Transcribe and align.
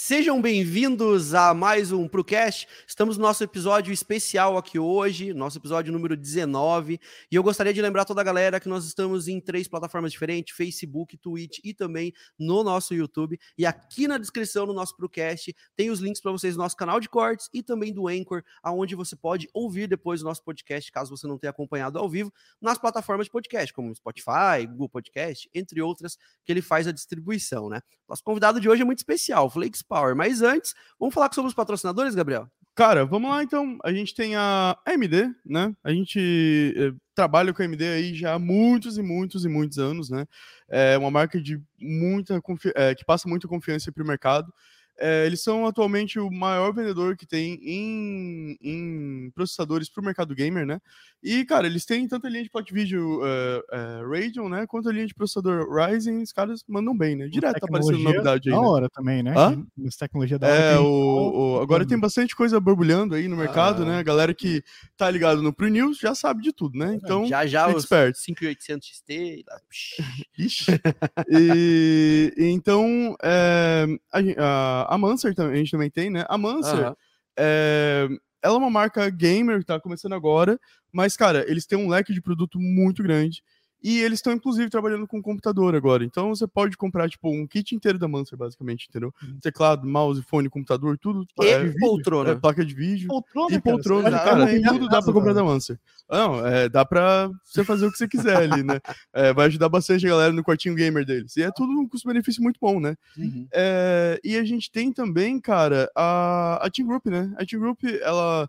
Sejam 0.00 0.40
bem-vindos 0.40 1.34
a 1.34 1.52
mais 1.52 1.90
um 1.90 2.06
ProCast. 2.06 2.68
Estamos 2.86 3.18
no 3.18 3.24
nosso 3.24 3.42
episódio 3.42 3.92
especial 3.92 4.56
aqui 4.56 4.78
hoje, 4.78 5.34
nosso 5.34 5.58
episódio 5.58 5.92
número 5.92 6.16
19. 6.16 7.00
E 7.28 7.34
eu 7.34 7.42
gostaria 7.42 7.74
de 7.74 7.82
lembrar 7.82 8.04
toda 8.04 8.20
a 8.20 8.24
galera 8.24 8.60
que 8.60 8.68
nós 8.68 8.84
estamos 8.84 9.26
em 9.26 9.40
três 9.40 9.66
plataformas 9.66 10.12
diferentes: 10.12 10.56
Facebook, 10.56 11.16
Twitch 11.16 11.58
e 11.64 11.74
também 11.74 12.12
no 12.38 12.62
nosso 12.62 12.94
YouTube. 12.94 13.40
E 13.58 13.66
aqui 13.66 14.06
na 14.06 14.18
descrição 14.18 14.68
do 14.68 14.72
nosso 14.72 14.96
ProCast 14.96 15.52
tem 15.74 15.90
os 15.90 15.98
links 15.98 16.22
para 16.22 16.30
vocês 16.30 16.54
do 16.54 16.58
nosso 16.58 16.76
canal 16.76 17.00
de 17.00 17.08
cortes 17.08 17.50
e 17.52 17.60
também 17.60 17.92
do 17.92 18.06
Anchor, 18.06 18.44
aonde 18.62 18.94
você 18.94 19.16
pode 19.16 19.48
ouvir 19.52 19.88
depois 19.88 20.22
o 20.22 20.24
nosso 20.24 20.44
podcast, 20.44 20.92
caso 20.92 21.10
você 21.10 21.26
não 21.26 21.36
tenha 21.36 21.50
acompanhado 21.50 21.98
ao 21.98 22.08
vivo, 22.08 22.32
nas 22.60 22.78
plataformas 22.78 23.26
de 23.26 23.32
podcast, 23.32 23.74
como 23.74 23.92
Spotify, 23.96 24.64
Google 24.64 24.90
Podcast, 24.90 25.50
entre 25.52 25.82
outras, 25.82 26.16
que 26.44 26.52
ele 26.52 26.62
faz 26.62 26.86
a 26.86 26.92
distribuição, 26.92 27.68
né? 27.68 27.80
Nosso 28.08 28.22
convidado 28.22 28.60
de 28.60 28.68
hoje 28.68 28.82
é 28.82 28.84
muito 28.84 28.98
especial, 28.98 29.50
Flakes 29.50 29.82
Power. 29.88 30.14
Mas 30.14 30.42
antes, 30.42 30.74
vamos 30.98 31.14
falar 31.14 31.32
sobre 31.32 31.48
os 31.48 31.54
patrocinadores, 31.54 32.14
Gabriel? 32.14 32.48
Cara, 32.78 33.04
vamos 33.04 33.28
lá 33.28 33.42
então. 33.42 33.76
A 33.82 33.92
gente 33.92 34.14
tem 34.14 34.36
a 34.36 34.78
AMD, 34.86 35.34
né? 35.44 35.74
A 35.82 35.90
gente 35.90 36.72
eh, 36.76 36.92
trabalha 37.12 37.52
com 37.52 37.60
a 37.60 37.64
AMD 37.64 37.82
aí 37.82 38.14
já 38.14 38.34
há 38.34 38.38
muitos 38.38 38.96
e 38.96 39.02
muitos 39.02 39.44
e 39.44 39.48
muitos 39.48 39.78
anos, 39.78 40.08
né? 40.08 40.26
É 40.68 40.96
uma 40.96 41.10
marca 41.10 41.40
de 41.40 41.60
muita 41.76 42.40
é, 42.76 42.94
que 42.94 43.04
passa 43.04 43.28
muita 43.28 43.48
confiança 43.48 43.90
para 43.90 44.04
o 44.04 44.06
mercado. 44.06 44.52
É, 44.98 45.26
eles 45.26 45.42
são 45.42 45.66
atualmente 45.66 46.18
o 46.18 46.30
maior 46.30 46.72
vendedor 46.72 47.16
que 47.16 47.26
tem 47.26 47.54
em, 47.62 48.58
em 48.60 49.30
processadores 49.30 49.88
para 49.88 50.00
o 50.00 50.04
mercado 50.04 50.34
gamer, 50.34 50.66
né? 50.66 50.80
E, 51.22 51.44
cara, 51.44 51.66
eles 51.66 51.84
têm 51.84 52.06
tanto 52.06 52.26
a 52.26 52.30
linha 52.30 52.44
de 52.44 52.50
placa 52.50 52.72
vídeo 52.72 53.20
uh, 53.20 53.58
uh, 53.58 54.10
Radeon, 54.10 54.48
né? 54.48 54.66
Quanto 54.66 54.88
a 54.88 54.92
linha 54.92 55.06
de 55.06 55.14
processador 55.14 55.68
Ryzen, 55.68 56.22
os 56.22 56.32
caras 56.32 56.62
mandam 56.68 56.96
bem, 56.96 57.16
né? 57.16 57.26
Direto 57.26 57.58
tá 57.58 57.66
aparecendo 57.66 57.98
novidade 57.98 58.48
aí. 58.48 58.54
Da 58.54 58.60
né? 58.60 58.66
hora 58.66 58.88
também, 58.88 59.22
né? 59.22 59.34
Hã? 59.36 59.64
As 59.86 59.96
tecnologia 59.96 60.38
da 60.38 60.46
hora. 60.46 60.56
É, 60.56 60.78
o, 60.78 61.56
o, 61.56 61.60
agora 61.60 61.84
tem 61.84 61.98
bastante 61.98 62.36
coisa 62.36 62.60
borbulhando 62.60 63.16
aí 63.16 63.26
no 63.26 63.36
mercado, 63.36 63.82
ah. 63.82 63.86
né? 63.86 63.98
A 63.98 64.02
galera 64.02 64.32
que 64.32 64.62
tá 64.96 65.10
ligado 65.10 65.42
no 65.42 65.52
Pro 65.52 65.68
News 65.68 65.98
já 65.98 66.14
sabe 66.14 66.42
de 66.42 66.52
tudo, 66.52 66.78
né? 66.78 66.94
Então, 66.94 67.26
já 67.26 67.44
já 67.46 67.68
os 67.68 67.82
esperto. 67.82 68.18
5800 68.18 68.88
XT. 68.88 69.44
Ixi. 70.38 70.80
e, 71.30 72.32
e, 72.36 72.44
então, 72.50 73.16
é, 73.22 73.86
a, 74.12 74.87
a, 74.87 74.87
Mancer 74.96 75.34
a 75.36 75.54
gente 75.54 75.70
também 75.70 75.90
tem, 75.90 76.08
né? 76.08 76.24
A 76.28 76.38
Mancer. 76.38 76.78
Uh 76.78 76.90
-huh. 76.92 76.96
é, 77.36 78.08
ela 78.42 78.54
é 78.54 78.58
uma 78.58 78.70
marca 78.70 79.10
gamer 79.10 79.64
tá 79.64 79.80
começando 79.80 80.14
agora, 80.14 80.58
mas, 80.92 81.16
cara, 81.16 81.44
eles 81.50 81.66
têm 81.66 81.78
um 81.78 81.88
leque 81.88 82.12
de 82.12 82.22
produto 82.22 82.58
muito 82.58 83.02
grande. 83.02 83.42
E 83.82 84.00
eles 84.00 84.18
estão, 84.18 84.32
inclusive, 84.32 84.68
trabalhando 84.68 85.06
com 85.06 85.22
computador 85.22 85.74
agora. 85.74 86.04
Então 86.04 86.34
você 86.34 86.46
pode 86.46 86.76
comprar, 86.76 87.08
tipo, 87.08 87.30
um 87.30 87.46
kit 87.46 87.74
inteiro 87.74 87.98
da 87.98 88.08
Mancer, 88.08 88.36
basicamente, 88.36 88.86
entendeu? 88.88 89.14
Uhum. 89.22 89.38
Teclado, 89.40 89.86
mouse, 89.86 90.22
fone, 90.22 90.48
computador, 90.48 90.98
tudo. 90.98 91.26
E 91.40 91.46
é, 91.46 91.72
poltrona. 91.78 92.30
É, 92.30 92.34
placa 92.34 92.64
de 92.64 92.74
vídeo. 92.74 93.08
Poltrona, 93.08 93.54
e 93.54 93.60
poltrona, 93.60 94.10
cara. 94.10 94.24
cara 94.24 94.46
tem 94.46 94.62
tudo 94.62 94.88
dá 94.88 95.00
pra 95.00 95.12
comprar 95.12 95.32
da 95.32 95.44
Mancer. 95.44 95.78
Não, 96.10 96.44
é, 96.46 96.68
dá 96.68 96.84
pra 96.84 97.30
você 97.44 97.62
fazer 97.62 97.86
o 97.86 97.92
que 97.92 97.98
você 97.98 98.08
quiser 98.08 98.36
ali, 98.36 98.62
né? 98.62 98.80
É, 99.12 99.32
vai 99.32 99.46
ajudar 99.46 99.68
bastante 99.68 100.06
a 100.06 100.10
galera 100.10 100.32
no 100.32 100.42
quartinho 100.42 100.74
gamer 100.74 101.04
deles. 101.04 101.36
E 101.36 101.42
é 101.42 101.50
tudo 101.50 101.72
um 101.72 101.86
custo-benefício 101.86 102.42
muito 102.42 102.58
bom, 102.60 102.80
né? 102.80 102.96
Uhum. 103.16 103.46
É, 103.52 104.18
e 104.24 104.36
a 104.36 104.44
gente 104.44 104.70
tem 104.70 104.92
também, 104.92 105.38
cara, 105.38 105.90
a, 105.94 106.58
a 106.62 106.70
Team 106.70 106.88
Group, 106.88 107.06
né? 107.06 107.32
A 107.36 107.44
Team 107.44 107.60
Group, 107.60 107.84
ela 108.00 108.48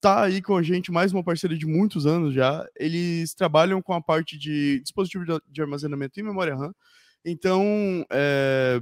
tá 0.00 0.22
aí 0.24 0.40
com 0.42 0.56
a 0.56 0.62
gente, 0.62 0.90
mais 0.90 1.12
uma 1.12 1.22
parceria 1.22 1.58
de 1.58 1.66
muitos 1.66 2.06
anos 2.06 2.34
já. 2.34 2.66
Eles 2.76 3.34
trabalham 3.34 3.82
com 3.82 3.92
a 3.92 4.00
parte 4.02 4.38
de 4.38 4.80
dispositivo 4.80 5.24
de 5.48 5.60
armazenamento 5.62 6.18
e 6.18 6.22
memória 6.22 6.56
RAM. 6.56 6.72
Então, 7.24 8.06
é, 8.10 8.80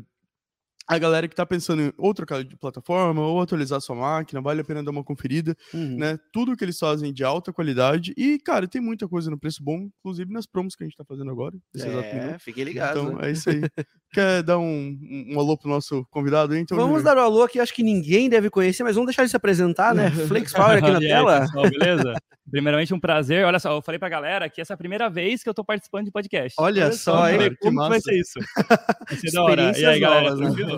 a 0.89 0.99
galera 0.99 1.29
que 1.29 1.35
está 1.35 1.45
pensando 1.45 1.83
em 1.83 1.93
ou 1.99 2.15
trocar 2.15 2.43
de 2.43 2.57
plataforma 2.57 3.21
ou 3.21 3.41
atualizar 3.43 3.79
sua 3.81 3.95
máquina, 3.95 4.41
vale 4.41 4.63
a 4.63 4.65
pena 4.65 4.83
dar 4.83 4.91
uma 4.91 5.05
conferida, 5.05 5.55
uhum. 5.75 5.99
né? 5.99 6.19
Tudo 6.33 6.57
que 6.57 6.65
eles 6.65 6.79
fazem 6.79 7.13
de 7.13 7.23
alta 7.23 7.53
qualidade 7.53 8.15
e, 8.17 8.39
cara, 8.39 8.67
tem 8.67 8.81
muita 8.81 9.07
coisa 9.07 9.31
no 9.31 9.39
preço 9.39 9.63
bom, 9.63 9.89
inclusive 10.01 10.33
nas 10.33 10.47
promos 10.47 10.75
que 10.75 10.83
a 10.83 10.87
gente 10.87 10.95
está 10.95 11.05
fazendo 11.05 11.31
agora. 11.31 11.55
É, 11.77 12.39
fiquem 12.39 12.65
ligados. 12.65 13.03
Então, 13.03 13.19
né? 13.19 13.29
é 13.29 13.33
isso 13.33 13.51
aí. 13.51 13.61
Quer 14.11 14.43
dar 14.43 14.59
um, 14.59 14.99
um 15.31 15.39
alô 15.39 15.59
pro 15.59 15.69
nosso 15.69 16.07
convidado 16.11 16.55
aí? 16.55 16.61
Então, 16.61 16.79
vamos 16.79 17.03
dar 17.03 17.19
um 17.19 17.21
alô 17.21 17.47
que 17.47 17.61
acho 17.61 17.75
que 17.75 17.83
ninguém 17.83 18.31
deve 18.31 18.49
conhecer, 18.49 18.83
mas 18.83 18.95
vamos 18.95 19.09
deixar 19.09 19.23
ele 19.23 19.29
se 19.29 19.37
apresentar, 19.37 19.95
né? 19.95 20.11
Flex 20.27 20.53
Power 20.53 20.79
aqui 20.79 20.91
na 20.91 20.99
tela. 21.01 21.41
Pessoal, 21.41 21.71
beleza? 21.71 22.15
Primeiramente, 22.51 22.95
um 22.95 23.01
prazer. 23.01 23.45
Olha 23.45 23.59
só, 23.59 23.77
eu 23.77 23.83
falei 23.83 23.99
pra 23.99 24.09
galera 24.09 24.49
que 24.49 24.61
essa 24.61 24.73
é 24.73 24.75
a 24.75 24.79
primeira 24.79 25.11
vez 25.11 25.43
que 25.43 25.49
eu 25.49 25.53
tô 25.53 25.63
participando 25.63 26.07
de 26.07 26.11
podcast. 26.11 26.55
Olha, 26.59 26.87
Olha 26.87 26.93
só, 26.93 27.29
hein? 27.29 27.55
Como 27.61 27.77
vai 27.77 28.01
ser 28.01 28.19
isso? 28.19 28.41
Vai 29.07 29.19
ser 29.19 29.31
da 29.31 29.43
hora. 29.43 29.79
E 29.79 29.85
aí, 29.85 30.01
galera, 30.01 30.35
novas, 30.35 30.57
né? 30.57 30.78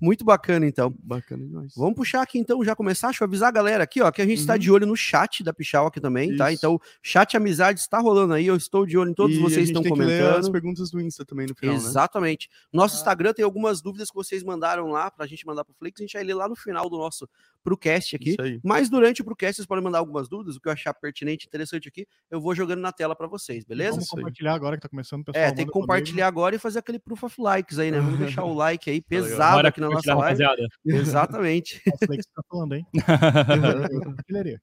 Muito 0.00 0.24
bacana, 0.24 0.66
então. 0.66 0.94
Bacana 1.02 1.44
demais. 1.44 1.72
Vamos 1.76 1.94
puxar 1.94 2.22
aqui, 2.22 2.38
então, 2.38 2.62
já 2.64 2.74
começar. 2.76 3.08
Deixa 3.08 3.24
eu 3.24 3.26
avisar 3.26 3.48
a 3.48 3.52
galera 3.52 3.84
aqui, 3.84 4.00
ó, 4.00 4.10
que 4.10 4.22
a 4.22 4.26
gente 4.26 4.38
está 4.38 4.52
uhum. 4.52 4.58
de 4.58 4.70
olho 4.70 4.86
no 4.86 4.96
chat 4.96 5.42
da 5.42 5.52
Pichal 5.52 5.86
aqui 5.86 6.00
também, 6.00 6.36
tá? 6.36 6.52
Isso. 6.52 6.62
tá? 6.62 6.68
Então, 6.68 6.80
chat 7.02 7.36
amizade 7.36 7.80
está 7.80 7.98
rolando 7.98 8.34
aí. 8.34 8.46
Eu 8.46 8.56
estou 8.56 8.86
de 8.86 8.96
olho 8.96 9.10
em 9.10 9.14
todos 9.14 9.36
e 9.36 9.40
vocês 9.40 9.68
estão 9.68 9.82
comentando. 9.82 10.38
as 10.38 10.48
perguntas 10.48 10.90
do 10.90 11.00
Insta 11.00 11.24
também 11.24 11.46
no 11.46 11.54
final. 11.54 11.74
Né? 11.74 11.80
Exatamente. 11.80 12.48
Né? 12.48 12.58
Nosso 12.72 12.96
ah. 12.96 12.98
Instagram 12.98 13.32
tem 13.32 13.44
algumas 13.44 13.80
dúvidas 13.80 14.10
que 14.10 14.14
vocês 14.14 14.42
mandaram 14.42 14.88
lá 14.88 15.10
pra 15.10 15.26
gente 15.26 15.44
mandar 15.46 15.64
pro 15.64 15.74
Flix. 15.74 16.00
A 16.00 16.04
gente 16.04 16.12
vai 16.12 16.24
ler 16.24 16.34
lá 16.34 16.48
no 16.48 16.56
final 16.56 16.88
do 16.88 16.96
nosso 16.96 17.28
pro 17.62 17.76
cast 17.76 18.16
aqui. 18.16 18.36
Mas 18.62 18.88
durante 18.88 19.20
o 19.20 19.24
ProCast 19.24 19.56
vocês 19.56 19.66
podem 19.66 19.84
mandar 19.84 19.98
algumas 19.98 20.28
dúvidas, 20.28 20.56
o 20.56 20.60
que 20.60 20.68
eu 20.68 20.72
achar 20.72 20.94
pertinente, 20.94 21.46
interessante 21.46 21.88
aqui, 21.88 22.06
eu 22.30 22.40
vou 22.40 22.54
jogando 22.54 22.80
na 22.80 22.92
tela 22.92 23.14
para 23.14 23.26
vocês, 23.26 23.64
beleza? 23.64 23.92
Vamos 23.92 24.08
compartilhar 24.08 24.54
agora 24.54 24.76
que 24.76 24.82
tá 24.82 24.88
começando, 24.88 25.24
pessoal. 25.24 25.44
É, 25.44 25.52
tem 25.52 25.66
que 25.66 25.72
compartilhar 25.72 26.26
agora 26.26 26.56
e 26.56 26.58
fazer 26.58 26.78
aquele 26.78 26.98
proof 26.98 27.24
of 27.24 27.40
likes 27.40 27.78
aí, 27.78 27.90
né? 27.90 28.00
Vamos 28.00 28.18
deixar 28.18 28.44
o 28.44 28.54
like 28.54 28.88
aí 28.88 29.00
pesado 29.00 29.47
aqui 29.68 29.80
na 29.80 29.88
nossa 29.88 30.14
live. 30.14 30.42
Rapaziada. 30.44 30.68
Exatamente. 30.84 31.82
tá 32.34 32.42
falando, 32.48 32.74
hein? 32.74 32.86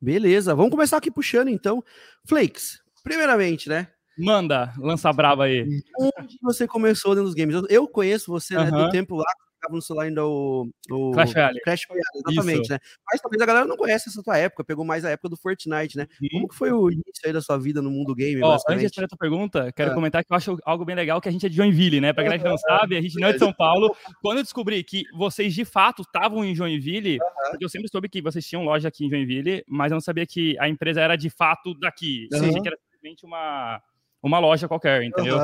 Beleza, 0.00 0.54
vamos 0.54 0.70
começar 0.70 0.96
aqui 0.96 1.10
puxando 1.10 1.48
então. 1.48 1.82
Flakes, 2.26 2.80
primeiramente, 3.02 3.68
né? 3.68 3.88
Manda, 4.18 4.72
lança 4.78 5.12
brava 5.12 5.44
aí. 5.44 5.66
Onde 5.98 6.38
você 6.42 6.66
começou 6.66 7.14
dentro 7.14 7.26
dos 7.26 7.34
games? 7.34 7.62
Eu 7.68 7.88
conheço 7.88 8.30
você 8.30 8.54
né, 8.56 8.70
do 8.70 8.90
tempo 8.90 9.16
lá 9.16 9.32
ficava 9.62 9.76
no 9.76 9.82
celular 9.82 10.04
ainda 10.04 10.26
o, 10.26 10.68
o 10.90 11.12
Crash 11.12 11.32
Royale. 11.32 11.60
Crash 11.60 11.86
Royale, 11.88 12.04
exatamente, 12.14 12.62
Isso. 12.62 12.72
né? 12.72 12.78
Mas 13.10 13.20
talvez 13.20 13.40
a 13.40 13.46
galera 13.46 13.66
não 13.66 13.76
conhece 13.76 14.08
essa 14.08 14.22
tua 14.22 14.36
época, 14.36 14.64
pegou 14.64 14.84
mais 14.84 15.04
a 15.04 15.10
época 15.10 15.28
do 15.28 15.36
Fortnite, 15.36 15.96
né? 15.96 16.06
Sim. 16.18 16.28
Como 16.32 16.48
que 16.48 16.54
foi 16.54 16.72
o 16.72 16.90
início 16.90 17.22
aí 17.24 17.32
da 17.32 17.40
sua 17.40 17.58
vida 17.58 17.80
no 17.80 17.90
mundo 17.90 18.14
game, 18.14 18.42
oh, 18.42 18.52
Antes 18.52 18.64
de 18.66 18.82
responder 18.82 19.04
a 19.06 19.08
tua 19.08 19.18
pergunta, 19.18 19.72
quero 19.72 19.92
é. 19.92 19.94
comentar 19.94 20.24
que 20.24 20.32
eu 20.32 20.36
acho 20.36 20.58
algo 20.64 20.84
bem 20.84 20.96
legal 20.96 21.20
que 21.20 21.28
a 21.28 21.32
gente 21.32 21.46
é 21.46 21.48
de 21.48 21.56
Joinville, 21.56 22.00
né? 22.00 22.12
Pra 22.12 22.24
galera 22.24 22.42
que 22.42 22.48
não 22.48 22.58
sabe, 22.58 22.96
a 22.96 23.00
gente 23.00 23.18
não 23.18 23.28
é 23.28 23.32
de 23.32 23.38
São 23.38 23.52
Paulo. 23.52 23.94
Quando 24.20 24.38
eu 24.38 24.42
descobri 24.42 24.82
que 24.82 25.04
vocês 25.14 25.54
de 25.54 25.64
fato 25.64 26.02
estavam 26.02 26.44
em 26.44 26.54
Joinville, 26.54 27.18
porque 27.50 27.64
eu 27.64 27.68
sempre 27.68 27.88
soube 27.88 28.08
que 28.08 28.20
vocês 28.20 28.44
tinham 28.44 28.64
loja 28.64 28.88
aqui 28.88 29.06
em 29.06 29.10
Joinville, 29.10 29.64
mas 29.68 29.92
eu 29.92 29.96
não 29.96 30.00
sabia 30.00 30.26
que 30.26 30.58
a 30.58 30.68
empresa 30.68 31.00
era 31.00 31.16
de 31.16 31.30
fato 31.30 31.74
daqui. 31.78 32.28
Uhum. 32.32 32.38
Eu 32.38 32.48
achei 32.48 32.62
que 32.62 32.68
era 32.68 32.78
simplesmente 32.90 33.24
uma, 33.24 33.80
uma 34.22 34.38
loja 34.38 34.68
qualquer, 34.68 35.02
entendeu? 35.02 35.38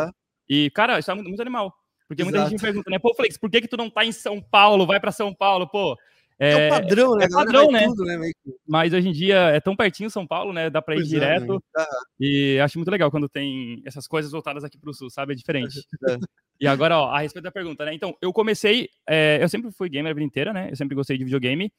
E, 0.48 0.70
cara, 0.70 0.98
isso 0.98 1.10
é 1.10 1.14
muito, 1.14 1.28
muito 1.28 1.42
animal. 1.42 1.72
Porque 2.08 2.22
Exato. 2.22 2.36
muita 2.36 2.50
gente 2.50 2.60
pergunta, 2.60 2.90
né? 2.90 2.98
Pô, 2.98 3.14
Flex, 3.14 3.36
por 3.36 3.50
que, 3.50 3.60
que 3.60 3.68
tu 3.68 3.76
não 3.76 3.90
tá 3.90 4.04
em 4.04 4.12
São 4.12 4.40
Paulo? 4.40 4.86
Vai 4.86 4.98
para 4.98 5.12
São 5.12 5.32
Paulo, 5.34 5.68
pô. 5.68 5.94
É, 6.40 6.52
é 6.52 6.68
padrão, 6.68 7.16
né? 7.16 7.24
É 7.24 7.28
padrão, 7.28 7.70
né? 7.70 7.84
Tudo, 7.84 8.04
né? 8.04 8.30
Mas 8.66 8.92
hoje 8.92 9.08
em 9.08 9.12
dia 9.12 9.36
é 9.50 9.60
tão 9.60 9.74
pertinho 9.74 10.08
São 10.08 10.26
Paulo, 10.26 10.52
né? 10.52 10.70
Dá 10.70 10.80
para 10.80 10.94
ir 10.94 10.98
pois 10.98 11.12
é, 11.12 11.14
direto. 11.14 11.62
É? 11.76 11.84
E 12.20 12.60
acho 12.60 12.78
muito 12.78 12.90
legal 12.90 13.10
quando 13.10 13.28
tem 13.28 13.82
essas 13.84 14.06
coisas 14.06 14.30
voltadas 14.30 14.62
aqui 14.64 14.78
para 14.78 14.88
o 14.88 14.94
sul, 14.94 15.10
sabe? 15.10 15.32
É 15.32 15.36
diferente. 15.36 15.74
É. 16.08 16.16
E 16.60 16.66
agora, 16.66 16.98
ó, 16.98 17.10
a 17.10 17.20
respeito 17.20 17.44
da 17.44 17.52
pergunta, 17.52 17.84
né? 17.84 17.94
Então, 17.94 18.16
eu 18.20 18.32
comecei. 18.32 18.88
É, 19.08 19.38
eu 19.40 19.48
sempre 19.48 19.70
fui 19.70 19.88
gamer 19.88 20.10
a 20.10 20.14
vida 20.14 20.24
inteira, 20.24 20.52
né? 20.52 20.70
Eu 20.70 20.76
sempre 20.76 20.94
gostei 20.94 21.16
de 21.16 21.24
videogame. 21.24 21.72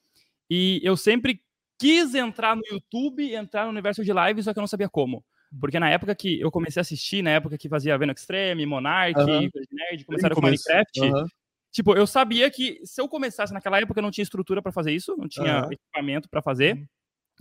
E 0.50 0.79
eu 0.84 0.95
sempre 0.95 1.41
quis 1.78 2.13
entrar 2.13 2.56
no 2.56 2.62
YouTube, 2.69 3.34
entrar 3.34 3.63
no 3.63 3.72
universo 3.72 4.03
de 4.03 4.13
live, 4.13 4.44
só 4.44 4.53
que 4.53 4.59
eu 4.59 4.62
não 4.62 4.68
sabia 4.68 4.88
como. 4.89 5.23
Porque 5.59 5.79
na 5.79 5.89
época 5.89 6.13
que 6.13 6.39
eu 6.39 6.51
comecei 6.51 6.79
a 6.79 6.81
assistir, 6.81 7.23
na 7.23 7.31
época 7.31 7.57
que 7.57 7.69
fazia 7.69 7.97
Venom 7.97 8.13
Extreme, 8.13 8.65
Monarch, 8.65 9.19
uhum. 9.19 9.49
Nerd, 9.71 10.05
começaram 10.05 10.35
com 10.35 10.41
Minecraft, 10.41 11.01
uhum. 11.01 11.25
tipo, 11.71 11.95
eu 11.95 12.05
sabia 12.05 12.49
que 12.51 12.79
se 12.83 13.01
eu 13.01 13.07
começasse 13.07 13.53
naquela 13.53 13.79
época, 13.79 14.00
eu 14.00 14.03
não 14.03 14.12
tinha 14.12 14.24
estrutura 14.24 14.62
para 14.62 14.71
fazer 14.71 14.91
isso, 14.91 15.15
não 15.18 15.27
tinha 15.27 15.65
uhum. 15.65 15.71
equipamento 15.71 16.29
para 16.29 16.41
fazer. 16.41 16.85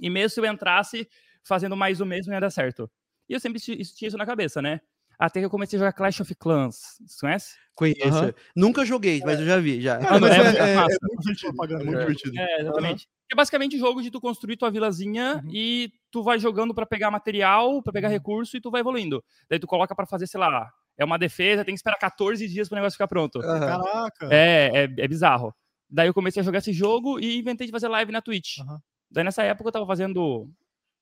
E 0.01 0.09
mesmo 0.09 0.31
se 0.31 0.41
eu 0.41 0.47
entrasse 0.47 1.09
fazendo 1.45 1.77
mais 1.77 2.01
o 2.01 2.07
mesmo, 2.07 2.33
ia 2.33 2.41
dar 2.41 2.51
certo. 2.51 2.91
E 3.29 3.35
eu 3.35 3.41
sempre 3.41 3.61
tinha 3.61 3.79
isso 3.81 4.17
na 4.17 4.25
cabeça, 4.25 4.63
né? 4.63 4.81
Até 5.19 5.41
que 5.41 5.47
eu 5.47 5.51
comecei 5.51 5.77
a 5.77 5.81
jogar 5.81 5.93
Clash 5.93 6.21
of 6.21 6.35
Clans. 6.37 6.97
Você 7.07 7.21
conhece? 7.21 7.57
Conheço. 7.75 8.25
Uhum. 8.25 8.33
Nunca 8.55 8.85
joguei, 8.85 9.21
mas 9.25 9.41
eu 9.41 9.47
já 9.47 9.59
vi. 9.59 9.81
Já. 9.81 9.99
Cara, 9.99 10.21
mas 10.21 10.31
é, 10.33 10.37
é, 10.37 10.71
é, 10.71 10.75
é, 10.75 10.77
muito 10.77 11.23
divertido. 11.23 11.75
É 11.75 11.85
muito 11.85 11.99
divertido. 11.99 12.39
É, 12.39 12.61
exatamente. 12.61 13.09
Uhum. 13.29 13.33
É 13.33 13.35
basicamente 13.37 13.79
jogo 13.79 14.03
de 14.03 14.11
tu 14.11 14.21
construir 14.21 14.57
tua 14.57 14.71
vilazinha 14.71 15.43
uhum. 15.45 15.51
e 15.53 15.93
tu 16.11 16.23
vai 16.23 16.39
jogando 16.39 16.75
para 16.75 16.87
pegar 16.87 17.11
material, 17.11 17.83
para 17.83 17.93
pegar 17.93 18.09
uhum. 18.09 18.15
recurso 18.15 18.57
e 18.57 18.61
tu 18.61 18.71
vai 18.71 18.81
evoluindo. 18.81 19.23
Daí 19.49 19.59
tu 19.59 19.67
coloca 19.67 19.95
para 19.95 20.07
fazer, 20.07 20.27
sei 20.27 20.41
lá, 20.41 20.71
é 20.97 21.05
uma 21.05 21.19
defesa, 21.19 21.65
tem 21.65 21.75
que 21.75 21.79
esperar 21.79 21.99
14 21.99 22.49
dias 22.49 22.69
pro 22.69 22.77
negócio 22.77 22.97
ficar 22.97 23.09
pronto. 23.09 23.41
Caraca! 23.41 24.29
É, 24.31 24.71
é, 24.75 24.83
é, 24.85 25.09
bizarro. 25.09 25.55
Daí 25.89 26.09
eu 26.09 26.15
comecei 26.15 26.41
a 26.41 26.45
jogar 26.45 26.59
esse 26.59 26.73
jogo 26.73 27.21
e 27.21 27.39
inventei 27.39 27.67
de 27.67 27.73
fazer 27.73 27.89
live 27.89 28.11
na 28.11 28.23
Twitch. 28.23 28.59
Uhum. 28.59 28.79
Daí 29.11 29.25
nessa 29.25 29.43
época 29.43 29.69
eu 29.69 29.73
tava 29.73 29.87
fazendo 29.87 30.49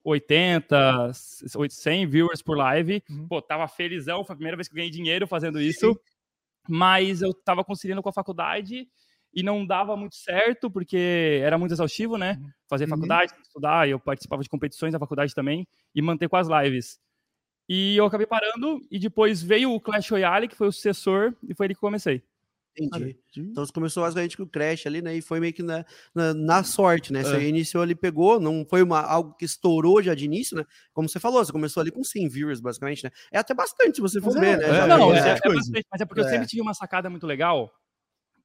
80, 0.05 1.13
100 1.13 2.07
viewers 2.07 2.43
por 2.43 2.57
live. 2.57 3.03
Uhum. 3.09 3.29
Pô, 3.29 3.41
tava 3.41 3.67
felizão, 3.69 4.25
foi 4.25 4.35
a 4.35 4.37
primeira 4.37 4.57
vez 4.57 4.69
que 4.69 4.75
eu 4.75 4.77
ganhei 4.77 4.91
dinheiro 4.91 5.27
fazendo 5.27 5.61
isso. 5.61 5.99
mas 6.69 7.23
eu 7.23 7.33
tava 7.33 7.65
conciliando 7.65 8.03
com 8.03 8.09
a 8.09 8.13
faculdade 8.13 8.89
e 9.37 9.43
não 9.45 9.67
dava 9.67 9.97
muito 9.97 10.17
certo, 10.17 10.71
porque 10.71 11.41
era 11.45 11.59
muito 11.59 11.73
exaustivo, 11.75 12.19
né? 12.19 12.39
Fazer 12.69 12.87
Uhum. 12.87 12.91
faculdade, 12.91 13.35
estudar, 13.43 13.89
eu 13.89 14.01
participava 14.01 14.43
de 14.43 14.49
competições 14.51 14.95
da 14.95 14.99
faculdade 15.01 15.35
também, 15.35 15.69
e 15.95 16.03
manter 16.03 16.29
com 16.31 16.37
as 16.39 16.49
lives. 16.49 16.99
E 17.69 17.97
eu 17.97 18.07
acabei 18.07 18.27
parando, 18.27 18.81
e 18.91 18.99
depois 18.99 19.43
veio 19.43 19.73
o 19.73 19.81
Clash 19.81 20.11
Royale, 20.11 20.49
que 20.49 20.57
foi 20.57 20.69
o 20.69 20.73
sucessor, 20.73 21.35
e 21.49 21.55
foi 21.55 21.67
ele 21.67 21.75
que 21.75 21.81
comecei. 21.81 22.23
Entendi. 22.79 23.17
Então 23.39 23.65
você 23.65 23.73
começou 23.73 24.03
basicamente 24.03 24.37
com 24.37 24.43
o 24.43 24.47
Crash 24.47 24.87
ali, 24.87 25.01
né? 25.01 25.17
E 25.17 25.23
foi 25.23 25.41
meio 25.41 25.53
que 25.55 25.63
na, 25.63 25.85
na, 26.15 26.35
na 26.35 26.63
sorte, 26.63 27.11
né? 27.13 27.25
Você 27.25 27.37
É. 27.37 27.49
iniciou 27.49 27.83
ali, 27.83 27.95
pegou, 27.95 28.39
não 28.39 28.67
foi 28.69 28.83
uma, 28.83 29.01
algo 29.01 29.35
que 29.35 29.47
estourou 29.47 30.03
já 30.03 30.15
de 30.15 30.27
início, 30.27 30.55
né? 30.57 30.65
Como 30.93 31.09
você 31.09 31.19
falou, 31.19 31.43
você 31.45 31.51
começou 31.53 31.81
ali 31.81 31.91
com 31.91 32.05
100 32.05 32.29
viewers, 32.29 32.61
basicamente, 32.61 33.03
né? 33.05 33.11
É 33.33 33.39
até 33.39 33.55
bastante, 33.55 33.97
se 33.97 34.03
você 34.03 34.21
for 34.21 34.33
ver, 34.39 34.59
é, 34.63 34.71
né? 34.71 34.79
é, 34.79 34.87
Não, 34.89 35.15
é, 35.15 35.19
é, 35.19 35.31
é 35.43 35.51
bastante, 35.55 35.87
mas 35.91 36.01
é 36.03 36.05
porque 36.05 36.21
eu 36.21 36.25
É. 36.27 36.29
sempre 36.29 36.47
tive 36.47 36.61
uma 36.63 36.75
sacada 36.75 37.09
muito 37.09 37.27
legal. 37.27 37.73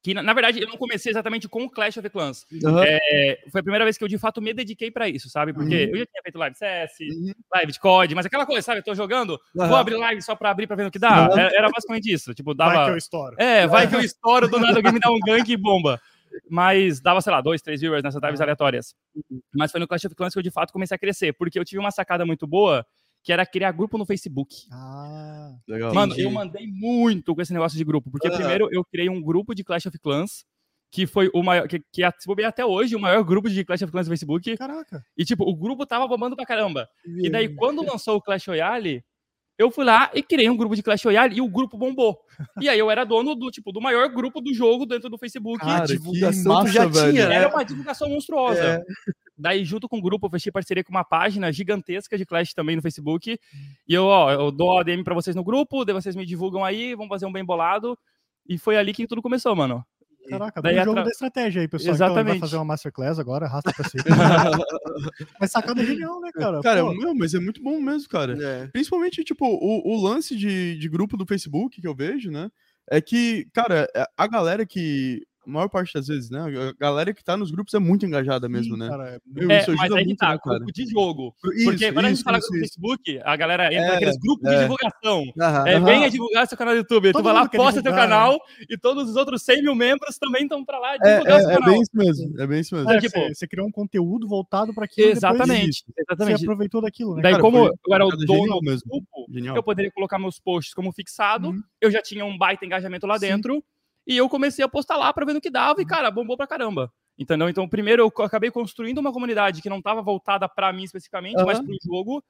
Que, 0.03 0.15
na, 0.15 0.23
na 0.23 0.33
verdade, 0.33 0.59
eu 0.59 0.67
não 0.67 0.77
comecei 0.77 1.11
exatamente 1.11 1.47
com 1.47 1.63
o 1.63 1.69
Clash 1.69 1.97
of 1.97 2.09
Clans. 2.09 2.45
Aham. 2.65 2.83
É, 2.83 3.39
foi 3.51 3.59
a 3.61 3.63
primeira 3.63 3.85
vez 3.85 3.97
que 3.99 4.03
eu, 4.03 4.07
de 4.07 4.17
fato, 4.17 4.41
me 4.41 4.51
dediquei 4.53 4.89
pra 4.89 5.07
isso, 5.07 5.29
sabe? 5.29 5.53
Porque 5.53 5.75
Uhum. 5.85 5.89
eu 5.91 5.97
já 5.99 6.05
tinha 6.07 6.23
feito 6.23 6.37
live 6.39 6.55
CS, 6.57 6.91
Uhum. 7.01 7.31
live 7.53 7.71
de 7.71 7.79
COD, 7.79 8.15
mas 8.15 8.25
aquela 8.25 8.45
coisa, 8.45 8.61
sabe? 8.63 8.79
Eu 8.79 8.83
tô 8.83 8.95
jogando, 8.95 9.39
vou 9.53 9.75
abrir 9.75 9.95
live 9.97 10.21
só 10.23 10.35
pra 10.35 10.49
abrir 10.49 10.65
pra 10.65 10.75
ver 10.75 10.85
no 10.85 10.91
que 10.91 10.97
dá. 10.97 11.27
Aham. 11.27 11.39
É- 11.39 11.55
Era 11.55 11.69
basicamente 11.69 12.11
isso. 12.11 12.33
Tipo, 12.33 12.55
Vai 12.55 12.69
que 12.69 12.75
dava. 12.77 12.89
eu 12.91 12.97
estouro. 12.97 13.35
É, 13.39 13.67
vai 13.67 13.87
que 13.87 13.95
eu 13.95 13.99
estouro 14.01 14.47
do 14.47 14.59
nada, 14.59 14.77
alguém 14.77 14.91
me 14.93 14.99
dá 14.99 15.11
um 15.11 15.19
gank 15.19 15.47
e 15.51 15.55
bomba. 15.57 16.01
Mas 16.49 16.99
dava, 16.99 17.21
sei 17.21 17.31
lá, 17.31 17.41
dois, 17.41 17.61
três 17.61 17.79
viewers 17.81 18.01
nessas 18.03 18.21
lives 18.23 18.41
aleatórias. 18.41 18.95
Mas 19.53 19.69
foi 19.69 19.79
no 19.79 19.87
Clash 19.87 20.05
of 20.05 20.15
Clans 20.15 20.33
que 20.33 20.39
eu, 20.39 20.43
de 20.43 20.49
fato, 20.49 20.71
comecei 20.73 20.95
a 20.95 20.97
crescer. 20.97 21.33
Porque 21.33 21.59
eu 21.59 21.65
tive 21.65 21.77
uma 21.79 21.91
sacada 21.91 22.25
muito 22.25 22.47
boa, 22.47 22.85
que 23.23 23.31
era 23.31 23.45
criar 23.45 23.71
grupo 23.71 23.97
no 23.97 24.05
Facebook. 24.05 24.55
Ah, 24.71 25.53
Legal. 25.67 25.93
Mano, 25.93 26.13
Entendi. 26.13 26.27
eu 26.27 26.31
mandei 26.31 26.67
muito 26.67 27.35
com 27.35 27.41
esse 27.41 27.53
negócio 27.53 27.77
de 27.77 27.83
grupo, 27.83 28.09
porque 28.09 28.27
Aham. 28.27 28.37
primeiro 28.37 28.67
eu 28.71 28.83
criei 28.83 29.09
um 29.09 29.21
grupo 29.21 29.53
de 29.53 29.63
Clash 29.63 29.85
of 29.85 29.97
Clans, 29.99 30.43
que 30.91 31.05
foi 31.07 31.29
o 31.33 31.41
maior, 31.43 31.67
que, 31.67 31.79
que 31.91 32.01
se 32.19 32.27
bobear 32.27 32.49
até 32.49 32.65
hoje, 32.65 32.95
o 32.95 32.99
maior 32.99 33.23
grupo 33.23 33.49
de 33.49 33.63
Clash 33.63 33.81
of 33.83 33.91
Clans 33.91 34.07
no 34.07 34.11
Facebook. 34.11 34.57
caraca. 34.57 35.03
E, 35.17 35.23
tipo, 35.23 35.43
o 35.49 35.55
grupo 35.55 35.85
tava 35.85 36.07
bombando 36.07 36.35
pra 36.35 36.45
caramba. 36.45 36.87
E 37.05 37.29
daí, 37.29 37.47
quando 37.55 37.83
lançou 37.85 38.17
o 38.17 38.21
Clash 38.21 38.47
Royale, 38.47 39.03
eu 39.57 39.69
fui 39.69 39.85
lá 39.85 40.09
e 40.13 40.23
criei 40.23 40.49
um 40.49 40.57
grupo 40.57 40.75
de 40.75 40.81
Clash 40.81 41.03
Royale 41.05 41.35
e 41.37 41.41
o 41.41 41.47
grupo 41.47 41.77
bombou. 41.77 42.17
E 42.59 42.67
aí 42.67 42.79
eu 42.79 42.89
era 42.89 43.05
dono 43.05 43.35
do, 43.35 43.51
tipo, 43.51 43.71
do 43.71 43.79
maior 43.79 44.09
grupo 44.09 44.41
do 44.41 44.53
jogo 44.53 44.85
dentro 44.87 45.07
do 45.09 45.17
Facebook. 45.19 45.59
Cara, 45.59 45.85
divulgação 45.85 46.43
tu 46.43 46.49
massa, 46.49 46.71
já 46.73 46.85
velho. 46.87 47.11
tinha, 47.13 47.27
né? 47.29 47.35
Era 47.35 47.47
uma 47.49 47.63
divulgação 47.63 48.09
monstruosa. 48.09 48.59
É. 48.59 48.83
Daí, 49.41 49.65
junto 49.65 49.89
com 49.89 49.97
o 49.97 50.01
grupo, 50.01 50.27
eu 50.27 50.29
fechei 50.31 50.51
parceria 50.51 50.83
com 50.83 50.91
uma 50.91 51.03
página 51.03 51.51
gigantesca 51.51 52.17
de 52.17 52.25
Clash 52.25 52.53
também 52.53 52.75
no 52.75 52.81
Facebook. 52.81 53.39
E 53.87 53.93
eu, 53.93 54.03
ó, 54.05 54.31
eu 54.31 54.51
dou 54.51 54.79
a 54.79 54.83
DM 54.83 55.03
pra 55.03 55.15
vocês 55.15 55.35
no 55.35 55.43
grupo, 55.43 55.83
daí 55.83 55.95
vocês 55.95 56.15
me 56.15 56.25
divulgam 56.25 56.63
aí, 56.63 56.93
vamos 56.93 57.09
fazer 57.09 57.25
um 57.25 57.31
bem 57.33 57.43
bolado. 57.43 57.97
E 58.47 58.57
foi 58.57 58.77
ali 58.77 58.93
que 58.93 59.07
tudo 59.07 59.21
começou, 59.21 59.55
mano. 59.55 59.83
Caraca, 60.29 60.61
Daí 60.61 60.75
daí 60.75 60.83
jogo 60.85 60.91
atra- 60.99 61.05
da 61.05 61.09
estratégia 61.09 61.61
aí, 61.63 61.67
pessoal. 61.67 61.95
Então, 61.95 62.05
ele 62.05 62.13
vai 62.13 62.21
Exatamente. 62.21 62.39
fazer 62.41 62.55
uma 62.57 62.65
masterclass 62.65 63.17
agora, 63.17 63.47
arrasta 63.47 63.73
pra 63.73 63.89
cima. 63.89 64.03
Mas 65.39 65.51
sacada 65.51 65.83
genial, 65.83 66.21
né, 66.21 66.31
cara? 66.31 66.61
Cara, 66.61 66.81
Pô, 66.85 66.93
não, 66.93 67.15
mas 67.15 67.33
é 67.33 67.39
muito 67.39 67.61
bom 67.61 67.79
mesmo, 67.81 68.07
cara. 68.07 68.37
É. 68.39 68.67
Principalmente, 68.67 69.23
tipo, 69.23 69.45
o, 69.45 69.93
o 69.95 70.01
lance 70.01 70.35
de, 70.35 70.77
de 70.77 70.89
grupo 70.89 71.17
do 71.17 71.25
Facebook 71.25 71.81
que 71.81 71.87
eu 71.87 71.95
vejo, 71.95 72.29
né? 72.31 72.49
É 72.89 73.01
que, 73.01 73.47
cara, 73.53 73.87
é- 73.95 74.05
a 74.17 74.27
galera 74.27 74.65
que. 74.65 75.21
A 75.43 75.49
maior 75.49 75.67
parte 75.69 75.93
das 75.95 76.05
vezes, 76.07 76.29
né? 76.29 76.39
A 76.39 76.73
galera 76.79 77.11
que 77.15 77.23
tá 77.23 77.35
nos 77.35 77.49
grupos 77.49 77.73
é 77.73 77.79
muito 77.79 78.05
engajada 78.05 78.47
mesmo, 78.47 78.75
sim, 78.75 78.79
né? 78.79 78.87
cara, 78.89 79.09
é 79.15 79.19
Meu, 79.25 79.49
É, 79.49 79.59
isso 79.61 79.71
mas 79.75 79.91
aí 79.91 79.99
que 80.01 80.05
muito, 80.05 80.19
tá, 80.19 80.29
né, 80.33 80.37
grupo 80.43 80.71
de 80.71 80.85
jogo. 80.85 81.35
Isso, 81.55 81.65
Porque 81.65 81.91
quando 81.91 82.05
a 82.05 82.07
gente 82.09 82.17
isso, 82.17 82.23
fala 82.23 82.37
isso, 82.37 82.51
no 82.51 82.57
isso. 82.57 82.65
Facebook, 82.75 83.19
a 83.23 83.35
galera 83.35 83.65
entra 83.73 83.85
É, 83.87 83.91
naqueles 83.93 84.17
grupos 84.19 84.47
de 84.49 84.55
é. 84.55 84.59
divulgação. 84.61 85.23
Aham. 85.39 85.67
É, 85.67 85.75
Aham. 85.77 85.85
venha 85.85 86.09
divulgar 86.11 86.47
seu 86.47 86.55
canal 86.55 86.75
do 86.75 86.77
YouTube. 86.77 87.07
Aí 87.07 87.11
tu 87.11 87.15
Todo 87.17 87.23
vai 87.23 87.33
lá, 87.33 87.49
posta 87.49 87.81
teu 87.81 87.91
divulgar, 87.91 88.07
né? 88.07 88.15
canal 88.15 88.39
e 88.69 88.77
todos 88.77 89.09
os 89.09 89.15
outros 89.15 89.41
100 89.41 89.63
mil 89.63 89.73
membros 89.73 90.17
também 90.19 90.43
estão 90.43 90.63
pra 90.63 90.77
lá 90.77 90.93
É, 90.95 90.99
divulgar 90.99 91.39
seu 91.41 91.49
é, 91.49 91.53
é 91.53 91.55
canal. 91.57 91.73
bem 91.73 91.81
isso 91.81 91.91
mesmo. 91.95 92.39
É 92.41 92.47
bem 92.47 92.59
isso 92.59 92.75
mesmo. 92.75 92.91
É, 92.91 92.99
tipo- 92.99 93.19
você, 93.19 93.33
você 93.33 93.47
criou 93.47 93.67
um 93.67 93.71
conteúdo 93.71 94.27
voltado 94.27 94.73
pra 94.75 94.85
aquilo. 94.85 95.07
e 95.09 95.13
depois 95.15 95.17
Exatamente, 95.41 95.83
Você 95.87 96.03
exatamente. 96.07 96.43
aproveitou 96.43 96.81
daquilo, 96.83 97.15
né? 97.15 97.23
Daí, 97.23 97.31
Cara, 97.33 97.41
como 97.41 97.57
eu 97.65 97.93
era 97.95 98.05
o 98.05 98.09
dono 98.11 98.59
do 98.59 98.61
mesmo. 98.61 98.87
grupo, 98.91 99.25
eu 99.55 99.63
poderia 99.63 99.91
colocar 99.91 100.19
meus 100.19 100.39
posts 100.39 100.73
como 100.75 100.93
fixado, 100.93 101.49
Uhum. 101.49 101.61
eu 101.81 101.89
já 101.89 101.99
tinha 102.01 102.23
um 102.25 102.37
baita 102.37 102.63
engajamento 102.63 103.07
lá 103.07 103.17
dentro, 103.17 103.63
e 104.11 104.17
eu 104.17 104.27
comecei 104.29 104.63
a 104.63 104.67
postar 104.69 104.97
lá 104.97 105.11
pra 105.13 105.25
ver 105.25 105.33
no 105.33 105.41
que 105.41 105.49
dava, 105.49 105.79
e, 105.79 105.83
Uhum. 105.83 105.87
cara, 105.89 106.11
bombou 106.11 106.37
pra 106.37 106.47
caramba. 106.47 106.91
Entendeu? 107.17 107.49
Então, 107.49 107.67
primeiro, 107.67 108.01
eu 108.17 108.25
acabei 108.25 108.49
construindo 108.51 108.97
uma 108.99 109.11
comunidade 109.13 109.61
que 109.61 109.69
não 109.69 109.77
estava 109.77 110.01
voltada 110.01 110.47
pra 110.49 110.71
mim 110.73 110.83
especificamente, 110.83 111.43
mas 111.45 111.59
Aham. 111.59 111.65
pro 111.67 111.75
jogo, 111.83 112.23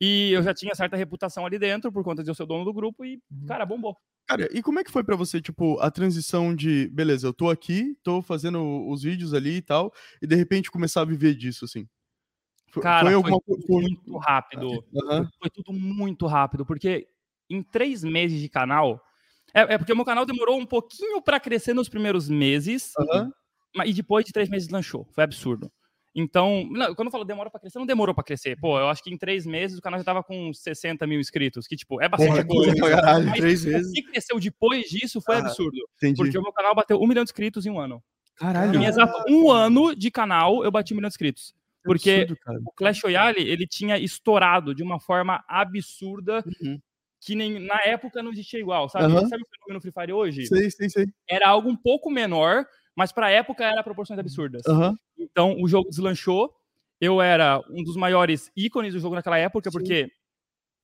e 0.00 0.32
eu 0.32 0.42
já 0.42 0.54
tinha 0.54 0.74
certa 0.74 0.96
reputação 0.96 1.44
ali 1.46 1.58
dentro, 1.58 1.92
por 1.92 2.04
conta 2.04 2.22
de 2.24 2.30
eu 2.30 2.34
ser 2.34 2.44
o 2.44 2.46
dono 2.46 2.64
do 2.64 2.72
grupo, 2.72 3.04
e, 3.04 3.20
Uhum. 3.30 3.46
cara, 3.46 3.66
bombou. 3.66 3.96
Cara, 4.28 4.48
e 4.52 4.62
como 4.62 4.78
é 4.78 4.84
que 4.84 4.90
foi 4.92 5.04
pra 5.04 5.16
você, 5.16 5.40
tipo, 5.42 5.78
a 5.80 5.90
transição 5.90 6.54
de, 6.54 6.88
beleza, 6.88 7.26
eu 7.26 7.34
tô 7.34 7.50
aqui, 7.50 7.96
tô 8.02 8.22
fazendo 8.22 8.88
os 8.88 9.02
vídeos 9.02 9.34
ali 9.34 9.56
e 9.56 9.62
tal, 9.62 9.92
e 10.22 10.26
de 10.26 10.36
repente 10.36 10.70
começar 10.70 11.02
a 11.02 11.04
viver 11.04 11.34
disso, 11.34 11.64
assim? 11.64 11.86
Foi, 12.70 12.82
Cara, 12.82 13.00
foi 13.06 13.14
alguma 13.14 13.38
foi- 13.44 13.82
Muito 13.82 14.16
rápido. 14.18 14.84
Aham, 14.96 15.28
Foi 15.38 15.50
tudo 15.50 15.72
muito 15.72 16.26
rápido, 16.26 16.64
porque 16.64 17.06
em 17.50 17.62
três 17.62 18.02
meses 18.04 18.40
de 18.40 18.48
canal. 18.48 19.02
É, 19.54 19.74
é 19.74 19.78
porque 19.78 19.92
o 19.92 19.96
meu 19.96 20.04
canal 20.04 20.24
demorou 20.24 20.58
um 20.58 20.66
pouquinho 20.66 21.20
pra 21.22 21.38
crescer 21.40 21.74
nos 21.74 21.88
primeiros 21.88 22.28
meses, 22.28 22.92
mas, 23.74 23.90
e 23.90 23.92
depois 23.92 24.24
de 24.24 24.32
três 24.32 24.48
meses 24.48 24.68
lanchou. 24.68 25.06
Foi 25.14 25.24
absurdo. 25.24 25.70
Então, 26.14 26.68
não, 26.70 26.94
quando 26.94 27.06
eu 27.08 27.12
falo 27.12 27.24
demora 27.24 27.50
pra 27.50 27.58
crescer, 27.58 27.78
não 27.78 27.86
demorou 27.86 28.14
pra 28.14 28.22
crescer. 28.22 28.54
Pô, 28.60 28.78
eu 28.78 28.88
acho 28.88 29.02
que 29.02 29.12
em 29.12 29.16
três 29.16 29.46
meses 29.46 29.78
o 29.78 29.80
canal 29.80 29.98
já 29.98 30.04
tava 30.04 30.22
com 30.22 30.52
60 30.52 31.06
mil 31.06 31.18
inscritos, 31.18 31.66
que, 31.66 31.74
tipo, 31.74 32.02
é 32.02 32.08
bastante 32.08 32.44
Porra, 32.46 32.66
coisa. 32.66 32.74
caralho. 33.00 33.26
Mas 33.28 33.40
Três 33.40 33.64
o 33.64 33.92
que 33.92 34.02
cresceu 34.02 34.38
depois 34.38 34.84
disso 34.90 35.22
foi 35.22 35.36
Ah, 35.36 35.38
absurdo. 35.38 35.78
Entendi. 35.96 36.16
Porque 36.16 36.36
o 36.36 36.42
meu 36.42 36.52
canal 36.52 36.74
bateu 36.74 37.00
um 37.00 37.06
milhão 37.06 37.24
de 37.24 37.28
inscritos 37.28 37.64
em 37.64 37.70
um 37.70 37.80
ano. 37.80 38.02
Caralho. 38.36 38.78
Em 38.78 38.84
exato 38.84 39.24
um 39.32 39.50
ano 39.50 39.96
de 39.96 40.10
canal, 40.10 40.62
eu 40.62 40.70
bati 40.70 40.92
um 40.92 40.96
milhão 40.96 41.08
de 41.08 41.14
inscritos. 41.14 41.54
Porque 41.82 42.26
absurdo, 42.30 42.62
o 42.66 42.72
Clash 42.72 43.02
Royale, 43.02 43.40
ele 43.40 43.66
tinha 43.66 43.96
estourado 43.98 44.74
de 44.74 44.82
uma 44.82 45.00
forma 45.00 45.42
absurda 45.48 46.44
Uhum. 46.62 46.78
Que 47.24 47.34
nem, 47.34 47.58
na 47.60 47.80
época 47.84 48.22
não 48.22 48.32
existia 48.32 48.58
igual, 48.60 48.88
sabe? 48.88 49.04
Aham. 49.06 49.26
Sabe 49.28 49.42
o 49.42 49.46
fenômeno 49.46 49.80
Free 49.80 49.92
Fire 49.92 50.12
hoje? 50.12 50.46
Sei, 50.46 50.70
sei, 50.70 50.90
sei. 50.90 51.06
Era 51.28 51.48
algo 51.48 51.68
um 51.68 51.76
pouco 51.76 52.10
menor, 52.10 52.66
mas 52.96 53.12
pra 53.12 53.30
época 53.30 53.64
era 53.64 53.82
proporções 53.82 54.18
absurdas. 54.18 54.62
Aham. 54.66 54.96
Então, 55.18 55.56
o 55.60 55.68
jogo 55.68 55.88
deslanchou. 55.88 56.52
Eu 57.00 57.20
era 57.20 57.60
um 57.70 57.82
dos 57.82 57.96
maiores 57.96 58.50
ícones 58.56 58.94
do 58.94 59.00
jogo 59.00 59.14
naquela 59.16 59.36
época, 59.38 59.70
Sim. 59.70 59.76
porque, 59.78 60.08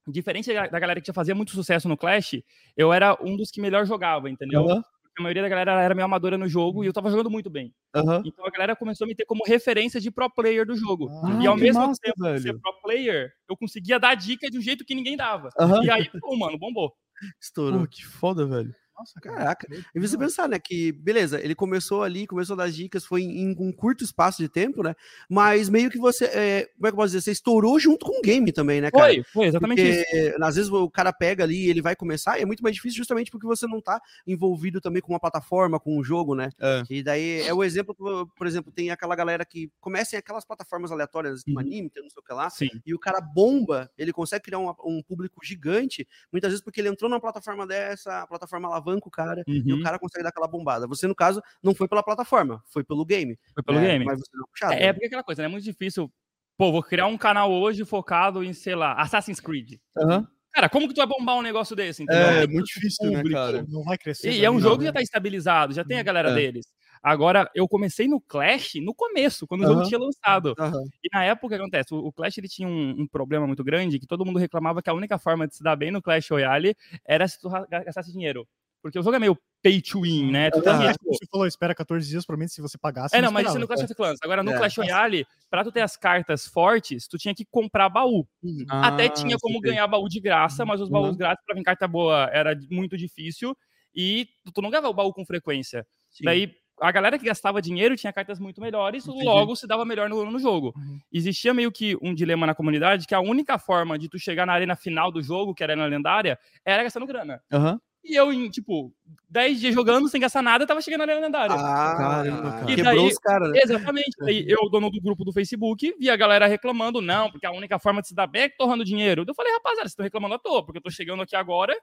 diferente 0.09 0.53
da 0.55 0.67
galera 0.81 1.01
que 1.01 1.07
já 1.07 1.13
fazia 1.15 1.35
muito 1.35 1.53
sucesso 1.53 1.89
no 1.89 1.97
Clash, 1.97 2.43
eu 2.77 2.93
era 2.93 3.17
um 3.23 3.37
dos 3.37 3.51
que 3.51 3.61
melhor 3.61 3.87
jogava, 3.87 4.31
entendeu? 4.31 4.69
Aham. 4.69 4.83
A 5.19 5.23
maioria 5.23 5.43
da 5.43 5.49
galera 5.49 5.83
era 5.83 5.95
meio 5.95 6.05
amadora 6.05 6.39
no 6.39 6.49
jogo 6.49 6.85
e 6.85 6.87
eu 6.87 6.93
tava 6.93 7.11
jogando 7.11 7.29
muito 7.29 7.51
bem. 7.51 7.75
Aham. 7.93 8.23
Então 8.25 8.47
a 8.47 8.51
galera 8.51 8.77
começou 8.77 9.05
a 9.05 9.09
me 9.09 9.17
ter 9.17 9.25
como 9.25 9.43
referência 9.45 10.01
de 10.01 10.13
pro 10.13 10.31
player 10.31 10.65
do 10.65 10.77
jogo. 10.77 11.09
Ah, 11.25 11.43
e 11.43 11.47
ao 11.47 11.57
mesmo 11.57 11.81
massa, 11.81 12.01
tempo 12.01 12.23
de 12.23 12.41
ser 12.41 12.53
velho. 12.53 12.61
pro 12.61 12.81
player, 12.81 13.33
eu 13.49 13.57
conseguia 13.57 13.99
dar 13.99 14.15
dica 14.15 14.49
de 14.49 14.57
um 14.57 14.61
jeito 14.61 14.85
que 14.85 14.95
ninguém 14.95 15.17
dava. 15.17 15.49
Aham. 15.59 15.83
E 15.83 15.91
aí, 15.91 16.09
pô, 16.21 16.37
mano, 16.37 16.57
bombou. 16.57 16.93
Estourou. 17.41 17.81
Pô, 17.81 17.89
que 17.89 18.07
foda, 18.07 18.47
velho. 18.47 18.73
Nossa, 18.99 19.21
cara. 19.21 19.37
Caraca. 19.37 19.69
E 19.95 20.01
você 20.01 20.19
pensar, 20.19 20.49
né, 20.49 20.59
que 20.59 20.93
beleza, 20.93 21.41
ele 21.41 21.55
começou 21.55 22.03
ali, 22.03 22.27
começou 22.27 22.55
a 22.55 22.57
dar 22.59 22.71
dicas, 22.71 23.05
foi 23.05 23.23
em, 23.23 23.53
em 23.53 23.57
um 23.59 23.73
curto 23.73 24.03
espaço 24.03 24.43
de 24.43 24.49
tempo, 24.49 24.83
né? 24.83 24.95
Mas 25.29 25.69
meio 25.69 25.91
que 25.91 25.99
você, 25.99 26.25
é, 26.25 26.71
como 26.77 26.87
é 26.87 26.91
que 26.91 26.95
eu 26.95 26.97
posso 26.97 27.07
dizer, 27.09 27.21
você 27.21 27.31
estourou 27.33 27.79
junto 27.79 28.05
com 28.07 28.19
o 28.19 28.23
game 28.23 28.51
também, 28.53 28.81
né, 28.81 28.91
cara? 28.91 29.05
Foi, 29.05 29.23
foi 29.33 29.47
exatamente 29.47 29.83
isso. 29.83 30.05
Porque, 30.11 30.37
às 30.43 30.57
vezes 30.57 30.71
o 30.71 30.91
cara 30.91 31.13
pega 31.13 31.45
ali 31.45 31.67
e 31.67 31.71
ele 31.71 31.81
vai 31.81 31.95
começar, 31.95 32.39
e 32.39 32.43
é 32.43 32.47
muito 32.47 32.63
mais 32.63 32.75
difícil 32.75 32.97
justamente 32.99 33.31
porque 33.31 33.47
você 33.47 33.67
não 33.67 33.81
tá 33.81 34.01
envolvido 34.27 34.81
também 34.81 35.01
com 35.01 35.13
uma 35.13 35.21
plataforma, 35.21 35.79
com 35.79 35.97
um 35.99 36.03
jogo, 36.03 36.35
né? 36.35 36.51
É. 36.61 36.83
E 36.91 37.03
daí 37.03 37.43
é 37.43 37.55
o 37.55 37.63
exemplo, 37.63 37.95
por 37.95 38.27
por 38.37 38.47
exemplo, 38.47 38.73
tem 38.73 38.91
aquela 38.91 39.15
galera 39.15 39.45
que 39.45 39.71
começa 39.81 40.17
em 40.17 40.19
aquelas 40.19 40.45
plataformas 40.45 40.91
aleatórias, 40.91 41.41
tipo 41.41 41.59
Uhum. 41.59 41.67
anime, 41.67 41.91
tem 41.91 42.03
não 42.03 42.11
sei 42.11 42.21
o 42.21 42.25
que 42.25 42.33
lá, 42.33 42.51
Sim. 42.51 42.69
e 42.87 42.95
o 42.95 42.99
cara 42.99 43.21
bomba, 43.21 43.91
ele 43.99 44.13
consegue 44.13 44.45
criar 44.45 44.59
um, 44.59 44.73
um 44.85 45.03
público 45.03 45.45
gigante, 45.45 46.07
muitas 46.33 46.51
vezes 46.51 46.65
porque 46.65 46.81
ele 46.81 46.89
entrou 46.89 47.11
numa 47.11 47.21
plataforma 47.21 47.67
dessa, 47.67 48.23
a 48.23 48.27
plataforma 48.27 48.69
alavanca 48.69 48.88
o 48.97 49.11
cara, 49.11 49.43
e 49.47 49.73
o 49.73 49.77
Uhum. 49.77 49.83
cara 49.83 49.99
consegue 49.99 50.23
dar 50.23 50.31
aquela 50.31 50.49
bombada. 50.49 50.87
Você, 50.87 51.07
no 51.07 51.15
caso, 51.15 51.43
não 51.63 51.75
foi 51.75 51.87
pela 51.89 52.03
plataforma, 52.03 52.63
foi 52.67 52.83
pelo 52.83 53.05
game. 53.05 53.39
Foi 53.55 53.63
pelo 53.63 53.79
né? 53.81 53.87
game. 53.89 54.05
Mas 54.05 54.19
você 54.21 54.37
não 54.37 54.45
é 54.45 54.49
puxado. 54.51 54.73
É, 54.73 54.83
é 54.87 54.93
porque 54.93 55.07
aquela 55.07 55.23
coisa, 55.25 55.43
né? 55.43 55.47
É 55.47 55.51
muito 55.51 55.65
difícil. 55.65 56.11
Pô, 56.57 56.73
vou 56.73 56.83
criar 56.83 57.07
um 57.07 57.17
canal 57.19 57.53
hoje 57.53 57.85
focado 57.85 58.43
em, 58.43 58.53
sei 58.53 58.75
lá, 58.75 58.95
Assassin's 58.95 59.39
Creed. 59.41 59.75
Aham. 59.97 60.27
Cara, 60.53 60.69
como 60.69 60.89
que 60.89 60.95
tu 60.95 60.97
vai 60.97 61.07
bombar 61.07 61.37
um 61.37 61.43
negócio 61.43 61.77
desse? 61.77 62.03
Entendeu? 62.03 62.27
É, 62.27 62.47
Tem 62.47 62.55
muito 62.55 62.67
difícil, 62.67 63.11
né, 63.11 63.17
público. 63.19 63.39
cara? 63.39 63.65
Não 63.69 63.85
vai 63.85 63.97
crescer. 63.99 64.33
E 64.33 64.45
é 64.45 64.51
um 64.51 64.59
jogo 64.59 64.79
que 64.79 64.85
já 64.85 64.91
né? 64.91 64.95
tá 64.95 65.03
estabilizado, 65.03 65.73
já 65.75 65.85
tem 65.85 65.99
a 66.01 66.03
galera 66.03 66.31
É. 66.31 66.35
deles. 66.35 66.67
Agora, 67.01 67.49
eu 67.55 67.69
comecei 67.69 68.09
no 68.09 68.21
Clash 68.21 68.75
no 68.83 68.93
começo, 68.93 69.47
quando 69.47 69.61
o 69.63 69.67
jogo 69.69 69.83
tinha 69.87 70.01
lançado. 70.01 70.57
E 71.01 71.09
na 71.13 71.23
época, 71.25 71.47
o 71.47 71.49
que 71.51 71.55
acontece? 71.55 71.95
O 71.95 72.11
Clash 72.11 72.39
ele 72.39 72.49
tinha 72.49 72.67
um, 72.67 73.03
um 73.03 73.07
problema 73.07 73.47
muito 73.47 73.63
grande, 73.63 74.01
que 74.01 74.07
todo 74.07 74.25
mundo 74.27 74.39
reclamava 74.41 74.83
que 74.83 74.91
a 74.91 74.95
única 74.95 75.17
forma 75.17 75.47
de 75.47 75.55
se 75.55 75.63
dar 75.63 75.77
bem 75.77 75.93
no 75.93 76.03
Clash 76.03 76.29
Royale 76.29 76.75
era 77.07 77.29
se 77.29 77.39
tu 77.41 77.49
gastasse 77.71 78.11
dinheiro. 78.11 78.45
Porque 78.83 78.99
o 78.99 79.03
jogo 79.03 79.17
é 79.17 79.19
meio 79.19 79.37
pay 79.63 79.83
to 79.83 80.03
win, 80.03 80.31
né? 80.31 80.51
Tu 80.51 80.61
tipo, 80.61 81.13
Você 81.13 81.27
falou, 81.31 81.47
espera 81.47 81.75
14 81.75 82.09
dias, 82.09 82.25
provavelmente, 82.25 82.53
se 82.53 82.61
você 82.63 82.79
pagasse. 82.79 83.17
é, 83.17 83.21
não, 83.21 83.33
mas 83.33 83.49
isso 83.49 83.59
no 83.59 83.67
Clash 83.67 83.83
of 83.83 83.95
Clans. 83.95 84.19
Agora, 84.23 84.43
no 84.43 84.53
É. 84.53 84.57
Clash 84.57 84.77
Royale, 84.77 85.27
pra 85.51 85.65
tu 85.65 85.73
ter 85.73 85.81
as 85.81 85.97
cartas 85.97 86.47
fortes, 86.47 87.09
tu 87.09 87.19
tinha 87.19 87.35
que 87.35 87.45
comprar 87.51 87.89
baú. 87.89 88.27
Até 88.69 89.07
Ah, 89.07 89.09
tinha 89.09 89.37
como 89.41 89.61
ganhar 89.61 89.87
baú 89.89 90.09
de 90.09 90.21
graça, 90.21 90.65
mas 90.65 90.81
os 90.81 90.89
baús 90.89 91.11
Uhum. 91.11 91.17
grátis 91.17 91.45
pra 91.45 91.55
vir 91.57 91.63
carta 91.65 91.89
boa 91.89 92.31
era 92.33 92.57
muito 92.71 92.97
difícil. 92.97 93.57
e 93.95 94.29
tu 94.55 94.63
não 94.63 94.71
ganhava 94.71 94.89
o 94.89 94.95
baú 94.95 95.13
com 95.13 95.25
frequência. 95.27 95.85
Sim. 96.11 96.25
Daí 96.25 96.53
a 96.81 96.93
galera 96.93 97.19
que 97.19 97.25
gastava 97.25 97.61
dinheiro 97.61 97.97
tinha 97.97 98.13
cartas 98.13 98.39
muito 98.39 98.61
melhores, 98.61 99.05
Entendi. 99.09 99.25
logo 99.25 99.57
se 99.57 99.67
dava 99.67 99.85
melhor 99.85 100.09
no, 100.09 100.31
no 100.31 100.39
jogo. 100.39 100.73
Uhum. 100.77 101.01
Existia 101.13 101.53
meio 101.53 101.73
que 101.73 101.97
um 102.01 102.15
dilema 102.15 102.47
na 102.47 102.55
comunidade 102.55 103.07
que 103.09 103.15
a 103.15 103.19
única 103.21 103.59
forma 103.59 103.99
de 103.99 104.09
tu 104.09 104.17
chegar 104.17 104.47
na 104.47 104.53
arena 104.53 104.77
final 104.77 105.11
do 105.11 105.21
jogo, 105.21 105.53
que 105.53 105.65
era 105.65 105.75
na 105.75 105.87
lendária, 105.87 106.39
era 106.65 106.85
gastando 106.85 107.07
grana. 107.07 107.43
Uhum. 107.53 107.81
E 108.05 108.15
eu, 108.15 108.33
em, 108.33 108.49
tipo, 108.49 108.93
10 109.29 109.61
dias 109.61 109.75
jogando 109.75 110.09
sem 110.09 110.21
gastar 110.21 110.41
nada, 110.41 110.67
tava 110.67 110.81
chegando 110.81 111.01
na 111.01 111.13
arena 111.13 111.27
lendária. 111.27 111.55
Ah, 111.55 111.95
caramba, 111.97 112.51
cara. 112.53 112.71
E 112.71 112.77
Quebrou 112.77 113.07
os 113.07 113.19
caras, 113.19 113.51
né? 113.51 113.61
Exatamente. 113.63 114.17
Aí 114.23 114.45
eu, 114.49 114.69
dono 114.71 114.91
do 114.91 115.01
grupo 115.01 115.25
do 115.25 115.33
Facebook, 115.33 115.95
vi 115.99 116.09
a 116.09 116.17
galera 116.17 116.47
reclamando, 116.47 117.01
não, 117.01 117.31
porque 117.31 117.47
a 117.47 117.53
única 117.53 117.79
forma 117.79 118.01
de 118.01 118.09
se 118.09 118.15
dar 118.15 118.27
bem 118.27 118.43
é 118.43 118.49
torrando 118.49 118.85
dinheiro. 118.85 119.25
Eu 119.27 119.35
falei, 119.35 119.53
rapaziada, 119.53 119.83
vocês 119.83 119.93
estão 119.93 120.05
reclamando 120.05 120.35
à 120.35 120.39
toa, 120.39 120.65
porque 120.65 120.79
eu 120.79 120.83
tô 120.83 120.91
chegando 120.91 121.23
aqui 121.23 121.37
agora 121.37 121.77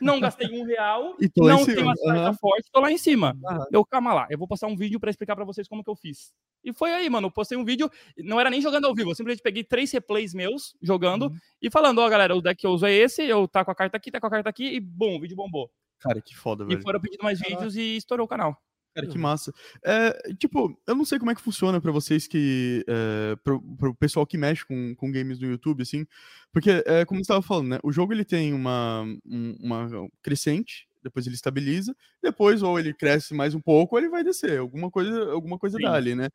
não 0.00 0.20
gastei 0.20 0.48
um 0.48 0.64
real, 0.64 1.16
não 1.36 1.64
tenho 1.64 1.82
uma 1.82 1.94
carta 1.94 2.28
uhum. 2.28 2.34
forte, 2.34 2.70
tô 2.72 2.80
lá 2.80 2.90
em 2.90 2.98
cima. 2.98 3.36
Uhum. 3.42 3.64
Eu, 3.72 3.84
calma 3.84 4.12
lá, 4.14 4.26
eu 4.30 4.38
vou 4.38 4.48
passar 4.48 4.66
um 4.66 4.76
vídeo 4.76 4.98
para 4.98 5.10
explicar 5.10 5.36
para 5.36 5.44
vocês 5.44 5.68
como 5.68 5.84
que 5.84 5.90
eu 5.90 5.96
fiz. 5.96 6.32
E 6.64 6.72
foi 6.72 6.92
aí, 6.92 7.08
mano, 7.10 7.26
eu 7.28 7.30
postei 7.30 7.56
um 7.58 7.64
vídeo, 7.64 7.90
não 8.18 8.38
era 8.38 8.50
nem 8.50 8.60
jogando 8.60 8.86
ao 8.86 8.94
vivo, 8.94 9.10
eu 9.10 9.14
simplesmente 9.14 9.42
peguei 9.42 9.64
três 9.64 9.90
replays 9.92 10.32
meus, 10.32 10.76
jogando, 10.80 11.26
uhum. 11.26 11.36
e 11.60 11.70
falando, 11.70 11.98
ó, 11.98 12.06
oh, 12.06 12.10
galera, 12.10 12.36
o 12.36 12.42
deck 12.42 12.60
que 12.60 12.66
eu 12.66 12.70
uso 12.70 12.86
é 12.86 12.92
esse, 12.92 13.22
eu 13.22 13.48
tá 13.48 13.64
com 13.64 13.70
a 13.70 13.74
carta 13.74 13.96
aqui, 13.96 14.10
tá 14.10 14.20
com 14.20 14.26
a 14.26 14.30
carta 14.30 14.48
aqui, 14.48 14.66
e 14.66 14.80
bom, 14.80 15.16
o 15.16 15.20
vídeo 15.20 15.36
bombou. 15.36 15.70
Cara, 15.98 16.20
que 16.20 16.36
foda, 16.36 16.64
velho. 16.64 16.78
E 16.78 16.82
foram 16.82 17.00
pedindo 17.00 17.22
mais 17.22 17.38
vídeos 17.38 17.76
e 17.76 17.96
estourou 17.96 18.26
o 18.26 18.28
canal. 18.28 18.56
Cara, 18.94 19.06
que 19.06 19.16
massa. 19.16 19.52
É, 19.82 20.34
tipo, 20.34 20.78
eu 20.86 20.94
não 20.94 21.04
sei 21.04 21.18
como 21.18 21.30
é 21.30 21.34
que 21.34 21.40
funciona 21.40 21.80
para 21.80 21.90
vocês 21.90 22.26
que. 22.26 22.84
É, 22.86 23.36
pro, 23.36 23.62
pro 23.78 23.94
pessoal 23.94 24.26
que 24.26 24.36
mexe 24.36 24.66
com, 24.66 24.94
com 24.96 25.10
games 25.10 25.38
no 25.38 25.48
YouTube, 25.48 25.82
assim. 25.82 26.06
Porque, 26.52 26.82
é, 26.84 27.04
como 27.06 27.18
você 27.18 27.22
estava 27.22 27.40
falando, 27.40 27.68
né? 27.68 27.78
O 27.82 27.90
jogo 27.90 28.12
ele 28.12 28.24
tem 28.24 28.52
uma, 28.52 29.04
uma 29.24 29.88
crescente, 30.20 30.86
depois 31.02 31.26
ele 31.26 31.34
estabiliza, 31.34 31.94
depois 32.22 32.62
ou 32.62 32.78
ele 32.78 32.94
cresce 32.94 33.34
mais 33.34 33.54
um 33.54 33.60
pouco, 33.60 33.94
ou 33.94 34.00
ele 34.00 34.08
vai 34.08 34.22
descer. 34.22 34.58
Alguma 34.58 34.90
coisa, 34.90 35.32
alguma 35.32 35.58
coisa 35.58 35.76
Sim. 35.76 35.84
dali, 35.84 36.14
né? 36.14 36.28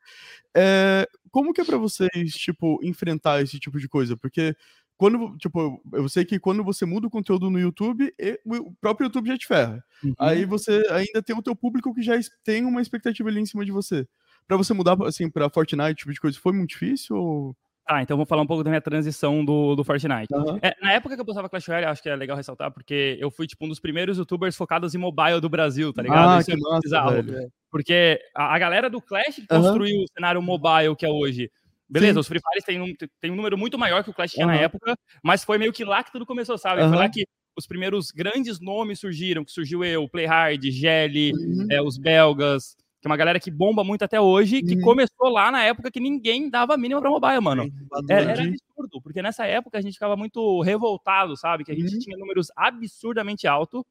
É, 0.55 1.07
como 1.31 1.53
que 1.53 1.61
é 1.61 1.65
para 1.65 1.77
vocês, 1.77 2.33
tipo, 2.33 2.79
enfrentar 2.83 3.41
esse 3.41 3.59
tipo 3.59 3.79
de 3.79 3.87
coisa? 3.87 4.17
Porque 4.17 4.55
quando, 4.97 5.37
tipo, 5.37 5.81
eu 5.93 6.09
sei 6.09 6.25
que 6.25 6.39
quando 6.39 6.63
você 6.63 6.85
muda 6.85 7.07
o 7.07 7.11
conteúdo 7.11 7.49
no 7.49 7.59
YouTube, 7.59 8.13
o 8.45 8.73
próprio 8.81 9.05
YouTube 9.05 9.27
já 9.27 9.37
te 9.37 9.45
ferra. 9.45 9.83
Uhum. 10.03 10.13
Aí 10.17 10.43
você 10.45 10.83
ainda 10.89 11.21
tem 11.21 11.37
o 11.37 11.43
teu 11.43 11.55
público 11.55 11.93
que 11.93 12.01
já 12.01 12.13
tem 12.43 12.65
uma 12.65 12.81
expectativa 12.81 13.29
ali 13.29 13.39
em 13.39 13.45
cima 13.45 13.63
de 13.63 13.71
você. 13.71 14.07
Para 14.47 14.57
você 14.57 14.73
mudar, 14.73 14.97
assim, 15.05 15.29
pra 15.29 15.49
Fortnite, 15.49 15.95
tipo 15.95 16.13
de 16.13 16.19
coisa, 16.19 16.39
foi 16.39 16.53
muito 16.53 16.69
difícil 16.69 17.15
ou... 17.15 17.55
Ah, 17.89 18.03
então 18.03 18.17
vou 18.17 18.25
falar 18.25 18.41
um 18.41 18.47
pouco 18.47 18.63
da 18.63 18.69
minha 18.69 18.81
transição 18.81 19.45
do, 19.45 19.73
do 19.73 19.83
Fortnite. 19.83 20.27
Uhum. 20.33 20.59
É, 20.61 20.75
na 20.81 20.91
época 20.91 21.15
que 21.15 21.21
eu 21.21 21.25
postava 21.25 21.47
Clash 21.47 21.67
Royale, 21.67 21.85
acho 21.85 22.03
que 22.03 22.09
é 22.09 22.15
legal 22.15 22.35
ressaltar, 22.35 22.69
porque 22.69 23.17
eu 23.19 23.31
fui, 23.31 23.47
tipo, 23.47 23.65
um 23.65 23.69
dos 23.69 23.79
primeiros 23.79 24.17
youtubers 24.17 24.57
focados 24.57 24.93
em 24.93 24.97
mobile 24.97 25.39
do 25.39 25.47
Brasil, 25.47 25.93
tá 25.93 26.01
ligado? 26.01 26.29
Ah, 26.29 26.39
Isso 26.39 26.51
que 26.51 26.57
é 26.57 26.59
massa, 26.59 26.81
bizarro. 26.81 27.23
Velho. 27.23 27.51
Porque 27.71 28.19
a, 28.35 28.53
a, 28.53 28.59
galera 28.59 28.89
do 28.89 29.01
Clash 29.01 29.37
uhum. 29.37 29.45
construiu 29.47 30.01
o 30.01 30.05
cenário 30.13 30.41
mobile 30.41 30.95
que 30.97 31.05
é 31.05 31.09
hoje. 31.09 31.49
Beleza, 31.89 32.15
Sim. 32.15 32.19
os 32.19 32.27
Free 32.27 32.41
Fires 32.41 32.65
têm 32.65 32.81
um, 32.81 32.93
tem 33.21 33.31
um 33.31 33.35
número 33.35 33.57
muito 33.57 33.77
maior 33.77 34.03
que 34.03 34.09
o 34.09 34.13
Clash 34.13 34.31
tinha 34.31 34.45
uhum. 34.45 34.51
na 34.51 34.59
época, 34.59 34.97
mas 35.23 35.45
foi 35.45 35.57
meio 35.57 35.71
que 35.71 35.85
lá 35.85 36.03
que 36.03 36.11
tudo 36.11 36.25
começou, 36.25 36.57
sabe? 36.57 36.81
Foi 36.81 36.97
lá 36.97 37.07
que 37.07 37.25
os 37.57 37.65
primeiros 37.65 38.11
grandes 38.11 38.59
nomes 38.59 38.99
surgiram, 38.99 39.45
que 39.45 39.51
surgiu 39.51 39.83
eu, 39.83 40.07
Playhard, 40.09 40.69
Gelli, 40.69 41.31
uhum. 41.31 41.67
é, 41.71 41.81
os 41.81 41.97
belgas, 41.97 42.75
que 42.99 43.07
é 43.07 43.09
uma 43.09 43.17
galera 43.17 43.39
que 43.39 43.51
bomba 43.51 43.83
muito 43.83 44.03
até 44.03 44.19
hoje, 44.19 44.61
que 44.61 44.75
uhum. 44.75 44.81
começou 44.81 45.29
lá 45.29 45.51
na 45.51 45.63
época 45.63 45.91
que 45.91 45.99
ninguém 45.99 46.49
dava 46.49 46.75
mínima 46.77 46.99
pra 46.99 47.09
mobile, 47.09 47.39
mano. 47.39 47.71
Era, 48.09 48.31
era, 48.31 48.41
absurdo, 48.43 49.01
porque 49.01 49.21
nessa 49.21 49.45
época 49.45 49.77
a 49.77 49.81
gente 49.81 49.93
ficava 49.93 50.15
muito 50.15 50.61
revoltado, 50.61 51.37
sabe? 51.37 51.63
Que 51.63 51.71
a 51.71 51.75
gente 51.75 51.93
uhum. 51.93 51.99
tinha 51.99 52.17
números 52.17 52.47
absurdamente 52.55 53.47
altos 53.47 53.83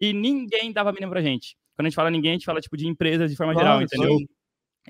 e 0.00 0.12
ninguém 0.12 0.72
dava 0.72 0.92
mínima 0.92 1.12
pra 1.12 1.22
gente. 1.22 1.56
Quando 1.76 1.86
a 1.86 1.88
gente 1.90 1.96
fala 1.96 2.10
ninguém, 2.10 2.32
a 2.32 2.34
gente 2.34 2.44
fala 2.44 2.60
tipo 2.60 2.76
de 2.76 2.88
empresas 2.88 3.30
de 3.30 3.36
forma 3.36 3.54
geral, 3.54 3.80
entendeu? 3.80 4.18
Sim. 4.18 4.26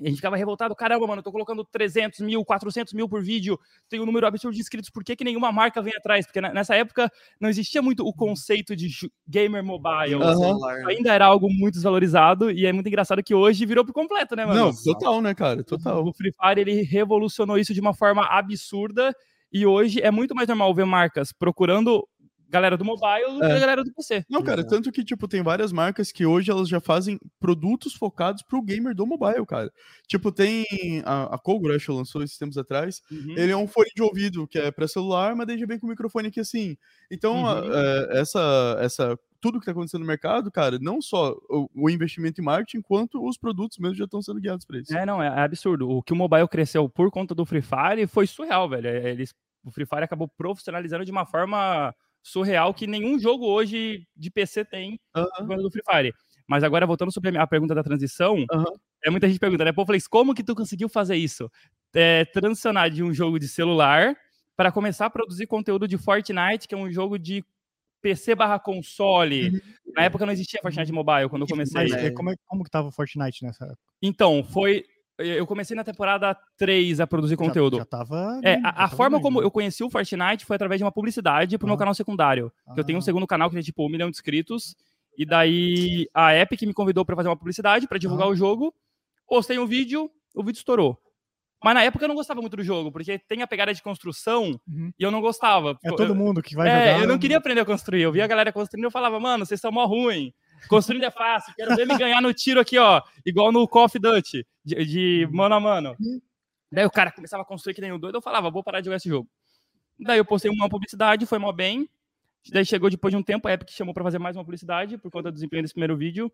A 0.01 0.07
gente 0.07 0.15
ficava 0.15 0.35
revoltado, 0.35 0.75
caramba, 0.75 1.05
mano, 1.07 1.19
eu 1.19 1.23
tô 1.23 1.31
colocando 1.31 1.63
300 1.63 2.19
mil, 2.21 2.43
400 2.43 2.93
mil 2.93 3.07
por 3.07 3.21
vídeo, 3.21 3.59
tem 3.89 3.99
um 3.99 4.05
número 4.05 4.25
absurdo 4.25 4.53
de 4.53 4.61
inscritos, 4.61 4.89
por 4.89 5.03
que, 5.03 5.15
que 5.15 5.23
nenhuma 5.23 5.51
marca 5.51 5.81
vem 5.81 5.93
atrás? 5.95 6.25
Porque 6.25 6.41
nessa 6.41 6.75
época 6.75 7.11
não 7.39 7.49
existia 7.49 7.81
muito 7.81 8.05
o 8.05 8.13
conceito 8.13 8.75
de 8.75 8.89
gamer 9.27 9.63
mobile, 9.63 10.15
uhum. 10.15 10.87
ainda 10.87 11.13
era 11.13 11.25
algo 11.25 11.49
muito 11.49 11.75
desvalorizado, 11.75 12.51
e 12.51 12.65
é 12.65 12.73
muito 12.73 12.87
engraçado 12.87 13.23
que 13.23 13.33
hoje 13.33 13.65
virou 13.65 13.85
por 13.85 13.93
completo, 13.93 14.35
né, 14.35 14.45
mano? 14.45 14.59
Não, 14.59 14.73
total, 14.73 15.21
né, 15.21 15.33
cara, 15.33 15.63
total. 15.63 16.05
O 16.05 16.13
Free 16.13 16.33
Fire, 16.33 16.61
ele 16.61 16.81
revolucionou 16.83 17.57
isso 17.57 17.73
de 17.73 17.79
uma 17.79 17.93
forma 17.93 18.25
absurda, 18.25 19.13
e 19.51 19.65
hoje 19.65 19.99
é 20.01 20.11
muito 20.11 20.35
mais 20.35 20.47
normal 20.47 20.73
ver 20.73 20.85
marcas 20.85 21.33
procurando 21.33 22.07
galera 22.49 22.75
do 22.75 22.83
mobile 22.83 23.37
do 23.37 23.43
é. 23.43 23.47
que 23.47 23.53
a 23.53 23.59
galera 23.59 23.83
do 23.83 23.93
PC. 23.93 24.25
Não, 24.29 24.41
cara, 24.41 24.65
tanto 24.65 24.91
que, 24.91 25.03
tipo, 25.03 25.27
tem 25.27 25.43
várias 25.43 25.71
marcas 25.71 26.11
que 26.11 26.25
hoje 26.25 26.49
elas 26.49 26.67
já 26.67 26.79
fazem 26.79 27.19
produtos 27.39 27.93
focados 27.93 28.41
pro 28.41 28.61
gamer 28.61 28.95
do 28.95 29.05
mobile, 29.05 29.45
cara. 29.45 29.71
Tipo, 30.07 30.31
tem 30.31 30.65
a, 31.05 31.35
a 31.35 31.39
lançou 31.89 32.23
esses 32.23 32.37
tempos 32.37 32.57
atrás, 32.57 33.01
uhum. 33.11 33.35
ele 33.37 33.51
é 33.51 33.57
um 33.57 33.67
fone 33.67 33.89
de 33.95 34.01
ouvido 34.01 34.47
que 34.47 34.57
é 34.57 34.71
para 34.71 34.87
celular, 34.87 35.35
mas 35.35 35.47
daí 35.47 35.57
já 35.57 35.65
vem 35.65 35.79
com 35.79 35.85
o 35.87 35.89
microfone 35.89 36.29
aqui 36.29 36.39
assim. 36.39 36.75
Então, 37.11 37.43
uhum. 37.43 37.47
a, 37.47 37.61
é, 37.73 38.19
essa, 38.19 38.77
essa 38.81 39.19
tudo 39.39 39.59
que 39.59 39.63
está 39.63 39.71
acontecendo 39.71 40.01
no 40.01 40.07
mercado, 40.07 40.51
cara, 40.51 40.77
não 40.79 41.01
só 41.01 41.35
o, 41.49 41.69
o, 41.73 41.89
investimento 41.89 42.41
em 42.41 42.43
marketing, 42.43 42.81
quanto 42.81 43.25
os 43.25 43.37
produtos 43.37 43.77
mesmo 43.77 43.95
já 43.95 44.03
estão 44.03 44.21
sendo 44.21 44.39
guiados 44.39 44.65
para 44.65 44.79
isso. 44.79 44.95
É, 44.95 45.05
não, 45.05 45.21
é, 45.21 45.27
é, 45.27 45.41
absurdo. 45.41 45.89
O 45.89 46.03
que 46.03 46.13
o 46.13 46.15
mobile 46.15 46.47
cresceu 46.47 46.89
por 46.89 47.09
conta 47.09 47.33
do 47.33 47.45
Free 47.45 47.61
Fire 47.61 48.05
foi 48.07 48.27
surreal, 48.27 48.67
velho. 48.69 48.87
É, 48.87 49.11
eles, 49.11 49.33
o 49.63 49.71
Free 49.71 49.85
Fire 49.85 50.03
acabou 50.03 50.27
profissionalizando 50.27 51.05
de 51.05 51.11
uma 51.11 51.25
forma 51.25 51.93
surreal 52.31 52.73
que 52.73 52.87
nenhum 52.87 53.19
jogo 53.19 53.45
hoje 53.45 54.07
de 54.15 54.31
PC 54.31 54.65
tem 54.65 54.99
uhum. 55.15 55.57
do 55.57 55.71
Free 55.71 55.83
Fire. 55.89 56.13
Mas 56.47 56.63
agora, 56.63 56.87
voltando 56.87 57.11
sobre 57.11 57.37
a 57.37 57.45
pergunta 57.45 57.75
da 57.75 57.83
transição, 57.83 58.35
uhum. 58.35 58.75
é 59.03 59.09
muita 59.09 59.27
gente 59.27 59.39
pergunta, 59.39 59.63
né? 59.63 59.71
Pô, 59.71 59.85
Flex, 59.85 60.07
como 60.07 60.33
que 60.33 60.43
tu 60.43 60.55
conseguiu 60.55 60.89
fazer 60.89 61.15
isso? 61.15 61.49
É, 61.93 62.25
transicionar 62.25 62.89
de 62.89 63.03
um 63.03 63.13
jogo 63.13 63.37
de 63.39 63.47
celular 63.47 64.15
para 64.55 64.71
começar 64.71 65.05
a 65.05 65.09
produzir 65.09 65.45
conteúdo 65.45 65.87
de 65.87 65.97
Fortnite, 65.97 66.67
que 66.67 66.73
é 66.73 66.77
um 66.77 66.91
jogo 66.91 67.19
de 67.19 67.45
PC 68.01 68.33
barra 68.33 68.59
console. 68.59 69.49
Uhum. 69.49 69.59
Na 69.95 70.03
época 70.03 70.25
não 70.25 70.33
existia 70.33 70.59
Fortnite 70.61 70.91
Mobile, 70.91 71.29
quando 71.29 71.43
eu 71.43 71.47
comecei. 71.47 71.81
Mas, 71.81 71.93
é, 71.93 72.11
como, 72.11 72.31
é, 72.31 72.35
como 72.45 72.63
que 72.63 72.71
tava 72.71 72.87
o 72.87 72.91
Fortnite 72.91 73.43
nessa 73.43 73.65
época? 73.65 73.79
Então, 74.01 74.43
foi 74.43 74.85
eu 75.19 75.45
comecei 75.45 75.75
na 75.75 75.83
temporada 75.83 76.35
3 76.57 76.99
a 76.99 77.07
produzir 77.07 77.35
conteúdo. 77.35 77.77
Já, 77.77 77.81
já 77.81 77.85
tava. 77.85 78.39
É, 78.43 78.55
a, 78.55 78.69
a 78.69 78.73
tava 78.73 78.95
forma 78.95 79.17
bem, 79.17 79.23
como 79.23 79.39
né? 79.39 79.45
eu 79.45 79.51
conheci 79.51 79.83
o 79.83 79.89
Fortnite 79.89 80.45
foi 80.45 80.55
através 80.55 80.79
de 80.79 80.83
uma 80.83 80.91
publicidade 80.91 81.57
pro 81.57 81.67
ah. 81.67 81.69
meu 81.69 81.77
canal 81.77 81.93
secundário. 81.93 82.51
Ah. 82.67 82.73
Eu 82.77 82.83
tenho 82.83 82.97
um 82.97 82.99
ah. 82.99 83.03
segundo 83.03 83.27
canal 83.27 83.49
que 83.49 83.55
tem 83.55 83.63
tipo 83.63 83.85
um 83.85 83.89
milhão 83.89 84.09
de 84.09 84.15
inscritos. 84.15 84.75
E 85.17 85.25
daí 85.25 86.07
a 86.13 86.35
Epic 86.35 86.61
me 86.61 86.73
convidou 86.73 87.03
para 87.03 87.15
fazer 87.15 87.27
uma 87.27 87.35
publicidade 87.35 87.87
para 87.87 87.97
divulgar 87.97 88.27
ah. 88.27 88.31
o 88.31 88.35
jogo. 88.35 88.73
Postei 89.27 89.59
um 89.59 89.65
vídeo, 89.67 90.09
o 90.33 90.43
vídeo 90.43 90.57
estourou. 90.57 90.97
Mas 91.63 91.73
na 91.73 91.83
época 91.83 92.05
eu 92.05 92.07
não 92.07 92.15
gostava 92.15 92.39
muito 92.39 92.55
do 92.55 92.63
jogo, 92.63 92.91
porque 92.91 93.19
tem 93.19 93.41
a 93.41 93.47
pegada 93.47 93.73
de 93.73 93.83
construção 93.83 94.59
uhum. 94.65 94.91
e 94.97 95.03
eu 95.03 95.11
não 95.11 95.19
gostava. 95.19 95.77
É 95.83 95.89
todo 95.89 96.11
eu, 96.11 96.15
mundo 96.15 96.41
que 96.41 96.55
vai 96.55 96.69
é, 96.69 96.71
jogar. 96.71 97.01
Eu 97.01 97.07
não 97.07 97.19
queria 97.19 97.37
aprender 97.37 97.61
a 97.61 97.65
construir. 97.65 98.01
Eu 98.01 98.11
via 98.13 98.23
a 98.23 98.27
galera 98.27 98.53
construindo 98.53 98.85
e 98.85 98.87
eu 98.87 98.91
falava, 98.91 99.19
mano, 99.19 99.45
vocês 99.45 99.59
são 99.59 99.71
mó 99.71 99.85
ruim. 99.85 100.33
Construindo 100.67 101.03
é 101.03 101.11
fácil. 101.11 101.53
Quero 101.55 101.75
ver 101.75 101.87
me 101.87 101.97
ganhar 101.97 102.21
no 102.21 102.33
tiro 102.33 102.59
aqui, 102.59 102.77
ó. 102.77 103.01
Igual 103.25 103.51
no 103.51 103.67
Call 103.67 103.85
of 103.85 103.97
Duty, 103.97 104.45
de, 104.63 104.85
de 104.85 105.29
mano 105.31 105.55
a 105.55 105.59
mano. 105.59 105.95
Daí 106.71 106.85
o 106.85 106.91
cara 106.91 107.11
começava 107.11 107.43
a 107.43 107.45
construir 107.45 107.73
que 107.73 107.81
nem 107.81 107.91
o 107.91 107.97
doido, 107.97 108.15
eu 108.17 108.21
falava, 108.21 108.51
vou 108.51 108.63
parar 108.63 108.79
de 108.79 108.85
jogar 108.85 108.97
esse 108.97 109.09
jogo. 109.09 109.27
Daí 109.99 110.17
eu 110.17 110.25
postei 110.25 110.51
uma 110.51 110.69
publicidade, 110.69 111.25
foi 111.25 111.39
mó 111.39 111.51
bem. 111.51 111.89
Daí 112.51 112.65
chegou 112.65 112.89
depois 112.89 113.11
de 113.11 113.17
um 113.17 113.23
tempo, 113.23 113.47
a 113.47 113.53
Epic 113.53 113.69
chamou 113.71 113.93
para 113.93 114.03
fazer 114.03 114.19
mais 114.19 114.35
uma 114.35 114.43
publicidade 114.43 114.97
por 114.97 115.11
conta 115.11 115.31
do 115.31 115.33
desempenho 115.33 115.63
desse 115.63 115.73
primeiro 115.73 115.97
vídeo. 115.97 116.31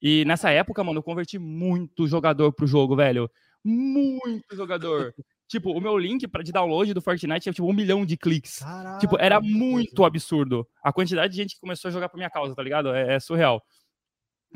E 0.00 0.24
nessa 0.24 0.50
época, 0.50 0.84
mano, 0.84 0.98
eu 0.98 1.02
converti 1.02 1.38
muito 1.38 2.06
jogador 2.06 2.52
pro 2.52 2.66
jogo, 2.66 2.94
velho. 2.94 3.28
Muito 3.64 4.54
jogador. 4.54 5.12
Tipo, 5.48 5.72
o 5.72 5.80
meu 5.80 5.96
link 5.96 6.28
para 6.28 6.44
de 6.44 6.52
download 6.52 6.92
do 6.92 7.00
Fortnite 7.00 7.40
tinha 7.40 7.52
tipo 7.52 7.66
um 7.66 7.72
milhão 7.72 8.04
de 8.04 8.18
cliques. 8.18 8.58
Caraca, 8.58 8.98
tipo, 8.98 9.16
era 9.18 9.40
muito 9.40 10.04
absurdo. 10.04 10.68
A 10.82 10.92
quantidade 10.92 11.32
de 11.32 11.38
gente 11.38 11.54
que 11.54 11.60
começou 11.60 11.88
a 11.88 11.92
jogar 11.92 12.10
por 12.10 12.18
minha 12.18 12.28
causa, 12.28 12.54
tá 12.54 12.62
ligado? 12.62 12.94
É, 12.94 13.14
é 13.14 13.20
surreal. 13.20 13.62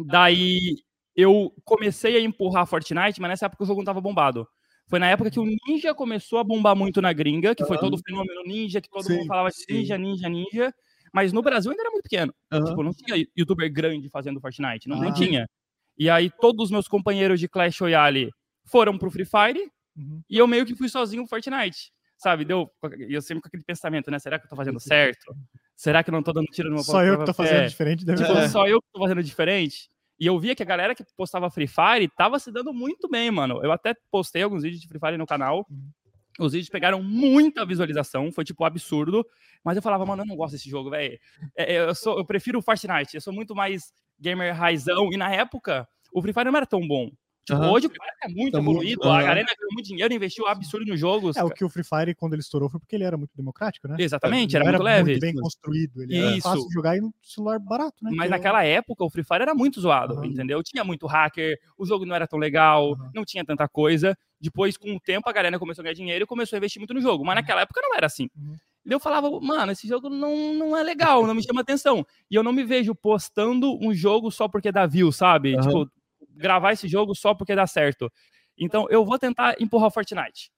Daí 0.06 0.76
eu 1.16 1.52
comecei 1.64 2.16
a 2.16 2.20
empurrar 2.20 2.66
Fortnite, 2.66 3.20
mas 3.20 3.30
nessa 3.30 3.46
época 3.46 3.64
o 3.64 3.66
jogo 3.66 3.80
não 3.80 3.86
tava 3.86 4.02
bombado. 4.02 4.46
Foi 4.86 4.98
na 4.98 5.08
época 5.08 5.30
que 5.30 5.40
o 5.40 5.46
Ninja 5.66 5.94
começou 5.94 6.38
a 6.38 6.44
bombar 6.44 6.76
muito 6.76 7.00
na 7.00 7.12
gringa, 7.12 7.54
que 7.54 7.64
foi 7.64 7.78
todo 7.78 7.94
o 7.94 7.98
fenômeno 7.98 8.42
Ninja, 8.44 8.78
que 8.78 8.90
todo 8.90 9.04
sim, 9.04 9.16
mundo 9.16 9.26
falava 9.26 9.48
de 9.48 9.74
Ninja, 9.74 9.96
Ninja, 9.96 10.28
Ninja. 10.28 10.74
Mas 11.12 11.32
no 11.32 11.40
Brasil 11.40 11.70
ainda 11.70 11.82
era 11.82 11.90
muito 11.90 12.02
pequeno. 12.02 12.34
Uhum. 12.52 12.64
Tipo, 12.64 12.82
não 12.82 12.92
tinha 12.92 13.26
youtuber 13.36 13.72
grande 13.72 14.10
fazendo 14.10 14.40
Fortnite, 14.40 14.88
não, 14.88 14.98
ah. 14.98 15.04
não 15.04 15.14
tinha. 15.14 15.48
E 15.96 16.10
aí 16.10 16.30
todos 16.30 16.64
os 16.64 16.70
meus 16.70 16.88
companheiros 16.88 17.40
de 17.40 17.48
Clash 17.48 17.80
Royale 17.80 18.30
foram 18.64 18.98
pro 18.98 19.10
Free 19.10 19.24
Fire, 19.24 19.70
Uhum. 19.96 20.22
E 20.28 20.38
eu 20.38 20.46
meio 20.46 20.64
que 20.64 20.74
fui 20.74 20.88
sozinho 20.88 21.22
no 21.22 21.28
Fortnite, 21.28 21.92
sabe? 22.16 22.44
Deu, 22.44 22.70
eu 23.08 23.20
sempre 23.22 23.42
com 23.42 23.48
aquele 23.48 23.64
pensamento, 23.64 24.10
né? 24.10 24.18
Será 24.18 24.38
que 24.38 24.46
eu 24.46 24.50
tô 24.50 24.56
fazendo 24.56 24.80
certo? 24.80 25.34
Será 25.76 26.02
que 26.02 26.10
eu 26.10 26.12
não 26.12 26.22
tô 26.22 26.32
dando 26.32 26.46
tiro 26.46 26.68
no 26.68 26.76
meu 26.76 26.84
Só 26.84 27.02
eu 27.02 27.18
que 27.18 27.24
tô 27.24 27.34
fazendo 27.34 27.68
diferente. 27.68 28.04
Deve 28.04 28.22
tipo, 28.24 28.38
é. 28.38 28.48
Só 28.48 28.66
eu 28.66 28.80
que 28.80 28.88
tô 28.92 29.00
fazendo 29.00 29.22
diferente. 29.22 29.90
E 30.18 30.26
eu 30.26 30.38
via 30.38 30.54
que 30.54 30.62
a 30.62 30.66
galera 30.66 30.94
que 30.94 31.04
postava 31.16 31.50
Free 31.50 31.66
Fire 31.66 32.08
tava 32.16 32.38
se 32.38 32.52
dando 32.52 32.72
muito 32.72 33.08
bem, 33.08 33.30
mano. 33.30 33.60
Eu 33.64 33.72
até 33.72 33.94
postei 34.10 34.42
alguns 34.42 34.62
vídeos 34.62 34.80
de 34.80 34.86
Free 34.86 35.00
Fire 35.00 35.16
no 35.16 35.26
canal. 35.26 35.66
Uhum. 35.68 35.90
Os 36.38 36.52
vídeos 36.52 36.70
pegaram 36.70 37.02
muita 37.02 37.66
visualização, 37.66 38.30
foi 38.32 38.44
tipo 38.44 38.64
absurdo. 38.64 39.26
Mas 39.64 39.76
eu 39.76 39.82
falava, 39.82 40.06
mano, 40.06 40.22
eu 40.22 40.26
não 40.26 40.36
gosto 40.36 40.52
desse 40.52 40.68
jogo, 40.68 40.90
velho. 40.90 41.18
É, 41.56 41.74
é, 41.74 41.80
eu, 41.80 41.94
sou, 41.94 42.18
eu 42.18 42.24
prefiro 42.24 42.58
o 42.58 42.62
Fortnite, 42.62 43.14
eu 43.14 43.20
sou 43.20 43.32
muito 43.32 43.54
mais 43.54 43.92
gamer 44.18 44.54
raizão. 44.54 45.12
E 45.12 45.16
na 45.16 45.32
época, 45.32 45.88
o 46.12 46.22
Free 46.22 46.32
Fire 46.32 46.44
não 46.50 46.56
era 46.56 46.66
tão 46.66 46.86
bom. 46.86 47.10
Tipo, 47.44 47.60
uhum. 47.60 47.70
hoje 47.72 47.86
o 47.88 47.90
Fire 47.90 48.02
é 48.22 48.28
muito 48.28 48.52
tá 48.52 48.58
evoluído, 48.58 49.02
muito, 49.02 49.08
a 49.08 49.16
uhum. 49.16 49.26
galera 49.26 49.46
ganhou 49.58 49.72
muito 49.72 49.86
dinheiro, 49.86 50.14
investiu 50.14 50.46
absurdo 50.46 50.86
nos 50.86 51.00
jogos. 51.00 51.36
É, 51.36 51.42
o 51.42 51.50
que 51.50 51.64
o 51.64 51.68
Free 51.68 51.82
Fire, 51.82 52.14
quando 52.14 52.34
ele 52.34 52.40
estourou, 52.40 52.70
foi 52.70 52.78
porque 52.78 52.94
ele 52.94 53.02
era 53.02 53.16
muito 53.16 53.32
democrático, 53.36 53.88
né? 53.88 53.96
Exatamente, 53.98 54.54
era, 54.54 54.64
era 54.64 54.78
muito 54.78 54.84
leve. 54.84 55.10
Muito 55.10 55.20
bem 55.20 55.34
construído, 55.34 56.02
ele 56.02 56.16
Isso. 56.16 56.26
era 56.28 56.40
fácil 56.40 56.68
de 56.68 56.74
jogar 56.74 56.96
em 56.96 57.02
um 57.02 57.12
celular 57.20 57.58
barato, 57.58 57.96
né? 58.00 58.12
Mas 58.14 58.30
naquela 58.30 58.64
época, 58.64 59.04
o 59.04 59.10
Free 59.10 59.24
Fire 59.24 59.42
era 59.42 59.54
muito 59.54 59.80
zoado, 59.80 60.14
uhum. 60.14 60.24
entendeu? 60.24 60.62
Tinha 60.62 60.84
muito 60.84 61.06
hacker, 61.06 61.58
o 61.76 61.84
jogo 61.84 62.06
não 62.06 62.14
era 62.14 62.28
tão 62.28 62.38
legal, 62.38 62.96
não 63.12 63.24
tinha 63.24 63.44
tanta 63.44 63.68
coisa. 63.68 64.16
Depois, 64.40 64.76
com 64.76 64.94
o 64.94 65.00
tempo, 65.00 65.28
a 65.28 65.32
galera 65.32 65.58
começou 65.58 65.82
a 65.82 65.84
ganhar 65.84 65.94
dinheiro 65.94 66.24
e 66.24 66.26
começou 66.26 66.56
a 66.56 66.58
investir 66.58 66.78
muito 66.78 66.94
no 66.94 67.00
jogo. 67.00 67.24
Mas 67.24 67.36
naquela 67.36 67.62
época 67.62 67.80
não 67.82 67.94
era 67.96 68.06
assim. 68.06 68.28
Uhum. 68.36 68.54
E 68.84 68.92
eu 68.92 68.98
falava, 68.98 69.30
mano, 69.40 69.70
esse 69.70 69.86
jogo 69.86 70.08
não, 70.08 70.54
não 70.54 70.76
é 70.76 70.82
legal, 70.82 71.24
não 71.26 71.34
me 71.34 71.42
chama 71.42 71.60
atenção. 71.60 72.04
E 72.30 72.34
eu 72.34 72.42
não 72.42 72.52
me 72.52 72.64
vejo 72.64 72.94
postando 72.94 73.78
um 73.80 73.94
jogo 73.94 74.30
só 74.30 74.48
porque 74.48 74.72
dá 74.72 74.86
view, 74.86 75.12
sabe? 75.12 75.54
Uhum. 75.54 75.60
Tipo, 75.60 75.90
gravar 76.34 76.72
esse 76.72 76.88
jogo 76.88 77.14
só 77.14 77.34
porque 77.34 77.54
dá 77.54 77.66
certo. 77.66 78.10
Então, 78.58 78.86
eu 78.90 79.04
vou 79.04 79.18
tentar 79.18 79.60
empurrar 79.60 79.88
o 79.88 79.90
Fortnite. 79.90 80.50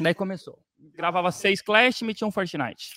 Daí 0.00 0.14
começou. 0.14 0.58
Gravava 0.94 1.30
seis 1.32 1.62
Clash, 1.62 2.02
metia 2.02 2.26
um 2.26 2.30
Fortnite. 2.30 2.90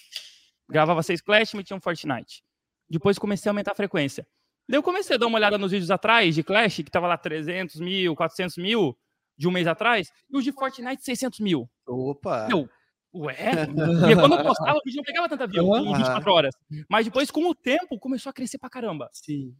Gravava 0.67 1.01
seis 1.01 1.21
Clash, 1.21 1.53
metia 1.53 1.75
um 1.75 1.79
Fortnite. 1.79 2.43
Depois 2.89 3.17
comecei 3.17 3.49
a 3.49 3.51
aumentar 3.51 3.71
a 3.71 3.75
frequência. 3.75 4.27
Daí 4.67 4.77
eu 4.77 4.83
comecei 4.83 5.15
a 5.15 5.19
dar 5.19 5.27
uma 5.27 5.37
olhada 5.37 5.57
nos 5.57 5.71
vídeos 5.71 5.91
atrás 5.91 6.35
de 6.35 6.43
Clash, 6.43 6.77
que 6.77 6.91
tava 6.91 7.07
lá 7.07 7.17
300 7.17 7.79
mil, 7.79 8.15
400 8.15 8.57
mil 8.57 8.97
de 9.37 9.47
um 9.47 9.51
mês 9.51 9.67
atrás, 9.67 10.11
e 10.29 10.37
os 10.37 10.43
de 10.43 10.51
Fortnite 10.51 11.03
600 11.03 11.39
mil. 11.39 11.69
Opa! 11.87 12.47
Eu, 12.51 12.69
Ué? 13.13 13.35
E 14.11 14.15
quando 14.15 14.35
eu 14.35 14.43
postava, 14.43 14.77
o 14.77 14.81
vídeo 14.85 14.97
não 14.97 15.03
pegava 15.03 15.27
tanta 15.27 15.47
view 15.47 15.75
em 15.77 15.93
24 15.93 16.31
horas. 16.31 16.55
Mas 16.87 17.05
depois, 17.05 17.31
com 17.31 17.43
o 17.49 17.55
tempo, 17.55 17.97
começou 17.97 18.29
a 18.29 18.33
crescer 18.33 18.59
pra 18.59 18.69
caramba. 18.69 19.09
Sim. 19.13 19.55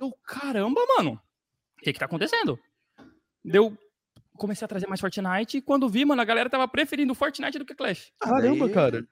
Eu, 0.00 0.12
caramba, 0.24 0.80
mano. 0.96 1.20
O 1.84 1.86
que 1.86 1.92
que 1.92 1.98
tá 1.98 2.06
acontecendo? 2.06 2.58
Deu. 3.44 3.76
Comecei 4.38 4.64
a 4.64 4.68
trazer 4.68 4.86
mais 4.86 5.02
Fortnite 5.02 5.58
e 5.58 5.60
quando 5.60 5.86
vi, 5.86 6.02
mano, 6.02 6.22
a 6.22 6.24
galera 6.24 6.48
tava 6.48 6.66
preferindo 6.66 7.14
Fortnite 7.14 7.58
do 7.58 7.66
que 7.66 7.74
Clash. 7.74 8.10
Caramba, 8.18 8.70
cara. 8.70 9.06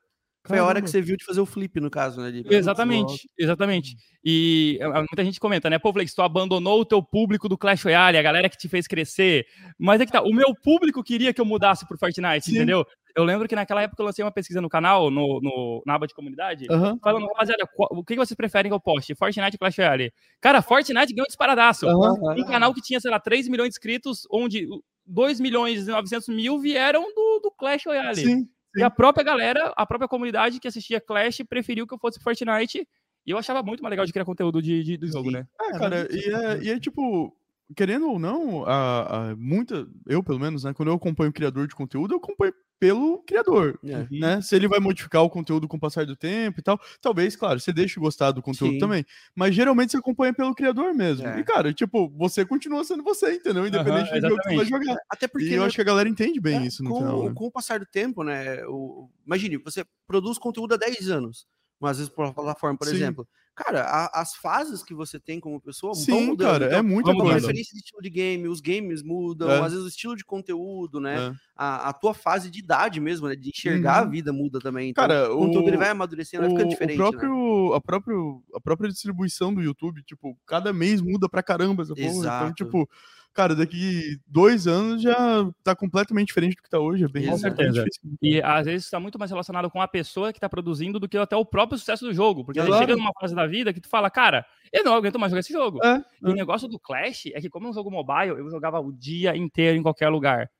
Foi 0.44 0.58
a 0.58 0.64
hora 0.64 0.82
que 0.82 0.90
você 0.90 1.00
viu 1.00 1.16
de 1.16 1.24
fazer 1.24 1.40
o 1.40 1.46
flip, 1.46 1.78
no 1.80 1.88
caso, 1.88 2.20
né? 2.20 2.30
De... 2.30 2.44
Exatamente, 2.52 3.28
exatamente. 3.38 3.96
E 4.24 4.78
muita 4.82 5.24
gente 5.24 5.38
comenta, 5.38 5.70
né? 5.70 5.78
Pô, 5.78 5.92
Flex, 5.92 6.12
tu 6.12 6.22
abandonou 6.22 6.80
o 6.80 6.84
teu 6.84 7.00
público 7.00 7.48
do 7.48 7.56
Clash 7.56 7.84
Royale, 7.84 8.18
a 8.18 8.22
galera 8.22 8.48
que 8.48 8.58
te 8.58 8.68
fez 8.68 8.88
crescer. 8.88 9.46
Mas 9.78 10.00
é 10.00 10.06
que 10.06 10.10
tá, 10.10 10.20
o 10.20 10.32
meu 10.32 10.52
público 10.54 11.02
queria 11.02 11.32
que 11.32 11.40
eu 11.40 11.44
mudasse 11.44 11.86
pro 11.86 11.96
Fortnite, 11.96 12.46
Sim. 12.46 12.56
entendeu? 12.56 12.84
Eu 13.14 13.24
lembro 13.24 13.46
que 13.46 13.54
naquela 13.54 13.82
época 13.82 14.02
eu 14.02 14.06
lancei 14.06 14.24
uma 14.24 14.32
pesquisa 14.32 14.60
no 14.60 14.68
canal, 14.68 15.10
no, 15.10 15.40
no 15.40 15.82
na 15.86 15.94
aba 15.94 16.06
de 16.06 16.14
comunidade, 16.14 16.66
uhum. 16.70 16.98
falando, 16.98 17.26
rapaziada, 17.26 17.68
o 17.76 18.02
que 18.02 18.16
vocês 18.16 18.36
preferem 18.36 18.70
que 18.70 18.74
eu 18.74 18.80
poste? 18.80 19.14
Fortnite 19.14 19.54
ou 19.54 19.58
Clash 19.58 19.76
Royale? 19.76 20.12
Cara, 20.40 20.62
Fortnite 20.62 21.12
ganhou 21.12 21.26
disparadaço. 21.26 21.86
Uhum. 21.86 22.32
Um 22.32 22.44
canal 22.44 22.74
que 22.74 22.80
tinha, 22.80 22.98
sei 22.98 23.10
lá, 23.10 23.20
3 23.20 23.48
milhões 23.48 23.68
de 23.68 23.74
inscritos, 23.74 24.26
onde 24.30 24.66
2 25.06 25.40
milhões 25.40 25.86
e 25.86 25.90
900 25.90 26.28
mil 26.28 26.58
vieram 26.58 27.02
do, 27.14 27.40
do 27.42 27.50
Clash 27.50 27.84
Royale. 27.86 28.16
Sim. 28.16 28.48
Sim. 28.74 28.80
E 28.80 28.82
a 28.82 28.90
própria 28.90 29.24
galera, 29.24 29.72
a 29.76 29.86
própria 29.86 30.08
comunidade 30.08 30.58
que 30.58 30.68
assistia 30.68 31.00
Clash 31.00 31.42
preferiu 31.48 31.86
que 31.86 31.94
eu 31.94 31.98
fosse 31.98 32.20
Fortnite. 32.20 32.86
E 33.24 33.30
eu 33.30 33.38
achava 33.38 33.62
muito 33.62 33.82
mais 33.82 33.90
legal 33.90 34.04
de 34.04 34.12
criar 34.12 34.24
conteúdo 34.24 34.60
de, 34.60 34.82
de 34.82 34.96
do 34.96 35.06
jogo, 35.06 35.26
Sim. 35.28 35.36
né? 35.36 35.46
É, 35.60 35.78
cara, 35.78 36.08
e 36.10 36.34
é, 36.34 36.64
e 36.64 36.70
é 36.70 36.80
tipo, 36.80 37.36
querendo 37.76 38.08
ou 38.08 38.18
não, 38.18 38.64
a, 38.64 39.30
a, 39.30 39.36
muita, 39.36 39.86
eu 40.06 40.22
pelo 40.22 40.38
menos, 40.38 40.64
né, 40.64 40.72
quando 40.72 40.88
eu 40.88 40.94
acompanho 40.94 41.30
o 41.30 41.32
criador 41.32 41.66
de 41.66 41.74
conteúdo, 41.74 42.14
eu 42.14 42.18
acompanho 42.18 42.52
pelo 42.82 43.18
criador, 43.18 43.78
é. 43.84 44.08
né? 44.10 44.42
Se 44.42 44.56
ele 44.56 44.66
vai 44.66 44.80
modificar 44.80 45.22
o 45.22 45.30
conteúdo 45.30 45.68
com 45.68 45.76
o 45.76 45.80
passar 45.80 46.04
do 46.04 46.16
tempo 46.16 46.58
e 46.58 46.62
tal, 46.64 46.80
talvez, 47.00 47.36
claro, 47.36 47.60
você 47.60 47.72
deixe 47.72 48.00
gostar 48.00 48.32
do 48.32 48.42
conteúdo 48.42 48.72
Sim. 48.72 48.78
também, 48.80 49.06
mas 49.36 49.54
geralmente 49.54 49.92
você 49.92 49.98
acompanha 49.98 50.34
pelo 50.34 50.52
criador 50.52 50.92
mesmo. 50.92 51.24
É. 51.24 51.38
E 51.38 51.44
cara, 51.44 51.72
tipo, 51.72 52.08
você 52.08 52.44
continua 52.44 52.82
sendo 52.82 53.04
você, 53.04 53.34
entendeu? 53.34 53.68
Independente 53.68 54.12
uhum, 54.12 54.20
do 54.20 54.28
jogo 54.28 54.42
que 54.42 54.48
você 54.48 54.56
vai 54.56 54.64
jogar. 54.64 54.96
Até 55.08 55.28
porque 55.28 55.46
e 55.46 55.52
eu 55.52 55.60
né, 55.60 55.66
acho 55.66 55.76
que 55.76 55.80
a 55.80 55.84
galera 55.84 56.08
entende 56.08 56.40
bem 56.40 56.58
é, 56.58 56.66
isso 56.66 56.82
no 56.82 56.90
com, 56.90 56.96
final. 56.96 57.24
Né? 57.28 57.32
Com 57.32 57.46
o 57.46 57.52
passar 57.52 57.78
do 57.78 57.86
tempo, 57.86 58.24
né? 58.24 58.66
O, 58.66 59.08
imagine, 59.24 59.58
você 59.58 59.84
produz 60.04 60.36
conteúdo 60.36 60.74
há 60.74 60.76
10 60.76 61.08
anos, 61.08 61.46
às 61.86 61.98
vezes 61.98 62.12
por 62.12 62.32
plataforma, 62.32 62.78
por 62.78 62.86
Sim. 62.86 62.94
exemplo. 62.94 63.28
Cara, 63.54 63.82
a, 63.82 64.22
as 64.22 64.34
fases 64.34 64.82
que 64.82 64.94
você 64.94 65.20
tem 65.20 65.38
como 65.38 65.60
pessoa 65.60 65.94
Sim, 65.94 66.12
vão 66.12 66.22
mudando. 66.22 66.52
cara, 66.52 66.66
então, 66.66 66.78
é 66.78 66.82
muito. 66.82 67.10
A 67.10 67.34
referência 67.34 67.74
de 67.74 67.80
estilo 67.80 68.00
de 68.00 68.08
game, 68.08 68.48
os 68.48 68.62
games 68.62 69.02
mudam, 69.02 69.50
é. 69.50 69.60
às 69.60 69.72
vezes 69.72 69.84
o 69.84 69.88
estilo 69.88 70.16
de 70.16 70.24
conteúdo, 70.24 70.98
né? 70.98 71.28
É. 71.28 71.32
A, 71.54 71.90
a, 71.90 71.92
tua 71.92 72.14
fase 72.14 72.50
de 72.50 72.60
idade 72.60 72.98
mesmo, 72.98 73.28
né? 73.28 73.36
De 73.36 73.50
enxergar 73.50 74.02
uhum. 74.02 74.08
a 74.08 74.10
vida 74.10 74.32
muda 74.32 74.58
também. 74.58 74.88
Então, 74.90 75.06
cara, 75.06 75.30
o 75.34 75.38
conteúdo 75.38 75.68
ele 75.68 75.76
vai 75.76 75.90
amadurecendo, 75.90 76.44
o, 76.44 76.46
vai 76.46 76.56
ficando 76.56 76.70
diferente. 76.70 76.96
O 76.96 77.10
próprio, 77.10 77.70
né? 77.70 77.76
a, 77.76 77.80
próprio, 77.80 78.42
a 78.54 78.60
própria 78.60 78.90
distribuição 78.90 79.52
do 79.52 79.60
YouTube, 79.60 80.02
tipo, 80.02 80.34
cada 80.46 80.72
mês 80.72 81.02
muda 81.02 81.28
pra 81.28 81.42
caramba 81.42 81.82
essa 81.82 81.94
porra. 81.94 82.08
Então, 82.08 82.54
tipo 82.54 82.88
cara, 83.32 83.54
daqui 83.54 84.18
dois 84.26 84.66
anos 84.66 85.02
já 85.02 85.16
tá 85.64 85.74
completamente 85.74 86.28
diferente 86.28 86.56
do 86.56 86.62
que 86.62 86.70
tá 86.70 86.78
hoje. 86.78 87.04
É 87.04 87.08
bem 87.08 87.26
Com 87.26 87.38
certeza. 87.38 87.84
Difícil. 87.84 88.18
E 88.20 88.42
às 88.42 88.66
vezes 88.66 88.84
está 88.84 89.00
muito 89.00 89.18
mais 89.18 89.30
relacionado 89.30 89.70
com 89.70 89.80
a 89.80 89.88
pessoa 89.88 90.32
que 90.32 90.40
tá 90.40 90.48
produzindo 90.48 91.00
do 91.00 91.08
que 91.08 91.16
até 91.16 91.36
o 91.36 91.44
próprio 91.44 91.78
sucesso 91.78 92.04
do 92.04 92.12
jogo. 92.12 92.44
Porque 92.44 92.60
claro. 92.60 92.78
chega 92.78 92.96
numa 92.96 93.12
fase 93.20 93.34
da 93.34 93.46
vida 93.46 93.72
que 93.72 93.80
tu 93.80 93.88
fala, 93.88 94.10
cara, 94.10 94.44
eu 94.72 94.84
não 94.84 94.94
aguento 94.94 95.18
mais 95.18 95.30
jogar 95.30 95.40
esse 95.40 95.52
jogo. 95.52 95.84
É, 95.84 95.98
e 96.22 96.28
é. 96.28 96.30
o 96.30 96.34
negócio 96.34 96.68
do 96.68 96.78
Clash 96.78 97.26
é 97.26 97.40
que, 97.40 97.50
como 97.50 97.66
é 97.66 97.70
um 97.70 97.74
jogo 97.74 97.90
mobile, 97.90 98.38
eu 98.38 98.50
jogava 98.50 98.80
o 98.80 98.92
dia 98.92 99.36
inteiro 99.36 99.78
em 99.78 99.82
qualquer 99.82 100.08
lugar. 100.08 100.50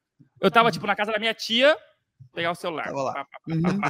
Eu 0.41 0.51
tava, 0.51 0.71
tipo, 0.71 0.87
na 0.87 0.97
casa 0.97 1.13
da 1.13 1.19
minha 1.19 1.35
tia, 1.35 1.77
pegar 2.35 2.51
o 2.51 2.55
celular. 2.55 2.93
Pá, 2.93 3.27
uhum. 3.49 3.81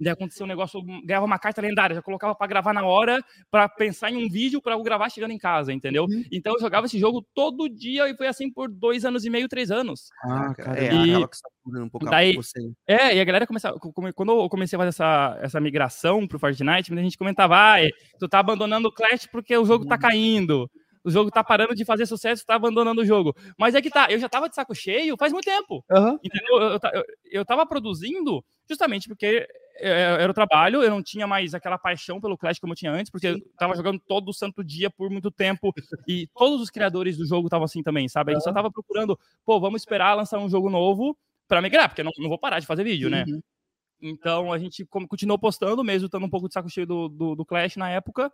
Daí 0.00 0.12
aconteceu 0.12 0.44
um 0.44 0.48
negócio, 0.48 0.80
ganhava 1.04 1.26
uma 1.26 1.38
carta 1.38 1.60
lendária, 1.60 1.94
já 1.94 2.02
colocava 2.02 2.34
para 2.34 2.46
gravar 2.46 2.72
na 2.72 2.84
hora, 2.84 3.22
para 3.50 3.68
pensar 3.68 4.10
em 4.10 4.24
um 4.24 4.28
vídeo 4.28 4.60
para 4.60 4.74
eu 4.74 4.82
gravar 4.82 5.10
chegando 5.10 5.32
em 5.32 5.38
casa, 5.38 5.72
entendeu? 5.72 6.04
Uhum. 6.04 6.24
Então 6.30 6.54
eu 6.54 6.60
jogava 6.60 6.86
esse 6.86 6.98
jogo 6.98 7.26
todo 7.34 7.68
dia 7.68 8.08
e 8.08 8.16
foi 8.16 8.26
assim 8.26 8.50
por 8.50 8.68
dois 8.68 9.04
anos 9.04 9.24
e 9.24 9.30
meio, 9.30 9.48
três 9.48 9.70
anos. 9.70 10.08
Ah, 10.24 10.54
cara, 10.54 10.78
é, 10.78 10.94
e... 10.94 11.28
que 11.28 11.36
está 11.36 11.48
um 11.66 11.88
pouco 11.88 12.06
daí, 12.06 12.36
você. 12.36 12.60
É, 12.86 13.16
e 13.16 13.20
a 13.20 13.24
galera 13.24 13.46
começava, 13.46 13.78
quando 13.78 14.32
eu 14.32 14.48
comecei 14.48 14.76
a 14.76 14.80
fazer 14.80 14.88
essa, 14.88 15.38
essa 15.40 15.60
migração 15.60 16.26
pro 16.26 16.38
Fortnite, 16.38 16.92
a 16.92 16.96
gente 16.96 17.18
comentava, 17.18 17.56
ah, 17.56 17.76
tu 18.18 18.28
tá 18.28 18.38
abandonando 18.38 18.88
o 18.88 18.92
Clash 18.92 19.26
porque 19.26 19.56
o 19.56 19.64
jogo 19.64 19.86
tá 19.86 19.96
uhum. 19.96 20.00
caindo 20.00 20.70
o 21.06 21.10
jogo 21.10 21.30
tá 21.30 21.44
parando 21.44 21.72
de 21.72 21.84
fazer 21.84 22.04
sucesso, 22.04 22.44
tá 22.44 22.56
abandonando 22.56 23.00
o 23.00 23.06
jogo. 23.06 23.34
Mas 23.56 23.76
é 23.76 23.80
que 23.80 23.88
tá, 23.88 24.08
eu 24.10 24.18
já 24.18 24.28
tava 24.28 24.48
de 24.48 24.56
saco 24.56 24.74
cheio 24.74 25.16
faz 25.16 25.32
muito 25.32 25.44
tempo. 25.44 25.84
Uhum. 25.88 26.18
Entendeu? 26.22 26.60
Eu, 26.60 26.80
eu, 26.92 27.04
eu 27.30 27.44
tava 27.44 27.64
produzindo 27.64 28.44
justamente 28.68 29.08
porque 29.08 29.46
é, 29.78 29.88
é, 29.88 30.22
era 30.22 30.30
o 30.30 30.34
trabalho, 30.34 30.82
eu 30.82 30.90
não 30.90 31.00
tinha 31.00 31.24
mais 31.24 31.54
aquela 31.54 31.78
paixão 31.78 32.20
pelo 32.20 32.36
Clash 32.36 32.58
como 32.58 32.72
eu 32.72 32.76
tinha 32.76 32.90
antes, 32.90 33.08
porque 33.08 33.28
eu 33.28 33.40
tava 33.56 33.76
jogando 33.76 34.00
todo 34.00 34.32
santo 34.32 34.64
dia 34.64 34.90
por 34.90 35.08
muito 35.08 35.30
tempo, 35.30 35.72
e 36.08 36.28
todos 36.34 36.60
os 36.60 36.70
criadores 36.70 37.16
do 37.16 37.24
jogo 37.24 37.46
estavam 37.46 37.66
assim 37.66 37.84
também, 37.84 38.08
sabe? 38.08 38.32
A 38.32 38.34
gente 38.34 38.44
só 38.44 38.52
tava 38.52 38.70
procurando, 38.70 39.16
pô, 39.44 39.60
vamos 39.60 39.82
esperar 39.82 40.14
lançar 40.14 40.40
um 40.40 40.48
jogo 40.48 40.68
novo 40.68 41.16
para 41.46 41.62
migrar, 41.62 41.88
porque 41.88 42.00
eu 42.00 42.04
não, 42.04 42.12
não 42.18 42.28
vou 42.28 42.38
parar 42.38 42.58
de 42.58 42.66
fazer 42.66 42.82
vídeo, 42.82 43.08
né? 43.08 43.24
uhum. 43.28 43.40
Então 44.00 44.52
a 44.52 44.58
gente 44.58 44.84
continuou 44.84 45.38
postando, 45.38 45.84
mesmo 45.84 46.06
estando 46.06 46.26
um 46.26 46.30
pouco 46.30 46.48
de 46.48 46.54
saco 46.54 46.68
cheio 46.68 46.86
do, 46.86 47.08
do, 47.08 47.34
do 47.36 47.46
Clash 47.46 47.76
na 47.76 47.90
época, 47.90 48.30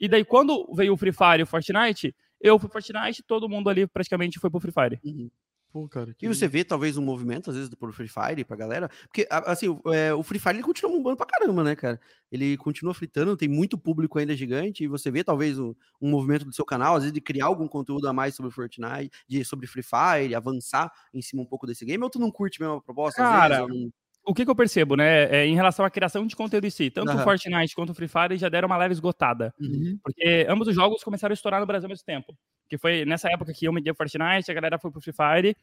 e 0.00 0.08
daí, 0.08 0.24
quando 0.24 0.66
veio 0.74 0.94
o 0.94 0.96
Free 0.96 1.12
Fire 1.12 1.40
e 1.40 1.42
o 1.42 1.46
Fortnite, 1.46 2.14
eu 2.40 2.58
fui 2.58 2.68
pro 2.68 2.82
Fortnite, 2.82 3.22
todo 3.22 3.48
mundo 3.48 3.68
ali 3.68 3.86
praticamente 3.86 4.38
foi 4.38 4.50
pro 4.50 4.60
Free 4.60 4.72
Fire. 4.72 5.00
Uhum. 5.04 5.30
Pô, 5.72 5.88
cara, 5.88 6.12
que... 6.14 6.26
E 6.26 6.28
você 6.28 6.48
vê 6.48 6.64
talvez 6.64 6.96
um 6.96 7.02
movimento, 7.02 7.50
às 7.50 7.56
vezes, 7.56 7.72
pro 7.72 7.92
Free 7.92 8.08
Fire 8.08 8.44
pra 8.44 8.56
galera, 8.56 8.88
porque, 9.04 9.24
assim, 9.30 9.66
é, 9.94 10.12
o 10.12 10.20
Free 10.20 10.40
Fire 10.40 10.56
ele 10.56 10.64
continua 10.64 10.90
bombando 10.90 11.16
pra 11.16 11.26
caramba, 11.26 11.62
né, 11.62 11.76
cara? 11.76 12.00
Ele 12.32 12.56
continua 12.56 12.92
fritando, 12.92 13.36
tem 13.36 13.48
muito 13.48 13.78
público 13.78 14.18
ainda 14.18 14.34
gigante, 14.34 14.82
e 14.82 14.88
você 14.88 15.12
vê 15.12 15.22
talvez 15.22 15.60
um, 15.60 15.72
um 16.00 16.10
movimento 16.10 16.44
do 16.44 16.52
seu 16.52 16.64
canal, 16.64 16.96
às 16.96 17.02
vezes, 17.02 17.12
de 17.12 17.20
criar 17.20 17.46
algum 17.46 17.68
conteúdo 17.68 18.08
a 18.08 18.12
mais 18.12 18.34
sobre 18.34 18.50
Fortnite, 18.50 19.10
de, 19.28 19.44
sobre 19.44 19.68
Free 19.68 19.84
Fire, 19.84 20.34
avançar 20.34 20.90
em 21.14 21.22
cima 21.22 21.42
um 21.42 21.46
pouco 21.46 21.68
desse 21.68 21.84
game, 21.84 22.02
ou 22.02 22.10
tu 22.10 22.18
não 22.18 22.32
curte 22.32 22.60
mesmo 22.60 22.74
a 22.74 22.82
proposta? 22.82 23.22
Cara, 23.22 23.64
vezes, 23.66 23.92
o 24.24 24.34
que, 24.34 24.44
que, 24.44 24.50
eu 24.50 24.54
percebo, 24.54 24.96
né, 24.96 25.24
é, 25.24 25.46
em 25.46 25.54
relação 25.54 25.84
à 25.84 25.90
criação 25.90 26.26
de 26.26 26.36
conteúdo 26.36 26.66
em 26.66 26.70
si, 26.70 26.90
tanto 26.90 27.10
uhum. 27.10 27.20
o 27.20 27.22
Fortnite 27.22 27.74
quanto 27.74 27.90
o 27.90 27.94
Free 27.94 28.08
Fire 28.08 28.36
já 28.36 28.48
deram 28.48 28.66
uma 28.66 28.76
leve 28.76 28.92
esgotada, 28.92 29.52
uhum. 29.58 29.98
porque 30.02 30.46
ambos 30.48 30.68
os 30.68 30.74
jogos 30.74 31.02
começaram 31.02 31.32
a 31.32 31.34
estourar 31.34 31.60
no 31.60 31.66
Brasil 31.66 31.86
ao 31.86 31.90
mesmo 31.90 32.04
tempo, 32.04 32.36
que 32.68 32.76
foi 32.76 33.04
nessa 33.04 33.28
época 33.28 33.52
que 33.52 33.66
eu 33.66 33.72
me 33.72 33.80
dei 33.80 33.92
o 33.92 33.94
Fortnite, 33.94 34.50
a 34.50 34.54
galera 34.54 34.78
foi 34.78 34.90
pro 34.90 35.00
Free 35.00 35.14
Fire, 35.14 35.56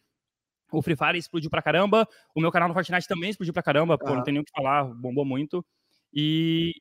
o 0.71 0.81
Free 0.81 0.95
Fire 0.95 1.17
explodiu 1.17 1.49
pra 1.49 1.61
caramba, 1.61 2.07
o 2.35 2.41
meu 2.41 2.51
canal 2.51 2.67
no 2.67 2.73
Fortnite 2.73 3.07
também 3.07 3.29
explodiu 3.29 3.53
pra 3.53 3.63
caramba, 3.63 3.93
uhum. 3.93 3.99
pô, 3.99 4.15
não 4.15 4.23
tem 4.23 4.33
nem 4.33 4.41
o 4.41 4.45
que 4.45 4.51
falar, 4.51 4.85
bombou 4.85 5.23
muito, 5.23 5.63
e, 6.11 6.73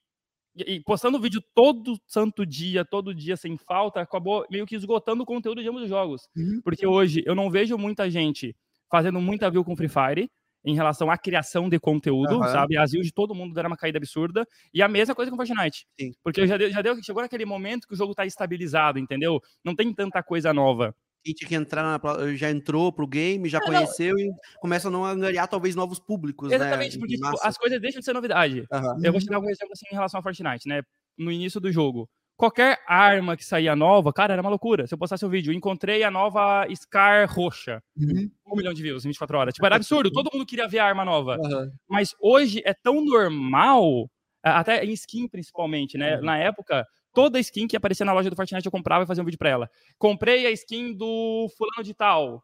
e 0.57 0.81
postando 0.81 1.21
vídeo 1.21 1.43
todo 1.55 2.01
santo 2.07 2.47
dia, 2.47 2.85
todo 2.85 3.15
dia 3.15 3.37
sem 3.37 3.57
falta, 3.59 4.01
acabou 4.01 4.47
meio 4.51 4.67
que 4.67 4.75
esgotando 4.75 5.23
o 5.23 5.27
conteúdo 5.27 5.63
de 5.63 5.69
ambos 5.69 5.83
os 5.83 5.89
jogos, 5.89 6.23
uhum. 6.35 6.61
porque 6.65 6.87
hoje 6.87 7.23
eu 7.27 7.35
não 7.35 7.51
vejo 7.51 7.77
muita 7.77 8.11
gente 8.11 8.57
fazendo 8.91 9.21
muita 9.21 9.51
view 9.51 9.65
com 9.65 9.77
Free 9.77 9.89
Fire, 9.89 10.31
em 10.67 10.75
relação 10.75 11.09
à 11.09 11.17
criação 11.17 11.69
de 11.69 11.79
conteúdo, 11.79 12.39
uhum. 12.39 12.43
sabe? 12.43 12.77
As 12.77 12.91
views 12.91 13.07
de 13.07 13.13
todo 13.13 13.35
mundo 13.35 13.55
deram 13.55 13.71
uma 13.71 13.77
caída 13.77 13.99
absurda. 13.99 14.45
E 14.75 14.83
a 14.83 14.89
mesma 14.89 15.15
coisa 15.15 15.31
com 15.31 15.37
Fortnite. 15.37 15.87
Sim. 15.99 16.13
Porque 16.25 16.45
já 16.45 16.57
deu, 16.57 16.71
já 16.71 16.83
deu, 16.83 17.01
chegou 17.03 17.23
naquele 17.23 17.45
momento 17.45 17.87
que 17.87 17.95
o 17.95 17.97
jogo 17.97 18.15
tá 18.15 18.27
estabilizado, 18.27 18.99
entendeu? 18.99 19.41
Não 19.65 19.77
tem 19.77 19.95
tanta 19.95 20.23
coisa 20.25 20.53
nova 20.53 20.93
gente 21.27 21.45
que 21.45 21.57
entrar 21.57 21.83
na, 21.83 22.35
já 22.37 22.51
entrou 22.51 22.93
pro 22.93 23.07
game, 23.07 23.49
já 23.49 23.61
conheceu 23.61 24.15
não. 24.15 24.21
e 24.21 24.31
começa 24.61 24.87
a 24.87 24.91
não 24.93 25.05
angariar 25.05 25.49
talvez 25.49 25.75
novos 25.75 25.99
públicos, 25.99 26.49
né, 26.49 26.55
Exatamente, 26.55 26.95
né? 26.95 27.01
porque 27.01 27.15
tipo, 27.17 27.27
as 27.43 27.59
coisas 27.59 27.81
deixam 27.81 27.99
de 27.99 28.05
ser 28.05 28.13
novidade. 28.13 28.65
Uhum. 28.73 29.05
Eu 29.05 29.11
vou 29.11 29.21
te 29.21 29.27
dar 29.27 29.41
um 29.41 29.51
exemplo 29.51 29.73
assim 29.73 29.87
em 29.91 29.95
relação 29.95 30.19
ao 30.19 30.23
Fortnite, 30.23 30.69
né? 30.69 30.83
No 31.19 31.33
início 31.33 31.61
do 31.61 31.73
jogo, 31.73 32.09
qualquer 32.37 32.79
arma 32.87 33.37
que 33.37 33.45
saía 33.45 33.75
nova, 33.75 34.13
cara, 34.13 34.35
era 34.35 34.43
uma 34.43 34.51
loucura. 34.51 34.87
Se 34.87 34.95
eu 34.95 34.99
postasse 34.99 35.25
um 35.25 35.29
vídeo, 35.29 35.53
encontrei 35.53 36.03
a 36.03 36.11
nova 36.11 36.67
Scar 36.75 37.29
roxa. 37.33 37.83
Uhum. 37.97 38.31
Um 38.47 38.57
milhão 38.57 38.75
de 38.75 38.83
views 38.83 39.05
em 39.05 39.09
24 39.09 39.39
horas. 39.39 39.55
Tipo, 39.55 39.67
era 39.67 39.77
absurdo. 39.77 40.11
Todo 40.13 40.31
mundo 40.33 40.47
queria 40.47 40.69
ver 40.69 40.79
a 40.79 40.87
arma 40.87 41.05
nova. 41.05 41.37
Uhum. 41.39 41.71
Mas 41.89 42.15
hoje 42.21 42.63
é 42.65 42.75
tão 42.75 43.05
normal, 43.05 44.09
até 44.43 44.85
em 44.85 44.93
skin 44.93 45.29
principalmente, 45.29 45.97
né? 45.97 46.17
Uhum. 46.17 46.25
Na 46.25 46.39
época, 46.39 46.87
toda 47.13 47.41
skin 47.41 47.67
que 47.67 47.77
aparecia 47.77 48.05
na 48.05 48.13
loja 48.13 48.29
do 48.29 48.37
Fortnite 48.37 48.67
eu 48.67 48.73
comprava 48.73 49.05
e 49.05 49.07
fazia 49.07 49.23
um 49.23 49.27
vídeo 49.27 49.39
pra 49.39 49.49
ela. 49.49 49.71
Comprei 49.99 50.47
a 50.47 50.51
skin 50.51 50.95
do 50.95 51.49
fulano 51.57 51.83
de 51.83 51.95
tal. 51.95 52.43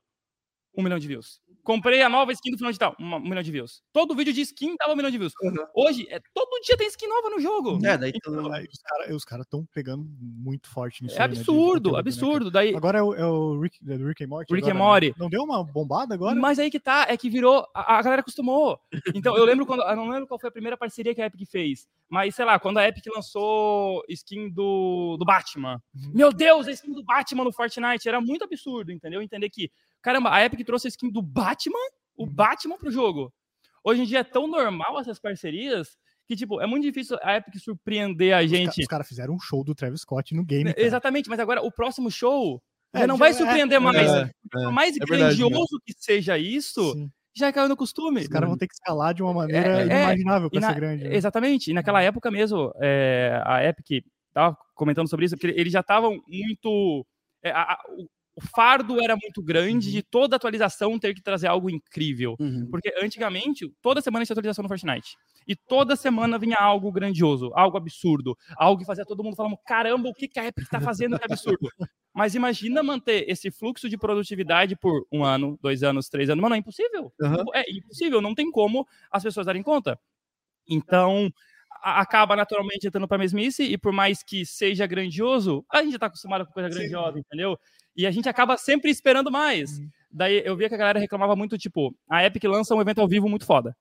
Um 0.76 0.82
milhão 0.82 0.98
de 0.98 1.06
views. 1.06 1.40
Comprei 1.62 2.02
a 2.02 2.08
nova 2.08 2.32
skin 2.32 2.50
do 2.50 2.56
final 2.56 2.72
digital, 2.72 2.96
um, 2.98 3.14
um 3.14 3.20
milhão 3.20 3.42
de 3.42 3.52
views. 3.52 3.82
Todo 3.92 4.16
vídeo 4.16 4.32
de 4.32 4.40
skin 4.40 4.74
dava 4.76 4.92
um 4.92 4.96
milhão 4.96 5.10
de 5.10 5.18
views. 5.18 5.32
Uhum. 5.42 5.54
Hoje, 5.74 6.08
é, 6.10 6.20
todo 6.34 6.60
dia 6.64 6.76
tem 6.76 6.88
skin 6.88 7.06
nova 7.06 7.30
no 7.30 7.40
jogo. 7.40 7.78
É, 7.86 7.96
daí 7.96 8.12
então, 8.14 8.34
os 9.14 9.24
caras 9.24 9.46
estão 9.46 9.64
pegando 9.72 10.04
muito 10.20 10.68
forte 10.68 11.04
nisso. 11.04 11.16
É 11.16 11.22
absurdo, 11.22 11.90
aí, 11.90 11.94
né, 11.94 12.00
absurdo. 12.00 12.46
Né, 12.46 12.50
daí... 12.50 12.74
Agora 12.74 12.98
é 12.98 13.02
o, 13.02 13.14
é 13.14 13.24
o 13.24 13.60
Rick, 13.60 13.78
é 13.88 13.94
Rick 13.94 14.24
and 14.24 14.28
Morty. 14.28 14.52
Rick 14.52 14.68
agora, 14.68 14.84
and 14.84 14.86
Morty. 14.86 15.14
Não 15.16 15.30
deu 15.30 15.42
uma 15.44 15.62
bombada 15.62 16.14
agora? 16.14 16.34
Mas 16.34 16.58
aí 16.58 16.70
que 16.70 16.80
tá, 16.80 17.06
é 17.08 17.16
que 17.16 17.30
virou. 17.30 17.64
A, 17.72 17.98
a, 17.98 18.02
galera 18.02 18.22
acostumou. 18.22 18.80
Então, 19.14 19.36
eu 19.36 19.44
lembro 19.44 19.64
quando. 19.64 19.82
Eu 19.82 19.96
não 19.96 20.08
lembro 20.08 20.26
qual 20.26 20.40
foi 20.40 20.48
a 20.48 20.52
primeira 20.52 20.76
parceria 20.76 21.14
que 21.14 21.22
a 21.22 21.26
Epic 21.26 21.48
fez. 21.48 21.86
Mas, 22.08 22.34
sei 22.34 22.44
lá, 22.44 22.58
quando 22.58 22.78
a 22.78 22.86
Epic 22.86 23.06
lançou 23.06 24.02
skin 24.08 24.50
do, 24.50 25.16
do 25.16 25.24
Batman. 25.24 25.80
Uhum. 25.94 26.12
Meu 26.12 26.32
Deus, 26.32 26.66
a 26.66 26.72
skin 26.72 26.92
do 26.92 27.04
Batman 27.04 27.44
no 27.44 27.52
Fortnite 27.52 28.08
era 28.08 28.20
muito 28.20 28.44
absurdo, 28.44 28.92
entendeu? 28.92 29.22
Entender 29.22 29.48
que, 29.48 29.70
caramba, 30.02 30.34
a 30.34 30.44
Epic 30.44 30.66
trouxe 30.66 30.88
a 30.88 30.90
skin 30.90 31.10
do 31.10 31.22
Batman 31.22 31.78
o 32.16 32.26
Batman 32.26 32.76
pro 32.76 32.90
jogo. 32.90 33.32
Hoje 33.84 34.02
em 34.02 34.04
dia 34.04 34.20
é 34.20 34.24
tão 34.24 34.46
normal 34.46 35.00
essas 35.00 35.18
parcerias 35.18 35.96
que, 36.26 36.36
tipo, 36.36 36.60
é 36.60 36.66
muito 36.66 36.84
difícil 36.84 37.18
a 37.22 37.36
Epic 37.36 37.56
surpreender 37.56 38.34
a 38.34 38.46
gente. 38.46 38.80
Os, 38.80 38.86
caras 38.86 39.08
fizeram 39.08 39.34
um 39.34 39.40
show 39.40 39.64
do 39.64 39.74
Travis 39.74 40.02
Scott 40.02 40.34
no 40.34 40.44
game. 40.44 40.72
Cara. 40.72 40.86
Exatamente, 40.86 41.28
mas 41.28 41.40
agora 41.40 41.60
o 41.62 41.70
próximo 41.70 42.10
show 42.10 42.62
é, 42.94 43.00
já 43.00 43.06
não 43.06 43.16
vai 43.16 43.32
surpreender 43.32 43.76
é, 43.76 43.80
mais. 43.80 44.08
É, 44.08 44.30
Por 44.50 44.72
mais 44.72 44.96
é 44.96 45.00
grandioso 45.00 45.50
verdade, 45.50 45.82
que 45.84 45.94
seja 45.98 46.38
isso, 46.38 46.92
Sim. 46.92 47.10
já 47.34 47.52
caiu 47.52 47.68
no 47.68 47.76
costume. 47.76 48.20
Os 48.20 48.28
caras 48.28 48.48
vão 48.48 48.56
ter 48.56 48.68
que 48.68 48.74
escalar 48.74 49.12
de 49.12 49.22
uma 49.22 49.34
maneira 49.34 49.78
é, 49.78 49.80
é, 49.80 49.86
inimaginável 49.86 50.48
pra 50.48 50.60
na, 50.60 50.68
ser 50.68 50.76
grande. 50.76 51.04
Né? 51.04 51.16
Exatamente. 51.16 51.70
E 51.70 51.74
naquela 51.74 52.00
época 52.00 52.30
mesmo, 52.30 52.72
a 53.44 53.64
Epic 53.64 54.04
tava 54.32 54.56
comentando 54.74 55.10
sobre 55.10 55.26
isso, 55.26 55.36
que 55.36 55.48
eles 55.48 55.72
já 55.72 55.80
estavam 55.80 56.22
muito. 56.28 57.04
A, 57.44 57.72
a, 57.72 57.78
o 58.34 58.40
fardo 58.40 59.00
era 59.00 59.14
muito 59.14 59.42
grande 59.42 59.88
uhum. 59.88 59.92
de 59.92 60.02
toda 60.02 60.36
atualização 60.36 60.98
ter 60.98 61.14
que 61.14 61.22
trazer 61.22 61.48
algo 61.48 61.68
incrível. 61.68 62.34
Uhum. 62.40 62.66
Porque 62.70 62.92
antigamente, 63.02 63.70
toda 63.82 64.00
semana 64.00 64.24
tinha 64.24 64.34
atualização 64.34 64.62
no 64.62 64.68
Fortnite. 64.68 65.16
E 65.46 65.54
toda 65.54 65.96
semana 65.96 66.38
vinha 66.38 66.56
algo 66.56 66.90
grandioso, 66.90 67.50
algo 67.54 67.76
absurdo, 67.76 68.36
algo 68.56 68.80
que 68.80 68.86
fazia 68.86 69.04
todo 69.04 69.22
mundo 69.22 69.36
falando: 69.36 69.58
caramba, 69.66 70.08
o 70.08 70.14
que, 70.14 70.28
que 70.28 70.40
a 70.40 70.46
Epic 70.46 70.64
está 70.64 70.80
fazendo 70.80 71.18
que 71.18 71.24
é 71.24 71.26
absurdo? 71.26 71.68
Mas 72.14 72.34
imagina 72.34 72.82
manter 72.82 73.28
esse 73.28 73.50
fluxo 73.50 73.88
de 73.88 73.96
produtividade 73.96 74.76
por 74.76 75.06
um 75.10 75.24
ano, 75.24 75.58
dois 75.62 75.82
anos, 75.82 76.08
três 76.08 76.28
anos. 76.28 76.42
Mano, 76.42 76.54
é 76.54 76.58
impossível. 76.58 77.12
Uhum. 77.20 77.44
É 77.54 77.70
impossível, 77.70 78.20
não 78.20 78.34
tem 78.34 78.50
como 78.50 78.86
as 79.10 79.22
pessoas 79.22 79.46
darem 79.46 79.62
conta. 79.62 79.98
Então, 80.68 81.32
acaba 81.82 82.36
naturalmente 82.36 82.86
entrando 82.86 83.08
para 83.08 83.18
mesmice, 83.18 83.64
e 83.64 83.76
por 83.76 83.92
mais 83.92 84.22
que 84.22 84.46
seja 84.46 84.86
grandioso, 84.86 85.64
a 85.70 85.82
gente 85.82 85.94
está 85.94 86.06
acostumado 86.06 86.46
com 86.46 86.52
coisa 86.52 86.68
grandiosa, 86.68 87.14
Sim. 87.14 87.20
entendeu? 87.20 87.58
E 87.96 88.06
a 88.06 88.10
gente 88.10 88.28
acaba 88.28 88.56
sempre 88.56 88.90
esperando 88.90 89.30
mais. 89.30 89.78
Uhum. 89.78 89.88
Daí 90.10 90.42
eu 90.44 90.56
via 90.56 90.68
que 90.68 90.74
a 90.74 90.78
galera 90.78 91.00
reclamava 91.00 91.34
muito, 91.34 91.58
tipo, 91.58 91.94
a 92.08 92.24
Epic 92.24 92.44
lança 92.44 92.74
um 92.74 92.80
evento 92.80 93.00
ao 93.00 93.08
vivo 93.08 93.28
muito 93.28 93.44
foda. 93.44 93.76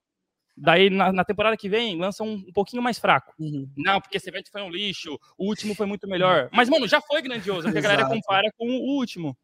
Daí, 0.57 0.89
na, 0.89 1.13
na 1.13 1.23
temporada 1.23 1.55
que 1.55 1.69
vem, 1.69 1.97
lança 1.97 2.23
um, 2.23 2.33
um 2.33 2.51
pouquinho 2.53 2.83
mais 2.83 2.99
fraco. 2.99 3.33
Uhum. 3.39 3.69
Não, 3.77 4.01
porque 4.01 4.17
esse 4.17 4.29
evento 4.29 4.51
foi 4.51 4.61
um 4.61 4.69
lixo, 4.69 5.17
o 5.37 5.47
último 5.47 5.73
foi 5.75 5.85
muito 5.85 6.07
melhor. 6.07 6.49
Mas, 6.51 6.69
mano, 6.69 6.87
já 6.87 6.99
foi 7.01 7.21
grandioso, 7.21 7.63
porque 7.63 7.77
a 7.77 7.81
galera 7.81 8.07
compara 8.07 8.51
com 8.57 8.67
o 8.67 8.97
último. 8.97 9.37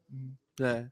É. 0.60 0.88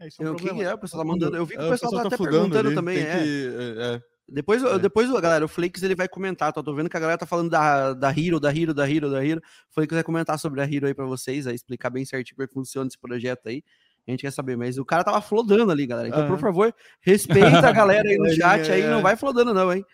É, 0.00 0.08
é 0.20 0.24
um 0.24 0.26
eu, 0.26 0.36
que 0.36 0.48
é? 0.62 0.74
O 0.74 0.78
pessoal 0.78 1.04
tá 1.04 1.08
mandando. 1.08 1.36
Eu 1.36 1.46
vi 1.46 1.56
que 1.56 1.62
o 1.62 1.68
pessoal, 1.68 1.92
é, 1.92 1.94
o 1.96 2.02
pessoal 2.02 2.02
tá, 2.02 2.08
tá 2.10 2.14
até 2.16 2.24
perguntando 2.24 2.68
ali, 2.68 2.74
também. 2.74 2.98
É. 2.98 3.18
Que, 3.18 3.54
é. 3.78 4.11
É. 4.28 4.32
Depois, 4.34 4.62
é. 4.62 4.78
depois, 4.78 5.10
galera, 5.20 5.44
o 5.44 5.48
Flakes 5.48 5.82
ele 5.82 5.94
vai 5.94 6.08
comentar. 6.08 6.52
Tô, 6.52 6.62
tô 6.62 6.74
vendo 6.74 6.88
que 6.88 6.96
a 6.96 7.00
galera 7.00 7.18
tá 7.18 7.26
falando 7.26 7.50
da, 7.50 7.92
da 7.92 8.10
Hero, 8.10 8.40
da 8.40 8.50
Hero, 8.50 8.74
da 8.74 8.88
Hero, 8.88 9.10
da 9.10 9.24
Hero. 9.24 9.40
O 9.70 9.74
Flakes 9.74 9.94
vai 9.94 10.04
comentar 10.04 10.38
sobre 10.38 10.60
a 10.60 10.64
Hero 10.64 10.86
aí 10.86 10.94
pra 10.94 11.06
vocês, 11.06 11.46
aí 11.46 11.54
explicar 11.54 11.90
bem 11.90 12.04
certinho 12.04 12.36
como 12.36 12.44
é 12.44 12.48
que 12.48 12.54
funciona 12.54 12.88
esse 12.88 12.98
projeto 12.98 13.46
aí. 13.46 13.62
A 14.06 14.10
gente 14.10 14.22
quer 14.22 14.32
saber, 14.32 14.56
mas 14.56 14.78
o 14.78 14.84
cara 14.84 15.04
tava 15.04 15.20
flodando 15.20 15.70
ali, 15.70 15.86
galera. 15.86 16.08
Então, 16.08 16.26
por 16.26 16.38
favor, 16.38 16.74
respeita 17.00 17.68
a 17.68 17.72
galera 17.72 18.08
aí 18.08 18.16
no 18.16 18.30
chat 18.30 18.70
aí, 18.70 18.82
não 18.88 19.00
vai 19.00 19.16
flodando, 19.16 19.54
não, 19.54 19.72
hein? 19.72 19.84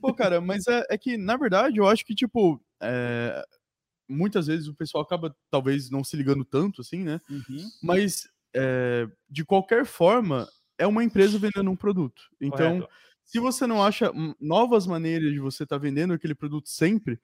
Pô, 0.00 0.12
cara, 0.12 0.40
mas 0.40 0.66
é, 0.66 0.84
é 0.90 0.98
que, 0.98 1.16
na 1.16 1.36
verdade, 1.36 1.78
eu 1.78 1.86
acho 1.86 2.04
que, 2.04 2.14
tipo, 2.14 2.60
é... 2.80 3.44
muitas 4.08 4.48
vezes 4.48 4.66
o 4.66 4.74
pessoal 4.74 5.04
acaba, 5.04 5.36
talvez, 5.48 5.90
não 5.90 6.02
se 6.02 6.16
ligando 6.16 6.44
tanto, 6.44 6.80
assim, 6.80 7.04
né? 7.04 7.20
Uhum. 7.30 7.68
Mas, 7.82 8.28
é... 8.52 9.06
de 9.30 9.44
qualquer 9.44 9.86
forma, 9.86 10.48
é 10.76 10.86
uma 10.86 11.04
empresa 11.04 11.38
vendendo 11.38 11.70
um 11.70 11.76
produto. 11.76 12.22
Então. 12.40 12.80
Correto 12.80 13.06
se 13.26 13.40
você 13.40 13.66
não 13.66 13.82
acha 13.82 14.10
novas 14.40 14.86
maneiras 14.86 15.32
de 15.32 15.40
você 15.40 15.64
estar 15.64 15.76
tá 15.76 15.82
vendendo 15.82 16.14
aquele 16.14 16.34
produto 16.34 16.68
sempre, 16.68 17.20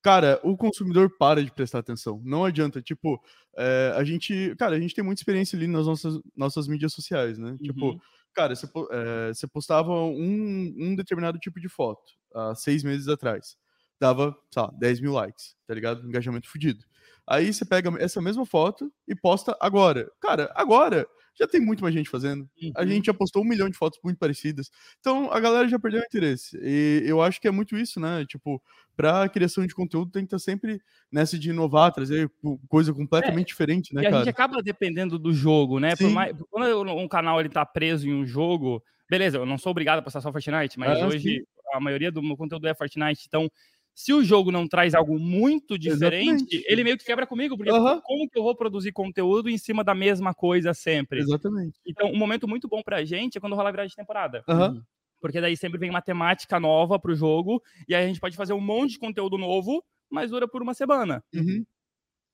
cara, 0.00 0.40
o 0.44 0.56
consumidor 0.56 1.10
para 1.18 1.44
de 1.44 1.52
prestar 1.52 1.80
atenção. 1.80 2.22
Não 2.24 2.44
adianta, 2.44 2.80
tipo, 2.80 3.20
é, 3.56 3.92
a 3.96 4.04
gente, 4.04 4.54
cara, 4.56 4.76
a 4.76 4.80
gente 4.80 4.94
tem 4.94 5.04
muita 5.04 5.20
experiência 5.20 5.56
ali 5.56 5.66
nas 5.66 5.86
nossas, 5.86 6.20
nossas 6.36 6.68
mídias 6.68 6.92
sociais, 6.92 7.38
né? 7.38 7.56
Tipo, 7.60 7.86
uhum. 7.86 7.92
Tipo, 7.92 8.04
cara, 8.32 8.54
você, 8.54 8.66
é, 8.92 9.28
você 9.34 9.46
postava 9.48 9.92
um, 9.92 10.74
um 10.78 10.94
determinado 10.94 11.38
tipo 11.38 11.60
de 11.60 11.68
foto 11.68 12.12
há 12.32 12.54
seis 12.54 12.84
meses 12.84 13.08
atrás. 13.08 13.56
Dava, 14.00 14.36
sei 14.50 14.62
lá, 14.62 14.72
10 14.78 15.00
mil 15.00 15.12
likes, 15.12 15.56
tá 15.66 15.74
ligado? 15.74 16.06
Engajamento 16.06 16.48
fudido. 16.48 16.84
Aí 17.26 17.52
você 17.52 17.64
pega 17.64 17.90
essa 18.02 18.20
mesma 18.20 18.46
foto 18.46 18.92
e 19.06 19.14
posta 19.14 19.56
agora. 19.60 20.10
Cara, 20.20 20.52
agora 20.54 21.06
já 21.38 21.46
tem 21.46 21.60
muito 21.60 21.82
mais 21.82 21.94
gente 21.94 22.10
fazendo. 22.10 22.48
Uhum. 22.62 22.72
A 22.76 22.86
gente 22.86 23.06
já 23.06 23.14
postou 23.14 23.42
um 23.42 23.46
milhão 23.46 23.68
de 23.68 23.76
fotos 23.76 23.98
muito 24.02 24.18
parecidas. 24.18 24.70
Então 25.00 25.32
a 25.32 25.40
galera 25.40 25.68
já 25.68 25.78
perdeu 25.78 26.00
o 26.00 26.04
interesse. 26.04 26.58
E 26.62 27.02
eu 27.06 27.22
acho 27.22 27.40
que 27.40 27.48
é 27.48 27.50
muito 27.50 27.76
isso, 27.76 27.98
né? 27.98 28.24
Tipo, 28.26 28.62
pra 28.96 29.28
criação 29.28 29.66
de 29.66 29.74
conteúdo 29.74 30.10
tem 30.10 30.22
que 30.22 30.34
estar 30.34 30.38
sempre 30.38 30.80
nessa 31.10 31.38
de 31.38 31.50
inovar, 31.50 31.92
trazer 31.92 32.30
coisa 32.68 32.92
completamente 32.92 33.46
é, 33.46 33.48
diferente, 33.48 33.94
né, 33.94 34.02
e 34.02 34.04
cara? 34.04 34.16
a 34.16 34.18
gente 34.20 34.30
acaba 34.30 34.62
dependendo 34.62 35.18
do 35.18 35.32
jogo, 35.32 35.80
né? 35.80 35.94
Mais, 36.12 36.36
quando 36.50 36.90
um 36.92 37.08
canal 37.08 37.40
ele 37.40 37.48
tá 37.48 37.64
preso 37.64 38.06
em 38.08 38.14
um 38.14 38.26
jogo, 38.26 38.82
beleza, 39.10 39.38
eu 39.38 39.46
não 39.46 39.58
sou 39.58 39.70
obrigado 39.70 39.98
a 39.98 40.02
postar 40.02 40.20
só 40.20 40.30
Fortnite, 40.30 40.78
mas 40.78 41.00
ah, 41.00 41.06
hoje 41.06 41.38
sim. 41.38 41.44
a 41.72 41.80
maioria 41.80 42.12
do 42.12 42.22
meu 42.22 42.36
conteúdo 42.36 42.66
é 42.66 42.74
Fortnite, 42.74 43.24
então 43.26 43.50
se 43.94 44.12
o 44.12 44.24
jogo 44.24 44.50
não 44.50 44.66
traz 44.66 44.94
algo 44.94 45.18
muito 45.18 45.78
diferente, 45.78 46.56
Exatamente. 46.56 46.64
ele 46.66 46.84
meio 46.84 46.98
que 46.98 47.04
quebra 47.04 47.26
comigo, 47.26 47.56
porque 47.56 47.70
uhum. 47.70 48.00
como 48.00 48.28
que 48.28 48.38
eu 48.38 48.42
vou 48.42 48.56
produzir 48.56 48.92
conteúdo 48.92 49.50
em 49.50 49.58
cima 49.58 49.84
da 49.84 49.94
mesma 49.94 50.32
coisa 50.32 50.72
sempre? 50.72 51.20
Exatamente. 51.20 51.78
Então, 51.86 52.10
um 52.10 52.16
momento 52.16 52.48
muito 52.48 52.66
bom 52.68 52.82
pra 52.82 53.04
gente 53.04 53.36
é 53.36 53.40
quando 53.40 53.54
rola 53.54 53.68
a 53.68 53.72
virada 53.72 53.88
de 53.88 53.96
temporada. 53.96 54.42
Uhum. 54.48 54.82
Porque 55.20 55.40
daí 55.40 55.56
sempre 55.56 55.78
vem 55.78 55.90
uma 55.90 56.02
temática 56.02 56.58
nova 56.58 56.98
pro 56.98 57.14
jogo, 57.14 57.62
e 57.88 57.94
aí 57.94 58.04
a 58.04 58.06
gente 58.06 58.20
pode 58.20 58.36
fazer 58.36 58.54
um 58.54 58.60
monte 58.60 58.92
de 58.92 58.98
conteúdo 58.98 59.36
novo, 59.36 59.84
mas 60.10 60.30
dura 60.30 60.48
por 60.48 60.62
uma 60.62 60.74
semana. 60.74 61.22
Uhum. 61.34 61.64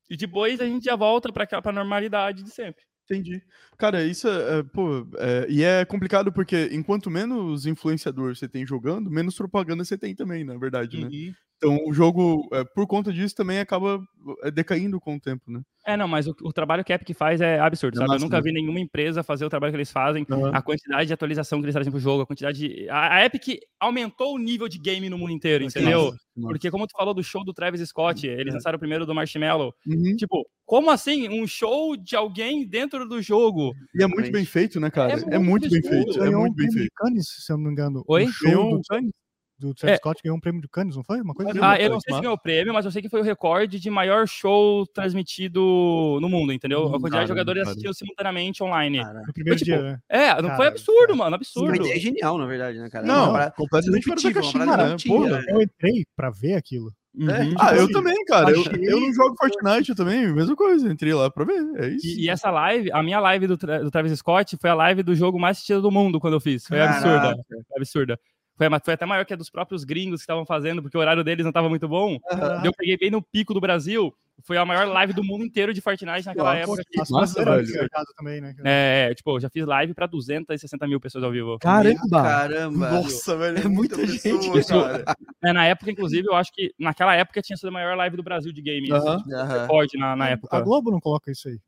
E 0.08 0.16
depois 0.16 0.60
a 0.60 0.64
gente 0.64 0.84
já 0.84 0.96
volta 0.96 1.32
pra, 1.32 1.46
pra 1.46 1.72
normalidade 1.72 2.42
de 2.42 2.50
sempre. 2.50 2.82
Entendi. 3.10 3.42
Cara, 3.78 4.04
isso 4.04 4.28
é, 4.28 4.58
é 4.58 4.62
pô, 4.62 5.06
é, 5.16 5.46
e 5.48 5.62
é 5.62 5.84
complicado 5.84 6.30
porque 6.30 6.68
enquanto 6.72 7.10
menos 7.10 7.64
influenciador 7.64 8.36
você 8.36 8.46
tem 8.46 8.66
jogando, 8.66 9.10
menos 9.10 9.34
propaganda 9.34 9.82
você 9.82 9.96
tem 9.96 10.14
também, 10.14 10.44
na 10.44 10.58
verdade, 10.58 10.98
né? 10.98 11.04
uhum. 11.04 11.10
né? 11.10 11.34
Então 11.58 11.84
o 11.86 11.92
jogo, 11.92 12.48
é, 12.52 12.64
por 12.64 12.86
conta 12.86 13.12
disso, 13.12 13.34
também 13.34 13.58
acaba 13.58 14.00
é, 14.44 14.50
decaindo 14.50 15.00
com 15.00 15.16
o 15.16 15.20
tempo, 15.20 15.50
né? 15.50 15.60
É, 15.84 15.96
não, 15.96 16.06
mas 16.06 16.26
o, 16.28 16.36
o 16.42 16.52
trabalho 16.52 16.84
que 16.84 16.92
a 16.92 16.96
Epic 16.96 17.16
faz 17.16 17.40
é 17.40 17.58
absurdo, 17.58 17.96
é 17.96 17.98
sabe? 17.98 18.08
Massa, 18.08 18.20
Eu 18.20 18.26
nunca 18.26 18.36
né? 18.36 18.42
vi 18.42 18.52
nenhuma 18.52 18.78
empresa 18.78 19.22
fazer 19.22 19.44
o 19.44 19.48
trabalho 19.48 19.72
que 19.72 19.76
eles 19.76 19.90
fazem, 19.90 20.24
uhum. 20.30 20.54
a 20.54 20.62
quantidade 20.62 21.06
de 21.06 21.12
atualização 21.12 21.58
que 21.58 21.64
eles 21.64 21.72
trazem 21.72 21.90
pro 21.90 22.00
jogo, 22.00 22.22
a 22.22 22.26
quantidade 22.26 22.58
de... 22.58 22.88
a, 22.88 23.16
a, 23.16 23.24
Epic 23.24 23.60
aumentou 23.80 24.34
o 24.34 24.38
nível 24.38 24.68
de 24.68 24.78
game 24.78 25.08
no 25.08 25.18
mundo 25.18 25.32
inteiro, 25.32 25.64
entendeu? 25.64 26.12
Nossa. 26.36 26.52
Porque 26.52 26.70
como 26.70 26.86
tu 26.86 26.96
falou 26.96 27.12
do 27.12 27.24
show 27.24 27.42
do 27.42 27.52
Travis 27.52 27.80
Scott, 27.88 28.24
eles 28.24 28.52
é. 28.52 28.56
lançaram 28.56 28.76
o 28.76 28.78
primeiro 28.78 29.04
do 29.04 29.14
Marshmallow, 29.14 29.74
uhum. 29.86 30.14
tipo, 30.16 30.46
como 30.64 30.90
assim? 30.90 31.28
Um 31.28 31.46
show 31.46 31.96
de 31.96 32.14
alguém 32.14 32.68
dentro 32.68 33.08
do 33.08 33.20
jogo? 33.20 33.72
E 33.94 34.04
é 34.04 34.06
muito 34.06 34.30
bem 34.30 34.44
feito, 34.44 34.78
né, 34.78 34.90
cara? 34.90 35.14
É 35.14 35.16
muito, 35.16 35.34
é 35.34 35.38
muito 35.38 35.70
bem 35.70 35.82
feito. 35.82 36.22
É 36.22 36.30
muito 36.30 36.54
bem 36.54 36.70
feito. 36.70 36.90
Cannes, 36.94 37.26
se 37.26 37.50
eu 37.50 37.56
não 37.56 37.64
me 37.64 37.72
engano. 37.72 38.04
Oi? 38.06 38.26
Um 38.26 38.32
show 38.32 38.76
do 38.76 38.82
Cannes? 38.88 39.12
Do 39.58 39.74
Travis 39.74 39.94
é. 39.94 39.98
Scott 39.98 40.22
ganhou 40.22 40.36
um 40.36 40.40
prêmio 40.40 40.60
do 40.60 40.68
Cannes, 40.68 40.96
não 40.96 41.02
foi? 41.02 41.20
Uma 41.20 41.34
coisa 41.34 41.50
ah, 41.60 41.80
eu 41.80 41.90
não 41.90 42.00
sei 42.00 42.14
se 42.14 42.20
ganhou 42.20 42.34
o 42.34 42.38
prêmio, 42.38 42.72
mas 42.72 42.84
eu 42.84 42.92
sei 42.92 43.02
que 43.02 43.08
foi 43.08 43.20
o 43.20 43.24
recorde 43.24 43.80
de 43.80 43.90
maior 43.90 44.26
show 44.28 44.86
transmitido 44.86 46.18
no 46.20 46.28
mundo, 46.28 46.52
entendeu? 46.52 46.86
Hum, 46.86 46.94
a 46.94 47.00
quantidade 47.00 47.24
de 47.24 47.28
jogadores 47.28 47.62
assistindo 47.66 47.94
simultaneamente 47.94 48.62
online. 48.62 48.98
No 48.98 49.32
primeiro 49.32 49.58
foi, 49.58 49.66
tipo, 49.66 49.78
dia, 49.78 49.82
né? 49.82 49.98
É, 50.08 50.42
não 50.42 50.54
foi 50.54 50.68
absurdo, 50.68 51.16
mano, 51.16 51.34
absurdo. 51.34 51.84
Sim, 51.84 51.92
é 51.92 51.98
genial, 51.98 52.38
na 52.38 52.46
verdade, 52.46 52.78
né, 52.78 52.88
cara? 52.88 53.06
Não, 53.06 53.32
não 53.32 53.50
completamente 53.52 54.04
fora 54.04 54.20
da 54.20 54.32
caixinha, 54.32 54.66
né? 54.66 54.96
Porra, 55.06 55.44
eu 55.48 55.60
entrei 55.60 56.06
pra 56.14 56.30
ver 56.30 56.54
aquilo. 56.54 56.92
Uhum. 57.18 57.30
É, 57.30 57.54
ah, 57.58 57.74
eu 57.74 57.90
também, 57.90 58.24
cara. 58.26 58.50
Eu, 58.50 58.62
eu 58.64 59.00
não 59.00 59.12
jogo 59.12 59.34
Fortnite 59.36 59.94
também, 59.94 60.32
mesma 60.32 60.54
coisa. 60.54 60.92
Entrei 60.92 61.12
lá 61.12 61.28
pra 61.28 61.44
ver. 61.44 61.60
É 61.76 61.88
isso. 61.88 62.06
E, 62.06 62.26
e 62.26 62.28
essa 62.30 62.48
live, 62.50 62.92
a 62.92 63.02
minha 63.02 63.18
live 63.18 63.48
do, 63.48 63.56
do, 63.56 63.90
Travis 63.90 64.16
Scott 64.18 64.56
foi 64.60 64.70
a 64.70 64.74
live 64.74 65.02
do 65.02 65.16
jogo 65.16 65.38
mais 65.38 65.56
assistido 65.56 65.82
do 65.82 65.90
mundo 65.90 66.20
quando 66.20 66.34
eu 66.34 66.40
fiz. 66.40 66.66
Foi 66.66 66.78
Caraca. 66.78 66.98
absurda. 66.98 67.44
Foi 67.48 67.76
absurda. 67.76 68.20
Foi, 68.58 68.66
foi 68.84 68.94
até 68.94 69.06
maior 69.06 69.24
que 69.24 69.32
a 69.32 69.36
dos 69.36 69.48
próprios 69.48 69.84
gringos 69.84 70.20
que 70.20 70.24
estavam 70.24 70.44
fazendo, 70.44 70.82
porque 70.82 70.98
o 70.98 71.00
horário 71.00 71.22
deles 71.22 71.44
não 71.44 71.50
estava 71.50 71.68
muito 71.68 71.88
bom. 71.88 72.14
Uhum. 72.14 72.64
Eu 72.64 72.72
peguei 72.76 72.96
bem 72.96 73.10
no 73.10 73.22
pico 73.22 73.54
do 73.54 73.60
Brasil. 73.60 74.12
Foi 74.44 74.56
a 74.56 74.64
maior 74.64 74.86
live 74.86 75.12
do 75.12 75.24
mundo 75.24 75.44
inteiro 75.44 75.74
de 75.74 75.80
Fortnite 75.80 76.26
naquela 76.26 76.52
Pô, 76.52 76.58
época. 76.58 76.82
Nossa, 76.96 77.12
nossa 77.12 77.44
velho. 77.44 77.88
Também, 78.16 78.40
né? 78.40 78.54
É, 78.64 79.14
tipo, 79.14 79.38
já 79.40 79.50
fiz 79.50 79.66
live 79.66 79.94
pra 79.94 80.06
260 80.06 80.86
mil 80.86 81.00
pessoas 81.00 81.24
ao 81.24 81.32
vivo. 81.32 81.58
Caramba! 81.58 82.22
Caramba! 82.22 82.90
Nossa, 82.90 83.36
velho, 83.36 83.58
é, 83.58 83.62
é 83.62 83.68
muita, 83.68 83.96
muita 83.96 84.12
gente. 84.12 84.50
Pessoa, 84.52 84.92
Isso, 84.92 85.04
é, 85.44 85.52
na 85.52 85.66
época, 85.66 85.90
inclusive, 85.90 86.28
eu 86.28 86.36
acho 86.36 86.52
que 86.52 86.72
naquela 86.78 87.14
época 87.16 87.42
tinha 87.42 87.56
sido 87.56 87.68
a 87.68 87.72
maior 87.72 87.96
live 87.96 88.16
do 88.16 88.22
Brasil 88.22 88.52
de 88.52 88.62
games. 88.62 88.90
Uhum. 88.90 89.24
-huh. 89.26 89.62
Recorde 89.62 89.98
na, 89.98 90.14
na 90.14 90.28
época. 90.28 90.56
A 90.56 90.60
Globo 90.60 90.90
não 90.90 91.00
coloca 91.00 91.32
isso 91.32 91.48
aí. 91.48 91.58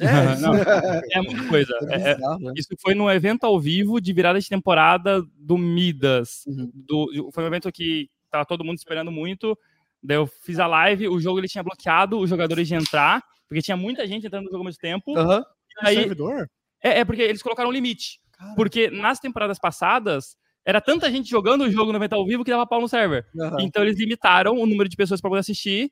É, 0.00 0.06
não, 0.40 0.54
é 0.54 1.22
muita 1.22 1.48
coisa. 1.48 1.72
É, 1.90 2.10
é, 2.10 2.16
né? 2.16 2.52
isso 2.56 2.68
foi 2.80 2.94
num 2.94 3.10
evento 3.10 3.44
ao 3.44 3.58
vivo 3.58 4.00
de 4.00 4.12
virada 4.12 4.38
de 4.40 4.48
temporada 4.48 5.22
do 5.36 5.56
Midas. 5.56 6.44
Uhum. 6.46 6.70
Do, 6.74 7.30
foi 7.32 7.44
um 7.44 7.46
evento 7.46 7.70
que 7.72 8.08
tava 8.30 8.44
todo 8.44 8.64
mundo 8.64 8.78
esperando 8.78 9.10
muito. 9.10 9.58
Daí 10.02 10.16
eu 10.16 10.26
fiz 10.26 10.58
a 10.58 10.66
live, 10.66 11.08
o 11.08 11.20
jogo 11.20 11.40
ele 11.40 11.48
tinha 11.48 11.62
bloqueado 11.62 12.18
os 12.18 12.30
jogadores 12.30 12.68
de 12.68 12.74
entrar, 12.74 13.22
porque 13.48 13.62
tinha 13.62 13.76
muita 13.76 14.06
gente 14.06 14.26
entrando 14.26 14.44
no 14.44 14.50
jogo 14.50 14.58
ao 14.58 14.64
mesmo 14.64 14.80
tempo. 14.80 15.18
Uhum. 15.18 15.42
Aí, 15.80 15.96
servidor? 15.96 16.48
É, 16.82 17.00
é, 17.00 17.04
porque 17.04 17.22
eles 17.22 17.42
colocaram 17.42 17.70
um 17.70 17.72
limite. 17.72 18.20
Caramba. 18.32 18.56
Porque 18.56 18.90
nas 18.90 19.18
temporadas 19.18 19.58
passadas, 19.58 20.36
era 20.64 20.80
tanta 20.80 21.10
gente 21.10 21.28
jogando 21.28 21.62
o 21.62 21.70
jogo 21.70 21.90
no 21.90 21.98
evento 21.98 22.12
ao 22.12 22.26
vivo 22.26 22.44
que 22.44 22.50
dava 22.50 22.66
pau 22.66 22.80
no 22.80 22.88
server. 22.88 23.26
Uhum. 23.34 23.60
Então 23.60 23.82
eles 23.82 23.98
limitaram 23.98 24.56
o 24.56 24.66
número 24.66 24.88
de 24.88 24.96
pessoas 24.96 25.20
para 25.20 25.30
poder 25.30 25.40
assistir. 25.40 25.90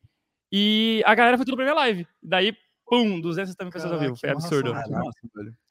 E 0.52 1.02
a 1.04 1.14
galera 1.14 1.36
foi 1.36 1.44
tudo 1.44 1.56
pra 1.56 1.64
minha 1.64 1.74
live. 1.74 2.06
Daí, 2.22 2.54
pum, 2.86 3.20
270 3.20 3.64
mil 3.64 3.72
pessoas 3.72 3.92
ao 3.92 3.98
vivo. 3.98 4.16
Foi 4.16 4.30
absurdo. 4.30 4.72
Nossa, 4.72 5.20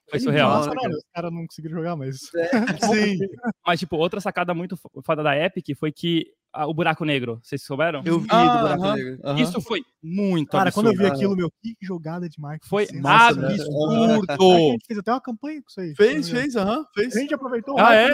foi 0.10 0.20
surreal. 0.20 0.50
Nossa, 0.50 0.74
não, 0.74 0.90
os 0.90 1.04
caras 1.14 1.32
não 1.34 1.48
conseguiram 1.48 1.76
jogar, 1.76 1.96
mas. 1.96 2.18
É. 2.36 2.50
Sim. 3.18 3.18
mas, 3.66 3.80
tipo, 3.80 3.96
outra 3.98 4.22
sacada 4.22 4.54
muito 4.54 4.78
foda 5.04 5.24
da 5.24 5.36
Epic 5.36 5.76
foi 5.78 5.92
que 5.92 6.32
o 6.54 6.74
buraco 6.74 7.04
negro. 7.04 7.40
Vocês 7.44 7.64
souberam? 7.64 8.02
Eu 8.06 8.20
vi 8.20 8.28
ah, 8.30 8.56
do 8.56 8.60
buraco 8.60 8.82
uh 8.82 8.86
-huh, 8.86 8.96
negro. 8.96 9.14
Uh 9.16 9.34
-huh. 9.34 9.42
Isso 9.42 9.62
foi 9.62 9.82
muito 10.02 10.52
Cara, 10.52 10.70
absurdo. 10.70 10.90
quando 10.90 10.96
eu 10.96 11.10
vi 11.10 11.14
aquilo, 11.14 11.36
meu, 11.36 11.52
que 11.62 11.76
jogada 11.82 12.30
de 12.30 12.40
marketing. 12.40 12.70
Foi 12.70 12.88
Nossa, 12.94 13.40
absurdo. 13.48 14.32
A 14.32 14.58
gente 14.72 14.86
fez 14.86 15.00
até 15.00 15.12
uma 15.12 15.22
campanha 15.22 15.62
com 15.62 15.70
isso 15.70 15.82
aí. 15.82 15.96
Fez, 15.96 16.30
fez, 16.30 16.56
aham. 16.56 16.80
Uh 16.80 16.84
-huh, 16.84 16.86
fez. 16.94 17.16
A 17.16 17.20
gente 17.20 17.34
aproveitou. 17.34 17.80
Ah, 17.80 17.96
é? 17.96 18.10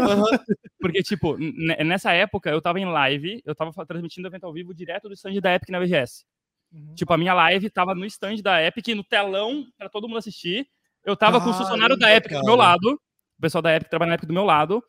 Porque, 0.80 1.04
tipo, 1.04 1.38
nessa 1.38 2.14
época, 2.14 2.50
eu 2.50 2.62
tava 2.62 2.80
em 2.80 2.86
live, 2.86 3.42
eu 3.46 3.54
tava 3.54 3.86
transmitindo 3.86 4.28
o 4.28 4.32
evento 4.32 4.46
ao 4.46 4.54
vivo 4.54 4.74
direto 4.74 5.08
do 5.08 5.14
stand 5.14 5.40
da 5.42 5.54
Epic 5.54 5.70
na 5.70 5.80
VGS. 5.80 6.26
Uhum. 6.72 6.96
Tipo, 6.96 7.14
a 7.14 7.18
minha 7.18 7.34
live 7.34 7.70
tava 7.70 7.94
no 7.94 8.06
stand 8.06 8.38
da 8.38 8.62
Epic, 8.64 8.88
no 8.90 9.04
telão, 9.04 9.66
para 9.78 9.90
todo 9.90 10.08
mundo 10.08 10.18
assistir. 10.18 10.68
Eu 11.04 11.18
tava 11.18 11.42
com 11.42 11.50
o 11.50 11.54
funcionário 11.54 11.98
da 11.98 12.14
Epic 12.16 12.32
cara. 12.32 12.42
do 12.42 12.46
meu 12.46 12.56
lado, 12.56 12.94
o 13.38 13.42
pessoal 13.42 13.62
da 13.62 13.76
Epic 13.76 13.90
trabalhando 13.90 14.12
na 14.12 14.16
Epic 14.16 14.28
do 14.28 14.34
meu 14.34 14.46
lado, 14.46 14.84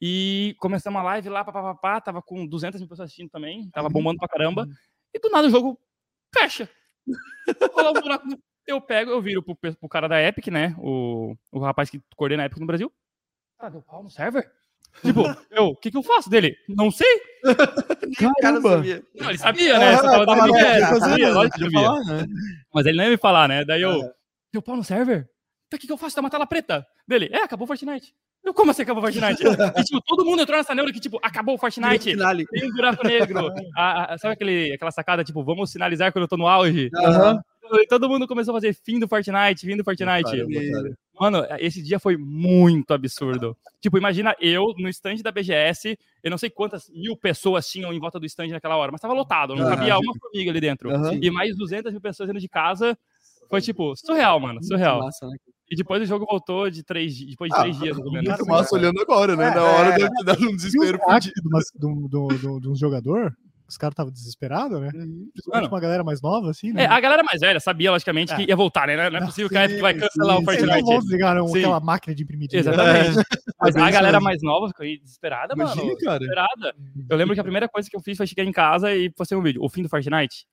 e 0.00 0.56
começamos 0.58 1.00
a 1.00 1.04
live 1.04 1.28
lá, 1.28 1.44
papapá, 1.44 2.00
tava 2.00 2.22
com 2.22 2.46
200 2.46 2.80
mil 2.80 2.88
pessoas 2.88 3.06
assistindo 3.06 3.30
também, 3.30 3.68
tava 3.70 3.88
uhum. 3.88 3.92
bombando 3.92 4.18
pra 4.18 4.28
caramba, 4.28 4.62
uhum. 4.62 4.72
e 5.14 5.18
do 5.18 5.30
nada 5.30 5.48
o 5.48 5.50
jogo 5.50 5.78
fecha. 6.34 6.68
eu 8.66 8.80
pego, 8.80 9.10
eu 9.10 9.20
viro 9.20 9.42
pro, 9.42 9.56
pro 9.56 9.88
cara 9.88 10.08
da 10.08 10.22
Epic, 10.22 10.48
né, 10.48 10.74
o, 10.78 11.36
o 11.52 11.58
rapaz 11.58 11.90
que 11.90 12.00
coordena 12.16 12.42
a 12.42 12.46
Epic 12.46 12.58
no 12.58 12.66
Brasil, 12.66 12.92
ah, 13.58 13.68
deu 13.68 13.82
pau 13.82 14.02
no 14.02 14.10
server? 14.10 14.50
Tipo, 15.02 15.22
eu, 15.50 15.66
o 15.68 15.76
que 15.76 15.90
que 15.90 15.96
eu 15.96 16.02
faço 16.02 16.28
dele? 16.28 16.56
Não 16.68 16.90
sei. 16.90 17.20
Caramba. 18.40 18.70
Sabia. 18.70 19.02
Não, 19.14 19.28
ele 19.28 19.38
sabia, 19.38 19.78
né? 19.78 19.94
Ah, 19.94 19.96
Você 19.96 20.02
tava 20.02 20.26
dando 20.26 20.54
ah, 20.54 21.00
sabia, 21.00 21.32
lógico 21.32 21.58
que 21.58 21.64
sabia. 21.64 22.04
Né? 22.04 22.26
Mas 22.74 22.86
ele 22.86 22.96
não 22.96 23.04
ia 23.04 23.10
me 23.10 23.16
falar, 23.16 23.48
né? 23.48 23.64
Daí 23.64 23.82
eu, 23.82 24.10
deu 24.52 24.62
pau 24.62 24.76
no 24.76 24.84
server? 24.84 25.28
Então 25.66 25.76
o 25.76 25.80
que, 25.80 25.86
que 25.86 25.92
eu 25.92 25.98
faço? 25.98 26.16
Tá 26.16 26.20
uma 26.20 26.30
tela 26.30 26.46
preta. 26.46 26.86
Dele, 27.06 27.28
é, 27.32 27.42
acabou 27.42 27.64
o 27.64 27.68
Fortnite. 27.68 28.14
Eu, 28.44 28.54
como 28.54 28.70
assim 28.70 28.82
acabou 28.82 29.02
o 29.02 29.06
Fortnite? 29.06 29.42
e, 29.44 29.84
tipo, 29.84 30.00
todo 30.06 30.24
mundo 30.24 30.42
entrou 30.42 30.56
nessa 30.56 30.74
neura 30.74 30.92
que, 30.92 31.00
tipo, 31.00 31.18
acabou 31.22 31.54
o 31.54 31.58
Fortnite. 31.58 32.16
Tem 32.46 32.70
um 32.70 32.72
buraco 32.74 33.06
negro. 33.06 33.52
a, 33.76 34.14
a, 34.14 34.18
sabe 34.18 34.34
aquele, 34.34 34.72
aquela 34.72 34.90
sacada, 34.90 35.22
tipo, 35.24 35.44
vamos 35.44 35.70
sinalizar 35.70 36.12
quando 36.12 36.22
eu 36.22 36.28
tô 36.28 36.36
no 36.36 36.46
auge? 36.46 36.90
Uhum. 36.94 37.40
E 37.80 37.86
todo 37.86 38.08
mundo 38.08 38.26
começou 38.26 38.52
a 38.52 38.56
fazer 38.56 38.72
fim 38.72 38.98
do 38.98 39.06
Fortnite, 39.06 39.66
fim 39.66 39.76
do 39.76 39.84
Fortnite. 39.84 40.30
Caramba, 40.30 40.96
Mano, 41.20 41.44
esse 41.58 41.82
dia 41.82 41.98
foi 41.98 42.16
muito 42.16 42.92
absurdo. 42.92 43.56
Tipo, 43.80 43.98
imagina 43.98 44.34
eu 44.40 44.74
no 44.78 44.88
stand 44.88 45.16
da 45.16 45.32
BGS, 45.32 45.98
eu 46.22 46.30
não 46.30 46.38
sei 46.38 46.50
quantas 46.50 46.88
mil 46.90 47.16
pessoas 47.16 47.68
tinham 47.68 47.92
em 47.92 47.98
volta 47.98 48.18
do 48.18 48.26
stand 48.26 48.48
naquela 48.48 48.76
hora, 48.76 48.92
mas 48.92 49.00
tava 49.00 49.14
lotado, 49.14 49.54
não 49.54 49.64
uhum. 49.64 49.70
cabia 49.70 49.98
uma 49.98 50.14
formiga 50.18 50.50
ali 50.50 50.60
dentro. 50.60 50.90
Uhum. 50.90 51.18
E 51.22 51.30
mais 51.30 51.56
200 51.56 51.92
mil 51.92 52.00
pessoas 52.00 52.28
dentro 52.28 52.40
de 52.40 52.48
casa. 52.48 52.96
Foi, 53.48 53.60
tipo, 53.60 53.96
surreal, 53.96 54.38
mano, 54.38 54.62
surreal. 54.62 55.00
Massa, 55.00 55.26
né? 55.26 55.36
E 55.70 55.76
depois 55.76 56.02
o 56.02 56.06
jogo 56.06 56.24
voltou 56.24 56.70
de 56.70 56.82
três, 56.82 57.18
depois 57.18 57.50
de 57.50 57.56
ah, 57.56 57.60
três 57.60 57.78
dias, 57.78 57.96
mais 57.96 58.06
ou 58.06 58.12
menos. 58.12 58.28
Muito 58.28 58.46
massa 58.46 58.74
olhando 58.74 59.00
agora, 59.00 59.36
né? 59.36 59.48
É, 59.48 59.54
Na 59.54 59.62
hora 59.62 59.88
é, 59.94 59.98
deve 59.98 60.10
ter 60.10 60.24
dado 60.24 60.48
um 60.48 60.56
desespero. 60.56 60.98
Do, 61.74 62.08
do, 62.08 62.28
do, 62.28 62.60
do, 62.60 62.72
um 62.72 62.74
jogador 62.74 63.36
os 63.68 63.76
caras 63.76 63.92
estavam 63.92 64.10
desesperados, 64.10 64.80
né? 64.80 64.90
Uhum. 64.94 65.28
Principalmente 65.32 65.68
uma 65.68 65.80
galera 65.80 66.02
mais 66.02 66.22
nova, 66.22 66.50
assim, 66.50 66.72
né? 66.72 66.84
É, 66.84 66.86
a 66.86 66.98
galera 66.98 67.22
mais 67.22 67.40
velha 67.40 67.60
sabia, 67.60 67.90
logicamente, 67.90 68.32
é. 68.32 68.36
que 68.36 68.42
ia 68.44 68.56
voltar, 68.56 68.86
né? 68.86 69.10
Não 69.10 69.18
é 69.18 69.24
possível 69.26 69.48
sim, 69.48 69.54
que 69.54 69.58
a 69.58 69.64
Epic 69.66 69.80
vai 69.80 69.94
cancelar 69.94 70.36
sim, 70.36 70.42
o 70.42 70.44
Fortnite. 70.44 70.72
Eles 70.72 70.84
não 70.84 70.92
vão 70.92 70.98
desligar 71.00 71.36
aquela 71.36 71.80
máquina 71.80 72.14
de 72.14 72.22
imprimir 72.22 72.48
dinheiro. 72.48 72.70
Exatamente. 72.70 73.20
É. 73.20 73.22
Mas 73.60 73.76
a 73.76 73.90
galera 73.90 74.20
mais 74.20 74.42
nova 74.42 74.68
ficou 74.68 74.86
desesperada, 74.86 75.52
Imagina, 75.54 75.84
mano. 75.84 75.98
Cara. 75.98 76.18
Desesperada. 76.18 76.74
Eu 77.10 77.16
lembro 77.16 77.34
que 77.34 77.40
a 77.40 77.44
primeira 77.44 77.68
coisa 77.68 77.90
que 77.90 77.96
eu 77.96 78.00
fiz 78.00 78.16
foi 78.16 78.26
chegar 78.26 78.44
em 78.44 78.52
casa 78.52 78.94
e 78.94 79.10
postei 79.10 79.36
um 79.36 79.42
vídeo, 79.42 79.62
o 79.62 79.68
fim 79.68 79.82
do 79.82 79.88
Fortnite. 79.88 80.46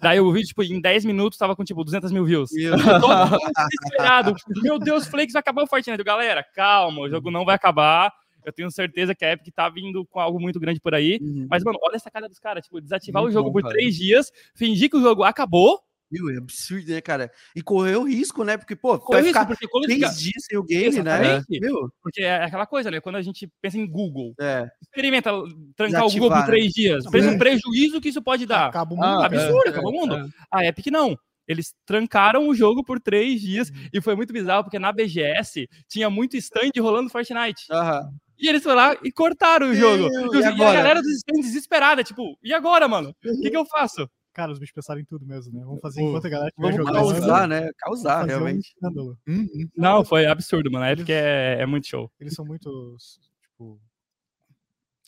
Daí 0.00 0.20
o 0.20 0.32
vídeo, 0.32 0.46
tipo, 0.46 0.62
em 0.62 0.80
10 0.80 1.04
minutos 1.04 1.36
tava 1.38 1.56
com, 1.56 1.64
tipo, 1.64 1.82
200 1.82 2.12
mil 2.12 2.24
views. 2.24 2.50
Meu, 2.52 2.76
desesperado. 2.76 4.34
Meu 4.62 4.78
Deus, 4.78 5.08
Flakes 5.08 5.32
vai 5.32 5.40
acabar 5.40 5.64
o 5.64 5.66
Fortnite. 5.66 6.04
Galera, 6.04 6.44
calma, 6.54 7.00
o 7.00 7.08
jogo 7.08 7.28
não 7.28 7.44
vai 7.44 7.56
acabar 7.56 8.12
eu 8.44 8.52
tenho 8.52 8.70
certeza 8.70 9.14
que 9.14 9.24
a 9.24 9.32
Epic 9.32 9.54
tá 9.54 9.68
vindo 9.68 10.04
com 10.06 10.20
algo 10.20 10.40
muito 10.40 10.60
grande 10.60 10.80
por 10.80 10.94
aí. 10.94 11.18
Uhum. 11.20 11.46
Mas, 11.48 11.62
mano, 11.62 11.78
olha 11.82 11.96
essa 11.96 12.10
cara 12.10 12.28
dos 12.28 12.38
caras. 12.38 12.64
Tipo, 12.64 12.80
desativar 12.80 13.22
muito 13.22 13.32
o 13.32 13.34
jogo 13.34 13.50
bom, 13.50 13.54
por 13.54 13.62
cara. 13.62 13.74
três 13.74 13.96
dias, 13.96 14.30
fingir 14.54 14.90
que 14.90 14.96
o 14.96 15.02
jogo 15.02 15.22
acabou. 15.22 15.80
Meu, 16.12 16.28
é 16.28 16.36
absurdo, 16.36 16.92
né, 16.92 17.00
cara? 17.00 17.32
E 17.56 17.62
correu 17.62 18.02
risco, 18.02 18.44
né? 18.44 18.58
Porque, 18.58 18.76
pô, 18.76 18.98
correu 18.98 19.22
vai 19.22 19.32
ficar 19.32 19.46
porque 19.46 19.66
quando 19.66 19.84
três 19.84 19.98
fica... 19.98 20.12
dias 20.12 20.44
sem 20.44 20.58
o 20.58 20.62
game, 20.62 21.02
né? 21.02 21.42
Meu. 21.48 21.90
Porque 22.02 22.20
é 22.22 22.44
aquela 22.44 22.66
coisa, 22.66 22.90
né? 22.90 23.00
Quando 23.00 23.16
a 23.16 23.22
gente 23.22 23.50
pensa 23.62 23.78
em 23.78 23.86
Google, 23.86 24.34
é. 24.38 24.68
experimenta 24.82 25.30
trancar 25.74 26.02
Desativar, 26.02 26.06
o 26.06 26.10
Google 26.12 26.30
por 26.30 26.44
três 26.44 26.64
né? 26.66 26.70
dias. 26.74 27.10
Pensa 27.10 27.30
no 27.30 27.38
prejuízo 27.38 27.98
que 27.98 28.10
isso 28.10 28.20
pode 28.20 28.44
dar. 28.44 28.66
Acaba 28.66 28.92
o 28.92 28.96
mundo. 28.96 29.06
Ah, 29.06 29.24
absurdo, 29.24 29.66
é, 29.66 29.70
acaba 29.70 29.88
o 29.88 29.92
mundo. 29.92 30.16
É. 30.16 30.26
A 30.50 30.66
Epic 30.66 30.88
não. 30.88 31.16
Eles 31.48 31.74
trancaram 31.86 32.46
o 32.46 32.54
jogo 32.54 32.84
por 32.84 33.00
três 33.00 33.40
dias 33.40 33.70
uhum. 33.70 33.88
e 33.92 34.00
foi 34.00 34.14
muito 34.14 34.32
bizarro, 34.32 34.64
porque 34.64 34.78
na 34.78 34.92
BGS 34.92 35.68
tinha 35.88 36.08
muito 36.08 36.36
stand 36.36 36.70
rolando 36.78 37.10
Fortnite. 37.10 37.66
Uhum. 37.70 38.10
E 38.42 38.48
eles 38.48 38.62
foram 38.64 38.76
lá 38.76 38.96
e 39.04 39.12
cortaram 39.12 39.70
o 39.70 39.74
jogo. 39.74 40.08
e, 40.34 40.40
e, 40.40 40.44
a 40.44 40.50
galera 40.50 41.00
dos 41.00 41.12
stands 41.18 41.46
desesperada, 41.46 42.02
tipo, 42.02 42.36
e 42.42 42.52
agora, 42.52 42.88
mano? 42.88 43.14
O 43.24 43.40
que, 43.40 43.50
que 43.50 43.56
eu 43.56 43.64
faço? 43.64 44.10
Cara, 44.32 44.50
os 44.50 44.58
bichos 44.58 44.74
pensaram 44.74 45.00
em 45.00 45.04
tudo 45.04 45.24
mesmo, 45.24 45.52
né? 45.56 45.62
Vamos 45.64 45.80
fazer 45.80 46.02
enquanto 46.02 46.26
a 46.26 46.30
galera 46.30 46.48
estiver 46.48 46.72
jogando. 46.72 46.94
Causar, 46.94 47.46
né? 47.46 47.70
Causar, 47.78 48.24
realmente. 48.24 48.74
Um 48.82 49.16
uhum. 49.28 49.68
Não, 49.76 50.04
foi 50.04 50.26
absurdo, 50.26 50.72
mano. 50.72 50.84
A 50.84 50.88
época 50.88 51.12
é, 51.12 51.60
é 51.60 51.66
muito 51.66 51.86
show. 51.86 52.10
Eles 52.18 52.34
são 52.34 52.44
muito, 52.44 52.96
tipo, 53.42 53.78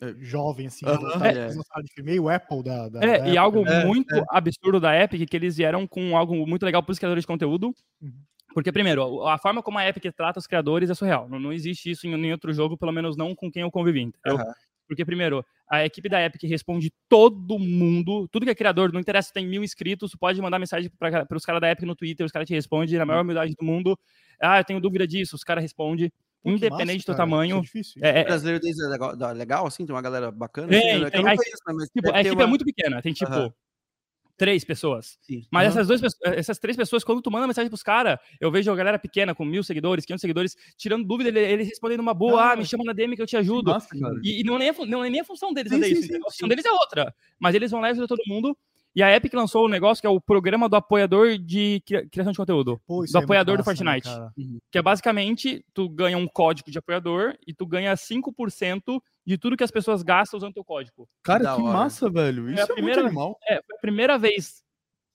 é, 0.01 0.15
jovem, 0.19 0.67
assim, 0.67 0.85
uhum. 0.87 1.25
é. 1.25 1.49
de 1.49 2.03
meio 2.03 2.29
Apple 2.29 2.63
da, 2.63 2.89
da 2.89 3.01
É, 3.03 3.19
da 3.19 3.29
e 3.29 3.39
algo 3.39 3.67
é, 3.67 3.85
muito 3.85 4.15
é. 4.15 4.25
absurdo 4.31 4.79
da 4.79 4.95
Epic, 4.95 5.29
que 5.29 5.37
eles 5.37 5.57
vieram 5.57 5.87
com 5.87 6.17
algo 6.17 6.47
muito 6.47 6.65
legal 6.65 6.83
para 6.83 6.93
os 6.93 6.99
criadores 6.99 7.23
de 7.23 7.29
conteúdo. 7.29 7.75
Uhum. 8.01 8.13
Porque, 8.55 8.71
primeiro, 8.71 9.27
a 9.27 9.37
forma 9.37 9.61
como 9.61 9.79
a 9.79 9.89
Epic 9.89 10.05
trata 10.17 10.39
os 10.39 10.47
criadores 10.47 10.89
é 10.89 10.95
surreal. 10.95 11.29
Não, 11.29 11.41
não 11.41 11.53
existe 11.53 11.91
isso 11.91 12.07
em 12.07 12.17
nenhum 12.17 12.33
outro 12.33 12.53
jogo, 12.53 12.79
pelo 12.79 12.93
menos 12.93 13.17
não 13.17 13.35
com 13.35 13.51
quem 13.51 13.63
eu 13.63 13.71
convivi. 13.71 14.03
Entendeu? 14.03 14.39
Uhum. 14.39 14.53
Porque, 14.87 15.05
primeiro, 15.05 15.45
a 15.69 15.85
equipe 15.85 16.09
da 16.09 16.25
Epic 16.25 16.43
responde 16.45 16.93
todo 17.09 17.59
mundo, 17.59 18.29
tudo 18.29 18.45
que 18.45 18.51
é 18.51 18.55
criador, 18.55 18.93
não 18.93 19.01
interessa 19.01 19.29
se 19.29 19.35
tem 19.35 19.45
mil 19.45 19.65
inscritos, 19.65 20.15
pode 20.15 20.41
mandar 20.41 20.61
mensagem 20.61 20.89
para 20.97 21.27
os 21.37 21.45
caras 21.45 21.61
da 21.61 21.71
Epic 21.71 21.85
no 21.85 21.97
Twitter, 21.97 22.25
os 22.25 22.31
caras 22.31 22.47
te 22.47 22.55
respondem 22.55 22.97
na 22.97 23.05
maior 23.05 23.19
uhum. 23.19 23.25
humildade 23.25 23.55
do 23.59 23.65
mundo. 23.65 23.99
Ah, 24.41 24.61
eu 24.61 24.65
tenho 24.65 24.81
dúvida 24.81 25.05
disso, 25.05 25.35
os 25.35 25.43
caras 25.43 25.63
respondem. 25.63 26.13
independente 26.45 26.99
massa, 26.99 27.13
do 27.13 27.17
tamanho. 27.17 27.63
É, 28.01 28.09
é, 28.09 28.19
é, 28.19 28.23
o 28.23 28.25
brasileiro 28.27 28.65
é 28.65 28.89
legal, 28.89 29.33
legal, 29.33 29.67
assim, 29.67 29.85
tem 29.85 29.95
uma 29.95 30.03
galera 30.03 30.31
bacana. 30.31 30.69
Tem, 30.69 30.91
assim, 30.93 31.05
né? 31.05 31.11
tem, 31.11 31.21
a, 31.21 31.37
conheço, 31.37 31.63
né, 31.67 31.87
tipo, 31.93 32.15
a 32.15 32.21
equipe 32.21 32.29
é 32.29 32.33
uma... 32.33 32.43
é 32.45 32.47
muito 32.47 32.65
pequena, 32.65 33.03
tem 33.03 33.13
tipo. 33.13 33.33
Uhum 33.33 33.53
três 34.37 34.65
pessoas. 34.65 35.19
Sim. 35.23 35.43
Mas 35.51 35.75
uhum. 35.75 35.81
essas 35.81 36.01
duas 36.01 36.17
essas 36.23 36.59
três 36.59 36.77
pessoas, 36.77 37.05
quando 37.05 37.23
tu 37.23 37.31
manda 37.31 37.47
mensagem 37.47 37.69
pros 37.69 37.83
caras, 37.83 38.19
eu 38.41 38.51
vejo 38.51 38.71
a 38.71 38.77
galera 38.77 38.99
pequena 38.99 39.35
com 39.35 39.45
mil 39.45 39.63
seguidores, 39.63 40.05
500 40.05 40.21
seguidores, 40.21 40.57
tirando 40.77 41.05
dúvida, 41.07 41.29
ele, 41.29 41.41
ele 41.41 41.63
respondendo 41.65 42.01
uma 42.01 42.15
boa, 42.15 42.43
ah, 42.43 42.53
ah 42.53 42.57
me 42.57 42.65
chama 42.65 42.85
na 42.85 42.93
DM 42.93 43.17
que 43.17 43.23
eu 43.23 43.27
te 43.27 43.37
ajudo. 43.37 43.71
Nossa, 43.71 43.89
e, 44.23 44.41
e, 44.41 44.45
não, 44.45 44.59
é, 44.59 44.73
não 44.87 45.05
é 45.05 45.11
nem 45.11 45.21
a 45.21 45.25
função 45.25 45.53
deles 45.53 45.73
sim, 45.73 45.81
fazer 45.81 45.95
sim, 45.95 46.01
isso. 46.01 46.17
A 46.17 46.31
função 46.31 46.49
deles 46.49 46.65
é 46.65 46.73
outra. 46.73 47.15
Mas 47.39 47.55
eles 47.55 47.71
vão 47.71 47.81
lá 47.81 47.89
e 47.89 47.91
ajudam 47.93 48.09
todo 48.09 48.23
mundo. 48.27 48.57
E 48.95 49.03
a 49.03 49.15
Epic 49.15 49.35
lançou 49.35 49.67
um 49.67 49.69
negócio 49.69 50.01
que 50.01 50.07
é 50.07 50.11
o 50.11 50.21
programa 50.21 50.69
do 50.69 50.77
apoiador 50.77 51.37
de 51.37 51.83
criação 52.13 52.31
de 52.33 52.39
conteúdo. 52.39 52.81
Pô, 52.87 53.05
do 53.05 53.19
é 53.19 53.23
apoiador 53.23 53.59
massa, 53.59 53.75
do 53.75 53.85
né, 53.85 54.01
Fortnite. 54.01 54.37
Né, 54.37 54.59
que 54.71 54.79
é 54.79 54.83
basicamente, 54.83 55.65
tu 55.75 55.89
ganha 55.89 56.17
um 56.17 56.29
código 56.29 56.71
de 56.71 56.79
apoiador 56.79 57.37
e 57.47 57.53
tu 57.53 57.67
ganha 57.67 57.93
5% 57.95 59.01
de 59.27 59.37
tudo 59.37 59.57
que 59.57 59.65
as 59.65 59.71
pessoas 59.71 60.03
gastam 60.03 60.39
usando 60.39 60.55
teu 60.55 60.65
código. 60.65 61.09
Cara, 61.25 61.51
que, 61.51 61.57
que 61.57 61.63
massa, 61.63 62.09
velho. 62.09 62.51
Isso 62.51 62.61
é, 62.61 62.63
a 62.63 62.67
primeira, 62.67 63.01
é 63.01 63.03
muito 63.03 63.09
animal. 63.09 63.39
É, 63.49 63.61
foi 63.63 63.77
a 63.77 63.81
primeira 63.81 64.17
vez 64.17 64.63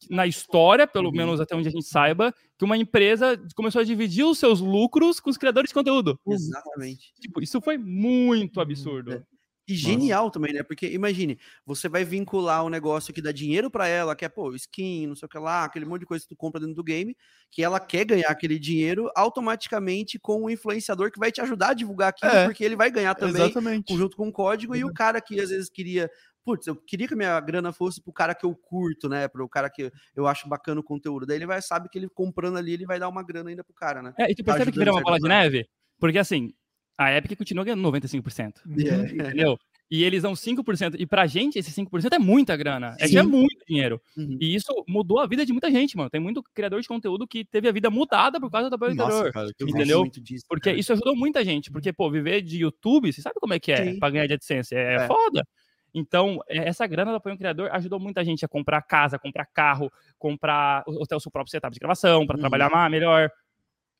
na 0.10 0.28
história, 0.28 0.88
pelo 0.88 1.10
uhum. 1.10 1.16
menos 1.16 1.42
até 1.42 1.56
onde 1.56 1.68
a 1.68 1.72
gente 1.72 1.86
saiba, 1.86 2.34
que 2.58 2.66
uma 2.66 2.78
empresa 2.78 3.42
começou 3.56 3.82
a 3.82 3.86
dividir 3.86 4.24
os 4.24 4.38
seus 4.38 4.60
lucros 4.60 5.20
com 5.20 5.30
os 5.30 5.38
criadores 5.38 5.70
de 5.70 5.74
conteúdo. 5.74 6.20
Exatamente. 6.28 7.14
Tipo, 7.20 7.42
isso 7.42 7.60
foi 7.62 7.78
muito 7.78 8.62
absurdo. 8.62 9.26
E 9.70 9.76
genial 9.76 10.24
Nossa. 10.24 10.34
também, 10.34 10.52
né? 10.52 10.64
Porque 10.64 10.88
imagine, 10.88 11.38
você 11.64 11.88
vai 11.88 12.04
vincular 12.04 12.66
um 12.66 12.70
negócio 12.70 13.14
que 13.14 13.22
dá 13.22 13.32
dinheiro 13.32 13.70
para 13.70 13.88
ela, 13.88 14.16
que 14.16 14.26
é, 14.26 14.30
pô, 14.30 14.52
skin, 14.56 15.06
não 15.06 15.16
sei 15.16 15.28
o 15.28 15.30
que 15.30 15.38
lá, 15.38 15.64
aquele 15.64 15.86
monte 15.86 16.00
de 16.00 16.08
coisa 16.08 16.24
que 16.24 16.30
tu 16.30 16.36
compra 16.36 16.60
dentro 16.60 16.76
do 16.76 16.84
game, 16.84 17.16
que 17.52 17.64
ela 17.64 17.80
quer 17.80 18.04
ganhar 18.04 18.30
aquele 18.30 18.58
dinheiro 18.58 19.12
automaticamente 19.16 20.18
com 20.18 20.44
o 20.44 20.50
influenciador 20.50 21.12
que 21.12 21.20
vai 21.20 21.32
te 21.32 21.40
ajudar 21.40 21.70
a 21.70 21.74
divulgar 21.76 22.10
aquilo, 22.10 22.32
é, 22.32 22.46
porque 22.46 22.64
ele 22.64 22.76
vai 22.76 22.90
ganhar 22.90 23.14
também 23.14 23.44
exatamente. 23.44 23.96
junto 23.96 24.18
com 24.18 24.28
o 24.28 24.32
código, 24.32 24.74
uhum. 24.74 24.80
e 24.80 24.84
o 24.84 24.94
cara 24.94 25.22
que 25.22 25.40
às 25.40 25.50
vezes 25.50 25.70
queria 25.70 26.10
putz, 26.44 26.66
eu 26.66 26.76
queria 26.76 27.08
que 27.08 27.14
a 27.14 27.18
minha 27.18 27.40
grana 27.40 27.72
fosse 27.72 28.02
pro 28.02 28.12
cara 28.12 28.34
que 28.34 28.44
eu 28.44 28.56
curto, 28.56 29.08
né? 29.08 29.28
Pro 29.28 29.48
cara 29.48 29.70
que 29.70 29.92
eu 30.16 30.26
acho 30.26 30.50
bacana 30.50 30.80
o 30.80 30.84
conteúdo. 30.84 31.26
Daí 31.26 31.38
ele 31.38 31.46
vai 31.46 31.62
sabe 31.62 31.90
que 31.90 32.00
ele 32.00 32.10
comprando 32.10 32.58
ali, 32.58 32.74
ele 32.74 32.88
vai 32.88 32.98
dar 33.00 33.08
uma 33.08 33.22
grana 33.22 33.52
ainda 33.52 33.64
pro 33.64 33.74
cara, 33.74 34.02
né? 34.02 34.14
É, 34.18 34.32
e 34.32 34.34
tu 34.34 34.44
tá 34.44 34.54
percebe 34.54 34.66
tá 34.66 34.72
que 34.72 34.80
vira 34.80 34.92
uma 34.92 35.02
bola 35.02 35.20
de 35.20 35.28
neve? 35.28 35.70
Porque 36.00 36.18
assim, 36.18 36.52
a 37.00 37.16
Epic 37.16 37.38
continua 37.38 37.64
ganhando 37.64 37.90
95%. 37.90 38.56
Yeah. 38.78 39.10
Entendeu? 39.10 39.58
E 39.90 40.04
eles 40.04 40.22
dão 40.22 40.34
5%. 40.34 40.98
E 41.00 41.06
pra 41.06 41.26
gente, 41.26 41.58
esse 41.58 41.72
5% 41.72 42.14
é 42.14 42.20
muita 42.20 42.58
grana. 42.58 42.96
É 43.00 43.08
que 43.08 43.18
é 43.18 43.24
muito 43.24 43.66
dinheiro. 43.66 44.02
Uhum. 44.18 44.38
E 44.40 44.54
isso 44.54 44.68
mudou 44.86 45.20
a 45.20 45.26
vida 45.26 45.46
de 45.46 45.54
muita 45.54 45.72
gente, 45.72 45.96
mano. 45.96 46.10
Tem 46.10 46.20
muito 46.20 46.44
criador 46.54 46.82
de 46.82 46.88
conteúdo 46.90 47.26
que 47.26 47.46
teve 47.46 47.70
a 47.70 47.72
vida 47.72 47.90
mudada 47.90 48.38
por 48.38 48.52
causa 48.52 48.70
do 48.70 48.76
apoio 48.76 48.92
anterior. 48.92 49.32
Entendeu? 49.62 50.04
Disso, 50.12 50.46
porque 50.48 50.72
isso 50.74 50.92
ajudou 50.92 51.16
muita 51.16 51.44
gente. 51.44 51.72
Porque, 51.72 51.94
pô, 51.94 52.12
viver 52.12 52.42
de 52.42 52.60
YouTube, 52.60 53.12
você 53.14 53.22
sabe 53.22 53.36
como 53.40 53.54
é 53.54 53.60
que 53.60 53.72
é 53.72 53.94
Sim. 53.94 54.00
pra 54.00 54.10
ganhar 54.10 54.28
de 54.28 54.34
AdSense? 54.34 54.76
É, 54.76 54.96
é. 54.96 55.08
foda. 55.08 55.48
Então, 55.94 56.40
é, 56.50 56.68
essa 56.68 56.86
grana 56.86 57.12
do 57.12 57.18
apoio 57.18 57.34
ao 57.34 57.40
criador 57.40 57.70
ajudou 57.72 58.00
muita 58.00 58.26
gente 58.26 58.44
a 58.44 58.48
comprar 58.48 58.82
casa, 58.82 59.18
comprar 59.18 59.46
carro, 59.46 59.90
comprar 60.20 60.84
até 61.02 61.16
o 61.16 61.20
seu 61.20 61.32
próprio 61.32 61.50
setup 61.50 61.74
de 61.74 61.80
gravação, 61.80 62.28
para 62.28 62.36
uhum. 62.36 62.42
trabalhar 62.42 62.90
melhor. 62.90 63.32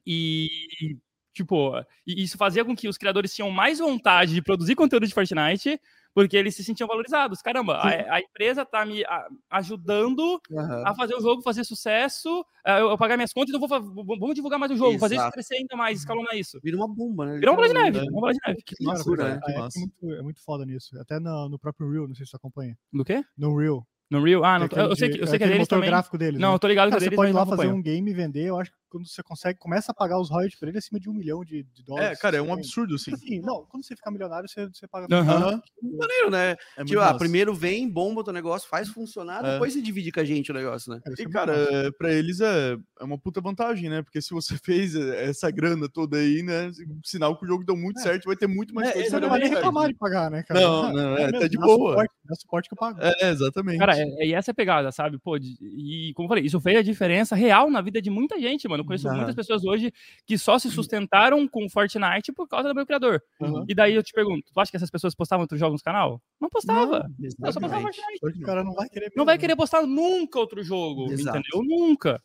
E 0.06 0.98
Tipo, 1.40 1.72
e 2.06 2.22
isso 2.22 2.38
fazia 2.38 2.66
com 2.66 2.76
que 2.76 2.90
os 2.90 2.98
criadores 2.98 3.34
tinham 3.34 3.50
mais 3.50 3.80
vontade 3.80 4.34
de 4.34 4.42
produzir 4.42 4.76
conteúdo 4.76 5.08
de 5.08 5.14
Fortnite, 5.14 5.80
porque 6.14 6.36
eles 6.36 6.54
se 6.54 6.66
sentiam 6.66 6.86
valorizados. 6.86 7.42
Caramba, 7.42 7.78
a, 7.78 8.16
a, 8.16 8.20
empresa 8.20 8.66
tá 8.66 8.86
me 8.86 9.06
ajudando 9.50 10.42
uhum. 10.52 10.86
a 10.86 10.94
fazer 10.94 11.16
o 11.16 11.22
jogo 11.22 11.42
fazer 11.42 11.64
sucesso, 11.64 12.46
eu, 12.66 12.90
eu 12.90 12.98
pagar 12.98 13.16
minhas 13.16 13.32
contas, 13.32 13.56
então 13.56 13.66
vou, 13.66 14.20
vamos 14.20 14.36
divulgar 14.36 14.60
mais 14.60 14.70
o 14.70 14.76
jogo, 14.76 14.92
Exato. 14.92 15.00
fazer 15.00 15.16
isso 15.16 15.32
crescer 15.32 15.56
ainda 15.56 15.78
mais, 15.78 16.00
escalonar 16.00 16.36
isso. 16.36 16.60
Vira 16.62 16.76
uma 16.76 16.94
bomba, 16.94 17.26
né? 17.26 17.40
Vira 17.40 17.52
uma 17.52 17.56
bola 17.56 17.70
de 17.70 17.74
neve. 17.74 18.00
Uma 18.10 18.20
bola 18.20 18.34
de 18.34 18.40
neve. 18.46 18.62
Que 18.62 18.76
loucura, 18.84 19.36
né? 19.36 19.40
É, 19.48 19.52
é, 19.54 19.62
muito, 19.62 20.14
é 20.20 20.22
muito 20.22 20.44
foda 20.44 20.66
nisso. 20.66 21.00
Até 21.00 21.22
no, 21.22 21.48
no 21.48 21.58
próprio 21.58 21.90
Real, 21.90 22.06
não 22.06 22.16
sei 22.16 22.26
se 22.26 22.32
você 22.32 22.36
acompanha. 22.36 22.78
No 22.92 23.06
quê? 23.06 23.24
No 23.38 23.58
Real. 23.58 23.88
No 24.12 24.22
Real? 24.22 24.44
Ah, 24.44 24.60
não, 24.60 24.66
é 24.66 24.92
eu, 24.92 24.96
sei 24.98 25.10
que, 25.10 25.22
eu 25.22 25.28
sei 25.28 25.40
que 25.40 25.46
é 25.46 25.48
deles 25.48 25.70
também. 25.70 25.90
gráfico 25.90 26.18
deles. 26.18 26.38
Não, 26.38 26.50
né? 26.50 26.56
eu 26.56 26.60
tô 26.60 26.68
ligado 26.68 26.90
Cara, 26.90 27.00
que 27.00 27.10
Você 27.10 27.16
pode 27.16 27.30
ir 27.30 27.34
lá 27.34 27.46
fazer 27.46 27.68
um 27.68 27.82
game 27.82 28.12
e 28.12 28.14
vender, 28.14 28.46
eu 28.48 28.60
acho 28.60 28.72
que 28.72 28.78
quando 28.90 29.08
você 29.08 29.22
consegue, 29.24 29.60
começa 29.60 29.92
a 29.92 29.96
pagar 29.96 30.20
os 30.20 30.30
royalties 30.30 30.60
pra 30.60 30.70
ele 30.70 30.78
acima 30.78 31.00
de 31.00 31.10
um 31.10 31.14
milhão 31.14 31.44
de, 31.44 31.64
de 31.64 31.84
dólares. 31.84 32.18
É, 32.18 32.22
cara, 32.22 32.38
é 32.38 32.42
um 32.42 32.52
absurdo, 32.52 32.96
assim. 32.96 33.14
assim. 33.14 33.40
Não, 33.40 33.66
quando 33.66 33.86
você 33.86 33.96
ficar 33.96 34.12
milionário, 34.12 34.50
você, 34.50 34.68
você 34.68 34.88
paga. 34.88 35.08
Uhum. 35.14 35.62
Maneiro, 35.98 36.30
né? 36.32 36.56
É 36.78 36.84
tipo, 36.84 37.00
ah, 37.00 37.14
primeiro 37.14 37.54
vem, 37.54 37.90
bomba 37.90 38.22
o 38.22 38.24
teu 38.24 38.34
negócio, 38.34 38.68
faz 38.68 38.90
funcionar, 38.90 39.46
é. 39.46 39.54
depois 39.54 39.74
você 39.74 39.82
divide 39.82 40.12
com 40.12 40.20
a 40.20 40.26
gente 40.26 40.52
o 40.52 40.54
negócio, 40.54 40.92
né? 40.92 41.00
E, 41.18 41.26
cara, 41.28 41.54
é, 41.56 41.92
pra 41.92 42.12
eles 42.12 42.42
é, 42.42 42.78
é 43.00 43.04
uma 43.04 43.18
puta 43.18 43.40
vantagem, 43.42 43.90
né? 43.90 44.02
Porque 44.02 44.22
se 44.22 44.32
você 44.32 44.58
fez 44.64 44.96
essa 44.96 45.50
grana 45.52 45.88
toda 45.88 46.18
aí, 46.18 46.42
né? 46.42 46.72
Sinal 47.06 47.38
que 47.38 47.46
o 47.46 47.48
jogo 47.48 47.64
deu 47.64 47.76
muito 47.76 48.00
é. 48.00 48.04
certo, 48.04 48.26
vai 48.26 48.36
ter 48.36 48.48
muito 48.48 48.74
mais 48.74 48.90
é, 48.90 48.94
coisa. 48.94 49.10
Você 49.10 49.20
não 49.20 49.30
vai 49.30 49.40
nem 49.40 49.50
reclamar 49.50 49.88
de 49.88 49.96
pagar, 49.96 50.32
né, 50.32 50.44
cara? 50.44 50.60
Não, 50.60 50.94
não, 50.94 51.18
é, 51.18 51.32
tá 51.32 51.48
de 51.48 51.58
boa. 51.58 51.92
Suporte, 51.92 52.14
é 52.30 52.36
suporte 52.36 52.70
que 52.70 52.74
eu 52.74 52.78
pago. 52.78 53.00
É, 53.02 53.30
exatamente. 53.30 53.80
Cara, 53.80 53.96
e 53.98 54.34
essa 54.34 54.52
é 54.52 54.54
a 54.54 54.56
pegada, 54.56 54.92
sabe? 54.92 55.20
Pô, 55.20 55.38
e 55.38 56.12
como 56.16 56.26
eu 56.26 56.30
falei, 56.30 56.46
isso 56.46 56.60
fez 56.60 56.78
a 56.78 56.84
diferença 56.84 57.36
real 57.36 57.70
na 57.70 57.82
vida 57.82 58.02
de 58.02 58.10
muita 58.10 58.40
gente, 58.40 58.68
mano. 58.68 58.79
Eu 58.80 58.86
conheço 58.86 59.10
muitas 59.12 59.36
pessoas 59.36 59.64
hoje 59.64 59.94
que 60.26 60.38
só 60.38 60.58
se 60.58 60.70
sustentaram 60.70 61.48
com 61.48 61.70
Fortnite 61.70 62.32
por 62.32 62.48
causa 62.48 62.70
do 62.70 62.76
meu 62.76 62.86
criador. 62.86 63.22
Uhum. 63.40 63.66
E 63.68 63.76
daí 63.76 63.96
eu 63.96 64.04
te 64.04 64.14
pergunto, 64.14 64.52
tu 64.54 64.60
acha 64.60 64.72
que 64.72 64.78
essas 64.78 64.90
pessoas 64.90 65.16
postavam 65.16 65.44
outros 65.44 65.60
jogos 65.60 65.82
no 65.82 65.84
canal? 65.84 66.22
Não 66.40 66.50
postava. 66.50 67.10
Não, 67.40 67.52
só 67.52 67.60
postava 67.60 67.82
Fortnite. 67.82 68.42
O 68.42 68.46
cara 68.46 68.64
não 68.64 68.74
vai 68.74 68.90
querer. 68.90 69.12
Não 69.16 69.26
vai 69.26 69.38
querer 69.38 69.56
postar 69.56 69.86
nunca 69.86 70.40
outro 70.40 70.64
jogo, 70.64 71.12
Exato. 71.12 71.38
entendeu? 71.38 71.64
Nunca. 71.64 72.22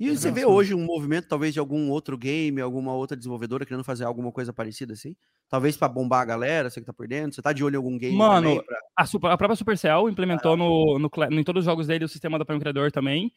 E 0.00 0.16
você 0.16 0.30
vê 0.30 0.46
hoje 0.46 0.74
um 0.74 0.84
movimento, 0.84 1.26
talvez, 1.26 1.52
de 1.52 1.58
algum 1.58 1.90
outro 1.90 2.16
game, 2.16 2.60
alguma 2.60 2.94
outra 2.94 3.16
desenvolvedora 3.16 3.66
querendo 3.66 3.82
fazer 3.82 4.04
alguma 4.04 4.30
coisa 4.30 4.52
parecida 4.52 4.92
assim? 4.92 5.16
Talvez 5.48 5.76
para 5.76 5.88
bombar 5.88 6.20
a 6.20 6.24
galera, 6.24 6.70
você 6.70 6.78
que 6.78 6.86
tá 6.86 6.92
por 6.92 7.08
dentro? 7.08 7.34
Você 7.34 7.42
tá 7.42 7.52
de 7.52 7.64
olho 7.64 7.74
em 7.74 7.76
algum 7.78 7.98
game 7.98 8.16
Mano, 8.16 8.62
pra... 8.62 8.78
a, 8.94 9.06
super, 9.06 9.28
a, 9.28 9.36
própria 9.36 9.56
Supercell 9.56 10.08
implementou 10.08 10.52
ah, 10.52 10.56
no, 10.56 10.98
no, 11.00 11.10
no, 11.30 11.40
em 11.40 11.42
todos 11.42 11.62
os 11.62 11.64
jogos 11.64 11.88
dele 11.88 12.04
o 12.04 12.08
sistema 12.08 12.38
do 12.38 12.46
Prime 12.46 12.60
Criador 12.60 12.92
também. 12.92 13.32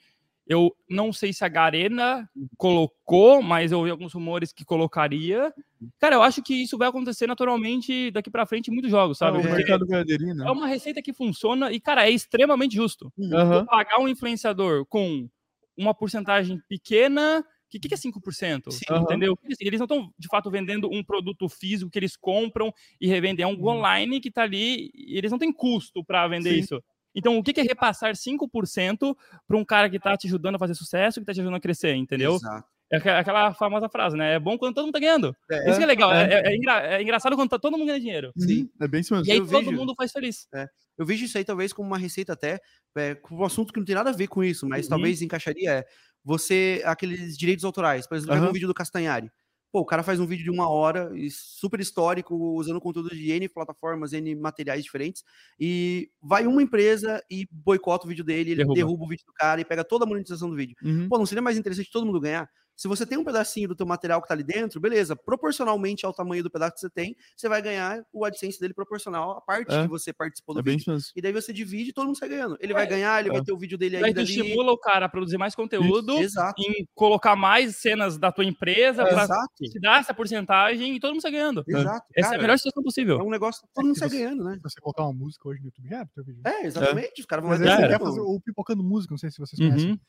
Eu 0.47 0.75
não 0.89 1.13
sei 1.13 1.31
se 1.31 1.45
a 1.45 1.47
Garena 1.47 2.29
colocou, 2.57 3.41
mas 3.41 3.71
eu 3.71 3.77
ouvi 3.79 3.91
alguns 3.91 4.13
rumores 4.13 4.51
que 4.51 4.65
colocaria. 4.65 5.53
Cara, 5.99 6.15
eu 6.15 6.23
acho 6.23 6.41
que 6.41 6.53
isso 6.53 6.77
vai 6.77 6.89
acontecer 6.89 7.27
naturalmente 7.27 8.11
daqui 8.11 8.29
para 8.29 8.45
frente 8.45 8.67
em 8.67 8.73
muitos 8.73 8.91
jogos, 8.91 9.17
sabe? 9.17 9.39
É, 9.39 9.43
né? 9.43 10.45
É 10.45 10.51
uma 10.51 10.67
receita 10.67 11.01
que 11.01 11.13
funciona 11.13 11.71
e, 11.71 11.79
cara, 11.79 12.05
é 12.05 12.11
extremamente 12.11 12.75
justo. 12.75 13.11
Uhum. 13.17 13.65
Pagar 13.65 13.99
um 13.99 14.07
influenciador 14.07 14.85
com 14.87 15.29
uma 15.77 15.93
porcentagem 15.93 16.59
pequena 16.67 17.45
o 17.77 17.79
que, 17.79 17.87
que, 17.87 17.93
é 17.93 17.97
5%? 17.97 18.69
Sim, 18.69 18.83
entendeu? 18.89 19.31
Uhum. 19.31 19.55
Eles 19.61 19.79
não 19.79 19.85
estão, 19.85 20.13
de 20.19 20.27
fato, 20.27 20.51
vendendo 20.51 20.89
um 20.91 21.01
produto 21.01 21.47
físico 21.47 21.89
que 21.89 21.97
eles 21.97 22.17
compram 22.17 22.73
e 22.99 23.07
revendem. 23.07 23.43
É 23.43 23.47
um 23.47 23.53
uhum. 23.53 23.67
online 23.67 24.19
que 24.19 24.27
está 24.27 24.43
ali 24.43 24.91
e 24.93 25.17
eles 25.17 25.31
não 25.31 25.39
têm 25.39 25.53
custo 25.53 26.03
para 26.03 26.27
vender 26.27 26.53
Sim. 26.55 26.59
isso. 26.59 26.83
Então, 27.15 27.37
o 27.37 27.43
que 27.43 27.59
é 27.59 27.63
repassar 27.63 28.13
5% 28.13 29.15
para 29.47 29.57
um 29.57 29.65
cara 29.65 29.89
que 29.89 29.97
está 29.97 30.15
te 30.15 30.27
ajudando 30.27 30.55
a 30.55 30.59
fazer 30.59 30.75
sucesso, 30.75 31.19
que 31.19 31.23
está 31.23 31.33
te 31.33 31.39
ajudando 31.39 31.57
a 31.57 31.59
crescer, 31.59 31.95
entendeu? 31.95 32.35
Exato. 32.35 32.67
É 32.91 32.97
aquela 32.97 33.53
famosa 33.53 33.87
frase, 33.87 34.17
né? 34.17 34.33
É 34.33 34.39
bom 34.39 34.57
quando 34.57 34.75
todo 34.75 34.83
mundo 34.83 34.93
tá 34.93 34.99
ganhando. 34.99 35.33
É, 35.49 35.69
isso 35.69 35.77
que 35.77 35.83
é 35.83 35.87
legal. 35.87 36.11
É, 36.11 36.25
é, 36.25 36.47
é, 36.47 36.55
engra, 36.57 36.97
é 36.97 37.01
engraçado 37.01 37.37
quando 37.37 37.49
tá 37.49 37.57
todo 37.57 37.77
mundo 37.77 37.85
ganhando 37.85 38.01
dinheiro. 38.01 38.33
Sim, 38.37 38.69
é 38.81 38.87
bem 38.87 38.99
isso 38.99 39.13
mesmo. 39.13 39.29
E 39.29 39.31
aí 39.31 39.37
eu 39.37 39.47
todo 39.47 39.63
vejo, 39.63 39.71
mundo 39.71 39.93
faz 39.95 40.11
feliz. 40.11 40.45
É. 40.53 40.67
Eu 40.97 41.05
vejo 41.05 41.23
isso 41.23 41.37
aí 41.37 41.45
talvez 41.45 41.71
como 41.71 41.87
uma 41.87 41.97
receita 41.97 42.33
até, 42.33 42.59
é, 42.97 43.15
com 43.15 43.35
um 43.35 43.45
assunto 43.45 43.71
que 43.71 43.79
não 43.79 43.85
tem 43.85 43.95
nada 43.95 44.09
a 44.09 44.13
ver 44.13 44.27
com 44.27 44.43
isso, 44.43 44.67
mas 44.67 44.85
uhum. 44.85 44.89
talvez 44.89 45.21
encaixaria 45.21 45.71
é 45.71 45.85
você, 46.21 46.81
aqueles 46.83 47.37
direitos 47.37 47.63
autorais. 47.63 48.05
Por 48.05 48.17
exemplo, 48.17 48.35
uhum. 48.35 48.49
um 48.49 48.53
vídeo 48.53 48.67
do 48.67 48.73
Castanhari. 48.73 49.31
Pô, 49.71 49.79
o 49.79 49.85
cara 49.85 50.03
faz 50.03 50.19
um 50.19 50.25
vídeo 50.25 50.43
de 50.43 50.49
uma 50.51 50.69
hora, 50.69 51.09
super 51.29 51.79
histórico, 51.79 52.35
usando 52.57 52.81
conteúdo 52.81 53.09
de 53.09 53.31
N 53.31 53.47
plataformas, 53.47 54.11
N 54.11 54.35
materiais 54.35 54.83
diferentes, 54.83 55.23
e 55.57 56.09
vai 56.21 56.45
uma 56.45 56.61
empresa 56.61 57.23
e 57.31 57.47
boicota 57.49 58.05
o 58.05 58.09
vídeo 58.09 58.23
dele, 58.25 58.51
ele 58.51 58.55
derruba, 58.57 58.75
derruba 58.75 59.05
o 59.05 59.07
vídeo 59.07 59.25
do 59.25 59.33
cara 59.33 59.61
e 59.61 59.65
pega 59.65 59.83
toda 59.85 60.03
a 60.03 60.07
monetização 60.07 60.49
do 60.49 60.57
vídeo. 60.57 60.75
Uhum. 60.83 61.07
Pô, 61.07 61.17
não 61.17 61.25
seria 61.25 61.41
mais 61.41 61.57
interessante 61.57 61.89
todo 61.89 62.05
mundo 62.05 62.19
ganhar? 62.19 62.49
Se 62.75 62.87
você 62.87 63.05
tem 63.05 63.17
um 63.17 63.23
pedacinho 63.23 63.69
do 63.69 63.75
teu 63.75 63.85
material 63.85 64.21
que 64.21 64.27
tá 64.27 64.33
ali 64.33 64.43
dentro, 64.43 64.79
beleza, 64.79 65.15
proporcionalmente 65.15 66.05
ao 66.05 66.13
tamanho 66.13 66.43
do 66.43 66.49
pedaço 66.49 66.73
que 66.73 66.79
você 66.79 66.89
tem, 66.89 67.15
você 67.35 67.47
vai 67.47 67.61
ganhar 67.61 68.03
o 68.11 68.25
AdSense 68.25 68.59
dele 68.59 68.73
proporcional 68.73 69.31
à 69.31 69.41
parte 69.41 69.73
é. 69.73 69.83
que 69.83 69.87
você 69.87 70.11
participou 70.11 70.55
do 70.55 70.61
é 70.61 70.63
vídeo. 70.63 70.97
E 71.15 71.21
daí 71.21 71.31
você 71.31 71.53
divide 71.53 71.91
e 71.91 71.93
todo 71.93 72.07
mundo 72.07 72.17
sai 72.17 72.29
ganhando. 72.29 72.57
Ele 72.59 72.73
é. 72.73 72.75
vai 72.75 72.87
ganhar, 72.87 73.19
ele 73.19 73.29
é. 73.29 73.33
vai 73.33 73.43
ter 73.43 73.51
o 73.51 73.57
vídeo 73.57 73.77
dele 73.77 73.97
aí. 73.97 74.03
Aí 74.03 74.23
estimula 74.23 74.71
o 74.71 74.77
cara 74.77 75.05
a 75.05 75.09
produzir 75.09 75.37
mais 75.37 75.53
conteúdo, 75.53 76.15
em 76.57 76.87
colocar 76.95 77.35
mais 77.35 77.77
cenas 77.77 78.17
da 78.17 78.31
tua 78.31 78.45
empresa, 78.45 79.05
pra 79.05 79.27
te 79.55 79.79
dar 79.79 79.99
essa 79.99 80.13
porcentagem 80.13 80.95
e 80.95 80.99
todo 80.99 81.11
mundo 81.11 81.21
sai 81.21 81.31
ganhando. 81.31 81.63
Exato. 81.67 82.05
Essa 82.15 82.29
cara, 82.29 82.35
é 82.35 82.39
a 82.39 82.41
melhor 82.41 82.57
situação 82.57 82.83
possível. 82.83 83.19
É 83.19 83.23
um 83.23 83.29
negócio 83.29 83.61
que 83.61 83.73
todo 83.73 83.85
mundo 83.85 83.97
sai 83.97 84.09
você, 84.09 84.17
ganhando, 84.17 84.43
né? 84.43 84.55
Se 84.55 84.61
você 84.63 84.81
colocar 84.81 85.03
uma 85.03 85.13
música 85.13 85.47
hoje 85.47 85.59
no 85.59 85.67
YouTube, 85.67 85.87
já 85.87 86.01
é 86.01 86.05
teu 86.13 86.23
vídeo. 86.23 86.41
É, 86.45 86.65
exatamente. 86.65 87.21
Os 87.21 87.25
caras 87.25 87.45
vão 87.45 87.57
quer 87.57 87.99
fazer 87.99 88.21
o 88.21 88.39
Pipocando 88.39 88.83
Música, 88.83 89.13
não 89.13 89.17
sei 89.17 89.29
se 89.29 89.37
vocês 89.37 89.59
conhecem. 89.59 89.99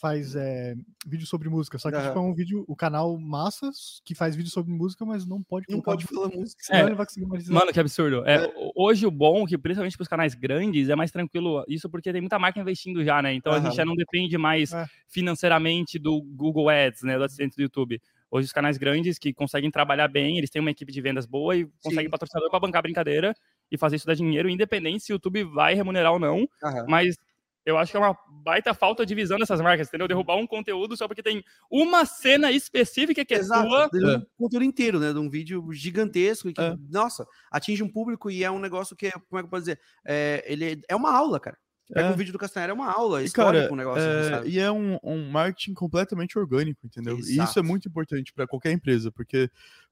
Faz 0.00 0.34
é, 0.34 0.74
vídeo 1.06 1.26
sobre 1.26 1.48
música. 1.50 1.78
Só 1.78 1.90
que 1.90 1.96
uhum. 1.96 2.02
tipo, 2.02 2.18
é 2.18 2.22
um 2.22 2.34
vídeo, 2.34 2.64
o 2.66 2.74
canal 2.74 3.18
Massas, 3.18 4.00
que 4.04 4.14
faz 4.14 4.34
vídeo 4.34 4.50
sobre 4.50 4.72
música, 4.72 5.04
mas 5.04 5.26
não 5.26 5.42
pode 5.42 5.66
Não 5.68 5.82
pode 5.82 6.06
falar 6.06 6.28
música, 6.28 6.62
senão 6.62 6.80
é. 6.80 6.84
ele 6.84 6.94
vai 6.94 7.04
conseguir 7.04 7.26
monetizar. 7.26 7.54
Mano, 7.54 7.72
que 7.72 7.80
absurdo. 7.80 8.26
É, 8.26 8.46
é. 8.46 8.52
Hoje 8.74 9.06
o 9.06 9.10
bom, 9.10 9.44
que 9.44 9.58
principalmente 9.58 9.96
para 9.98 10.02
os 10.02 10.08
canais 10.08 10.34
grandes, 10.34 10.88
é 10.88 10.96
mais 10.96 11.10
tranquilo 11.10 11.64
isso, 11.68 11.90
porque 11.90 12.12
tem 12.12 12.22
muita 12.22 12.38
marca 12.38 12.58
investindo 12.58 13.04
já, 13.04 13.20
né? 13.20 13.34
Então 13.34 13.52
uhum. 13.52 13.58
a 13.58 13.62
gente 13.62 13.76
já 13.76 13.84
não 13.84 13.94
depende 13.94 14.38
mais 14.38 14.72
é. 14.72 14.86
financeiramente 15.06 15.98
do 15.98 16.22
Google 16.22 16.70
Ads, 16.70 17.02
né? 17.02 17.18
Do 17.18 17.24
assistente 17.24 17.56
do 17.56 17.62
YouTube. 17.62 18.00
Hoje 18.30 18.46
os 18.46 18.52
canais 18.52 18.78
grandes 18.78 19.18
que 19.18 19.34
conseguem 19.34 19.70
trabalhar 19.70 20.06
bem, 20.08 20.38
eles 20.38 20.48
têm 20.48 20.60
uma 20.60 20.70
equipe 20.70 20.92
de 20.92 21.00
vendas 21.00 21.26
boa 21.26 21.56
e 21.56 21.66
conseguem 21.82 22.06
Sim. 22.06 22.10
patrocinador 22.10 22.48
para 22.48 22.60
bancar 22.60 22.80
brincadeira 22.80 23.34
e 23.70 23.76
fazer 23.76 23.96
isso 23.96 24.06
dar 24.06 24.14
dinheiro, 24.14 24.48
independente 24.48 25.04
se 25.04 25.12
o 25.12 25.14
YouTube 25.14 25.44
vai 25.44 25.74
remunerar 25.74 26.12
ou 26.12 26.18
não. 26.18 26.38
Uhum. 26.38 26.86
Mas 26.88 27.16
eu 27.64 27.76
acho 27.76 27.90
que 27.90 27.96
é 27.96 28.00
uma 28.00 28.16
baita 28.42 28.72
falta 28.72 29.04
de 29.04 29.14
visão 29.14 29.38
dessas 29.38 29.60
marcas, 29.60 29.88
entendeu? 29.88 30.08
Derrubar 30.08 30.36
um 30.36 30.46
conteúdo 30.46 30.96
só 30.96 31.06
porque 31.06 31.22
tem 31.22 31.44
uma 31.70 32.04
cena 32.04 32.50
específica 32.50 33.24
que 33.24 33.34
é 33.34 33.38
Exato, 33.38 33.68
sua. 33.68 33.90
Um 33.92 34.10
é. 34.10 34.22
conteúdo 34.36 34.64
inteiro, 34.64 34.98
né? 34.98 35.12
De 35.12 35.18
um 35.18 35.28
vídeo 35.28 35.70
gigantesco 35.72 36.52
que, 36.52 36.60
é. 36.60 36.76
nossa, 36.88 37.26
atinge 37.50 37.82
um 37.82 37.88
público 37.88 38.30
e 38.30 38.42
é 38.42 38.50
um 38.50 38.58
negócio 38.58 38.96
que, 38.96 39.10
como 39.10 39.38
é 39.38 39.42
que 39.42 39.46
eu 39.46 39.50
posso 39.50 39.62
dizer? 39.62 39.80
É, 40.04 40.44
ele 40.46 40.80
é 40.88 40.96
uma 40.96 41.12
aula, 41.12 41.38
cara. 41.38 41.58
Pega 41.92 42.08
é. 42.08 42.12
um 42.12 42.16
vídeo 42.16 42.32
do 42.32 42.38
Castanheira, 42.38 42.72
é 42.72 42.74
uma 42.74 42.92
aula, 42.92 43.22
e, 43.22 43.30
cara, 43.30 43.68
um 43.70 43.76
negócio. 43.76 44.02
É, 44.02 44.46
e 44.46 44.58
é 44.58 44.70
um, 44.70 44.98
um 45.02 45.28
marketing 45.28 45.74
completamente 45.74 46.38
orgânico, 46.38 46.86
entendeu? 46.86 47.18
Exato. 47.18 47.32
E 47.32 47.44
isso 47.44 47.58
é 47.58 47.62
muito 47.62 47.88
importante 47.88 48.32
para 48.32 48.46
qualquer 48.46 48.70
empresa, 48.70 49.10
porque 49.10 49.50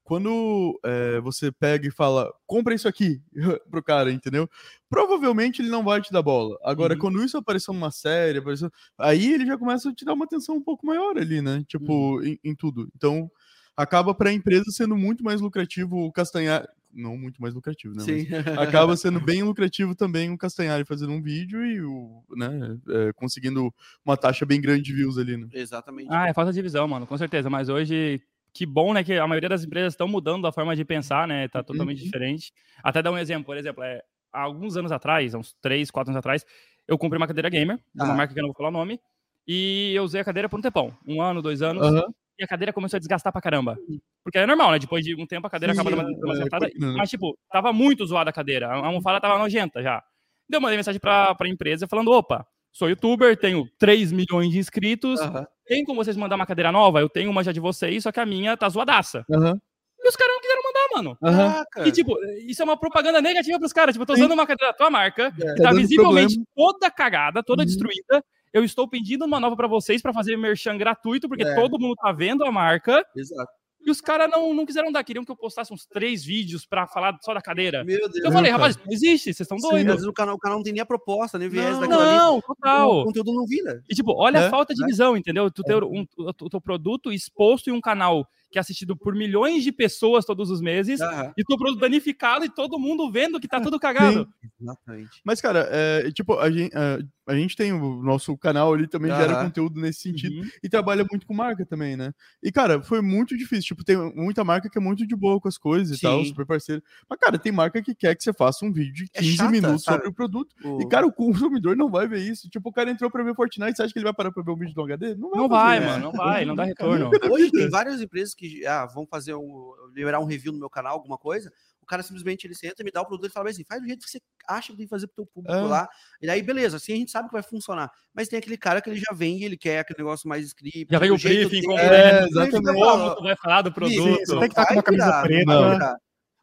quando 0.09 0.81
é, 0.85 1.21
você 1.21 1.53
pega 1.53 1.87
e 1.87 1.91
fala, 1.91 2.33
compra 2.47 2.75
isso 2.75 2.89
aqui 2.89 3.21
pro 3.71 3.83
cara, 3.83 4.11
entendeu? 4.11 4.49
Provavelmente 4.89 5.61
ele 5.61 5.69
não 5.69 5.85
vai 5.85 6.01
te 6.01 6.11
dar 6.11 6.23
bola. 6.23 6.57
Agora, 6.65 6.95
uhum. 6.95 7.01
quando 7.01 7.23
isso 7.23 7.37
apareceu 7.37 7.75
numa 7.75 7.91
série, 7.91 8.39
apareceu... 8.39 8.71
aí 8.97 9.35
ele 9.35 9.45
já 9.45 9.59
começa 9.59 9.91
a 9.91 9.95
te 9.95 10.07
dar 10.07 10.15
uma 10.15 10.25
atenção 10.25 10.57
um 10.57 10.63
pouco 10.63 10.87
maior 10.87 11.19
ali, 11.19 11.43
né? 11.43 11.63
Tipo, 11.69 12.17
uhum. 12.17 12.25
em, 12.25 12.41
em, 12.43 12.55
tudo. 12.55 12.89
Então, 12.97 13.31
acaba 13.77 14.15
para 14.15 14.31
a 14.31 14.33
empresa 14.33 14.65
sendo 14.71 14.97
muito 14.97 15.23
mais 15.23 15.43
lucrativo 15.43 16.11
castanhar, 16.13 16.67
não 16.93 17.17
muito 17.17 17.41
mais 17.41 17.55
lucrativo, 17.55 17.95
né? 17.95 18.03
Sim. 18.03 18.27
acaba 18.59 18.97
sendo 18.97 19.21
bem 19.21 19.43
lucrativo 19.43 19.95
também 19.95 20.31
o 20.31 20.39
Castanhari 20.39 20.85
fazendo 20.85 21.13
um 21.13 21.23
vídeo 21.23 21.65
e 21.65 21.81
o, 21.83 22.25
né, 22.37 22.79
é, 22.89 23.13
conseguindo 23.13 23.73
uma 24.05 24.17
taxa 24.17 24.47
bem 24.47 24.61
grande 24.61 24.83
de 24.83 24.95
views 24.95 25.19
ali, 25.19 25.37
né? 25.37 25.49
Exatamente. 25.53 26.09
Ah, 26.11 26.29
é 26.29 26.33
falta 26.33 26.53
de 26.53 26.63
visão, 26.63 26.87
mano, 26.89 27.07
com 27.07 27.17
certeza. 27.17 27.51
Mas 27.51 27.69
hoje 27.69 28.21
que 28.53 28.67
bom, 28.67 28.93
né, 28.93 29.05
que 29.05 29.13
a 29.13 29.27
maioria 29.27 29.49
das 29.49 29.65
empresas 29.65 29.93
estão 29.93 30.09
mudando 30.09 30.47
a 30.47 30.53
forma 30.53 30.75
de 30.75 30.85
pensar, 30.85 31.29
né, 31.29 31.49
tá 31.49 31.63
totalmente 31.63 31.99
uhum. 31.99 32.05
diferente. 32.05 32.53
Até 32.83 33.03
dar 33.03 33.13
um 33.13 33.19
exemplo, 33.19 33.45
por 33.45 33.57
exemplo, 33.57 33.83
é, 33.83 34.03
há 34.33 34.41
alguns 34.41 34.77
anos 34.77 34.91
atrás, 34.91 35.35
uns 35.35 35.55
3, 35.61 35.91
4 35.91 36.11
anos 36.11 36.19
atrás, 36.19 36.45
eu 36.87 36.99
comprei 36.99 37.19
uma 37.19 37.27
cadeira 37.27 37.49
gamer, 37.49 37.79
ah. 37.99 38.05
uma 38.05 38.15
marca 38.15 38.33
que 38.33 38.41
eu 38.41 38.43
não 38.43 38.49
vou 38.49 38.57
falar 38.57 38.71
o 38.71 38.73
nome, 38.73 39.01
e 39.47 39.93
eu 39.95 40.03
usei 40.03 40.21
a 40.21 40.25
cadeira 40.25 40.49
por 40.49 40.59
um 40.59 40.63
tempão, 40.63 40.93
um 41.07 41.23
ano, 41.23 41.41
dois 41.41 41.63
anos, 41.63 41.87
uhum. 41.87 42.13
E 42.39 42.45
a 42.45 42.47
cadeira 42.47 42.73
começou 42.73 42.97
a 42.97 43.01
desgastar 43.01 43.33
pra 43.33 43.43
caramba. 43.43 43.77
Porque 44.23 44.39
é 44.39 44.47
normal, 44.47 44.73
né, 44.73 44.79
depois 44.79 45.05
de 45.05 45.15
um 45.15 45.27
tempo 45.27 45.47
a 45.47 45.51
cadeira 45.51 45.75
Sim, 45.75 45.81
acaba 45.81 45.97
dando 45.97 46.25
uma 46.25 46.37
sentada, 46.37 46.67
é, 46.67 46.71
mas 46.97 47.11
tipo, 47.11 47.37
tava 47.51 47.73
muito 47.73 48.07
zoada 48.07 48.31
a 48.31 48.33
cadeira, 48.33 48.69
a 48.69 48.87
almofada 48.87 49.21
tava 49.21 49.39
nojenta 49.39 49.83
já. 49.83 50.03
Deu 50.49 50.61
uma 50.61 50.71
mensagem 50.71 51.01
pra, 51.01 51.35
pra 51.35 51.49
empresa 51.49 51.87
falando, 51.89 52.13
opa, 52.13 52.47
sou 52.73 52.89
youtuber, 52.89 53.37
tenho 53.37 53.67
3 53.79 54.13
milhões 54.13 54.51
de 54.51 54.59
inscritos, 54.59 55.21
uhum. 55.21 55.45
tem 55.67 55.85
como 55.85 56.03
vocês 56.03 56.17
mandar 56.17 56.37
uma 56.37 56.47
cadeira 56.47 56.71
nova? 56.71 57.01
Eu 57.01 57.09
tenho 57.09 57.31
uma 57.31 57.43
já 57.43 57.53
de 57.53 57.61
vocês, 57.61 58.03
só 58.03 58.13
que 58.13 58.21
a 58.21 58.27
minha 58.27 58.57
tá 58.57 58.69
zoadaça. 58.69 59.25
Uhum. 59.29 59.59
E 60.01 60.09
os 60.09 60.15
caras 60.15 60.33
não 60.35 60.41
quiseram 60.41 60.63
mandar, 60.63 60.89
mano. 60.95 61.19
Uhum. 61.21 61.87
E, 61.87 61.93
tipo, 61.93 62.17
isso 62.47 62.63
é 62.63 62.65
uma 62.65 62.79
propaganda 62.79 63.21
negativa 63.21 63.59
pros 63.59 63.73
caras. 63.73 63.95
Tipo, 63.95 64.05
eu 64.05 64.07
tô 64.07 64.13
usando 64.13 64.33
uma 64.33 64.47
cadeira 64.47 64.73
da 64.73 64.77
tua 64.77 64.89
marca, 64.89 65.27
é, 65.27 65.31
que 65.31 65.63
tá, 65.63 65.71
tá 65.71 65.73
visivelmente 65.73 66.35
problema. 66.35 66.47
toda 66.55 66.91
cagada, 66.91 67.43
toda 67.43 67.63
uhum. 67.63 67.67
destruída. 67.67 68.25
Eu 68.53 68.65
estou 68.65 68.89
pedindo 68.89 69.25
uma 69.25 69.41
nova 69.41 69.57
para 69.57 69.69
vocês 69.69 70.03
para 70.03 70.13
fazer 70.13 70.37
merchan 70.37 70.77
gratuito, 70.77 71.29
porque 71.29 71.45
é. 71.45 71.55
todo 71.55 71.79
mundo 71.79 71.95
tá 71.97 72.13
vendo 72.13 72.45
a 72.45 72.53
marca. 72.53 73.05
Exato. 73.17 73.51
E 73.81 73.91
os 73.91 74.01
caras 74.01 74.29
não, 74.31 74.53
não 74.53 74.67
quiseram 74.67 74.91
dar, 74.91 75.05
queriam 75.05 75.25
que 75.25 75.31
eu 75.31 75.37
postasse 75.37 75.73
uns 75.73 75.87
três 75.87 76.25
vídeos 76.25 76.67
pra 76.67 76.87
falar 76.87 77.17
só 77.23 77.33
da 77.33 77.41
cadeira. 77.41 77.85
Meu 77.85 78.09
Deus. 78.09 78.25
Eu 78.25 78.33
falei, 78.33 78.51
rapaz, 78.51 78.77
não 78.77 78.93
existe, 78.93 79.33
vocês 79.33 79.41
estão 79.41 79.57
doidos. 79.57 79.91
Às 79.91 79.97
vezes 79.99 80.07
o 80.07 80.13
canal, 80.13 80.35
o 80.35 80.39
canal 80.39 80.59
não 80.59 80.65
tem 80.65 80.73
nem 80.73 80.83
a 80.83 80.87
proposta, 80.87 81.39
nem 81.39 81.49
viés 81.49 81.73
não, 81.73 81.81
daquilo 81.81 82.01
Não, 82.01 82.35
ali. 82.35 82.43
total. 82.43 83.01
O 83.01 83.05
conteúdo 83.05 83.33
não 83.33 83.47
vira. 83.47 83.83
E 83.89 83.95
tipo, 83.95 84.13
olha 84.13 84.39
é, 84.39 84.47
a 84.47 84.51
falta 84.51 84.75
de 84.75 84.83
é. 84.83 84.87
visão, 84.87 85.17
entendeu? 85.17 85.51
Tu 85.51 85.63
ter 85.63 85.83
é. 85.83 85.87
um, 85.87 86.05
o, 86.19 86.51
teu 86.51 86.61
produto 86.61 87.13
exposto 87.13 87.71
em 87.71 87.73
um 87.73 87.81
canal 87.81 88.29
que 88.51 88.59
é 88.59 88.61
assistido 88.61 88.97
por 88.97 89.15
milhões 89.15 89.63
de 89.63 89.71
pessoas 89.71 90.25
todos 90.25 90.51
os 90.51 90.61
meses, 90.61 91.01
uhum. 91.01 91.33
e 91.37 91.45
teu 91.45 91.59
produto 91.59 91.81
danificado 91.81 92.45
e 92.45 92.49
todo 92.49 92.79
mundo 92.79 93.11
vendo 93.11 93.39
que 93.39 93.47
tá 93.47 93.61
tudo 93.61 93.79
cagado. 93.79 94.25
Sim. 94.25 94.49
Exatamente. 94.61 95.21
Mas, 95.23 95.41
cara, 95.41 95.69
é, 95.71 96.11
tipo, 96.13 96.39
a 96.39 96.51
gente, 96.51 96.75
a, 96.75 96.99
a, 97.29 97.35
gente 97.35 97.57
tem 97.57 97.73
o 97.73 98.03
nosso 98.03 98.37
canal 98.37 98.73
ali 98.73 98.87
também 98.87 99.11
uhum. 99.11 99.17
gera 99.17 99.45
conteúdo 99.45 99.81
nesse 99.81 100.01
sentido 100.01 100.41
uhum. 100.41 100.49
e 100.63 100.69
trabalha 100.69 101.05
muito 101.11 101.27
com 101.27 101.35
marca 101.35 101.65
também, 101.65 101.97
né? 101.97 102.13
E, 102.43 102.51
cara, 102.51 102.83
foi 102.83 103.01
muito 103.01 103.37
difícil. 103.37 103.69
Tipo, 103.69 103.85
tem 103.85 103.97
muita 104.15 104.43
marca 104.43 104.69
que 104.69 104.79
é 104.79 104.81
muito 104.81 105.07
de 105.07 105.15
boa 105.15 105.41
com 105.41 105.49
as 105.49 105.59
coisas 105.59 105.97
e 105.97 106.01
Sim. 106.01 106.07
tal, 106.07 106.25
super 106.25 106.47
parceiro. 106.47 106.83
Mas, 107.09 107.19
cara, 107.19 107.39
tem 107.39 107.53
marca 107.53 107.83
que 107.83 107.95
quer 107.95 108.15
que 108.15 108.23
você 108.23 108.33
faça 108.33 108.65
um 108.65 108.73
vídeo 108.73 108.95
de 108.95 109.09
15 109.11 109.29
é 109.29 109.37
chata, 109.37 109.51
minutos 109.51 109.85
sabe? 109.85 109.97
sobre 109.97 110.09
o 110.09 110.13
produto. 110.13 110.55
E, 110.81 110.87
cara, 110.87 111.07
o 111.07 111.13
consumidor 111.13 111.77
não 111.77 111.91
vai 111.91 112.09
ver 112.09 112.21
isso. 112.21 112.49
Tipo, 112.49 112.71
o 112.71 112.73
cara 112.73 112.91
entrou 112.91 113.11
pra 113.11 113.23
ver 113.23 113.35
Fortnite, 113.35 113.77
você 113.77 113.83
acha 113.83 113.93
que 113.93 113.99
ele 113.99 114.05
vai 114.05 114.15
parar 114.15 114.33
pra 114.33 114.43
ver 114.43 114.51
um 114.51 114.57
vídeo 114.57 114.75
do 114.75 114.83
HD? 114.83 115.15
Não 115.15 115.31
vai, 115.31 115.39
não 115.39 115.49
vai 115.49 115.81
mano, 115.81 116.03
não 116.03 116.13
vai, 116.13 116.45
não 116.45 116.57
dá 116.57 116.65
retorno. 116.65 117.11
Hoje 117.31 117.51
tem 117.51 117.69
várias 117.69 118.01
empresas 118.01 118.35
que 118.35 118.67
ah, 118.67 118.87
vão 118.87 119.07
fazer 119.07 119.35
um, 119.35 119.73
liberar 119.95 120.21
um 120.21 120.25
review 120.25 120.53
no 120.53 120.59
meu 120.59 120.71
canal, 120.71 120.95
alguma 120.95 121.19
coisa 121.19 121.53
cara 121.89 122.03
simplesmente 122.03 122.47
ele 122.47 122.55
entra, 122.63 122.85
me 122.85 122.91
dá 122.91 123.01
o 123.01 123.07
produto 123.07 123.31
e 123.31 123.33
fala 123.33 123.51
assim, 123.51 123.65
faz 123.65 123.81
do 123.81 123.87
jeito 123.87 124.05
que 124.05 124.11
você 124.11 124.21
acha 124.47 124.73
que 124.73 124.77
tem 124.77 124.87
que 124.87 124.91
fazer 124.91 125.07
pro 125.09 125.17
teu 125.17 125.27
público 125.27 125.57
é. 125.57 125.63
lá. 125.63 125.89
E 126.23 126.31
aí, 126.31 126.43
beleza, 126.43 126.77
assim 126.77 126.93
a 126.93 126.97
gente 126.97 127.11
sabe 127.11 127.29
que 127.29 127.33
vai 127.35 127.43
funcionar. 127.43 127.91
Mas 128.15 128.29
tem 128.29 128.39
aquele 128.39 128.57
cara 128.57 128.81
que 128.81 128.91
ele 128.91 128.99
já 129.01 129.15
vem 129.15 129.39
e 129.39 129.45
ele 129.45 129.57
quer 129.57 129.81
aquele 129.81 129.99
negócio 129.99 130.29
mais 130.29 130.45
script. 130.47 130.87
Já 130.91 130.99
vem 130.99 131.11
o 131.11 131.19
briefing, 131.19 131.63
como 131.63 131.79
é, 131.79 132.25
exatamente. 132.25 132.75
Como 132.75 133.15
tu 133.17 133.23
vai 133.23 133.37
falar 133.37 133.63
do 133.63 133.73
produto. 133.73 133.95
Sim, 133.95 134.25
você 134.25 134.39
tem 134.39 134.41
que 134.41 134.47
estar 134.47 134.67
com 134.67 134.75
uma 134.75 134.83
camisa 134.83 135.23
preta 135.23 135.99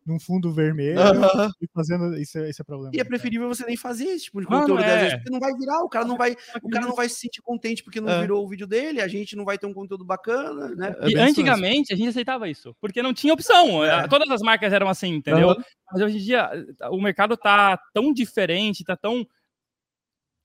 num 0.06 0.20
fundo 0.20 0.54
vermelho 0.54 1.00
uhum. 1.00 1.52
e 1.62 1.68
fazendo 1.74 2.16
isso, 2.16 2.38
esse 2.40 2.62
é 2.62 2.64
problema. 2.64 2.92
E 2.94 3.00
é 3.00 3.04
preferível 3.04 3.48
você 3.48 3.66
nem 3.66 3.76
fazer 3.76 4.06
esse 4.06 4.26
tipo 4.26 4.40
de 4.40 4.48
conteúdo, 4.48 4.82
é. 4.82 4.98
vezes, 5.00 5.16
porque 5.16 5.32
não 5.32 5.40
vai 5.40 5.54
virar, 5.54 5.80
o 5.84 5.90
cara 5.90 6.06
não 6.06 6.16
vai, 6.16 6.36
o 6.62 6.70
cara 6.70 6.86
não 6.86 6.96
vai 6.96 7.10
se 7.10 7.16
sentir 7.16 7.42
contente 7.42 7.84
porque 7.84 8.00
não 8.00 8.10
é. 8.10 8.22
virou 8.22 8.46
o 8.46 8.48
vídeo 8.48 8.68
dele, 8.68 9.02
a 9.02 9.08
gente 9.08 9.36
não 9.36 9.44
vai 9.44 9.58
ter 9.58 9.66
um 9.66 9.74
conteúdo 9.74 10.06
bacana, 10.06 10.70
né? 10.76 10.96
É 11.00 11.10
e 11.10 11.16
antigamente 11.18 11.94
a 11.94 11.98
gente 11.98 12.10
aceitava 12.10 12.48
isso, 12.48 12.76
porque 12.80 13.02
não 13.02 13.14
tinha 13.14 13.34
opção. 13.34 13.84
É. 13.84 14.08
Todas 14.08 14.30
as 14.30 14.42
marcas 14.42 14.72
eram 14.72 14.88
assim, 14.88 15.16
entendeu? 15.16 15.50
Uhum. 15.50 15.64
Mas 15.92 16.02
hoje 16.02 16.18
em 16.18 16.22
dia 16.22 16.52
o 16.92 17.02
mercado 17.02 17.36
tá 17.36 17.80
tão 17.94 18.14
diferente, 18.14 18.84
tá 18.84 18.96
tão 18.96 19.26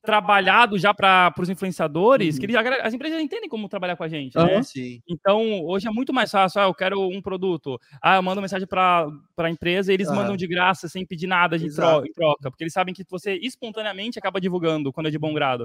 trabalhado 0.03 0.78
já 0.78 0.94
para 0.94 1.32
os 1.38 1.48
influenciadores, 1.48 2.36
uhum. 2.36 2.46
que 2.46 2.57
as 2.57 2.94
empresas 2.94 3.18
já 3.18 3.22
entendem 3.22 3.48
como 3.48 3.68
trabalhar 3.68 3.96
com 3.96 4.05
a 4.05 4.09
gente, 4.09 4.36
uhum. 4.36 4.44
né? 4.44 4.62
Sim. 4.62 5.03
Então, 5.09 5.64
hoje 5.64 5.86
é 5.86 5.90
muito 5.90 6.12
mais 6.12 6.30
fácil, 6.30 6.61
ah, 6.61 6.64
eu 6.64 6.74
quero 6.74 7.01
um 7.01 7.20
produto, 7.20 7.78
ah, 8.03 8.16
eu 8.16 8.22
mando 8.22 8.40
mensagem 8.40 8.66
para 8.66 9.09
a 9.36 9.51
empresa 9.51 9.92
e 9.92 9.94
eles 9.94 10.09
uhum. 10.09 10.16
mandam 10.16 10.36
de 10.36 10.46
graça, 10.46 10.88
sem 10.88 11.05
pedir 11.05 11.26
nada 11.26 11.59
de 11.59 11.66
em 11.66 12.12
troca, 12.12 12.51
porque 12.51 12.64
eles 12.64 12.72
sabem 12.72 12.94
que 12.94 13.05
você 13.09 13.34
espontaneamente 13.34 14.18
acaba 14.18 14.40
divulgando 14.40 14.92
quando 14.92 15.07
é 15.07 15.11
de 15.11 15.18
bom 15.18 15.34
grado. 15.34 15.64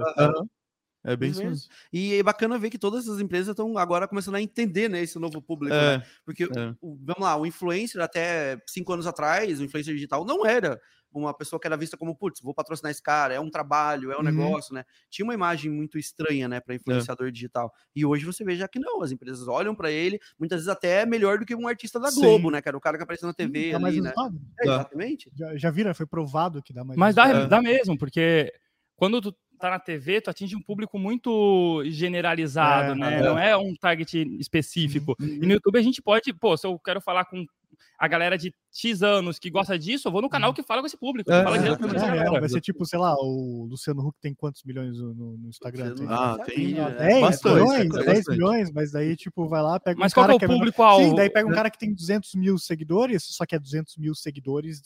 É 1.06 1.16
bem 1.16 1.30
isso. 1.30 1.68
E 1.92 2.14
é 2.14 2.22
bacana 2.22 2.58
ver 2.58 2.70
que 2.70 2.78
todas 2.78 3.04
essas 3.04 3.20
empresas 3.20 3.48
estão 3.48 3.78
agora 3.78 4.08
começando 4.08 4.34
a 4.34 4.42
entender 4.42 4.88
né, 4.88 5.02
esse 5.02 5.18
novo 5.18 5.40
público. 5.40 5.74
É, 5.74 5.98
né? 5.98 6.06
Porque, 6.24 6.44
é. 6.44 6.74
o, 6.80 6.96
vamos 6.96 7.22
lá, 7.22 7.36
o 7.36 7.46
influencer 7.46 8.02
até 8.02 8.60
cinco 8.66 8.92
anos 8.92 9.06
atrás, 9.06 9.60
o 9.60 9.64
influencer 9.64 9.94
digital, 9.94 10.24
não 10.24 10.44
era 10.44 10.80
uma 11.12 11.32
pessoa 11.32 11.58
que 11.58 11.66
era 11.66 11.76
vista 11.76 11.96
como, 11.96 12.14
putz, 12.14 12.40
vou 12.40 12.54
patrocinar 12.54 12.90
esse 12.90 13.02
cara, 13.02 13.34
é 13.34 13.40
um 13.40 13.50
trabalho, 13.50 14.10
é 14.12 14.16
um 14.16 14.18
uhum. 14.18 14.24
negócio, 14.24 14.74
né? 14.74 14.84
Tinha 15.10 15.24
uma 15.24 15.34
imagem 15.34 15.70
muito 15.70 15.98
estranha, 15.98 16.48
né, 16.48 16.60
para 16.60 16.74
é. 16.74 16.76
influenciador 16.76 17.28
é. 17.28 17.30
digital. 17.30 17.72
E 17.94 18.04
hoje 18.04 18.24
você 18.24 18.44
vê 18.44 18.56
já 18.56 18.68
que 18.68 18.78
não, 18.78 19.02
as 19.02 19.12
empresas 19.12 19.48
olham 19.48 19.74
para 19.74 19.90
ele, 19.90 20.18
muitas 20.38 20.58
vezes 20.58 20.68
até 20.68 21.02
é 21.02 21.06
melhor 21.06 21.38
do 21.38 21.46
que 21.46 21.54
um 21.54 21.66
artista 21.66 21.98
da 21.98 22.10
Globo, 22.10 22.48
Sim. 22.48 22.52
né, 22.52 22.62
que 22.62 22.68
era 22.68 22.76
o 22.76 22.80
cara 22.80 22.96
que 22.96 23.02
apareceu 23.02 23.26
na 23.26 23.34
TV 23.34 23.72
dá 23.72 23.78
ali, 23.78 24.00
né? 24.00 24.12
É, 24.60 24.64
exatamente. 24.64 25.30
Já, 25.34 25.56
já 25.56 25.70
viram, 25.70 25.94
foi 25.94 26.06
provado 26.06 26.62
que 26.62 26.72
dá 26.72 26.84
mais 26.84 26.98
Mas 26.98 27.14
dá, 27.14 27.46
dá 27.46 27.62
mesmo, 27.62 27.96
porque 27.96 28.52
quando 28.96 29.20
tu 29.20 29.34
tá 29.56 29.70
na 29.70 29.78
TV, 29.78 30.20
tu 30.20 30.30
atinge 30.30 30.56
um 30.56 30.62
público 30.62 30.98
muito 30.98 31.82
generalizado, 31.86 32.92
é, 32.92 32.94
né? 32.94 33.18
É. 33.18 33.22
Não 33.22 33.38
é 33.38 33.56
um 33.56 33.74
target 33.74 34.18
específico. 34.38 35.16
Uhum. 35.20 35.26
E 35.26 35.46
no 35.46 35.52
YouTube 35.52 35.78
a 35.78 35.82
gente 35.82 36.02
pode, 36.02 36.32
pô, 36.32 36.56
se 36.56 36.66
eu 36.66 36.78
quero 36.78 37.00
falar 37.00 37.24
com 37.24 37.44
a 37.98 38.08
galera 38.08 38.36
de 38.36 38.52
X 38.70 39.02
anos 39.02 39.38
que 39.38 39.50
gosta 39.50 39.78
disso, 39.78 40.08
eu 40.08 40.12
vou 40.12 40.20
no 40.20 40.28
canal 40.28 40.52
que 40.52 40.62
fala 40.62 40.82
com 40.82 40.86
esse 40.86 40.96
público. 40.96 41.32
É, 41.32 41.42
fala 41.42 41.56
é, 41.56 42.36
é, 42.36 42.40
vai 42.40 42.48
ser 42.48 42.60
tipo, 42.60 42.84
sei 42.84 42.98
lá, 42.98 43.14
o 43.14 43.66
Luciano 43.70 44.06
Huck 44.06 44.18
tem 44.20 44.34
quantos 44.34 44.62
milhões 44.64 44.98
no, 44.98 45.36
no 45.38 45.48
Instagram? 45.48 45.94
Tem, 45.94 46.06
ah, 46.08 46.36
tem 46.44 46.74
10, 46.74 47.20
bastante, 47.20 47.54
milhões, 47.54 47.88
10 47.88 48.28
milhões, 48.28 48.72
mas 48.72 48.92
daí, 48.92 49.16
tipo, 49.16 49.48
vai 49.48 49.62
lá, 49.62 49.80
pega 49.80 49.98
mas 49.98 50.12
um 50.12 50.14
cara 50.14 50.32
é 50.32 50.36
o 50.36 50.38
que 50.38 50.46
público 50.46 50.82
é... 50.82 51.04
Sim, 51.04 51.14
daí 51.14 51.30
pega 51.30 51.48
um 51.48 51.52
cara 51.52 51.70
que 51.70 51.78
tem 51.78 51.92
200 51.92 52.34
mil 52.34 52.58
seguidores, 52.58 53.24
só 53.24 53.46
que 53.46 53.54
é 53.54 53.58
200 53.58 53.96
mil 53.96 54.14
seguidores 54.14 54.82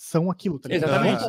são 0.00 0.30
aquilo, 0.30 0.58
tá 0.58 0.72
Exatamente. 0.72 1.22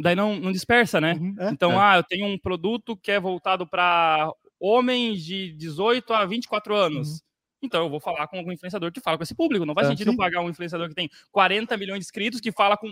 Daí 0.00 0.16
não, 0.16 0.34
não 0.34 0.50
dispersa, 0.50 1.00
né? 1.00 1.14
Uhum, 1.14 1.36
é. 1.38 1.50
Então, 1.50 1.70
é. 1.72 1.76
ah, 1.76 1.96
eu 1.98 2.02
tenho 2.02 2.26
um 2.26 2.36
produto 2.36 2.96
que 2.96 3.12
é 3.12 3.20
voltado 3.20 3.64
para 3.64 4.28
homens 4.58 5.24
de 5.24 5.52
18 5.52 6.12
a 6.12 6.24
24 6.26 6.74
anos. 6.74 7.08
Uhum. 7.08 7.18
Então 7.62 7.84
eu 7.84 7.88
vou 7.88 8.00
falar 8.00 8.26
com 8.26 8.36
algum 8.36 8.50
influenciador 8.50 8.90
que 8.90 9.00
fala 9.00 9.16
com 9.16 9.22
esse 9.22 9.34
público. 9.34 9.64
Não 9.64 9.74
faz 9.74 9.86
é, 9.86 9.90
sentido 9.90 10.10
sim. 10.10 10.16
pagar 10.16 10.40
um 10.40 10.50
influenciador 10.50 10.88
que 10.88 10.94
tem 10.94 11.08
40 11.30 11.76
milhões 11.76 12.00
de 12.00 12.06
inscritos, 12.06 12.40
que 12.40 12.50
fala 12.50 12.76
com 12.76 12.88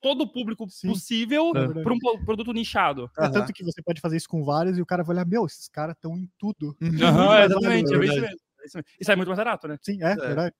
todo 0.00 0.22
o 0.22 0.32
público 0.32 0.66
sim. 0.70 0.88
possível 0.88 1.52
é 1.54 1.82
para 1.82 1.92
um 1.92 2.24
produto 2.24 2.50
nichado. 2.52 3.10
É, 3.18 3.28
tanto 3.28 3.52
que 3.52 3.62
você 3.62 3.82
pode 3.82 4.00
fazer 4.00 4.16
isso 4.16 4.28
com 4.30 4.42
vários 4.44 4.78
e 4.78 4.80
o 4.80 4.86
cara 4.86 5.04
vai 5.04 5.16
olhar, 5.16 5.26
meu, 5.26 5.44
esses 5.44 5.68
caras 5.68 5.94
estão 5.94 6.16
em 6.16 6.26
tudo. 6.38 6.74
Uhum, 6.80 6.88
exatamente, 7.44 7.92
é, 7.92 7.96
é 7.98 8.04
isso 8.04 8.20
mesmo. 8.20 8.84
Isso 8.98 9.12
é 9.12 9.16
muito 9.16 9.28
mais 9.28 9.36
barato, 9.36 9.68
né? 9.68 9.76
Sim, 9.82 10.02
é, 10.02 10.12
é. 10.12 10.16
verdade. 10.16 10.54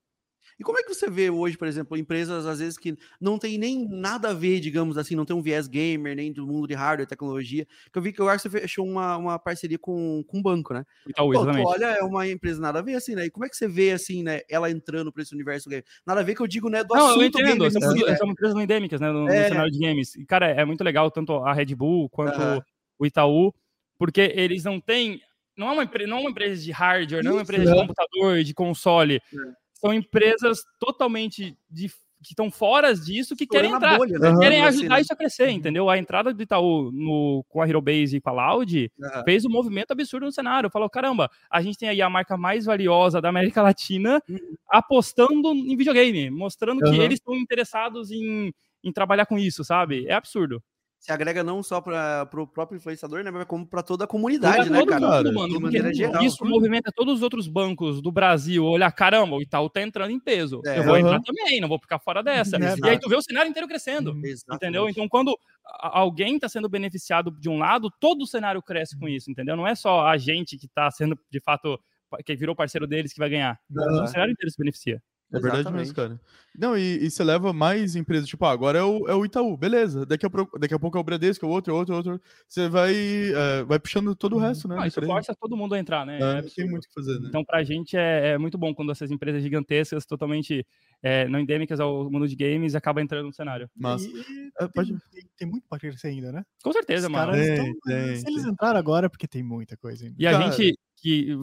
E 0.57 0.63
como 0.63 0.79
é 0.79 0.83
que 0.83 0.93
você 0.93 1.09
vê 1.09 1.29
hoje, 1.29 1.57
por 1.57 1.67
exemplo, 1.67 1.97
empresas 1.97 2.45
às 2.45 2.59
vezes 2.59 2.77
que 2.77 2.97
não 3.19 3.37
tem 3.37 3.57
nem 3.57 3.87
nada 3.87 4.29
a 4.29 4.33
ver, 4.33 4.61
digamos 4.61 4.97
assim, 4.97 5.15
não 5.15 5.25
tem 5.25 5.35
um 5.35 5.41
viés 5.41 5.67
gamer, 5.67 6.15
nem 6.15 6.31
do 6.31 6.47
mundo 6.47 6.67
de 6.67 6.73
hardware, 6.73 7.07
tecnologia, 7.07 7.67
que 7.91 7.97
eu 7.97 8.01
vi 8.01 8.13
que 8.13 8.21
o 8.21 8.29
Arce 8.29 8.49
fechou 8.49 8.85
uma, 8.87 9.17
uma 9.17 9.39
parceria 9.39 9.77
com, 9.77 10.23
com 10.25 10.37
um 10.37 10.41
banco, 10.41 10.73
né? 10.73 10.85
Itaú, 11.07 11.31
Pô, 11.31 11.33
exatamente. 11.33 11.67
olha, 11.67 11.85
é 11.85 12.03
uma 12.03 12.27
empresa 12.27 12.61
nada 12.61 12.79
a 12.79 12.81
ver, 12.81 12.95
assim, 12.95 13.15
né? 13.15 13.25
E 13.25 13.29
como 13.29 13.45
é 13.45 13.49
que 13.49 13.57
você 13.57 13.67
vê, 13.67 13.91
assim, 13.91 14.23
né, 14.23 14.41
ela 14.49 14.71
entrando 14.71 15.11
para 15.11 15.23
esse 15.23 15.33
universo 15.33 15.69
gamer? 15.69 15.83
Nada 16.05 16.21
a 16.21 16.23
ver 16.23 16.35
que 16.35 16.41
eu 16.41 16.47
digo, 16.47 16.69
né, 16.69 16.83
do 16.83 16.95
não, 16.95 17.07
assunto 17.07 17.21
eu 17.21 17.27
entendo, 17.27 17.63
gamer. 17.65 17.71
São, 17.71 17.93
né? 17.93 18.15
são 18.15 18.29
empresas 18.29 18.57
endêmicas, 18.57 19.01
né, 19.01 19.11
no, 19.11 19.29
é. 19.29 19.43
no, 19.43 19.47
cenário 19.49 19.71
de 19.71 19.79
games. 19.79 20.15
E, 20.15 20.25
cara, 20.25 20.47
é 20.47 20.63
muito 20.63 20.83
legal, 20.85 21.11
tanto 21.11 21.33
a 21.33 21.53
Red 21.53 21.75
Bull 21.75 22.09
quanto 22.09 22.63
o 22.97 23.05
Itaú, 23.05 23.53
porque 23.97 24.31
eles 24.35 24.63
não 24.63 24.79
têm 24.79 25.19
não 25.57 25.69
é 25.69 25.71
uma, 25.71 25.91
não 26.05 26.17
é 26.17 26.19
uma 26.19 26.29
empresa 26.29 26.61
de 26.61 26.71
hardware, 26.71 27.23
não 27.23 27.31
é 27.31 27.33
uma 27.35 27.41
empresa 27.41 27.73
de 27.73 27.79
computador, 27.79 28.43
de 28.43 28.53
console. 28.53 29.15
É 29.15 29.64
são 29.85 29.93
empresas 29.93 30.63
totalmente 30.79 31.55
de, 31.69 31.89
que 32.23 32.31
estão 32.31 32.49
fora 32.49 32.93
disso, 32.93 33.35
que 33.35 33.45
querem 33.45 33.71
entrar, 33.71 33.97
bolha, 33.97 34.17
né? 34.17 34.33
querem 34.39 34.61
uhum, 34.61 34.67
ajudar 34.67 34.99
isso 34.99 35.13
a 35.13 35.15
crescer, 35.15 35.49
uhum. 35.49 35.55
entendeu? 35.55 35.89
A 35.89 35.97
entrada 35.97 36.33
do 36.33 36.41
Itaú 36.41 36.91
no, 36.91 37.45
com 37.47 37.61
a 37.61 37.67
Hero 37.67 37.81
Base 37.81 38.17
e 38.17 38.21
com 38.21 38.29
a 38.31 38.33
Loud 38.33 38.91
uhum. 38.97 39.23
fez 39.23 39.45
um 39.45 39.49
movimento 39.49 39.91
absurdo 39.91 40.25
no 40.25 40.31
cenário. 40.31 40.69
Falou, 40.71 40.89
caramba, 40.89 41.29
a 41.49 41.61
gente 41.61 41.77
tem 41.77 41.89
aí 41.89 42.01
a 42.01 42.09
marca 42.09 42.35
mais 42.35 42.65
valiosa 42.65 43.21
da 43.21 43.29
América 43.29 43.61
Latina 43.61 44.21
uhum. 44.27 44.55
apostando 44.69 45.49
em 45.53 45.77
videogame, 45.77 46.31
mostrando 46.31 46.81
que 46.81 46.99
eles 46.99 47.19
estão 47.19 47.35
interessados 47.35 48.09
em, 48.09 48.51
em 48.83 48.91
trabalhar 48.91 49.27
com 49.27 49.37
isso, 49.37 49.63
sabe? 49.63 50.07
É 50.07 50.13
absurdo. 50.13 50.63
Se 51.05 51.11
agrega 51.11 51.43
não 51.43 51.61
só 51.61 51.79
para 51.79 52.27
o 52.33 52.47
próprio 52.47 52.77
influenciador, 52.77 53.23
né, 53.23 53.29
mas 53.29 53.45
como 53.45 53.63
para 53.63 53.83
toda 53.83 54.05
a 54.05 54.07
comunidade, 54.07 54.71
né, 54.71 54.83
cara? 54.87 55.21
Mundo, 55.21 55.33
mano, 55.35 55.53
de 55.53 55.59
maneira 55.59 55.93
geral. 55.93 56.23
Isso 56.23 56.43
movimenta 56.43 56.91
todos 56.91 57.17
os 57.17 57.21
outros 57.21 57.47
bancos 57.47 58.01
do 58.01 58.11
Brasil. 58.11 58.65
Olha, 58.65 58.91
caramba, 58.91 59.35
o 59.35 59.41
Itaú 59.41 59.69
tá 59.69 59.83
entrando 59.83 60.09
em 60.09 60.19
peso. 60.19 60.63
É, 60.65 60.79
eu 60.79 60.83
vou 60.83 60.93
uhum. 60.93 61.01
entrar 61.01 61.21
também, 61.21 61.61
não 61.61 61.67
vou 61.67 61.77
ficar 61.77 61.99
fora 61.99 62.23
dessa. 62.23 62.55
É, 62.55 62.75
e 62.83 62.89
aí 62.89 62.99
tu 62.99 63.07
vê 63.07 63.15
o 63.15 63.21
cenário 63.21 63.47
inteiro 63.47 63.67
crescendo. 63.67 64.13
Uhum. 64.13 64.21
Entendeu? 64.51 64.89
Então, 64.89 65.07
quando 65.07 65.37
alguém 65.63 66.37
está 66.37 66.49
sendo 66.49 66.67
beneficiado 66.67 67.29
de 67.29 67.49
um 67.49 67.59
lado, 67.59 67.91
todo 67.99 68.23
o 68.23 68.27
cenário 68.27 68.63
cresce 68.63 68.97
com 68.97 69.07
isso, 69.07 69.29
entendeu? 69.29 69.55
Não 69.55 69.67
é 69.67 69.75
só 69.75 70.07
a 70.07 70.17
gente 70.17 70.57
que 70.57 70.65
está 70.65 70.89
sendo, 70.89 71.15
de 71.29 71.39
fato, 71.39 71.79
que 72.25 72.35
virou 72.35 72.55
parceiro 72.55 72.87
deles 72.87 73.13
que 73.13 73.19
vai 73.19 73.29
ganhar. 73.29 73.59
Uhum. 73.69 74.05
O 74.05 74.07
cenário 74.07 74.31
inteiro 74.31 74.49
se 74.49 74.57
beneficia. 74.57 74.99
É 75.37 75.41
verdade 75.41 75.61
Exatamente. 75.61 75.79
mesmo, 75.79 75.95
cara. 75.95 76.19
Não, 76.57 76.77
e, 76.77 77.05
e, 77.05 77.11
você 77.11 77.23
leva 77.23 77.51
mais 77.51 77.95
empresas, 77.95 78.27
tipo, 78.27 78.45
ah, 78.45 78.51
agora 78.51 78.79
é 78.79 78.83
o, 78.83 79.07
é 79.09 79.13
o 79.13 79.25
Itaú, 79.25 79.57
beleza. 79.57 80.05
Daqui 80.05 80.25
a, 80.25 80.29
daqui 80.57 80.73
a 80.73 80.79
pouco 80.79 80.97
é 80.97 81.01
o 81.01 81.03
Bradesco, 81.03 81.45
é 81.45 81.49
o 81.49 81.51
outro, 81.51 81.73
é 81.73 81.75
outro, 81.75 81.95
outro. 81.95 82.21
Você 82.47 82.69
vai, 82.69 82.93
é, 82.95 83.63
vai 83.63 83.77
puxando 83.77 84.15
todo 84.15 84.33
o 84.33 84.35
uhum. 84.37 84.41
resto, 84.41 84.67
né? 84.67 84.77
Ah, 84.79 84.87
isso 84.87 85.01
força 85.01 85.35
todo 85.35 85.57
mundo 85.57 85.75
a 85.75 85.79
entrar, 85.79 86.05
né? 86.05 86.17
É, 86.19 86.39
é 86.39 86.41
tem 86.43 86.69
muito 86.69 86.85
o 86.85 86.87
que 86.87 86.93
fazer, 86.93 87.19
né? 87.19 87.27
Então, 87.27 87.43
pra 87.43 87.63
gente 87.63 87.97
é, 87.97 88.29
é, 88.29 88.37
muito 88.37 88.57
bom 88.57 88.73
quando 88.73 88.91
essas 88.91 89.11
empresas 89.11 89.43
gigantescas, 89.43 90.05
totalmente 90.05 90.65
é, 91.03 91.27
não 91.27 91.39
endêmicas 91.39 91.79
ao 91.79 92.09
mundo 92.09 92.27
de 92.27 92.35
games, 92.35 92.73
acabam 92.73 93.03
entrando 93.03 93.25
no 93.25 93.33
cenário. 93.33 93.69
Mas 93.75 94.05
e, 94.05 94.13
é, 94.59 94.67
pode... 94.69 94.95
tem, 95.11 95.23
tem, 95.37 95.47
muito 95.49 95.67
pra 95.67 95.77
crescer 95.77 96.07
ainda, 96.07 96.31
né? 96.31 96.45
Com 96.63 96.71
certeza, 96.71 97.07
Os 97.07 97.13
mano. 97.13 97.33
Tem, 97.33 97.73
tem, 97.85 98.15
se 98.15 98.27
eles 98.29 98.45
entraram 98.45 98.79
agora, 98.79 99.09
porque 99.09 99.27
tem 99.27 99.43
muita 99.43 99.75
coisa 99.75 100.05
ainda. 100.05 100.15
E 100.17 100.25
a 100.25 100.31
cara... 100.31 100.51
gente, 100.51 100.79
que, 101.05 101.37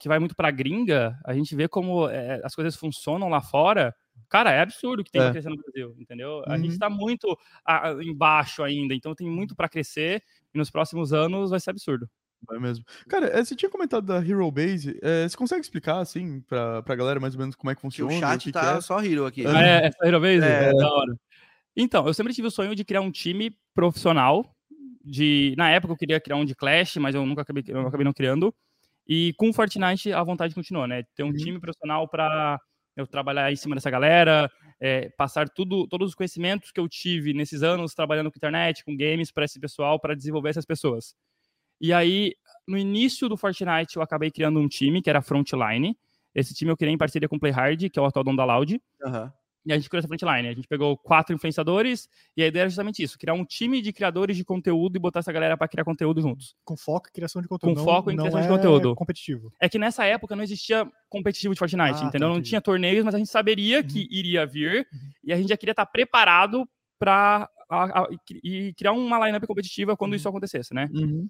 que 0.00 0.08
vai 0.08 0.18
muito 0.18 0.34
pra 0.34 0.50
gringa, 0.50 1.18
a 1.26 1.34
gente 1.34 1.54
vê 1.54 1.68
como 1.68 2.08
é, 2.08 2.40
as 2.42 2.54
coisas 2.54 2.74
funcionam 2.74 3.28
lá 3.28 3.42
fora. 3.42 3.94
Cara, 4.30 4.50
é 4.50 4.60
absurdo 4.60 5.00
o 5.00 5.04
que 5.04 5.10
tem 5.10 5.20
é. 5.20 5.24
pra 5.24 5.32
crescer 5.32 5.50
no 5.50 5.56
Brasil, 5.56 5.94
entendeu? 5.98 6.38
Uhum. 6.38 6.44
A 6.52 6.56
gente 6.56 6.72
uhum. 6.72 6.78
tá 6.78 6.88
muito 6.88 7.38
a, 7.66 7.92
embaixo 8.00 8.62
ainda, 8.62 8.94
então 8.94 9.14
tem 9.14 9.28
muito 9.28 9.54
para 9.54 9.68
crescer 9.68 10.22
e 10.54 10.58
nos 10.58 10.70
próximos 10.70 11.12
anos 11.12 11.50
vai 11.50 11.60
ser 11.60 11.70
absurdo. 11.70 12.08
Vai 12.48 12.58
mesmo. 12.58 12.84
Cara, 13.08 13.26
é, 13.26 13.44
você 13.44 13.54
tinha 13.54 13.70
comentado 13.70 14.06
da 14.06 14.18
Hero 14.18 14.50
Base. 14.50 14.98
É, 15.02 15.28
você 15.28 15.36
consegue 15.36 15.60
explicar, 15.60 15.98
assim, 15.98 16.40
pra, 16.42 16.82
pra 16.82 16.96
galera 16.96 17.20
mais 17.20 17.34
ou 17.34 17.40
menos 17.40 17.54
como 17.54 17.70
é 17.70 17.74
que 17.74 17.80
funciona? 17.80 18.12
o 18.14 18.18
chat 18.18 18.48
o 18.48 18.52
tá 18.52 18.76
é? 18.76 18.80
só 18.80 19.02
Hero 19.02 19.26
aqui. 19.26 19.46
Ah, 19.46 19.62
é, 19.62 19.86
essa 19.86 20.06
Hero 20.06 20.20
Base? 20.20 20.44
É. 20.44 20.70
é, 20.70 20.72
da 20.72 20.90
hora. 20.90 21.14
Então, 21.76 22.06
eu 22.06 22.14
sempre 22.14 22.32
tive 22.32 22.48
o 22.48 22.50
sonho 22.50 22.74
de 22.74 22.84
criar 22.84 23.00
um 23.00 23.10
time 23.10 23.54
profissional. 23.74 24.54
De, 25.04 25.54
na 25.58 25.68
época 25.70 25.92
eu 25.92 25.96
queria 25.98 26.20
criar 26.20 26.36
um 26.36 26.44
de 26.44 26.54
Clash, 26.54 26.96
mas 26.96 27.14
eu 27.14 27.26
nunca 27.26 27.42
acabei, 27.42 27.62
eu 27.66 27.86
acabei 27.86 28.04
não 28.04 28.12
criando. 28.12 28.54
E 29.06 29.34
com 29.36 29.50
o 29.50 29.52
Fortnite 29.52 30.12
a 30.12 30.22
vontade 30.22 30.54
continua, 30.54 30.86
né? 30.86 31.02
Ter 31.14 31.22
um 31.22 31.28
uhum. 31.28 31.34
time 31.34 31.60
profissional 31.60 32.08
para 32.08 32.58
eu 32.96 33.06
trabalhar 33.06 33.52
em 33.52 33.56
cima 33.56 33.74
dessa 33.74 33.90
galera, 33.90 34.50
é, 34.80 35.10
passar 35.10 35.48
tudo, 35.48 35.86
todos 35.88 36.10
os 36.10 36.14
conhecimentos 36.14 36.70
que 36.70 36.80
eu 36.80 36.88
tive 36.88 37.34
nesses 37.34 37.62
anos 37.62 37.94
trabalhando 37.94 38.30
com 38.30 38.38
internet, 38.38 38.84
com 38.84 38.96
games 38.96 39.30
para 39.30 39.44
esse 39.44 39.58
pessoal, 39.58 39.98
para 39.98 40.14
desenvolver 40.14 40.50
essas 40.50 40.64
pessoas. 40.64 41.14
E 41.80 41.92
aí, 41.92 42.34
no 42.66 42.78
início 42.78 43.28
do 43.28 43.36
Fortnite, 43.36 43.96
eu 43.96 44.02
acabei 44.02 44.30
criando 44.30 44.60
um 44.60 44.68
time 44.68 45.02
que 45.02 45.10
era 45.10 45.20
Frontline. 45.20 45.96
Esse 46.34 46.54
time 46.54 46.70
eu 46.70 46.76
criei 46.76 46.94
em 46.94 46.98
parceria 46.98 47.28
com 47.28 47.36
o 47.36 47.40
Playhard, 47.40 47.90
que 47.90 47.98
é 47.98 48.02
o 48.02 48.06
atual 48.06 48.24
dono 48.24 48.36
da 48.36 48.44
Loud. 48.44 48.80
Uhum. 49.02 49.30
E 49.66 49.72
a 49.72 49.76
gente 49.76 49.88
criou 49.88 49.98
essa 49.98 50.08
frontline. 50.08 50.48
A 50.48 50.52
gente 50.52 50.68
pegou 50.68 50.96
quatro 50.96 51.34
influenciadores 51.34 52.08
e 52.36 52.42
a 52.42 52.46
ideia 52.46 52.62
era 52.62 52.68
justamente 52.68 53.02
isso: 53.02 53.18
criar 53.18 53.34
um 53.34 53.44
time 53.44 53.80
de 53.80 53.92
criadores 53.92 54.36
de 54.36 54.44
conteúdo 54.44 54.96
e 54.96 54.98
botar 54.98 55.20
essa 55.20 55.32
galera 55.32 55.56
para 55.56 55.68
criar 55.68 55.84
conteúdo 55.84 56.20
juntos. 56.20 56.54
Com 56.64 56.76
foco 56.76 57.08
em 57.08 57.12
criação 57.12 57.40
de 57.40 57.48
conteúdo. 57.48 57.76
Com 57.76 57.84
foco 57.84 58.10
em 58.10 58.16
criação 58.16 58.40
é 58.40 58.42
de 58.42 58.48
conteúdo. 58.48 58.94
competitivo. 58.94 59.52
É 59.60 59.68
que 59.68 59.78
nessa 59.78 60.04
época 60.04 60.36
não 60.36 60.42
existia 60.42 60.86
competitivo 61.08 61.54
de 61.54 61.58
Fortnite, 61.58 62.02
ah, 62.02 62.06
entendeu? 62.06 62.28
Tá, 62.28 62.34
não 62.34 62.42
tinha 62.42 62.60
torneios, 62.60 63.04
mas 63.04 63.14
a 63.14 63.18
gente 63.18 63.30
saberia 63.30 63.78
uhum. 63.78 63.86
que 63.86 64.06
iria 64.10 64.46
vir 64.46 64.86
uhum. 64.92 65.10
e 65.24 65.32
a 65.32 65.36
gente 65.36 65.48
já 65.48 65.56
queria 65.56 65.72
estar 65.72 65.86
preparado 65.86 66.68
para 66.98 67.48
e 68.42 68.72
criar 68.74 68.92
uma 68.92 69.24
lineup 69.26 69.46
competitiva 69.46 69.96
quando 69.96 70.12
uhum. 70.12 70.16
isso 70.16 70.28
acontecesse, 70.28 70.74
né? 70.74 70.88
Uhum. 70.92 71.28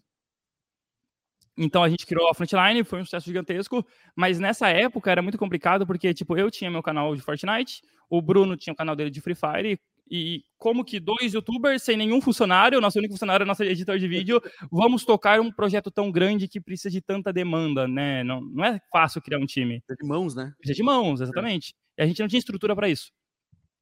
Então 1.56 1.82
a 1.82 1.88
gente 1.88 2.06
criou 2.06 2.28
a 2.28 2.34
Frontline, 2.34 2.82
foi 2.84 3.00
um 3.00 3.04
sucesso 3.04 3.26
gigantesco, 3.26 3.86
mas 4.16 4.38
nessa 4.40 4.68
época 4.68 5.10
era 5.10 5.22
muito 5.22 5.38
complicado 5.38 5.86
porque, 5.86 6.12
tipo, 6.12 6.36
eu 6.36 6.50
tinha 6.50 6.70
meu 6.70 6.82
canal 6.82 7.14
de 7.14 7.22
Fortnite, 7.22 7.82
o 8.10 8.20
Bruno 8.20 8.56
tinha 8.56 8.72
o 8.72 8.76
canal 8.76 8.96
dele 8.96 9.10
de 9.10 9.20
Free 9.20 9.36
Fire, 9.36 9.78
e 10.10 10.44
como 10.58 10.84
que 10.84 11.00
dois 11.00 11.32
youtubers 11.32 11.82
sem 11.82 11.96
nenhum 11.96 12.20
funcionário, 12.20 12.80
nosso 12.80 12.98
único 12.98 13.14
funcionário 13.14 13.44
é 13.44 13.46
nosso 13.46 13.62
editor 13.62 13.98
de 13.98 14.06
vídeo, 14.06 14.40
vamos 14.70 15.04
tocar 15.04 15.40
um 15.40 15.50
projeto 15.50 15.90
tão 15.90 16.10
grande 16.10 16.46
que 16.48 16.60
precisa 16.60 16.90
de 16.90 17.00
tanta 17.00 17.32
demanda, 17.32 17.88
né? 17.88 18.22
Não, 18.22 18.40
não 18.40 18.64
é 18.64 18.80
fácil 18.92 19.22
criar 19.22 19.38
um 19.38 19.46
time. 19.46 19.80
Precisa 19.80 20.02
de 20.02 20.08
mãos, 20.08 20.34
né? 20.34 20.52
Precisa 20.58 20.76
de 20.76 20.82
mãos, 20.82 21.20
exatamente. 21.20 21.74
E 21.96 22.02
a 22.02 22.06
gente 22.06 22.20
não 22.20 22.28
tinha 22.28 22.38
estrutura 22.38 22.76
para 22.76 22.88
isso. 22.88 23.10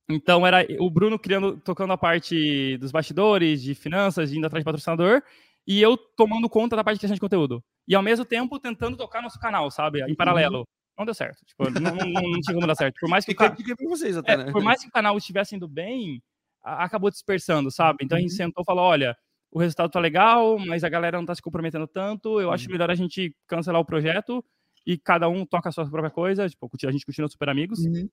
Então 0.09 0.47
era 0.47 0.67
o 0.79 0.91
Bruno 0.91 1.19
criando, 1.19 1.57
tocando 1.57 1.93
a 1.93 1.99
parte 1.99 2.77
dos 2.79 2.93
bastidores, 2.93 3.63
de 3.63 3.75
finanças, 3.75 4.33
indo 4.33 4.47
atrás 4.47 4.63
de 4.63 4.65
patrocinador, 4.65 5.23
e 5.67 5.81
eu 5.81 5.97
tomando 5.97 6.49
conta 6.49 6.77
da 6.77 6.85
parte 6.85 6.97
de 6.97 7.01
criação 7.01 7.15
de 7.15 7.21
conteúdo. 7.21 7.63
E 7.87 7.95
ao 7.95 8.03
mesmo 8.03 8.25
tempo 8.25 8.59
tentando 8.59 8.97
tocar 8.97 9.23
nosso 9.23 9.39
canal, 9.39 9.71
sabe? 9.71 10.01
Em 10.01 10.11
uhum. 10.11 10.15
paralelo. 10.15 10.67
Não 10.99 11.05
deu 11.05 11.15
certo. 11.15 11.45
Tipo, 11.47 11.71
não, 11.71 11.81
não, 11.81 12.07
não, 12.07 12.41
tinha 12.41 12.55
como 12.55 12.67
dar 12.67 12.75
certo. 12.75 12.97
Por 13.01 13.09
mais 13.09 13.25
que, 13.25 13.33
Fica, 13.33 13.75
o, 13.81 13.89
vocês 13.89 14.17
até, 14.17 14.33
é, 14.33 14.37
né? 14.37 14.53
por 14.53 14.63
mais 14.63 14.83
que 14.83 14.89
o 14.89 14.93
canal 14.93 15.17
estivesse 15.17 15.57
indo 15.57 15.67
bem, 15.67 16.23
acabou 16.63 17.11
dispersando, 17.11 17.71
sabe? 17.71 18.05
Então 18.05 18.19
a 18.19 18.21
gente 18.21 18.31
uhum. 18.33 18.37
sentou 18.37 18.63
e 18.63 18.67
falou: 18.67 18.85
olha, 18.85 19.17
o 19.51 19.59
resultado 19.59 19.91
tá 19.91 19.99
legal, 19.99 20.59
mas 20.59 20.85
a 20.85 20.89
galera 20.89 21.19
não 21.19 21.27
tá 21.27 21.35
se 21.35 21.43
comprometendo 21.43 21.87
tanto. 21.87 22.41
Eu 22.41 22.53
acho 22.53 22.67
uhum. 22.67 22.73
melhor 22.73 22.91
a 22.91 22.95
gente 22.95 23.35
cancelar 23.47 23.81
o 23.81 23.85
projeto 23.85 24.45
e 24.87 24.99
cada 24.99 25.29
um 25.29 25.47
toca 25.47 25.69
a 25.69 25.73
sua 25.73 25.89
própria 25.89 26.11
coisa. 26.11 26.49
Tipo, 26.49 26.71
a 26.87 26.91
gente 26.91 27.07
continua 27.07 27.29
super 27.29 27.49
amigos. 27.49 27.81
Uhum. 27.81 28.09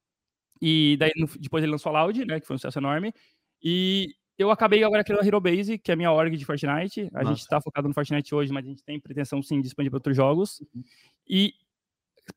E 0.61 0.97
daí 0.97 1.11
depois 1.39 1.63
ele 1.63 1.71
lançou 1.71 1.95
a 1.95 2.03
Loud, 2.03 2.25
né? 2.25 2.39
Que 2.39 2.47
foi 2.47 2.55
um 2.55 2.59
sucesso 2.59 2.79
enorme. 2.79 3.13
E 3.61 4.13
eu 4.39 4.49
acabei 4.49 4.81
agora 4.85 5.03
criando 5.03 5.21
a 5.21 5.27
Hero 5.27 5.41
Base, 5.41 5.77
que 5.77 5.91
é 5.91 5.93
a 5.93 5.97
minha 5.97 6.11
org 6.13 6.35
de 6.37 6.45
Fortnite. 6.45 7.09
A 7.13 7.17
Nossa. 7.17 7.25
gente 7.27 7.41
está 7.41 7.59
focado 7.59 7.89
no 7.89 7.93
Fortnite 7.93 8.33
hoje, 8.33 8.53
mas 8.53 8.65
a 8.65 8.69
gente 8.69 8.81
tem 8.81 8.97
pretensão 8.97 9.43
sim 9.43 9.59
de 9.59 9.67
expandir 9.67 9.91
para 9.91 9.97
outros 9.97 10.15
jogos. 10.15 10.61
Uhum. 10.73 10.81
E 11.27 11.53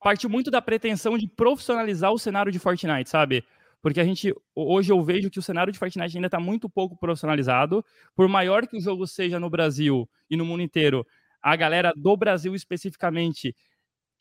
partiu 0.01 0.29
muito 0.29 0.51
da 0.51 0.61
pretensão 0.61 1.17
de 1.17 1.29
profissionalizar 1.29 2.13
o 2.13 2.19
cenário 2.19 2.51
de 2.51 2.59
Fortnite, 2.59 3.09
sabe? 3.09 3.45
Porque 3.81 4.01
a 4.01 4.05
gente 4.05 4.35
hoje 4.53 4.91
eu 4.91 5.01
vejo 5.05 5.31
que 5.31 5.39
o 5.39 5.43
cenário 5.43 5.73
de 5.73 5.79
Fortnite 5.79 6.17
ainda 6.17 6.27
está 6.27 6.41
muito 6.41 6.69
pouco 6.69 6.97
profissionalizado. 6.97 7.85
Por 8.17 8.27
maior 8.27 8.67
que 8.67 8.77
o 8.77 8.81
jogo 8.81 9.07
seja 9.07 9.39
no 9.39 9.49
Brasil 9.49 10.11
e 10.29 10.37
no 10.37 10.45
mundo 10.45 10.63
inteiro, 10.63 11.07
a 11.41 11.55
galera 11.55 11.93
do 11.97 12.17
Brasil 12.17 12.53
especificamente 12.53 13.55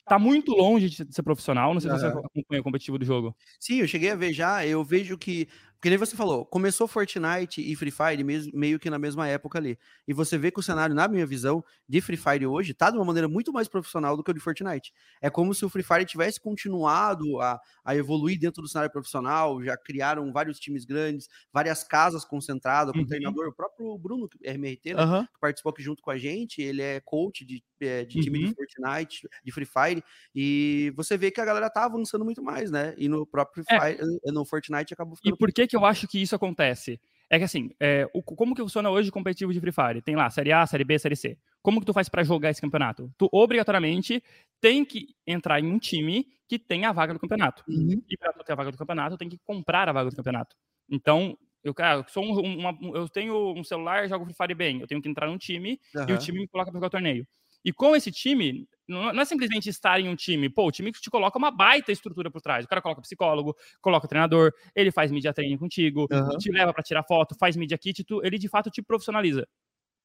tá 0.06 0.20
muito 0.20 0.52
longe 0.52 0.88
de 0.88 1.08
ser 1.12 1.24
profissional. 1.24 1.74
Não 1.74 1.82
sei 1.82 1.90
se 1.90 1.98
você 1.98 2.06
acompanha 2.06 2.62
o 2.62 2.64
competitivo 2.64 3.00
do 3.00 3.06
jogo. 3.06 3.36
Sim, 3.60 3.78
eu 3.78 3.88
cheguei 3.88 4.12
a 4.12 4.16
ver 4.16 4.34
já. 4.34 4.66
Eu 4.66 4.84
vejo 4.84 5.18
que 5.18 5.48
porque 5.82 5.90
nem 5.90 5.98
você 5.98 6.16
falou, 6.16 6.46
começou 6.46 6.88
Fortnite 6.88 7.60
e 7.60 7.76
Free 7.76 7.90
Fire 7.90 8.24
meio 8.54 8.78
que 8.78 8.88
na 8.88 9.00
mesma 9.00 9.28
época 9.28 9.58
ali. 9.58 9.80
E 10.08 10.14
você 10.14 10.38
vê 10.38 10.52
que 10.52 10.60
o 10.60 10.62
cenário, 10.62 10.94
na 10.94 11.08
minha 11.08 11.26
visão, 11.26 11.66
de 11.90 12.00
Free 12.00 12.18
Fire 12.18 12.46
hoje 12.46 12.72
tá 12.72 12.92
de 12.92 12.98
uma 12.98 13.04
maneira 13.04 13.28
muito 13.28 13.52
mais 13.52 13.68
profissional 13.68 14.16
do 14.16 14.24
que 14.24 14.30
o 14.30 14.34
de 14.36 14.40
Fortnite. 14.40 14.94
É 15.20 15.28
como 15.28 15.56
se 15.56 15.66
o 15.66 15.70
Free 15.70 15.82
Fire 15.82 16.06
tivesse 16.06 16.40
continuado 16.40 17.42
a, 17.42 17.60
a 17.84 17.96
evoluir 17.96 18.40
dentro 18.40 18.62
do 18.62 18.68
cenário 18.68 18.92
profissional, 18.92 19.60
já 19.64 19.76
criaram 19.76 20.32
vários 20.32 20.60
times 20.60 20.86
grandes, 20.86 21.28
várias 21.52 21.84
casas 21.84 22.24
concentradas, 22.24 22.94
com 22.94 23.00
uhum. 23.00 23.08
treinador, 23.08 23.48
o 23.48 23.56
próprio 23.56 23.98
Bruno 23.98 24.30
RMRT, 24.46 24.94
né, 24.94 25.04
uhum. 25.04 25.26
que 25.26 25.40
participou 25.40 25.72
aqui 25.72 25.82
junto 25.82 26.04
com 26.04 26.12
a 26.12 26.18
gente, 26.20 26.62
ele 26.62 26.84
é 26.84 27.00
coach 27.00 27.44
de, 27.44 27.64
eh, 27.80 28.06
de 28.06 28.22
time 28.22 28.44
uhum. 28.44 28.50
de 28.50 28.56
Fortnite, 28.56 29.28
de 29.44 29.52
Free 29.52 29.66
Fire, 29.66 30.04
e 30.36 30.94
você 30.96 31.18
vê 31.18 31.32
que 31.32 31.42
a 31.42 31.46
galera 31.46 31.72
tá 31.72 31.86
avançando 31.86 32.24
muito 32.24 32.44
mais, 32.44 32.70
né? 32.70 32.94
E 33.00 33.10
no 33.10 33.26
próprio 33.26 33.64
Free 33.66 33.78
é. 33.78 33.96
Fire, 33.96 34.32
no 34.32 34.46
Fortnite 34.46 34.94
acabou 34.94 35.16
ficando... 35.16 35.34
E 35.34 35.38
por 35.40 35.52
que 35.52 35.71
que 35.72 35.78
eu 35.78 35.86
acho 35.86 36.06
que 36.06 36.22
isso 36.22 36.36
acontece? 36.36 37.00
É 37.30 37.38
que 37.38 37.46
assim, 37.46 37.72
é, 37.80 38.06
o, 38.14 38.22
como 38.22 38.54
que 38.54 38.62
funciona 38.62 38.90
hoje 38.90 39.08
o 39.08 39.12
competitivo 39.12 39.54
de 39.54 39.60
Free 39.62 39.72
Fire? 39.72 40.02
Tem 40.02 40.18
lá 40.18 40.30
Série 40.30 40.52
A, 40.52 40.68
Série 40.68 40.84
B, 40.84 41.00
Série 41.00 41.16
C. 41.16 41.38
Como 41.62 41.80
que 41.80 41.86
tu 41.86 41.94
faz 41.94 42.10
para 42.10 42.24
jogar 42.24 42.50
esse 42.50 42.60
campeonato? 42.60 43.10
Tu 43.18 43.30
obrigatoriamente 43.32 44.22
tem 44.60 44.84
que 44.84 45.16
entrar 45.26 45.62
em 45.62 45.68
um 45.68 45.80
time 45.80 46.28
que 46.46 46.60
tem 46.60 46.84
a 46.84 46.92
vaga 46.92 47.14
do 47.14 47.20
campeonato. 47.22 47.64
Uhum. 47.70 48.04
E 48.10 48.18
para 48.18 48.34
ter 48.34 48.52
a 48.52 48.56
vaga 48.56 48.72
do 48.72 48.78
campeonato, 48.78 49.18
tem 49.18 49.30
que 49.30 49.40
comprar 49.46 49.88
a 49.88 49.94
vaga 49.94 50.10
do 50.10 50.16
campeonato. 50.16 50.54
Então, 50.90 51.38
eu, 51.64 51.74
cara, 51.74 52.00
eu, 52.00 52.06
sou 52.10 52.22
um, 52.22 52.60
uma, 52.60 52.78
eu 52.94 53.08
tenho 53.08 53.54
um 53.58 53.64
celular, 53.64 54.10
jogo 54.10 54.26
Free 54.26 54.36
Fire 54.36 54.54
bem. 54.54 54.82
Eu 54.82 54.88
tenho 54.88 55.02
que 55.02 55.08
entrar 55.08 55.28
num 55.28 55.38
time 55.38 55.80
uhum. 55.96 56.06
e 56.10 56.12
o 56.12 56.18
time 56.18 56.40
me 56.40 56.48
coloca 56.50 56.70
para 56.70 56.78
jogar 56.80 56.88
o 56.88 56.92
torneio. 56.92 57.26
E 57.64 57.72
com 57.72 57.96
esse 57.96 58.12
time, 58.12 58.68
não 58.88 59.10
é 59.10 59.26
simplesmente 59.26 59.70
estar 59.70 60.00
em 60.00 60.10
um 60.10 60.16
time. 60.16 60.50
Pô, 60.50 60.68
o 60.68 60.72
time 60.72 60.92
que 60.92 61.00
te 61.00 61.10
coloca 61.10 61.38
uma 61.38 61.52
baita 61.52 61.92
estrutura 61.92 62.30
por 62.32 62.42
trás. 62.42 62.66
O 62.66 62.68
cara 62.68 62.82
coloca 62.82 63.02
psicólogo, 63.02 63.56
coloca 63.82 64.08
treinador, 64.08 64.52
ele 64.76 64.92
faz 64.92 65.12
media 65.12 65.34
training 65.34 65.58
contigo, 65.58 66.08
uhum. 66.12 66.38
te 66.38 66.52
leva 66.52 66.74
para 66.74 66.84
tirar 66.84 67.04
foto, 67.04 67.36
faz 67.40 67.56
media 67.56 67.78
kit, 67.78 68.04
tu, 68.04 68.22
ele 68.24 68.38
de 68.38 68.50
fato 68.50 68.70
te 68.70 68.82
profissionaliza. 68.82 69.48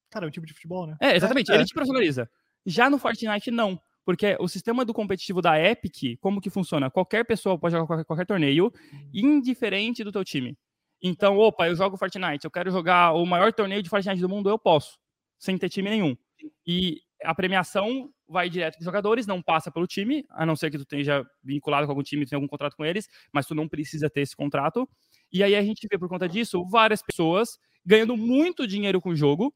Cara, 0.09 0.25
é 0.25 0.27
um 0.27 0.31
tipo 0.31 0.45
de 0.45 0.53
futebol, 0.53 0.87
né? 0.87 0.95
É, 1.01 1.15
exatamente, 1.15 1.51
é, 1.51 1.55
ele 1.55 1.63
é. 1.63 1.65
te 1.65 1.73
profissionaliza. 1.73 2.29
Já 2.65 2.89
no 2.89 2.97
Fortnite, 2.97 3.51
não. 3.51 3.79
Porque 4.05 4.37
o 4.39 4.47
sistema 4.47 4.85
do 4.85 4.93
competitivo 4.93 5.41
da 5.41 5.59
Epic, 5.59 6.17
como 6.21 6.39
que 6.39 6.49
funciona? 6.49 6.89
Qualquer 6.89 7.25
pessoa 7.25 7.59
pode 7.59 7.73
jogar 7.73 7.85
qualquer, 7.85 8.05
qualquer 8.05 8.25
torneio, 8.25 8.71
indiferente 9.13 10.01
do 10.01 10.13
teu 10.13 10.23
time. 10.23 10.57
Então, 11.01 11.37
opa, 11.37 11.67
eu 11.67 11.75
jogo 11.75 11.97
Fortnite, 11.97 12.45
eu 12.45 12.51
quero 12.51 12.71
jogar 12.71 13.11
o 13.11 13.25
maior 13.25 13.51
torneio 13.51 13.83
de 13.83 13.89
Fortnite 13.89 14.21
do 14.21 14.29
mundo, 14.29 14.49
eu 14.49 14.57
posso, 14.57 14.97
sem 15.37 15.57
ter 15.57 15.67
time 15.69 15.89
nenhum. 15.89 16.15
E 16.65 17.01
a 17.23 17.33
premiação 17.33 18.09
vai 18.27 18.49
direto 18.49 18.73
para 18.73 18.81
os 18.81 18.85
jogadores, 18.85 19.25
não 19.25 19.41
passa 19.41 19.71
pelo 19.71 19.87
time, 19.87 20.25
a 20.29 20.45
não 20.45 20.55
ser 20.55 20.69
que 20.69 20.77
tu 20.77 20.83
esteja 20.83 21.25
vinculado 21.43 21.85
com 21.87 21.91
algum 21.91 22.03
time, 22.03 22.25
tenha 22.25 22.37
algum 22.37 22.47
contrato 22.47 22.75
com 22.75 22.85
eles, 22.85 23.07
mas 23.31 23.45
tu 23.45 23.55
não 23.55 23.67
precisa 23.67 24.09
ter 24.09 24.21
esse 24.21 24.35
contrato. 24.35 24.87
E 25.31 25.43
aí 25.43 25.55
a 25.55 25.61
gente 25.61 25.87
vê 25.89 25.97
por 25.97 26.09
conta 26.09 26.27
disso 26.27 26.63
várias 26.69 27.01
pessoas 27.01 27.57
ganhando 27.85 28.17
muito 28.17 28.67
dinheiro 28.67 28.99
com 28.99 29.09
o 29.09 29.15
jogo, 29.15 29.53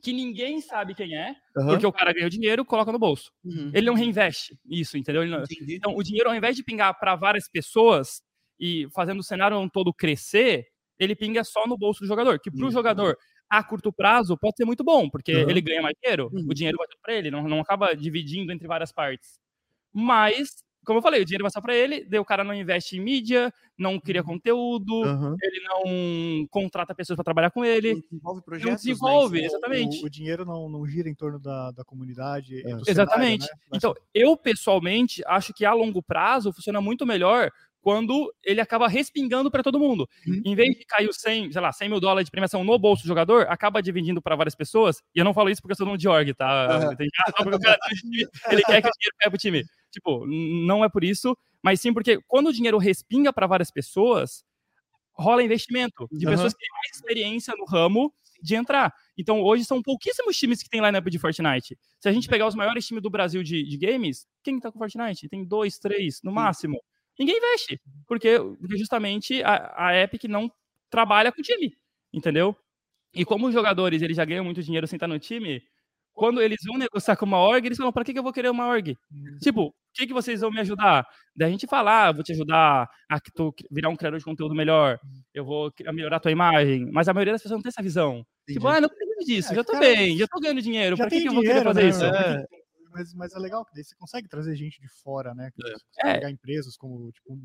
que 0.00 0.12
ninguém 0.12 0.60
sabe 0.60 0.94
quem 0.94 1.16
é, 1.16 1.34
uhum. 1.56 1.66
porque 1.66 1.86
o 1.86 1.92
cara 1.92 2.12
ganha 2.12 2.26
o 2.26 2.30
dinheiro, 2.30 2.64
coloca 2.64 2.92
no 2.92 2.98
bolso. 2.98 3.32
Uhum. 3.44 3.72
Ele 3.74 3.86
não 3.86 3.94
reinveste 3.94 4.56
isso, 4.64 4.96
entendeu? 4.96 5.26
Não... 5.26 5.42
Então, 5.68 5.96
o 5.96 6.02
dinheiro, 6.02 6.30
ao 6.30 6.36
invés 6.36 6.54
de 6.54 6.62
pingar 6.62 6.96
para 6.98 7.16
várias 7.16 7.48
pessoas 7.48 8.22
e 8.60 8.88
fazendo 8.94 9.18
o 9.18 9.24
cenário 9.24 9.68
todo 9.70 9.92
crescer, 9.92 10.66
ele 10.98 11.14
pinga 11.14 11.44
só 11.44 11.66
no 11.66 11.76
bolso 11.76 12.00
do 12.00 12.06
jogador. 12.06 12.38
Que 12.40 12.50
para 12.50 12.62
o 12.62 12.64
uhum. 12.66 12.70
jogador, 12.70 13.16
a 13.48 13.62
curto 13.62 13.92
prazo, 13.92 14.36
pode 14.36 14.56
ser 14.56 14.64
muito 14.64 14.84
bom, 14.84 15.08
porque 15.08 15.32
ele 15.32 15.60
ganha 15.60 15.82
mais 15.82 15.94
dinheiro, 16.02 16.28
o 16.32 16.36
uhum. 16.36 16.48
dinheiro 16.48 16.78
vai 16.78 16.86
para 17.02 17.14
ele, 17.14 17.30
não, 17.30 17.42
não 17.48 17.60
acaba 17.60 17.94
dividindo 17.94 18.52
entre 18.52 18.66
várias 18.68 18.92
partes. 18.92 19.38
Mas 19.92 20.62
como 20.88 21.00
eu 21.00 21.02
falei, 21.02 21.20
o 21.20 21.24
dinheiro 21.24 21.44
vai 21.44 21.50
só 21.50 21.60
para 21.60 21.74
ele, 21.74 22.06
daí 22.06 22.18
o 22.18 22.24
cara 22.24 22.42
não 22.42 22.54
investe 22.54 22.96
em 22.96 23.00
mídia, 23.00 23.52
não 23.76 24.00
cria 24.00 24.22
uhum. 24.22 24.26
conteúdo, 24.26 24.94
uhum. 24.94 25.36
ele 25.42 25.60
não 25.64 26.46
contrata 26.48 26.94
pessoas 26.94 27.14
para 27.14 27.24
trabalhar 27.24 27.50
com 27.50 27.62
ele. 27.62 27.92
Não 27.92 28.00
desenvolve 28.00 28.42
projetos. 28.42 28.70
Não 28.70 28.76
desenvolve, 28.76 29.40
né? 29.40 29.46
exatamente. 29.46 30.02
O, 30.02 30.06
o, 30.06 30.10
dinheiro 30.10 30.46
não, 30.46 30.66
não 30.66 30.86
gira 30.86 31.10
em 31.10 31.14
torno 31.14 31.38
da, 31.38 31.72
da 31.72 31.84
comunidade. 31.84 32.62
É. 32.66 32.90
exatamente. 32.90 33.44
Cenário, 33.44 33.64
né? 33.70 33.76
Então, 33.76 33.94
eu 34.14 34.34
pessoalmente 34.34 35.22
acho 35.26 35.52
que 35.52 35.66
a 35.66 35.74
longo 35.74 36.02
prazo 36.02 36.54
funciona 36.54 36.80
muito 36.80 37.04
melhor 37.04 37.50
quando 37.80 38.32
ele 38.44 38.60
acaba 38.60 38.88
respingando 38.88 39.50
para 39.50 39.62
todo 39.62 39.78
mundo. 39.78 40.08
Uhum. 40.26 40.42
Em 40.44 40.54
vez 40.54 40.76
de 40.76 40.84
cair 40.84 41.12
100, 41.12 41.52
sei 41.52 41.60
lá, 41.60 41.72
100 41.72 41.88
mil 41.88 42.00
dólares 42.00 42.26
de 42.26 42.30
premiação 42.30 42.64
no 42.64 42.78
bolso 42.78 43.02
do 43.02 43.08
jogador, 43.08 43.46
acaba 43.48 43.82
dividindo 43.82 44.20
para 44.20 44.36
várias 44.36 44.54
pessoas. 44.54 45.02
E 45.14 45.18
eu 45.18 45.24
não 45.24 45.34
falo 45.34 45.50
isso 45.50 45.62
porque 45.62 45.72
eu 45.72 45.76
sou 45.76 45.86
dono 45.86 45.98
de 45.98 46.08
org, 46.08 46.34
tá? 46.34 46.88
Uhum. 46.88 46.96
ele 48.50 48.62
quer 48.62 48.82
que 48.82 48.88
o 48.88 48.92
dinheiro 48.92 49.16
caia 49.18 49.30
pro 49.30 49.38
time. 49.38 49.64
Tipo, 49.90 50.26
não 50.26 50.84
é 50.84 50.88
por 50.88 51.02
isso, 51.02 51.36
mas 51.62 51.80
sim 51.80 51.92
porque 51.92 52.18
quando 52.26 52.48
o 52.48 52.52
dinheiro 52.52 52.78
respinga 52.78 53.32
para 53.32 53.46
várias 53.46 53.70
pessoas, 53.70 54.44
rola 55.12 55.42
investimento 55.42 56.08
de 56.12 56.26
uhum. 56.26 56.32
pessoas 56.32 56.52
que 56.52 56.60
têm 56.60 56.68
mais 56.72 56.96
experiência 56.96 57.54
no 57.56 57.64
ramo 57.64 58.12
de 58.40 58.54
entrar. 58.54 58.92
Então, 59.16 59.42
hoje 59.42 59.64
são 59.64 59.82
pouquíssimos 59.82 60.36
times 60.36 60.62
que 60.62 60.68
têm 60.68 60.80
lineup 60.80 61.08
de 61.08 61.18
Fortnite. 61.18 61.76
Se 61.98 62.08
a 62.08 62.12
gente 62.12 62.28
pegar 62.28 62.46
os 62.46 62.54
maiores 62.54 62.86
times 62.86 63.02
do 63.02 63.10
Brasil 63.10 63.42
de, 63.42 63.64
de 63.64 63.76
games, 63.76 64.26
quem 64.44 64.60
tá 64.60 64.70
com 64.70 64.78
Fortnite? 64.78 65.28
Tem 65.28 65.44
dois, 65.44 65.78
três, 65.78 66.20
no 66.22 66.30
máximo. 66.30 66.80
Ninguém 67.18 67.36
investe, 67.38 67.80
porque, 68.06 68.38
porque 68.60 68.78
justamente 68.78 69.42
a, 69.42 69.88
a 69.88 69.96
Epic 69.96 70.24
não 70.24 70.50
trabalha 70.88 71.32
com 71.32 71.42
time, 71.42 71.72
entendeu? 72.12 72.56
E 73.14 73.24
como 73.24 73.46
os 73.46 73.54
jogadores 73.54 74.02
eles 74.02 74.16
já 74.16 74.24
ganham 74.24 74.44
muito 74.44 74.62
dinheiro 74.62 74.86
sem 74.86 74.96
estar 74.96 75.08
no 75.08 75.18
time, 75.18 75.62
quando 76.18 76.42
eles 76.42 76.58
vão 76.66 76.76
negociar 76.76 77.16
com 77.16 77.24
uma 77.24 77.38
org, 77.38 77.64
eles 77.64 77.78
falam, 77.78 77.92
para 77.92 78.04
que, 78.04 78.12
que 78.12 78.18
eu 78.18 78.22
vou 78.24 78.32
querer 78.32 78.50
uma 78.50 78.66
org? 78.66 78.96
Uhum. 79.10 79.38
Tipo, 79.40 79.66
o 79.68 79.74
que, 79.94 80.06
que 80.06 80.12
vocês 80.12 80.40
vão 80.40 80.50
me 80.50 80.60
ajudar? 80.60 81.06
Daí 81.34 81.48
a 81.48 81.50
gente 81.50 81.66
fala, 81.66 82.08
ah, 82.08 82.12
vou 82.12 82.24
te 82.24 82.32
ajudar 82.32 82.88
a 83.08 83.20
tu 83.20 83.54
virar 83.70 83.88
um 83.88 83.96
criador 83.96 84.18
de 84.18 84.24
conteúdo 84.24 84.54
melhor, 84.54 84.98
eu 85.32 85.44
vou 85.44 85.72
melhorar 85.92 86.16
a 86.16 86.20
tua 86.20 86.32
imagem. 86.32 86.90
Mas 86.92 87.08
a 87.08 87.14
maioria 87.14 87.34
das 87.34 87.42
pessoas 87.42 87.58
não 87.58 87.62
tem 87.62 87.70
essa 87.70 87.82
visão. 87.82 88.24
Entendi. 88.42 88.58
Tipo, 88.58 88.66
ah, 88.66 88.80
não 88.80 88.88
preciso 88.88 89.26
disso, 89.26 89.52
é, 89.52 89.56
já 89.56 89.64
tô 89.64 89.72
cara, 89.72 89.84
bem, 89.84 90.16
já 90.18 90.26
tô 90.26 90.40
ganhando 90.40 90.62
dinheiro, 90.62 90.96
para 90.96 91.08
que, 91.08 91.20
que 91.20 91.28
eu 91.28 91.32
vou 91.32 91.42
querer 91.42 91.62
fazer 91.62 91.82
né? 91.82 91.88
isso? 91.88 92.04
É. 92.04 92.44
Mas, 92.90 93.14
mas 93.14 93.34
é 93.34 93.38
legal 93.38 93.64
que 93.64 93.74
daí 93.74 93.84
você 93.84 93.94
consegue 93.96 94.28
trazer 94.28 94.56
gente 94.56 94.80
de 94.80 94.88
fora, 94.88 95.34
né? 95.34 95.50
É. 96.04 96.14
Pegar 96.14 96.30
empresas 96.30 96.76
como, 96.76 97.10
tipo, 97.12 97.38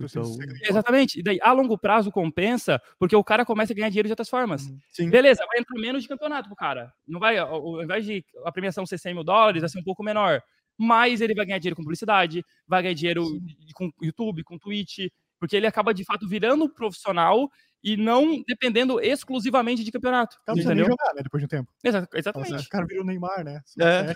então... 0.00 0.36
Exatamente. 0.62 1.18
E 1.18 1.22
daí, 1.22 1.38
a 1.42 1.52
longo 1.52 1.76
prazo, 1.76 2.10
compensa, 2.10 2.80
porque 2.98 3.16
o 3.16 3.24
cara 3.24 3.44
começa 3.44 3.72
a 3.72 3.76
ganhar 3.76 3.88
dinheiro 3.88 4.08
de 4.08 4.12
outras 4.12 4.28
formas. 4.28 4.66
Uhum. 4.66 4.78
Sim. 4.90 5.10
Beleza, 5.10 5.44
vai 5.46 5.58
entrar 5.58 5.80
menos 5.80 6.02
de 6.02 6.08
campeonato 6.08 6.48
pro 6.48 6.56
cara. 6.56 6.92
Não 7.06 7.18
vai, 7.18 7.38
ao 7.38 7.82
invés 7.82 8.04
de 8.04 8.24
a 8.44 8.52
premiação 8.52 8.86
ser 8.86 8.98
100 8.98 9.14
mil 9.14 9.24
dólares, 9.24 9.60
vai 9.60 9.68
ser 9.68 9.78
um 9.78 9.84
pouco 9.84 10.02
menor. 10.02 10.42
Mas 10.78 11.20
ele 11.20 11.34
vai 11.34 11.44
ganhar 11.44 11.58
dinheiro 11.58 11.76
com 11.76 11.82
publicidade, 11.82 12.44
vai 12.66 12.82
ganhar 12.82 12.94
dinheiro 12.94 13.24
Sim. 13.24 13.40
com 13.74 13.90
YouTube, 14.00 14.44
com 14.44 14.58
Twitch, 14.58 15.08
porque 15.38 15.56
ele 15.56 15.66
acaba 15.66 15.92
de 15.92 16.04
fato 16.04 16.28
virando 16.28 16.68
profissional 16.68 17.50
e 17.82 17.96
não 17.96 18.42
dependendo 18.46 19.00
exclusivamente 19.00 19.82
de 19.82 19.90
campeonato. 19.90 20.36
O 20.36 20.44
cara 20.44 20.56
não 20.56 20.64
entendeu? 20.64 20.86
jogar, 20.86 21.14
né, 21.14 21.22
depois 21.22 21.40
de 21.40 21.46
um 21.46 21.48
tempo. 21.48 21.72
Exa 21.82 22.08
exatamente. 22.14 22.66
O 22.66 22.68
cara 22.68 22.86
virou 22.86 23.02
o 23.02 23.06
Neymar, 23.06 23.42
né? 23.42 23.62
É, 23.80 24.14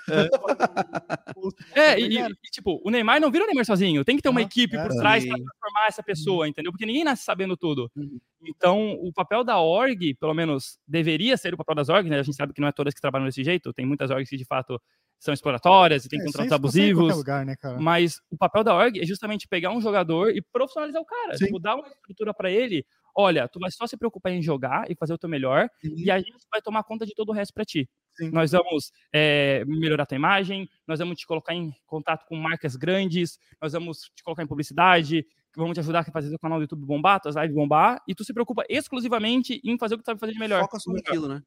é. 1.75 1.95
é 1.95 2.01
e, 2.01 2.19
e, 2.19 2.51
tipo, 2.51 2.81
o 2.85 2.91
Neymar 2.91 3.21
não 3.21 3.31
vira 3.31 3.45
o 3.45 3.47
Neymar 3.47 3.65
sozinho. 3.65 4.05
Tem 4.05 4.17
que 4.17 4.23
ter 4.23 4.29
uma 4.29 4.43
equipe 4.43 4.77
por 4.77 4.93
é. 4.93 4.97
trás 4.97 5.27
para 5.27 5.37
transformar 5.37 5.87
essa 5.89 6.03
pessoa, 6.03 6.47
entendeu? 6.47 6.73
Porque 6.73 6.87
ninguém 6.87 7.05
nasce 7.05 7.25
sabendo 7.25 7.57
tudo. 7.57 7.91
Uhum. 7.97 8.21
Então, 8.47 8.93
o 9.01 9.13
papel 9.13 9.43
da 9.43 9.59
org, 9.59 10.15
pelo 10.15 10.35
menos 10.35 10.79
deveria 10.87 11.37
ser 11.37 11.55
o 11.55 11.57
papel 11.57 11.75
das 11.75 11.89
orgs, 11.89 12.11
né? 12.11 12.19
A 12.19 12.23
gente 12.23 12.37
sabe 12.37 12.53
que 12.53 12.61
não 12.61 12.69
é 12.69 12.73
todas 12.73 12.93
que 12.93 13.01
trabalham 13.01 13.27
desse 13.27 13.43
jeito. 13.43 13.73
Tem 13.73 13.87
muitas 13.87 14.11
orgs 14.11 14.29
que, 14.29 14.37
de 14.37 14.45
fato, 14.45 14.79
são 15.19 15.33
exploratórias 15.33 16.05
e 16.05 16.09
tem 16.09 16.21
é, 16.21 16.25
contratos 16.25 16.53
abusivos. 16.53 17.17
Lugar, 17.17 17.47
né, 17.47 17.57
mas 17.81 18.21
o 18.31 18.37
papel 18.37 18.63
da 18.63 18.75
org 18.75 19.01
é 19.01 19.07
justamente 19.07 19.49
pegar 19.49 19.71
um 19.71 19.81
jogador 19.81 20.31
e 20.37 20.43
profissionalizar 20.43 21.01
o 21.01 21.07
cara. 21.07 21.35
Tipo, 21.35 21.59
dar 21.59 21.77
uma 21.77 21.89
estrutura 21.89 22.35
para 22.35 22.51
ele 22.51 22.85
olha, 23.15 23.49
tu 23.49 23.59
vai 23.59 23.71
só 23.71 23.87
se 23.87 23.97
preocupar 23.97 24.33
em 24.33 24.43
jogar 24.43 24.91
e 24.91 24.95
fazer 24.95 25.15
o 25.15 25.19
teu 25.19 25.29
melhor, 25.29 25.69
uhum. 25.85 25.95
e 25.97 26.11
a 26.11 26.19
gente 26.19 26.47
vai 26.51 26.61
tomar 26.61 26.83
conta 26.85 27.07
de 27.07 27.15
todo 27.15 27.31
o 27.31 27.33
resto 27.33 27.53
para 27.55 27.65
ti. 27.65 27.89
Sim. 28.15 28.31
Nós 28.31 28.53
vamos 28.53 28.93
é, 29.13 29.65
melhorar 29.67 30.07
tua 30.07 30.17
imagem, 30.17 30.69
nós 30.87 30.99
vamos 30.99 31.19
te 31.19 31.27
colocar 31.27 31.55
em 31.55 31.73
contato 31.87 32.25
com 32.27 32.37
marcas 32.37 32.77
grandes, 32.77 33.39
nós 33.61 33.73
vamos 33.73 33.99
te 34.15 34.23
colocar 34.23 34.43
em 34.43 34.47
publicidade, 34.47 35.27
vamos 35.57 35.75
te 35.75 35.81
ajudar 35.81 36.01
a 36.01 36.13
fazer 36.13 36.35
o 36.35 36.39
canal 36.39 36.59
do 36.59 36.63
YouTube 36.63 36.87
bombar, 36.87 37.21
tuas 37.21 37.37
lives 37.37 37.55
bombar, 37.55 38.01
e 38.07 38.15
tu 38.15 38.25
se 38.25 38.33
preocupa 38.33 38.65
exclusivamente 38.69 39.61
em 39.65 39.79
fazer 39.79 39.95
o 39.95 39.99
que 39.99 40.05
tu 40.05 40.07
sabe 40.07 40.21
fazer 40.21 40.33
de 40.33 40.39
melhor. 40.39 40.61
Foca 40.63 40.79
só 40.79 40.93
naquilo, 40.93 41.29
né? 41.29 41.43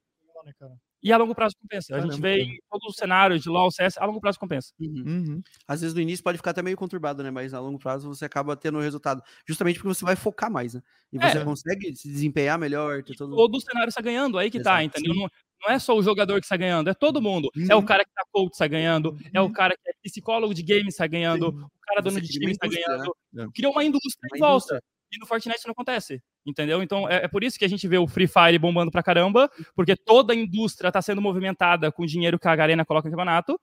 E 1.02 1.12
a 1.12 1.18
longo 1.18 1.36
prazo 1.36 1.56
compensa. 1.62 1.96
A 1.96 2.02
gente 2.02 2.20
vê 2.20 2.42
em 2.42 2.60
todos 2.70 2.90
os 2.90 2.96
cenários 2.96 3.44
de 3.44 3.50
LoL, 3.50 3.72
CS, 3.72 3.98
a 3.98 4.06
longo 4.06 4.20
prazo 4.20 4.40
compensa. 4.40 4.74
Uhum. 4.80 5.04
Uhum. 5.06 5.42
Às 5.68 5.82
vezes 5.82 5.94
no 5.94 6.02
início 6.02 6.24
pode 6.24 6.38
ficar 6.38 6.52
até 6.52 6.62
meio 6.62 6.76
conturbado, 6.76 7.22
né? 7.24 7.30
Mas 7.30 7.54
a 7.54 7.60
longo 7.60 7.78
prazo 7.78 8.08
você 8.08 8.26
acaba 8.26 8.56
tendo 8.56 8.78
o 8.78 8.82
resultado. 8.82 9.22
Justamente 9.48 9.76
porque 9.76 9.94
você 9.94 10.04
vai 10.04 10.16
focar 10.16 10.52
mais, 10.52 10.74
né? 10.74 10.82
E 11.12 11.18
você 11.20 11.38
é. 11.38 11.44
consegue 11.44 11.96
se 11.96 12.10
desempenhar 12.10 12.58
melhor. 12.58 13.04
Todo... 13.04 13.36
todo 13.36 13.56
o 13.56 13.62
cenário 13.62 13.90
está 13.90 14.02
ganhando, 14.02 14.38
aí 14.38 14.50
que 14.50 14.60
tá, 14.60 14.84
Exato. 14.84 14.94
tá, 14.94 15.00
entendeu? 15.00 15.16
Não, 15.16 15.30
não, 15.62 15.74
é 15.74 15.80
só 15.80 15.96
o 15.96 16.04
jogador 16.04 16.40
que 16.40 16.46
está 16.46 16.58
ganhando, 16.58 16.90
é 16.90 16.94
todo 16.94 17.22
mundo. 17.22 17.50
Uhum. 17.56 17.68
É 17.70 17.76
o 17.76 17.80
uhum. 17.80 17.86
cara 17.86 18.04
que 18.04 18.12
tá 18.14 18.24
coach 18.32 18.54
está 18.54 18.68
ganhando, 18.68 19.12
uhum. 19.12 19.20
é 19.34 19.42
o 19.42 19.52
cara 19.52 19.76
que 19.76 19.90
é 19.90 19.94
psicólogo 20.04 20.54
de 20.54 20.64
games 20.64 20.94
está 20.94 21.08
ganhando, 21.08 21.52
Sim. 21.52 21.64
o 21.64 21.70
cara 21.86 22.02
dono 22.02 22.22
de 22.22 22.28
time 22.28 22.52
está 22.52 22.68
ganhando. 22.68 23.16
Né? 23.32 23.46
É. 23.46 23.48
Criou 23.54 23.72
uma 23.72 23.84
indústria 23.84 24.30
uma 24.32 24.38
em 24.38 24.40
volta. 24.40 24.76
Indústria. 24.76 24.97
E 25.12 25.18
no 25.18 25.26
Fortnite 25.26 25.60
isso 25.60 25.68
não 25.68 25.74
acontece, 25.74 26.22
entendeu? 26.46 26.84
Então 26.84 27.10
é, 27.10 27.24
é, 27.24 27.28
por 27.28 27.44
isso 27.44 27.58
que 27.58 27.66
a 27.66 27.68
gente 27.68 27.88
vê 27.88 27.98
o 27.98 28.08
Free 28.08 28.28
Fire 28.28 28.60
bombando 28.60 28.92
pra 28.92 29.02
caramba, 29.02 29.50
porque 29.76 29.96
toda 29.96 30.34
a 30.34 30.36
indústria 30.36 30.92
tá 30.92 31.02
sendo 31.02 31.22
movimentada 31.22 31.92
com 31.92 32.04
o 32.04 32.08
dinheiro 32.08 32.38
que 32.40 32.48
a 32.48 32.56
Garena 32.56 32.86
coloca 32.86 33.08
no 33.08 33.12
campeonato. 33.12 33.60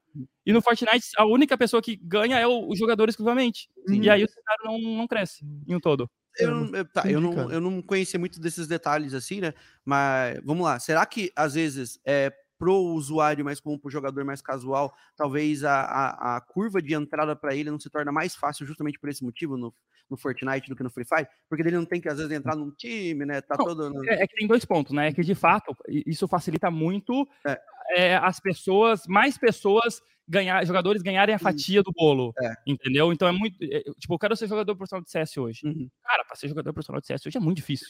E 0.46 0.52
no 0.52 0.62
Fortnite, 0.62 1.08
a 1.16 1.26
única 1.26 1.56
pessoa 1.58 1.82
que 1.82 1.96
ganha 1.96 2.38
é 2.38 2.46
o, 2.46 2.68
o 2.68 2.76
jogador 2.76 3.08
exclusivamente. 3.08 3.68
E 3.88 4.08
aí 4.08 4.24
o 4.24 4.28
cenário 4.28 4.64
não, 4.64 4.96
não 4.96 5.06
cresce 5.06 5.44
em 5.66 5.74
um 5.74 5.80
todo. 5.80 6.08
Eu, 6.36 6.74
eu, 6.74 6.84
tá, 6.84 7.08
eu, 7.08 7.20
não, 7.20 7.50
eu 7.50 7.60
não 7.60 7.80
conhecia 7.80 8.18
muito 8.18 8.40
desses 8.40 8.66
detalhes 8.66 9.14
assim, 9.14 9.40
né? 9.40 9.54
Mas 9.84 10.40
vamos 10.44 10.64
lá. 10.64 10.78
Será 10.78 11.06
que 11.06 11.30
às 11.36 11.54
vezes 11.54 12.00
é 12.04 12.32
pro 12.58 12.74
usuário 12.74 13.44
mais 13.44 13.60
comum, 13.60 13.78
pro 13.78 13.90
jogador 13.90 14.24
mais 14.24 14.40
casual, 14.40 14.94
talvez 15.16 15.64
a, 15.64 15.80
a, 15.80 16.36
a 16.36 16.40
curva 16.40 16.80
de 16.80 16.94
entrada 16.94 17.34
para 17.34 17.54
ele 17.54 17.70
não 17.70 17.80
se 17.80 17.90
torna 17.90 18.12
mais 18.12 18.34
fácil 18.34 18.66
justamente 18.66 18.98
por 18.98 19.08
esse 19.08 19.24
motivo 19.24 19.56
no, 19.56 19.74
no 20.08 20.16
Fortnite 20.16 20.68
do 20.68 20.76
que 20.76 20.82
no 20.82 20.90
Free 20.90 21.04
Fire, 21.04 21.28
porque 21.48 21.62
ele 21.62 21.76
não 21.76 21.84
tem 21.84 22.00
que, 22.00 22.08
às 22.08 22.18
vezes, 22.18 22.32
entrar 22.32 22.56
num 22.56 22.70
time, 22.70 23.24
né? 23.24 23.40
Tá 23.40 23.56
não, 23.58 23.64
todo. 23.64 24.08
É, 24.08 24.22
é, 24.22 24.26
que 24.26 24.36
tem 24.36 24.46
dois 24.46 24.64
pontos, 24.64 24.92
né? 24.92 25.08
É 25.08 25.12
que 25.12 25.22
de 25.22 25.34
fato 25.34 25.76
isso 25.88 26.28
facilita 26.28 26.70
muito 26.70 27.26
é. 27.46 27.60
É, 27.96 28.16
as 28.16 28.40
pessoas, 28.40 29.06
mais 29.06 29.36
pessoas 29.36 30.00
ganhar, 30.26 30.64
jogadores 30.64 31.02
ganharem 31.02 31.34
a 31.34 31.38
fatia 31.38 31.82
do 31.82 31.92
bolo. 31.92 32.32
É. 32.40 32.54
Entendeu? 32.66 33.12
Então 33.12 33.28
é 33.28 33.32
muito. 33.32 33.56
É, 33.62 33.82
tipo, 33.98 34.14
eu 34.14 34.18
quero 34.18 34.36
ser 34.36 34.48
jogador 34.48 34.74
profissional 34.74 35.04
de 35.04 35.10
CS 35.10 35.36
hoje. 35.36 35.60
Uhum. 35.64 35.88
Cara, 36.02 36.24
pra 36.24 36.36
ser 36.36 36.48
jogador 36.48 36.72
profissional 36.72 37.00
de 37.00 37.06
CS 37.06 37.26
hoje 37.26 37.36
é 37.36 37.40
muito 37.40 37.56
difícil. 37.58 37.88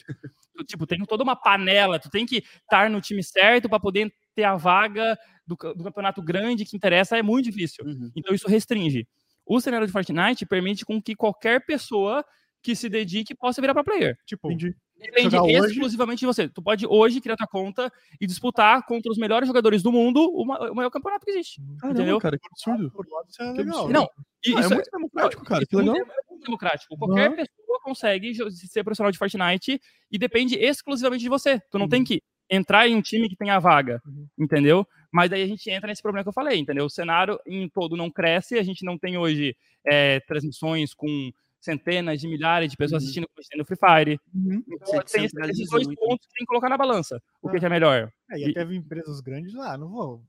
tipo, 0.67 0.85
tem 0.85 0.99
toda 1.05 1.23
uma 1.23 1.35
panela, 1.35 1.99
tu 1.99 2.09
tem 2.09 2.25
que 2.25 2.37
estar 2.37 2.89
no 2.89 3.01
time 3.01 3.23
certo 3.23 3.69
para 3.69 3.79
poder 3.79 4.11
ter 4.35 4.43
a 4.43 4.55
vaga 4.55 5.17
do, 5.47 5.55
do, 5.55 5.83
campeonato 5.83 6.21
grande 6.21 6.65
que 6.65 6.75
interessa, 6.75 7.17
é 7.17 7.23
muito 7.23 7.45
difícil. 7.45 7.85
Uhum. 7.85 8.11
Então 8.15 8.35
isso 8.35 8.47
restringe. 8.47 9.07
O 9.45 9.61
cenário 9.61 9.87
de 9.87 9.93
Fortnite 9.93 10.45
permite 10.45 10.85
com 10.85 11.01
que 11.01 11.15
qualquer 11.15 11.65
pessoa 11.65 12.25
que 12.61 12.75
se 12.75 12.89
dedique 12.89 13.35
possa 13.35 13.61
virar 13.61 13.75
para 13.75 13.83
player. 13.83 14.17
Tipo, 14.25 14.51
Entendi. 14.51 14.75
depende 14.97 15.35
exclusivamente 15.35 16.21
de 16.21 16.25
você. 16.25 16.49
Tu 16.49 16.63
pode 16.63 16.87
hoje 16.87 17.21
criar 17.21 17.35
tua 17.35 17.45
conta 17.45 17.91
e 18.19 18.25
disputar 18.25 18.83
contra 18.87 19.11
os 19.11 19.19
melhores 19.19 19.47
jogadores 19.47 19.83
do 19.83 19.91
mundo 19.91 20.19
o, 20.33 20.43
maior 20.43 20.89
campeonato 20.89 21.23
que 21.25 21.31
existe. 21.31 21.61
Caramba, 21.79 21.99
entendeu? 21.99 22.19
cara, 22.19 22.39
que 22.39 22.47
absurdo. 22.49 22.91
Isso 23.29 23.41
é 23.43 23.51
legal. 23.51 23.87
Não, 23.87 24.09
isso 24.43 24.57
é 24.57 24.67
muito 24.67 24.89
democrático, 24.91 25.45
cara. 25.45 25.63
Que 25.63 25.75
legal. 25.75 25.95
É 25.95 25.99
muito 26.31 26.43
democrático. 26.43 26.97
Qualquer 26.97 27.29
uhum. 27.29 27.35
pessoa 27.35 27.79
consegue 27.83 28.33
ser 28.33 28.83
profissional 28.83 29.11
de 29.11 29.17
Fortnite 29.19 29.79
e 30.11 30.17
depende 30.17 30.55
exclusivamente 30.55 31.21
de 31.21 31.29
você. 31.29 31.59
Tu 31.69 31.77
não 31.77 31.85
uhum. 31.85 31.89
tem 31.89 32.03
que 32.03 32.23
entrar 32.49 32.87
em 32.87 32.95
um 32.95 33.01
time 33.01 33.29
que 33.29 33.35
tem 33.35 33.49
a 33.49 33.59
vaga, 33.59 34.01
uhum. 34.05 34.27
entendeu? 34.37 34.87
Mas 35.11 35.29
daí 35.29 35.43
a 35.43 35.47
gente 35.47 35.69
entra 35.69 35.87
nesse 35.87 36.01
problema 36.01 36.23
que 36.23 36.29
eu 36.29 36.33
falei, 36.33 36.59
entendeu? 36.59 36.85
O 36.85 36.89
cenário 36.89 37.39
em 37.45 37.69
todo 37.69 37.95
não 37.95 38.11
cresce, 38.11 38.57
a 38.57 38.63
gente 38.63 38.83
não 38.83 38.97
tem 38.97 39.17
hoje 39.17 39.55
é, 39.85 40.19
transmissões 40.21 40.93
com 40.93 41.31
centenas 41.59 42.19
de 42.19 42.27
milhares 42.27 42.69
de 42.69 42.77
pessoas 42.77 43.01
uhum. 43.01 43.05
assistindo 43.05 43.27
no 43.57 43.65
Free 43.65 43.77
Fire. 43.77 44.19
Uhum. 44.33 44.63
Então, 44.67 45.01
tem 45.11 45.25
esses 45.25 45.69
dois 45.69 45.87
pontos 45.87 46.27
que 46.27 46.33
tem 46.33 46.41
que 46.41 46.45
colocar 46.45 46.69
na 46.69 46.77
balança. 46.77 47.19
O 47.41 47.49
que, 47.49 47.57
ah. 47.57 47.59
que 47.59 47.65
é 47.65 47.69
melhor? 47.69 48.11
É, 48.31 48.39
e 48.39 48.51
até 48.51 48.61
empresas 48.73 49.19
grandes 49.19 49.53
lá, 49.53 49.77
não 49.77 49.89
vou 49.89 50.23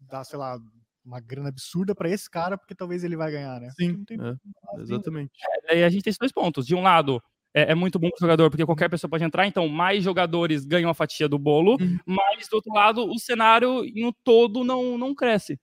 dar, 0.00 0.24
sei 0.24 0.38
lá, 0.38 0.58
uma 1.04 1.20
grana 1.20 1.48
absurda 1.48 1.94
para 1.94 2.10
esse 2.10 2.30
cara, 2.30 2.56
porque 2.56 2.74
talvez 2.74 3.02
ele 3.02 3.16
vai 3.16 3.30
ganhar, 3.30 3.60
né? 3.60 3.70
Sim, 3.78 4.04
tem... 4.04 4.18
é, 4.20 4.80
exatamente. 4.80 5.32
É, 5.68 5.74
aí 5.74 5.84
a 5.84 5.88
gente 5.88 6.02
tem 6.02 6.10
esses 6.10 6.18
dois 6.18 6.32
pontos. 6.32 6.66
De 6.66 6.74
um 6.74 6.82
lado, 6.82 7.22
é, 7.54 7.72
é, 7.72 7.74
muito 7.74 7.98
bom 7.98 8.08
pro 8.10 8.20
jogador, 8.20 8.50
porque 8.50 8.64
qualquer 8.64 8.88
pessoa 8.88 9.10
pode 9.10 9.24
entrar, 9.24 9.46
então 9.46 9.68
mais 9.68 10.02
jogadores 10.02 10.64
ganham 10.64 10.90
a 10.90 10.94
fatia 10.94 11.28
do 11.28 11.38
bolo, 11.38 11.76
uhum. 11.80 11.98
mas 12.06 12.48
do 12.48 12.56
outro 12.56 12.72
lado, 12.72 13.04
o 13.04 13.18
cenário 13.18 13.82
no 13.94 14.12
todo 14.24 14.64
não, 14.64 14.96
não 14.96 15.14
cresce. 15.14 15.58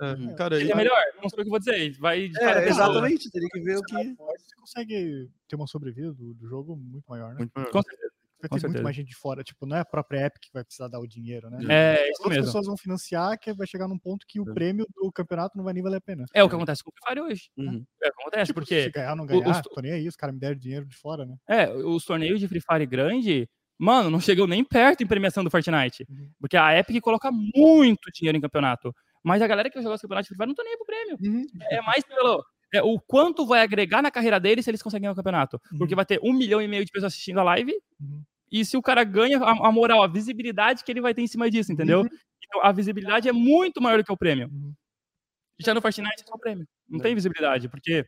É, 0.00 0.12
uhum. 0.12 0.34
cara, 0.34 0.60
Ele 0.60 0.72
é 0.72 0.74
melhor, 0.74 1.00
não 1.22 1.28
sei 1.28 1.38
o 1.38 1.42
que 1.42 1.48
eu 1.48 1.50
vou 1.50 1.58
dizer. 1.58 1.96
Vai 1.98 2.30
é, 2.40 2.68
exatamente, 2.68 3.30
teria 3.30 3.48
que 3.48 3.60
ver 3.60 3.76
o 3.76 3.82
que. 3.82 3.94
Você 3.94 4.56
consegue 4.58 5.30
ter 5.48 5.56
uma 5.56 5.66
sobrevida 5.66 6.12
do, 6.12 6.34
do 6.34 6.48
jogo 6.48 6.76
muito 6.76 7.04
maior, 7.08 7.30
né? 7.30 7.38
Muito 7.38 7.52
maior. 7.54 7.70
Com 7.70 7.82
certeza 7.82 8.13
vai 8.48 8.60
ter 8.60 8.68
muito 8.68 8.82
mais 8.82 8.96
gente 8.96 9.08
de 9.08 9.16
fora. 9.16 9.42
Tipo, 9.42 9.66
não 9.66 9.76
é 9.76 9.80
a 9.80 9.84
própria 9.84 10.26
Epic 10.26 10.42
que 10.42 10.52
vai 10.52 10.64
precisar 10.64 10.88
dar 10.88 11.00
o 11.00 11.06
dinheiro, 11.06 11.50
né? 11.50 11.58
É, 11.68 12.10
isso 12.10 12.22
As 12.22 12.28
mesmo. 12.28 12.44
pessoas 12.44 12.66
vão 12.66 12.76
financiar 12.76 13.38
que 13.38 13.52
vai 13.52 13.66
chegar 13.66 13.88
num 13.88 13.98
ponto 13.98 14.26
que 14.26 14.40
o 14.40 14.50
é. 14.50 14.52
prêmio 14.54 14.86
do 14.94 15.10
campeonato 15.12 15.56
não 15.56 15.64
vai 15.64 15.74
nem 15.74 15.82
valer 15.82 15.96
a 15.96 16.00
pena. 16.00 16.24
É 16.34 16.42
o 16.42 16.48
que 16.48 16.54
acontece 16.54 16.82
com 16.82 16.90
o 16.90 16.92
Free 16.92 17.08
Fire 17.08 17.20
hoje. 17.20 17.50
Né? 17.56 17.64
Uhum. 17.64 17.86
É 18.02 18.08
o 18.08 18.12
que 18.12 18.22
acontece, 18.22 18.46
tipo, 18.46 18.60
porque... 18.60 18.82
Se 18.84 18.90
ganhar 18.90 19.16
não 19.16 19.26
ganhar, 19.26 19.50
os... 19.50 19.62
tô 19.62 19.80
nem 19.80 19.92
aí, 19.92 20.08
os 20.08 20.16
caras 20.16 20.34
me 20.34 20.40
deram 20.40 20.56
dinheiro 20.56 20.86
de 20.86 20.96
fora, 20.96 21.24
né? 21.24 21.36
É, 21.48 21.70
os 21.70 22.04
torneios 22.04 22.40
de 22.40 22.48
Free 22.48 22.60
Fire 22.60 22.86
grande... 22.86 23.48
Mano, 23.76 24.08
não 24.08 24.20
chegou 24.20 24.46
nem 24.46 24.64
perto 24.64 25.02
em 25.02 25.06
premiação 25.06 25.42
do 25.42 25.50
Fortnite. 25.50 26.06
Uhum. 26.08 26.30
Porque 26.38 26.56
a 26.56 26.78
Epic 26.78 27.02
coloca 27.02 27.28
muito 27.32 28.08
dinheiro 28.14 28.38
em 28.38 28.40
campeonato. 28.40 28.94
Mas 29.20 29.42
a 29.42 29.48
galera 29.48 29.68
que 29.68 29.82
joga 29.82 29.96
os 29.96 30.00
campeonatos 30.00 30.26
de 30.26 30.28
Free 30.28 30.36
Fire 30.36 30.46
não 30.46 30.54
tá 30.54 30.62
nem 30.62 30.72
aí 30.72 30.76
pro 30.76 30.86
prêmio. 30.86 31.18
Uhum. 31.20 31.44
É 31.70 31.80
mais 31.82 32.04
pelo 32.04 32.44
é, 32.74 32.82
o 32.82 32.98
quanto 33.00 33.46
vai 33.46 33.62
agregar 33.62 34.02
na 34.02 34.10
carreira 34.10 34.40
deles 34.40 34.64
se 34.64 34.70
eles 34.70 34.82
conseguirem 34.82 35.12
o 35.12 35.14
campeonato. 35.14 35.60
Uhum. 35.72 35.78
Porque 35.78 35.94
vai 35.94 36.04
ter 36.04 36.20
um 36.22 36.32
milhão 36.32 36.60
e 36.60 36.66
meio 36.66 36.84
de 36.84 36.90
pessoas 36.90 37.12
assistindo 37.12 37.38
a 37.38 37.44
live, 37.44 37.72
uhum. 38.00 38.22
E 38.54 38.64
se 38.64 38.76
o 38.76 38.82
cara 38.82 39.02
ganha, 39.02 39.40
a, 39.40 39.66
a, 39.66 39.72
moral, 39.72 40.00
a 40.00 40.06
visibilidade 40.06 40.84
que 40.84 40.92
ele 40.92 41.00
vai 41.00 41.12
ter 41.12 41.22
em 41.22 41.26
cima 41.26 41.50
disso, 41.50 41.72
entendeu? 41.72 42.02
Uhum. 42.02 42.08
Então, 42.44 42.64
a 42.64 42.70
visibilidade 42.70 43.28
é 43.28 43.32
muito 43.32 43.82
maior 43.82 43.98
do 43.98 44.04
que 44.04 44.12
o 44.12 44.16
prêmio. 44.16 44.46
Uhum. 44.46 44.72
Já 45.58 45.74
no 45.74 45.82
Fortnite 45.82 46.22
é 46.22 46.24
só 46.24 46.34
o 46.34 46.38
prêmio. 46.38 46.64
Não 46.88 47.00
tem 47.00 47.16
visibilidade, 47.16 47.68
porque 47.68 48.06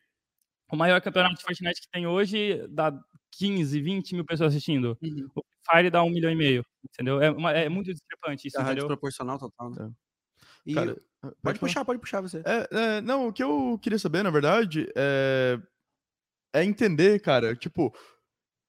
o 0.70 0.76
maior 0.76 1.00
campeonato 1.00 1.34
de 1.34 1.42
Fortnite 1.42 1.80
que 1.80 1.88
tem 1.90 2.06
hoje 2.06 2.64
dá 2.68 2.96
15, 3.32 3.80
20 3.80 4.14
mil 4.14 4.24
pessoas 4.24 4.52
assistindo. 4.52 4.96
Uhum. 5.02 5.28
O 5.34 5.42
Fire 5.68 5.90
dá 5.90 6.04
um 6.04 6.10
milhão 6.10 6.30
e 6.30 6.36
meio, 6.36 6.64
entendeu? 6.84 7.20
É, 7.20 7.28
uma, 7.28 7.50
é 7.50 7.68
muito 7.68 7.92
discrepante 7.92 8.46
isso, 8.46 8.56
é 8.60 8.62
entendeu? 8.62 8.86
proporcional 8.86 9.40
total, 9.40 9.70
né? 9.70 9.90
É. 9.90 10.70
E 10.70 10.74
Cara, 10.74 10.96
pode, 11.20 11.36
pode 11.42 11.58
puxar, 11.58 11.84
pode 11.84 11.98
puxar 11.98 12.20
você. 12.20 12.40
É, 12.44 12.68
é, 12.70 13.00
não, 13.00 13.26
o 13.26 13.32
que 13.32 13.42
eu 13.42 13.80
queria 13.82 13.98
saber, 13.98 14.22
na 14.22 14.30
verdade, 14.30 14.88
é, 14.94 15.58
é 16.54 16.64
entender, 16.64 17.20
cara, 17.20 17.56
tipo, 17.56 17.92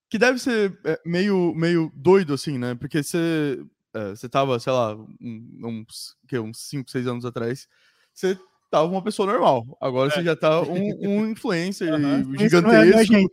que 0.09 0.17
deve 0.17 0.39
ser 0.39 0.77
é, 0.85 0.99
meio, 1.05 1.53
meio 1.55 1.91
doido, 1.95 2.33
assim, 2.33 2.57
né? 2.57 2.75
Porque 2.75 3.03
você, 3.03 3.61
é, 3.93 4.09
você 4.09 4.29
tava, 4.29 4.59
sei 4.59 4.73
lá, 4.73 4.95
uns, 5.21 6.15
que, 6.27 6.39
uns 6.39 6.59
5, 6.69 6.89
6 6.89 7.07
anos 7.07 7.25
atrás, 7.25 7.67
você 8.13 8.37
tava 8.69 8.87
uma 8.87 9.01
pessoa 9.01 9.31
normal. 9.31 9.65
Agora 9.81 10.09
é. 10.09 10.13
você 10.13 10.23
já 10.23 10.35
tá 10.35 10.61
um, 10.61 10.97
um 11.01 11.27
influencer 11.29 11.93
uhum. 11.93 12.37
gigantesco. 12.37 12.71
É, 12.73 12.99
é 12.99 13.03
então, 13.03 13.25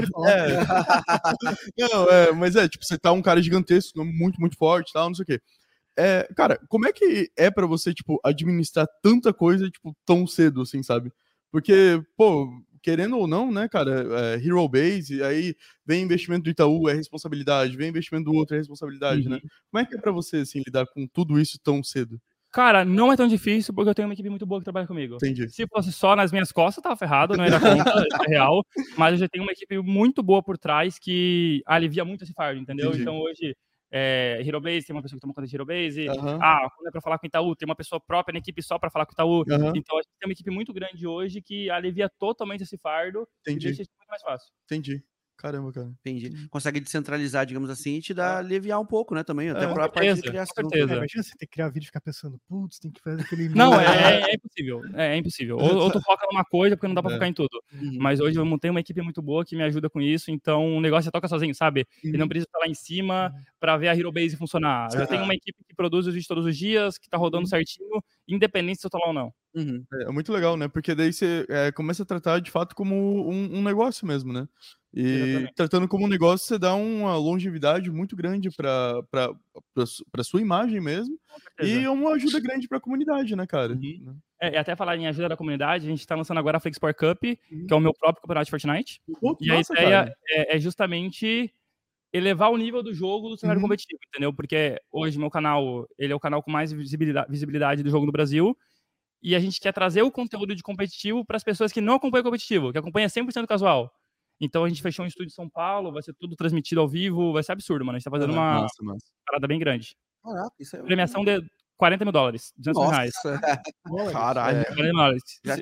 então 0.00 0.26
é, 0.28 0.48
não, 1.78 2.10
é, 2.10 2.32
mas 2.32 2.56
é, 2.56 2.68
tipo, 2.68 2.84
você 2.84 2.98
tá 2.98 3.12
um 3.12 3.22
cara 3.22 3.42
gigantesco, 3.42 4.04
muito, 4.04 4.40
muito 4.40 4.56
forte 4.56 4.92
tal, 4.92 5.08
não 5.08 5.14
sei 5.14 5.22
o 5.22 5.26
quê. 5.26 5.40
É, 5.96 6.28
cara, 6.36 6.58
como 6.68 6.86
é 6.86 6.92
que 6.92 7.30
é 7.36 7.50
para 7.50 7.66
você, 7.66 7.92
tipo, 7.92 8.20
administrar 8.24 8.86
tanta 9.02 9.32
coisa, 9.34 9.68
tipo, 9.68 9.94
tão 10.06 10.26
cedo, 10.26 10.62
assim, 10.62 10.82
sabe? 10.82 11.12
Porque, 11.50 12.00
pô, 12.16 12.48
querendo 12.82 13.18
ou 13.18 13.26
não, 13.26 13.50
né, 13.50 13.68
cara, 13.68 14.34
é, 14.34 14.34
Hero 14.36 14.68
Base, 14.68 15.22
aí 15.22 15.54
vem 15.84 16.02
investimento 16.02 16.44
do 16.44 16.50
Itaú, 16.50 16.88
é 16.88 16.94
responsabilidade, 16.94 17.76
vem 17.76 17.88
investimento 17.88 18.30
do 18.30 18.36
outro, 18.36 18.56
é 18.56 18.58
responsabilidade, 18.58 19.28
né? 19.28 19.36
uhum. 19.36 19.42
né? 19.42 19.50
Como 19.70 19.82
é 19.82 19.86
que 19.86 19.94
é 19.94 19.98
para 19.98 20.12
você, 20.12 20.38
assim, 20.38 20.62
lidar 20.64 20.86
com 20.86 21.06
tudo 21.06 21.40
isso 21.40 21.58
tão 21.62 21.82
cedo? 21.82 22.20
Cara, 22.52 22.84
não 22.84 23.12
é 23.12 23.16
tão 23.16 23.28
difícil 23.28 23.72
porque 23.72 23.90
eu 23.90 23.94
tenho 23.94 24.08
uma 24.08 24.14
equipe 24.14 24.28
muito 24.28 24.44
boa 24.44 24.60
que 24.60 24.64
trabalha 24.64 24.86
comigo. 24.86 25.14
Entendi. 25.14 25.48
Se 25.48 25.66
fosse 25.68 25.92
só 25.92 26.16
nas 26.16 26.32
minhas 26.32 26.50
costas, 26.50 26.78
eu 26.78 26.82
tava 26.82 26.96
ferrado, 26.96 27.36
não 27.36 27.44
era 27.44 27.60
conta, 27.60 28.04
é 28.26 28.30
real. 28.30 28.66
Mas 28.98 29.12
eu 29.12 29.18
já 29.18 29.28
tenho 29.28 29.44
uma 29.44 29.52
equipe 29.52 29.78
muito 29.78 30.20
boa 30.20 30.42
por 30.42 30.58
trás 30.58 30.98
que 30.98 31.62
alivia 31.64 32.04
muito 32.04 32.24
esse 32.24 32.32
fardo, 32.32 32.60
entendeu? 32.60 32.88
Entendi. 32.88 33.02
Então 33.02 33.20
hoje 33.20 33.54
é, 33.90 34.40
Hero 34.44 34.60
Base, 34.60 34.86
tem 34.86 34.94
uma 34.94 35.02
pessoa 35.02 35.16
que 35.16 35.20
toma 35.20 35.34
conta 35.34 35.46
de 35.46 35.54
Hero 35.54 35.66
Base. 35.66 36.08
Uhum. 36.08 36.38
Ah, 36.40 36.70
quando 36.76 36.88
é 36.88 36.90
para 36.90 37.00
falar 37.00 37.18
com 37.18 37.26
o 37.26 37.28
Itaú, 37.28 37.56
tem 37.56 37.66
uma 37.66 37.74
pessoa 37.76 38.00
própria 38.00 38.32
na 38.32 38.38
equipe 38.38 38.62
só 38.62 38.78
para 38.78 38.90
falar 38.90 39.06
com 39.06 39.12
o 39.12 39.14
Itaú. 39.14 39.38
Uhum. 39.38 39.72
Então 39.76 39.98
a 39.98 40.02
gente 40.02 40.12
tem 40.18 40.28
uma 40.28 40.32
equipe 40.32 40.50
muito 40.50 40.72
grande 40.72 41.06
hoje 41.06 41.42
que 41.42 41.68
alivia 41.70 42.08
totalmente 42.18 42.62
esse 42.62 42.78
fardo 42.78 43.26
Entendi. 43.40 43.66
e 43.66 43.68
deixa 43.68 43.82
isso 43.82 43.90
muito 43.98 44.08
mais 44.08 44.22
fácil. 44.22 44.52
Entendi. 44.64 45.02
Caramba, 45.40 45.72
cara. 45.72 45.90
Entendi. 46.00 46.28
Uhum. 46.28 46.48
Consegue 46.50 46.80
descentralizar, 46.80 47.46
digamos 47.46 47.70
assim, 47.70 47.96
e 47.96 48.02
te 48.02 48.12
dá 48.12 48.34
é. 48.34 48.36
aliviar 48.40 48.78
um 48.78 48.84
pouco, 48.84 49.14
né, 49.14 49.24
também. 49.24 49.48
Até 49.48 49.64
é, 49.64 49.72
pra 49.72 49.88
parte 49.88 50.14
de 50.14 50.22
criação. 50.22 50.54
Com 50.54 50.68
certeza. 50.68 50.92
É, 50.92 50.96
imagina 50.98 51.22
você 51.22 51.30
ter 51.30 51.46
que 51.46 51.52
criar 51.52 51.68
vídeo 51.70 51.84
e 51.84 51.86
ficar 51.86 52.02
pensando, 52.02 52.38
putz, 52.46 52.78
tem 52.78 52.90
que 52.90 53.00
fazer 53.00 53.22
aquele. 53.22 53.48
Não, 53.48 53.72
é, 53.80 53.84
é, 54.32 54.34
impossível. 54.34 54.82
É, 54.94 55.14
é 55.14 55.16
impossível. 55.16 55.56
Ou, 55.56 55.76
ou, 55.76 55.90
tu 55.90 55.98
foca 56.04 56.26
numa 56.30 56.44
coisa, 56.44 56.76
porque 56.76 56.86
não 56.86 56.94
dá 56.94 57.02
pra 57.02 57.12
é. 57.12 57.14
focar 57.14 57.28
em 57.28 57.32
tudo. 57.32 57.62
Uhum. 57.72 57.96
Mas 57.98 58.20
hoje 58.20 58.38
eu 58.38 58.44
montei 58.44 58.70
uma 58.70 58.80
equipe 58.80 59.00
muito 59.00 59.22
boa 59.22 59.42
que 59.46 59.56
me 59.56 59.62
ajuda 59.62 59.88
com 59.88 59.98
isso, 59.98 60.30
então 60.30 60.76
o 60.76 60.80
negócio 60.80 61.08
é 61.08 61.10
toca 61.10 61.26
sozinho, 61.26 61.54
sabe? 61.54 61.86
Uhum. 62.04 62.10
E 62.14 62.18
não 62.18 62.28
precisa 62.28 62.46
estar 62.46 62.58
lá 62.58 62.66
em 62.66 62.74
cima 62.74 63.32
uhum. 63.34 63.42
pra 63.58 63.78
ver 63.78 63.88
a 63.88 63.96
Hero 63.96 64.12
Base 64.12 64.36
funcionar. 64.36 64.88
Eu 64.92 65.06
tenho 65.06 65.24
uma 65.24 65.34
equipe 65.34 65.64
que 65.66 65.74
produz 65.74 66.06
os 66.06 66.12
vídeos 66.12 66.28
todos 66.28 66.44
os 66.44 66.54
dias, 66.54 66.98
que 66.98 67.08
tá 67.08 67.16
rodando 67.16 67.44
uhum. 67.44 67.48
certinho, 67.48 68.04
independente 68.28 68.78
se 68.78 68.86
eu 68.86 68.90
tô 68.90 68.98
lá 68.98 69.06
ou 69.06 69.14
não. 69.14 69.32
Uhum. 69.54 69.84
É, 69.92 70.02
é, 70.04 70.10
muito 70.10 70.32
legal, 70.32 70.56
né? 70.56 70.68
Porque 70.68 70.94
daí 70.94 71.12
você 71.12 71.46
é, 71.48 71.72
começa 71.72 72.02
a 72.02 72.06
tratar 72.06 72.40
de 72.40 72.50
fato 72.50 72.74
como 72.74 72.94
um, 73.28 73.58
um 73.58 73.62
negócio 73.62 74.06
mesmo, 74.06 74.32
né? 74.32 74.46
E 74.92 75.02
Exatamente. 75.02 75.54
tratando 75.54 75.88
como 75.88 76.04
um 76.04 76.08
negócio, 76.08 76.46
você 76.46 76.58
dá 76.58 76.74
uma 76.74 77.16
longevidade 77.16 77.90
muito 77.90 78.16
grande 78.16 78.50
para 78.50 79.04
a 80.18 80.24
sua 80.24 80.40
imagem 80.40 80.80
mesmo. 80.80 81.16
E 81.62 81.86
uma 81.86 82.12
ajuda 82.14 82.40
grande 82.40 82.66
para 82.66 82.78
a 82.78 82.80
comunidade, 82.80 83.36
né, 83.36 83.46
cara? 83.46 83.74
Uhum. 83.74 84.00
Né? 84.02 84.14
É, 84.42 84.58
até 84.58 84.74
falar 84.74 84.96
em 84.96 85.06
ajuda 85.06 85.28
da 85.28 85.36
comunidade, 85.36 85.86
a 85.86 85.90
gente 85.90 86.00
está 86.00 86.16
lançando 86.16 86.38
agora 86.38 86.56
a 86.56 86.60
Flexport 86.60 86.96
Cup, 86.96 87.22
uhum. 87.24 87.66
que 87.66 87.72
é 87.72 87.76
o 87.76 87.80
meu 87.80 87.94
próprio 87.94 88.22
campeonato 88.22 88.46
de 88.46 88.50
Fortnite. 88.50 89.00
Pô, 89.20 89.36
e 89.40 89.46
nossa, 89.46 89.72
a 89.74 89.76
ideia 89.76 90.14
é, 90.28 90.56
é, 90.56 90.58
justamente 90.58 91.54
elevar 92.12 92.50
o 92.50 92.56
nível 92.56 92.82
do 92.82 92.92
jogo 92.92 93.28
do 93.28 93.36
cenário 93.36 93.60
uhum. 93.60 93.68
competitivo, 93.68 94.00
entendeu? 94.08 94.32
Porque 94.32 94.80
hoje 94.90 95.18
meu 95.18 95.30
canal, 95.30 95.86
ele 95.96 96.12
é 96.12 96.16
o 96.16 96.20
canal 96.20 96.42
com 96.42 96.50
mais 96.50 96.72
visibilidade, 96.72 97.30
visibilidade 97.30 97.82
do 97.84 97.90
jogo 97.90 98.06
no 98.06 98.12
Brasil. 98.12 98.56
E 99.22 99.36
a 99.36 99.38
gente 99.38 99.60
quer 99.60 99.72
trazer 99.72 100.02
o 100.02 100.10
conteúdo 100.10 100.56
de 100.56 100.62
competitivo 100.62 101.24
para 101.24 101.36
as 101.36 101.44
pessoas 101.44 101.70
que 101.70 101.80
não 101.80 101.94
acompanham 101.94 102.24
competitivo, 102.24 102.72
que 102.72 102.78
acompanham 102.78 103.08
100% 103.08 103.46
casual. 103.46 103.92
Então 104.40 104.64
a 104.64 104.68
gente 104.68 104.82
fechou 104.82 105.04
um 105.04 105.08
estúdio 105.08 105.28
em 105.28 105.34
São 105.34 105.48
Paulo, 105.48 105.92
vai 105.92 106.02
ser 106.02 106.14
tudo 106.14 106.34
transmitido 106.34 106.80
ao 106.80 106.88
vivo, 106.88 107.32
vai 107.32 107.42
ser 107.42 107.52
absurdo, 107.52 107.84
mano. 107.84 107.96
A 107.96 107.98
gente 107.98 108.04
tá 108.04 108.10
fazendo 108.10 108.32
uma 108.32 108.62
nossa, 108.62 108.82
nossa. 108.82 109.06
parada 109.26 109.46
bem 109.46 109.58
grande. 109.58 109.94
Caraca, 110.24 110.54
isso 110.58 110.76
é. 110.76 110.82
Premiação 110.82 111.24
de 111.24 111.44
40 111.76 112.04
mil 112.04 112.12
dólares, 112.12 112.52
200 112.56 112.82
mil 112.82 112.90
reais. 112.90 113.12
Caralho. 114.12 114.58
É, 114.58 114.64
40 114.64 114.92
dólares. 114.92 115.22
Já 115.44 115.56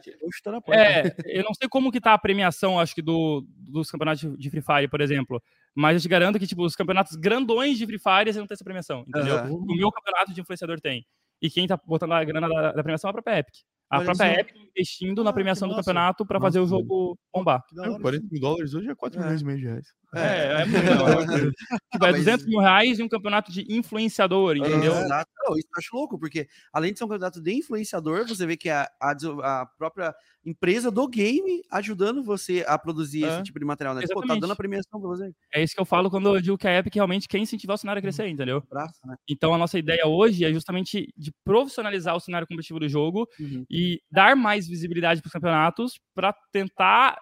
é, 0.73 1.15
eu 1.27 1.45
não 1.45 1.55
sei 1.55 1.69
como 1.69 1.93
que 1.93 2.01
tá 2.01 2.13
a 2.13 2.19
premiação, 2.19 2.79
acho 2.79 2.95
que, 2.95 3.03
do, 3.03 3.45
dos 3.49 3.91
campeonatos 3.91 4.37
de 4.37 4.51
Free 4.51 4.63
Fire, 4.63 4.89
por 4.89 5.01
exemplo. 5.01 5.43
Mas 5.75 5.95
eu 5.95 6.01
te 6.01 6.09
garanto 6.09 6.39
que, 6.39 6.47
tipo, 6.47 6.65
os 6.65 6.75
campeonatos 6.75 7.15
grandões 7.15 7.79
de 7.79 7.87
Free 7.87 7.99
Fire, 8.01 8.33
você 8.33 8.39
não 8.41 8.47
tem 8.47 8.55
essa 8.55 8.65
premiação, 8.65 9.05
entendeu? 9.07 9.37
Uhum. 9.45 9.59
O 9.59 9.77
meu 9.77 9.93
campeonato 9.93 10.35
de 10.35 10.41
influenciador 10.41 10.81
tem. 10.81 11.07
E 11.41 11.49
quem 11.49 11.69
tá 11.69 11.79
botando 11.87 12.13
a 12.13 12.25
grana 12.25 12.49
da, 12.49 12.73
da 12.73 12.83
premiação 12.83 13.09
é 13.09 13.11
a 13.11 13.13
própria 13.13 13.39
Epic. 13.39 13.55
A 13.91 14.03
própria 14.03 14.41
Epic 14.41 14.55
investindo 14.79 15.23
ah, 15.23 15.25
na 15.25 15.33
premiação 15.33 15.69
do 15.69 15.75
campeonato 15.75 16.25
para 16.25 16.41
fazer 16.41 16.61
o 16.61 16.67
jogo 16.67 17.19
bombar. 17.33 17.63
40 18.01 18.27
mil 18.31 18.41
dólares 18.41 18.75
hoje 18.75 18.89
é 18.89 18.95
4 18.95 19.19
é. 19.19 19.23
milhões 19.23 19.41
e 19.41 19.45
meio 19.45 19.59
de 19.59 19.65
reais. 19.65 19.87
É, 20.15 20.21
é, 20.21 20.63
é 20.63 20.65
muito 20.65 21.53
tipo, 21.93 22.07
é 22.07 22.13
200 22.13 22.47
mil 22.47 22.61
reais 22.61 22.99
e 22.99 23.03
um 23.03 23.09
campeonato 23.09 23.53
de 23.53 23.67
influenciador, 23.69 24.57
entendeu? 24.57 24.95
É, 24.95 25.05
exato. 25.05 25.31
isso 25.57 25.69
eu 25.69 25.79
acho 25.79 25.97
louco, 25.97 26.19
porque 26.19 26.49
além 26.73 26.93
de 26.93 26.99
ser 26.99 27.05
um 27.05 27.09
campeonato 27.09 27.43
de 27.43 27.53
influenciador, 27.53 28.27
você 28.27 28.47
vê 28.47 28.57
que 28.57 28.71
a, 28.71 28.89
a, 29.01 29.13
a 29.43 29.67
própria 29.79 30.15
empresa 30.45 30.91
do 30.91 31.07
game 31.07 31.63
ajudando 31.71 32.23
você 32.23 32.65
a 32.67 32.79
produzir 32.79 33.25
é. 33.25 33.29
esse 33.29 33.43
tipo 33.45 33.59
de 33.59 33.65
material, 33.65 33.95
né? 33.95 34.03
Pô, 34.11 34.23
tá 34.27 34.35
dando 34.35 34.53
a 34.53 34.57
premiação 34.57 34.99
pra 34.99 35.09
você. 35.09 35.31
É 35.53 35.63
isso 35.63 35.75
que 35.75 35.81
eu 35.81 35.85
falo 35.85 36.11
quando 36.11 36.35
eu 36.35 36.41
digo 36.41 36.57
que 36.57 36.67
a 36.67 36.79
Epic 36.79 36.95
realmente 36.95 37.29
quer 37.29 37.39
incentivar 37.39 37.75
o 37.75 37.79
cenário 37.79 37.99
a 38.01 38.03
crescer, 38.03 38.29
entendeu? 38.29 38.63
Braço, 38.69 38.99
né? 39.05 39.17
Então 39.29 39.53
a 39.53 39.59
nossa 39.59 39.79
ideia 39.79 40.07
hoje 40.07 40.45
é 40.45 40.53
justamente 40.53 41.13
de 41.17 41.33
profissionalizar 41.45 42.17
o 42.17 42.21
cenário 42.21 42.47
competitivo 42.47 42.81
do 42.81 42.89
jogo 42.89 43.29
uhum. 43.39 43.65
e 43.69 44.01
dar 44.11 44.35
mais 44.35 44.67
visibilidade 44.67 45.21
para 45.21 45.29
os 45.29 45.33
campeonatos 45.33 46.01
para 46.15 46.35
tentar 46.51 47.19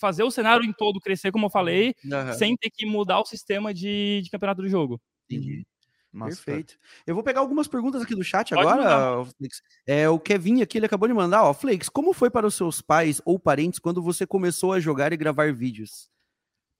fazer 0.00 0.22
o 0.22 0.30
cenário 0.30 0.64
em 0.64 0.72
todo 0.72 1.00
crescer, 1.00 1.32
como 1.32 1.46
eu 1.46 1.50
falei, 1.50 1.94
uhum. 2.04 2.32
sem 2.34 2.56
ter 2.56 2.70
que 2.70 2.86
mudar 2.86 3.20
o 3.20 3.24
sistema 3.24 3.72
de, 3.72 4.20
de 4.22 4.30
campeonato 4.30 4.62
do 4.62 4.68
jogo. 4.68 5.00
Entendi. 5.30 5.66
Nossa, 6.12 6.36
Perfeito. 6.36 6.74
Cara. 6.74 7.02
Eu 7.06 7.14
vou 7.14 7.22
pegar 7.22 7.40
algumas 7.40 7.68
perguntas 7.68 8.02
aqui 8.02 8.14
do 8.14 8.24
chat 8.24 8.54
Pode 8.54 8.66
agora, 8.66 9.24
Flix. 9.36 9.62
É, 9.86 10.08
o 10.08 10.18
Kevin 10.18 10.62
aqui, 10.62 10.78
ele 10.78 10.86
acabou 10.86 11.06
de 11.06 11.14
mandar, 11.14 11.44
ó, 11.44 11.52
Flix, 11.52 11.88
como 11.88 12.12
foi 12.12 12.30
para 12.30 12.46
os 12.46 12.54
seus 12.54 12.80
pais 12.80 13.20
ou 13.24 13.38
parentes 13.38 13.78
quando 13.78 14.02
você 14.02 14.26
começou 14.26 14.72
a 14.72 14.80
jogar 14.80 15.12
e 15.12 15.16
gravar 15.16 15.52
vídeos? 15.52 16.08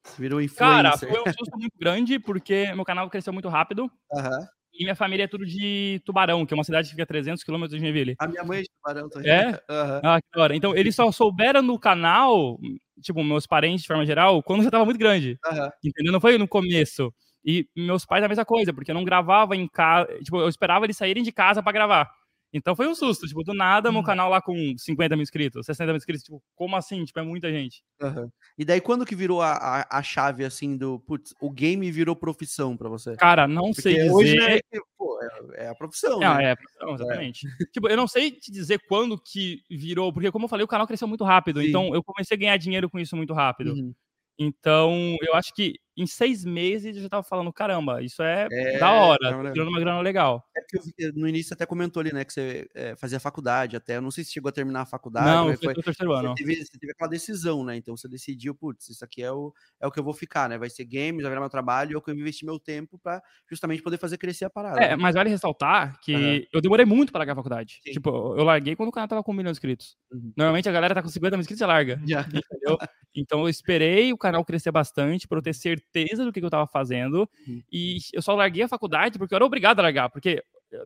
Você 0.04 0.22
virou 0.22 0.40
influencer. 0.40 0.66
Cara, 0.66 0.96
foi 0.96 1.20
um 1.20 1.32
susto 1.32 1.58
muito 1.58 1.78
grande, 1.78 2.18
porque 2.18 2.72
meu 2.74 2.84
canal 2.84 3.08
cresceu 3.10 3.32
muito 3.32 3.48
rápido. 3.48 3.90
Uhum. 4.12 4.46
E 4.78 4.84
minha 4.84 4.94
família 4.94 5.24
é 5.24 5.26
tudo 5.26 5.44
de 5.44 6.00
Tubarão, 6.04 6.46
que 6.46 6.54
é 6.54 6.56
uma 6.56 6.62
cidade 6.62 6.86
que 6.86 6.92
fica 6.92 7.02
a 7.02 7.06
300 7.06 7.42
quilômetros 7.42 7.76
de 7.76 7.84
Joinville. 7.84 8.14
A 8.16 8.28
minha 8.28 8.44
mãe 8.44 8.60
é 8.60 8.62
de 8.62 8.68
Tubarão 8.70 9.08
também. 9.08 9.30
É? 9.30 9.60
Uhum. 9.68 10.00
Ah, 10.04 10.20
que 10.20 10.38
hora. 10.40 10.54
Então, 10.54 10.74
eles 10.76 10.94
só 10.94 11.10
souberam 11.10 11.60
no 11.62 11.78
canal, 11.78 12.58
tipo, 13.02 13.22
meus 13.24 13.46
parentes, 13.46 13.82
de 13.82 13.88
forma 13.88 14.06
geral, 14.06 14.42
quando 14.42 14.62
já 14.62 14.70
tava 14.70 14.84
muito 14.84 14.98
grande. 14.98 15.36
Uhum. 15.44 15.68
Entendeu? 15.84 16.12
Não 16.12 16.20
foi 16.20 16.38
no 16.38 16.46
começo. 16.46 17.12
E 17.44 17.66
meus 17.76 18.04
pais 18.04 18.22
a 18.22 18.28
mesma 18.28 18.44
coisa, 18.44 18.72
porque 18.72 18.90
eu 18.90 18.94
não 18.94 19.04
gravava 19.04 19.56
em 19.56 19.66
casa. 19.68 20.06
Tipo, 20.22 20.40
eu 20.40 20.48
esperava 20.48 20.84
eles 20.86 20.96
saírem 20.96 21.22
de 21.22 21.32
casa 21.32 21.62
para 21.62 21.72
gravar. 21.72 22.08
Então 22.52 22.74
foi 22.74 22.88
um 22.88 22.94
susto, 22.94 23.26
tipo, 23.26 23.42
do 23.44 23.52
nada, 23.52 23.90
meu 23.90 24.00
uhum. 24.00 24.06
canal 24.06 24.30
lá 24.30 24.40
com 24.40 24.74
50 24.76 25.14
mil 25.14 25.22
inscritos, 25.22 25.66
60 25.66 25.86
mil 25.92 25.96
inscritos, 25.96 26.24
tipo, 26.24 26.42
como 26.54 26.76
assim? 26.76 27.04
Tipo, 27.04 27.20
é 27.20 27.22
muita 27.22 27.52
gente. 27.52 27.82
Uhum. 28.00 28.30
E 28.56 28.64
daí, 28.64 28.80
quando 28.80 29.04
que 29.04 29.14
virou 29.14 29.42
a, 29.42 29.52
a, 29.52 29.98
a, 29.98 30.02
chave, 30.02 30.44
assim, 30.44 30.76
do, 30.76 30.98
putz, 31.00 31.34
o 31.40 31.50
game 31.50 31.90
virou 31.90 32.16
profissão 32.16 32.76
pra 32.76 32.88
você? 32.88 33.16
Cara, 33.16 33.46
não 33.46 33.66
Porque 33.66 33.82
sei 33.82 33.94
dizer. 33.96 34.10
Hoje 34.10 34.40
é, 34.40 34.60
pô, 34.96 35.20
é, 35.22 35.64
é, 35.64 35.68
a 35.68 35.74
profissão, 35.74 36.22
é, 36.22 36.36
né? 36.36 36.44
É, 36.44 36.50
a 36.52 36.56
profissão, 36.56 36.94
exatamente. 36.94 37.46
É. 37.46 37.64
tipo, 37.66 37.88
eu 37.88 37.96
não 37.96 38.08
sei 38.08 38.30
te 38.30 38.50
dizer 38.50 38.80
quando 38.88 39.20
que 39.20 39.62
virou, 39.70 40.12
porque 40.12 40.32
como 40.32 40.46
eu 40.46 40.48
falei, 40.48 40.64
o 40.64 40.68
canal 40.68 40.86
cresceu 40.86 41.06
muito 41.06 41.24
rápido, 41.24 41.60
Sim. 41.60 41.68
então 41.68 41.94
eu 41.94 42.02
comecei 42.02 42.34
a 42.34 42.40
ganhar 42.40 42.56
dinheiro 42.56 42.88
com 42.88 42.98
isso 42.98 43.14
muito 43.14 43.34
rápido. 43.34 43.72
Uhum. 43.72 43.92
Então, 44.38 45.16
eu 45.20 45.34
acho 45.34 45.52
que 45.52 45.74
em 45.98 46.06
seis 46.06 46.44
meses 46.44 46.96
eu 46.96 47.02
já 47.02 47.08
tava 47.08 47.24
falando, 47.24 47.52
caramba, 47.52 48.00
isso 48.00 48.22
é, 48.22 48.46
é 48.50 48.78
da 48.78 48.92
hora, 48.92 49.52
tirando 49.52 49.68
uma 49.68 49.80
grana 49.80 50.00
legal. 50.00 50.48
É 50.56 50.60
porque 50.60 51.12
no 51.12 51.26
início 51.26 51.52
até 51.54 51.66
comentou 51.66 52.00
ali, 52.00 52.12
né, 52.12 52.24
que 52.24 52.32
você 52.32 52.68
é, 52.72 52.94
fazia 52.94 53.18
faculdade 53.18 53.76
até, 53.76 53.96
eu 53.96 54.02
não 54.02 54.12
sei 54.12 54.22
se 54.22 54.32
chegou 54.32 54.48
a 54.48 54.52
terminar 54.52 54.82
a 54.82 54.86
faculdade. 54.86 55.26
Não, 55.26 55.56
foi 55.56 55.72
o 55.72 55.82
terceiro 55.82 56.12
ano. 56.12 56.28
Você 56.28 56.44
teve, 56.44 56.64
você 56.64 56.78
teve, 56.78 56.92
aquela 56.92 57.10
decisão, 57.10 57.64
né, 57.64 57.76
então 57.76 57.96
você 57.96 58.08
decidiu, 58.08 58.54
putz, 58.54 58.88
isso 58.88 59.04
aqui 59.04 59.22
é 59.22 59.32
o, 59.32 59.52
é 59.80 59.86
o 59.88 59.90
que 59.90 59.98
eu 59.98 60.04
vou 60.04 60.14
ficar, 60.14 60.48
né, 60.48 60.56
vai 60.56 60.70
ser 60.70 60.84
games, 60.84 61.22
vai 61.22 61.30
virar 61.30 61.40
meu 61.40 61.50
trabalho, 61.50 61.94
eu 61.94 62.00
que 62.00 62.12
investi 62.12 62.44
meu 62.44 62.60
tempo 62.60 62.96
para 62.98 63.20
justamente 63.50 63.82
poder 63.82 63.98
fazer 63.98 64.18
crescer 64.18 64.44
a 64.44 64.50
parada. 64.50 64.80
É, 64.80 64.94
mas 64.94 65.16
vale 65.16 65.28
ressaltar 65.28 65.98
que 66.00 66.14
uhum. 66.14 66.46
eu 66.52 66.60
demorei 66.60 66.86
muito 66.86 67.10
para 67.10 67.20
largar 67.20 67.32
a 67.32 67.36
faculdade. 67.36 67.80
Sim. 67.84 67.92
Tipo, 67.92 68.36
eu 68.36 68.44
larguei 68.44 68.76
quando 68.76 68.90
o 68.90 68.92
canal 68.92 69.08
tava 69.08 69.24
com 69.24 69.32
um 69.32 69.34
milhão 69.34 69.50
de 69.50 69.56
inscritos. 69.56 69.96
Uhum. 70.12 70.32
Normalmente 70.36 70.68
a 70.68 70.72
galera 70.72 70.94
tá 70.94 71.02
com 71.02 71.08
50 71.08 71.36
mil 71.36 71.40
inscritos 71.40 71.60
e 71.60 71.66
larga, 71.66 72.00
yeah. 72.06 72.28
entendeu? 72.28 72.78
Então 73.14 73.40
eu 73.40 73.48
esperei 73.48 74.12
o 74.12 74.18
canal 74.18 74.44
crescer 74.44 74.70
bastante 74.70 75.26
para 75.26 75.38
eu 75.38 75.42
ter 75.42 75.54
certeza 75.54 75.87
do 75.92 76.32
que, 76.32 76.40
que 76.40 76.46
eu 76.46 76.50
tava 76.50 76.66
fazendo. 76.66 77.28
Uhum. 77.46 77.62
E 77.72 77.98
eu 78.12 78.22
só 78.22 78.34
larguei 78.34 78.62
a 78.62 78.68
faculdade 78.68 79.18
porque 79.18 79.34
eu 79.34 79.36
era 79.36 79.44
obrigado 79.44 79.80
a 79.80 79.82
largar. 79.82 80.10
Porque 80.10 80.42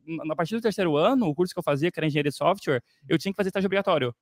na 0.06 0.36
partir 0.36 0.54
do 0.54 0.60
terceiro 0.60 0.96
ano, 0.96 1.26
o 1.26 1.34
curso 1.34 1.52
que 1.52 1.58
eu 1.58 1.62
fazia, 1.62 1.90
que 1.90 1.98
era 1.98 2.06
engenharia 2.06 2.30
de 2.30 2.36
software, 2.36 2.82
eu 3.08 3.18
tinha 3.18 3.32
que 3.32 3.36
fazer 3.36 3.48
estágio 3.48 3.66
obrigatório. 3.66 4.14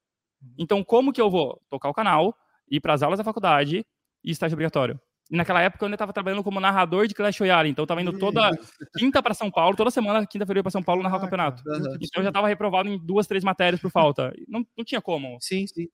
Uhum. 0.42 0.54
Então, 0.58 0.84
como 0.84 1.12
que 1.12 1.20
eu 1.20 1.30
vou 1.30 1.60
tocar 1.68 1.88
o 1.88 1.94
canal, 1.94 2.34
ir 2.70 2.80
para 2.80 2.94
as 2.94 3.02
aulas 3.02 3.18
da 3.18 3.24
faculdade 3.24 3.84
e 4.24 4.30
estágio 4.30 4.54
obrigatório? 4.54 4.98
E 5.30 5.36
naquela 5.36 5.62
época 5.62 5.84
eu 5.84 5.86
ainda 5.86 5.94
estava 5.94 6.12
trabalhando 6.12 6.42
como 6.42 6.58
narrador 6.58 7.06
de 7.06 7.14
Clash 7.14 7.38
Royale, 7.38 7.68
então 7.68 7.82
eu 7.82 7.84
estava 7.84 8.02
indo 8.02 8.18
toda 8.18 8.50
quinta 8.98 9.22
para 9.22 9.32
São 9.32 9.48
Paulo, 9.48 9.76
toda 9.76 9.90
semana, 9.90 10.26
quinta-feira 10.26 10.60
para 10.60 10.72
São 10.72 10.82
Paulo 10.82 11.04
narrar 11.04 11.18
o 11.18 11.20
campeonato. 11.20 11.62
Então 12.00 12.16
eu 12.16 12.22
já 12.24 12.30
estava 12.30 12.48
reprovado 12.48 12.88
em 12.88 12.98
duas, 12.98 13.28
três 13.28 13.44
matérias 13.44 13.80
por 13.80 13.92
falta. 13.92 14.34
Não, 14.48 14.66
não 14.76 14.84
tinha 14.84 15.00
como. 15.00 15.38
Sim, 15.40 15.66
sim 15.68 15.88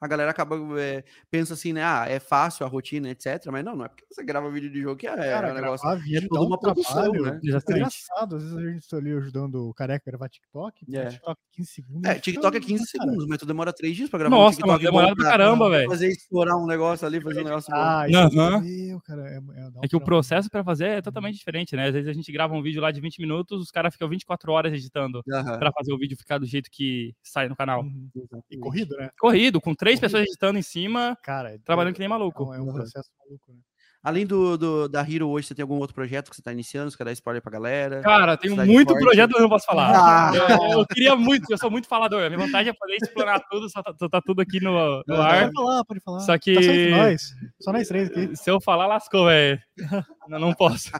a 0.00 0.06
galera 0.06 0.30
acaba 0.30 0.56
é, 0.80 1.04
pensa 1.30 1.54
assim, 1.54 1.72
né? 1.72 1.82
Ah, 1.82 2.06
é 2.08 2.20
fácil 2.20 2.64
a 2.64 2.68
rotina, 2.68 3.10
etc. 3.10 3.46
Mas 3.50 3.64
não, 3.64 3.76
não 3.76 3.84
é 3.84 3.88
porque 3.88 4.04
você 4.10 4.22
grava 4.24 4.50
vídeo 4.50 4.70
de 4.70 4.80
jogo 4.80 4.96
que 4.96 5.06
é, 5.06 5.14
Cara, 5.14 5.48
é 5.48 5.52
um 5.52 5.54
negócio. 5.54 5.98
Vídeo, 5.98 6.26
é 6.26 6.28
toda 6.28 6.46
uma 6.46 6.58
produção, 6.58 7.12
né? 7.12 7.40
É 7.42 7.72
engraçado, 7.72 8.36
às 8.36 8.42
vezes 8.42 8.56
a 8.56 8.62
gente 8.62 8.82
está 8.82 8.96
ali 8.96 9.12
ajudando 9.12 9.68
o 9.68 9.74
careca 9.74 10.04
a 10.06 10.10
gravar 10.10 10.28
TikTok. 10.28 10.86
É. 10.94 11.06
TikTok 11.06 11.40
15 11.52 11.70
segundos. 11.70 12.10
É, 12.10 12.14
TikTok 12.14 12.56
é 12.56 12.60
15 12.60 12.86
segundos, 12.86 13.26
mas 13.26 13.38
tu 13.38 13.46
demora 13.46 13.72
3 13.72 13.96
dias 13.96 14.08
pra 14.08 14.18
gravar 14.18 14.36
Nossa, 14.36 14.56
um 14.56 14.58
TikTok. 14.58 14.84
Nossa, 14.84 14.84
demora 14.84 15.16
pra 15.16 15.24
caramba, 15.24 15.70
velho. 15.70 15.88
Fazer 15.88 16.08
explorar 16.08 16.56
um 16.56 16.66
negócio 16.66 17.06
ali, 17.06 17.20
fazer 17.20 17.40
um 17.40 17.44
negócio 17.44 17.74
ah, 17.74 18.04
bom. 18.32 18.60
Meu, 18.60 19.00
cara, 19.00 19.28
é, 19.28 19.36
é, 19.36 19.70
é 19.84 19.88
que 19.88 19.96
o 19.96 20.00
processo 20.00 20.48
pra 20.48 20.62
fazer 20.62 20.86
é 20.86 21.02
totalmente 21.02 21.36
diferente, 21.36 21.74
né? 21.74 21.86
Às 21.86 21.94
vezes 21.94 22.08
a 22.08 22.12
gente 22.12 22.30
grava 22.30 22.54
um 22.54 22.62
vídeo 22.62 22.80
lá 22.80 22.90
de 22.90 23.00
20 23.00 23.18
minutos, 23.20 23.60
os 23.60 23.70
caras 23.70 23.92
ficam 23.92 24.08
24 24.08 24.52
horas 24.52 24.72
editando 24.72 25.22
uhum. 25.26 25.58
pra 25.58 25.72
fazer 25.72 25.92
o 25.92 25.98
vídeo 25.98 26.16
ficar 26.16 26.38
do 26.38 26.46
jeito 26.46 26.70
que 26.70 27.14
sai 27.22 27.48
no 27.48 27.56
canal. 27.56 27.82
Uhum. 27.82 28.08
E 28.50 28.58
corrido, 28.58 28.96
né? 28.96 29.10
Corrido, 29.18 29.60
com 29.60 29.74
três 29.88 30.00
pessoas 30.00 30.24
editando 30.24 30.58
em 30.58 30.62
cima, 30.62 31.16
cara, 31.22 31.54
é 31.54 31.58
trabalhando 31.64 31.94
que 31.94 32.00
nem 32.00 32.08
maluco. 32.08 32.52
É 32.52 32.60
um 32.60 32.72
processo 32.72 33.08
maluco, 33.18 33.52
né? 33.52 33.60
Além 34.00 34.24
do, 34.24 34.56
do, 34.56 34.88
da 34.88 35.02
Hero 35.02 35.28
hoje, 35.28 35.48
você 35.48 35.54
tem 35.56 35.62
algum 35.62 35.76
outro 35.78 35.94
projeto 35.94 36.30
que 36.30 36.36
você 36.36 36.40
está 36.40 36.52
iniciando? 36.52 36.90
Você 36.90 36.96
quer 36.96 37.04
dar 37.04 37.12
spoiler 37.12 37.42
pra 37.42 37.50
galera? 37.50 38.00
Cara, 38.00 38.36
tenho 38.36 38.54
muito 38.64 38.94
projeto, 38.94 39.32
mas 39.32 39.42
não 39.42 39.48
posso 39.48 39.66
falar. 39.66 39.90
Ah. 39.92 40.32
Eu, 40.34 40.78
eu, 40.78 40.86
queria 40.86 41.16
muito, 41.16 41.50
eu 41.50 41.58
sou 41.58 41.70
muito 41.70 41.88
falador. 41.88 42.22
A 42.22 42.30
minha 42.30 42.38
vontade 42.38 42.68
é 42.68 42.72
poder 42.72 42.96
explorar 43.02 43.40
tudo, 43.50 43.68
só 43.68 43.82
tá, 43.82 43.92
tá 43.92 44.22
tudo 44.24 44.40
aqui 44.40 44.60
no, 44.60 45.02
no 45.06 45.20
ar. 45.20 45.42
Pode 45.42 45.52
falar, 45.52 45.84
pode 45.84 46.00
falar. 46.00 46.20
Só 46.20 46.38
que. 46.38 46.54
Tá 46.54 46.62
só 46.62 46.96
nós. 46.96 47.34
Só 47.60 47.72
nós 47.72 47.88
três 47.88 48.08
aqui. 48.08 48.36
Se 48.36 48.48
eu 48.48 48.60
falar, 48.60 48.86
lascou, 48.86 49.26
velho. 49.26 49.58
não, 50.28 50.38
não 50.38 50.54
posso. 50.54 50.92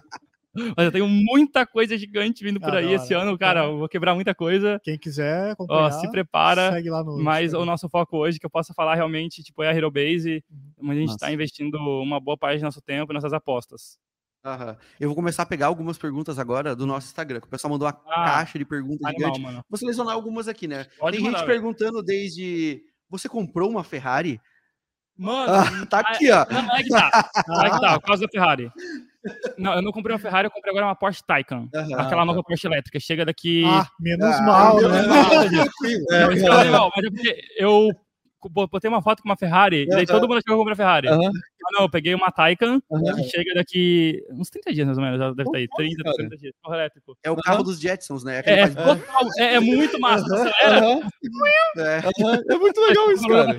Mas 0.55 0.87
eu 0.87 0.93
tenho 0.93 1.09
muita 1.09 1.67
coisa 1.67 1.97
gigante 1.97 2.43
vindo 2.43 2.61
por 2.61 2.75
ah, 2.75 2.79
aí 2.79 2.93
esse 2.93 3.15
ano, 3.15 3.37
cara. 3.39 3.65
Eu 3.65 3.79
vou 3.79 3.89
quebrar 3.89 4.15
muita 4.15 4.35
coisa. 4.35 4.81
Quem 4.83 4.99
quiser 4.99 5.55
Ó, 5.59 5.91
se 5.91 6.11
prepara. 6.11 6.73
Segue 6.73 6.91
lá 6.91 7.05
no 7.05 7.23
mas 7.23 7.55
o 7.55 7.65
nosso 7.65 7.89
foco 7.89 8.17
hoje, 8.17 8.39
que 8.39 8.47
eu 8.47 8.51
possa 8.51 8.75
falar 8.75 8.95
realmente, 8.95 9.43
tipo, 9.43 9.63
é 9.63 9.69
a 9.69 9.75
Hero 9.75 9.91
Base, 9.91 10.43
uhum. 10.51 10.91
onde 10.91 10.99
a 10.99 11.01
gente 11.01 11.11
está 11.11 11.33
investindo 11.33 11.77
uma 11.77 12.19
boa 12.19 12.37
parte 12.37 12.61
do 12.61 12.65
nosso 12.65 12.81
tempo 12.81 13.13
e 13.13 13.15
nossas 13.15 13.33
apostas. 13.33 13.99
Uhum. 14.45 14.77
Eu 14.99 15.09
vou 15.09 15.17
começar 15.17 15.43
a 15.43 15.47
pegar 15.47 15.67
algumas 15.67 15.99
perguntas 15.99 16.39
agora 16.39 16.75
do 16.75 16.87
nosso 16.87 17.09
Instagram. 17.09 17.41
O 17.45 17.49
pessoal 17.49 17.73
mandou 17.73 17.87
uma 17.87 18.01
ah, 18.07 18.25
caixa 18.25 18.59
de 18.59 18.65
perguntas 18.65 19.05
animal, 19.05 19.35
gigante. 19.35 19.41
Mano. 19.41 19.65
Vou 19.69 19.79
selecionar 19.79 20.15
algumas 20.15 20.49
aqui, 20.49 20.67
né? 20.67 20.87
Pode 20.99 21.17
Tem 21.17 21.25
mandar, 21.25 21.39
gente 21.39 21.47
véio. 21.47 21.61
perguntando 21.61 22.03
desde. 22.03 22.83
Você 23.11 23.29
comprou 23.29 23.71
uma 23.71 23.85
Ferrari? 23.85 24.41
Mano, 25.17 25.53
ah, 25.53 25.87
tá 25.91 25.99
aqui, 26.01 26.31
ó. 26.31 26.47
Não, 26.49 26.77
é 26.77 26.83
que 26.83 26.89
tá. 26.89 27.31
É 27.65 27.71
que 27.71 27.81
tá, 27.81 28.01
por 28.01 28.07
causa 28.07 28.23
da 28.23 28.29
Ferrari. 28.29 28.71
Não, 29.57 29.75
eu 29.75 29.83
não 29.83 29.93
comprei 29.93 30.15
uma 30.15 30.21
Ferrari, 30.21 30.47
eu 30.47 30.51
comprei 30.51 30.71
agora 30.71 30.87
uma 30.87 30.95
Porsche 30.95 31.23
Taycan. 31.27 31.69
Uhum, 31.75 31.99
aquela 31.99 32.25
nova 32.25 32.43
Porsche 32.43 32.67
elétrica. 32.67 32.99
Chega 33.01 33.25
daqui. 33.25 33.65
Ah, 33.67 33.87
menos 34.01 34.37
ah, 34.37 34.43
mal, 34.43 34.77
menos 34.77 34.93
né? 34.93 35.07
Mal, 35.07 35.33
é, 35.33 36.17
é, 36.17 36.23
é, 36.23 36.65
legal, 36.65 36.91
mas 36.95 37.05
é 37.05 37.11
porque 37.11 37.41
eu 37.59 37.91
botei 38.51 38.89
uma 38.89 39.03
foto 39.03 39.23
com 39.23 39.29
uma 39.29 39.37
Ferrari, 39.37 39.85
uhum. 39.85 39.93
e 39.93 39.97
daí 39.97 40.07
todo 40.07 40.23
mundo 40.29 40.39
achou 40.39 40.45
que 40.45 40.53
eu 40.53 40.57
comprei 40.59 40.75
a 40.75 40.77
Ferrari. 40.77 41.09
Uhum. 41.09 41.31
Não, 41.73 41.83
eu 41.83 41.91
peguei 41.91 42.15
uma 42.15 42.31
Taycan, 42.31 42.81
uhum. 42.89 43.15
que 43.17 43.25
chega 43.25 43.55
daqui 43.55 44.25
uns 44.31 44.51
30 44.51 44.73
dias 44.73 44.87
mais 44.87 44.99
ou 44.99 45.05
menos, 45.05 45.19
já 45.19 45.31
deve 45.31 45.43
estar 45.43 45.59
aí, 45.59 45.69
30, 45.69 46.13
30 46.15 46.37
dias, 46.37 46.55
carro 46.63 46.75
elétrico. 46.75 47.19
É 47.23 47.31
o 47.31 47.37
carro 47.37 47.63
dos 47.63 47.81
Jetsons, 47.81 48.25
né? 48.25 48.43
É, 48.45 48.61
é, 48.61 48.69
total, 48.69 49.29
é, 49.39 49.55
é, 49.55 49.61
muito 49.61 49.99
massa, 50.01 50.51
é. 50.61 50.67
é. 51.81 52.57
muito 52.57 52.81
legal 52.81 53.11
isso, 53.13 53.29
cara. 53.29 53.59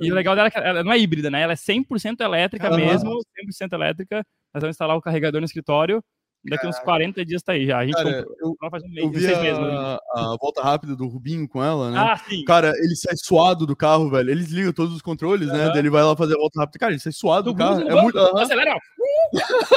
E 0.00 0.10
o 0.10 0.14
legal 0.14 0.34
dela 0.34 0.48
é 0.48 0.50
que 0.50 0.58
ela 0.58 0.84
não 0.84 0.92
é 0.92 0.98
híbrida, 0.98 1.30
né? 1.30 1.42
Ela 1.42 1.52
é 1.52 1.56
100% 1.56 2.20
elétrica 2.20 2.70
mesmo, 2.76 3.20
100% 3.62 3.72
elétrica. 3.72 4.24
Nós 4.54 4.60
vamos 4.62 4.74
instalar 4.74 4.96
o 4.96 5.02
carregador 5.02 5.40
no 5.40 5.44
escritório, 5.44 6.02
Daqui 6.48 6.66
uns 6.66 6.78
40 6.78 7.24
dias 7.24 7.42
tá 7.42 7.52
aí 7.52 7.66
já. 7.66 7.78
A 7.78 7.84
gente 7.84 7.94
cara, 7.94 8.24
comprou, 8.24 8.56
eu, 8.62 8.70
faz 8.70 8.82
um 8.82 8.88
mês, 8.88 9.04
eu 9.04 9.10
vi 9.10 9.34
a, 9.34 9.40
meses, 9.40 9.58
né? 9.58 9.98
a, 10.14 10.36
volta 10.40 10.62
rápida 10.62 10.96
do 10.96 11.06
Rubinho 11.06 11.48
com 11.48 11.62
ela, 11.62 11.90
né? 11.90 11.98
Ah, 11.98 12.16
sim. 12.16 12.44
Cara, 12.44 12.72
ele 12.76 12.96
sai 12.96 13.14
suado 13.16 13.66
do 13.66 13.76
carro, 13.76 14.10
velho. 14.10 14.30
Eles 14.30 14.50
ligam 14.50 14.72
todos 14.72 14.94
os 14.94 15.02
controles, 15.02 15.48
uhum. 15.48 15.54
né? 15.54 15.72
Ele 15.76 15.90
vai 15.90 16.02
lá 16.02 16.16
fazer 16.16 16.34
a 16.34 16.38
volta 16.38 16.60
rápida. 16.60 16.78
Cara, 16.78 16.92
ele 16.92 17.00
sai 17.00 17.12
suado 17.12 17.44
do, 17.44 17.52
do 17.52 17.58
carro. 17.58 17.80
É 17.80 18.02
muito. 18.02 18.18
Uhum. 18.18 18.38
Acelera! 18.38 18.76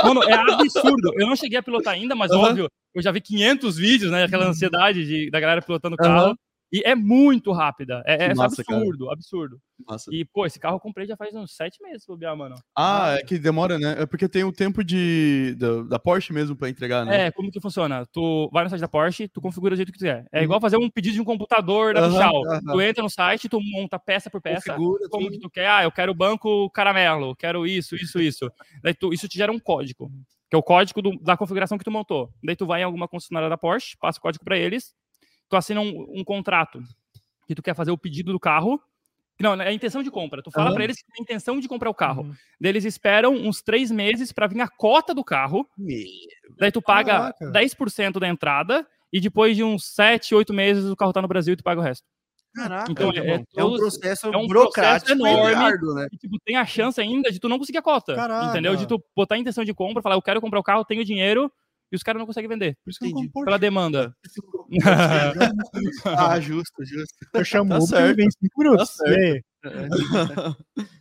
Mano, 0.03 0.23
é 0.23 0.33
absurdo. 0.33 1.11
Eu 1.15 1.27
não 1.27 1.35
cheguei 1.35 1.57
a 1.57 1.63
pilotar 1.63 1.93
ainda, 1.93 2.15
mas 2.15 2.31
uhum. 2.31 2.39
óbvio, 2.39 2.69
eu 2.93 3.01
já 3.01 3.11
vi 3.11 3.21
500 3.21 3.77
vídeos, 3.77 4.11
né? 4.11 4.23
Aquela 4.23 4.47
ansiedade 4.47 5.05
de, 5.05 5.29
da 5.29 5.39
galera 5.39 5.61
pilotando 5.61 5.95
o 5.95 5.97
carro. 5.97 6.35
E 6.71 6.83
é 6.85 6.93
muito 6.93 7.51
rápida. 7.51 8.03
É, 8.05 8.25
é 8.25 8.33
massa, 8.35 8.61
absurdo, 8.61 9.05
cara. 9.05 9.13
absurdo. 9.13 9.61
Massa. 9.87 10.11
E, 10.13 10.23
pô, 10.25 10.45
esse 10.45 10.59
carro 10.59 10.75
eu 10.75 10.79
comprei 10.79 11.07
já 11.07 11.15
faz 11.15 11.33
uns 11.33 11.55
sete 11.55 11.81
meses, 11.81 12.05
bobear, 12.05 12.35
mano. 12.35 12.55
Ah, 12.75 13.15
é 13.17 13.23
que 13.23 13.39
demora, 13.39 13.79
né? 13.79 13.95
É 13.99 14.05
porque 14.05 14.27
tem 14.27 14.43
o 14.43 14.51
tempo 14.51 14.83
de 14.83 15.55
da, 15.57 15.83
da, 15.83 15.99
Porsche 15.99 16.33
mesmo 16.33 16.55
pra 16.55 16.69
entregar, 16.69 17.05
né? 17.05 17.27
É, 17.27 17.31
como 17.31 17.51
que 17.51 17.59
funciona? 17.59 18.05
Tu 18.11 18.49
vai 18.51 18.63
no 18.63 18.69
site 18.69 18.81
da 18.81 18.87
Porsche, 18.87 19.27
tu 19.27 19.41
configura 19.41 19.75
do 19.75 19.77
jeito 19.77 19.91
que 19.91 19.97
tu 19.97 20.01
quiser. 20.01 20.27
É 20.31 20.39
uhum. 20.39 20.43
igual 20.43 20.61
fazer 20.61 20.77
um 20.77 20.89
pedido 20.89 21.13
de 21.13 21.21
um 21.21 21.25
computador 21.25 21.93
da 21.93 22.07
Pichal. 22.07 22.41
Uhum, 22.41 22.73
Tu 22.73 22.81
entra 22.81 23.03
no 23.03 23.09
site, 23.09 23.49
tu 23.49 23.59
monta 23.61 23.97
peça 23.97 24.29
por 24.29 24.41
peça, 24.41 24.73
configura, 24.73 25.09
como 25.09 25.31
que 25.31 25.39
tu 25.39 25.49
quer. 25.49 25.69
Ah, 25.69 25.83
eu 25.83 25.91
quero 25.91 26.13
banco 26.13 26.69
caramelo, 26.71 27.35
quero 27.35 27.65
isso, 27.65 27.95
isso, 27.95 28.19
isso. 28.19 28.51
Daí 28.83 28.93
tu, 28.93 29.13
isso 29.13 29.27
te 29.27 29.37
gera 29.37 29.51
um 29.51 29.59
código, 29.59 30.11
que 30.49 30.55
é 30.55 30.59
o 30.59 30.63
código 30.63 31.01
do, 31.01 31.17
da 31.19 31.37
configuração 31.37 31.77
que 31.77 31.83
tu 31.83 31.91
montou. 31.91 32.29
Daí 32.43 32.55
tu 32.55 32.65
vai 32.65 32.81
em 32.81 32.83
alguma 32.83 33.07
concessionária 33.07 33.49
da 33.49 33.57
Porsche, 33.57 33.97
passa 33.99 34.19
o 34.19 34.21
código 34.21 34.43
pra 34.43 34.57
eles, 34.57 34.93
tu 35.49 35.57
assina 35.57 35.81
um, 35.81 36.19
um 36.19 36.23
contrato 36.23 36.81
que 37.47 37.55
tu 37.55 37.63
quer 37.63 37.75
fazer 37.75 37.91
o 37.91 37.97
pedido 37.97 38.31
do 38.31 38.39
carro. 38.39 38.81
Não, 39.39 39.53
é 39.53 39.69
a 39.69 39.73
intenção 39.73 40.03
de 40.03 40.11
compra. 40.11 40.43
Tu 40.43 40.51
fala 40.51 40.69
uhum. 40.69 40.75
para 40.75 40.83
eles 40.83 40.97
que 41.01 41.11
tem 41.11 41.23
intenção 41.23 41.59
de 41.59 41.67
comprar 41.67 41.89
o 41.89 41.93
carro. 41.93 42.23
Uhum. 42.23 42.33
Daí 42.59 42.71
eles 42.71 42.85
esperam 42.85 43.33
uns 43.33 43.61
três 43.61 43.89
meses 43.89 44.31
para 44.31 44.47
vir 44.47 44.61
a 44.61 44.67
cota 44.67 45.13
do 45.13 45.23
carro. 45.23 45.67
Meu. 45.77 46.05
Daí 46.57 46.71
tu 46.71 46.81
paga 46.81 47.33
Caraca. 47.33 47.51
10% 47.51 48.19
da 48.19 48.27
entrada 48.27 48.85
e 49.11 49.19
depois 49.19 49.55
de 49.55 49.63
uns 49.63 49.85
7, 49.95 50.35
8 50.35 50.53
meses 50.53 50.85
o 50.85 50.95
carro 50.95 51.13
tá 51.13 51.21
no 51.21 51.27
Brasil 51.27 51.53
e 51.53 51.57
tu 51.57 51.63
paga 51.63 51.79
o 51.79 51.83
resto. 51.83 52.05
Caraca, 52.53 52.91
então, 52.91 53.11
é, 53.11 53.19
é, 53.19 53.43
é, 53.57 53.63
um 53.63 53.75
processo 53.75 54.27
é 54.27 54.37
um 54.37 54.47
burocrático 54.47 55.11
enorme. 55.11 55.93
Né? 55.95 56.07
E, 56.11 56.17
tipo, 56.17 56.37
tem 56.43 56.55
a 56.55 56.65
chance 56.65 56.99
ainda 56.99 57.31
de 57.31 57.39
tu 57.39 57.47
não 57.47 57.59
conseguir 57.59 57.77
a 57.77 57.81
cota. 57.81 58.15
Caraca. 58.15 58.47
Entendeu? 58.47 58.75
De 58.75 58.87
tu 58.87 59.01
botar 59.15 59.35
a 59.35 59.37
intenção 59.37 59.63
de 59.63 59.73
compra, 59.73 60.01
falar, 60.01 60.15
eu 60.15 60.21
quero 60.21 60.41
comprar 60.41 60.59
o 60.59 60.63
carro, 60.63 60.83
tenho 60.83 61.05
dinheiro, 61.05 61.51
e 61.91 61.95
os 61.95 62.03
caras 62.03 62.19
não 62.19 62.27
conseguem 62.27 62.49
vender. 62.49 62.77
Por 62.83 62.91
isso 62.91 62.99
que 62.99 63.07
Entendi. 63.07 63.29
Pela 63.31 63.57
demanda. 63.57 64.15
ah, 66.05 66.39
justo, 66.39 66.85
justo. 66.85 67.15
Eu 67.33 67.43
chamo 67.43 67.69
tá 67.71 67.81
certo. 67.81 68.19
em 68.19 68.29
5 68.29 68.61
minutos. 68.61 68.95
Tá 68.97 69.05
é. 69.09 69.41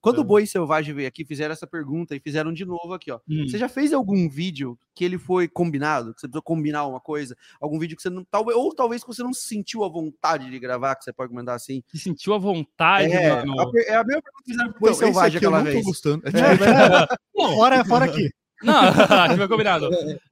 Quando 0.00 0.18
o 0.18 0.22
é. 0.22 0.24
Boi 0.24 0.46
Selvagem 0.46 0.94
veio 0.94 1.08
aqui, 1.08 1.24
fizeram 1.24 1.52
essa 1.52 1.66
pergunta 1.66 2.16
e 2.16 2.20
fizeram 2.20 2.52
de 2.52 2.64
novo 2.64 2.94
aqui, 2.94 3.10
ó. 3.10 3.20
Hum. 3.28 3.46
Você 3.46 3.58
já 3.58 3.68
fez 3.68 3.92
algum 3.92 4.28
vídeo 4.28 4.78
que 4.94 5.04
ele 5.04 5.18
foi 5.18 5.46
combinado? 5.46 6.14
Que 6.14 6.20
você 6.20 6.26
precisou 6.26 6.42
combinar 6.42 6.86
uma 6.86 7.00
coisa? 7.00 7.36
Algum 7.60 7.78
vídeo 7.78 7.96
que 7.96 8.02
você 8.02 8.08
não. 8.08 8.24
Talvez, 8.24 8.56
ou 8.56 8.74
talvez 8.74 9.02
que 9.02 9.08
você 9.08 9.22
não 9.22 9.34
sentiu 9.34 9.84
a 9.84 9.88
vontade 9.88 10.50
de 10.50 10.58
gravar, 10.58 10.96
que 10.96 11.04
você 11.04 11.12
pode 11.12 11.28
comentar 11.28 11.54
assim. 11.54 11.82
Que 11.88 11.98
sentiu 11.98 12.32
a 12.32 12.38
vontade, 12.38 13.12
é, 13.12 13.44
mano. 13.44 13.60
A, 13.60 13.70
é 13.86 13.96
a 13.96 14.04
mesma 14.04 14.22
pergunta 14.22 14.42
que 14.44 14.52
fizeram 14.52 14.70
pro 14.70 14.80
Boi 14.80 14.90
então, 14.90 15.06
Selvagem 15.06 15.36
aquela 15.36 15.62
vez. 15.62 15.74
Eu 15.74 15.74
não 15.74 15.82
tô 15.82 15.88
gostando. 15.90 16.22
É, 16.26 16.30
tipo, 17.12 17.54
fora, 17.54 17.84
fora 17.84 18.04
aqui. 18.06 18.30
Não, 18.62 18.82
tipo, 19.34 19.48
combinado. 19.48 19.88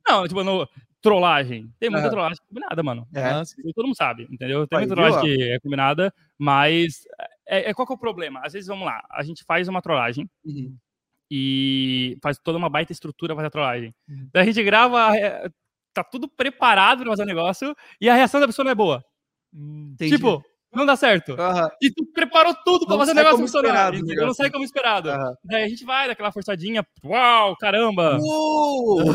Não, 0.06 0.26
tipo, 0.26 0.44
no, 0.44 0.68
trollagem. 1.00 1.72
Tem 1.78 1.90
muita 1.90 2.06
uhum. 2.06 2.12
trollagem 2.12 2.38
combinada, 2.48 2.82
mano. 2.82 3.06
É. 3.14 3.30
Todo 3.74 3.86
mundo 3.86 3.96
sabe, 3.96 4.28
entendeu? 4.30 4.66
Tem 4.66 4.78
muita 4.78 4.94
trollagem 4.94 5.22
que 5.22 5.42
é 5.42 5.60
combinada, 5.60 6.12
mas 6.38 7.04
é, 7.48 7.70
é, 7.70 7.74
qual 7.74 7.86
que 7.86 7.92
é 7.92 7.96
o 7.96 7.98
problema? 7.98 8.40
Às 8.44 8.52
vezes, 8.52 8.68
vamos 8.68 8.86
lá, 8.86 9.02
a 9.10 9.22
gente 9.22 9.44
faz 9.44 9.68
uma 9.68 9.82
trollagem 9.82 10.28
uhum. 10.44 10.76
e 11.30 12.18
faz 12.22 12.38
toda 12.38 12.58
uma 12.58 12.68
baita 12.68 12.92
estrutura 12.92 13.34
para 13.34 13.42
fazer 13.42 13.46
a 13.48 13.50
trollagem. 13.50 13.94
Uhum. 14.08 14.28
Daí 14.32 14.42
a 14.42 14.46
gente 14.46 14.62
grava, 14.64 15.16
é, 15.16 15.48
tá 15.94 16.02
tudo 16.02 16.28
preparado 16.28 17.00
para 17.00 17.12
fazer 17.12 17.22
o 17.22 17.26
negócio 17.26 17.76
e 18.00 18.08
a 18.08 18.14
reação 18.14 18.40
da 18.40 18.46
pessoa 18.46 18.64
não 18.64 18.72
é 18.72 18.74
boa. 18.74 19.04
Hum, 19.54 19.94
tipo, 19.98 20.44
não 20.72 20.84
dá 20.84 20.96
certo. 20.96 21.32
Uhum. 21.32 21.68
E 21.80 21.90
tu 21.90 22.04
preparou 22.12 22.54
tudo 22.64 22.86
pra 22.86 22.94
não 22.94 23.00
fazer 23.00 23.12
o 23.12 23.14
negócio 23.14 23.38
funcionar. 23.38 23.94
Esperado, 23.94 24.26
não 24.26 24.34
sai 24.34 24.50
como 24.50 24.64
esperado. 24.64 25.08
Uhum. 25.10 25.34
Daí 25.44 25.64
a 25.64 25.68
gente 25.68 25.84
vai 25.84 26.08
daquela 26.08 26.30
forçadinha. 26.30 26.86
Uau, 27.04 27.56
caramba! 27.56 28.18
Uh! 28.20 29.10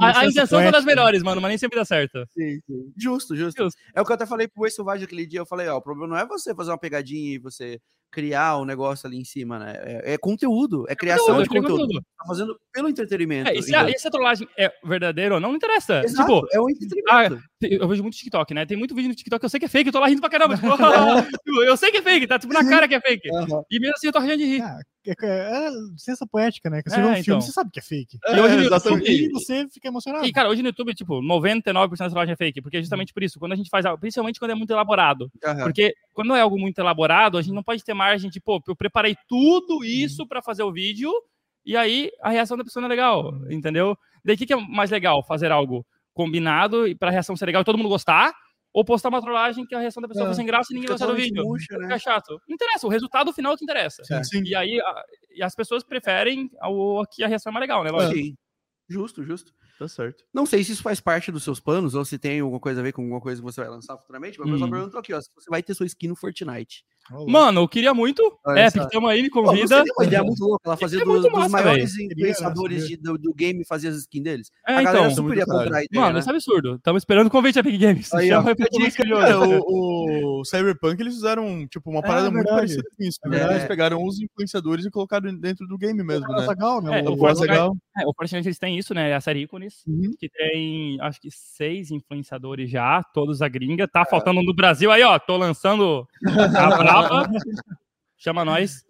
a, 0.00 0.20
a 0.20 0.26
intenção 0.26 0.60
é 0.60 0.70
das 0.70 0.84
melhores, 0.84 1.22
mano, 1.22 1.40
mas 1.40 1.50
nem 1.50 1.58
sempre 1.58 1.78
dá 1.78 1.84
certo. 1.84 2.24
Sim, 2.30 2.58
sim. 2.66 2.92
Justo, 2.96 3.36
justo, 3.36 3.62
justo. 3.62 3.78
É 3.94 4.00
o 4.00 4.04
que 4.04 4.12
eu 4.12 4.14
até 4.14 4.26
falei 4.26 4.48
pro 4.48 4.62
Oi 4.62 4.70
Selvagem 4.70 5.04
aquele 5.04 5.26
dia. 5.26 5.40
Eu 5.40 5.46
falei, 5.46 5.68
ó, 5.68 5.76
o 5.76 5.82
problema 5.82 6.14
não 6.14 6.18
é 6.18 6.26
você 6.26 6.54
fazer 6.54 6.70
uma 6.70 6.78
pegadinha 6.78 7.34
e 7.34 7.38
você 7.38 7.78
criar 8.10 8.56
o 8.56 8.62
um 8.62 8.64
negócio 8.64 9.06
ali 9.06 9.18
em 9.18 9.24
cima, 9.24 9.58
né? 9.58 9.74
É, 9.76 10.14
é 10.14 10.18
conteúdo, 10.18 10.86
é, 10.88 10.92
é 10.92 10.96
criação 10.96 11.42
de 11.42 11.48
conteúdo. 11.48 11.68
conteúdo. 11.68 12.04
Tá 12.18 12.24
fazendo 12.26 12.58
pelo 12.72 12.88
entretenimento. 12.88 13.50
É, 13.50 13.56
e, 13.56 13.62
se 13.62 13.74
a, 13.74 13.88
e 13.88 13.98
se 13.98 14.08
a 14.08 14.10
trollagem 14.10 14.48
é 14.56 14.72
verdadeira 14.84 15.34
ou 15.34 15.40
não, 15.40 15.50
não 15.50 15.56
interessa. 15.56 16.02
Exato, 16.04 16.32
tipo, 16.32 16.48
é 16.52 16.60
o 16.60 16.68
entretenimento. 16.68 17.08
Ah, 17.10 17.28
eu 17.62 17.88
vejo 17.88 18.02
muito 18.02 18.16
TikTok, 18.16 18.54
né? 18.54 18.66
Tem 18.66 18.76
muito 18.76 18.94
vídeo 18.94 19.08
no 19.08 19.14
TikTok 19.14 19.40
que 19.40 19.46
eu 19.46 19.50
sei 19.50 19.60
que 19.60 19.66
é 19.66 19.68
fake, 19.68 19.88
eu 19.88 19.92
tô 19.92 20.00
lá 20.00 20.08
rindo 20.08 20.20
pra 20.20 20.30
caramba. 20.30 20.54
Tipo, 21.44 21.62
eu 21.62 21.76
sei 21.76 21.90
que 21.90 21.98
é 21.98 22.02
fake, 22.02 22.26
tá 22.26 22.38
tipo 22.38 22.52
na 22.52 22.68
cara 22.68 22.86
que 22.86 22.94
é 22.94 23.00
fake. 23.00 23.30
Uhum. 23.30 23.62
E 23.70 23.80
mesmo 23.80 23.94
assim 23.96 24.06
eu 24.06 24.12
tô 24.12 24.20
rindo 24.20 24.36
de 24.36 24.44
rir. 24.44 24.62
Ah, 24.62 24.78
é, 25.06 25.14
é, 25.26 25.68
é 25.68 25.70
ciência 25.96 26.26
poética, 26.26 26.68
né? 26.68 26.82
Que 26.82 26.90
você 26.90 26.96
é, 26.96 27.02
vê 27.02 27.08
um 27.08 27.12
então. 27.12 27.24
filme, 27.24 27.42
você 27.42 27.52
sabe 27.52 27.70
que 27.70 27.78
é 27.78 27.82
fake. 27.82 28.18
E 28.26 28.40
hoje 28.40 28.56
no 28.56 28.62
YouTube, 28.62 29.32
você 29.32 29.68
fica 29.68 29.88
emocionado. 29.88 30.26
E, 30.26 30.32
cara, 30.32 30.48
hoje 30.48 30.62
no 30.62 30.68
YouTube, 30.68 30.94
tipo, 30.94 31.22
99% 31.22 31.96
da 31.96 32.10
trollagem 32.10 32.32
é 32.34 32.36
fake, 32.36 32.60
porque 32.60 32.76
é 32.76 32.80
justamente 32.80 33.12
por 33.12 33.22
isso, 33.22 33.38
quando 33.38 33.52
a 33.52 33.56
gente 33.56 33.70
faz 33.70 33.86
algo, 33.86 33.98
principalmente 33.98 34.38
quando 34.38 34.50
é 34.50 34.54
muito 34.54 34.72
elaborado. 34.72 35.30
Uhum. 35.44 35.64
Porque 35.64 35.94
quando 36.12 36.34
é 36.34 36.40
algo 36.40 36.58
muito 36.58 36.78
elaborado, 36.78 37.38
a 37.38 37.42
gente 37.42 37.54
não 37.54 37.62
pode 37.62 37.82
ter 37.84 37.94
margem 37.98 38.30
de, 38.30 38.40
pô, 38.40 38.62
eu 38.66 38.76
preparei 38.76 39.16
tudo 39.28 39.84
isso 39.84 40.22
uhum. 40.22 40.28
para 40.28 40.40
fazer 40.40 40.62
o 40.62 40.72
vídeo, 40.72 41.12
e 41.64 41.76
aí 41.76 42.10
a 42.22 42.30
reação 42.30 42.56
da 42.56 42.64
pessoa 42.64 42.80
não 42.80 42.86
é 42.86 42.90
legal, 42.90 43.32
entendeu? 43.50 43.96
Daí 44.24 44.34
o 44.34 44.38
que, 44.38 44.46
que 44.46 44.52
é 44.52 44.56
mais 44.56 44.90
legal? 44.90 45.22
Fazer 45.24 45.50
algo 45.50 45.84
combinado 46.14 46.86
e 46.86 46.94
para 46.94 47.08
a 47.08 47.12
reação 47.12 47.36
ser 47.36 47.46
legal 47.46 47.62
e 47.62 47.64
todo 47.64 47.76
mundo 47.76 47.88
gostar, 47.88 48.32
ou 48.72 48.84
postar 48.84 49.08
uma 49.08 49.20
trollagem 49.20 49.66
que 49.66 49.74
a 49.74 49.80
reação 49.80 50.00
da 50.00 50.08
pessoa 50.08 50.24
é, 50.24 50.28
foi 50.28 50.34
sem 50.34 50.46
graça 50.46 50.72
e 50.72 50.74
ninguém 50.74 50.90
gostar 50.90 51.06
do 51.06 51.14
vídeo. 51.14 51.42
Puxa, 51.42 51.78
né? 51.78 51.98
chato. 51.98 52.40
Não 52.48 52.54
interessa, 52.54 52.86
o 52.86 52.90
resultado 52.90 53.32
final 53.32 53.54
é 53.54 53.56
que 53.56 53.64
interessa. 53.64 54.04
Sim, 54.04 54.24
sim. 54.24 54.42
E 54.44 54.54
aí 54.54 54.80
a, 54.80 55.04
e 55.30 55.42
as 55.42 55.54
pessoas 55.54 55.82
preferem 55.82 56.50
o 56.62 57.04
que 57.10 57.24
a 57.24 57.28
reação 57.28 57.50
é 57.50 57.54
mais 57.54 57.62
legal, 57.62 57.82
né? 57.82 57.90
Sim. 58.12 58.34
Justo, 58.88 59.22
justo. 59.22 59.52
Tá 59.78 59.86
certo. 59.86 60.24
Não 60.34 60.44
sei 60.44 60.64
se 60.64 60.72
isso 60.72 60.82
faz 60.82 61.00
parte 61.00 61.30
dos 61.30 61.44
seus 61.44 61.60
planos 61.60 61.94
ou 61.94 62.04
se 62.04 62.18
tem 62.18 62.40
alguma 62.40 62.58
coisa 62.58 62.80
a 62.80 62.82
ver 62.82 62.92
com 62.92 63.02
alguma 63.02 63.20
coisa 63.20 63.40
que 63.40 63.44
você 63.44 63.60
vai 63.60 63.70
lançar 63.70 63.96
futuramente, 63.96 64.38
mas 64.40 64.48
hum. 64.48 64.54
eu 64.54 64.58
só 64.58 64.68
pergunto 64.68 64.98
aqui, 64.98 65.14
ó, 65.14 65.20
se 65.20 65.30
você 65.34 65.48
vai 65.48 65.62
ter 65.62 65.74
sua 65.74 65.86
skin 65.86 66.08
no 66.08 66.16
Fortnite. 66.16 66.84
Mano, 67.26 67.62
eu 67.62 67.68
queria 67.68 67.94
muito. 67.94 68.22
Olha 68.44 68.66
Epic, 68.66 68.88
tamo 68.90 69.06
aí, 69.06 69.22
me 69.22 69.30
convida. 69.30 69.84
Pô, 69.84 70.02
uma 70.02 70.06
ideia 70.06 70.22
muito 70.22 70.44
louca, 70.44 70.62
ela 70.66 70.76
fazia 70.76 71.04
dos, 71.04 71.22
dos 71.22 71.50
maiores 71.50 71.98
influenciadores 71.98 72.88
de, 72.88 72.96
do, 72.96 73.18
do, 73.18 73.34
game 73.34 73.64
fazer 73.64 73.88
as 73.88 73.96
skins 73.96 74.22
deles. 74.22 74.50
É, 74.66 74.76
a 74.76 74.82
galera 74.82 75.10
então, 75.10 75.14
super 75.14 75.36
ia 75.36 75.46
comprar 75.46 75.78
a 75.78 75.84
ideia, 75.84 76.00
Mano, 76.00 76.14
né? 76.14 76.20
isso 76.20 76.30
é 76.30 76.32
absurdo. 76.32 76.78
Tamo 76.80 76.98
esperando 76.98 77.26
o 77.28 77.30
convite 77.30 77.58
Epic 77.58 77.80
Games. 77.80 78.12
Aí, 78.12 78.30
ó, 78.32 78.42
cara, 78.42 79.38
o, 79.66 80.40
o 80.40 80.44
Cyberpunk, 80.44 81.00
eles 81.00 81.14
fizeram, 81.14 81.66
tipo, 81.66 81.90
uma 81.90 82.02
parada 82.02 82.28
é, 82.28 82.30
muito 82.30 82.48
parecida 82.48 82.82
com 82.96 83.04
isso. 83.04 83.18
Na 83.24 83.30
verdade, 83.30 83.54
eles 83.54 83.68
pegaram 83.68 84.04
os 84.04 84.20
influenciadores 84.20 84.84
e 84.84 84.90
colocaram 84.90 85.34
dentro 85.34 85.66
do 85.66 85.78
game 85.78 86.02
mesmo, 86.02 86.28
né? 86.28 86.46
Legal, 86.46 86.82
né? 86.82 87.02
O 87.02 87.16
Forza 87.16 87.42
Legal. 87.42 87.76
É, 87.96 88.06
o 88.06 88.12
Fortnite, 88.14 88.46
eles 88.46 88.58
têm 88.58 88.78
isso, 88.78 88.94
né? 88.94 89.14
A 89.14 89.20
série 89.20 89.42
Icones, 89.42 89.82
uhum. 89.86 90.12
que 90.18 90.28
tem, 90.28 91.00
acho 91.00 91.20
que, 91.20 91.28
seis 91.30 91.90
influenciadores 91.90 92.70
já, 92.70 93.02
todos 93.12 93.42
a 93.42 93.48
gringa. 93.48 93.88
Tá 93.88 94.04
faltando 94.04 94.42
no 94.42 94.54
Brasil 94.54 94.90
aí, 94.90 95.02
ó. 95.02 95.18
Tô 95.18 95.36
lançando 95.36 96.06
a 96.56 96.97
Chama 98.20 98.44
nós. 98.44 98.84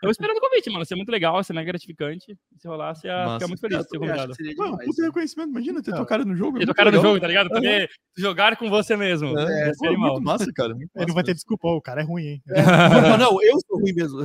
Eu 0.00 0.10
esperando 0.10 0.36
o 0.36 0.40
convite, 0.40 0.70
mano. 0.70 0.84
Isso 0.84 0.94
é 0.94 0.96
muito 0.96 1.10
legal, 1.10 1.40
isso 1.40 1.50
é 1.50 1.54
mega 1.56 1.66
gratificante. 1.66 2.38
Se 2.56 2.68
rolar, 2.68 2.94
você 2.94 3.08
ia 3.08 3.34
ficar 3.34 3.48
muito 3.48 3.60
feliz 3.60 3.78
de 3.78 3.88
ser 3.88 3.98
convidado. 3.98 4.32
Mano, 4.56 4.78
puta 4.78 5.02
reconhecimento. 5.02 5.50
Imagina 5.50 5.82
ter 5.82 5.92
tocado 5.92 6.24
no 6.24 6.36
jogo. 6.36 6.60
Ter 6.60 6.66
tocado 6.66 6.92
no 6.92 7.02
jogo, 7.02 7.18
tá 7.18 7.26
ligado? 7.26 7.48
Poder 7.48 7.82
uhum. 7.82 7.88
jogar 8.16 8.56
com 8.56 8.70
você 8.70 8.96
mesmo. 8.96 9.36
É, 9.36 9.70
é, 9.70 9.72
é 9.86 9.90
muito 9.90 10.22
massa, 10.22 10.52
cara. 10.54 10.72
Muito 10.72 10.88
Ele 10.94 11.06
não 11.06 11.14
vai 11.16 11.24
ter 11.24 11.34
desculpa, 11.34 11.66
o 11.66 11.82
cara 11.82 12.02
é 12.02 12.04
ruim, 12.04 12.26
hein? 12.26 12.42
É. 12.48 12.62
não, 13.10 13.18
não, 13.18 13.42
eu 13.42 13.58
sou 13.66 13.80
ruim 13.80 13.92
mesmo. 13.92 14.20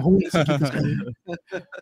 ruim 0.00 0.24
esse 0.24 0.36
aqui, 0.36 0.52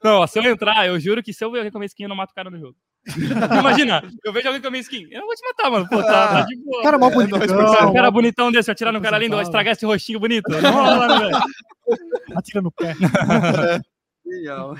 não, 0.04 0.26
se 0.26 0.38
eu 0.38 0.44
entrar, 0.44 0.86
eu 0.86 1.00
juro 1.00 1.22
que 1.22 1.32
se 1.32 1.42
eu 1.42 1.50
ver 1.50 1.72
com 1.72 1.78
a 1.78 1.86
skin, 1.86 2.02
eu 2.02 2.08
não 2.10 2.16
mato 2.16 2.32
o 2.32 2.34
cara 2.34 2.50
no 2.50 2.58
jogo. 2.58 2.76
Imagina, 3.60 4.02
eu 4.24 4.32
vejo 4.32 4.48
alguém 4.48 4.62
com 4.62 4.68
a 4.68 4.70
minha 4.70 4.80
skin. 4.80 5.06
Eu 5.10 5.20
não 5.20 5.26
vou 5.26 5.36
te 5.36 5.42
matar, 5.46 5.70
mano. 5.70 5.88
Pô, 5.88 6.02
tá, 6.02 6.28
tá 6.28 6.42
de 6.42 6.56
boa. 6.56 6.82
Cara, 6.82 6.98
mal 6.98 7.10
bonitão. 7.10 7.38
Um 7.38 7.92
cara 7.92 8.10
bonitão 8.10 8.52
desse, 8.52 8.70
atirar 8.70 8.92
no 8.92 9.00
cara 9.00 9.18
lindo, 9.18 9.36
vai 9.36 9.44
estragar 9.44 9.72
esse 9.72 9.84
rostinho 9.84 10.20
bonito. 10.20 10.48
Não 10.48 10.72
rola, 10.72 11.08
né, 11.08 11.18
velho? 11.18 11.44
Atira 12.36 12.62
no 12.62 12.72
pé. 12.72 12.94
Legal. 14.24 14.74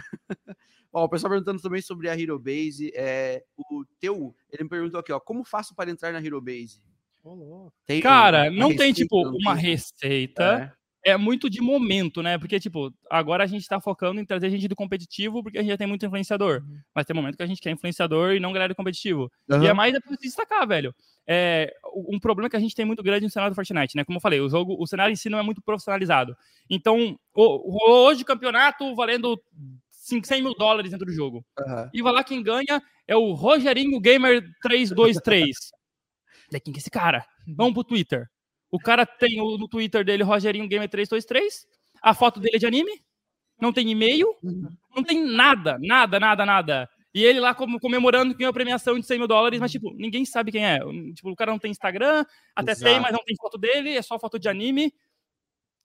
Ó, 0.92 1.04
o 1.04 1.08
pessoal 1.08 1.30
perguntando 1.30 1.60
também 1.60 1.82
sobre 1.82 2.08
a 2.08 2.18
Hero 2.18 2.38
Base. 2.38 2.90
É, 2.94 3.42
o 3.56 3.84
teu, 4.00 4.34
ele 4.50 4.64
me 4.64 4.70
perguntou 4.70 5.00
aqui, 5.00 5.12
ó, 5.12 5.20
como 5.20 5.44
faço 5.44 5.74
para 5.74 5.90
entrar 5.90 6.12
na 6.12 6.24
Hero 6.24 6.40
Base? 6.40 6.80
Tem 7.86 8.00
Cara, 8.00 8.50
não 8.50 8.74
tem, 8.74 8.92
tipo, 8.92 9.22
uma 9.28 9.54
receita. 9.54 10.72
É 10.78 10.83
é 11.04 11.16
muito 11.16 11.50
de 11.50 11.60
momento, 11.60 12.22
né? 12.22 12.38
Porque, 12.38 12.58
tipo, 12.58 12.92
agora 13.10 13.44
a 13.44 13.46
gente 13.46 13.68
tá 13.68 13.78
focando 13.78 14.20
em 14.20 14.24
trazer 14.24 14.48
gente 14.48 14.66
do 14.66 14.74
competitivo 14.74 15.42
porque 15.42 15.58
a 15.58 15.60
gente 15.60 15.70
já 15.70 15.76
tem 15.76 15.86
muito 15.86 16.04
influenciador. 16.04 16.62
Uhum. 16.62 16.78
Mas 16.94 17.04
tem 17.04 17.14
momento 17.14 17.36
que 17.36 17.42
a 17.42 17.46
gente 17.46 17.60
quer 17.60 17.70
influenciador 17.70 18.32
e 18.32 18.40
não 18.40 18.52
galera 18.52 18.72
do 18.72 18.76
competitivo. 18.76 19.30
Uhum. 19.50 19.62
E 19.62 19.66
é 19.66 19.74
mais 19.74 19.94
é 19.94 20.00
pra 20.00 20.16
se 20.16 20.22
destacar, 20.22 20.66
velho. 20.66 20.94
É, 21.26 21.74
um 22.08 22.18
problema 22.18 22.48
que 22.48 22.56
a 22.56 22.60
gente 22.60 22.74
tem 22.74 22.86
muito 22.86 23.02
grande 23.02 23.24
no 23.24 23.30
cenário 23.30 23.52
do 23.52 23.54
Fortnite, 23.54 23.96
né? 23.96 24.04
Como 24.04 24.16
eu 24.16 24.20
falei, 24.20 24.40
o 24.40 24.48
jogo, 24.48 24.76
o 24.78 24.86
cenário 24.86 25.12
em 25.12 25.16
si 25.16 25.28
não 25.28 25.38
é 25.38 25.42
muito 25.42 25.60
profissionalizado. 25.60 26.34
Então, 26.70 27.18
hoje 27.34 28.22
o 28.22 28.26
campeonato 28.26 28.94
valendo 28.94 29.38
100 29.90 30.42
mil 30.42 30.54
dólares 30.54 30.90
dentro 30.90 31.06
do 31.06 31.12
jogo. 31.12 31.44
Uhum. 31.58 31.90
E 31.92 32.02
vai 32.02 32.12
lá 32.12 32.24
quem 32.24 32.42
ganha 32.42 32.82
é 33.06 33.14
o 33.14 33.32
Rogerinho 33.34 34.00
Gamer 34.00 34.42
323. 34.62 35.54
Daí 36.50 36.60
quem 36.64 36.72
que 36.72 36.78
é 36.78 36.80
esse 36.80 36.90
cara? 36.90 37.26
Vamos 37.46 37.74
pro 37.74 37.84
Twitter. 37.84 38.26
O 38.74 38.78
cara 38.80 39.06
tem 39.06 39.36
no 39.36 39.68
Twitter 39.68 40.04
dele 40.04 40.24
Rogerinho 40.24 40.66
Gamer 40.66 40.88
323, 40.88 41.64
a 42.02 42.12
foto 42.12 42.40
dele 42.40 42.56
é 42.56 42.58
de 42.58 42.66
anime, 42.66 42.90
não 43.60 43.72
tem 43.72 43.88
e-mail, 43.88 44.26
não 44.96 45.04
tem 45.04 45.24
nada, 45.24 45.78
nada, 45.80 46.18
nada, 46.18 46.44
nada. 46.44 46.90
E 47.14 47.24
ele 47.24 47.38
lá 47.38 47.54
comemorando 47.54 48.32
que 48.32 48.38
ganhou 48.38 48.50
a 48.50 48.52
premiação 48.52 48.98
de 48.98 49.06
100 49.06 49.18
mil 49.18 49.28
dólares, 49.28 49.60
mas, 49.60 49.70
tipo, 49.70 49.94
ninguém 49.94 50.24
sabe 50.24 50.50
quem 50.50 50.66
é. 50.66 50.80
Tipo, 51.14 51.30
o 51.30 51.36
cara 51.36 51.52
não 51.52 51.58
tem 51.60 51.70
Instagram, 51.70 52.24
até 52.52 52.72
Exato. 52.72 52.90
tem, 52.90 53.00
mas 53.00 53.12
não 53.12 53.22
tem 53.24 53.36
foto 53.36 53.56
dele, 53.56 53.90
é 53.90 54.02
só 54.02 54.18
foto 54.18 54.40
de 54.40 54.48
anime. 54.48 54.92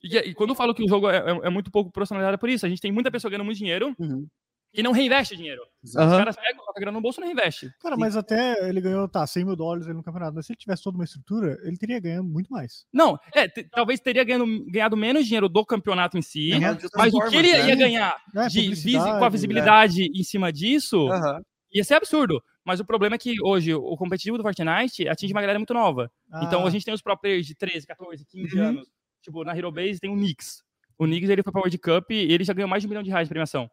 E, 0.02 0.18
e 0.18 0.34
quando 0.34 0.50
eu 0.50 0.56
falo 0.56 0.74
que 0.74 0.84
o 0.84 0.90
jogo 0.90 1.12
é, 1.12 1.18
é, 1.18 1.40
é 1.44 1.50
muito 1.52 1.70
pouco 1.70 1.92
profissionalizado 1.92 2.34
é 2.34 2.40
por 2.40 2.50
isso, 2.50 2.66
a 2.66 2.70
gente 2.70 2.82
tem 2.82 2.92
muita 2.92 3.12
pessoa 3.12 3.30
ganhando 3.30 3.46
muito 3.46 3.60
dinheiro, 3.60 3.96
uhum 4.00 4.26
e 4.74 4.84
não 4.84 4.91
reinveste 4.91 5.36
dinheiro. 5.36 5.61
Uhum. 5.61 6.05
Os 6.05 6.17
caras 6.17 6.36
pegam, 6.36 6.63
a 6.67 6.80
grana 6.80 6.91
no 6.91 7.01
bolso 7.01 7.20
e 7.20 7.22
não 7.22 7.28
reinveste. 7.28 7.72
Cara, 7.82 7.97
mas 7.97 8.15
até 8.15 8.67
ele 8.67 8.82
ganhou, 8.82 9.07
tá, 9.07 9.26
100 9.26 9.45
mil 9.45 9.55
dólares 9.55 9.88
no 9.88 10.03
campeonato. 10.03 10.36
Mas 10.36 10.45
se 10.45 10.51
ele 10.51 10.57
tivesse 10.57 10.84
toda 10.84 10.97
uma 10.97 11.03
estrutura, 11.03 11.57
ele 11.63 11.78
teria 11.78 11.99
ganhado 11.99 12.24
muito 12.24 12.51
mais. 12.51 12.86
Não, 12.93 13.17
é, 13.34 13.47
talvez 13.47 13.99
teria 13.99 14.24
ganhado, 14.24 14.45
ganhado 14.67 14.97
menos 14.97 15.26
dinheiro 15.26 15.49
do 15.49 15.65
campeonato 15.65 16.17
em 16.17 16.22
si, 16.22 16.51
uhum. 16.53 16.78
mas 16.95 17.13
o 17.13 17.22
que 17.30 17.36
ele 17.36 17.51
né? 17.51 17.67
ia 17.67 17.76
ganhar 17.76 18.17
é, 18.36 18.47
de 18.47 18.93
com 18.93 19.26
a 19.26 19.30
visibilidade 19.30 20.03
é. 20.03 20.07
em 20.07 20.24
cima 20.24 20.51
disso 20.51 21.07
uhum. 21.07 21.41
ia 21.74 21.84
ser 21.84 21.95
absurdo. 21.95 22.41
Mas 22.63 22.80
o 22.80 22.86
problema 22.86 23.15
é 23.15 23.20
que 23.20 23.36
hoje 23.43 23.74
o 23.74 23.97
competitivo 23.97 24.38
do 24.38 24.43
Fortnite 24.43 25.07
atinge 25.07 25.34
uma 25.34 25.41
galera 25.41 25.57
muito 25.57 25.74
nova. 25.74 26.11
Ah. 26.32 26.43
Então 26.43 26.65
a 26.67 26.70
gente 26.70 26.86
tem 26.86 26.93
os 26.93 27.01
pro 27.01 27.17
players 27.17 27.47
de 27.47 27.55
13, 27.55 27.88
14, 27.88 28.26
15 28.26 28.59
uhum. 28.59 28.65
anos. 28.65 28.88
Tipo, 29.24 29.43
na 29.43 29.57
Hero 29.57 29.72
Base 29.72 29.99
tem 29.99 30.11
o 30.11 30.15
Nix. 30.15 30.63
O 30.97 31.05
Nix 31.05 31.30
ele 31.30 31.41
foi 31.41 31.51
pra 31.51 31.61
World 31.61 31.78
Cup 31.78 32.11
e 32.11 32.32
ele 32.32 32.43
já 32.43 32.53
ganhou 32.53 32.70
mais 32.70 32.84
de 32.84 32.88
um 32.88 32.89
milhão 32.89 33.01
de 33.01 33.09
reais 33.09 33.28
de 33.28 33.30
premiação. 33.30 33.70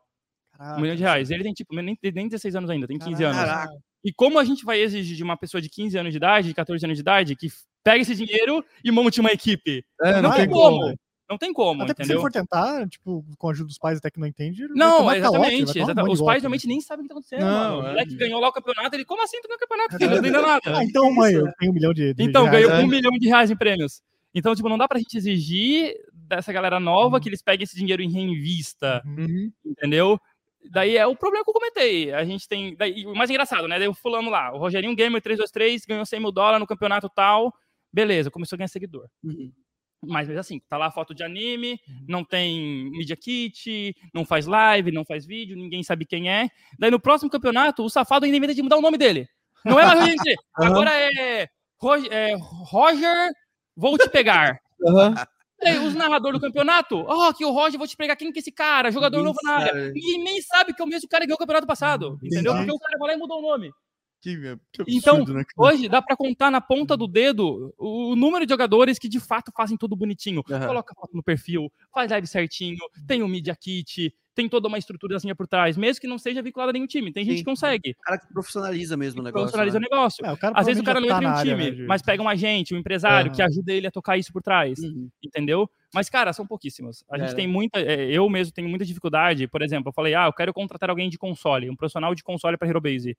Caraca, 0.56 0.78
um 0.78 0.80
milhão 0.80 0.96
de 0.96 1.02
reais. 1.02 1.30
Ele 1.30 1.42
tem, 1.42 1.52
tipo, 1.52 1.74
nem, 1.74 1.98
nem 2.14 2.28
16 2.28 2.56
anos 2.56 2.70
ainda, 2.70 2.86
tem 2.86 2.98
15 2.98 3.22
Caraca. 3.22 3.70
anos. 3.70 3.82
E 4.04 4.12
como 4.12 4.38
a 4.38 4.44
gente 4.44 4.64
vai 4.64 4.80
exigir 4.80 5.16
de 5.16 5.22
uma 5.22 5.36
pessoa 5.36 5.60
de 5.60 5.68
15 5.68 5.98
anos 5.98 6.12
de 6.12 6.16
idade, 6.18 6.48
de 6.48 6.54
14 6.54 6.84
anos 6.84 6.96
de 6.96 7.02
idade, 7.02 7.36
que 7.36 7.48
pega 7.82 8.02
esse 8.02 8.14
dinheiro 8.14 8.64
e 8.84 8.90
monte 8.90 9.20
uma 9.20 9.32
equipe? 9.32 9.84
É, 10.00 10.14
não, 10.14 10.30
não 10.30 10.36
tem 10.36 10.48
como. 10.48 10.80
como. 10.80 10.96
Não 11.28 11.36
tem 11.36 11.52
como, 11.52 11.82
até 11.82 11.90
entendeu? 11.90 12.18
se 12.18 12.22
for 12.22 12.30
tentar, 12.30 12.88
tipo, 12.88 13.24
com 13.36 13.48
a 13.48 13.50
ajuda 13.50 13.66
dos 13.66 13.78
pais 13.78 13.98
até 13.98 14.08
que 14.12 14.20
não 14.20 14.28
entende. 14.28 14.68
Não, 14.68 15.12
exatamente. 15.12 15.64
Calote, 15.64 15.78
exatamente. 15.80 16.10
Um 16.10 16.12
Os 16.12 16.22
pais 16.22 16.40
realmente 16.40 16.68
nem 16.68 16.80
sabem 16.80 17.00
o 17.00 17.02
que 17.02 17.08
tá 17.08 17.14
acontecendo. 17.14 17.40
Não, 17.40 17.76
mano. 17.76 17.78
O 17.78 17.82
moleque 17.90 18.14
é... 18.14 18.16
ganhou 18.16 18.40
lá 18.40 18.48
o 18.48 18.52
campeonato, 18.52 18.94
ele, 18.94 19.04
como 19.04 19.24
assim 19.24 19.40
tu 19.40 19.48
ganhou 19.48 19.56
o 19.56 19.60
campeonato? 19.60 19.98
Filho? 19.98 20.10
Não 20.10 20.18
entendeu 20.18 20.42
nada. 20.42 20.60
Ah, 20.66 20.84
então, 20.84 21.12
mãe, 21.12 21.34
eu 21.34 21.52
tenho 21.58 21.72
um 21.72 21.74
milhão 21.74 21.92
de, 21.92 22.14
de 22.14 22.22
Então, 22.22 22.48
ganhou 22.48 22.70
um 22.74 22.86
milhão 22.86 23.10
de 23.10 23.26
reais 23.26 23.50
em 23.50 23.56
prêmios. 23.56 24.00
Então, 24.32 24.54
tipo, 24.54 24.68
não 24.68 24.78
dá 24.78 24.86
pra 24.86 25.00
gente 25.00 25.16
exigir 25.16 25.96
dessa 26.12 26.52
galera 26.52 26.78
nova 26.78 27.16
uhum. 27.16 27.20
que 27.20 27.28
eles 27.28 27.42
peguem 27.42 27.64
esse 27.64 27.74
dinheiro 27.74 28.02
em 28.02 28.10
reinvista, 28.10 29.02
uhum. 29.04 29.50
entendeu? 29.64 30.20
Daí 30.70 30.96
é 30.96 31.06
o 31.06 31.16
problema 31.16 31.44
que 31.44 31.50
eu 31.50 31.54
comentei. 31.54 32.12
A 32.12 32.24
gente 32.24 32.48
tem. 32.48 32.74
Daí, 32.76 33.06
o 33.06 33.14
mais 33.14 33.30
engraçado, 33.30 33.68
né? 33.68 33.78
Daí 33.78 33.88
o 33.88 33.94
fulano 33.94 34.30
lá, 34.30 34.52
o 34.52 34.58
Rogerinho 34.58 34.94
Gamer 34.94 35.20
323 35.20 35.84
ganhou 35.86 36.06
100 36.06 36.20
mil 36.20 36.32
dólares 36.32 36.60
no 36.60 36.66
campeonato 36.66 37.08
tal. 37.08 37.52
Beleza, 37.92 38.30
começou 38.30 38.56
a 38.56 38.58
ganhar 38.58 38.68
seguidor. 38.68 39.08
Uhum. 39.22 39.52
Mas, 40.04 40.28
mas 40.28 40.36
assim, 40.36 40.60
tá 40.68 40.76
lá 40.76 40.90
foto 40.90 41.14
de 41.14 41.24
anime, 41.24 41.80
uhum. 41.88 42.04
não 42.08 42.24
tem 42.24 42.90
media 42.90 43.16
kit, 43.16 43.96
não 44.12 44.24
faz 44.24 44.46
live, 44.46 44.92
não 44.92 45.04
faz 45.04 45.26
vídeo, 45.26 45.56
ninguém 45.56 45.82
sabe 45.82 46.04
quem 46.04 46.30
é. 46.30 46.48
Daí 46.78 46.90
no 46.90 47.00
próximo 47.00 47.30
campeonato, 47.30 47.84
o 47.84 47.90
safado 47.90 48.24
ainda 48.24 48.36
inventa 48.36 48.54
de 48.54 48.62
mudar 48.62 48.76
o 48.76 48.82
nome 48.82 48.98
dele. 48.98 49.28
Não 49.64 49.78
é 49.80 49.86
mais 49.86 50.00
Roger 50.00 50.14
NT. 50.14 50.36
Agora 50.54 50.90
é 50.94 51.48
Roger, 51.78 52.12
é 52.12 52.36
Roger, 52.38 53.32
vou 53.74 53.98
te 53.98 54.08
pegar. 54.08 54.60
Uhum. 54.80 55.14
Os 55.86 55.94
narradores 55.94 56.38
do 56.38 56.46
campeonato, 56.46 56.96
ó, 56.96 57.28
oh, 57.28 57.34
que 57.34 57.44
o 57.44 57.50
Roger, 57.50 57.78
vou 57.78 57.86
te 57.88 57.96
pegar 57.96 58.14
quem 58.14 58.30
que 58.30 58.38
é 58.38 58.40
esse 58.40 58.52
cara, 58.52 58.90
jogador 58.90 59.22
novo 59.22 59.38
na 59.42 59.52
área. 59.52 59.92
E 59.94 60.18
nem 60.22 60.40
sabe 60.42 60.74
que 60.74 60.82
é 60.82 60.84
o 60.84 60.88
mesmo 60.88 61.08
cara 61.08 61.22
que 61.22 61.28
ganhou 61.28 61.36
o 61.36 61.38
campeonato 61.38 61.66
passado, 61.66 62.18
entendeu? 62.22 62.54
Porque 62.54 62.70
o 62.70 62.78
cara 62.78 62.98
vai 62.98 63.08
lá 63.08 63.14
e 63.14 63.18
mudou 63.18 63.38
o 63.38 63.42
nome. 63.42 63.72
Que, 64.72 64.84
que 64.84 64.96
então, 64.96 65.18
absurdo, 65.18 65.22
então, 65.22 65.34
né, 65.34 65.44
hoje 65.56 65.88
dá 65.88 66.02
para 66.02 66.16
contar 66.16 66.50
na 66.50 66.60
ponta 66.60 66.96
do 66.96 67.06
dedo 67.06 67.72
o, 67.78 68.16
número 68.16 68.44
de 68.44 68.50
jogadores 68.50 68.98
que 68.98 69.08
de 69.08 69.20
fato 69.20 69.52
fazem 69.54 69.76
tudo 69.76 69.94
bonitinho. 69.94 70.42
Uhum. 70.48 70.66
Coloca 70.66 70.94
foto 70.94 71.14
no 71.14 71.22
perfil, 71.22 71.70
faz 71.92 72.10
live 72.10 72.26
certinho, 72.26 72.78
tem 73.06 73.22
o 73.22 73.28
Media 73.28 73.54
Kit, 73.54 74.12
tem 74.36 74.48
toda 74.48 74.68
uma 74.68 74.76
estrutura 74.76 75.16
assim 75.16 75.34
por 75.34 75.46
trás, 75.46 75.76
mesmo 75.76 76.00
que 76.00 76.06
não 76.06 76.18
seja 76.18 76.42
vinculado 76.42 76.70
a 76.70 76.72
nenhum 76.72 76.86
time. 76.86 77.12
Tem 77.12 77.24
Sim. 77.24 77.30
gente 77.30 77.38
que 77.38 77.44
consegue. 77.44 77.92
O 77.92 78.02
cara 78.02 78.18
que 78.18 78.26
profissionaliza 78.32 78.96
mesmo 78.96 79.20
o 79.20 79.24
negócio. 79.24 79.44
Profissionaliza 79.44 79.80
né? 79.80 79.86
o 79.86 79.90
negócio. 79.90 80.26
É, 80.26 80.32
o 80.32 80.38
Às 80.54 80.66
vezes 80.66 80.82
o 80.82 80.84
cara 80.84 81.00
não 81.00 81.08
tá 81.08 81.16
entra 81.16 81.28
em 81.28 81.32
um 81.32 81.42
time, 81.42 81.70
né, 81.70 81.86
mas 81.86 82.02
pega 82.02 82.22
um 82.22 82.28
agente, 82.28 82.74
um 82.74 82.78
empresário 82.78 83.30
uhum. 83.30 83.36
que 83.36 83.42
ajuda 83.42 83.72
ele 83.72 83.86
a 83.86 83.90
tocar 83.90 84.18
isso 84.18 84.32
por 84.32 84.42
trás. 84.42 84.78
Uhum. 84.78 85.08
Entendeu? 85.24 85.70
Mas, 85.94 86.10
cara, 86.10 86.32
são 86.34 86.46
pouquíssimos. 86.46 87.02
A 87.10 87.16
gente 87.16 87.32
é. 87.32 87.34
tem 87.34 87.48
muita. 87.48 87.80
É, 87.80 88.10
eu 88.10 88.28
mesmo 88.28 88.52
tenho 88.52 88.68
muita 88.68 88.84
dificuldade. 88.84 89.48
Por 89.48 89.62
exemplo, 89.62 89.88
eu 89.88 89.94
falei, 89.94 90.14
ah, 90.14 90.26
eu 90.26 90.32
quero 90.32 90.52
contratar 90.52 90.90
alguém 90.90 91.08
de 91.08 91.16
console, 91.16 91.70
um 91.70 91.76
profissional 91.76 92.14
de 92.14 92.22
console 92.22 92.58
para 92.58 92.68
Hero 92.68 92.80
Base. 92.80 93.16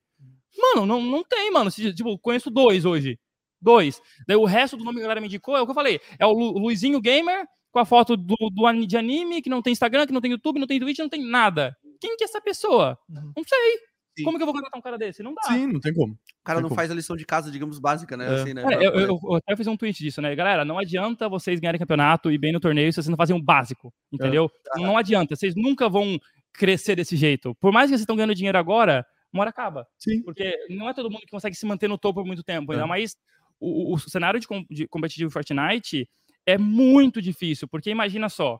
Mano, 0.57 0.85
não, 0.85 1.01
não 1.01 1.23
tem, 1.23 1.51
mano. 1.51 1.69
Tipo, 1.71 2.17
conheço 2.17 2.49
dois 2.49 2.85
hoje. 2.85 3.19
Dois. 3.61 4.01
Daí 4.27 4.37
o 4.37 4.45
resto 4.45 4.77
do 4.77 4.83
nome 4.83 4.95
que 4.95 5.01
a 5.01 5.03
galera 5.03 5.21
me 5.21 5.27
indicou 5.27 5.55
é 5.55 5.61
o 5.61 5.65
que 5.65 5.71
eu 5.71 5.75
falei. 5.75 5.99
É 6.19 6.25
o 6.25 6.31
Lu, 6.31 6.57
Luizinho 6.57 7.01
Gamer 7.01 7.45
com 7.71 7.79
a 7.79 7.85
foto 7.85 8.15
do, 8.15 8.35
do, 8.51 8.85
de 8.85 8.97
anime, 8.97 9.41
que 9.41 9.49
não 9.49 9.61
tem 9.61 9.73
Instagram, 9.73 10.07
que 10.07 10.13
não 10.13 10.21
tem 10.21 10.31
YouTube, 10.31 10.59
não 10.59 10.67
tem 10.67 10.79
Twitch, 10.79 10.99
não 10.99 11.09
tem 11.09 11.23
nada. 11.23 11.75
Quem 11.99 12.15
que 12.15 12.23
é 12.23 12.25
essa 12.25 12.41
pessoa? 12.41 12.97
Uhum. 13.09 13.33
Não 13.35 13.43
sei. 13.43 13.77
Sim. 14.17 14.23
Como 14.23 14.37
que 14.37 14.41
eu 14.41 14.47
vou 14.47 14.55
contratar 14.55 14.79
um 14.79 14.81
cara 14.81 14.97
desse? 14.97 15.21
Não 15.21 15.33
dá. 15.33 15.43
Sim, 15.43 15.67
não 15.67 15.79
tem 15.79 15.93
como. 15.93 16.13
O 16.13 16.17
cara 16.43 16.57
tem 16.57 16.63
não 16.63 16.69
como. 16.69 16.75
faz 16.75 16.89
a 16.89 16.95
lição 16.95 17.15
de 17.15 17.23
casa, 17.23 17.51
digamos, 17.51 17.77
básica, 17.77 18.17
né? 18.17 18.25
É. 18.25 18.41
Assim, 18.41 18.53
né? 18.53 18.63
É, 18.63 18.87
eu, 18.87 18.93
eu, 18.93 19.19
eu, 19.21 19.35
até 19.35 19.55
fiz 19.55 19.67
um 19.67 19.77
tweet 19.77 20.03
disso, 20.03 20.21
né? 20.21 20.35
Galera, 20.35 20.65
não 20.65 20.79
adianta 20.79 21.29
vocês 21.29 21.59
ganharem 21.59 21.79
campeonato 21.79 22.31
e 22.31 22.37
bem 22.37 22.51
no 22.51 22.59
torneio 22.59 22.91
se 22.91 22.95
vocês 22.95 23.09
não 23.09 23.17
fazem 23.17 23.35
um 23.35 23.41
básico, 23.41 23.93
entendeu? 24.11 24.49
É. 24.75 24.79
Não 24.79 24.97
adianta. 24.97 25.35
Vocês 25.35 25.55
nunca 25.55 25.87
vão 25.87 26.19
crescer 26.51 26.95
desse 26.95 27.15
jeito. 27.15 27.53
Por 27.61 27.71
mais 27.71 27.85
que 27.85 27.89
vocês 27.89 28.01
estão 28.01 28.15
ganhando 28.15 28.33
dinheiro 28.33 28.57
agora, 28.57 29.05
uma 29.33 29.41
hora 29.41 29.49
acaba. 29.49 29.87
Sim. 29.97 30.21
Porque 30.23 30.55
não 30.69 30.89
é 30.89 30.93
todo 30.93 31.09
mundo 31.09 31.21
que 31.21 31.31
consegue 31.31 31.55
se 31.55 31.65
manter 31.65 31.87
no 31.87 31.97
topo 31.97 32.21
por 32.21 32.27
muito 32.27 32.43
tempo. 32.43 32.71
Ainda 32.71 32.85
é. 32.85 32.87
mais 32.87 33.15
o, 33.59 33.93
o, 33.93 33.99
cenário 33.99 34.39
de, 34.39 34.47
com, 34.47 34.63
de 34.69 34.87
competitivo 34.87 35.31
Fortnite 35.31 36.07
é 36.45 36.57
muito 36.57 37.21
difícil, 37.21 37.67
porque 37.67 37.89
imagina 37.89 38.29
só, 38.29 38.59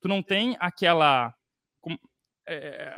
tu 0.00 0.08
não 0.08 0.22
tem 0.22 0.56
aquela. 0.58 1.32
É, 2.46 2.92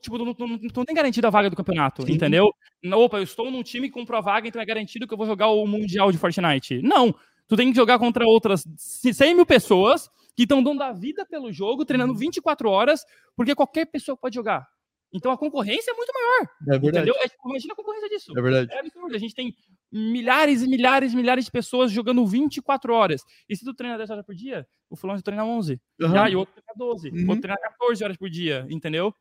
tipo, 0.00 0.18
tu 0.18 0.24
não, 0.24 0.34
tu 0.34 0.78
não 0.78 0.84
tem 0.84 0.94
garantido 0.94 1.26
a 1.26 1.30
vaga 1.30 1.50
do 1.50 1.56
campeonato, 1.56 2.02
Sim. 2.02 2.12
entendeu? 2.12 2.50
Opa, 2.92 3.18
eu 3.18 3.22
estou 3.22 3.50
num 3.50 3.62
time 3.62 3.88
que 3.88 3.94
comprou 3.94 4.18
a 4.18 4.22
vaga, 4.22 4.48
então 4.48 4.60
é 4.60 4.64
garantido 4.64 5.06
que 5.06 5.12
eu 5.12 5.18
vou 5.18 5.26
jogar 5.26 5.48
o 5.48 5.66
Mundial 5.66 6.10
de 6.10 6.18
Fortnite. 6.18 6.80
Não! 6.82 7.14
Tu 7.46 7.56
tem 7.56 7.70
que 7.70 7.76
jogar 7.76 7.98
contra 7.98 8.26
outras 8.26 8.64
100 8.76 9.34
mil 9.34 9.46
pessoas 9.46 10.10
que 10.34 10.42
estão 10.42 10.62
dando 10.62 10.82
a 10.82 10.92
vida 10.92 11.24
pelo 11.24 11.52
jogo, 11.52 11.84
treinando 11.84 12.14
24 12.14 12.68
uhum. 12.68 12.74
horas, 12.74 13.04
porque 13.36 13.54
qualquer 13.54 13.86
pessoa 13.86 14.16
pode 14.16 14.34
jogar. 14.34 14.66
Então 15.12 15.30
a 15.32 15.38
concorrência 15.38 15.90
é 15.90 15.94
muito 15.94 16.12
maior. 16.12 16.42
É 16.42 16.78
verdade. 16.78 16.88
Entendeu? 16.88 17.14
É, 17.18 17.28
tipo, 17.28 17.48
imagina 17.48 17.72
a 17.72 17.76
concorrência 17.76 18.08
disso. 18.08 18.38
É 18.38 18.42
verdade. 18.42 18.72
É 18.72 18.80
absurdo. 18.80 19.14
A 19.14 19.18
gente 19.18 19.34
tem 19.34 19.54
milhares 19.90 20.62
e 20.62 20.68
milhares 20.68 21.12
e 21.12 21.16
milhares 21.16 21.44
de 21.44 21.50
pessoas 21.50 21.90
jogando 21.90 22.26
24 22.26 22.92
horas. 22.92 23.22
E 23.48 23.56
se 23.56 23.64
tu 23.64 23.72
treina 23.72 23.96
10 23.96 24.10
horas 24.10 24.26
por 24.26 24.34
dia, 24.34 24.66
o 24.90 24.96
fulano 24.96 25.22
treina 25.22 25.44
11. 25.44 25.80
Uhum. 26.00 26.10
Já, 26.10 26.28
e 26.28 26.36
outro 26.36 26.54
treina 26.54 26.72
12. 26.76 27.08
Uhum. 27.10 27.28
Outro 27.28 27.42
treina 27.42 27.60
14 27.60 28.04
horas 28.04 28.16
por 28.16 28.28
dia, 28.28 28.66
entendeu? 28.68 29.14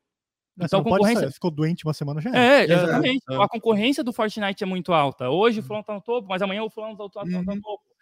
Então, 0.58 0.80
a 0.80 0.84
concorrência... 0.84 1.32
ficou 1.32 1.52
doente 1.52 1.84
uma 1.84 1.94
semana 1.94 2.22
já. 2.22 2.30
É, 2.34 2.62
é 2.62 2.64
exatamente. 2.64 3.24
É, 3.30 3.34
é. 3.34 3.44
A 3.44 3.48
concorrência 3.48 4.04
do 4.04 4.14
Fortnite 4.14 4.64
é 4.64 4.68
muito 4.68 4.94
alta. 4.94 5.30
Hoje 5.30 5.60
o 5.60 5.64
fulano 5.64 5.84
tá 5.84 5.94
no 5.94 6.02
topo, 6.02 6.28
mas 6.30 6.42
amanhã 6.42 6.64
o 6.64 6.70
fulano 6.70 6.96
tá 6.96 7.04
no 7.04 7.10
topo. 7.10 7.28
Uhum 7.30 7.62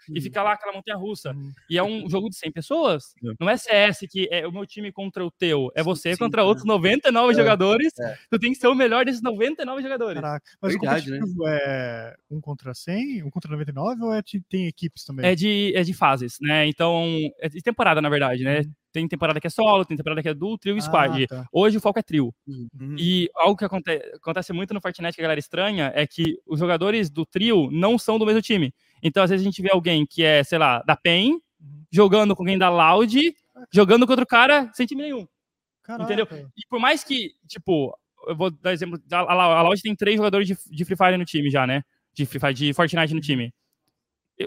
e 0.10 0.22
fica 0.22 0.42
lá 0.44 0.54
aquela 0.54 0.74
montanha 0.74 0.98
russa. 0.98 1.36
E 1.70 1.78
é 1.78 1.84
um 1.84 2.10
jogo 2.10 2.30
de 2.30 2.38
100 2.38 2.52
pessoas. 2.52 3.14
É. 3.24 3.34
Não 3.40 3.50
é 3.50 3.58
CS 3.58 4.00
que 4.10 4.28
é 4.32 4.48
o 4.48 4.52
meu 4.52 4.66
time 4.66 4.92
contra 4.92 5.26
o 5.26 5.32
teu, 5.32 5.72
é 5.76 5.84
você 5.84 6.14
sim, 6.14 6.20
contra 6.20 6.42
sim, 6.42 6.48
outros 6.48 6.66
99 6.66 7.32
é. 7.32 7.36
jogadores. 7.36 7.92
É. 8.00 8.18
Tu 8.30 8.40
tem 8.40 8.52
que 8.52 8.58
ser 8.58 8.68
o 8.68 8.76
melhor 8.76 9.06
desses 9.06 9.22
99 9.22 9.82
jogadores. 9.82 10.22
Caraca, 10.22 10.52
mas 10.62 10.74
Verdade, 10.74 11.10
o 11.10 11.14
competitivo 11.14 11.44
né? 11.44 11.60
é 11.62 12.16
um 12.30 12.42
contra 12.42 12.74
100, 12.74 13.24
um 13.24 13.30
contra 13.30 13.52
99 13.52 14.04
ou 14.04 14.14
é 14.14 14.22
de, 14.22 14.42
tem 14.42 14.68
equipes 14.68 15.04
também? 15.04 15.26
É 15.26 15.36
de, 15.36 15.74
é 15.76 15.84
de 15.84 15.94
fases, 15.94 16.38
né? 16.42 16.66
Então, 16.68 17.06
é 17.40 17.50
de 17.50 17.62
temporada, 17.62 18.02
na 18.02 18.10
verdade, 18.10 18.44
né? 18.44 18.60
Uhum. 18.60 18.72
Tem 18.94 19.08
temporada 19.08 19.42
que 19.42 19.48
é 19.48 19.50
solo, 19.50 19.84
tem 19.84 19.98
temporada 19.98 20.22
que 20.22 20.30
é 20.30 20.34
duo, 20.36 20.56
trio 20.56 20.76
e 20.76 20.78
ah, 20.78 20.82
squad. 20.82 21.28
Tá. 21.28 21.48
Hoje 21.52 21.78
o 21.78 21.82
foco 21.82 21.98
é 21.98 22.04
trio. 22.04 22.34
Uhum. 22.48 22.96
E 22.98 23.28
algo 23.36 23.58
que 23.58 23.66
acontece, 23.66 24.16
acontece 24.16 24.54
muito 24.54 24.72
no 24.72 24.80
Fortnite 24.80 25.16
que 25.16 25.22
a 25.22 25.24
galera 25.24 25.40
estranha 25.40 25.92
é 25.96 26.06
que 26.06 26.40
os 26.46 26.60
jogadores 26.60 27.10
do 27.10 27.26
trio 27.26 27.70
não 27.72 27.98
são 27.98 28.20
do 28.20 28.26
mesmo 28.26 28.42
time. 28.42 28.72
Então, 29.02 29.24
às 29.24 29.32
vezes, 29.32 29.44
a 29.44 29.50
gente 29.50 29.62
vê 29.64 29.70
alguém 29.74 30.06
que 30.06 30.24
é, 30.24 30.44
sei 30.44 30.60
lá, 30.60 30.84
da 30.84 30.96
PEN, 30.96 31.32
uhum. 31.32 31.40
jogando 31.92 32.36
com 32.36 32.44
alguém 32.44 32.58
da 32.58 32.70
Loud, 32.70 33.36
jogando 33.74 34.06
contra 34.06 34.24
o 34.24 34.28
cara 34.28 34.70
sem 34.74 34.86
time 34.86 35.02
nenhum. 35.02 35.28
Caraca. 35.82 36.04
Entendeu? 36.04 36.28
E 36.56 36.62
por 36.70 36.80
mais 36.80 37.04
que, 37.04 37.32
tipo, 37.48 37.98
eu 38.28 38.36
vou 38.36 38.52
dar 38.52 38.74
exemplo, 38.74 39.02
a, 39.12 39.18
a 39.20 39.62
Loud 39.64 39.82
tem 39.82 39.96
três 39.96 40.18
jogadores 40.18 40.48
de, 40.48 40.56
de 40.70 40.86
Free 40.86 40.96
Fire 40.96 41.18
no 41.18 41.26
time 41.26 41.50
já, 41.50 41.66
né? 41.66 41.84
De 42.14 42.28
Free 42.28 42.40
Fire, 42.40 42.54
de 42.54 42.74
Fortnite 42.74 43.14
no 43.14 43.20
time. 43.20 43.52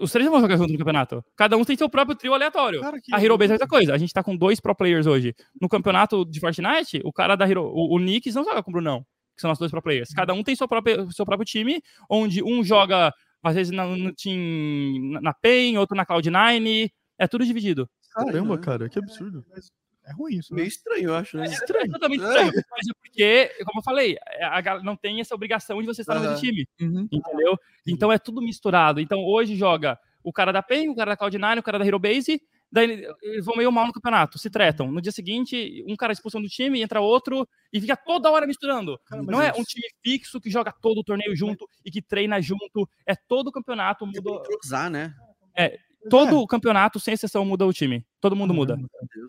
Os 0.00 0.10
três 0.10 0.28
vão 0.28 0.40
jogar 0.40 0.56
junto 0.56 0.72
no 0.72 0.78
campeonato. 0.78 1.24
Cada 1.36 1.56
um 1.56 1.64
tem 1.64 1.76
seu 1.76 1.88
próprio 1.88 2.16
trio 2.16 2.34
aleatório. 2.34 2.80
Cara, 2.80 2.98
a 3.12 3.22
Hero 3.22 3.38
Base 3.38 3.52
é 3.52 3.54
outra 3.54 3.68
coisa. 3.68 3.94
A 3.94 3.98
gente 3.98 4.12
tá 4.12 4.22
com 4.22 4.36
dois 4.36 4.60
pro 4.60 4.74
players 4.74 5.06
hoje. 5.06 5.34
No 5.60 5.68
campeonato 5.68 6.24
de 6.24 6.40
Fortnite, 6.40 7.00
o 7.04 7.12
cara 7.12 7.36
da 7.36 7.48
Hero, 7.48 7.62
o, 7.64 7.94
o 7.94 7.98
Nix 7.98 8.34
não 8.34 8.44
joga 8.44 8.62
com 8.62 8.70
o 8.70 8.72
Brunão, 8.72 9.06
que 9.34 9.40
são 9.40 9.50
os 9.52 9.58
dois 9.58 9.70
pro 9.70 9.80
players. 9.80 10.10
Cada 10.10 10.34
um 10.34 10.42
tem 10.42 10.56
seu 10.56 10.66
próprio, 10.66 11.10
seu 11.12 11.24
próprio 11.24 11.46
time, 11.46 11.80
onde 12.10 12.42
um 12.42 12.64
joga 12.64 13.12
às 13.42 13.54
vezes 13.54 13.72
no, 13.72 13.96
no 13.96 14.12
team, 14.12 15.20
na 15.22 15.32
PEN, 15.32 15.78
outro 15.78 15.96
na 15.96 16.04
Cloud9, 16.04 16.90
é 17.18 17.28
tudo 17.28 17.44
dividido. 17.44 17.88
Caramba, 18.12 18.58
cara, 18.58 18.88
que 18.88 18.98
absurdo. 18.98 19.44
É 20.06 20.12
ruim 20.12 20.36
isso. 20.36 20.54
Né? 20.54 20.60
Meio 20.60 20.68
estranho, 20.68 21.08
eu 21.08 21.14
acho. 21.16 21.36
Né? 21.36 21.46
É, 21.46 21.50
estranho. 21.50 21.86
É 21.86 21.88
totalmente 21.88 22.22
estranho. 22.22 22.52
Mas 22.70 22.88
é 22.88 22.92
porque, 23.02 23.64
como 23.64 23.80
eu 23.80 23.84
falei, 23.84 24.16
a, 24.40 24.82
não 24.82 24.96
tem 24.96 25.20
essa 25.20 25.34
obrigação 25.34 25.80
de 25.80 25.86
você 25.86 26.02
estar 26.02 26.14
no 26.14 26.20
mesmo 26.20 26.36
time. 26.38 26.66
Uhum. 26.80 27.08
Entendeu? 27.10 27.58
Então 27.86 28.12
é 28.12 28.18
tudo 28.18 28.40
misturado. 28.40 29.00
Então 29.00 29.24
hoje 29.24 29.56
joga 29.56 29.98
o 30.22 30.32
cara 30.32 30.52
da 30.52 30.62
PEN, 30.62 30.90
o 30.90 30.94
cara 30.94 31.14
da 31.14 31.16
Cloud9, 31.16 31.58
o 31.58 31.62
cara 31.62 31.78
da 31.78 31.86
Hero 31.86 31.98
Base, 31.98 32.40
daí 32.70 33.06
eles 33.22 33.44
vão 33.44 33.56
meio 33.56 33.70
mal 33.70 33.86
no 33.86 33.92
campeonato, 33.92 34.38
se 34.38 34.50
tretam. 34.50 34.90
No 34.90 35.00
dia 35.00 35.12
seguinte, 35.12 35.84
um 35.88 35.96
cara 35.96 36.12
expulsão 36.12 36.42
do 36.42 36.48
time, 36.48 36.82
entra 36.82 37.00
outro 37.00 37.48
e 37.72 37.80
fica 37.80 37.96
toda 37.96 38.30
hora 38.30 38.46
misturando. 38.46 39.00
não 39.10 39.40
é 39.40 39.52
um 39.52 39.62
time 39.62 39.88
fixo 40.04 40.40
que 40.40 40.50
joga 40.50 40.72
todo 40.80 40.98
o 40.98 41.04
torneio 41.04 41.34
junto 41.34 41.68
e 41.84 41.90
que 41.90 42.02
treina 42.02 42.40
junto. 42.40 42.88
É 43.04 43.14
todo 43.14 43.48
o 43.48 43.52
campeonato 43.52 44.06
muda. 44.06 44.42
Usar, 44.64 44.90
né? 44.90 45.14
É, 45.56 45.78
todo 46.08 46.30
é. 46.30 46.34
o 46.34 46.46
campeonato, 46.46 46.98
sem 47.00 47.14
exceção, 47.14 47.44
muda 47.44 47.66
o 47.66 47.72
time. 47.72 48.04
Todo 48.20 48.36
mundo 48.36 48.52
muda. 48.52 48.78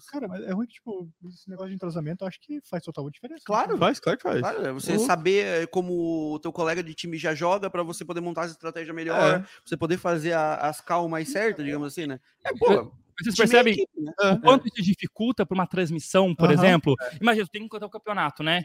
Cara, 0.10 0.28
mas 0.28 0.44
é 0.44 0.52
ruim 0.52 0.68
que, 0.68 0.74
tipo, 0.74 1.10
esse 1.28 1.50
negócio 1.50 1.70
de 1.70 1.76
entrosamento, 1.76 2.24
eu 2.24 2.28
acho 2.28 2.40
que 2.40 2.60
faz 2.62 2.84
total 2.84 3.10
diferença. 3.10 3.44
Claro, 3.46 3.74
né? 3.74 3.80
faz, 3.80 4.00
claro 4.00 4.18
que 4.18 4.24
faz. 4.24 4.40
Claro, 4.40 4.66
é 4.66 4.72
você 4.72 4.94
uhum. 4.94 5.00
saber 5.00 5.64
eh, 5.64 5.68
como 5.68 6.34
o 6.34 6.40
teu 6.40 6.52
colega 6.52 6.84
de 6.84 6.94
time 6.94 7.18
já 7.18 7.34
joga 7.36 7.70
para 7.70 7.84
você 7.84 8.04
poder 8.06 8.22
montar 8.22 8.44
a 8.44 8.48
estratégia 8.48 8.94
melhor, 8.94 9.42
é. 9.42 9.46
você 9.66 9.78
poder 9.78 9.98
fazer 9.98 10.34
a, 10.34 10.56
as 10.56 10.82
calmas 10.82 11.12
mais 11.12 11.30
certas, 11.30 11.64
digamos 11.64 11.88
assim, 11.88 12.08
né? 12.08 12.20
É, 12.44 12.52
pô, 12.54 12.92
vocês 13.20 13.36
percebem 13.36 13.74
equipe, 13.74 14.02
né? 14.02 14.12
o 14.34 14.42
quanto 14.42 14.68
isso 14.68 14.82
dificulta 14.82 15.46
para 15.46 15.56
uma 15.56 15.68
transmissão, 15.68 16.36
por 16.36 16.48
uhum. 16.48 16.54
exemplo? 16.54 16.96
Imagina, 17.20 17.46
tu 17.46 17.52
tem 17.52 17.64
que 17.64 17.70
contar 17.70 17.88
o 17.88 17.90
campeonato, 17.92 18.44
né? 18.44 18.64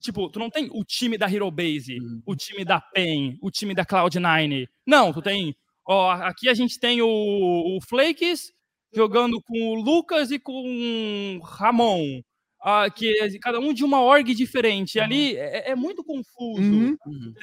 Tipo, 0.00 0.28
tu 0.28 0.38
não 0.38 0.50
tem 0.50 0.68
o 0.72 0.84
time 0.84 1.16
da 1.16 1.30
Hero 1.30 1.50
Base, 1.50 1.98
uhum. 1.98 2.22
o 2.26 2.36
time 2.36 2.64
da 2.64 2.80
PEN, 2.80 3.38
o 3.40 3.50
time 3.50 3.74
da 3.74 3.84
Cloud9. 3.84 4.68
Não, 4.86 5.12
tu 5.12 5.22
tem. 5.22 5.56
Ó, 5.86 6.10
aqui 6.10 6.48
a 6.48 6.54
gente 6.54 6.78
tem 6.78 7.00
o, 7.00 7.06
o 7.08 7.78
Flakes 7.88 8.52
jogando 8.92 9.40
com 9.42 9.58
o 9.68 9.74
Lucas 9.74 10.30
e 10.30 10.38
com 10.38 11.38
o 11.38 11.44
Ramon. 11.44 12.20
Ah, 12.60 12.90
que 12.90 13.16
é 13.20 13.38
cada 13.38 13.60
um 13.60 13.72
de 13.72 13.84
uma 13.84 14.02
org 14.02 14.34
diferente. 14.34 14.98
Ali 14.98 15.36
é, 15.36 15.70
é 15.70 15.74
muito 15.76 16.02
confuso. 16.02 16.60
Uhum. 16.60 16.96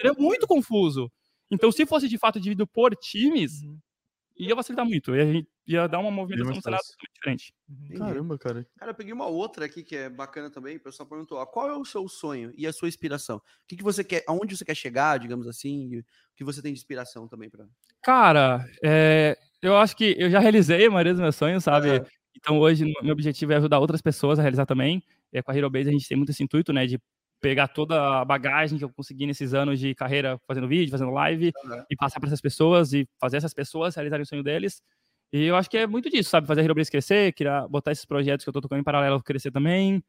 É 0.03 0.11
muito 0.19 0.45
confuso. 0.45 1.09
Então, 1.49 1.71
se 1.71 1.85
fosse 1.85 2.09
de 2.09 2.17
fato 2.17 2.39
dividido 2.39 2.67
por 2.67 2.93
times, 2.95 3.61
uhum 3.61 3.77
ia 4.37 4.55
facilitar 4.55 4.85
muito. 4.85 5.15
E 5.15 5.21
a 5.21 5.25
gente 5.25 5.47
ia 5.65 5.87
dar 5.87 5.99
uma 5.99 6.11
movimentação 6.11 6.55
no 6.55 6.61
cenário 6.61 6.85
diferente. 7.13 7.53
Caramba, 7.97 8.37
cara. 8.37 8.67
Cara, 8.77 8.91
eu 8.91 8.95
peguei 8.95 9.13
uma 9.13 9.27
outra 9.27 9.65
aqui 9.65 9.83
que 9.83 9.95
é 9.95 10.09
bacana 10.09 10.49
também. 10.49 10.77
O 10.77 10.79
pessoal 10.79 11.07
perguntou: 11.07 11.37
ó, 11.37 11.45
qual 11.45 11.69
é 11.69 11.75
o 11.75 11.85
seu 11.85 12.07
sonho 12.07 12.51
e 12.57 12.67
a 12.67 12.73
sua 12.73 12.87
inspiração? 12.87 13.37
O 13.37 13.41
que, 13.67 13.77
que 13.77 13.83
você 13.83 14.03
quer, 14.03 14.23
aonde 14.27 14.57
você 14.57 14.65
quer 14.65 14.75
chegar, 14.75 15.17
digamos 15.19 15.47
assim? 15.47 15.97
o 15.97 16.03
que 16.35 16.43
você 16.43 16.61
tem 16.61 16.73
de 16.73 16.79
inspiração 16.79 17.27
também 17.27 17.49
para. 17.49 17.65
Cara, 18.03 18.65
é, 18.83 19.37
eu 19.61 19.77
acho 19.77 19.95
que 19.95 20.15
eu 20.17 20.29
já 20.29 20.39
realizei 20.39 20.85
a 20.85 20.91
maioria 20.91 21.13
dos 21.13 21.21
meus 21.21 21.35
sonhos, 21.35 21.63
sabe? 21.63 21.97
É. 21.97 22.05
Então 22.35 22.59
hoje 22.59 22.91
meu 23.01 23.13
objetivo 23.13 23.53
é 23.53 23.57
ajudar 23.57 23.79
outras 23.79 24.01
pessoas 24.01 24.39
a 24.39 24.41
realizar 24.41 24.65
também. 24.65 25.03
É, 25.31 25.41
com 25.41 25.51
a 25.51 25.55
Hero 25.55 25.69
Base 25.69 25.89
a 25.89 25.91
gente 25.91 26.07
tem 26.07 26.17
muito 26.17 26.31
esse 26.31 26.43
intuito, 26.43 26.73
né? 26.73 26.85
De 26.85 26.99
pegar 27.43 27.67
toda 27.67 28.21
a 28.21 28.23
bagagem 28.23 28.77
que 28.77 28.85
eu 28.85 28.89
consegui 28.89 29.25
nesses 29.25 29.53
anos 29.53 29.77
de 29.77 29.93
carreira 29.93 30.39
fazendo 30.47 30.65
vídeo, 30.65 30.89
fazendo 30.89 31.11
live 31.11 31.51
uhum. 31.65 31.83
e 31.91 31.95
passar 31.97 32.21
para 32.21 32.29
essas 32.29 32.39
pessoas 32.39 32.93
e 32.93 33.05
fazer 33.19 33.35
essas 33.35 33.53
pessoas 33.53 33.93
realizarem 33.95 34.23
o 34.23 34.25
sonho 34.25 34.41
deles. 34.41 34.81
E 35.33 35.43
eu 35.43 35.57
acho 35.57 35.69
que 35.69 35.77
é 35.77 35.85
muito 35.85 36.09
disso, 36.09 36.29
sabe? 36.29 36.47
Fazer 36.47 36.61
a 36.61 36.63
Hero 36.63 36.73
crescer, 36.73 37.33
criar, 37.33 37.67
botar 37.67 37.91
esses 37.91 38.05
projetos 38.05 38.45
que 38.45 38.49
eu 38.49 38.51
estou 38.51 38.61
tocando 38.61 38.79
em 38.79 38.83
paralelo 38.83 39.21
crescer 39.21 39.51
também, 39.51 40.01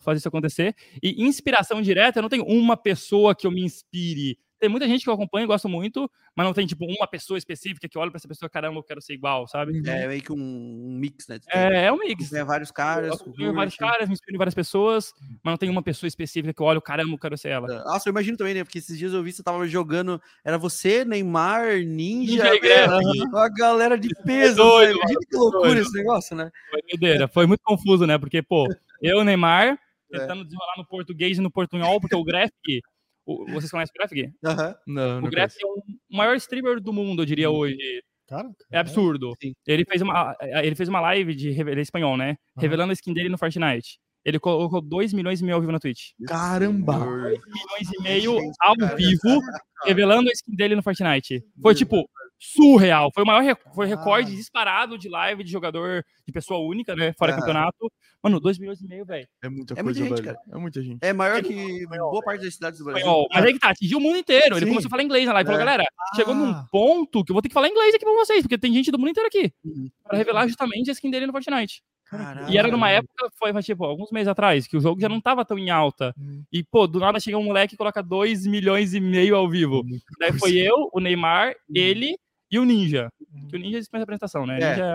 fazer 0.00 0.18
isso 0.18 0.28
acontecer. 0.28 0.76
E 1.02 1.24
inspiração 1.24 1.80
direta, 1.80 2.18
eu 2.18 2.22
não 2.22 2.28
tenho 2.28 2.44
uma 2.44 2.76
pessoa 2.76 3.34
que 3.34 3.46
eu 3.46 3.50
me 3.50 3.62
inspire. 3.62 4.38
Tem 4.62 4.68
muita 4.68 4.86
gente 4.86 5.02
que 5.02 5.10
eu 5.10 5.14
acompanho 5.14 5.42
e 5.42 5.46
gosto 5.48 5.68
muito, 5.68 6.08
mas 6.36 6.46
não 6.46 6.54
tem, 6.54 6.64
tipo, 6.64 6.84
uma 6.84 7.04
pessoa 7.08 7.36
específica 7.36 7.88
que 7.88 7.98
olha 7.98 8.12
pra 8.12 8.18
essa 8.18 8.28
pessoa, 8.28 8.48
caramba, 8.48 8.78
eu 8.78 8.82
quero 8.84 9.02
ser 9.02 9.12
igual, 9.12 9.48
sabe? 9.48 9.82
É 9.84 10.06
meio 10.06 10.22
que 10.22 10.32
um, 10.32 10.36
um 10.36 10.96
mix, 11.00 11.26
né? 11.26 11.40
É, 11.52 11.86
é 11.86 11.92
um 11.92 11.98
mix. 11.98 12.30
Tem 12.30 12.44
vários 12.44 12.70
caras. 12.70 13.20
Eu 13.36 13.52
vários 13.52 13.74
caras, 13.74 14.06
me 14.06 14.12
inspiro 14.12 14.36
em 14.36 14.38
várias 14.38 14.54
pessoas, 14.54 15.12
mas 15.42 15.52
não 15.52 15.56
tem 15.56 15.68
uma 15.68 15.82
pessoa 15.82 16.06
específica 16.06 16.54
que 16.54 16.62
eu 16.62 16.66
olho, 16.66 16.80
caramba, 16.80 17.12
eu 17.12 17.18
quero 17.18 17.36
ser 17.36 17.48
ela. 17.48 17.66
É, 17.74 17.78
nossa, 17.82 18.08
eu 18.08 18.12
imagino 18.12 18.36
também, 18.36 18.54
né? 18.54 18.62
Porque 18.62 18.78
esses 18.78 18.96
dias 18.96 19.12
eu 19.12 19.20
vi 19.20 19.32
você 19.32 19.42
tava 19.42 19.66
jogando, 19.66 20.22
era 20.44 20.56
você, 20.56 21.04
Neymar, 21.04 21.78
Ninja, 21.78 22.52
Ninja 22.52 22.68
é, 22.68 22.84
a 22.84 23.48
galera 23.50 23.98
de 23.98 24.10
peso. 24.24 24.58
doido, 24.58 24.96
Imagina 24.96 25.20
que 25.28 25.36
loucura 25.36 25.70
doido. 25.70 25.80
esse 25.80 25.92
negócio, 25.92 26.36
né? 26.36 26.52
Foi 26.70 26.80
doideira, 26.88 27.26
foi 27.26 27.46
muito 27.48 27.62
confuso, 27.64 28.06
né? 28.06 28.16
Porque, 28.16 28.40
pô, 28.40 28.68
eu, 29.00 29.24
Neymar, 29.24 29.76
tentando 30.08 30.42
é. 30.42 30.44
desenrolar 30.44 30.74
no 30.78 30.86
português 30.86 31.36
e 31.36 31.40
no 31.40 31.50
portunhol, 31.50 32.00
porque 32.00 32.14
o 32.14 32.22
Graphic 32.22 32.80
o, 33.26 33.46
vocês 33.52 33.70
conhecem 33.70 33.92
o 33.94 33.98
Graphic? 33.98 34.32
Uhum. 34.44 34.94
Não, 34.94 35.18
o 35.24 35.30
Graphic 35.30 35.62
é 35.62 35.66
o 35.66 36.16
maior 36.16 36.36
streamer 36.36 36.80
do 36.80 36.92
mundo, 36.92 37.22
eu 37.22 37.26
diria 37.26 37.50
hum. 37.50 37.54
hoje. 37.54 38.02
Cara, 38.28 38.48
é 38.70 38.78
absurdo. 38.78 39.32
É, 39.42 39.52
ele 39.66 39.84
fez 39.84 40.00
uma, 40.00 40.34
ele 40.40 40.74
fez 40.74 40.88
uma 40.88 41.00
live 41.00 41.34
de 41.34 41.48
ele 41.48 41.80
é 41.80 41.82
espanhol, 41.82 42.16
né? 42.16 42.30
Uhum. 42.56 42.62
Revelando 42.62 42.90
a 42.90 42.94
skin 42.94 43.12
dele 43.12 43.28
no 43.28 43.38
Fortnite. 43.38 43.98
Ele 44.24 44.38
colocou 44.38 44.80
2 44.80 45.12
milhões 45.12 45.40
e 45.40 45.44
meio 45.44 45.56
ao 45.56 45.60
vivo 45.60 45.72
na 45.72 45.80
Twitch. 45.80 46.10
Caramba! 46.26 46.98
2 46.98 47.40
milhões 47.44 47.92
e 47.92 48.02
meio 48.02 48.38
ao 48.60 48.96
vivo, 48.96 49.40
revelando 49.84 50.28
a 50.28 50.32
skin 50.32 50.54
dele 50.54 50.76
no 50.76 50.82
Fortnite. 50.82 51.44
Foi 51.60 51.74
tipo, 51.74 52.08
surreal. 52.42 53.10
Foi 53.14 53.22
o 53.22 53.26
maior 53.26 53.56
foi 53.72 53.86
recorde 53.86 54.32
ah. 54.32 54.36
disparado 54.36 54.98
de 54.98 55.08
live 55.08 55.44
de 55.44 55.50
jogador 55.50 56.04
de 56.26 56.32
pessoa 56.32 56.58
única, 56.60 56.96
né? 56.96 57.12
Fora 57.16 57.32
ah. 57.32 57.38
campeonato. 57.38 57.92
Mano, 58.20 58.40
2 58.40 58.58
milhões 58.58 58.80
e 58.80 58.86
meio, 58.86 59.04
velho. 59.04 59.26
É 59.42 59.48
muita 59.48 59.74
é 59.74 59.82
coisa, 59.82 60.00
muita 60.00 60.16
gente, 60.16 60.24
velho. 60.24 60.36
Cara. 60.36 60.56
É 60.56 60.58
muita 60.58 60.82
gente. 60.82 60.98
É 61.02 61.12
maior 61.12 61.42
que 61.42 61.86
boa 61.86 62.22
parte 62.22 62.44
das 62.44 62.54
cidades 62.54 62.78
do 62.80 62.84
Brasil. 62.84 63.26
Mas 63.32 63.44
aí 63.44 63.52
que 63.52 63.58
tá, 63.58 63.70
atingiu 63.70 63.98
o 63.98 64.00
mundo 64.00 64.18
inteiro. 64.18 64.56
Ele 64.56 64.66
Sim. 64.66 64.70
começou 64.70 64.88
a 64.88 64.90
falar 64.90 65.02
inglês 65.04 65.26
na 65.26 65.32
live. 65.34 65.48
É. 65.48 65.52
Falou, 65.52 65.66
galera, 65.66 65.84
ah. 65.84 66.16
chegou 66.16 66.34
num 66.34 66.54
ponto 66.70 67.24
que 67.24 67.30
eu 67.30 67.34
vou 67.34 67.42
ter 67.42 67.48
que 67.48 67.54
falar 67.54 67.68
inglês 67.68 67.94
aqui 67.94 68.04
pra 68.04 68.14
vocês, 68.14 68.42
porque 68.42 68.58
tem 68.58 68.72
gente 68.72 68.90
do 68.90 68.98
mundo 68.98 69.10
inteiro 69.10 69.28
aqui. 69.28 69.52
Uhum. 69.64 69.88
Pra 70.04 70.18
revelar 70.18 70.46
justamente 70.48 70.90
a 70.90 70.92
skin 70.92 71.10
dele 71.10 71.26
no 71.26 71.32
Fortnite. 71.32 71.82
Caramba. 72.12 72.50
E 72.50 72.58
era 72.58 72.68
numa 72.68 72.90
época, 72.90 73.30
foi 73.38 73.62
tipo, 73.62 73.84
alguns 73.84 74.10
meses 74.10 74.28
atrás, 74.28 74.66
que 74.66 74.76
o 74.76 74.80
jogo 74.80 75.00
já 75.00 75.08
não 75.08 75.18
tava 75.18 75.46
tão 75.46 75.58
em 75.58 75.70
alta. 75.70 76.14
Hum. 76.18 76.42
E, 76.52 76.62
pô, 76.62 76.86
do 76.86 77.00
nada 77.00 77.18
chega 77.18 77.38
um 77.38 77.44
moleque 77.44 77.74
e 77.74 77.78
coloca 77.78 78.02
2 78.02 78.46
milhões 78.46 78.92
e 78.92 79.00
meio 79.00 79.34
ao 79.34 79.48
vivo. 79.48 79.82
Daí 80.20 80.32
foi 80.38 80.58
eu, 80.58 80.90
o 80.92 81.00
Neymar, 81.00 81.52
hum. 81.52 81.72
ele 81.74 82.18
e 82.52 82.58
o 82.58 82.64
Ninja. 82.64 83.10
Uhum. 83.32 83.48
Que 83.48 83.56
o 83.56 83.58
Ninja 83.58 83.78
dispensa 83.78 84.02
apresentação, 84.02 84.46
né? 84.46 84.58
É. 84.60 84.70
Ninja 84.70 84.94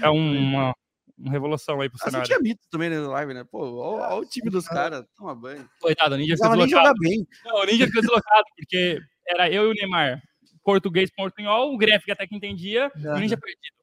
é 0.00 0.08
uma, 0.08 0.74
uma 1.18 1.32
revolução 1.32 1.80
aí 1.80 1.90
pro 1.90 1.98
ah, 2.00 2.04
cenário. 2.04 2.26
Você 2.26 2.32
tinha 2.32 2.40
mito 2.40 2.62
também 2.70 2.88
na 2.88 3.08
live, 3.08 3.34
né? 3.34 3.44
Pô, 3.50 3.74
olha 3.74 4.14
o 4.14 4.24
time 4.24 4.48
dos 4.48 4.68
caras, 4.68 5.04
toma 5.16 5.34
banho. 5.34 5.68
Coitado, 5.80 6.14
o 6.14 6.18
Ninja 6.18 6.36
ficou 6.36 6.56
deslocado. 6.56 6.94
bem. 7.00 7.26
Não, 7.44 7.56
o 7.56 7.64
Ninja 7.64 7.86
ficou 7.86 8.00
deslocado, 8.00 8.44
porque 8.56 9.00
era 9.28 9.50
eu 9.50 9.64
e 9.64 9.70
o 9.72 9.74
Neymar. 9.74 10.22
Português, 10.62 11.10
portunhol, 11.10 11.74
o 11.74 11.76
Gref 11.76 12.08
até 12.08 12.26
que 12.26 12.36
entendia, 12.36 12.92
uhum. 12.94 13.16
o 13.16 13.18
Ninja 13.18 13.36
perdido. 13.36 13.79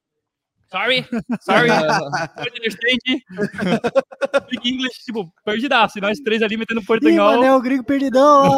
Sorry, 0.69 1.05
sorry, 1.41 1.69
don't 1.69 2.57
understand. 2.57 2.99
Speak 4.45 4.69
English, 4.69 5.05
tipo, 5.05 5.33
perdidaço. 5.45 5.97
E 5.97 6.01
nós 6.01 6.19
três 6.19 6.41
ali 6.41 6.57
metendo 6.57 6.83
portunhol. 6.83 7.43
Ih, 7.43 7.49
o 7.49 7.61
gringo 7.61 7.83
perdidão. 7.83 8.51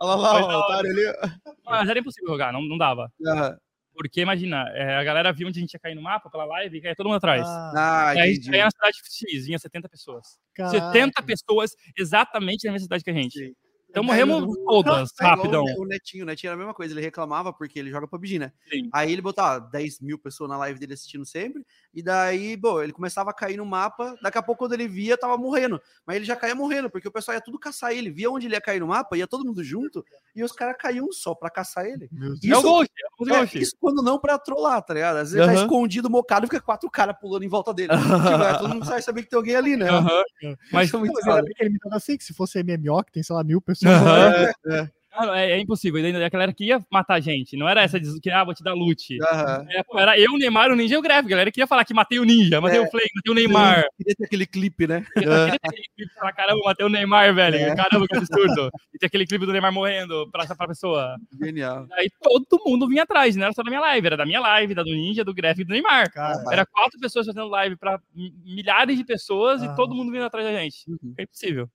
Olha 0.00 0.14
lá, 0.14 0.56
o 0.56 0.60
otário 0.60 0.90
ali. 0.90 1.32
Mas 1.64 1.88
era 1.88 1.98
impossível 1.98 2.30
jogar, 2.30 2.52
não, 2.52 2.62
não 2.62 2.78
dava. 2.78 3.12
Uhum. 3.20 3.56
Porque, 3.94 4.20
imagina, 4.20 4.68
é, 4.74 4.96
a 4.96 5.04
galera 5.04 5.32
viu 5.32 5.48
onde 5.48 5.58
a 5.58 5.62
gente 5.62 5.72
ia 5.72 5.80
cair 5.80 5.94
no 5.94 6.02
mapa 6.02 6.28
pela 6.30 6.44
live 6.44 6.76
e 6.76 6.80
caía 6.82 6.94
todo 6.94 7.06
mundo 7.06 7.16
atrás. 7.16 7.46
Ah, 7.46 8.12
e 8.14 8.20
aí 8.20 8.30
a 8.30 8.34
gente 8.34 8.50
caía 8.50 8.64
na 8.64 8.70
cidade 8.70 8.98
X, 9.02 9.46
vinha 9.46 9.58
70 9.58 9.88
pessoas. 9.88 10.38
Caraca. 10.54 10.92
70 10.92 11.22
pessoas 11.22 11.70
exatamente 11.96 12.66
na 12.66 12.72
mesma 12.72 12.84
cidade 12.84 13.02
que 13.02 13.10
a 13.10 13.14
gente. 13.14 13.38
Sim. 13.38 13.54
Então 13.96 14.04
morremos 14.04 14.54
todas, 14.66 15.10
é 15.18 15.24
rapidão. 15.24 15.64
O 15.78 15.86
Netinho, 15.86 16.24
o 16.24 16.26
Netinho 16.26 16.50
era 16.50 16.54
a 16.54 16.58
mesma 16.58 16.74
coisa, 16.74 16.92
ele 16.92 17.00
reclamava 17.00 17.50
porque 17.50 17.78
ele 17.78 17.88
joga 17.88 18.06
PUBG, 18.06 18.38
né? 18.38 18.52
Sim. 18.70 18.90
Aí 18.92 19.10
ele 19.10 19.22
botava 19.22 19.58
10 19.58 20.00
mil 20.02 20.18
pessoas 20.18 20.50
na 20.50 20.58
live 20.58 20.78
dele 20.78 20.92
assistindo 20.92 21.24
sempre, 21.24 21.64
e 21.94 22.02
daí, 22.02 22.58
bom, 22.58 22.82
ele 22.82 22.92
começava 22.92 23.30
a 23.30 23.32
cair 23.32 23.56
no 23.56 23.64
mapa, 23.64 24.14
daqui 24.20 24.36
a 24.36 24.42
pouco 24.42 24.58
quando 24.58 24.74
ele 24.74 24.86
via, 24.86 25.16
tava 25.16 25.38
morrendo. 25.38 25.80
Mas 26.06 26.16
ele 26.16 26.26
já 26.26 26.36
caía 26.36 26.54
morrendo, 26.54 26.90
porque 26.90 27.08
o 27.08 27.10
pessoal 27.10 27.36
ia 27.36 27.40
tudo 27.40 27.58
caçar 27.58 27.92
ele, 27.92 28.10
via 28.10 28.30
onde 28.30 28.46
ele 28.46 28.54
ia 28.54 28.60
cair 28.60 28.80
no 28.80 28.88
mapa, 28.88 29.16
ia 29.16 29.26
todo 29.26 29.46
mundo 29.46 29.64
junto, 29.64 30.04
e 30.34 30.44
os 30.44 30.52
caras 30.52 30.76
caíam 30.78 31.10
só 31.10 31.34
pra 31.34 31.48
caçar 31.48 31.86
ele. 31.86 32.10
Isso, 32.42 32.52
é 32.52 32.58
o 32.58 32.62
Ghost, 32.62 32.92
é 32.92 33.24
o 33.24 33.34
É, 33.34 33.48
isso 33.54 33.76
quando 33.80 34.02
não 34.02 34.18
pra 34.18 34.38
trollar, 34.38 34.82
tá 34.82 34.92
ligado? 34.92 35.16
Às 35.16 35.32
vezes 35.32 35.48
uhum. 35.48 35.54
tá 35.54 35.62
escondido, 35.62 36.10
mocado, 36.10 36.46
fica 36.46 36.60
quatro 36.60 36.90
caras 36.90 37.16
pulando 37.18 37.44
em 37.44 37.48
volta 37.48 37.72
dele. 37.72 37.88
tipo, 37.96 38.42
é, 38.42 38.58
todo 38.58 38.74
mundo 38.74 38.84
sabe 38.84 39.00
saber 39.00 39.22
que 39.22 39.30
tem 39.30 39.38
alguém 39.38 39.56
ali, 39.56 39.74
né? 39.74 39.90
Uhum. 39.90 40.54
Mas, 40.70 40.92
Mas 40.92 41.44
ele 41.58 41.70
me 41.70 41.78
assim, 41.92 42.18
que 42.18 42.24
se 42.24 42.34
fosse 42.34 42.62
MMO, 42.62 43.02
que 43.04 43.12
tem, 43.12 43.22
sei 43.22 43.34
lá, 43.34 43.42
mil 43.42 43.58
pessoas. 43.62 43.85
Uhum. 43.86 44.08
É. 44.08 44.52
é, 44.80 44.90
é, 45.34 45.58
impossível. 45.58 46.00
E 46.00 46.24
a 46.24 46.28
galera 46.28 46.52
que 46.52 46.64
ia 46.64 46.84
matar 46.90 47.14
a 47.14 47.20
gente. 47.20 47.56
Não 47.56 47.68
era 47.68 47.82
essa 47.82 47.98
de 47.98 48.20
que, 48.20 48.30
ah, 48.30 48.44
vou 48.44 48.54
te 48.54 48.62
dar 48.62 48.74
loot. 48.74 49.14
Uhum. 49.14 49.70
É, 49.70 49.82
pô, 49.82 49.98
era 49.98 50.18
eu, 50.18 50.32
o 50.32 50.38
Neymar, 50.38 50.70
o 50.70 50.76
Ninja 50.76 50.94
e 50.94 50.98
o 50.98 51.02
Greve. 51.02 51.26
A 51.26 51.30
galera 51.30 51.50
queria 51.50 51.66
falar 51.66 51.84
que 51.84 51.94
matei 51.94 52.18
o 52.18 52.24
Ninja, 52.24 52.60
matei 52.60 52.78
é. 52.78 52.82
o 52.82 52.90
Flame, 52.90 53.08
matei 53.14 53.32
o 53.32 53.34
Neymar. 53.34 53.78
Eu 53.78 53.90
queria 53.98 54.14
ter 54.16 54.24
aquele 54.24 54.46
clipe, 54.46 54.86
né? 54.86 55.06
Eu 55.16 55.22
queria 55.22 55.58
ter 55.58 55.68
aquele 55.68 55.88
clipe 55.96 56.14
falar, 56.14 56.32
caramba, 56.32 56.60
matei 56.64 56.86
o 56.86 56.88
Neymar, 56.88 57.34
velho. 57.34 57.56
É. 57.56 57.74
Caramba, 57.74 58.06
que 58.06 58.16
absurdo. 58.16 58.70
E 58.94 58.98
tem 58.98 59.06
aquele 59.06 59.26
clipe 59.26 59.46
do 59.46 59.52
Neymar 59.52 59.72
morrendo 59.72 60.28
pra 60.30 60.44
essa 60.44 60.54
pessoa. 60.56 61.16
Genial. 61.40 61.86
Aí 61.92 62.08
todo 62.20 62.62
mundo 62.64 62.88
vinha 62.88 63.02
atrás, 63.04 63.36
não 63.36 63.44
era 63.44 63.52
só 63.52 63.62
da 63.62 63.70
minha 63.70 63.80
live, 63.80 64.06
era 64.06 64.16
da 64.16 64.26
minha 64.26 64.40
live, 64.40 64.74
da 64.74 64.82
do 64.82 64.90
Ninja, 64.90 65.24
do 65.24 65.34
Greve 65.34 65.62
e 65.62 65.64
do 65.64 65.72
Neymar. 65.72 66.12
Caramba. 66.12 66.52
Era 66.52 66.66
quatro 66.66 66.98
pessoas 66.98 67.26
fazendo 67.26 67.48
live 67.48 67.76
pra 67.76 68.00
milhares 68.14 68.96
de 68.96 69.04
pessoas 69.04 69.62
ah. 69.62 69.66
e 69.66 69.76
todo 69.76 69.94
mundo 69.94 70.12
vindo 70.12 70.24
atrás 70.24 70.46
da 70.46 70.52
gente. 70.52 70.88
Uhum. 70.88 71.14
É 71.18 71.22
impossível. 71.22 71.68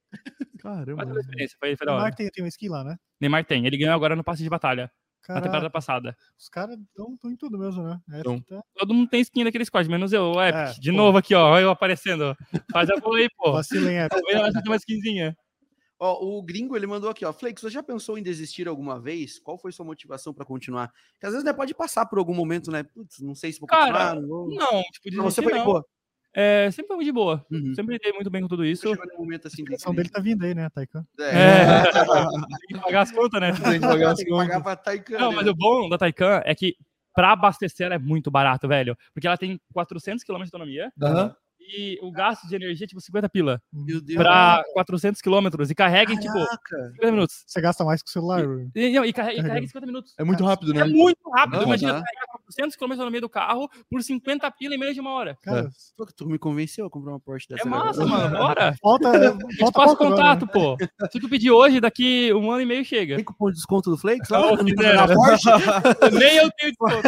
Caramba. 0.59 1.05
Mas 1.05 1.17
experiência, 1.17 1.57
foi, 1.59 1.75
foi 1.75 1.85
da 1.85 1.93
hora. 1.93 2.01
Neymar 2.03 2.15
tem, 2.15 2.29
tem 2.29 2.43
um 2.43 2.47
skin 2.47 2.69
lá, 2.69 2.83
né? 2.83 2.97
Neymar 3.21 3.45
tem. 3.45 3.65
Ele 3.65 3.77
ganhou 3.77 3.93
agora 3.93 4.15
no 4.15 4.23
passe 4.23 4.43
de 4.43 4.49
batalha. 4.49 4.91
Caraca. 5.21 5.39
Na 5.39 5.41
temporada 5.41 5.69
passada. 5.69 6.17
Os 6.37 6.49
caras 6.49 6.77
estão 6.79 7.31
em 7.31 7.35
tudo 7.35 7.57
mesmo, 7.57 7.83
né? 7.83 8.01
É, 8.11 8.23
tá... 8.23 8.63
Todo 8.75 8.93
mundo 8.93 9.07
tem 9.07 9.21
skin 9.21 9.43
daquele 9.43 9.65
squad, 9.65 9.87
menos 9.87 10.11
eu, 10.11 10.31
o 10.31 10.43
Epic. 10.43 10.77
É, 10.77 10.79
de 10.79 10.89
pô. 10.89 10.97
novo 10.97 11.17
aqui, 11.19 11.35
ó. 11.35 11.51
Olha 11.51 11.63
eu 11.63 11.69
aparecendo. 11.69 12.35
Faz 12.71 12.89
a 12.89 12.97
bola 12.97 13.19
aí, 13.19 13.29
pô. 13.37 13.51
Vacilem, 13.51 13.99
Epic. 13.99 14.09
Talvez 14.09 14.53
tem 14.53 14.71
uma 14.71 14.75
skinzinha. 14.75 15.37
Ó, 15.99 16.17
o 16.19 16.41
gringo 16.41 16.75
ele 16.75 16.87
mandou 16.87 17.11
aqui, 17.11 17.23
ó. 17.23 17.31
Flake, 17.31 17.61
você 17.61 17.69
já 17.69 17.83
pensou 17.83 18.17
em 18.17 18.23
desistir 18.23 18.67
alguma 18.67 18.99
vez? 18.99 19.37
Qual 19.37 19.59
foi 19.59 19.71
sua 19.71 19.85
motivação 19.85 20.33
para 20.33 20.43
continuar? 20.43 20.91
Porque 21.13 21.27
às 21.27 21.33
vezes 21.33 21.45
né, 21.45 21.53
pode 21.53 21.75
passar 21.75 22.07
por 22.07 22.17
algum 22.17 22.33
momento, 22.33 22.71
né? 22.71 22.81
Putz, 22.81 23.19
não 23.19 23.35
sei 23.35 23.53
se 23.53 23.59
vou 23.59 23.69
continuar. 23.69 23.93
Cara, 23.93 24.19
não, 24.19 24.27
vou... 24.27 24.49
não 24.49 24.81
tipo, 24.91 25.11
desistir, 25.11 25.21
você 25.21 25.43
foi 25.43 25.53
não. 25.53 25.63
boa. 25.63 25.85
É, 26.33 26.69
sempre 26.71 26.95
foi 26.95 27.03
de 27.03 27.11
boa. 27.11 27.45
Uhum. 27.51 27.73
Sempre 27.75 27.95
lidei 27.95 28.13
muito 28.13 28.29
bem 28.29 28.41
com 28.41 28.47
tudo 28.47 28.65
isso. 28.65 28.87
Chegou 28.87 29.17
momento 29.17 29.47
assim. 29.47 29.63
A 29.69 29.75
ação 29.75 29.93
dele 29.93 30.09
tá 30.09 30.21
vindo 30.21 30.43
aí, 30.43 30.55
né, 30.55 30.69
Taikan? 30.69 31.05
É. 31.19 31.23
é. 31.23 31.83
Tem 32.67 32.77
que 32.77 32.79
pagar 32.79 33.01
as 33.01 33.11
contas, 33.11 33.41
né? 33.41 33.51
Tem 33.51 33.79
que 33.79 33.87
pagar 33.87 34.11
as 34.11 34.23
contas. 34.23 34.47
Pagar 34.47 34.61
pra 34.61 34.75
Taikan, 34.75 35.17
Não, 35.17 35.29
né? 35.31 35.35
mas 35.35 35.47
o 35.47 35.53
bom 35.55 35.89
da 35.89 35.97
Taikan 35.97 36.41
é 36.45 36.55
que 36.55 36.75
pra 37.13 37.33
abastecer 37.33 37.85
ela 37.85 37.95
é 37.95 37.99
muito 37.99 38.31
barato, 38.31 38.67
velho. 38.67 38.97
Porque 39.13 39.27
ela 39.27 39.37
tem 39.37 39.59
400 39.73 40.23
km 40.23 40.37
de 40.37 40.43
autonomia. 40.43 40.91
Uhum 41.01 41.31
e 41.67 41.99
o 42.01 42.11
gasto 42.11 42.47
de 42.47 42.55
energia 42.55 42.85
é 42.85 42.87
tipo 42.87 42.99
50 42.99 43.29
pila. 43.29 43.61
Meu 43.71 44.01
Deus. 44.01 44.17
Pra 44.17 44.63
400 44.73 45.21
quilômetros 45.21 45.69
e 45.69 45.75
carrega 45.75 46.13
em 46.13 46.17
tipo 46.17 46.37
50 46.37 47.11
minutos. 47.11 47.43
Você 47.45 47.61
gasta 47.61 47.83
mais 47.83 48.01
que 48.01 48.09
o 48.09 48.11
celular. 48.11 48.43
E, 48.75 48.87
e, 48.87 48.97
e, 48.97 49.13
carrega, 49.13 49.39
e 49.39 49.43
carrega 49.43 49.63
em 49.63 49.67
50 49.67 49.85
minutos. 49.85 50.13
É 50.17 50.23
muito 50.23 50.43
rápido, 50.43 50.73
né? 50.73 50.81
É 50.81 50.85
muito 50.85 51.29
rápido. 51.29 51.57
Não, 51.57 51.63
Imagina 51.63 51.93
tá. 51.93 52.03
carregar 52.03 52.27
400 52.31 52.75
quilômetros 52.75 53.05
no 53.05 53.11
meio 53.11 53.21
do 53.21 53.29
carro 53.29 53.69
por 53.89 54.01
50 54.01 54.51
pila 54.51 54.75
em 54.75 54.77
menos 54.77 54.95
de 54.95 55.01
uma 55.01 55.11
hora. 55.11 55.37
Cara, 55.41 55.69
é. 55.69 56.05
tu 56.15 56.27
me 56.27 56.37
convenceu 56.39 56.85
a 56.85 56.89
comprar 56.89 57.11
uma 57.11 57.19
Porsche 57.19 57.47
dessa. 57.47 57.67
É 57.67 57.69
massa, 57.69 58.05
mano. 58.05 58.37
Bora. 58.37 58.75
Falta, 58.81 59.11
falta 59.59 59.79
passa 59.79 59.95
contato, 59.95 60.45
né? 60.45 60.51
pô. 60.51 60.77
Se 61.11 61.19
tu 61.19 61.29
pedir 61.29 61.51
hoje, 61.51 61.79
daqui 61.79 62.33
um 62.33 62.51
ano 62.51 62.61
e 62.61 62.65
meio 62.65 62.83
chega. 62.83 63.15
Tem 63.15 63.23
cupom 63.23 63.49
de 63.49 63.55
desconto 63.55 63.89
do 63.89 63.97
Flakes? 63.97 64.29
Lá, 64.29 64.41
oh, 64.41 64.55
na 64.55 65.07
Porsche? 65.07 65.49
Nem 66.11 66.37
eu 66.37 66.49
tenho 66.51 66.71
desconto. 66.71 67.01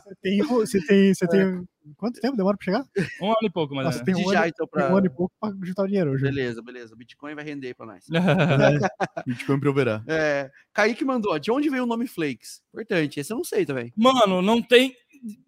Você 0.00 0.14
tem, 0.22 0.42
você 0.42 0.86
tem, 0.86 1.14
você 1.14 1.28
tem 1.28 1.68
Quanto 1.96 2.20
tempo 2.20 2.36
demora 2.36 2.56
para 2.56 2.64
chegar? 2.64 2.84
Um 3.20 3.26
ano 3.26 3.38
e 3.42 3.50
pouco, 3.50 3.74
mas 3.74 3.84
Nossa, 3.84 4.00
é. 4.00 4.04
tem, 4.04 4.14
um 4.14 4.28
ano, 4.28 4.46
então 4.46 4.66
pra... 4.66 4.82
tem 4.82 4.92
um 4.92 4.96
ano 4.96 5.06
e 5.06 5.10
pouco 5.10 5.34
para 5.40 5.54
juntar 5.62 5.82
o 5.82 5.86
dinheiro 5.86 6.12
hoje. 6.12 6.22
Beleza, 6.22 6.62
beleza. 6.62 6.94
O 6.94 6.96
Bitcoin 6.96 7.34
vai 7.34 7.44
render 7.44 7.74
para 7.74 7.86
nós. 7.86 8.04
Bitcoin 9.26 9.60
proverá. 9.60 10.02
É, 10.06 10.50
Kaique 10.72 11.04
mandou, 11.04 11.38
de 11.38 11.50
onde 11.50 11.68
veio 11.68 11.84
o 11.84 11.86
nome 11.86 12.06
Flakes? 12.06 12.62
Importante, 12.68 13.20
esse 13.20 13.32
eu 13.32 13.36
não 13.36 13.44
sei 13.44 13.64
também. 13.66 13.92
Mano, 13.96 14.42
não 14.42 14.62
tem 14.62 14.94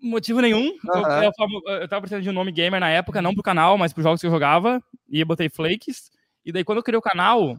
motivo 0.01 0.41
nenhum. 0.41 0.67
Uhum. 0.67 1.23
Eu, 1.23 1.33
eu, 1.39 1.81
eu 1.81 1.89
tava 1.89 2.03
precisando 2.03 2.23
de 2.23 2.31
um 2.31 2.35
nome 2.35 2.53
gamer 2.53 2.81
na 2.81 2.91
época, 2.91 3.23
não 3.23 3.35
pro 3.35 3.43
canal, 3.43 3.79
mas 3.79 3.93
pros 3.93 4.05
jogos 4.05 4.21
que 4.21 4.27
eu 4.27 4.31
jogava. 4.31 4.83
E 5.09 5.21
eu 5.21 5.27
botei 5.27 5.49
Flakes. 5.49 6.11
E 6.45 6.53
daí, 6.53 6.65
quando 6.65 6.79
eu 6.79 6.83
criei 6.83 6.99
o 6.99 7.03
canal, 7.03 7.57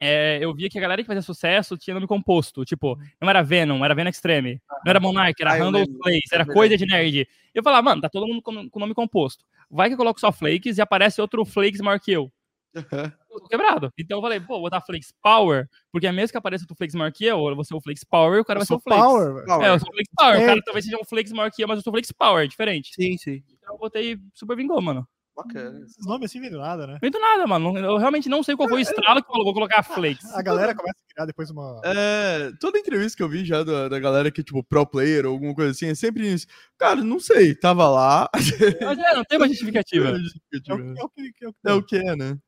é, 0.00 0.38
eu 0.40 0.54
via 0.54 0.68
que 0.68 0.78
a 0.78 0.80
galera 0.80 1.02
que 1.02 1.06
fazia 1.06 1.22
sucesso 1.22 1.76
tinha 1.76 1.94
nome 1.94 2.06
composto. 2.06 2.64
Tipo, 2.64 2.98
não 3.20 3.28
era 3.28 3.42
Venom, 3.42 3.84
era 3.84 3.94
Venom 3.94 4.10
Extreme. 4.10 4.60
Não 4.84 4.90
era 4.90 5.00
Monarch, 5.00 5.40
era 5.40 5.52
ah, 5.52 5.56
Handle 5.56 5.86
Place, 5.98 6.28
era 6.32 6.44
coisa 6.44 6.76
de 6.76 6.86
nerd. 6.86 7.26
Eu 7.54 7.62
falava, 7.62 7.82
mano, 7.82 8.02
tá 8.02 8.08
todo 8.08 8.26
mundo 8.26 8.42
com, 8.42 8.68
com 8.68 8.80
nome 8.80 8.94
composto. 8.94 9.44
Vai 9.70 9.88
que 9.88 9.94
eu 9.94 9.98
coloco 9.98 10.20
só 10.20 10.30
Flakes 10.30 10.78
e 10.78 10.82
aparece 10.82 11.20
outro 11.20 11.44
Flakes 11.44 11.80
maior 11.80 11.98
que 11.98 12.12
eu. 12.12 12.30
Eu 12.74 13.40
tô 13.40 13.48
quebrado. 13.48 13.92
Então 13.98 14.18
eu 14.18 14.22
falei, 14.22 14.40
pô, 14.40 14.54
vou 14.54 14.62
botar 14.62 14.80
Flakes 14.80 15.12
Power, 15.22 15.68
porque 15.90 16.06
é 16.06 16.12
mesmo 16.12 16.32
que 16.32 16.38
apareça 16.38 16.64
outro 16.64 16.76
Flakes 16.76 16.94
maior 16.94 17.10
que 17.10 17.24
eu, 17.24 17.48
eu 17.48 17.54
vou 17.54 17.64
ser 17.64 17.74
o 17.74 17.80
Flakes 17.80 18.04
Power, 18.04 18.40
o 18.40 18.44
cara 18.44 18.60
vai 18.60 18.66
ser 18.66 18.74
o 18.74 18.80
Flakes. 18.80 19.04
Power, 19.04 19.44
é, 19.62 19.68
eu 19.68 19.78
sou 19.78 19.88
o 19.88 19.92
Flakes 19.92 20.12
Power. 20.16 20.36
É. 20.36 20.42
O 20.42 20.46
cara 20.46 20.62
talvez 20.64 20.84
seja 20.84 20.98
um 20.98 21.04
Flakes 21.04 21.32
maior 21.32 21.50
que 21.50 21.62
eu, 21.62 21.68
mas 21.68 21.78
eu 21.78 21.82
sou 21.82 21.90
o 21.90 21.94
Flakes 21.94 22.12
Power, 22.12 22.46
diferente. 22.46 22.94
Sim, 22.94 23.16
sim. 23.16 23.42
Então 23.50 23.74
eu 23.74 23.78
botei 23.78 24.18
Super 24.34 24.56
Vingou, 24.56 24.80
mano. 24.80 25.06
Bacana. 25.36 25.80
Esses 25.84 26.06
nomes 26.06 26.30
assim 26.30 26.40
vem 26.40 26.50
do 26.50 26.58
nada, 26.58 26.86
né? 26.86 26.98
Vem 27.00 27.10
do 27.10 27.18
nada, 27.20 27.46
mano. 27.46 27.76
Eu 27.78 27.98
realmente 27.98 28.28
não 28.28 28.42
sei 28.42 28.56
qual 28.56 28.68
foi 28.68 28.78
o 28.78 28.82
estralo 28.82 29.22
que 29.22 29.28
falou, 29.28 29.44
vou 29.44 29.54
colocar 29.54 29.82
Flakes. 29.82 30.32
A 30.34 30.42
galera 30.42 30.74
começa 30.74 30.98
a 30.98 31.14
criar 31.14 31.26
depois 31.26 31.50
uma. 31.50 31.80
É, 31.84 32.50
toda 32.58 32.78
entrevista 32.78 33.16
que 33.16 33.22
eu 33.22 33.28
vi 33.28 33.44
já 33.44 33.62
da, 33.62 33.88
da 33.88 33.98
galera 34.00 34.30
que, 34.30 34.42
tipo, 34.42 34.64
pro 34.64 34.86
player 34.86 35.26
ou 35.26 35.32
alguma 35.32 35.54
coisa 35.54 35.72
assim, 35.72 35.86
é 35.86 35.94
sempre 35.94 36.32
isso. 36.32 36.46
Cara, 36.78 37.02
não 37.02 37.20
sei, 37.20 37.54
tava 37.54 37.88
lá. 37.88 38.28
Mas 38.32 38.98
é, 38.98 39.14
não 39.14 39.24
tem 39.24 39.38
uma 39.38 39.48
justificativa. 39.48 40.08
É 40.08 40.12
o, 40.12 40.16
é 40.16 41.04
o 41.04 41.08
que, 41.08 41.44
é 41.44 41.48
o 41.48 41.52
que, 41.52 41.68
É 41.68 41.72
o 41.72 41.82
que 41.82 41.96
é, 41.96 42.16
né? 42.16 42.38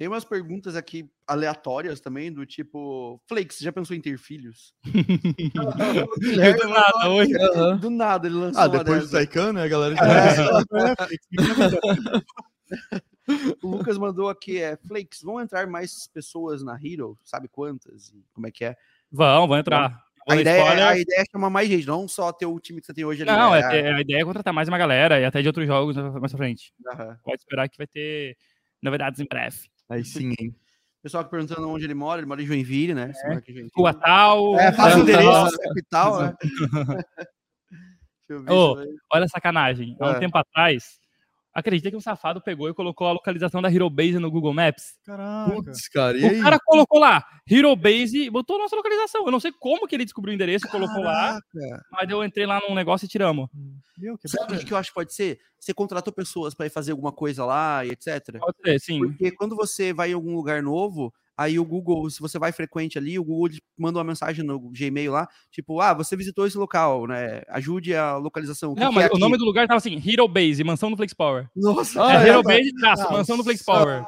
Tem 0.00 0.08
umas 0.08 0.24
perguntas 0.24 0.74
aqui 0.76 1.06
aleatórias 1.26 2.00
também, 2.00 2.32
do 2.32 2.46
tipo, 2.46 3.20
Flakes, 3.28 3.58
já 3.58 3.70
pensou 3.70 3.94
em 3.94 4.00
ter 4.00 4.16
filhos? 4.16 4.72
Do 5.52 6.68
nada, 6.70 7.10
hoje. 7.10 7.32
Do 7.78 7.90
nada, 7.90 8.26
ele 8.26 8.36
lançou 8.36 8.62
Ah, 8.62 8.66
depois 8.66 9.10
do. 9.10 9.12
Taikan, 9.12 9.52
né, 9.52 9.64
a 9.64 9.68
galera 9.68 9.94
O 13.62 13.68
Lucas 13.68 13.98
mandou 13.98 14.30
aqui, 14.30 14.58
é, 14.58 14.78
Flakes, 14.88 15.20
vão 15.20 15.38
entrar 15.38 15.66
mais 15.66 16.06
pessoas 16.06 16.62
na 16.62 16.80
Hero? 16.82 17.18
Sabe 17.22 17.48
quantas? 17.48 18.08
E 18.08 18.24
como 18.32 18.46
é 18.46 18.50
que 18.50 18.64
é? 18.64 18.76
Vão, 19.12 19.46
vão 19.46 19.58
entrar. 19.58 20.02
A 20.26 20.34
ideia, 20.34 20.62
spoiler. 20.62 20.86
a 20.86 20.98
ideia 20.98 21.20
é 21.20 21.24
chamar 21.30 21.50
mais 21.50 21.68
gente, 21.68 21.86
não 21.86 22.08
só 22.08 22.32
ter 22.32 22.46
o 22.46 22.58
time 22.58 22.80
que 22.80 22.86
você 22.86 22.94
tem 22.94 23.04
hoje 23.04 23.22
ali. 23.22 23.30
Não, 23.30 23.50
né? 23.50 23.60
é, 23.60 23.92
a 23.92 24.00
ideia 24.00 24.22
é 24.22 24.24
contratar 24.24 24.54
mais 24.54 24.66
uma 24.66 24.78
galera 24.78 25.20
e 25.20 25.26
até 25.26 25.42
de 25.42 25.48
outros 25.48 25.66
jogos 25.66 25.94
mais 25.94 26.32
pra 26.32 26.38
frente. 26.38 26.72
Aham. 26.90 27.18
Pode 27.22 27.42
esperar 27.42 27.68
que 27.68 27.76
vai 27.76 27.86
ter 27.86 28.38
novidades 28.82 29.20
em 29.20 29.26
breve. 29.26 29.68
Aí 29.90 30.04
sim, 30.04 30.32
hein? 30.40 30.54
Pessoal 31.02 31.24
que 31.24 31.30
perguntando 31.30 31.68
onde 31.68 31.84
ele 31.84 31.94
mora, 31.94 32.20
ele 32.20 32.26
mora 32.28 32.42
em 32.42 32.46
Joinville, 32.46 32.94
né? 32.94 33.12
Joinville. 33.46 33.70
Rua 33.74 33.92
tal. 33.94 34.58
É, 34.58 34.70
faz 34.72 34.94
o 34.94 34.96
tal, 34.98 35.02
endereço, 35.02 35.30
tal. 35.58 35.68
capital, 35.68 36.22
né? 36.22 36.34
Deixa 38.28 38.48
eu 38.48 38.74
ver. 38.76 38.86
Vai- 38.86 38.86
Olha 39.14 39.24
a 39.24 39.28
sacanagem. 39.28 39.96
Há 39.98 40.06
um 40.08 40.10
É. 40.12 40.18
tempo 40.20 40.38
atrás, 40.38 40.99
acredita 41.52 41.90
que 41.90 41.96
um 41.96 42.00
safado 42.00 42.40
pegou 42.40 42.68
e 42.68 42.74
colocou 42.74 43.06
a 43.06 43.12
localização 43.12 43.60
da 43.60 43.72
Hero 43.72 43.88
Base 43.90 44.18
no 44.18 44.30
Google 44.30 44.54
Maps? 44.54 44.98
Caraca. 45.04 45.52
Putz, 45.52 45.88
cara, 45.88 46.18
e 46.18 46.24
aí? 46.24 46.40
O 46.40 46.42
cara 46.42 46.58
colocou 46.64 47.00
lá, 47.00 47.24
Hero 47.48 47.74
Base, 47.76 48.24
e 48.24 48.30
botou 48.30 48.58
nossa 48.58 48.76
localização. 48.76 49.24
Eu 49.24 49.32
não 49.32 49.40
sei 49.40 49.52
como 49.52 49.86
que 49.86 49.94
ele 49.94 50.04
descobriu 50.04 50.32
o 50.32 50.34
endereço 50.34 50.66
e 50.66 50.70
colocou 50.70 51.02
lá, 51.02 51.40
Caraca. 51.52 51.84
mas 51.92 52.10
eu 52.10 52.24
entrei 52.24 52.46
lá 52.46 52.60
num 52.68 52.74
negócio 52.74 53.04
e 53.04 53.08
tiramos. 53.08 53.48
Meu, 53.98 54.16
que 54.16 54.28
Sabe 54.28 54.54
o 54.54 54.58
que 54.58 54.64
que 54.64 54.72
eu 54.72 54.78
acho 54.78 54.90
que 54.90 54.94
pode 54.94 55.14
ser? 55.14 55.38
Você 55.58 55.74
contratou 55.74 56.12
pessoas 56.12 56.54
para 56.54 56.66
ir 56.66 56.70
fazer 56.70 56.92
alguma 56.92 57.12
coisa 57.12 57.44
lá 57.44 57.84
e 57.84 57.90
etc. 57.90 58.38
Pode 58.38 58.56
ser, 58.64 58.80
sim. 58.80 58.98
Porque 59.00 59.30
quando 59.32 59.54
você 59.54 59.92
vai 59.92 60.10
em 60.10 60.14
algum 60.14 60.34
lugar 60.34 60.62
novo, 60.62 61.12
aí 61.40 61.58
o 61.58 61.64
Google, 61.64 62.10
se 62.10 62.20
você 62.20 62.38
vai 62.38 62.52
frequente 62.52 62.98
ali, 62.98 63.18
o 63.18 63.24
Google 63.24 63.48
manda 63.78 63.98
uma 63.98 64.04
mensagem 64.04 64.44
no 64.44 64.60
Gmail 64.70 65.10
lá, 65.10 65.26
tipo, 65.50 65.80
ah, 65.80 65.94
você 65.94 66.14
visitou 66.14 66.46
esse 66.46 66.58
local, 66.58 67.06
né? 67.06 67.40
Ajude 67.48 67.94
a 67.94 68.18
localização. 68.18 68.72
O 68.72 68.74
que 68.74 68.80
Não, 68.82 68.90
que 68.90 68.96
mas 68.96 69.04
é 69.04 69.08
o 69.08 69.12
aqui? 69.12 69.20
nome 69.20 69.38
do 69.38 69.46
lugar 69.46 69.66
tava 69.66 69.78
assim, 69.78 70.02
Hero 70.06 70.28
Base, 70.28 70.62
mansão 70.62 70.90
do 70.90 70.98
Flex 70.98 71.14
Power. 71.14 71.48
Nossa, 71.56 71.98
é, 72.12 72.16
é, 72.16 72.28
Hero. 72.28 72.42
Base, 72.42 72.74
traço, 72.74 73.10
mansão 73.10 73.38
do 73.38 73.44
Flex 73.44 73.62
Power. 73.62 74.04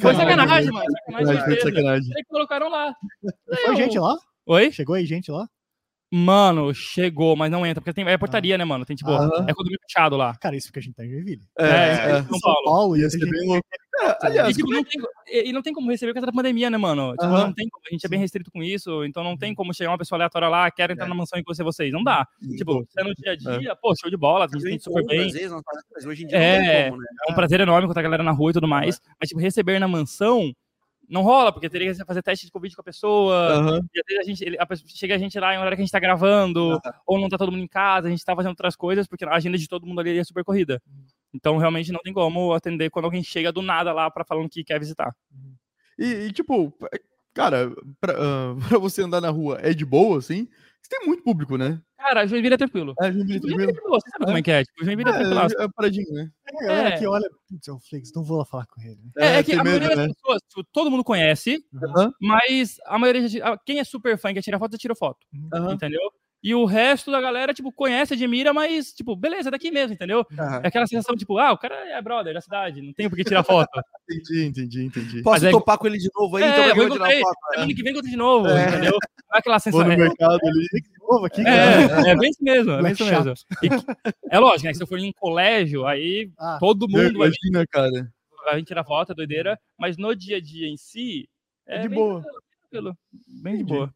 Foi 0.00 0.14
sacanagem, 0.14 0.72
mano. 0.72 0.86
Sacanagem, 0.90 1.26
Sacanagem, 1.26 1.44
foi 1.44 1.60
sacanagem. 1.60 2.10
Eles 2.12 2.28
colocaram 2.28 2.68
lá. 2.68 2.92
Foi 3.64 3.76
gente 3.76 3.98
lá? 3.98 4.16
Oi? 4.46 4.72
Chegou 4.72 4.96
aí 4.96 5.06
gente 5.06 5.30
lá? 5.30 5.46
Mano, 6.10 6.72
chegou, 6.72 7.36
mas 7.36 7.50
não 7.50 7.66
entra, 7.66 7.82
porque 7.82 7.92
tem, 7.92 8.08
é 8.08 8.16
portaria, 8.16 8.56
né, 8.56 8.64
mano? 8.64 8.84
Tem 8.86 8.96
tipo, 8.96 9.10
Aham. 9.10 9.44
é 9.46 9.52
condomínio 9.52 9.78
fechado 9.86 10.16
lá. 10.16 10.34
Cara, 10.40 10.56
isso 10.56 10.68
porque 10.68 10.78
a 10.78 10.82
gente 10.82 10.94
tá 10.94 11.04
em 11.04 11.10
Joinville. 11.10 11.42
É, 11.58 11.64
É, 11.66 12.10
é. 12.18 12.22
São 12.22 12.40
Paulo. 12.40 12.96
ia 12.96 13.02
Ia 13.02 13.10
ter 13.10 13.18
ser 13.18 13.30
bem 13.30 13.46
louco. 13.46 13.66
É, 14.22 14.48
E, 14.48 14.54
tipo, 14.54 14.70
não 14.72 14.82
tem, 14.84 15.00
e 15.48 15.52
não 15.52 15.60
tem 15.60 15.72
como 15.74 15.90
receber 15.90 16.12
por 16.12 16.14
causa 16.14 16.26
da 16.26 16.32
pandemia, 16.32 16.70
né, 16.70 16.78
mano? 16.78 17.10
Tipo, 17.12 17.26
não 17.26 17.52
tem 17.52 17.68
como, 17.68 17.82
a 17.86 17.92
gente 17.92 18.06
é 18.06 18.08
bem 18.08 18.18
restrito 18.20 18.50
com 18.50 18.62
isso, 18.62 19.04
então 19.04 19.22
não 19.22 19.36
tem 19.36 19.54
como 19.54 19.74
chegar 19.74 19.90
uma 19.90 19.98
pessoa 19.98 20.16
aleatória 20.16 20.48
lá, 20.48 20.70
quero 20.70 20.92
entrar 20.94 21.04
É. 21.04 21.08
na 21.08 21.14
mansão 21.14 21.38
e 21.38 21.44
conhecer 21.44 21.64
vocês. 21.64 21.92
Não 21.92 22.02
dá. 22.02 22.26
Tipo, 22.56 22.86
você 22.88 23.00
é 23.00 23.04
no 23.04 23.12
dia 23.14 23.32
a 23.32 23.36
dia, 23.58 23.76
pô, 23.76 23.92
show 24.00 24.08
de 24.08 24.16
bola, 24.16 24.46
a 24.46 24.48
gente 24.48 24.62
tem 24.62 24.78
super 24.78 25.04
bem. 25.04 25.26
Às 25.26 25.32
vezes, 25.32 25.50
não 25.50 25.60
faz- 25.62 25.82
mas 25.94 26.06
hoje 26.06 26.24
em 26.24 26.26
dia 26.28 26.38
É, 26.38 26.58
não 26.58 26.64
tem 26.64 26.90
como, 26.90 27.02
né? 27.02 27.08
É 27.28 27.32
um 27.32 27.34
prazer 27.34 27.60
enorme 27.60 27.84
encontrar 27.84 28.00
a 28.00 28.04
galera 28.04 28.22
na 28.22 28.30
rua 28.30 28.50
e 28.50 28.54
tudo 28.54 28.68
mais. 28.68 28.98
Mas, 29.20 29.28
tipo, 29.28 29.40
receber 29.40 29.78
na 29.78 29.88
mansão 29.88 30.52
não 31.08 31.22
rola, 31.22 31.50
porque 31.52 31.68
teria 31.70 31.92
que 31.94 32.04
fazer 32.04 32.22
teste 32.22 32.46
de 32.46 32.52
Covid 32.52 32.74
com 32.74 32.80
a 32.82 32.84
pessoa. 32.84 33.34
E 33.94 34.02
vezes 34.06 34.20
a 34.20 34.22
gente, 34.30 34.44
ele- 34.44 34.56
a 34.58 34.66
chega 34.86 35.14
a 35.14 35.18
gente 35.18 35.38
lá 35.40 35.54
em 35.54 35.58
hora 35.58 35.74
que 35.74 35.80
a 35.80 35.84
gente 35.84 35.90
tá 35.92 35.98
gravando, 35.98 36.78
ou 37.06 37.18
não 37.18 37.28
tá 37.28 37.38
todo 37.38 37.50
mundo 37.50 37.62
em 37.64 37.68
casa, 37.68 38.06
a 38.08 38.10
gente 38.10 38.24
tá 38.24 38.36
fazendo 38.36 38.50
outras 38.50 38.76
coisas, 38.76 39.06
porque 39.06 39.24
a 39.24 39.34
agenda 39.34 39.56
de 39.56 39.66
todo 39.68 39.86
mundo 39.86 40.00
ali 40.00 40.18
é 40.18 40.24
super 40.24 40.44
corrida. 40.44 40.80
Então, 41.34 41.56
realmente, 41.56 41.92
não 41.92 42.00
tem 42.00 42.12
como 42.12 42.52
atender 42.52 42.90
quando 42.90 43.06
alguém 43.06 43.22
chega 43.22 43.50
do 43.52 43.62
nada 43.62 43.92
lá 43.92 44.10
pra 44.10 44.24
falando 44.24 44.48
que 44.48 44.64
quer 44.64 44.78
visitar. 44.78 45.14
E, 45.98 46.26
e, 46.26 46.32
tipo, 46.32 46.72
cara, 47.34 47.72
pra, 48.00 48.12
ah, 48.16 48.54
pra 48.76 48.78
você 48.78 49.02
andar 49.02 49.20
na 49.20 49.30
rua 49.30 49.58
é 49.62 49.72
de 49.74 49.84
boa, 49.84 50.18
assim? 50.18 50.48
Você 50.80 50.88
tem 50.90 51.06
muito 51.06 51.22
público, 51.22 51.56
né? 51.56 51.80
Cara, 51.98 52.26
Joinville 52.26 52.54
é 52.54 52.58
tranquilo. 52.58 52.94
É, 53.00 53.12
Joinville 53.12 53.40
Joinville 53.40 53.70
é 53.70 53.72
tranquilo. 53.72 54.00
você 54.00 54.10
sabe 54.10 54.24
como 54.24 54.38
é 54.38 54.42
que 54.42 54.50
é. 54.52 54.64
Tipo, 54.64 54.84
Joinville 54.84 55.10
é 55.10 55.12
tranquilo. 55.12 55.40
É, 55.40 55.64
é 55.64 55.68
paradinho, 55.74 56.12
né? 56.14 56.30
Tem 56.46 56.58
a 56.58 56.66
galera 56.68 56.88
É. 56.94 56.98
que 56.98 57.06
olha, 57.06 57.28
putz, 57.48 57.68
é 57.68 57.72
o 57.72 57.80
Flix, 57.80 58.12
não 58.14 58.22
vou 58.24 58.38
lá 58.38 58.44
falar 58.44 58.66
com 58.66 58.80
ele. 58.80 59.00
É, 59.18 59.26
é 59.38 59.42
que 59.42 59.50
tem 59.50 59.60
a 59.60 59.64
maioria 59.64 59.88
medo, 59.88 59.96
das 59.98 60.06
né? 60.08 60.14
pessoas, 60.14 60.40
tipo, 60.48 60.64
todo 60.72 60.90
mundo 60.90 61.02
conhece, 61.04 61.58
Aham, 61.74 62.12
mas 62.20 62.76
a 62.86 62.98
maioria, 62.98 63.26
quem 63.66 63.80
é 63.80 63.84
super 63.84 64.16
fã 64.16 64.30
e 64.30 64.34
quer 64.34 64.42
tirar 64.42 64.58
foto, 64.60 64.72
já 64.72 64.78
tira 64.78 64.94
foto, 64.94 65.26
aham. 65.52 65.72
entendeu? 65.74 66.00
E 66.42 66.54
o 66.54 66.64
resto 66.64 67.10
da 67.10 67.20
galera, 67.20 67.52
tipo, 67.52 67.72
conhece, 67.72 68.14
admira, 68.14 68.52
mas, 68.52 68.92
tipo, 68.92 69.16
beleza, 69.16 69.48
é 69.48 69.50
daqui 69.50 69.70
mesmo, 69.72 69.94
entendeu? 69.94 70.24
Aham. 70.38 70.60
É 70.62 70.68
aquela 70.68 70.86
sensação, 70.86 71.16
tipo, 71.16 71.36
ah, 71.36 71.50
o 71.52 71.58
cara 71.58 71.74
é 71.74 72.00
brother 72.00 72.32
da 72.32 72.40
cidade, 72.40 72.80
não 72.80 72.92
tem 72.92 73.08
por 73.10 73.16
que 73.16 73.24
tirar 73.24 73.42
foto. 73.42 73.68
Entendi, 74.10 74.44
entendi, 74.46 74.84
entendi. 74.84 75.22
Posso 75.22 75.34
Mas 75.42 75.44
é- 75.44 75.50
topar 75.50 75.76
com 75.76 75.86
ele 75.86 75.98
de 75.98 76.08
novo 76.14 76.36
aí? 76.36 76.44
É, 76.44 76.48
então 76.48 76.64
eu 76.68 76.74
vou 76.76 76.88
vou 76.88 76.96
tirar 76.96 77.10
foto. 77.20 77.36
né? 77.50 77.54
Semana 77.54 77.74
que 77.74 77.82
vem 77.82 77.92
conta 77.94 78.08
de 78.08 78.16
novo, 78.16 78.48
É. 78.48 78.68
entendeu? 78.68 78.98
É 79.34 79.38
aquela 79.38 79.56
Vou 79.56 79.60
sensação. 79.60 79.86
no 79.86 79.92
É, 79.92 79.96
mercado 79.98 80.38
ali. 80.46 80.66
De 80.72 80.98
novo 81.06 81.26
aqui, 81.26 81.44
cara. 81.44 82.08
é, 82.08 82.10
é 82.12 82.16
bem 82.16 82.30
isso 82.30 82.42
mesmo, 82.42 82.70
é 82.72 82.82
bem 82.82 82.92
isso 82.92 83.04
mesmo. 83.04 83.34
E 83.62 83.68
é 84.34 84.38
lógico, 84.38 84.66
né? 84.66 84.72
Se 84.74 84.82
eu 84.82 84.86
for 84.86 84.98
em 84.98 85.08
um 85.10 85.12
colégio, 85.12 85.86
aí 85.86 86.30
Ah, 86.38 86.56
todo 86.58 86.88
mundo 86.88 87.18
vai 87.18 87.28
vir, 87.28 87.36
Imagina, 87.50 87.66
cara. 87.66 88.10
vai 88.46 88.56
vir 88.56 88.64
tirar 88.64 88.84
foto, 88.84 89.12
é 89.12 89.14
doideira, 89.14 89.58
mas 89.78 89.98
no 89.98 90.14
dia 90.16 90.38
a 90.38 90.40
dia 90.40 90.66
em 90.68 90.76
si, 90.78 91.28
é, 91.66 91.76
É 91.76 91.82
de 91.82 91.88
bem 91.90 91.98
boa. 91.98 92.24
tranquilo, 92.70 92.96
bem 93.42 93.58
de 93.58 93.64
boa. 93.64 93.92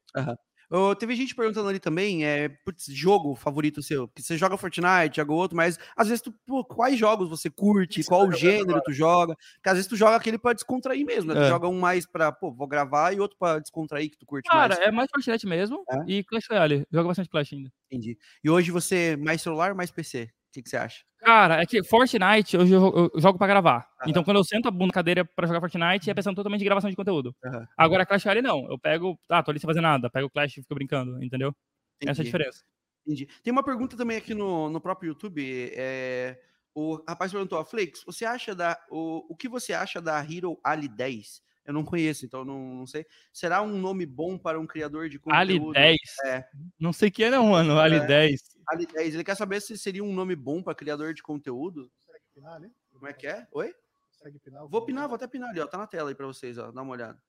Teve 0.98 1.14
gente 1.16 1.34
perguntando 1.34 1.68
ali 1.68 1.78
também, 1.78 2.24
é, 2.24 2.48
putz, 2.48 2.86
jogo 2.88 3.34
favorito 3.34 3.82
seu? 3.82 4.08
Que 4.08 4.22
você 4.22 4.36
joga 4.38 4.56
Fortnite, 4.56 5.16
joga 5.16 5.32
outro, 5.32 5.56
mas 5.56 5.78
às 5.96 6.08
vezes 6.08 6.22
tu, 6.22 6.32
pô, 6.46 6.64
quais 6.64 6.98
jogos 6.98 7.28
você 7.28 7.50
curte, 7.50 8.02
qual 8.04 8.26
o 8.26 8.32
gênero 8.32 8.80
tu 8.82 8.92
joga? 8.92 9.34
Porque 9.56 9.68
às 9.68 9.74
vezes 9.74 9.86
tu 9.88 9.96
joga 9.96 10.16
aquele 10.16 10.38
pra 10.38 10.52
descontrair 10.52 11.04
mesmo, 11.04 11.32
né? 11.32 11.40
Tu 11.40 11.44
É. 11.44 11.48
joga 11.48 11.68
um 11.68 11.78
mais 11.78 12.06
pra, 12.06 12.32
pô, 12.32 12.52
vou 12.52 12.66
gravar 12.66 13.12
e 13.12 13.20
outro 13.20 13.36
pra 13.38 13.58
descontrair 13.58 14.10
que 14.10 14.16
tu 14.18 14.24
curte 14.26 14.48
Cara, 14.48 14.74
mais. 14.76 14.80
é 14.88 14.90
mais 14.90 15.08
Fortnite 15.10 15.46
mesmo 15.46 15.84
É? 15.90 15.96
e 16.10 16.24
Clash 16.24 16.46
Royale. 16.48 16.86
Joga 16.90 17.08
bastante 17.08 17.28
Clash 17.28 17.52
ainda. 17.52 17.70
Entendi. 17.90 18.16
E 18.42 18.48
hoje 18.50 18.70
você 18.70 19.16
mais 19.16 19.42
celular 19.42 19.70
ou 19.72 19.76
mais 19.76 19.90
PC? 19.90 20.30
O 20.52 20.54
que, 20.54 20.62
que 20.62 20.68
você 20.68 20.76
acha? 20.76 21.02
Cara, 21.16 21.62
é 21.62 21.64
que 21.64 21.82
Fortnite 21.82 22.58
hoje 22.58 22.74
eu, 22.74 23.10
eu 23.14 23.20
jogo 23.20 23.38
pra 23.38 23.46
gravar. 23.46 23.88
Então 24.06 24.22
quando 24.22 24.36
eu 24.36 24.44
sento 24.44 24.68
a 24.68 24.70
bunda 24.70 24.88
na 24.88 24.92
cadeira 24.92 25.24
pra 25.24 25.46
jogar 25.46 25.60
Fortnite, 25.60 26.10
é 26.10 26.14
pensando 26.14 26.36
totalmente 26.36 26.60
em 26.60 26.64
gravação 26.64 26.90
de 26.90 26.96
conteúdo. 26.96 27.34
Aham. 27.42 27.66
Agora 27.74 28.04
Clash 28.04 28.24
Royale 28.24 28.42
não. 28.42 28.70
Eu 28.70 28.78
pego, 28.78 29.18
ah, 29.30 29.42
tô 29.42 29.50
ali 29.50 29.58
sem 29.58 29.66
fazer 29.66 29.80
nada. 29.80 30.10
Pego 30.10 30.26
o 30.26 30.30
Clash 30.30 30.58
e 30.58 30.60
fico 30.60 30.74
brincando, 30.74 31.24
entendeu? 31.24 31.54
Essa 32.02 32.04
é 32.04 32.08
a 32.10 32.12
Entendi. 32.12 32.24
diferença. 32.24 32.62
Entendi. 33.06 33.26
Tem 33.42 33.50
uma 33.50 33.62
pergunta 33.62 33.96
também 33.96 34.18
aqui 34.18 34.34
no, 34.34 34.68
no 34.68 34.78
próprio 34.78 35.08
YouTube. 35.08 35.72
É, 35.74 36.38
o 36.74 37.02
rapaz 37.08 37.32
perguntou, 37.32 37.58
a 37.58 37.64
Flix, 37.64 38.04
você 38.04 38.26
acha 38.26 38.54
da. 38.54 38.78
O, 38.90 39.32
o 39.32 39.34
que 39.34 39.48
você 39.48 39.72
acha 39.72 40.02
da 40.02 40.22
Hero 40.22 40.60
Ali 40.62 40.86
10? 40.86 41.40
Eu 41.64 41.72
não 41.72 41.84
conheço, 41.84 42.26
então 42.26 42.44
não, 42.44 42.58
não 42.74 42.86
sei. 42.86 43.06
Será 43.32 43.62
um 43.62 43.78
nome 43.78 44.04
bom 44.04 44.36
para 44.36 44.58
um 44.58 44.66
criador 44.66 45.08
de 45.08 45.18
conteúdo? 45.18 45.70
Ali 45.70 45.72
10. 45.72 45.98
É. 46.24 46.44
Não 46.78 46.92
sei 46.92 47.10
que 47.10 47.24
é 47.24 47.30
não, 47.30 47.48
mano. 47.48 47.78
Ali 47.78 47.96
É. 47.96 48.06
10. 48.06 48.40
Ali 48.68 48.86
10. 48.86 49.14
Ele 49.14 49.24
quer 49.24 49.36
saber 49.36 49.60
se 49.60 49.78
seria 49.78 50.02
um 50.02 50.12
nome 50.12 50.34
bom 50.34 50.62
para 50.62 50.74
criador 50.74 51.14
de 51.14 51.22
conteúdo. 51.22 51.90
Consegue 52.04 52.24
pinar 52.34 52.54
ali? 52.54 52.70
Como 52.92 53.06
é 53.06 53.12
que 53.12 53.26
é? 53.26 53.46
Oi? 53.52 53.72
Consegue 54.10 54.38
pinar? 54.40 54.66
Vou 54.66 54.84
pinar, 54.84 55.06
vou 55.06 55.16
até 55.16 55.26
pinar 55.26 55.50
ali, 55.50 55.60
ó. 55.60 55.66
Tá 55.66 55.78
na 55.78 55.86
tela 55.86 56.10
aí 56.10 56.14
pra 56.14 56.26
vocês, 56.26 56.58
ó. 56.58 56.70
Dá 56.72 56.82
uma 56.82 56.92
olhada. 56.92 57.20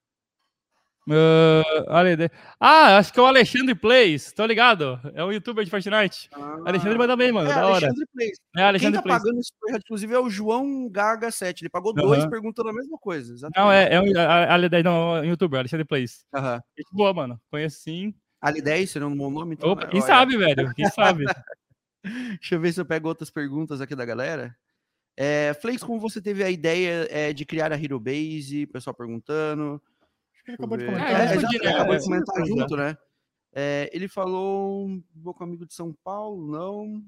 Ah, 1.10 2.02
10. 2.02 2.30
Ah, 2.58 2.96
acho 2.98 3.12
que 3.12 3.20
é 3.20 3.22
o 3.22 3.26
Alexandre 3.26 3.74
Plays. 3.74 4.32
Tô 4.32 4.46
ligado? 4.46 4.98
É 5.14 5.22
um 5.24 5.30
youtuber 5.32 5.64
de 5.64 5.70
Fortnite. 5.70 6.30
Alexandre 6.64 6.96
manda 6.98 7.14
bem, 7.16 7.30
mano. 7.30 7.50
é, 7.50 7.54
da 7.54 7.66
hora. 7.66 7.86
Alexandre 7.86 8.06
Plays. 8.14 8.38
É, 8.38 8.58
Quem 8.58 8.64
Alexandre 8.64 8.96
tá 8.98 9.02
Plays. 9.02 9.18
pagando 9.22 9.40
esse 9.40 9.48
superchat, 9.50 9.82
inclusive, 9.84 10.14
é 10.14 10.18
o 10.18 10.30
João 10.30 10.88
Gaga 10.88 11.30
7. 11.30 11.62
Ele 11.62 11.68
pagou 11.68 11.92
dois 11.92 12.20
Aham. 12.22 12.30
perguntando 12.30 12.68
a 12.70 12.72
mesma 12.72 12.98
coisa. 12.98 13.32
Exatamente. 13.32 13.58
Não, 13.66 13.72
é, 13.72 13.94
é 13.94 14.00
um 14.00 14.18
a- 14.18 14.68
10, 14.68 14.84
não, 14.84 15.16
é 15.16 15.20
um 15.20 15.24
youtuber, 15.24 15.58
Alexandre 15.60 15.84
Plays. 15.86 16.24
Gente 16.34 16.88
boa, 16.92 17.12
mano. 17.12 17.40
Conheço 17.50 17.80
sim. 17.80 18.14
Ali 18.40 18.60
10 18.60 18.90
seria 18.90 19.08
um 19.08 19.16
bom 19.16 19.30
nome? 19.30 19.54
Então, 19.54 19.70
Opa, 19.70 19.86
quem 19.86 20.00
Olha, 20.00 20.06
sabe, 20.06 20.36
velho? 20.36 20.74
Quem 20.76 20.86
sabe? 20.90 21.24
Deixa 22.04 22.54
eu 22.56 22.60
ver 22.60 22.72
se 22.72 22.80
eu 22.80 22.84
pego 22.84 23.08
outras 23.08 23.30
perguntas 23.30 23.80
aqui 23.80 23.94
da 23.96 24.04
galera. 24.04 24.54
É, 25.16 25.54
Flakes, 25.62 25.82
como 25.84 25.98
você 25.98 26.20
teve 26.20 26.42
a 26.44 26.50
ideia 26.50 27.06
é, 27.10 27.32
de 27.32 27.46
criar 27.46 27.72
a 27.72 27.76
Hero 27.82 27.98
Base? 27.98 28.66
Pessoal 28.66 28.92
perguntando. 28.92 29.80
Ele 30.46 30.54
acabou 30.54 30.78
de 30.78 30.86
comentar. 30.86 31.10
É, 31.10 31.14
É, 31.14 31.36
exato, 31.36 31.54
ele 31.54 31.64
né? 31.64 31.70
acabou 31.70 31.96
de 31.96 32.02
É, 32.02 32.04
comentar 32.04 32.36
sim, 32.36 32.46
junto, 32.46 32.76
né? 32.76 32.96
É, 33.52 33.90
ele 33.92 34.08
falou 34.08 34.86
um 34.86 35.02
pouco 35.22 35.44
amigo 35.44 35.64
de 35.64 35.74
São 35.74 35.92
Paulo, 35.92 36.50
não. 36.50 37.04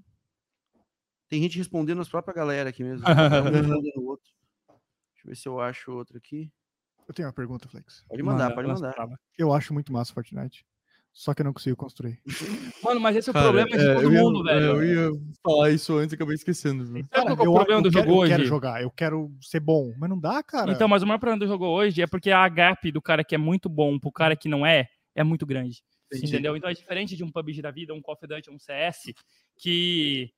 Tem 1.29 1.43
gente 1.43 1.59
respondendo 1.59 2.01
as 2.01 2.09
próprias 2.09 2.37
galera 2.37 2.71
aqui 2.71 2.85
mesmo. 2.85 3.05
um 3.99 4.07
outro. 4.07 4.31
Deixa 4.69 5.25
eu 5.25 5.29
ver 5.29 5.37
se 5.37 5.49
eu 5.49 5.61
acho 5.61 5.91
outro 5.93 6.17
aqui. 6.17 6.51
Eu 7.09 7.15
tenho 7.15 7.27
uma 7.27 7.35
pergunta, 7.35 7.69
Flex. 7.69 8.05
Pode 8.09 8.23
mandar, 8.23 8.45
Manda, 8.51 8.55
pode 8.55 8.69
mandar. 8.69 9.19
Eu 9.37 9.53
acho 9.53 9.75
muito 9.75 9.93
massa 9.93 10.13
o 10.13 10.15
Fortnite. 10.15 10.65
Só 11.17 11.33
que 11.33 11.41
eu 11.41 11.45
não 11.45 11.55
consigo 11.55 11.75
construir. 11.75 12.21
Mano, 12.85 13.01
mas 13.01 13.17
esse 13.17 13.31
é 13.31 13.33
o 13.33 13.33
Cara, 13.33 13.47
problema 13.47 13.71
de 13.71 13.83
é, 13.83 13.95
todo 13.95 14.13
mundo, 14.13 14.47
ia, 14.47 14.55
velho. 14.55 14.67
Eu 14.67 14.85
ia 14.85 15.21
falar 15.43 15.71
isso 15.71 15.97
antes 15.97 16.13
e 16.13 16.15
acabei 16.15 16.35
esquecendo. 16.35 16.85
Sabe 16.85 17.09
qual 17.11 17.47
é 17.47 17.49
o 17.49 17.55
problema 17.55 17.81
do 17.81 17.91
jogo 17.91 18.05
quero, 18.05 18.19
hoje? 18.19 18.33
Eu 18.33 18.37
quero 18.37 18.49
jogar, 18.49 18.83
eu 18.83 18.91
quero 18.91 19.33
ser 19.41 19.61
bom, 19.61 19.95
mas 19.99 20.11
não 20.11 20.21
dá, 20.21 20.43
cara. 20.43 20.71
Então, 20.71 20.87
mas 20.87 21.03
o 21.03 21.07
maior 21.07 21.19
problema 21.19 21.39
do 21.39 21.47
jogo 21.47 21.65
hoje 21.65 22.03
é 22.03 22.07
porque 22.07 22.31
a 22.31 22.47
gap 22.51 22.93
do 22.93 23.01
cara 23.01 23.25
que 23.25 23.35
é 23.35 23.39
muito 23.39 23.67
bom 23.67 23.99
pro 23.99 24.13
cara 24.13 24.37
que 24.37 24.47
não 24.47 24.67
é, 24.67 24.89
é 25.15 25.25
muito 25.25 25.47
grande. 25.47 25.83
Entendi. 26.13 26.27
Entendeu? 26.27 26.55
Então 26.55 26.69
é 26.69 26.75
diferente 26.75 27.17
de 27.17 27.25
um 27.25 27.31
PUBG 27.31 27.63
da 27.63 27.71
vida, 27.71 27.95
um 27.95 28.03
Call 28.03 28.15
of 28.15 28.27
Duty, 28.27 28.51
um 28.51 28.59
CS, 28.59 29.15
que 29.57 30.31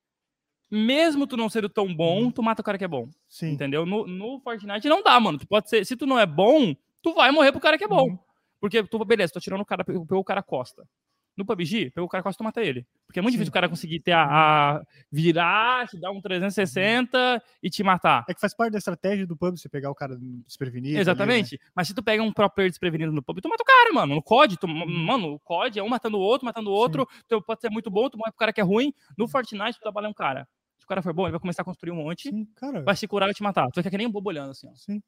mesmo 0.71 1.27
tu 1.27 1.37
não 1.37 1.49
sendo 1.49 1.69
tão 1.69 1.93
bom, 1.93 2.23
uhum. 2.23 2.31
tu 2.31 2.41
mata 2.41 2.63
o 2.63 2.65
cara 2.65 2.79
que 2.79 2.85
é 2.85 2.89
bom. 2.89 3.09
Sim. 3.29 3.51
Entendeu? 3.51 3.85
No, 3.85 4.07
no 4.07 4.39
Fortnite 4.39 4.89
não 4.89 5.03
dá, 5.03 5.19
mano. 5.19 5.39
Tu 5.39 5.47
pode 5.49 5.69
ser, 5.69 5.85
se 5.85 5.97
tu 5.97 6.07
não 6.07 6.21
é 6.21 6.25
bom, 6.25 6.73
tu 7.03 7.15
vai 7.15 7.33
morrer 7.33 7.51
pro 7.51 7.61
cara 7.61 7.77
que 7.77 7.83
é 7.83 7.89
bom. 7.89 8.11
Uhum. 8.11 8.19
Porque 8.61 8.83
tu, 8.83 9.05
beleza, 9.05 9.33
tô 9.33 9.41
tirando 9.41 9.61
o 9.61 9.67
cara, 9.67 9.85
pegou 9.85 10.21
o 10.21 10.25
cara 10.25 10.43
costa. 10.43 10.85
No 11.39 11.45
PUBG, 11.45 11.93
pegou 11.93 12.07
o 12.07 12.09
cara 12.09 12.21
costa, 12.21 12.39
tu 12.39 12.45
mata 12.45 12.61
ele. 12.61 12.85
Porque 13.07 13.21
é 13.21 13.23
muito 13.23 13.35
Sim. 13.35 13.39
difícil 13.39 13.51
o 13.51 13.55
cara 13.55 13.69
conseguir 13.69 14.01
ter 14.01 14.11
a, 14.11 14.25
a, 14.25 14.83
virar, 15.11 15.87
te 15.87 15.97
dar 15.97 16.11
um 16.11 16.21
360 16.21 17.41
e 17.63 17.71
te 17.71 17.85
matar. 17.85 18.25
É 18.29 18.35
que 18.35 18.41
faz 18.41 18.53
parte 18.53 18.73
da 18.73 18.79
estratégia 18.79 19.25
do 19.25 19.37
PUBG 19.37 19.61
você 19.61 19.69
pegar 19.69 19.89
o 19.89 19.95
cara 19.95 20.19
desprevenido. 20.45 20.99
Exatamente. 20.99 21.55
Ali, 21.55 21.65
né? 21.65 21.71
Mas 21.77 21.87
se 21.87 21.95
tu 21.95 22.03
pega 22.03 22.25
um 22.25 22.33
pro 22.33 22.51
player 22.51 22.69
desprevenido 22.69 23.13
no 23.13 23.23
PUBG, 23.23 23.43
tu 23.43 23.49
mata 23.49 23.63
o 23.63 23.67
cara, 23.67 23.93
mano. 23.93 24.17
No 24.17 24.23
COD, 24.23 24.59
tu, 24.59 24.67
mano, 24.67 25.35
o 25.35 25.39
COD 25.39 25.79
é 25.79 25.83
um 25.83 25.89
matando 25.89 26.19
o 26.19 26.21
outro, 26.21 26.45
matando 26.45 26.71
o 26.71 26.73
outro. 26.73 27.07
Tu 27.29 27.41
pode 27.43 27.61
ser 27.61 27.71
muito 27.71 27.89
bom, 27.89 28.11
tu 28.11 28.19
morre 28.19 28.33
pro 28.33 28.39
cara 28.39 28.53
que 28.53 28.61
é 28.61 28.65
ruim. 28.65 28.93
No 29.17 29.29
Fortnite, 29.29 29.79
tu 29.79 29.83
trabalha 29.83 30.09
um 30.09 30.15
cara. 30.15 30.45
Se 30.77 30.85
o 30.85 30.89
cara 30.89 31.03
for 31.03 31.13
bom, 31.13 31.23
ele 31.23 31.33
vai 31.33 31.41
começar 31.41 31.63
a 31.63 31.65
construir 31.65 31.93
um 31.93 31.97
monte, 31.97 32.31
Sim, 32.31 32.49
vai 32.85 32.97
se 32.97 33.07
curar 33.07 33.31
e 33.31 33.35
te 33.35 33.45
matar. 33.45 33.69
Tu 33.71 33.77
fica 33.77 33.91
que 33.91 33.99
nem 33.99 34.09
um 34.09 34.13
bobo 34.13 34.29
olhando, 34.29 34.51
assim, 34.51 34.69
ó. 34.69 34.75
Sim. 34.75 35.01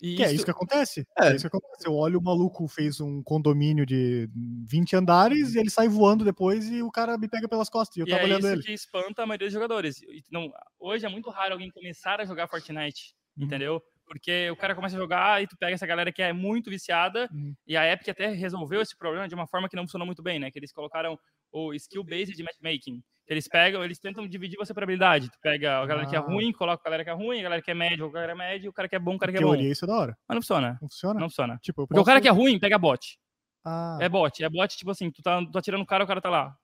E 0.00 0.16
que 0.16 0.22
isso... 0.22 0.30
é 0.30 0.34
isso 0.34 0.44
que 0.44 0.50
acontece. 0.50 1.06
É. 1.18 1.28
é. 1.28 1.36
isso 1.36 1.48
que 1.48 1.56
acontece. 1.56 1.86
Eu 1.86 1.94
olho 1.94 2.18
o 2.18 2.22
maluco 2.22 2.66
fez 2.68 3.00
um 3.00 3.22
condomínio 3.22 3.84
de 3.84 4.28
20 4.66 4.96
andares 4.96 5.54
e 5.54 5.58
ele 5.58 5.70
sai 5.70 5.88
voando 5.88 6.24
depois 6.24 6.68
e 6.68 6.82
o 6.82 6.90
cara 6.90 7.18
me 7.18 7.28
pega 7.28 7.48
pelas 7.48 7.68
costas 7.68 7.96
e 7.96 8.00
eu 8.00 8.06
e 8.06 8.10
tava 8.10 8.22
é 8.22 8.24
olhando 8.24 8.46
isso 8.46 8.52
ele. 8.54 8.62
que 8.62 8.72
espanta 8.72 9.22
a 9.22 9.26
maioria 9.26 9.46
dos 9.46 9.54
jogadores. 9.54 10.00
Não, 10.30 10.52
hoje 10.78 11.04
é 11.04 11.08
muito 11.08 11.30
raro 11.30 11.54
alguém 11.54 11.70
começar 11.70 12.20
a 12.20 12.24
jogar 12.24 12.48
Fortnite, 12.48 13.14
uhum. 13.36 13.46
entendeu? 13.46 13.82
Porque 14.06 14.48
o 14.50 14.56
cara 14.56 14.74
começa 14.74 14.96
a 14.96 14.98
jogar 14.98 15.42
e 15.42 15.46
tu 15.46 15.56
pega 15.58 15.74
essa 15.74 15.86
galera 15.86 16.10
que 16.10 16.22
é 16.22 16.32
muito 16.32 16.70
viciada 16.70 17.28
uhum. 17.32 17.54
e 17.66 17.76
a 17.76 17.92
Epic 17.92 18.08
até 18.08 18.28
resolveu 18.28 18.80
esse 18.80 18.96
problema 18.96 19.28
de 19.28 19.34
uma 19.34 19.46
forma 19.46 19.68
que 19.68 19.76
não 19.76 19.82
funcionou 19.82 20.06
muito 20.06 20.22
bem, 20.22 20.38
né? 20.38 20.50
Que 20.50 20.58
eles 20.58 20.72
colocaram 20.72 21.18
o 21.52 21.74
skill 21.74 22.04
based 22.04 22.42
matchmaking. 22.42 23.02
Eles 23.28 23.46
pegam, 23.46 23.84
eles 23.84 23.98
tentam 23.98 24.26
dividir 24.26 24.56
você 24.56 24.72
por 24.72 24.82
habilidade. 24.82 25.30
Tu 25.30 25.38
pega 25.42 25.78
a 25.78 25.86
galera 25.86 26.06
ah. 26.06 26.10
que 26.10 26.16
é 26.16 26.18
ah. 26.18 26.22
ruim, 26.22 26.50
coloca 26.50 26.80
a 26.82 26.84
galera 26.84 27.04
que 27.04 27.10
é 27.10 27.12
ruim, 27.12 27.40
a 27.40 27.42
galera 27.42 27.62
que 27.62 27.70
é 27.70 27.74
médio, 27.74 28.06
a 28.06 28.10
galera 28.10 28.34
médio, 28.34 28.70
o 28.70 28.72
cara 28.72 28.88
que 28.88 28.96
é 28.96 28.98
bom, 28.98 29.16
o 29.16 29.18
cara 29.18 29.30
que 29.30 29.38
é 29.38 29.40
bom. 29.40 29.52
Teoria, 29.52 29.70
isso 29.70 29.84
é 29.84 29.88
da 29.88 29.96
hora. 29.96 30.18
Mas 30.26 30.34
não 30.34 30.42
funciona. 30.42 30.78
Não 30.80 30.88
funciona? 30.88 31.20
Não 31.20 31.28
funciona. 31.28 31.58
Tipo, 31.62 31.82
Porque 31.82 31.94
posso... 31.94 32.02
o 32.02 32.06
cara 32.06 32.20
que 32.20 32.28
é 32.28 32.30
ruim 32.30 32.58
pega 32.58 32.78
bot. 32.78 33.18
Ah. 33.64 33.98
É 34.00 34.08
bot. 34.08 34.42
É 34.42 34.48
bot, 34.48 34.76
tipo 34.76 34.90
assim, 34.90 35.10
tu 35.10 35.22
tá, 35.22 35.40
tu 35.44 35.52
tá 35.52 35.60
tirando 35.60 35.82
o 35.82 35.86
cara, 35.86 36.04
o 36.04 36.06
cara 36.06 36.22
tá 36.22 36.30
lá. 36.30 36.56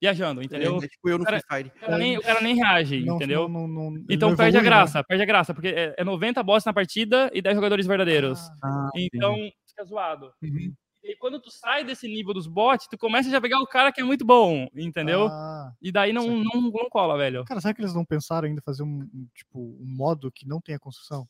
Viajando, 0.00 0.42
entendeu? 0.42 0.78
É, 0.80 0.84
é 0.84 0.88
tipo 0.88 1.08
eu 1.08 1.18
no 1.18 1.24
Free 1.24 1.40
Fire. 1.50 1.72
O 1.74 1.80
cara, 1.80 1.98
nem, 1.98 2.18
o 2.18 2.22
cara 2.22 2.40
nem 2.42 2.54
reage, 2.54 3.04
não, 3.04 3.16
entendeu? 3.16 3.48
Não, 3.48 3.66
não, 3.66 4.04
então 4.10 4.36
perde 4.36 4.58
a 4.58 4.62
graça, 4.62 4.98
né? 4.98 5.04
perde 5.08 5.22
a 5.22 5.26
graça, 5.26 5.54
porque 5.54 5.68
é, 5.68 5.94
é 5.96 6.04
90 6.04 6.42
bots 6.42 6.66
na 6.66 6.72
partida 6.72 7.30
e 7.32 7.40
10 7.40 7.54
jogadores 7.54 7.86
verdadeiros. 7.86 8.40
Ah, 8.62 8.90
então 8.94 9.34
fica 9.66 9.84
zoado. 9.84 10.30
Uhum. 10.42 10.74
E 11.06 11.16
quando 11.16 11.38
tu 11.40 11.50
sai 11.50 11.84
desse 11.84 12.08
nível 12.08 12.34
dos 12.34 12.48
bots, 12.48 12.88
tu 12.88 12.98
começa 12.98 13.30
já 13.30 13.38
a 13.38 13.40
pegar 13.40 13.60
o 13.60 13.66
cara 13.66 13.92
que 13.92 14.00
é 14.00 14.04
muito 14.04 14.24
bom, 14.24 14.66
entendeu? 14.74 15.28
Ah, 15.28 15.72
e 15.80 15.92
daí 15.92 16.12
não, 16.12 16.26
não, 16.26 16.60
não, 16.62 16.90
cola, 16.90 17.16
velho. 17.16 17.44
Cara, 17.44 17.60
será 17.60 17.72
que 17.72 17.80
eles 17.80 17.94
não 17.94 18.04
pensaram 18.04 18.48
ainda 18.48 18.60
fazer 18.60 18.82
um, 18.82 19.08
um, 19.14 19.28
tipo, 19.32 19.60
um 19.60 19.86
modo 19.86 20.32
que 20.32 20.48
não 20.48 20.60
tenha 20.60 20.80
construção? 20.80 21.28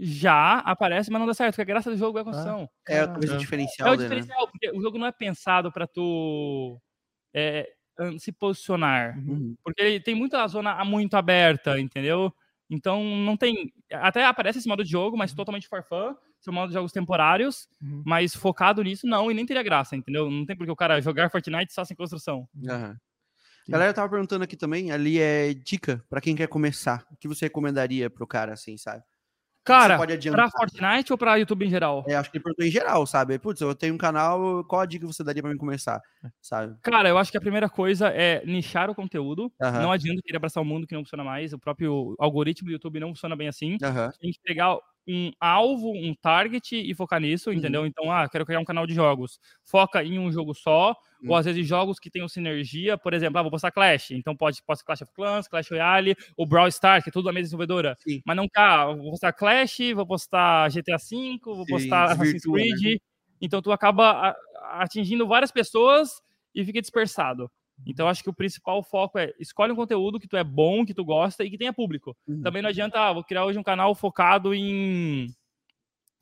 Já 0.00 0.58
aparece, 0.60 1.10
mas 1.10 1.20
não 1.20 1.26
dá 1.26 1.34
certo, 1.34 1.52
porque 1.52 1.62
a 1.62 1.74
graça 1.74 1.90
do 1.90 1.98
jogo 1.98 2.16
é 2.16 2.22
a 2.22 2.24
construção. 2.24 2.68
É, 2.88 2.96
é 2.96 3.06
talvez 3.06 3.30
o 3.30 3.36
diferencial. 3.36 3.88
É 3.88 3.92
o 3.92 3.96
diferencial, 3.96 4.46
né? 4.46 4.50
porque 4.50 4.70
o 4.70 4.80
jogo 4.80 4.98
não 4.98 5.06
é 5.06 5.12
pensado 5.12 5.70
para 5.70 5.86
tu 5.86 6.80
é, 7.34 7.70
se 8.18 8.32
posicionar. 8.32 9.18
Uhum. 9.18 9.54
Porque 9.62 9.82
ele 9.82 10.00
tem 10.00 10.14
muita 10.14 10.46
zona 10.48 10.82
muito 10.82 11.14
aberta, 11.14 11.78
entendeu? 11.78 12.32
Então 12.70 13.04
não 13.04 13.36
tem. 13.36 13.72
Até 13.92 14.24
aparece 14.24 14.58
esse 14.58 14.68
modo 14.68 14.82
de 14.82 14.90
jogo, 14.90 15.16
mas 15.16 15.30
uhum. 15.30 15.36
totalmente 15.36 15.68
for 15.68 15.84
são 16.44 16.52
modos 16.52 16.70
de 16.70 16.74
jogos 16.74 16.92
temporários, 16.92 17.66
uhum. 17.82 18.02
mas 18.04 18.34
focado 18.34 18.82
nisso, 18.82 19.06
não, 19.06 19.30
e 19.30 19.34
nem 19.34 19.46
teria 19.46 19.62
graça, 19.62 19.96
entendeu? 19.96 20.30
Não 20.30 20.44
tem 20.44 20.56
porque 20.56 20.70
o 20.70 20.76
cara 20.76 21.00
jogar 21.00 21.30
Fortnite 21.30 21.72
só 21.72 21.84
sem 21.84 21.96
construção. 21.96 22.46
Uhum. 22.54 22.94
Galera 23.66 23.94
tava 23.94 24.10
perguntando 24.10 24.44
aqui 24.44 24.56
também, 24.56 24.92
ali 24.92 25.18
é 25.18 25.54
dica 25.54 26.04
para 26.10 26.20
quem 26.20 26.36
quer 26.36 26.48
começar. 26.48 27.06
O 27.10 27.16
que 27.16 27.26
você 27.26 27.46
recomendaria 27.46 28.10
pro 28.10 28.26
cara, 28.26 28.52
assim, 28.52 28.76
sabe? 28.76 29.02
Cara, 29.64 29.96
pra 29.96 30.50
Fortnite 30.50 31.10
ou 31.10 31.16
pra 31.16 31.36
YouTube 31.36 31.64
em 31.64 31.70
geral? 31.70 32.04
É, 32.06 32.14
acho 32.14 32.30
que 32.30 32.36
ele 32.36 32.44
perguntou 32.44 32.66
em 32.66 32.70
geral, 32.70 33.06
sabe? 33.06 33.38
Putz, 33.38 33.62
eu 33.62 33.74
tenho 33.74 33.94
um 33.94 33.98
canal, 33.98 34.62
qual 34.64 34.82
a 34.82 34.86
dica 34.86 35.06
você 35.06 35.24
daria 35.24 35.40
pra 35.40 35.50
mim 35.50 35.56
começar, 35.56 36.02
sabe? 36.38 36.76
Cara, 36.82 37.08
eu 37.08 37.16
acho 37.16 37.30
que 37.32 37.38
a 37.38 37.40
primeira 37.40 37.66
coisa 37.66 38.08
é 38.08 38.44
nichar 38.44 38.90
o 38.90 38.94
conteúdo. 38.94 39.50
Uhum. 39.58 39.72
Não 39.72 39.90
adianta 39.90 40.20
querer 40.22 40.36
abraçar 40.36 40.62
o 40.62 40.66
mundo 40.66 40.86
que 40.86 40.94
não 40.94 41.02
funciona 41.02 41.24
mais. 41.24 41.54
O 41.54 41.58
próprio 41.58 42.14
algoritmo 42.18 42.66
do 42.66 42.72
YouTube 42.72 43.00
não 43.00 43.08
funciona 43.08 43.34
bem 43.34 43.48
assim. 43.48 43.72
Uhum. 43.72 44.10
Tem 44.20 44.32
que 44.32 44.40
pegar 44.44 44.76
um 45.06 45.30
alvo, 45.38 45.92
um 45.92 46.14
target 46.14 46.76
e 46.76 46.94
focar 46.94 47.20
nisso, 47.20 47.50
uhum. 47.50 47.56
entendeu? 47.56 47.86
Então, 47.86 48.10
ah, 48.10 48.28
quero 48.28 48.46
criar 48.46 48.60
um 48.60 48.64
canal 48.64 48.86
de 48.86 48.94
jogos. 48.94 49.38
Foca 49.62 50.02
em 50.02 50.18
um 50.18 50.32
jogo 50.32 50.54
só, 50.54 50.96
uhum. 51.22 51.30
ou 51.30 51.36
às 51.36 51.44
vezes 51.44 51.66
jogos 51.66 51.98
que 51.98 52.10
tenham 52.10 52.28
sinergia, 52.28 52.96
por 52.96 53.12
exemplo, 53.12 53.38
ah, 53.38 53.42
vou 53.42 53.50
postar 53.50 53.70
Clash, 53.70 54.12
então 54.12 54.36
pode 54.36 54.62
postar 54.62 54.84
Clash 54.84 55.02
of 55.02 55.12
Clans, 55.12 55.48
Clash 55.48 55.70
Royale, 55.70 56.16
ou 56.36 56.46
Brawl 56.46 56.68
Stars, 56.68 57.04
que 57.04 57.10
é 57.10 57.12
tudo 57.12 57.26
da 57.26 57.32
mesma 57.32 57.44
desenvolvedora. 57.44 57.96
Sim. 58.00 58.22
Mas 58.24 58.36
não 58.36 58.48
cá, 58.48 58.86
vou 58.86 59.10
postar 59.10 59.32
Clash, 59.32 59.78
vou 59.94 60.06
postar 60.06 60.70
GTA 60.70 60.96
V, 60.96 61.38
vou 61.44 61.66
postar 61.66 62.08
Sim, 62.08 62.14
Assassin's 62.14 62.42
Creed. 62.42 62.82
Né? 62.82 62.96
Então 63.40 63.60
tu 63.60 63.72
acaba 63.72 64.34
atingindo 64.72 65.26
várias 65.26 65.52
pessoas 65.52 66.22
e 66.54 66.64
fica 66.64 66.80
dispersado. 66.80 67.50
Então, 67.86 68.08
acho 68.08 68.22
que 68.22 68.30
o 68.30 68.34
principal 68.34 68.82
foco 68.82 69.18
é 69.18 69.32
escolhe 69.38 69.72
um 69.72 69.76
conteúdo 69.76 70.20
que 70.20 70.28
tu 70.28 70.36
é 70.36 70.44
bom, 70.44 70.84
que 70.84 70.94
tu 70.94 71.04
gosta 71.04 71.44
e 71.44 71.50
que 71.50 71.58
tenha 71.58 71.72
público. 71.72 72.16
Uhum. 72.26 72.42
Também 72.42 72.62
não 72.62 72.68
adianta, 72.68 73.00
ah, 73.00 73.12
vou 73.12 73.24
criar 73.24 73.44
hoje 73.44 73.58
um 73.58 73.64
canal 73.64 73.94
focado 73.94 74.54
em 74.54 75.26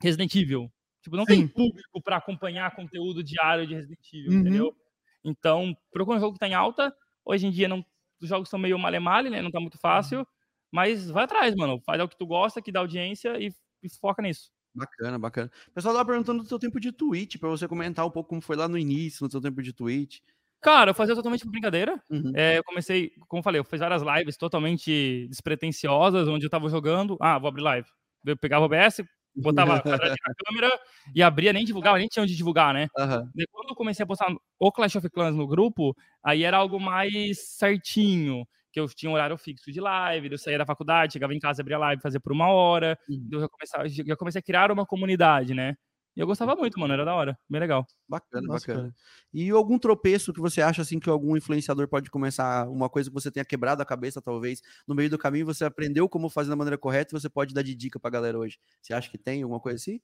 Resident 0.01 0.35
Evil. 0.35 0.73
Tipo, 1.03 1.17
não 1.17 1.25
Sim. 1.25 1.35
tem 1.35 1.49
público 1.49 2.01
para 2.03 2.17
acompanhar 2.17 2.75
conteúdo 2.75 3.23
diário 3.23 3.67
de 3.67 3.75
Resident 3.75 4.13
Evil, 4.13 4.33
uhum. 4.33 4.41
entendeu? 4.41 4.77
Então, 5.25 5.77
procura 5.93 6.17
um 6.17 6.21
jogo 6.21 6.35
que 6.35 6.41
tá 6.41 6.49
em 6.49 6.55
alta. 6.55 6.95
Hoje 7.25 7.47
em 7.47 7.51
dia, 7.51 7.69
não, 7.69 7.85
os 8.21 8.29
jogos 8.29 8.49
são 8.49 8.59
meio 8.59 8.79
male-male, 8.79 9.29
né? 9.29 9.43
Não 9.43 9.51
tá 9.51 9.61
muito 9.61 9.79
fácil. 9.79 10.21
Uhum. 10.21 10.27
Mas 10.71 11.11
vai 11.11 11.25
atrás, 11.25 11.55
mano. 11.55 11.81
Faz 11.85 12.01
o 12.01 12.09
que 12.09 12.17
tu 12.17 12.27
gosta, 12.27 12.63
que 12.63 12.73
dá 12.73 12.81
audiência 12.81 13.39
e, 13.39 13.53
e 13.83 13.89
foca 14.01 14.23
nisso. 14.23 14.51
Bacana, 14.75 15.19
bacana. 15.19 15.51
O 15.69 15.73
pessoal 15.73 15.95
tava 15.95 16.07
perguntando 16.07 16.43
do 16.43 16.49
teu 16.49 16.59
tempo 16.59 16.81
de 16.81 16.93
Twitch, 16.93 17.37
para 17.37 17.51
você 17.51 17.69
comentar 17.69 18.07
um 18.07 18.11
pouco 18.11 18.31
como 18.31 18.41
foi 18.41 18.57
lá 18.57 18.67
no 18.67 18.79
início, 18.79 19.23
no 19.23 19.29
teu 19.29 19.41
tempo 19.41 19.63
de 19.63 19.73
Twitch. 19.73 20.21
Cara, 20.63 20.91
eu 20.91 20.95
fazia 20.95 21.15
totalmente 21.15 21.45
por 21.45 21.51
brincadeira. 21.51 22.01
Uhum. 22.09 22.33
É, 22.37 22.59
eu 22.59 22.65
comecei, 22.65 23.11
como 23.29 23.41
eu 23.41 23.43
falei, 23.43 23.59
eu 23.61 23.65
fiz 23.65 23.81
várias 23.81 24.03
lives 24.03 24.37
totalmente 24.37 25.27
despretensiosas, 25.29 26.29
onde 26.29 26.47
eu 26.47 26.51
tava 26.51 26.69
jogando. 26.69 27.17
Ah, 27.21 27.37
vou 27.39 27.49
abrir 27.49 27.63
live. 27.63 27.89
Eu 28.25 28.37
pegava 28.37 28.65
o 28.65 28.67
OBS, 28.67 29.03
botava 29.35 29.75
a 29.75 29.83
câmera 30.47 30.71
e 31.15 31.21
abria, 31.21 31.53
nem 31.53 31.65
divulgava, 31.65 31.99
nem 31.99 32.07
tinha 32.07 32.23
onde 32.23 32.37
divulgar, 32.37 32.73
né? 32.73 32.87
Uhum. 32.97 33.29
quando 33.51 33.71
eu 33.71 33.75
comecei 33.75 34.05
a 34.05 34.07
postar 34.07 34.33
o 34.59 34.71
Clash 34.71 34.95
of 34.97 35.11
Clans 35.11 35.35
no 35.35 35.49
grupo, 35.49 35.97
aí 36.23 36.45
era 36.45 36.59
algo 36.59 36.79
mais 36.79 37.41
certinho. 37.57 38.47
Que 38.73 38.81
eu 38.81 38.89
tinha 38.89 39.11
um 39.11 39.15
horário 39.15 39.37
fixo 39.37 39.71
de 39.71 39.81
live, 39.81 40.31
eu 40.31 40.39
saía 40.39 40.57
da 40.57 40.65
faculdade, 40.65 41.13
chegava 41.13 41.35
em 41.35 41.39
casa, 41.39 41.61
abria 41.61 41.77
live, 41.77 42.01
fazia 42.01 42.21
por 42.21 42.33
uma 42.33 42.49
hora. 42.49 42.97
Uhum. 43.09 43.29
Eu 43.31 43.41
já, 43.41 43.49
começava, 43.49 43.89
já 43.89 44.17
comecei 44.17 44.39
a 44.39 44.43
criar 44.43 44.71
uma 44.71 44.87
comunidade, 44.87 45.53
né? 45.53 45.75
E 46.15 46.21
eu 46.21 46.27
gostava 46.27 46.55
muito, 46.55 46.79
mano, 46.79 46.93
era 46.93 47.05
da 47.05 47.15
hora, 47.15 47.39
bem 47.49 47.61
legal. 47.61 47.87
Bacana, 48.07 48.47
Nossa, 48.47 48.67
bacana. 48.67 48.89
Cara. 48.91 48.95
E 49.33 49.49
algum 49.51 49.79
tropeço 49.79 50.33
que 50.33 50.41
você 50.41 50.61
acha 50.61 50.83
assim 50.83 51.01
que 51.01 51.09
algum 51.09 51.37
influenciador 51.37 51.89
pode 51.89 52.11
começar, 52.11 52.69
uma 52.69 52.89
coisa 52.91 53.09
que 53.09 53.15
você 53.15 53.31
tenha 53.31 53.45
quebrado 53.45 53.83
a 53.83 53.87
cabeça, 53.87 54.21
talvez, 54.21 54.61
no 54.87 54.95
meio 54.95 55.09
do 55.09 55.17
caminho, 55.17 55.47
você 55.47 55.65
aprendeu 55.65 56.09
como 56.09 56.29
fazer 56.29 56.51
da 56.51 56.57
maneira 56.57 56.77
correta 56.77 57.15
e 57.15 57.21
você 57.21 57.31
pode 57.31 57.55
dar 57.55 57.63
de 57.63 57.75
dica 57.75 57.99
pra 57.99 58.11
galera 58.11 58.39
hoje. 58.39 58.59
Você 58.81 58.93
acha 58.93 59.11
que 59.11 59.17
tem 59.17 59.43
alguma 59.43 59.61
coisa 59.61 59.77
assim? 59.77 60.01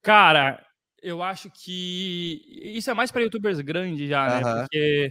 Cara, 0.00 0.64
eu 1.02 1.22
acho 1.22 1.50
que 1.50 2.42
isso 2.74 2.90
é 2.90 2.94
mais 2.94 3.10
para 3.10 3.22
youtubers 3.22 3.60
grandes 3.60 4.08
já, 4.08 4.26
né? 4.26 4.40
Uh 4.40 4.42
-huh. 4.42 4.60
Porque 4.60 5.10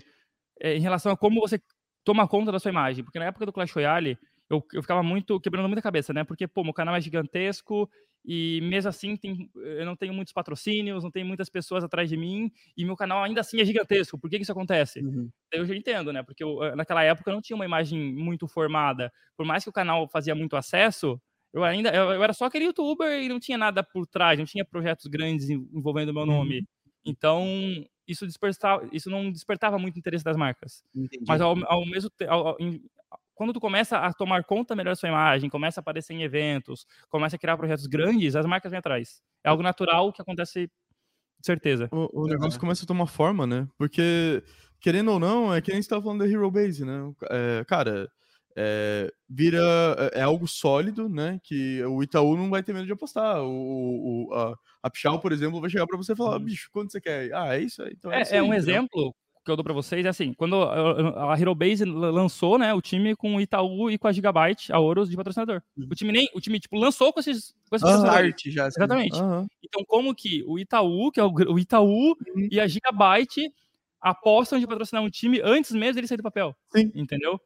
é, 0.59 0.75
em 0.75 0.81
relação 0.81 1.11
a 1.11 1.17
como 1.17 1.39
você 1.39 1.61
toma 2.03 2.27
conta 2.27 2.51
da 2.51 2.59
sua 2.59 2.71
imagem, 2.71 3.03
porque 3.03 3.19
na 3.19 3.25
época 3.25 3.45
do 3.45 3.53
Clash 3.53 3.71
Royale, 3.71 4.17
eu, 4.49 4.65
eu 4.73 4.81
ficava 4.81 5.03
muito 5.03 5.39
quebrando 5.39 5.67
muita 5.67 5.81
cabeça, 5.81 6.11
né? 6.13 6.23
Porque, 6.23 6.47
pô, 6.47 6.63
meu 6.63 6.73
canal 6.73 6.95
é 6.95 7.01
gigantesco 7.01 7.89
e 8.23 8.59
mesmo 8.61 8.89
assim 8.89 9.15
tem, 9.17 9.49
eu 9.55 9.85
não 9.85 9.95
tenho 9.95 10.13
muitos 10.13 10.33
patrocínios, 10.33 11.03
não 11.03 11.11
tem 11.11 11.23
muitas 11.23 11.49
pessoas 11.49 11.83
atrás 11.83 12.07
de 12.07 12.15
mim 12.15 12.51
e 12.77 12.85
meu 12.85 12.95
canal 12.95 13.23
ainda 13.23 13.41
assim 13.41 13.59
é 13.59 13.65
gigantesco. 13.65 14.19
Por 14.19 14.29
que, 14.29 14.37
que 14.37 14.43
isso 14.43 14.51
acontece? 14.51 14.99
Uhum. 14.99 15.29
Eu 15.51 15.65
já 15.65 15.75
entendo, 15.75 16.13
né? 16.13 16.21
Porque 16.21 16.43
eu, 16.43 16.75
naquela 16.75 17.03
época 17.03 17.29
eu 17.29 17.33
não 17.33 17.41
tinha 17.41 17.55
uma 17.55 17.65
imagem 17.65 18.13
muito 18.13 18.47
formada. 18.47 19.11
Por 19.35 19.45
mais 19.45 19.63
que 19.63 19.69
o 19.69 19.73
canal 19.73 20.07
fazia 20.07 20.35
muito 20.35 20.55
acesso, 20.55 21.19
eu 21.53 21.63
ainda 21.63 21.89
eu, 21.89 22.11
eu 22.11 22.23
era 22.23 22.33
só 22.33 22.45
aquele 22.45 22.65
youtuber 22.65 23.21
e 23.21 23.27
não 23.27 23.39
tinha 23.39 23.57
nada 23.57 23.83
por 23.83 24.05
trás, 24.05 24.37
não 24.37 24.45
tinha 24.45 24.63
projetos 24.63 25.07
grandes 25.07 25.49
envolvendo 25.49 26.09
o 26.09 26.13
meu 26.13 26.25
nome. 26.25 26.59
Uhum. 26.59 26.65
Então, 27.03 27.45
isso, 28.07 28.27
despertava, 28.27 28.87
isso 28.91 29.09
não 29.09 29.31
despertava 29.31 29.79
muito 29.79 29.97
interesse 29.97 30.23
das 30.23 30.37
marcas. 30.37 30.83
Entendi. 30.93 31.25
Mas 31.27 31.41
ao, 31.41 31.55
ao 31.65 31.85
mesmo 31.85 32.09
tempo, 32.11 32.31
quando 33.33 33.53
tu 33.53 33.59
começa 33.59 33.97
a 33.97 34.13
tomar 34.13 34.43
conta 34.43 34.75
melhor 34.75 34.91
da 34.91 34.95
sua 34.95 35.09
imagem, 35.09 35.49
começa 35.49 35.79
a 35.79 35.81
aparecer 35.81 36.13
em 36.13 36.23
eventos, 36.23 36.85
começa 37.09 37.35
a 37.35 37.39
criar 37.39 37.57
projetos 37.57 37.87
grandes, 37.87 38.35
as 38.35 38.45
marcas 38.45 38.71
vêm 38.71 38.79
atrás. 38.79 39.21
É 39.43 39.49
algo 39.49 39.63
natural 39.63 40.11
que 40.13 40.21
acontece 40.21 40.69
certeza. 41.41 41.89
O, 41.91 42.23
o 42.23 42.27
negócio 42.27 42.59
começa 42.59 42.83
a 42.83 42.87
tomar 42.87 43.07
forma, 43.07 43.47
né? 43.47 43.67
Porque, 43.77 44.43
querendo 44.79 45.11
ou 45.11 45.19
não, 45.19 45.53
é 45.53 45.61
que 45.61 45.71
nem 45.71 45.81
você 45.81 45.89
tava 45.89 46.03
falando 46.03 46.19
da 46.19 46.27
Hero 46.27 46.51
Base, 46.51 46.85
né? 46.85 47.11
É, 47.29 47.65
cara, 47.65 48.09
é, 48.55 49.11
vira 49.29 49.59
é, 50.13 50.19
é 50.19 50.21
algo 50.21 50.47
sólido, 50.47 51.09
né? 51.09 51.39
Que 51.43 51.83
o 51.85 52.03
Itaú 52.03 52.35
não 52.35 52.49
vai 52.49 52.61
ter 52.61 52.73
medo 52.73 52.85
de 52.85 52.91
apostar. 52.91 53.41
O, 53.41 54.27
o 54.29 54.33
a, 54.33 54.55
a 54.83 54.89
Pichal, 54.89 55.19
por 55.19 55.31
exemplo, 55.31 55.61
vai 55.61 55.69
chegar 55.69 55.87
para 55.87 55.97
você 55.97 56.13
e 56.13 56.15
falar, 56.15 56.37
uhum. 56.37 56.45
bicho, 56.45 56.69
quanto 56.71 56.91
você 56.91 57.01
quer? 57.01 57.33
Ah, 57.33 57.55
é 57.55 57.61
isso 57.61 57.81
aí. 57.81 57.93
Então 57.97 58.11
é, 58.11 58.19
é, 58.19 58.21
isso 58.21 58.33
aí, 58.33 58.39
é 58.39 58.43
um 58.43 58.53
exemplo 58.53 59.15
que 59.43 59.49
eu 59.49 59.55
dou 59.55 59.63
para 59.63 59.73
vocês 59.73 60.05
é 60.05 60.09
assim, 60.09 60.33
quando 60.33 60.61
a 60.63 61.35
Hero 61.39 61.55
Base 61.55 61.83
lançou, 61.83 62.57
né, 62.57 62.73
o 62.73 62.81
time 62.81 63.15
com 63.15 63.35
o 63.35 63.41
Itaú 63.41 63.89
e 63.89 63.97
com 63.97 64.07
a 64.07 64.11
Gigabyte, 64.11 64.71
a 64.71 64.79
Ouros 64.79 65.09
de 65.09 65.15
patrocinador. 65.15 65.61
Uhum. 65.75 65.87
O 65.91 65.95
time 65.95 66.11
nem, 66.11 66.29
o 66.33 66.39
time 66.39 66.59
tipo 66.59 66.77
lançou 66.77 67.11
com 67.11 67.19
esses 67.19 67.53
com 67.69 67.75
esses 67.75 67.89
uhum. 67.89 68.05
arte 68.05 68.51
já. 68.51 68.67
Assim. 68.67 68.79
Exatamente. 68.79 69.19
Uhum. 69.19 69.47
Então 69.63 69.83
como 69.85 70.13
que 70.13 70.43
o 70.45 70.59
Itaú, 70.59 71.11
que 71.11 71.19
é 71.19 71.23
o, 71.23 71.31
o 71.31 71.59
Itaú 71.59 72.09
uhum. 72.09 72.47
e 72.51 72.59
a 72.59 72.67
Gigabyte 72.67 73.51
apostam 73.99 74.59
de 74.59 74.67
patrocinar 74.67 75.03
um 75.03 75.09
time 75.09 75.41
antes 75.43 75.71
mesmo 75.71 75.95
dele 75.95 76.07
sair 76.07 76.17
do 76.17 76.23
papel. 76.23 76.55
Sim. 76.75 76.91
Entendeu? 76.93 77.39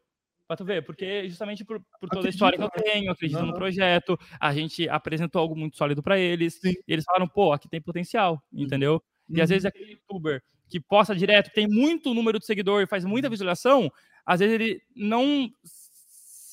Pra 0.48 0.56
tu 0.56 0.64
ver, 0.64 0.86
porque 0.86 1.28
justamente 1.28 1.66
por, 1.66 1.82
por 2.00 2.08
toda 2.08 2.28
a 2.28 2.30
história 2.30 2.56
que 2.56 2.64
eu 2.64 2.70
tenho, 2.70 3.12
acredito 3.12 3.40
uhum. 3.40 3.48
no 3.48 3.54
projeto, 3.56 4.18
a 4.40 4.54
gente 4.54 4.88
apresentou 4.88 5.42
algo 5.42 5.56
muito 5.56 5.76
sólido 5.76 6.04
para 6.04 6.20
eles, 6.20 6.60
Sim. 6.62 6.74
e 6.88 6.94
eles 6.94 7.04
falaram, 7.04 7.28
pô, 7.28 7.52
aqui 7.52 7.68
tem 7.68 7.82
potencial, 7.82 8.40
uhum. 8.54 8.62
entendeu? 8.62 9.02
E 9.28 9.42
às 9.42 9.50
vezes 9.50 9.66
aquele 9.66 9.94
youtuber 9.94 10.44
que 10.70 10.80
posta 10.80 11.16
direto, 11.16 11.52
tem 11.54 11.68
muito 11.68 12.14
número 12.14 12.40
de 12.40 12.46
seguidor 12.46 12.82
e 12.82 12.88
faz 12.88 13.06
muita 13.06 13.30
visualização, 13.30 13.92
às 14.26 14.40
vezes 14.40 14.56
ele 14.56 14.82
não 14.96 15.50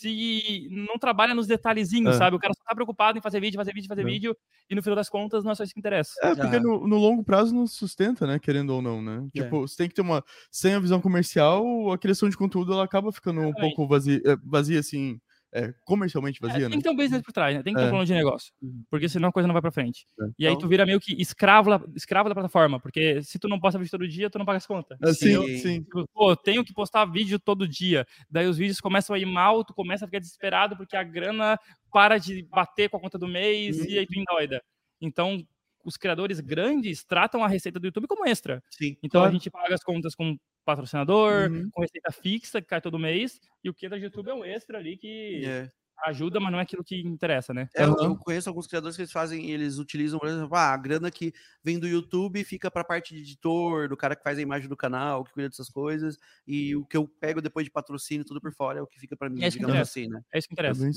se 0.03 0.69
não 0.71 0.99
trabalha 0.99 1.33
nos 1.33 1.47
detalhezinhos, 1.47 2.17
é. 2.17 2.19
sabe? 2.19 2.35
O 2.35 2.39
cara 2.39 2.53
só 2.55 2.65
tá 2.65 2.75
preocupado 2.75 3.19
em 3.19 3.23
fazer 3.23 3.41
vídeo, 3.41 3.57
fazer 3.57 3.73
vídeo, 3.73 3.89
fazer 3.89 4.03
é. 4.03 4.05
vídeo, 4.05 4.37
e 4.69 4.75
no 4.75 4.83
final 4.83 4.97
das 4.97 5.09
contas 5.09 5.45
não 5.45 5.53
é 5.53 5.55
só 5.55 5.63
isso 5.63 5.73
que 5.73 5.79
interessa. 5.79 6.15
É, 6.23 6.35
porque 6.35 6.59
no, 6.59 6.89
no, 6.89 6.97
longo 6.97 7.23
prazo 7.23 7.55
não 7.55 7.67
sustenta, 7.69 8.27
né? 8.27 8.39
Querendo 8.41 8.71
ou 8.71 8.83
não, 8.83 9.01
né? 9.01 9.29
É. 9.37 9.43
Tipo, 9.43 9.61
você 9.61 9.77
tem 9.77 9.89
que 9.89 9.95
ter 9.95 10.03
uma. 10.03 10.25
Sem 10.51 10.75
a 10.75 10.81
visão 10.81 11.01
comercial, 11.01 11.93
a 11.93 11.99
criação 11.99 12.29
de 12.29 12.37
conteúdo 12.37 12.73
ela 12.73 12.85
acaba 12.85 13.13
ficando 13.13 13.41
um 13.43 13.53
pouco 13.53 13.87
vazia, 13.87 14.21
é, 14.25 14.37
vazia 14.45 14.81
assim 14.81 15.21
é, 15.55 15.75
comercialmente 15.85 16.41
é, 16.43 16.47
vazia, 16.47 16.65
é, 16.67 16.69
né? 16.69 16.71
Tem 16.71 16.79
que 16.79 16.85
ter 16.85 16.91
um 16.91 16.97
business 16.97 17.23
por 17.23 17.33
trás, 17.33 17.55
né? 17.55 17.63
Tem 17.63 17.75
que 17.75 17.81
ter 17.81 17.87
um 17.87 17.91
plano 17.91 18.07
de 18.07 18.15
negócio. 18.15 18.53
Uhum. 18.63 18.85
Porque 18.91 19.09
senão 19.09 19.29
a 19.29 19.33
coisa 19.33 19.47
não 19.47 19.53
vai 19.53 19.61
pra 19.61 19.71
frente. 19.71 20.07
É. 20.19 20.25
E 20.39 20.47
aí 20.47 20.53
então 20.53 20.63
tu 20.63 20.69
vira 20.69 20.87
meio 20.87 20.99
que 20.99 21.21
escravo, 21.21 21.71
escravo 21.95 22.29
da 22.29 22.35
plataforma. 22.35 22.81
Porque 22.81 23.23
se 23.23 23.39
tu 23.39 23.49
não 23.49 23.61
posta 23.61 23.79
vídeo 23.79 23.91
todo 23.91 24.09
dia, 24.09 24.31
tu 24.31 24.39
não 24.39 24.47
paga 24.47 24.57
as 24.57 24.67
contas. 24.67 24.99
É, 25.03 25.13
sim, 25.13 25.59
sim. 25.59 25.83
Tipo, 25.83 26.09
pô, 26.15 26.35
tenho 26.35 26.65
que 26.65 26.73
postar 26.73 27.05
vídeo 27.05 27.39
todo 27.39 27.69
dia. 27.69 28.07
Daí 28.31 28.47
os 28.47 28.57
vídeos 28.57 28.81
começam 28.81 29.15
a 29.15 29.19
ir 29.19 29.27
mal, 29.27 29.65
tu 29.65 29.75
começa 29.75 30.05
a 30.05 30.09
ficar 30.09 30.21
desesperado 30.21 30.77
porque 30.77 30.97
a 30.97 31.03
grana 31.03 31.59
para 31.93 32.17
de 32.19 32.43
bater 32.45 32.89
com 32.89 32.97
a 32.97 33.01
conta 33.01 33.19
do 33.19 33.29
mês 33.29 33.79
uhum. 33.79 33.87
e 33.87 33.99
aí 33.99 34.07
tu 34.07 34.19
endoida. 34.19 34.63
Então, 35.01 35.45
os 35.85 35.97
criadores 35.97 36.41
grandes 36.41 37.05
tratam 37.05 37.45
a 37.45 37.49
receita 37.49 37.79
do 37.79 37.87
YouTube 37.87 38.07
como 38.07 38.27
extra. 38.27 38.63
Sim, 38.71 38.97
então 39.03 39.21
claro. 39.21 39.29
a 39.29 39.33
gente 39.33 39.51
paga 39.51 39.75
as 39.75 39.83
contas 39.83 40.15
com 40.15 40.37
patrocinador, 40.65 41.51
uhum. 41.51 41.71
com 41.71 41.83
receita 41.83 42.13
fixa 42.13 42.61
que 42.61 42.69
cai 42.69 42.81
todo 42.81 42.99
mês, 42.99 43.41
e 43.63 43.71
o 43.71 43.75
que 43.75 43.89
da 43.89 43.97
YouTube 43.97 44.29
é 44.29 44.35
um 44.35 44.45
extra 44.45 44.79
ali 44.79 44.97
que 44.97 45.43
é. 45.45 45.71
ajuda, 46.05 46.41
mas 46.41 46.53
não 46.53 46.59
é 46.59 46.63
aquilo 46.63 46.85
que 46.85 47.01
interessa, 47.01 47.53
né? 47.55 47.69
É, 47.75 47.85
eu 47.85 48.17
conheço 48.17 48.49
alguns 48.49 48.67
criadores 48.67 48.97
que 48.97 49.03
eles 49.03 49.13
fazem, 49.13 49.51
eles 49.51 49.79
utilizam, 49.79 50.19
por 50.19 50.29
exemplo, 50.29 50.55
ah, 50.55 50.73
a 50.73 50.77
grana 50.77 51.11
que 51.11 51.33
vem 51.63 51.79
do 51.79 51.87
YouTube 51.87 52.43
fica 52.45 52.71
para 52.71 52.83
a 52.83 52.85
parte 52.85 53.15
de 53.15 53.21
editor, 53.21 53.89
do 53.89 53.97
cara 53.97 54.17
que 54.17 54.23
faz 54.23 54.39
a 54.39 54.43
imagem 54.43 54.69
do 54.69 54.77
canal, 54.77 55.25
que 55.25 55.33
cuida 55.33 55.49
dessas 55.49 55.69
coisas, 55.69 56.17
e 56.47 56.75
o 56.77 56.85
que 56.85 56.97
eu 56.97 57.07
pego 57.07 57.41
depois 57.41 57.65
de 57.65 57.71
patrocínio, 57.71 58.25
tudo 58.25 58.41
por 58.41 58.53
fora, 58.53 58.79
é 58.79 58.83
o 58.83 58.87
que 58.87 58.99
fica 58.99 59.17
para 59.17 59.31
mim, 59.31 59.43
é 59.43 59.49
digamos 59.49 59.77
assim, 59.77 60.09
né? 60.09 60.23
É 60.33 60.39
isso 60.39 60.49
que 60.49 60.55
interessa. 60.55 60.87
É 60.87 60.91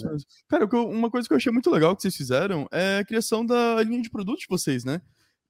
Cara, 0.48 0.66
uma 0.66 1.10
coisa 1.10 1.28
que 1.28 1.34
eu 1.34 1.38
achei 1.38 1.52
muito 1.52 1.70
legal 1.70 1.96
que 1.96 2.02
vocês 2.02 2.16
fizeram 2.16 2.68
é 2.72 3.00
a 3.00 3.06
criação 3.06 3.46
da 3.46 3.82
linha 3.84 4.02
de 4.02 4.10
produtos 4.10 4.42
de 4.42 4.48
vocês, 4.50 4.84
né? 4.84 5.02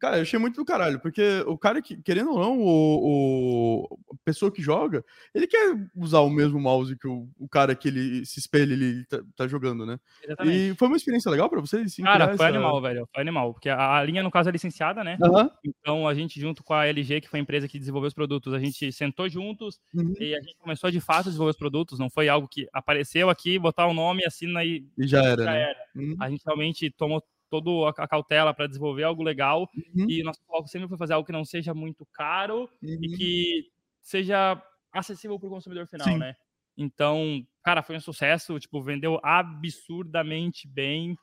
Cara, 0.06 0.18
eu 0.18 0.22
achei 0.22 0.38
muito 0.38 0.58
do 0.58 0.66
caralho, 0.66 1.00
porque 1.00 1.44
o 1.48 1.58
cara 1.58 1.82
que, 1.82 2.00
querendo 2.00 2.30
ou 2.30 2.40
não, 2.40 2.60
o, 2.60 3.88
o 3.88 4.00
a 4.14 4.16
pessoa 4.24 4.52
que 4.52 4.62
joga, 4.62 5.04
ele 5.34 5.48
quer 5.48 5.76
usar 5.96 6.20
o 6.20 6.30
mesmo 6.30 6.60
mouse 6.60 6.96
que 6.96 7.08
o, 7.08 7.28
o 7.40 7.50
cara 7.50 7.74
que 7.74 7.88
ele 7.88 8.24
se 8.24 8.40
espelha, 8.40 8.74
ele 8.74 9.04
tá, 9.06 9.20
tá 9.36 9.48
jogando, 9.48 9.84
né? 9.84 9.98
Exatamente. 10.24 10.58
E 10.58 10.76
foi 10.76 10.88
uma 10.90 10.98
experiência 10.98 11.32
legal 11.32 11.50
pra 11.50 11.60
vocês? 11.60 11.96
Sim, 11.96 12.04
cara, 12.04 12.26
foi 12.26 12.34
essa... 12.36 12.46
animal, 12.46 12.80
velho. 12.80 13.10
Foi 13.12 13.20
animal. 13.24 13.54
Porque 13.54 13.68
a, 13.68 13.98
a, 13.98 14.04
linha, 14.04 14.22
no 14.22 14.30
caso, 14.30 14.48
é 14.48 14.52
licenciada, 14.52 15.04
né? 15.04 15.18
Uhum. 15.20 15.50
Então 15.66 16.08
a 16.08 16.14
gente, 16.14 16.40
junto 16.40 16.64
com 16.64 16.76
a 16.76 16.86
LG, 16.86 17.22
que 17.22 17.28
foi 17.28 17.40
a 17.40 17.42
empresa 17.42 17.68
que 17.68 17.80
desenvolveu 17.80 18.10
os 18.10 18.14
produtos, 18.14 18.54
a 18.54 18.60
gente 18.60 18.92
sentou 18.92 19.28
juntos 19.28 19.80
uhum. 19.92 20.14
e 20.20 20.36
a 20.36 20.40
gente 20.40 20.56
começou 20.60 20.92
de 20.92 21.02
fato 21.02 21.22
a 21.22 21.32
desenvolver 21.32 21.52
os 21.52 21.58
produtos. 21.58 21.98
Não 21.98 22.12
foi 22.12 22.30
algo 22.30 22.48
que 22.48 22.68
apareceu 22.72 23.28
aqui, 23.28 23.58
botar 23.58 23.88
o 23.88 23.90
um 23.90 23.96
nome, 23.96 24.24
assina 24.24 24.64
e, 24.64 24.86
e 25.00 25.08
já 25.08 25.24
era. 25.24 25.44
Já 25.44 25.52
né? 25.52 25.62
era. 25.64 25.80
Uhum. 25.96 26.16
A 26.20 26.30
gente 26.30 26.44
realmente 26.46 26.92
tomou 26.92 27.24
toda 27.50 27.90
a 27.90 28.08
cautela 28.08 28.54
para 28.54 28.68
desenvolver 28.68 29.04
algo 29.04 29.24
legal. 29.24 29.70
Uhum. 29.96 30.10
E 30.10 30.24
nosso 30.24 30.40
foco 30.46 30.68
sempre 30.68 30.88
foi 30.88 30.98
fazer 30.98 31.14
algo 31.14 31.26
que 31.26 31.32
não 31.32 31.46
seja 31.46 31.74
muito 31.74 32.06
caro 32.14 32.70
uhum. 32.82 33.00
e 33.02 33.18
que 33.18 33.72
seja 34.02 34.62
acessível 34.92 35.40
para 35.40 35.48
o 35.48 35.52
consumidor 35.52 35.88
final, 35.88 36.08
Sim. 36.08 36.18
né? 36.18 36.36
Então, 36.78 37.46
cara, 37.64 37.82
foi 37.82 37.96
um 37.96 38.02
sucesso, 38.02 38.60
tipo, 38.60 38.82
vendeu 38.82 39.20
absurdamente 39.24 40.68
bem 40.68 41.18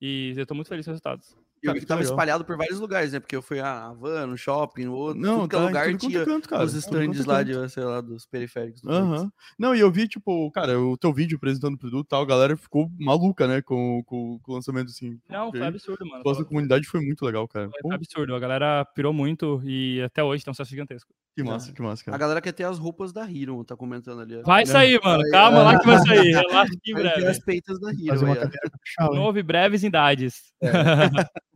e 0.00 0.32
eu 0.36 0.42
estou 0.42 0.54
muito 0.54 0.68
feliz 0.68 0.84
com 0.84 0.90
os 0.90 0.94
resultados. 0.94 1.36
E 1.70 1.80
que 1.80 1.86
tava 1.86 2.02
espalhado 2.02 2.44
por 2.44 2.56
vários 2.56 2.78
lugares, 2.78 3.12
né? 3.12 3.20
Porque 3.20 3.34
eu 3.34 3.42
fui 3.42 3.60
a 3.60 3.92
Van, 3.92 4.26
no 4.26 4.36
shopping, 4.36 4.84
no 4.84 4.94
outro. 4.94 5.20
Não, 5.20 5.42
tudo 5.42 5.56
é 5.56 5.58
tá, 5.58 5.66
lugar 5.66 5.96
tinha 5.96 6.24
canto, 6.24 6.48
cara. 6.48 6.64
os 6.64 6.74
stands 6.74 7.24
lá, 7.24 7.42
de, 7.42 7.68
sei 7.70 7.84
lá, 7.84 8.00
dos 8.00 8.26
periféricos. 8.26 8.82
Do 8.82 8.90
uhum. 8.90 9.30
Não, 9.58 9.74
e 9.74 9.80
eu 9.80 9.90
vi, 9.90 10.06
tipo, 10.08 10.50
cara, 10.50 10.78
o 10.78 10.96
teu 10.96 11.12
vídeo 11.12 11.36
apresentando 11.36 11.74
o 11.74 11.78
produto 11.78 12.06
e 12.06 12.08
tal, 12.08 12.22
a 12.22 12.26
galera 12.26 12.56
ficou 12.56 12.90
maluca, 12.98 13.46
né? 13.46 13.62
Com, 13.62 14.02
com, 14.04 14.38
com 14.42 14.52
o 14.52 14.54
lançamento, 14.54 14.88
assim. 14.88 15.18
Não, 15.28 15.50
foi 15.50 15.62
absurdo, 15.62 16.06
mano. 16.06 16.22
A 16.24 16.44
comunidade 16.44 16.86
foi 16.86 17.00
muito 17.00 17.24
legal, 17.24 17.46
cara. 17.48 17.68
Foi, 17.70 17.80
foi 17.82 17.94
absurdo. 17.94 18.34
A 18.34 18.40
galera 18.40 18.84
pirou 18.84 19.12
muito 19.12 19.62
e 19.64 20.02
até 20.02 20.22
hoje 20.22 20.44
tem 20.44 20.50
um 20.50 20.54
sucesso 20.54 20.70
gigantesco. 20.70 21.12
Que 21.36 21.42
massa, 21.42 21.70
é. 21.70 21.72
que 21.74 21.82
massa, 21.82 22.04
cara. 22.04 22.16
A 22.16 22.18
galera 22.18 22.40
quer 22.40 22.52
ter 22.52 22.62
as 22.62 22.78
roupas 22.78 23.12
da 23.12 23.28
Hero, 23.28 23.64
tá 23.64 23.76
comentando 23.76 24.20
ali. 24.20 24.40
Vai 24.42 24.64
sair, 24.64 25.00
mano. 25.02 25.22
Calma 25.30 25.62
lá 25.62 25.78
que 25.80 25.86
vai 25.86 25.98
sair. 25.98 26.30
Relaxa 26.34 26.72
que 26.80 26.92
em 26.92 26.94
breve. 26.94 27.26
as 27.26 27.38
peitas 27.40 27.80
da 27.80 27.90
Hero. 27.90 29.14
Novo 29.14 29.38
e 29.38 29.42
breves 29.42 29.82
idades. 29.82 30.52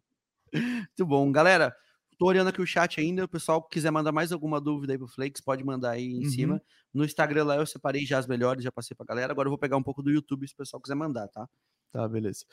Muito 0.53 1.07
bom. 1.07 1.31
Galera, 1.31 1.75
tô 2.19 2.27
olhando 2.27 2.49
aqui 2.49 2.61
o 2.61 2.67
chat 2.67 3.01
ainda. 3.01 3.25
O 3.25 3.29
pessoal 3.29 3.63
que 3.63 3.71
quiser 3.71 3.91
mandar 3.91 4.13
mais 4.13 4.33
alguma 4.33 4.61
dúvida 4.61 4.93
aí 4.93 4.99
pro 4.99 5.07
Flakes, 5.07 5.41
pode 5.41 5.65
mandar 5.65 5.93
aí 5.93 6.05
em 6.05 6.25
uhum. 6.25 6.31
cima. 6.31 6.63
No 6.93 7.05
Instagram 7.05 7.45
lá 7.45 7.57
eu 7.57 7.67
separei 7.67 8.05
já 8.05 8.19
as 8.19 8.27
melhores, 8.27 8.65
já 8.65 8.73
passei 8.73 8.97
pra 8.97 9.07
galera. 9.07 9.33
Agora 9.33 9.47
eu 9.47 9.51
vou 9.51 9.59
pegar 9.59 9.77
um 9.77 9.83
pouco 9.83 10.03
do 10.03 10.11
YouTube 10.11 10.47
se 10.47 10.55
o 10.55 10.57
pessoal 10.57 10.81
quiser 10.81 10.95
mandar, 10.95 11.29
tá? 11.29 11.49
Tá, 11.93 12.07
beleza. 12.09 12.45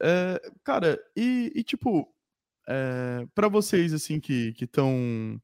É, 0.00 0.40
cara, 0.64 0.98
e, 1.14 1.52
e 1.54 1.62
tipo, 1.62 2.08
é, 2.68 3.26
para 3.34 3.48
vocês, 3.48 3.92
assim, 3.92 4.18
que 4.18 4.54
estão 4.60 5.40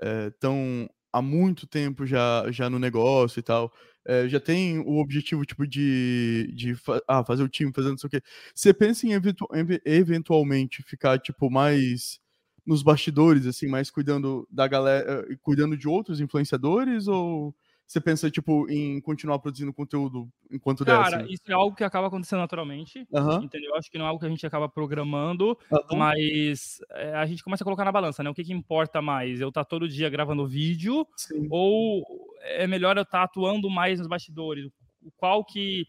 é, 0.00 0.30
tão 0.30 0.88
há 1.12 1.20
muito 1.20 1.66
tempo 1.66 2.06
já, 2.06 2.50
já 2.50 2.70
no 2.70 2.78
negócio 2.78 3.38
e 3.38 3.42
tal, 3.42 3.72
é, 4.06 4.28
já 4.28 4.40
tem 4.40 4.78
o 4.80 4.98
objetivo, 5.00 5.44
tipo, 5.44 5.66
de, 5.66 6.50
de 6.54 6.74
ah, 7.08 7.24
fazer 7.24 7.42
o 7.42 7.48
time, 7.48 7.72
fazendo 7.74 7.92
não 7.92 7.98
sei 7.98 8.08
o 8.08 8.10
quê. 8.10 8.22
Você 8.54 8.74
pensa 8.74 9.06
em 9.06 9.12
eventu 9.12 9.46
eventualmente 9.84 10.82
ficar, 10.82 11.18
tipo, 11.18 11.50
mais 11.50 12.20
nos 12.66 12.82
bastidores, 12.82 13.46
assim, 13.46 13.66
mais 13.66 13.90
cuidando 13.90 14.46
da 14.50 14.66
galera, 14.68 15.26
eh, 15.30 15.36
cuidando 15.42 15.76
de 15.76 15.88
outros 15.88 16.20
influenciadores, 16.20 17.08
ou 17.08 17.54
você 17.86 18.00
pensa, 18.00 18.30
tipo, 18.30 18.68
em 18.70 19.00
continuar 19.00 19.38
produzindo 19.38 19.72
conteúdo 19.72 20.28
enquanto 20.50 20.84
Cara, 20.84 20.98
der? 20.98 21.10
Cara, 21.10 21.24
assim? 21.24 21.34
isso 21.34 21.42
é 21.48 21.52
algo 21.52 21.76
que 21.76 21.84
acaba 21.84 22.06
acontecendo 22.06 22.40
naturalmente, 22.40 23.06
uhum. 23.10 23.42
entendeu? 23.42 23.74
Acho 23.76 23.90
que 23.90 23.98
não 23.98 24.06
é 24.06 24.08
algo 24.08 24.20
que 24.20 24.26
a 24.26 24.30
gente 24.30 24.46
acaba 24.46 24.68
programando, 24.68 25.58
uhum. 25.70 25.98
mas 25.98 26.80
é, 26.90 27.14
a 27.14 27.26
gente 27.26 27.44
começa 27.44 27.62
a 27.62 27.66
colocar 27.66 27.84
na 27.84 27.92
balança, 27.92 28.22
né? 28.22 28.30
O 28.30 28.34
que, 28.34 28.44
que 28.44 28.52
importa 28.52 29.02
mais? 29.02 29.40
Eu 29.40 29.48
estar 29.48 29.64
tá 29.64 29.68
todo 29.68 29.88
dia 29.88 30.08
gravando 30.08 30.46
vídeo 30.46 31.06
Sim. 31.16 31.46
ou 31.50 32.02
é 32.40 32.66
melhor 32.66 32.96
eu 32.96 33.02
estar 33.02 33.18
tá 33.18 33.24
atuando 33.24 33.68
mais 33.68 33.98
nos 33.98 34.08
bastidores? 34.08 34.70
Qual 35.16 35.44
que 35.44 35.86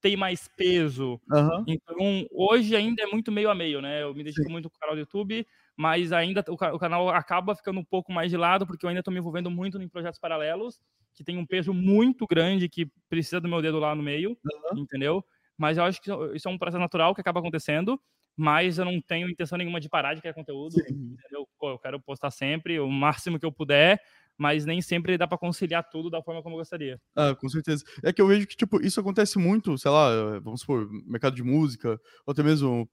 tem 0.00 0.16
mais 0.16 0.48
peso? 0.56 1.20
Uhum. 1.30 1.64
Então, 1.66 2.26
hoje 2.30 2.76
ainda 2.76 3.02
é 3.02 3.06
muito 3.06 3.30
meio 3.32 3.50
a 3.50 3.54
meio, 3.54 3.80
né? 3.82 4.02
Eu 4.02 4.14
me 4.14 4.24
dedico 4.24 4.46
Sim. 4.46 4.52
muito 4.52 4.70
com 4.70 4.76
o 4.76 4.78
canal 4.78 4.94
do 4.94 5.00
YouTube, 5.00 5.46
mas 5.76 6.12
ainda 6.12 6.44
o, 6.48 6.54
o 6.54 6.78
canal 6.78 7.08
acaba 7.08 7.54
ficando 7.54 7.80
um 7.80 7.84
pouco 7.84 8.12
mais 8.12 8.30
de 8.30 8.36
lado, 8.36 8.66
porque 8.66 8.84
eu 8.84 8.88
ainda 8.88 9.00
estou 9.00 9.12
me 9.12 9.20
envolvendo 9.20 9.50
muito 9.50 9.80
em 9.80 9.88
projetos 9.88 10.20
paralelos, 10.20 10.80
que 11.14 11.24
tem 11.24 11.38
um 11.38 11.46
peso 11.46 11.72
muito 11.72 12.26
grande, 12.26 12.68
que 12.68 12.90
precisa 13.08 13.40
do 13.40 13.48
meu 13.48 13.60
dedo 13.60 13.78
lá 13.78 13.94
no 13.94 14.02
meio, 14.02 14.30
uhum. 14.30 14.80
entendeu? 14.80 15.24
Mas 15.56 15.78
eu 15.78 15.84
acho 15.84 16.00
que 16.00 16.10
isso 16.34 16.48
é 16.48 16.50
um 16.50 16.58
processo 16.58 16.80
natural 16.80 17.14
que 17.14 17.20
acaba 17.20 17.40
acontecendo, 17.40 18.00
mas 18.36 18.78
eu 18.78 18.84
não 18.84 19.00
tenho 19.00 19.28
intenção 19.28 19.58
nenhuma 19.58 19.80
de 19.80 19.88
parar 19.88 20.14
de 20.14 20.20
criar 20.20 20.34
conteúdo, 20.34 20.72
Sim. 20.72 21.16
entendeu? 21.18 21.46
Pô, 21.58 21.70
eu 21.70 21.78
quero 21.78 22.00
postar 22.00 22.30
sempre, 22.30 22.80
o 22.80 22.88
máximo 22.88 23.38
que 23.38 23.44
eu 23.44 23.52
puder, 23.52 24.00
mas 24.38 24.64
nem 24.64 24.80
sempre 24.80 25.18
dá 25.18 25.26
para 25.26 25.38
conciliar 25.38 25.88
tudo 25.88 26.10
da 26.10 26.22
forma 26.22 26.42
como 26.42 26.54
eu 26.54 26.58
gostaria. 26.60 26.98
Ah, 27.14 27.34
com 27.34 27.48
certeza. 27.48 27.84
É 28.02 28.12
que 28.12 28.20
eu 28.20 28.26
vejo 28.26 28.46
que, 28.46 28.56
tipo, 28.56 28.80
isso 28.82 28.98
acontece 28.98 29.38
muito, 29.38 29.76
sei 29.76 29.90
lá, 29.90 30.40
vamos 30.40 30.60
supor, 30.60 30.88
mercado 31.06 31.36
de 31.36 31.42
música, 31.42 32.00
ou 32.26 32.32
até 32.32 32.42
mesmo 32.42 32.88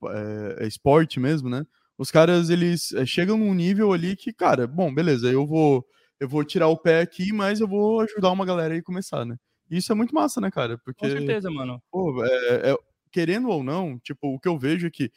é, 0.60 0.68
esporte 0.68 1.20
mesmo, 1.20 1.50
né? 1.50 1.66
Os 1.98 2.12
caras, 2.12 2.50
eles 2.50 2.94
é, 2.94 3.06
chegam 3.06 3.38
num 3.38 3.54
nível 3.54 3.92
ali 3.92 4.16
que, 4.16 4.32
cara, 4.32 4.68
bom, 4.68 4.94
beleza, 4.94 5.32
eu 5.32 5.46
vou 5.46 5.86
eu 6.20 6.28
vou 6.28 6.44
tirar 6.44 6.68
o 6.68 6.78
pé 6.78 7.02
aqui, 7.02 7.32
mas 7.32 7.60
eu 7.60 7.68
vou 7.68 8.02
ajudar 8.02 8.32
uma 8.32 8.46
galera 8.46 8.74
aí 8.74 8.80
a 8.80 8.84
começar, 8.84 9.26
né? 9.26 9.36
E 9.70 9.78
isso 9.78 9.92
é 9.92 9.96
muito 9.96 10.14
massa, 10.14 10.42
né, 10.42 10.50
cara? 10.50 10.78
Porque, 10.80 11.08
Com 11.08 11.18
certeza, 11.18 11.50
mano. 11.50 11.82
Pô, 11.92 12.24
é, 12.26 12.72
é, 12.72 12.78
querendo 13.12 13.50
ou 13.50 13.64
não, 13.64 14.00
tipo, 14.00 14.34
o 14.34 14.40
que 14.40 14.48
eu 14.48 14.58
vejo 14.58 14.88
é 14.88 14.90
que 14.90 15.12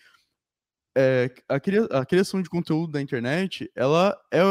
é, 0.96 1.30
a, 1.48 1.58
cria, 1.58 1.84
a 1.86 2.04
criação 2.04 2.42
de 2.42 2.50
conteúdo 2.50 2.92
da 2.92 3.00
internet, 3.00 3.70
ela 3.74 4.16
é 4.30 4.42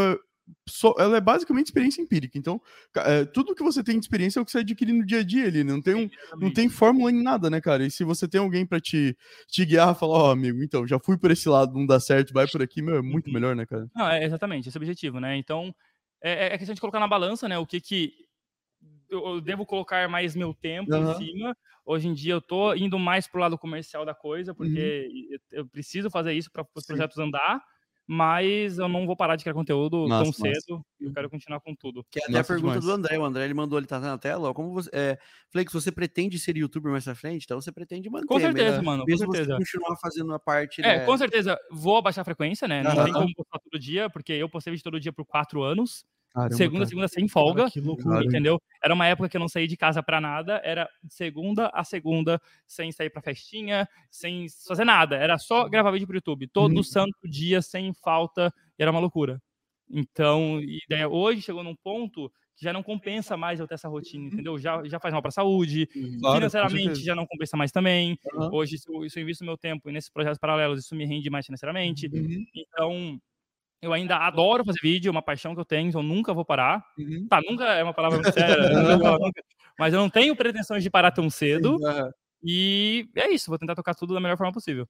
só, 0.68 0.94
ela 0.98 1.18
é 1.18 1.22
basicamente 1.22 1.68
experiência 1.68 2.02
empírica. 2.02 2.38
Então, 2.38 2.62
é, 2.96 3.26
tudo 3.26 3.56
que 3.56 3.64
você 3.64 3.84
tem 3.84 3.96
de 3.96 4.06
experiência 4.06 4.40
é 4.40 4.42
o 4.42 4.46
que 4.46 4.52
você 4.52 4.60
adquire 4.60 4.92
no 4.92 5.06
dia 5.06 5.20
a 5.20 5.24
dia 5.24 5.46
ali. 5.46 5.64
Não 5.64 5.82
tem, 5.82 5.96
um, 5.96 6.10
não 6.38 6.52
tem 6.52 6.68
fórmula 6.68 7.12
em 7.12 7.22
nada, 7.22 7.50
né, 7.50 7.62
cara? 7.62 7.86
E 7.86 7.92
se 7.92 8.04
você 8.04 8.28
tem 8.28 8.42
alguém 8.42 8.66
para 8.66 8.80
te, 8.80 9.16
te 9.48 9.66
guiar, 9.66 9.96
falar, 9.96 10.14
ó, 10.14 10.28
oh, 10.28 10.32
amigo, 10.32 10.62
então, 10.64 10.86
já 10.88 11.00
fui 11.00 11.18
por 11.18 11.32
esse 11.32 11.48
lado, 11.48 11.74
não 11.74 11.86
dá 11.86 12.00
certo, 12.00 12.34
vai 12.34 12.48
por 12.48 12.62
aqui, 12.62 12.82
meu, 12.82 12.98
é 12.98 13.02
muito 13.02 13.28
uhum. 13.28 13.34
melhor, 13.34 13.56
né, 13.56 13.66
cara? 13.66 13.88
Não, 13.96 14.08
é 14.08 14.26
exatamente, 14.26 14.68
esse 14.68 14.78
é 14.78 14.80
o 14.80 14.82
objetivo, 14.82 15.20
né? 15.20 15.38
Então, 15.38 15.74
é, 16.22 16.54
é 16.54 16.58
questão 16.58 16.76
de 16.76 16.82
colocar 16.82 17.00
na 17.00 17.08
balança, 17.08 17.48
né, 17.48 17.58
o 17.58 17.66
que 17.66 17.82
que 17.82 18.14
eu 19.10 19.42
devo 19.42 19.66
colocar 19.66 20.08
mais 20.08 20.36
meu 20.36 20.54
tempo 20.54 20.96
uhum. 20.96 21.12
em 21.12 21.16
cima. 21.16 21.58
Hoje 21.86 22.08
em 22.08 22.14
dia 22.14 22.34
eu 22.34 22.42
tô 22.42 22.74
indo 22.74 22.98
mais 22.98 23.28
pro 23.28 23.42
lado 23.42 23.58
comercial 23.58 24.06
da 24.06 24.14
coisa, 24.14 24.54
porque 24.54 25.10
uhum. 25.12 25.38
eu 25.52 25.68
preciso 25.68 26.10
fazer 26.10 26.34
isso 26.34 26.50
para 26.52 26.66
os 26.74 26.86
projetos 26.86 27.18
andar 27.18 27.62
mas 28.08 28.78
eu 28.78 28.90
não 28.90 29.06
vou 29.06 29.16
parar 29.16 29.36
de 29.36 29.44
criar 29.44 29.54
conteúdo 29.54 30.08
nossa, 30.08 30.24
tão 30.24 30.34
cedo. 30.34 30.64
Nossa. 30.70 30.86
Eu 31.00 31.14
quero 31.14 31.30
continuar 31.30 31.60
com 31.60 31.76
tudo. 31.76 32.06
Que 32.12 32.20
é 32.20 32.24
até 32.24 32.40
a 32.40 32.44
pergunta 32.44 32.80
demais. 32.80 32.86
do 32.86 32.92
André. 32.92 33.18
O 33.18 33.24
André 33.24 33.46
ele 33.46 33.54
mandou, 33.54 33.80
ele 33.80 33.88
tá 33.88 34.00
na 34.00 34.18
tela. 34.18 34.54
Como 34.54 34.74
você. 34.74 34.90
É, 34.94 35.18
Flake, 35.50 35.72
você 35.72 35.92
pretende 35.92 36.38
ser 36.38 36.58
youtuber 36.58 36.92
mais 36.92 37.04
pra 37.04 37.16
frente? 37.16 37.44
Então 37.46 37.60
você 37.60 37.72
pretende 37.72 38.10
manter. 38.10 38.28
Com 38.28 38.40
certeza, 38.40 38.78
né? 38.78 38.84
mano. 38.84 39.06
Mesmo 39.08 39.28
com 39.28 39.34
certeza. 39.34 39.58
continuar 39.58 39.98
fazendo 39.98 40.34
a 40.34 40.40
parte. 40.40 40.82
É, 40.82 41.00
né? 41.00 41.06
com 41.06 41.18
certeza. 41.18 41.58
Vou 41.72 41.98
abaixar 41.98 42.22
a 42.22 42.26
frequência, 42.26 42.68
né? 42.68 42.84
Não 42.84 43.04
tem 43.04 43.14
como 43.14 43.34
postar 43.34 43.60
todo 43.60 43.80
dia, 43.80 44.10
porque 44.10 44.34
eu 44.34 44.50
postei 44.50 44.72
vídeo 44.72 44.84
todo 44.84 45.00
dia 45.00 45.14
por 45.14 45.26
quatro 45.26 45.64
anos. 45.64 46.06
Caramba, 46.34 46.56
segunda, 46.56 46.80
cara. 46.80 46.90
segunda 46.90 47.08
sem 47.10 47.28
folga, 47.28 47.70
cara, 47.70 47.86
loucura, 47.86 48.24
entendeu? 48.24 48.62
Era 48.82 48.94
uma 48.94 49.06
época 49.06 49.28
que 49.28 49.36
eu 49.36 49.40
não 49.40 49.50
saí 49.50 49.68
de 49.68 49.76
casa 49.76 50.02
para 50.02 50.22
nada, 50.22 50.62
era 50.64 50.90
segunda 51.10 51.70
a 51.74 51.84
segunda, 51.84 52.42
sem 52.66 52.92
sair 52.92 53.10
para 53.10 53.22
festinha, 53.22 53.88
sem 54.10 54.48
fazer 54.66 54.86
nada, 54.86 55.18
era 55.18 55.38
só 55.38 55.68
gravar 55.68 55.92
vídeo 55.92 56.08
pro 56.08 56.16
YouTube, 56.16 56.48
todo 56.48 56.78
uhum. 56.78 56.84
santo 56.84 57.18
dia, 57.26 57.62
sem 57.62 57.94
falta, 57.94 58.54
era 58.80 58.90
uma 58.92 59.00
loucura. 59.00 59.42
Então, 59.90 60.62
ideia 60.62 61.10
hoje 61.10 61.42
chegou 61.42 61.64
num 61.64 61.76
ponto 61.76 62.32
que 62.56 62.64
já 62.64 62.72
não 62.72 62.82
compensa 62.82 63.36
mais 63.36 63.60
eu 63.60 63.68
ter 63.68 63.74
essa 63.74 63.90
rotina, 63.90 64.28
entendeu? 64.28 64.58
Já, 64.58 64.82
já 64.86 65.00
faz 65.00 65.14
mal 65.14 65.22
para 65.22 65.30
a 65.30 65.34
saúde, 65.34 65.90
uhum. 65.94 66.18
claro, 66.20 66.36
financeiramente 66.36 67.04
já 67.04 67.14
não 67.14 67.26
compensa 67.26 67.58
mais 67.58 67.72
também. 67.72 68.18
Uhum. 68.34 68.54
Hoje, 68.54 68.78
se 68.78 68.90
eu, 68.90 69.10
se 69.10 69.20
eu 69.20 69.24
invisto 69.24 69.44
meu 69.44 69.58
tempo 69.58 69.90
nesses 69.90 70.10
projetos 70.10 70.40
paralelos, 70.40 70.80
isso 70.80 70.96
me 70.96 71.06
rende 71.06 71.30
mais 71.30 71.46
financeiramente. 71.46 72.08
Uhum. 72.08 72.46
Então, 72.56 73.20
eu 73.82 73.94
ainda 73.94 74.18
adoro 74.18 74.64
fazer 74.64 74.80
vídeo, 74.82 75.10
é 75.10 75.12
uma 75.12 75.22
paixão 75.22 75.54
que 75.54 75.60
eu 75.60 75.66
tenho, 75.66 75.90
então 75.90 76.04
nunca 76.04 76.34
vou 76.34 76.46
parar. 76.46 76.86
Uhum. 76.98 77.28
Tá, 77.28 77.42
nunca 77.42 77.66
é 77.66 77.84
uma 77.84 77.94
palavra 77.94 78.18
muito 78.22 78.34
séria, 78.34 78.70
mas 79.80 79.94
eu 79.94 80.00
não 80.00 80.10
tenho 80.10 80.36
pretensões 80.36 80.84
de 80.84 80.90
parar 80.90 81.12
tão 81.12 81.30
cedo. 81.30 81.78
Uhum. 81.78 82.12
E 82.44 83.08
é 83.16 83.30
isso, 83.30 83.50
vou 83.50 83.60
tentar 83.60 83.76
tocar 83.76 83.94
tudo 83.94 84.14
da 84.14 84.20
melhor 84.20 84.38
forma 84.38 84.52
possível. 84.52 84.88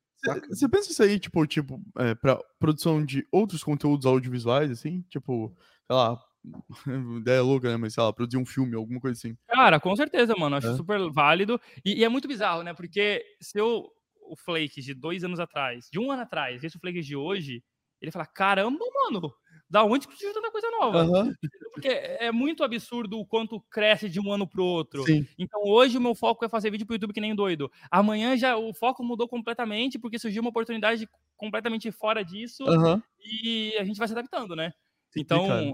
Você 0.50 0.70
pensa 0.70 0.92
isso 0.92 1.04
aí, 1.04 1.20
tipo, 1.20 1.46
tipo, 1.46 1.82
é, 1.98 2.16
pra 2.16 2.40
produção 2.58 3.04
de 3.04 3.28
outros 3.32 3.64
conteúdos 3.64 4.06
audiovisuais, 4.06 4.72
assim? 4.72 5.02
Tipo, 5.10 5.54
sei 5.86 5.96
lá, 5.96 6.18
ideia 7.20 7.42
louca, 7.42 7.70
né? 7.70 7.78
Mas 7.78 7.94
sei 7.94 8.04
lá, 8.04 8.14
produzir 8.14 8.38
um 8.38 8.46
filme, 8.46 8.76
alguma 8.76 9.00
coisa 9.00 9.18
assim. 9.18 9.36
Cara, 9.48 9.80
com 9.80 9.96
certeza, 9.96 10.34
mano. 10.36 10.56
Acho 10.56 10.70
é. 10.70 10.76
super 10.76 11.12
válido. 11.12 11.60
E, 11.84 12.00
e, 12.00 12.04
é 12.04 12.10
muito 12.10 12.28
bizarro, 12.28 12.64
né? 12.64 12.74
Porque 12.74 13.24
se 13.40 13.60
eu. 13.60 13.90
O 14.24 14.36
Flake 14.38 14.80
de 14.80 14.94
dois 14.94 15.26
anos 15.26 15.42
atrás, 15.42 15.90
de 15.92 16.00
um 16.00 16.10
ano 16.10 16.22
atrás, 16.22 16.64
esse 16.64 16.80
Flake 16.80 17.02
de 17.02 17.18
hoje, 17.18 17.62
ele 18.02 18.12
fala: 18.12 18.26
caramba, 18.26 18.84
mano, 18.94 19.34
da 19.70 19.84
onde 19.86 20.06
que 20.06 20.14
surgiu 20.18 20.34
tanta 20.34 20.52
coisa 20.52 20.70
nova? 20.72 21.04
Uhum. 21.04 21.34
Porque 21.74 21.88
é 21.88 22.30
muito 22.30 22.62
absurdo 22.62 23.18
o 23.18 23.26
quanto 23.26 23.62
cresce 23.70 24.10
de 24.10 24.20
um 24.20 24.32
ano 24.32 24.46
pro 24.46 24.66
outro. 24.66 25.04
Sim. 25.06 25.26
Então 25.40 25.62
hoje 25.64 25.98
o 25.98 26.02
meu 26.02 26.14
foco 26.14 26.44
é 26.44 26.50
fazer 26.50 26.70
vídeo 26.70 26.86
pro 26.86 26.96
YouTube 26.96 27.14
que 27.14 27.22
nem 27.22 27.34
doido. 27.34 27.72
Amanhã 27.90 28.36
já 28.36 28.58
o 28.58 28.74
foco 28.74 29.02
mudou 29.02 29.30
completamente 29.30 29.98
porque 29.98 30.20
surgiu 30.20 30.42
uma 30.42 30.50
oportunidade 30.50 31.08
completamente 31.38 31.90
fora 31.90 32.24
disso 32.24 32.66
uhum. 32.66 33.02
e 33.24 33.74
a 33.80 33.86
gente 33.86 33.98
vai 33.98 34.10
se 34.10 34.14
adaptando, 34.14 34.58
né? 34.58 34.74
Então, 35.16 35.74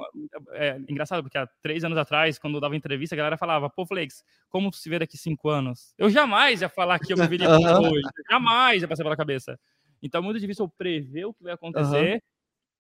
é, 0.52 0.70
é, 0.70 0.78
engraçado, 0.90 1.22
porque 1.22 1.38
há 1.38 1.48
três 1.62 1.84
anos 1.84 1.98
atrás, 1.98 2.40
quando 2.40 2.56
eu 2.56 2.62
dava 2.62 2.76
entrevista, 2.76 3.14
a 3.14 3.18
galera 3.18 3.38
falava, 3.38 3.70
pô, 3.70 3.86
Flex, 3.86 4.24
como 4.50 4.72
tu 4.72 4.78
se 4.78 4.90
vê 4.90 4.98
daqui 4.98 5.18
cinco 5.18 5.50
anos? 5.50 5.94
Eu 5.98 6.10
jamais 6.10 6.62
ia 6.62 6.70
falar 6.70 6.98
que 7.00 7.14
eu 7.14 7.18
me 7.18 7.28
viria 7.28 7.48
uhum. 7.50 7.92
hoje. 7.92 8.08
Jamais 8.30 8.82
ia 8.82 8.88
passar 8.88 9.04
pela 9.04 9.16
cabeça. 9.16 9.60
Então 10.02 10.22
é 10.22 10.24
muito 10.24 10.40
difícil 10.40 10.66
eu 10.66 10.70
prever 10.70 11.26
o 11.26 11.34
que 11.34 11.44
vai 11.44 11.54
acontecer 11.54 12.16
uhum. 12.16 12.20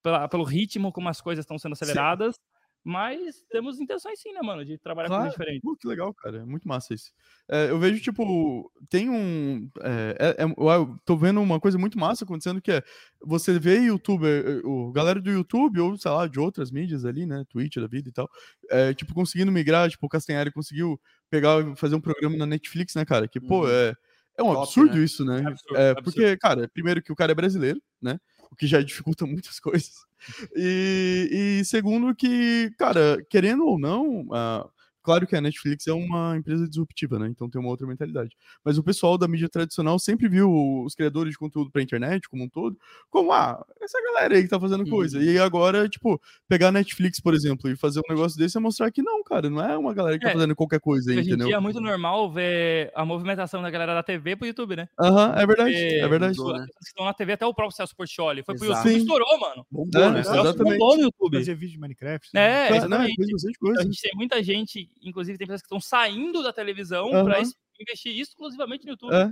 pela, 0.03 0.27
pelo 0.27 0.43
ritmo 0.43 0.91
como 0.91 1.09
as 1.09 1.21
coisas 1.21 1.43
estão 1.43 1.57
sendo 1.57 1.73
aceleradas. 1.73 2.35
Sim. 2.35 2.41
Mas 2.87 3.43
temos 3.49 3.81
intenções 3.81 4.17
sim, 4.17 4.31
né, 4.31 4.39
mano? 4.41 4.63
De 4.63 4.77
trabalhar 4.77 5.09
claro. 5.09 5.23
com 5.23 5.25
coisas 5.25 5.37
diferentes. 5.37 5.61
Pô, 5.61 5.75
que 5.75 5.85
legal, 5.85 6.13
cara. 6.13 6.45
Muito 6.45 6.65
massa 6.65 6.93
isso. 6.93 7.11
É, 7.49 7.69
eu 7.69 7.77
vejo, 7.77 7.99
tipo, 7.99 8.71
tem 8.89 9.09
um. 9.09 9.69
É, 9.81 10.37
é, 10.37 10.43
é 10.43 10.45
eu 10.45 10.97
tô 11.03 11.17
vendo 11.17 11.41
uma 11.41 11.59
coisa 11.59 11.77
muito 11.77 11.99
massa 11.99 12.23
acontecendo 12.23 12.61
que 12.61 12.71
é 12.71 12.81
você 13.21 13.59
vê 13.59 13.79
youtuber, 13.79 14.65
o 14.65 14.89
galera 14.93 15.19
do 15.19 15.29
YouTube, 15.29 15.81
ou 15.81 15.97
sei 15.97 16.11
lá, 16.11 16.27
de 16.27 16.39
outras 16.39 16.71
mídias 16.71 17.03
ali, 17.03 17.25
né? 17.25 17.43
Twitch 17.49 17.75
da 17.75 17.87
vida 17.87 18.07
e 18.07 18.11
tal, 18.13 18.29
é, 18.69 18.93
tipo, 18.93 19.13
conseguindo 19.13 19.51
migrar, 19.51 19.89
tipo, 19.89 20.05
o 20.05 20.09
Castanhari 20.09 20.49
conseguiu 20.49 20.97
pegar 21.29 21.75
fazer 21.75 21.95
um 21.95 22.01
programa 22.01 22.37
na 22.37 22.45
Netflix, 22.45 22.95
né, 22.95 23.03
cara? 23.03 23.27
Que, 23.27 23.41
pô, 23.41 23.63
uhum. 23.63 23.69
é 23.69 23.93
é 24.37 24.43
um 24.43 24.53
Top, 24.53 24.63
absurdo 24.63 24.95
né? 24.95 25.03
isso, 25.03 25.25
né? 25.25 25.43
Absurdo, 25.45 25.77
é, 25.77 25.93
porque, 25.95 26.21
absurdo. 26.21 26.39
cara, 26.39 26.69
primeiro 26.71 27.01
que 27.01 27.11
o 27.11 27.15
cara 27.15 27.31
é 27.31 27.35
brasileiro, 27.35 27.81
né? 28.01 28.19
O 28.51 28.55
que 28.55 28.67
já 28.67 28.81
dificulta 28.81 29.25
muitas 29.27 29.59
coisas. 29.59 29.91
E, 30.55 31.59
e 31.59 31.65
segundo 31.65 32.15
que, 32.15 32.71
cara, 32.77 33.17
querendo 33.29 33.65
ou 33.65 33.79
não, 33.79 34.21
uh, 34.27 34.69
Claro 35.07 35.25
que 35.25 35.37
a 35.37 35.39
Netflix 35.39 35.87
é 35.87 35.93
uma 35.93 36.35
empresa 36.35 36.67
disruptiva, 36.67 37.17
né? 37.17 37.29
Então 37.29 37.49
tem 37.49 37.61
uma 37.61 37.69
outra 37.69 37.87
mentalidade. 37.87 38.35
Mas 38.61 38.77
o 38.77 38.83
pessoal 38.83 39.17
da 39.17 39.25
mídia 39.25 39.47
tradicional 39.47 39.97
sempre 39.97 40.27
viu 40.27 40.51
os 40.83 40.93
criadores 40.93 41.31
de 41.31 41.37
conteúdo 41.37 41.71
pra 41.71 41.81
internet, 41.81 42.27
como 42.27 42.43
um 42.43 42.49
todo, 42.49 42.77
como, 43.09 43.31
ah, 43.31 43.65
essa 43.79 43.97
galera 44.03 44.35
aí 44.35 44.43
que 44.43 44.49
tá 44.49 44.59
fazendo 44.59 44.85
coisa. 44.85 45.17
Uhum. 45.17 45.23
E 45.23 45.39
agora, 45.39 45.87
tipo, 45.87 46.21
pegar 46.45 46.67
a 46.67 46.71
Netflix, 46.73 47.21
por 47.21 47.33
exemplo, 47.33 47.71
e 47.71 47.77
fazer 47.77 48.01
um 48.01 48.13
negócio 48.13 48.37
desse 48.37 48.57
é 48.57 48.59
mostrar 48.59 48.91
que 48.91 49.01
não, 49.01 49.23
cara, 49.23 49.49
não 49.49 49.63
é 49.63 49.77
uma 49.77 49.93
galera 49.93 50.17
que 50.17 50.25
tá 50.25 50.31
é, 50.31 50.33
tá 50.33 50.39
fazendo 50.39 50.55
qualquer 50.57 50.81
coisa 50.81 51.09
aí, 51.09 51.19
hoje 51.19 51.29
entendeu? 51.29 51.47
Hoje 51.47 51.55
é 51.55 51.59
muito 51.61 51.79
normal 51.79 52.29
ver 52.29 52.91
a 52.93 53.05
movimentação 53.05 53.61
da 53.61 53.69
galera 53.69 53.93
da 53.93 54.03
TV 54.03 54.35
pro 54.35 54.45
YouTube, 54.45 54.75
né? 54.75 54.89
Aham, 54.99 55.29
uhum, 55.29 55.39
é 55.39 55.47
verdade, 55.47 55.73
é 55.73 56.07
verdade. 56.09 56.37
As 56.37 56.59
né? 56.59 56.65
estão 56.81 57.05
na 57.05 57.13
TV, 57.13 57.31
até 57.31 57.45
o 57.45 57.53
próprio 57.53 57.77
Celso 57.77 57.95
Portioli, 57.95 58.43
foi 58.43 58.55
Exato. 58.55 58.81
pro 58.81 58.89
YouTube, 58.89 59.01
estourou, 59.01 59.39
mano. 59.39 59.65
Bombou, 59.71 60.03
é, 60.03 60.11
né? 60.11 60.19
Exatamente. 60.19 60.77
Bombou 60.77 60.97
no 60.97 61.03
YouTube. 61.03 61.37
Fazer 61.37 61.55
vídeo 61.55 61.75
de 61.75 61.79
Minecraft. 61.79 62.29
Né? 62.33 62.41
É, 62.41 62.75
exatamente. 62.75 63.15
Não, 63.17 63.71
a 63.77 63.83
gente 63.83 64.01
tem 64.01 64.11
muita 64.13 64.43
gente, 64.43 64.89
inclusive 65.01 65.37
tem 65.37 65.47
pessoas 65.47 65.61
que 65.61 65.67
estão 65.67 65.79
saindo 65.79 66.43
da 66.43 66.53
televisão 66.53 67.05
uhum. 67.05 67.25
para 67.25 67.41
investir 67.79 68.19
exclusivamente 68.19 68.85
no 68.85 68.91
YouTube. 68.91 69.13
É, 69.13 69.31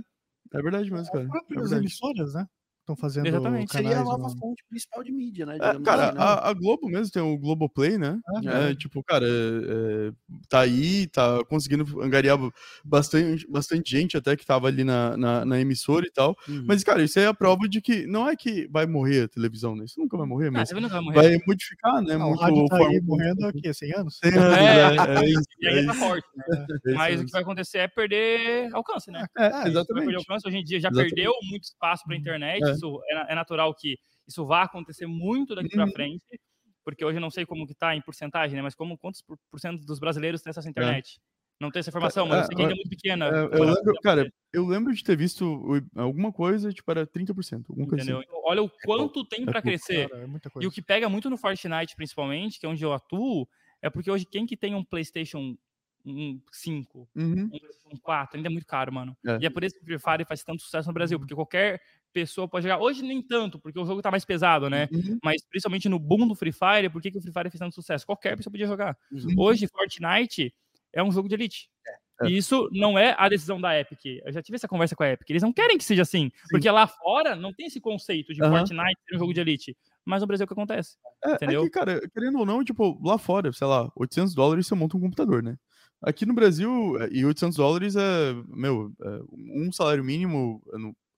é 0.52 0.62
verdade 0.62 0.90
mesmo, 0.90 1.10
cara. 1.10 1.24
As 1.24 1.30
próprias 1.30 1.72
é 1.72 1.76
emissoras, 1.76 2.34
né? 2.34 2.46
Estão 2.86 2.96
fazendo. 2.96 3.26
Exatamente. 3.26 3.72
Seria 3.72 3.98
a 3.98 4.04
nova 4.04 4.28
no... 4.28 4.38
fonte 4.38 4.64
principal 4.68 5.02
de 5.02 5.12
mídia, 5.12 5.44
né? 5.44 5.56
É, 5.56 5.80
cara, 5.80 6.06
assim, 6.06 6.18
né? 6.18 6.24
A, 6.24 6.50
a, 6.50 6.52
Globo 6.52 6.88
mesmo 6.88 7.12
tem 7.12 7.22
o 7.22 7.36
Globoplay, 7.36 7.98
né? 7.98 8.18
É. 8.44 8.70
É, 8.70 8.74
tipo, 8.74 9.02
cara, 9.02 9.26
é, 9.28 10.12
tá 10.48 10.60
aí, 10.60 11.06
tá 11.08 11.44
conseguindo 11.48 12.00
angariar 12.00 12.38
bastante, 12.84 13.46
bastante 13.50 13.90
gente 13.90 14.16
até 14.16 14.36
que 14.36 14.46
tava 14.46 14.68
ali 14.68 14.84
na, 14.84 15.16
na, 15.16 15.44
na 15.44 15.60
emissora 15.60 16.06
e 16.06 16.10
tal. 16.10 16.36
Uhum. 16.48 16.64
Mas, 16.66 16.84
cara, 16.84 17.02
isso 17.02 17.18
é 17.18 17.26
a 17.26 17.34
prova 17.34 17.68
de 17.68 17.80
que 17.80 18.06
não 18.06 18.28
é 18.28 18.36
que 18.36 18.68
vai 18.68 18.86
morrer 18.86 19.24
a 19.24 19.28
televisão, 19.28 19.74
né? 19.74 19.84
Isso 19.84 20.00
nunca 20.00 20.16
vai 20.16 20.26
morrer, 20.26 20.50
mas 20.50 20.70
ah, 20.70 20.80
vai, 20.80 21.00
morrer. 21.00 21.14
vai, 21.14 21.38
modificar, 21.46 22.02
né? 22.02 22.16
Não, 22.16 22.28
muito 22.28 22.40
o 22.40 22.42
rádio 22.42 22.66
tá 22.66 22.76
aí 22.78 23.00
morrendo 23.02 23.46
aqui, 23.46 23.74
100 23.74 23.94
anos? 23.94 24.18
100 24.22 24.32
anos, 24.34 24.56
é, 24.56 25.24
é, 25.24 25.28
isso, 25.28 25.44
e 25.60 25.66
aí 25.66 25.86
tá 25.86 25.94
forte, 25.94 26.26
né? 26.36 26.66
Mas 26.94 27.20
o 27.20 27.24
que 27.24 27.32
vai 27.32 27.42
acontecer 27.42 27.78
é 27.78 27.88
perder 27.88 28.68
alcance, 28.72 29.10
né? 29.10 29.26
É, 29.36 29.68
exatamente. 29.68 30.14
Alcance, 30.14 30.46
hoje 30.46 30.58
em 30.58 30.64
dia 30.64 30.80
já 30.80 30.88
exatamente. 30.88 31.14
perdeu 31.14 31.32
muito 31.50 31.64
espaço 31.64 32.04
pra 32.06 32.16
internet, 32.16 32.60
isso 32.76 33.00
é 33.08 33.34
natural 33.34 33.56
natural 33.56 33.74
que 33.74 33.98
isso 34.26 34.44
vá 34.44 34.62
acontecer 34.62 35.06
muito 35.06 35.54
daqui 35.54 35.70
para 35.70 35.84
uhum. 35.84 35.92
frente, 35.92 36.40
porque 36.84 37.04
hoje 37.04 37.16
eu 37.16 37.20
não 37.20 37.30
sei 37.30 37.46
como 37.46 37.66
que 37.66 37.72
está 37.72 37.94
em 37.94 38.02
porcentagem, 38.02 38.56
né? 38.56 38.62
Mas 38.62 38.74
como 38.74 38.98
quantos 38.98 39.22
por, 39.22 39.38
por 39.50 39.60
cento 39.60 39.84
dos 39.84 39.98
brasileiros 39.98 40.42
tem 40.42 40.50
acesso 40.50 40.68
à 40.68 40.70
é. 40.70 40.72
internet? 40.72 41.18
É. 41.18 41.36
Não 41.58 41.70
tem 41.70 41.80
essa 41.80 41.88
informação, 41.88 42.26
mas 42.26 42.40
eu 42.40 42.46
sei 42.46 42.56
que 42.56 42.62
ainda 42.62 42.74
é 42.74 42.76
muito 42.76 42.90
pequena. 42.90 43.26
É, 43.28 43.58
eu 43.58 43.64
lembro, 43.64 43.94
cara, 44.02 44.30
eu 44.52 44.66
lembro 44.66 44.92
de 44.92 45.02
ter 45.02 45.16
visto 45.16 45.82
alguma 45.94 46.30
coisa, 46.30 46.70
tipo, 46.70 46.90
era 46.90 47.06
30%. 47.06 47.64
Alguma 47.70 47.88
coisa 47.88 48.04
Entendeu? 48.04 48.18
Assim. 48.18 48.26
Então, 48.28 48.42
olha 48.44 48.62
o 48.62 48.70
quanto 48.84 49.24
tem 49.24 49.46
para 49.46 49.62
crescer. 49.62 50.06
Cara, 50.10 50.28
e 50.60 50.66
o 50.66 50.70
que 50.70 50.82
pega 50.82 51.08
muito 51.08 51.30
no 51.30 51.38
Fortnite, 51.38 51.96
principalmente, 51.96 52.60
que 52.60 52.66
é 52.66 52.68
onde 52.68 52.84
eu 52.84 52.92
atuo, 52.92 53.48
é 53.80 53.88
porque 53.88 54.10
hoje 54.10 54.26
quem 54.26 54.44
que 54.44 54.54
tem 54.54 54.74
um 54.74 54.84
PlayStation 54.84 55.56
um 56.06 56.40
5, 56.52 57.08
uhum. 57.16 57.50
um 57.92 57.96
4, 57.96 58.36
ainda 58.36 58.48
é 58.48 58.50
muito 58.50 58.66
caro, 58.66 58.92
mano. 58.92 59.16
É. 59.26 59.38
E 59.40 59.46
é 59.46 59.50
por 59.50 59.64
isso 59.64 59.74
que 59.74 59.82
o 59.82 59.84
Free 59.84 59.98
Fire 59.98 60.24
faz 60.24 60.44
tanto 60.44 60.62
sucesso 60.62 60.88
no 60.88 60.94
Brasil, 60.94 61.16
uhum. 61.16 61.20
porque 61.20 61.34
qualquer 61.34 61.80
pessoa 62.12 62.48
pode 62.48 62.64
jogar. 62.64 62.80
Hoje 62.80 63.02
nem 63.02 63.22
tanto, 63.22 63.58
porque 63.58 63.78
o 63.78 63.84
jogo 63.84 64.02
tá 64.02 64.10
mais 64.10 64.24
pesado, 64.24 64.70
né? 64.70 64.88
Uhum. 64.92 65.18
Mas 65.22 65.42
principalmente 65.48 65.88
no 65.88 65.98
boom 65.98 66.26
do 66.26 66.34
Free 66.34 66.52
Fire, 66.52 66.90
por 66.90 67.02
que, 67.02 67.10
que 67.10 67.18
o 67.18 67.20
Free 67.20 67.32
Fire 67.32 67.50
fez 67.50 67.58
tanto 67.58 67.74
sucesso? 67.74 68.06
Qualquer 68.06 68.36
pessoa 68.36 68.50
podia 68.50 68.66
jogar. 68.66 68.96
Uhum. 69.12 69.34
Hoje, 69.38 69.66
Fortnite 69.66 70.54
é 70.92 71.02
um 71.02 71.12
jogo 71.12 71.28
de 71.28 71.34
elite. 71.34 71.68
É. 72.22 72.28
E 72.28 72.36
isso 72.36 72.68
não 72.72 72.98
é 72.98 73.14
a 73.18 73.28
decisão 73.28 73.60
da 73.60 73.78
Epic. 73.78 74.00
Eu 74.24 74.32
já 74.32 74.42
tive 74.42 74.56
essa 74.56 74.66
conversa 74.66 74.96
com 74.96 75.02
a 75.02 75.10
Epic. 75.10 75.28
Eles 75.28 75.42
não 75.42 75.52
querem 75.52 75.76
que 75.76 75.84
seja 75.84 76.02
assim. 76.02 76.30
Sim. 76.34 76.48
Porque 76.50 76.70
lá 76.70 76.86
fora 76.86 77.36
não 77.36 77.52
tem 77.52 77.66
esse 77.66 77.80
conceito 77.80 78.32
de 78.32 78.42
uhum. 78.42 78.50
Fortnite 78.50 79.00
ser 79.06 79.16
um 79.16 79.18
jogo 79.18 79.34
de 79.34 79.40
elite. 79.40 79.76
Mas 80.04 80.22
no 80.22 80.26
Brasil 80.26 80.44
é 80.44 80.46
o 80.46 80.48
que 80.48 80.54
acontece. 80.54 80.96
É, 81.24 81.32
entendeu? 81.32 81.60
É 81.60 81.64
que, 81.64 81.70
cara, 81.70 82.00
querendo 82.08 82.38
ou 82.38 82.46
não, 82.46 82.64
tipo, 82.64 82.98
lá 83.04 83.18
fora, 83.18 83.52
sei 83.52 83.66
lá, 83.66 83.90
800 83.96 84.34
dólares 84.34 84.66
você 84.66 84.74
monta 84.74 84.96
um 84.96 85.00
computador, 85.00 85.42
né? 85.42 85.56
Aqui 86.00 86.24
no 86.24 86.34
Brasil, 86.34 86.96
e 87.10 87.24
800 87.24 87.56
dólares 87.56 87.96
é, 87.96 88.34
meu, 88.48 88.92
é 89.02 89.20
um 89.32 89.72
salário 89.72 90.04
mínimo, 90.04 90.62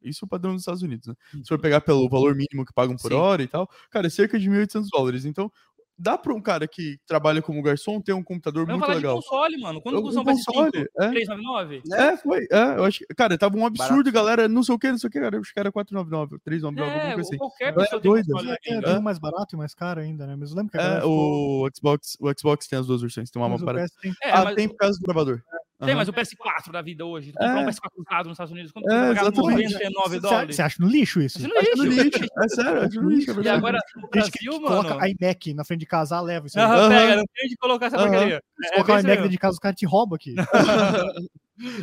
Isso 0.02 0.24
é 0.24 0.26
o 0.26 0.28
padrão 0.28 0.52
dos 0.52 0.62
Estados 0.62 0.82
Unidos, 0.82 1.06
né? 1.06 1.14
Se 1.32 1.48
for 1.48 1.58
pegar 1.58 1.80
pelo 1.80 2.08
valor 2.08 2.34
mínimo 2.34 2.64
que 2.64 2.72
pagam 2.72 2.96
por 2.96 3.10
Sim. 3.10 3.16
hora 3.16 3.42
e 3.42 3.48
tal, 3.48 3.68
cara, 3.90 4.06
é 4.06 4.10
cerca 4.10 4.38
de 4.38 4.48
1.800 4.48 4.86
dólares. 4.90 5.24
Então, 5.24 5.50
dá 5.98 6.16
para 6.16 6.32
um 6.32 6.40
cara 6.40 6.68
que 6.68 6.98
trabalha 7.06 7.42
como 7.42 7.60
garçom 7.60 8.00
ter 8.00 8.12
um 8.12 8.22
computador 8.22 8.68
eu 8.68 8.78
muito 8.78 8.88
legal. 8.88 9.18
De 9.18 9.24
console, 9.24 9.58
mano. 9.58 9.82
Quando 9.82 10.00
custou 10.00 10.22
um 10.22 10.24
console, 10.24 10.88
é. 10.96 11.08
399? 11.08 11.82
É, 11.92 12.16
foi. 12.16 12.46
É, 12.50 12.78
eu 12.78 12.84
acho 12.84 13.00
que, 13.00 13.06
cara, 13.14 13.36
tava 13.36 13.58
um 13.58 13.66
absurdo, 13.66 14.12
Barato. 14.12 14.12
galera, 14.12 14.48
não 14.48 14.62
sei 14.62 14.74
o 14.74 14.78
que, 14.78 14.90
não 14.90 14.98
sei 14.98 15.08
o 15.08 15.10
que, 15.10 15.18
cara, 15.18 15.36
eu 15.36 15.40
acho 15.40 15.52
que 15.52 15.58
era 15.58 15.72
499, 15.72 16.38
399, 16.44 16.90
é, 16.90 16.94
alguma 16.94 17.14
coisa 17.14 17.28
assim. 17.28 17.38
Qualquer 17.38 17.74
pessoa 17.74 17.98
é, 17.98 18.02
tem 18.02 18.10
doido, 18.10 18.32
console 18.32 18.56
é, 18.64 18.90
é, 18.90 19.00
mais 19.00 19.18
barato 19.18 19.56
e 19.56 19.58
mais 19.58 19.74
caro 19.74 20.00
ainda, 20.00 20.26
né? 20.26 20.36
Mas 20.36 20.54
lembra 20.54 20.70
que 20.70 20.78
é, 20.78 21.04
o 21.04 21.68
Xbox, 21.74 22.16
o 22.20 22.32
Xbox 22.38 22.68
tem 22.68 22.78
as 22.78 22.86
duas 22.86 23.00
versões, 23.00 23.30
tem 23.30 23.42
uma, 23.42 23.48
uma 23.48 23.64
parada. 23.64 23.88
Tem... 24.00 24.12
É, 24.22 24.30
ah, 24.30 24.44
mas... 24.44 24.54
tem 24.54 24.68
por 24.68 24.76
causa 24.76 24.98
do 24.98 25.02
gravador. 25.02 25.42
Tem, 25.84 25.94
mas 25.94 26.08
o 26.08 26.12
PS4 26.12 26.72
da 26.72 26.82
vida 26.82 27.06
hoje, 27.06 27.30
tu 27.30 27.38
comprar 27.38 27.60
um 27.60 27.66
PS4 27.66 27.90
usado 27.96 28.24
nos 28.26 28.34
Estados 28.34 28.52
Unidos, 28.52 28.72
quando 28.72 28.90
é, 28.90 29.30
tu 29.30 29.42
99 29.42 30.20
dólares. 30.20 30.56
Você 30.56 30.62
acha 30.62 30.82
no 30.82 30.88
lixo 30.88 31.20
isso? 31.20 31.38
Acho 31.38 31.48
no 31.48 31.60
lixo. 31.60 31.76
no 31.78 31.84
lixo. 31.84 32.24
É 32.42 32.48
sério, 32.48 32.82
acho 32.82 33.00
no 33.00 33.10
lixo. 33.10 33.40
E 33.40 33.48
agora, 33.48 33.78
o 34.02 34.08
Brasil, 34.08 34.60
mano... 34.60 34.82
Coloca 34.82 35.08
iMac 35.08 35.54
na 35.54 35.64
frente 35.64 35.80
de 35.80 35.86
casa, 35.86 36.20
leva 36.20 36.48
isso 36.48 36.58
aí. 36.58 36.64
Aham, 36.64 36.88
pega, 36.88 37.16
não 37.16 37.24
tem 37.32 37.46
onde 37.46 37.56
colocar 37.56 37.86
essa 37.86 37.96
porcaria. 37.96 38.42
Se 38.60 38.72
colocar 38.72 38.92
o 38.94 38.98
iMac 38.98 39.16
dentro 39.16 39.28
de 39.28 39.38
casa, 39.38 39.52
os 39.52 39.58
caras 39.60 39.78
te 39.78 39.86
roubam 39.86 40.16
aqui. 40.16 40.34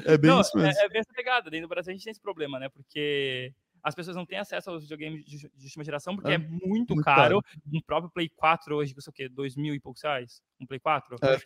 é 0.05 0.17
bem 0.17 0.39
isso 0.41 0.57
mesmo. 0.57 0.81
É, 0.81 0.89
bem 0.89 0.99
essa 0.99 1.13
pegada. 1.13 1.49
Dentro 1.49 1.67
do 1.67 1.69
Brasil 1.69 1.91
a 1.91 1.93
gente 1.93 2.03
tem 2.03 2.11
esse 2.11 2.21
problema, 2.21 2.59
né? 2.59 2.67
Porque 2.67 3.53
as 3.81 3.95
pessoas 3.95 4.17
não 4.17 4.25
têm 4.25 4.39
acesso 4.39 4.71
aos 4.71 4.81
videogames 4.81 5.23
de, 5.23 5.49
última 5.63 5.83
geração 5.83 6.15
porque 6.15 6.31
é, 6.31 6.35
é 6.35 6.37
muito, 6.39 6.95
muito 6.95 6.95
caro. 6.95 7.39
caro. 7.39 7.41
Um 7.71 7.79
próprio 7.79 8.11
Play 8.11 8.29
4 8.35 8.75
hoje, 8.75 8.95
custa 8.95 9.11
o 9.11 9.13
quê? 9.13 9.29
Dois 9.29 9.55
mil 9.55 9.75
e 9.75 9.79
poucos 9.79 10.01
reais? 10.01 10.41
Um 10.59 10.65
Play 10.65 10.79
4? 10.79 11.17
É, 11.21 11.37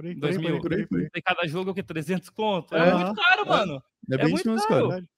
por 0.00 0.06
aí. 0.06 0.14
Por 0.14 0.28
aí, 0.28 0.34
2000. 0.34 0.60
Por 0.60 0.72
aí, 0.72 0.86
por 0.86 1.00
aí, 1.00 1.22
Cada 1.22 1.46
jogo 1.46 1.70
é 1.70 1.72
o 1.72 1.74
que? 1.74 1.82
300 1.82 2.30
conto? 2.30 2.74
É, 2.74 2.88
é 2.88 2.94
muito 2.94 3.14
caro, 3.14 3.46
mano. 3.46 3.82
É, 4.10 4.14
é 4.14 4.28
muito 4.28 4.66
caro. 4.66 4.88
caro. 4.88 5.08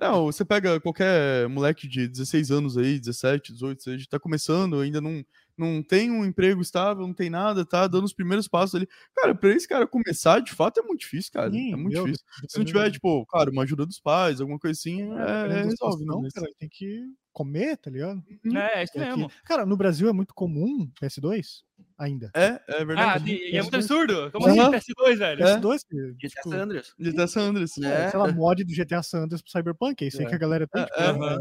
Não, 0.00 0.26
você 0.32 0.44
pega 0.44 0.80
qualquer 0.80 1.48
moleque 1.48 1.86
de 1.88 2.08
16 2.08 2.50
anos 2.50 2.78
aí, 2.78 2.98
17, 2.98 3.52
18, 3.52 3.82
seja, 3.82 4.06
tá 4.08 4.18
começando, 4.18 4.80
ainda 4.80 5.00
não, 5.00 5.24
não 5.56 5.82
tem 5.82 6.10
um 6.10 6.24
emprego 6.24 6.60
estável, 6.60 7.06
não 7.06 7.14
tem 7.14 7.30
nada, 7.30 7.64
tá 7.64 7.86
dando 7.86 8.04
os 8.04 8.12
primeiros 8.12 8.48
passos 8.48 8.74
ali. 8.74 8.88
Cara, 9.14 9.34
pra 9.34 9.50
esse 9.50 9.68
cara 9.68 9.86
começar, 9.86 10.40
de 10.40 10.52
fato, 10.52 10.80
é 10.80 10.82
muito 10.82 11.00
difícil, 11.00 11.32
cara. 11.32 11.50
Sim, 11.50 11.72
é 11.72 11.76
muito 11.76 12.04
difícil. 12.04 12.24
Se 12.48 12.58
não 12.58 12.64
tiver, 12.64 12.90
tipo, 12.90 13.24
claro, 13.26 13.50
uma 13.52 13.62
ajuda 13.62 13.86
dos 13.86 14.00
pais, 14.00 14.40
alguma 14.40 14.58
coisa 14.58 14.78
assim, 14.78 15.02
é, 15.02 15.58
é 15.58 15.62
resolve, 15.64 16.04
não, 16.04 16.22
cara, 16.34 16.48
tem 16.58 16.68
que 16.68 17.04
comer, 17.34 17.76
tá 17.76 17.90
ligado? 17.90 18.22
Uhum. 18.44 18.56
É, 18.56 18.80
é 18.80 18.84
isso 18.84 18.98
mesmo. 18.98 19.30
Cara, 19.44 19.66
no 19.66 19.76
Brasil 19.76 20.08
é 20.08 20.12
muito 20.12 20.32
comum 20.32 20.88
PS2 21.02 21.64
ainda. 21.98 22.30
É, 22.34 22.60
é 22.68 22.84
verdade. 22.84 23.32
Ah, 23.32 23.50
e 23.50 23.56
é 23.56 23.60
muito 23.60 23.74
absurdo. 23.74 24.30
Como 24.30 24.46
uhum. 24.46 24.72
assim 24.72 24.92
PS2, 24.92 25.16
velho? 25.16 25.42
É. 25.44 25.56
PS2, 25.56 25.80
GTA 26.14 26.28
tipo, 26.28 26.48
Sanders. 26.48 26.94
GTA 26.98 27.26
Sanders. 27.26 27.78
É, 27.78 28.10
sei 28.10 28.18
lá, 28.18 28.32
mod 28.32 28.64
do 28.64 28.72
GTA 28.72 29.02
Sanders 29.02 29.42
pro 29.42 29.50
Cyberpunk, 29.50 30.04
é 30.04 30.08
isso 30.08 30.20
aí 30.20 30.26
é. 30.26 30.28
que 30.28 30.34
a 30.34 30.38
galera 30.38 30.66
tem. 30.68 30.84
Tipo, 30.84 31.00
é, 31.00 31.36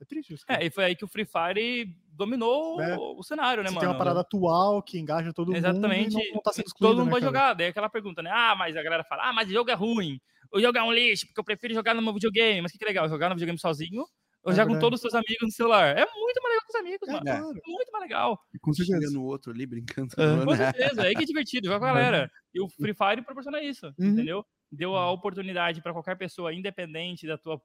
é, 0.00 0.04
triste 0.04 0.34
isso. 0.34 0.44
Cara. 0.44 0.62
É, 0.62 0.66
e 0.66 0.70
foi 0.70 0.84
aí 0.84 0.96
que 0.96 1.04
o 1.04 1.08
Free 1.08 1.24
Fire 1.26 1.94
dominou 2.20 2.80
é. 2.80 2.96
o 2.96 3.22
cenário, 3.22 3.62
né, 3.62 3.68
Você 3.68 3.74
mano? 3.74 3.80
Tem 3.80 3.88
uma 3.88 3.98
parada 3.98 4.20
atual 4.20 4.82
que 4.82 4.98
engaja 4.98 5.32
todo 5.32 5.54
Exatamente. 5.54 5.80
mundo. 5.80 6.06
Exatamente. 6.08 6.34
Não, 6.34 6.42
tá 6.42 6.52
sendo 6.52 6.70
todo 6.78 6.98
mundo 6.98 7.06
né, 7.06 7.10
pode 7.10 7.24
jogar. 7.24 7.54
Daí 7.54 7.66
aquela 7.66 7.88
pergunta, 7.88 8.22
né? 8.22 8.30
Ah, 8.32 8.54
mas 8.56 8.76
a 8.76 8.82
galera 8.82 9.04
fala, 9.04 9.28
ah, 9.28 9.32
mas 9.32 9.48
o 9.48 9.52
jogo 9.52 9.70
é 9.70 9.74
ruim. 9.74 10.20
O 10.52 10.60
jogo 10.60 10.78
é 10.78 10.82
um 10.82 10.92
lixo, 10.92 11.26
porque 11.26 11.40
eu 11.40 11.44
prefiro 11.44 11.74
jogar 11.74 11.94
no 11.94 12.02
meu 12.02 12.12
videogame. 12.12 12.60
Mas 12.62 12.72
que, 12.72 12.78
que 12.78 12.84
legal, 12.84 13.08
jogar 13.08 13.28
no 13.28 13.34
videogame 13.34 13.58
sozinho 13.58 14.04
ou 14.42 14.52
é 14.52 14.54
já 14.54 14.66
com 14.66 14.78
todos 14.78 14.98
os 14.98 15.00
seus 15.02 15.14
amigos 15.14 15.42
no 15.42 15.50
celular. 15.50 15.96
É 15.96 16.06
muito 16.14 16.42
mais 16.42 16.54
legal 16.54 16.62
com 16.66 16.72
os 16.72 16.80
amigos, 16.80 17.08
é, 17.08 17.12
mano. 17.12 17.28
É. 17.28 17.70
Muito 17.70 17.92
mais 17.92 18.02
legal. 18.02 18.40
E 18.54 18.58
com 18.58 18.72
certeza 18.72 19.12
no 19.12 19.24
outro 19.24 19.52
ali, 19.52 19.66
brincando. 19.66 20.14
É. 20.16 20.44
Com 20.44 20.56
certeza, 20.56 21.10
é 21.10 21.14
que 21.14 21.22
é 21.22 21.26
divertido, 21.26 21.66
joga 21.66 21.80
com 21.80 21.84
a 21.84 21.92
galera. 21.92 22.30
E 22.54 22.60
o 22.60 22.68
Free 22.68 22.94
Fire 22.94 23.22
proporciona 23.22 23.62
isso, 23.62 23.86
uhum. 23.98 24.06
entendeu? 24.08 24.44
Deu 24.72 24.96
a 24.96 25.10
oportunidade 25.10 25.82
para 25.82 25.92
qualquer 25.92 26.16
pessoa, 26.16 26.54
independente 26.54 27.26
da 27.26 27.36
tua 27.36 27.60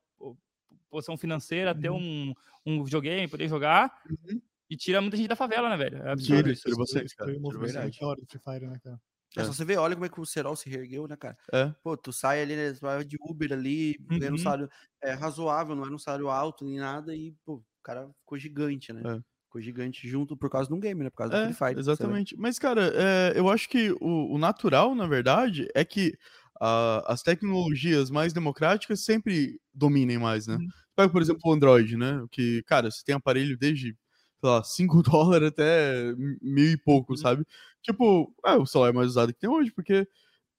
posição 0.96 1.18
financeira, 1.18 1.74
uhum. 1.74 1.82
ter 1.82 1.90
um, 1.92 2.34
um 2.66 2.84
videogame, 2.84 3.28
poder 3.28 3.48
jogar. 3.50 3.92
Uhum. 4.10 4.42
E 4.70 4.76
tira 4.76 5.02
muita 5.02 5.18
gente 5.18 5.28
da 5.28 5.36
favela, 5.36 5.70
né, 5.70 5.78
velho? 5.78 5.98
É 5.98 6.12
absurdo. 6.12 6.44
Tira, 6.44 6.56
tira 6.56 6.76
vocês, 6.76 7.14
cara. 7.14 7.32
Do 7.32 7.52
Free 7.52 8.40
Fire, 8.44 8.68
né, 8.68 8.80
cara? 8.84 9.00
É. 9.38 9.44
Só 9.44 9.52
você 9.52 9.66
vê, 9.66 9.76
olha 9.76 9.96
como 9.96 10.06
é 10.06 10.10
que 10.10 10.20
o 10.20 10.26
Serol 10.26 10.56
se 10.56 10.70
reergueu, 10.70 11.08
né, 11.08 11.18
cara? 11.18 11.38
É. 11.52 11.72
Pô, 11.84 11.98
tu 11.98 12.14
sai 12.14 12.42
ali, 12.42 12.56
né, 12.56 12.72
vai 12.80 13.04
de 13.04 13.18
Uber 13.20 13.52
ali, 13.52 13.98
uhum. 14.10 14.18
ganhando 14.18 14.36
um 14.36 14.40
salário 14.40 14.70
é, 15.04 15.12
razoável, 15.12 15.76
não 15.76 15.84
era 15.84 15.94
um 15.94 16.00
salário 16.00 16.30
alto 16.30 16.64
nem 16.64 16.80
nada, 16.80 17.14
e, 17.14 17.34
pô, 17.46 17.56
o 17.56 17.64
cara 17.84 18.10
ficou 18.22 18.38
gigante, 18.38 18.94
né? 18.94 19.02
É. 19.06 19.22
Ficou 19.48 19.62
gigante 19.62 20.08
junto 20.08 20.38
por 20.38 20.50
causa 20.50 20.70
de 20.70 20.74
um 20.74 20.80
game, 20.80 21.04
né? 21.04 21.10
Por 21.10 21.18
causa 21.18 21.36
é, 21.36 21.48
do 21.48 21.54
Free 21.54 21.68
Fire. 21.68 21.80
Exatamente. 21.80 22.36
Mas, 22.38 22.58
cara, 22.58 22.94
é, 22.96 23.34
eu 23.36 23.50
acho 23.50 23.68
que 23.68 23.92
o, 24.00 24.34
o, 24.34 24.38
natural, 24.38 24.96
na 24.96 25.06
verdade, 25.06 25.68
é 25.76 25.84
que 25.84 26.14
uh, 26.62 27.04
as 27.06 27.22
tecnologias 27.22 28.10
mais 28.10 28.32
democráticas 28.32 29.04
sempre 29.04 29.60
dominem 29.74 30.18
mais, 30.18 30.48
né? 30.48 30.56
Uhum. 30.56 30.68
Pega, 30.96 31.10
por 31.10 31.22
exemplo, 31.22 31.42
o 31.46 31.54
Android, 31.54 31.98
né? 31.98 32.24
Que, 32.32 32.64
cara, 32.64 32.90
você 32.90 33.04
tem 33.04 33.16
aparelho 33.16 33.58
desde 33.58 33.96
sei 34.40 34.50
lá, 34.50 34.64
5 34.64 35.02
dólares 35.04 35.50
até 35.50 36.14
mil 36.42 36.72
e 36.72 36.78
pouco, 36.78 37.14
uhum. 37.14 37.18
sabe? 37.18 37.46
Tipo, 37.82 38.34
é 38.46 38.54
o 38.54 38.66
celular 38.66 38.94
mais 38.94 39.08
usado 39.10 39.34
que 39.34 39.40
tem 39.40 39.50
hoje, 39.50 39.72
porque 39.72 40.08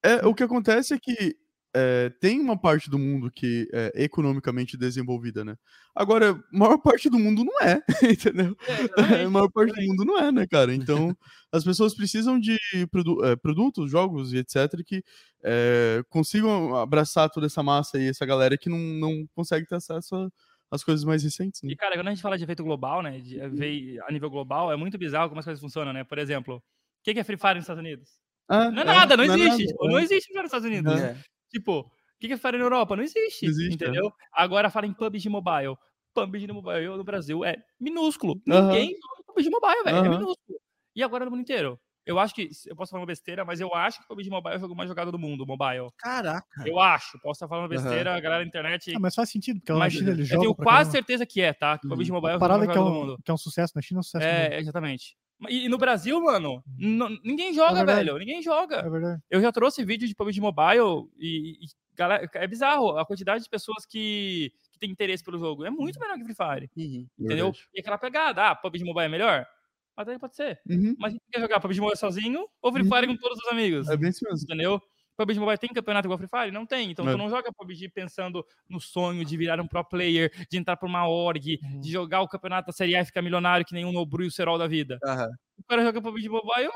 é, 0.02 0.26
o 0.26 0.34
que 0.34 0.42
acontece 0.42 0.94
é 0.94 0.98
que 0.98 1.36
é, 1.76 2.10
tem 2.20 2.40
uma 2.40 2.58
parte 2.58 2.88
do 2.88 2.98
mundo 2.98 3.30
que 3.30 3.68
é 3.70 3.92
economicamente 4.04 4.76
desenvolvida, 4.76 5.44
né? 5.44 5.56
Agora, 5.94 6.30
a 6.32 6.58
maior 6.58 6.78
parte 6.78 7.10
do 7.10 7.18
mundo 7.18 7.44
não 7.44 7.60
é, 7.60 7.82
entendeu? 8.10 8.56
É, 8.96 9.24
a 9.24 9.28
maior 9.30 9.50
parte 9.50 9.74
do 9.74 9.82
mundo 9.82 10.04
não 10.04 10.18
é, 10.18 10.32
né, 10.32 10.46
cara? 10.46 10.74
Então, 10.74 11.14
as 11.52 11.62
pessoas 11.62 11.94
precisam 11.94 12.40
de 12.40 12.58
produ 12.90 13.22
é, 13.24 13.36
produtos, 13.36 13.90
jogos 13.90 14.32
e 14.32 14.38
etc. 14.38 14.82
que 14.86 15.04
é, 15.44 16.02
consigam 16.08 16.74
abraçar 16.76 17.28
toda 17.28 17.46
essa 17.46 17.62
massa 17.62 17.98
e 17.98 18.08
essa 18.08 18.24
galera 18.24 18.56
que 18.56 18.70
não, 18.70 18.78
não 18.78 19.26
consegue 19.34 19.66
ter 19.66 19.74
acesso 19.76 20.16
a 20.16 20.30
as 20.70 20.82
coisas 20.82 21.04
mais 21.04 21.22
recentes. 21.22 21.62
Né? 21.62 21.72
E, 21.72 21.76
cara, 21.76 21.96
quando 21.96 22.08
a 22.08 22.10
gente 22.10 22.22
fala 22.22 22.36
de 22.36 22.44
efeito 22.44 22.64
global, 22.64 23.02
né, 23.02 23.20
de, 23.20 23.38
uhum. 23.38 24.04
a 24.06 24.12
nível 24.12 24.28
global, 24.28 24.72
é 24.72 24.76
muito 24.76 24.98
bizarro 24.98 25.28
como 25.28 25.38
as 25.38 25.44
coisas 25.44 25.60
funcionam, 25.60 25.92
né? 25.92 26.04
Por 26.04 26.18
exemplo, 26.18 26.56
o 26.56 26.62
que 27.04 27.18
é 27.18 27.24
Free 27.24 27.36
Fire 27.36 27.54
nos 27.54 27.62
Estados 27.62 27.80
Unidos? 27.80 28.10
Ah, 28.48 28.70
não 28.70 28.78
é, 28.78 28.82
é 28.82 28.84
nada, 28.84 29.16
não, 29.16 29.26
não 29.26 29.34
existe. 29.34 29.62
É 29.62 29.66
tipo, 29.66 29.88
não 29.88 29.98
existe 29.98 30.24
Free 30.26 30.32
Fire 30.32 30.42
nos 30.42 30.52
Estados 30.52 30.66
Unidos. 30.66 31.00
É. 31.00 31.16
Tipo, 31.56 31.80
o 31.80 31.86
que 32.20 32.26
é 32.26 32.36
Free 32.36 32.38
Fire 32.38 32.58
na 32.58 32.64
Europa? 32.64 32.96
Não 32.96 33.02
existe, 33.02 33.46
existe 33.46 33.74
entendeu? 33.74 34.12
Agora 34.30 34.68
fala 34.68 34.86
em 34.86 34.92
PUBG 34.92 35.30
Mobile. 35.30 35.74
PUBG 36.12 36.52
Mobile 36.52 36.88
no 36.88 37.04
Brasil 37.04 37.44
é 37.44 37.56
minúsculo. 37.80 38.40
Ninguém 38.46 38.90
joga 38.90 39.22
PUBG 39.26 39.48
Mobile, 39.48 39.84
velho. 39.84 39.96
É 39.96 40.02
minúsculo. 40.02 40.58
E 40.94 41.02
agora 41.02 41.24
no 41.24 41.30
mundo 41.30 41.40
inteiro? 41.40 41.80
Eu 42.04 42.18
acho 42.20 42.34
que, 42.34 42.48
eu 42.66 42.76
posso 42.76 42.90
falar 42.90 43.00
uma 43.00 43.06
besteira, 43.06 43.44
mas 43.44 43.58
eu 43.58 43.74
acho 43.74 43.98
que 43.98 44.04
o 44.04 44.08
PUBG 44.08 44.30
Mobile 44.30 44.54
é 44.54 44.58
o 44.58 44.60
jogo 44.60 44.76
mais 44.76 44.88
jogado 44.88 45.10
do 45.10 45.18
mundo, 45.18 45.44
mobile. 45.44 45.88
Caraca. 45.98 46.46
Eu 46.64 46.78
acho, 46.78 47.18
posso 47.20 47.38
estar 47.38 47.48
falando 47.48 47.68
besteira, 47.68 48.12
uhum. 48.12 48.16
a 48.16 48.20
galera 48.20 48.44
da 48.44 48.48
internet... 48.48 48.94
Ah, 48.94 49.00
mas 49.00 49.14
faz 49.14 49.28
sentido, 49.30 49.58
porque 49.58 49.72
na 49.72 49.90
China 49.90 50.10
ele 50.10 50.22
joga... 50.22 50.36
Eu 50.36 50.40
tenho 50.42 50.54
quase 50.54 50.92
certeza 50.92 51.26
que 51.26 51.40
é, 51.40 51.52
tá? 51.52 51.76
Que 51.78 51.86
o 51.86 51.90
PUBG 51.90 52.12
Mobile 52.12 52.34
é 52.34 52.36
o 52.36 52.38
jogo 52.38 52.48
mais 52.48 52.60
jogado 52.60 52.78
é 52.78 52.80
um, 52.80 52.84
do 52.84 52.94
mundo. 52.94 53.18
que 53.24 53.30
é 53.30 53.34
um 53.34 53.38
sucesso 53.38 53.72
na 53.74 53.82
China, 53.82 53.98
é 53.98 54.00
um 54.00 54.02
sucesso 54.04 54.24
É, 54.24 54.60
exatamente. 54.60 55.16
E, 55.48 55.68
no 55.68 55.76
Brasil, 55.76 56.20
mano, 56.22 56.62
uhum. 56.78 57.18
ninguém 57.22 57.52
joga, 57.52 57.80
é 57.80 57.84
velho. 57.84 58.16
Ninguém 58.18 58.42
joga. 58.42 58.76
É 58.76 58.88
verdade. 58.88 59.22
Eu 59.30 59.40
já 59.40 59.52
trouxe 59.52 59.84
vídeo 59.84 60.08
de 60.08 60.14
PUBG 60.14 60.40
Mobile 60.40 61.10
e, 61.18 61.58
e 61.62 61.66
galera, 61.94 62.28
é 62.34 62.46
bizarro 62.46 62.96
a 62.98 63.04
quantidade 63.04 63.44
de 63.44 63.50
pessoas 63.50 63.84
que, 63.84 64.52
que 64.72 64.78
tem 64.78 64.90
interesse 64.90 65.22
pelo 65.22 65.38
jogo. 65.38 65.64
É 65.64 65.70
muito 65.70 66.00
melhor 66.00 66.16
que 66.16 66.24
Free 66.24 66.34
Fire. 66.34 66.70
Uhum. 66.76 67.06
Entendeu? 67.18 67.46
Verdade. 67.46 67.68
E 67.74 67.80
aquela 67.80 67.98
pegada, 67.98 68.48
ah, 68.48 68.54
PUBG 68.54 68.84
Mobile 68.84 69.06
é 69.06 69.08
melhor? 69.08 69.46
Até 69.94 70.18
pode 70.18 70.36
ser. 70.36 70.60
Uhum. 70.68 70.94
Mas 70.98 71.10
a 71.10 71.12
gente 71.12 71.24
quer 71.30 71.40
jogar 71.40 71.60
PUBG 71.60 71.80
Mobile 71.80 71.98
sozinho 71.98 72.46
ou 72.62 72.72
Free 72.72 72.84
Fire 72.84 73.06
uhum. 73.06 73.14
com 73.14 73.20
todos 73.20 73.38
os 73.38 73.52
amigos? 73.52 73.88
É 73.88 73.96
bem 73.96 74.10
isso 74.10 74.24
mesmo. 74.24 74.44
Entendeu? 74.44 74.80
PUBG 75.16 75.38
Mobile 75.38 75.58
tem 75.58 75.70
campeonato 75.70 76.06
igual 76.06 76.18
Free 76.18 76.28
Fire? 76.28 76.52
Não 76.52 76.66
tem. 76.66 76.90
Então 76.90 77.08
é. 77.08 77.12
tu 77.12 77.18
não 77.18 77.30
joga 77.30 77.52
PUBG 77.52 77.88
pensando 77.88 78.44
no 78.68 78.80
sonho 78.80 79.24
de 79.24 79.36
virar 79.36 79.60
um 79.60 79.66
pro 79.66 79.84
player, 79.84 80.30
de 80.50 80.58
entrar 80.58 80.76
por 80.76 80.86
uma 80.86 81.08
org, 81.08 81.58
uhum. 81.62 81.80
de 81.80 81.90
jogar 81.90 82.20
o 82.22 82.28
campeonato 82.28 82.66
da 82.66 82.72
Série 82.72 82.94
A 82.96 83.00
e 83.00 83.04
ficar 83.04 83.22
milionário 83.22 83.64
que 83.64 83.74
nem 83.74 83.84
um 83.84 83.92
Nobru 83.92 84.24
e 84.24 84.26
o 84.26 84.30
Serol 84.30 84.58
da 84.58 84.66
vida. 84.66 84.98
Uhum. 85.02 85.30
O 85.58 85.64
cara 85.64 85.82
joga 85.82 86.02
PUBG 86.02 86.28
Mobile 86.28 86.70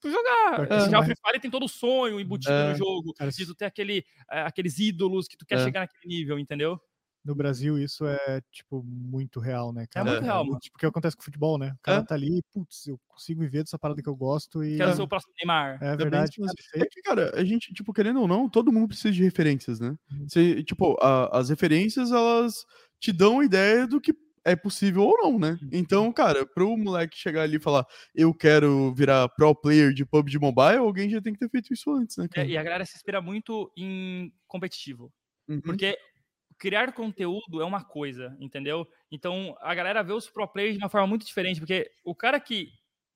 pra 0.00 0.10
jogar. 0.10 0.72
É, 0.72 0.90
Já 0.90 1.00
o 1.00 1.04
Free 1.04 1.16
Fire 1.24 1.40
tem 1.40 1.50
todo 1.50 1.64
o 1.64 1.68
sonho 1.68 2.20
embutido 2.20 2.52
é. 2.52 2.70
no 2.70 2.76
jogo, 2.76 3.14
de 3.30 3.46
tu 3.46 3.54
ter 3.54 3.66
aquele, 3.66 4.04
é, 4.30 4.40
aqueles 4.42 4.78
ídolos 4.78 5.26
que 5.26 5.36
tu 5.36 5.46
quer 5.46 5.58
é. 5.58 5.64
chegar 5.64 5.80
naquele 5.80 6.06
nível, 6.06 6.38
entendeu? 6.38 6.80
No 7.24 7.34
Brasil 7.34 7.78
isso 7.78 8.06
é, 8.06 8.42
tipo, 8.52 8.82
muito 8.82 9.40
real, 9.40 9.72
né, 9.72 9.86
cara? 9.90 10.08
É 10.08 10.12
muito 10.12 10.24
real, 10.24 10.44
mano. 10.44 10.58
Tipo, 10.58 10.76
o 10.76 10.78
que 10.78 10.86
acontece 10.86 11.16
com 11.16 11.22
o 11.22 11.24
futebol, 11.24 11.58
né? 11.58 11.72
O 11.78 11.82
cara 11.82 12.00
é? 12.00 12.04
tá 12.04 12.14
ali, 12.14 12.42
putz, 12.52 12.86
eu 12.86 13.00
consigo 13.08 13.40
viver 13.40 13.64
dessa 13.64 13.78
parada 13.78 14.02
que 14.02 14.08
eu 14.08 14.14
gosto 14.14 14.62
e... 14.62 14.76
Quero 14.76 14.94
ser 14.94 15.02
o 15.02 15.08
próximo 15.08 15.32
Neymar. 15.38 15.82
É, 15.82 15.92
é 15.92 15.96
verdade. 15.96 16.36
É 16.74 16.84
que, 16.84 17.00
cara, 17.02 17.32
a 17.34 17.44
gente, 17.44 17.72
tipo, 17.72 17.92
querendo 17.92 18.20
ou 18.20 18.28
não, 18.28 18.48
todo 18.48 18.72
mundo 18.72 18.88
precisa 18.88 19.12
de 19.12 19.22
referências, 19.24 19.80
né? 19.80 19.96
Uhum. 20.10 20.28
Você, 20.28 20.62
tipo, 20.62 20.96
a, 21.00 21.38
as 21.38 21.48
referências, 21.48 22.12
elas 22.12 22.66
te 23.00 23.12
dão 23.12 23.42
ideia 23.42 23.86
do 23.86 24.00
que 24.00 24.14
é 24.44 24.54
possível 24.54 25.04
ou 25.04 25.16
não, 25.16 25.38
né? 25.38 25.58
Uhum. 25.62 25.70
Então, 25.72 26.12
cara, 26.12 26.44
pro 26.44 26.76
moleque 26.76 27.16
chegar 27.16 27.42
ali 27.42 27.56
e 27.56 27.60
falar, 27.60 27.86
eu 28.14 28.34
quero 28.34 28.94
virar 28.94 29.28
pro 29.30 29.54
player 29.54 29.92
de 29.92 30.04
PUBG 30.04 30.38
Mobile, 30.38 30.78
alguém 30.78 31.08
já 31.08 31.20
tem 31.20 31.32
que 31.32 31.38
ter 31.38 31.48
feito 31.48 31.72
isso 31.72 31.90
antes, 31.90 32.18
né? 32.18 32.28
É, 32.36 32.46
e 32.46 32.58
a 32.58 32.62
galera 32.62 32.84
se 32.84 32.94
inspira 32.94 33.22
muito 33.22 33.72
em 33.76 34.30
competitivo. 34.46 35.10
Uhum. 35.48 35.60
Porque 35.62 35.96
criar 36.58 36.92
conteúdo 36.92 37.60
é 37.60 37.64
uma 37.64 37.84
coisa, 37.84 38.36
entendeu? 38.40 38.86
Então 39.10 39.56
a 39.60 39.74
galera 39.74 40.02
vê 40.02 40.12
os 40.12 40.28
pro 40.28 40.46
players 40.48 40.76
de 40.76 40.82
uma 40.82 40.88
forma 40.88 41.06
muito 41.06 41.26
diferente, 41.26 41.60
porque 41.60 41.90
o 42.04 42.14
cara 42.14 42.40
que 42.40 42.72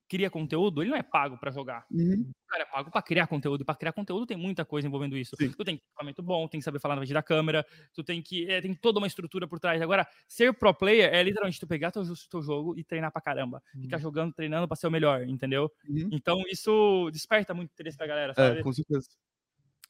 cria 0.09 0.29
conteúdo, 0.29 0.81
ele 0.81 0.89
não 0.89 0.97
é 0.97 1.03
pago 1.03 1.37
para 1.37 1.51
jogar. 1.51 1.85
Uhum. 1.91 2.31
O 2.31 2.49
cara 2.49 2.63
é 2.63 2.65
pago 2.65 2.89
para 2.89 3.01
criar 3.01 3.27
conteúdo. 3.27 3.61
E 3.61 3.63
para 3.65 3.75
criar 3.75 3.93
conteúdo 3.93 4.25
tem 4.25 4.35
muita 4.35 4.65
coisa 4.65 4.87
envolvendo 4.87 5.15
isso. 5.15 5.35
Sim. 5.39 5.51
Tu 5.51 5.63
tem 5.63 5.75
equipamento 5.75 6.23
bom, 6.23 6.47
tem 6.47 6.59
que 6.59 6.63
saber 6.63 6.79
falar 6.79 6.95
na 6.95 7.01
frente 7.01 7.13
da 7.13 7.21
câmera, 7.21 7.63
tu 7.93 8.03
tem 8.03 8.21
que. 8.21 8.49
É, 8.49 8.59
tem 8.59 8.73
toda 8.73 8.97
uma 8.97 9.05
estrutura 9.05 9.47
por 9.47 9.59
trás. 9.59 9.79
Agora, 9.81 10.07
ser 10.27 10.51
pro 10.53 10.73
player 10.73 11.13
é 11.13 11.21
literalmente 11.21 11.59
tu 11.59 11.67
pegar 11.67 11.91
teu, 11.91 12.03
teu 12.29 12.41
jogo 12.41 12.77
e 12.77 12.83
treinar 12.83 13.11
pra 13.11 13.21
caramba. 13.21 13.61
Uhum. 13.75 13.83
Ficar 13.83 13.99
jogando, 13.99 14.33
treinando 14.33 14.67
pra 14.67 14.75
ser 14.75 14.87
o 14.87 14.91
melhor, 14.91 15.23
entendeu? 15.23 15.71
Uhum. 15.87 16.09
Então 16.11 16.41
isso 16.49 17.09
desperta 17.11 17.53
muito 17.53 17.71
interesse 17.71 17.97
da 17.97 18.07
galera, 18.07 18.31
é, 18.31 18.35
sabe? 18.35 18.59
É, 18.59 18.63
com 18.63 18.73
certeza. 18.73 19.07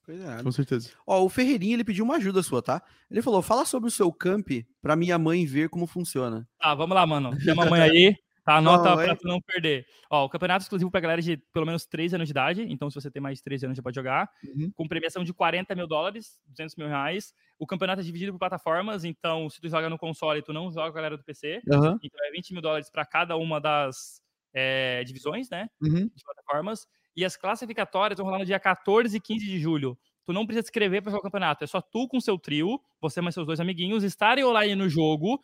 É. 0.10 0.44
Com 0.44 0.52
certeza. 0.52 0.92
Ó, 1.06 1.24
o 1.24 1.30
Ferreirinha 1.30 1.76
ele 1.76 1.84
pediu 1.84 2.04
uma 2.04 2.16
ajuda 2.16 2.42
sua, 2.42 2.62
tá? 2.62 2.82
Ele 3.10 3.22
falou: 3.22 3.42
fala 3.42 3.66
sobre 3.66 3.88
o 3.88 3.92
seu 3.92 4.12
camp 4.12 4.50
pra 4.82 4.96
minha 4.96 5.18
mãe 5.18 5.46
ver 5.46 5.70
como 5.70 5.86
funciona. 5.86 6.48
Ah, 6.60 6.74
vamos 6.74 6.96
lá, 6.96 7.06
mano. 7.06 7.40
Chama 7.40 7.66
a 7.66 7.70
mãe 7.70 7.82
aí. 7.82 8.16
Tá, 8.50 8.56
anota 8.56 8.96
para 8.96 9.16
tu 9.16 9.28
não 9.28 9.40
perder. 9.40 9.86
Ó, 10.10 10.26
o 10.26 10.30
campeonato 10.30 10.64
exclusivo 10.64 10.90
para 10.90 11.02
galera 11.02 11.22
de 11.22 11.38
pelo 11.54 11.68
menos 11.68 11.86
13 11.86 12.16
anos 12.16 12.28
de 12.28 12.32
idade. 12.32 12.66
Então, 12.68 12.90
se 12.90 13.00
você 13.00 13.12
tem 13.12 13.22
mais 13.22 13.38
de 13.38 13.44
13 13.44 13.66
anos, 13.68 13.78
já 13.78 13.84
pode 13.84 13.94
jogar. 13.94 14.28
Uhum. 14.44 14.72
Com 14.76 14.88
premiação 14.88 15.24
de 15.24 15.32
40 15.32 15.76
mil 15.76 15.86
dólares, 15.86 16.40
200 16.48 16.76
mil 16.76 16.88
reais. 16.88 17.32
O 17.60 17.68
campeonato 17.68 18.02
é 18.02 18.04
dividido 18.04 18.32
por 18.32 18.40
plataformas. 18.40 19.04
Então, 19.04 19.48
se 19.52 19.62
tu 19.62 19.70
joga 19.70 19.88
no 19.88 20.00
console, 20.00 20.42
tu 20.42 20.52
não 20.52 20.72
joga 20.72 20.92
com 20.92 20.98
a 20.98 21.02
galera 21.02 21.16
do 21.16 21.24
PC. 21.24 21.62
Uhum. 21.68 22.00
Então, 22.02 22.26
é 22.26 22.32
20 22.32 22.54
mil 22.54 22.62
dólares 22.62 22.90
para 22.90 23.06
cada 23.06 23.38
uma 23.38 23.62
das 23.62 24.20
é, 24.52 25.04
divisões, 25.04 25.48
né? 25.52 25.70
Uhum. 25.80 26.10
De 26.16 26.24
plataformas. 26.24 26.88
E 27.20 27.26
as 27.26 27.36
classificatórias 27.36 28.18
vão 28.18 28.28
rolar 28.28 28.40
no 28.40 28.46
dia 28.46 28.58
14 28.58 29.18
e 29.18 29.20
15 29.20 29.46
de 29.46 29.60
julho. 29.60 29.98
Tu 30.26 30.32
não 30.32 30.46
precisa 30.46 30.66
escrever 30.66 31.02
para 31.02 31.12
jogar 31.12 31.20
o 31.20 31.24
campeonato. 31.24 31.66
É 31.66 31.68
só 31.68 31.82
tu 31.82 32.08
com 32.08 32.22
seu 32.22 32.40
trio, 32.40 32.80
você 33.02 33.20
mais 33.20 33.34
seus 33.34 33.46
dois 33.46 33.60
amiguinhos, 33.60 34.06
estarem 34.06 34.46
online 34.46 34.74
no 34.74 34.88
jogo 34.88 35.38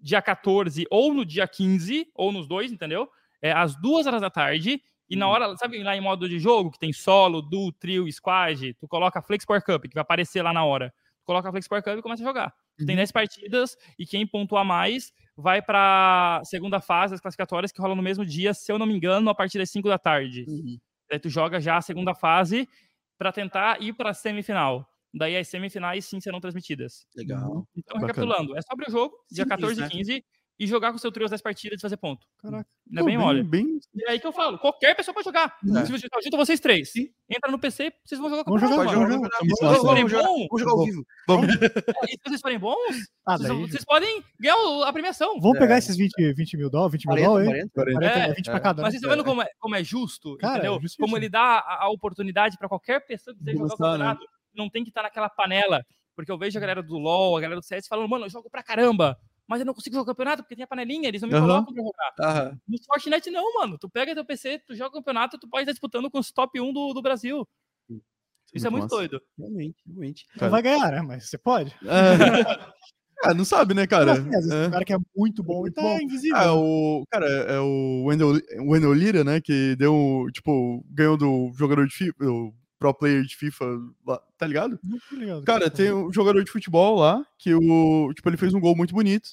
dia 0.00 0.22
14 0.22 0.86
ou 0.90 1.12
no 1.12 1.26
dia 1.26 1.46
15, 1.46 2.10
ou 2.14 2.32
nos 2.32 2.48
dois, 2.48 2.72
entendeu? 2.72 3.10
É, 3.42 3.52
às 3.52 3.78
duas 3.78 4.06
horas 4.06 4.22
da 4.22 4.30
tarde. 4.30 4.80
E 5.10 5.16
na 5.16 5.26
uhum. 5.26 5.32
hora, 5.32 5.56
sabe 5.58 5.82
lá 5.82 5.94
em 5.94 6.00
modo 6.00 6.26
de 6.26 6.38
jogo, 6.38 6.70
que 6.70 6.78
tem 6.78 6.94
solo, 6.94 7.42
duo, 7.42 7.72
trio, 7.72 8.10
squad, 8.10 8.72
tu 8.80 8.88
coloca 8.88 9.20
Flex 9.20 9.44
Power 9.44 9.62
Cup, 9.62 9.82
que 9.82 9.94
vai 9.94 10.02
aparecer 10.02 10.40
lá 10.40 10.54
na 10.54 10.64
hora. 10.64 10.94
Tu 11.20 11.26
coloca 11.26 11.50
Flex 11.50 11.68
Power 11.68 11.84
Cup 11.84 11.98
e 11.98 12.02
começa 12.02 12.22
a 12.22 12.26
jogar. 12.26 12.54
Uhum. 12.80 12.86
Tem 12.86 12.96
10 12.96 13.12
partidas 13.12 13.76
e 13.98 14.06
quem 14.06 14.26
pontuar 14.26 14.64
mais 14.64 15.12
vai 15.36 15.60
para 15.60 16.40
segunda 16.44 16.80
fase 16.80 17.12
das 17.12 17.20
classificatórias 17.20 17.70
que 17.70 17.82
rola 17.82 17.94
no 17.94 18.02
mesmo 18.02 18.24
dia, 18.24 18.54
se 18.54 18.70
eu 18.72 18.78
não 18.78 18.86
me 18.86 18.94
engano, 18.94 19.28
a 19.28 19.34
partir 19.34 19.58
das 19.58 19.70
5 19.70 19.88
da 19.88 19.98
tarde. 19.98 20.44
Uhum. 20.48 20.78
Aí 21.10 21.18
tu 21.18 21.28
joga 21.28 21.60
já 21.60 21.76
a 21.76 21.82
segunda 21.82 22.14
fase 22.14 22.68
para 23.18 23.32
tentar 23.32 23.80
ir 23.82 23.94
para 23.94 24.10
a 24.10 24.14
semifinal. 24.14 24.86
Daí 25.12 25.36
as 25.36 25.48
semifinais 25.48 26.04
sim 26.04 26.20
serão 26.20 26.40
transmitidas. 26.40 27.06
Legal. 27.16 27.66
Então, 27.76 27.98
Bacana. 27.98 28.06
recapitulando, 28.06 28.56
é 28.56 28.62
sobre 28.62 28.88
o 28.88 28.90
jogo, 28.90 29.16
dia 29.30 29.44
Simples, 29.44 29.76
14 29.76 29.80
e 29.80 29.84
né? 29.84 29.88
15, 29.88 30.24
e 30.58 30.66
jogar 30.66 30.90
com 30.90 30.98
seu 30.98 31.12
trio 31.12 31.28
das 31.28 31.40
partidas 31.40 31.78
e 31.78 31.80
fazer 31.80 31.96
ponto. 31.96 32.26
Caraca. 32.38 32.68
Não 32.90 33.02
é 33.02 33.06
bem, 33.06 33.18
bem 33.18 33.44
Bem... 33.44 33.80
E 33.94 34.04
é 34.04 34.10
aí 34.12 34.20
que 34.20 34.26
eu 34.26 34.32
falo, 34.32 34.58
qualquer 34.58 34.94
pessoa 34.96 35.14
pode 35.14 35.24
jogar. 35.24 35.56
É. 35.62 35.84
Se 35.84 35.92
você 35.92 36.08
junta 36.24 36.36
vocês 36.36 36.58
três, 36.58 36.90
Sim. 36.90 37.10
entra 37.30 37.50
no 37.50 37.58
PC, 37.58 37.92
vocês 38.04 38.20
vão 38.20 38.28
jogar 38.28 38.44
com 38.44 38.50
vamos 38.50 38.68
jogar, 38.68 38.84
vamos 38.84 39.14
jogar, 39.14 39.28
vamos 39.38 40.10
jogar. 40.10 40.24
Vamos 40.24 40.60
jogar 40.60 40.72
ao 40.72 40.84
vivo. 40.84 41.06
Vamos. 41.26 41.48
E 42.08 42.12
se 42.12 42.20
vocês 42.24 42.40
forem 42.40 42.58
bons, 42.58 42.76
ah, 43.26 43.36
vocês, 43.36 43.58
vocês, 43.58 43.84
podem 43.84 44.22
ganhar 44.40 44.56
a 44.84 44.92
premiação. 44.92 45.38
Vamos 45.40 45.58
pegar 45.58 45.74
é. 45.74 45.78
esses 45.78 45.96
20, 45.96 46.32
20 46.32 46.56
mil 46.56 46.70
dólares, 46.70 46.92
20 46.92 47.06
mil 47.08 47.24
dólares, 47.24 47.48
40, 47.48 47.70
40, 47.74 48.06
é, 48.06 48.34
20 48.34 48.44
pra 48.46 48.60
cada. 48.60 48.82
Mas 48.82 48.92
vocês 48.92 49.02
estão 49.02 49.10
vendo 49.10 49.24
como 49.24 49.42
é, 49.42 49.46
como 49.58 49.76
é 49.76 49.84
justo, 49.84 50.36
Cara, 50.38 50.58
entendeu? 50.58 50.76
É 50.76 51.02
como 51.02 51.16
ele 51.16 51.28
dá 51.28 51.58
a, 51.58 51.84
a 51.84 51.90
oportunidade 51.90 52.56
para 52.56 52.68
qualquer 52.68 53.04
pessoa 53.06 53.34
que 53.34 53.40
quiser 53.40 53.52
jogar 53.52 53.74
o 53.74 53.76
campeonato. 53.76 54.20
Né? 54.22 54.26
Não 54.54 54.70
tem 54.70 54.82
que 54.82 54.90
estar 54.90 55.02
naquela 55.02 55.28
panela 55.28 55.84
porque 56.18 56.32
eu 56.32 56.38
vejo 56.38 56.58
a 56.58 56.60
galera 56.60 56.82
do 56.82 56.98
LoL, 56.98 57.36
a 57.36 57.40
galera 57.40 57.60
do 57.60 57.64
CS 57.64 57.86
falando, 57.86 58.08
mano, 58.08 58.24
eu 58.24 58.28
jogo 58.28 58.50
pra 58.50 58.60
caramba, 58.60 59.16
mas 59.48 59.60
eu 59.60 59.66
não 59.66 59.72
consigo 59.72 59.96
jogar 59.96 60.12
campeonato 60.12 60.42
porque 60.42 60.54
tem 60.54 60.64
a 60.64 60.68
panelinha, 60.68 61.08
eles 61.08 61.22
não 61.22 61.28
me 61.28 61.34
uhum. 61.34 61.40
colocam 61.40 61.74
pra 61.74 61.82
jogar. 61.82 62.50
Uhum. 62.50 62.58
No 62.68 62.84
Fortnite 62.84 63.30
não, 63.30 63.54
mano. 63.54 63.78
Tu 63.78 63.88
pega 63.88 64.14
teu 64.14 64.24
PC, 64.24 64.58
tu 64.58 64.76
joga 64.76 64.90
o 64.90 65.00
campeonato, 65.00 65.38
tu 65.38 65.48
pode 65.48 65.62
estar 65.62 65.72
disputando 65.72 66.10
com 66.10 66.18
os 66.18 66.30
top 66.30 66.60
1 66.60 66.72
do, 66.72 66.92
do 66.92 67.00
Brasil. 67.00 67.48
Isso 68.54 68.66
é 68.66 68.70
muito 68.70 68.84
massa. 68.84 68.96
doido. 68.96 69.20
Realmente, 69.38 69.76
realmente. 69.86 70.26
Não 70.40 70.50
vai 70.50 70.62
ganhar, 70.62 70.90
né? 70.90 71.02
Mas 71.02 71.28
você 71.28 71.38
pode. 71.38 71.74
É, 73.24 73.34
não 73.34 73.44
sabe, 73.44 73.74
né, 73.74 73.86
cara? 73.86 74.12
Assim, 74.12 74.28
às 74.28 74.46
vezes 74.46 74.52
é. 74.52 74.66
o 74.66 74.70
cara 74.70 74.84
que 74.84 74.92
é 74.92 74.98
muito 75.16 75.42
bom 75.42 75.66
e 75.66 75.70
tá 75.70 75.82
bom. 75.82 75.98
invisível. 75.98 76.36
É, 76.38 76.50
o, 76.50 77.04
cara, 77.10 77.26
é 77.26 77.58
o 77.58 78.04
Wendell, 78.06 78.40
Wendell 78.60 78.92
Lira, 78.94 79.24
né, 79.24 79.40
que 79.40 79.76
deu, 79.76 80.26
tipo, 80.32 80.84
ganhou 80.90 81.16
do 81.16 81.52
jogador 81.56 81.86
de 81.86 81.94
FIFA, 81.94 82.24
pro 82.78 82.94
player 82.94 83.22
de 83.22 83.36
FIFA 83.36 83.64
lá, 84.06 84.20
tá 84.36 84.46
ligado? 84.46 84.78
ligado 85.12 85.44
cara, 85.44 85.70
tem 85.70 85.92
um 85.92 86.12
jogador 86.12 86.44
de 86.44 86.50
futebol 86.50 86.96
lá 86.98 87.24
que 87.38 87.54
o, 87.54 88.12
tipo, 88.14 88.28
ele 88.28 88.36
fez 88.36 88.54
um 88.54 88.60
gol 88.60 88.76
muito 88.76 88.94
bonito. 88.94 89.30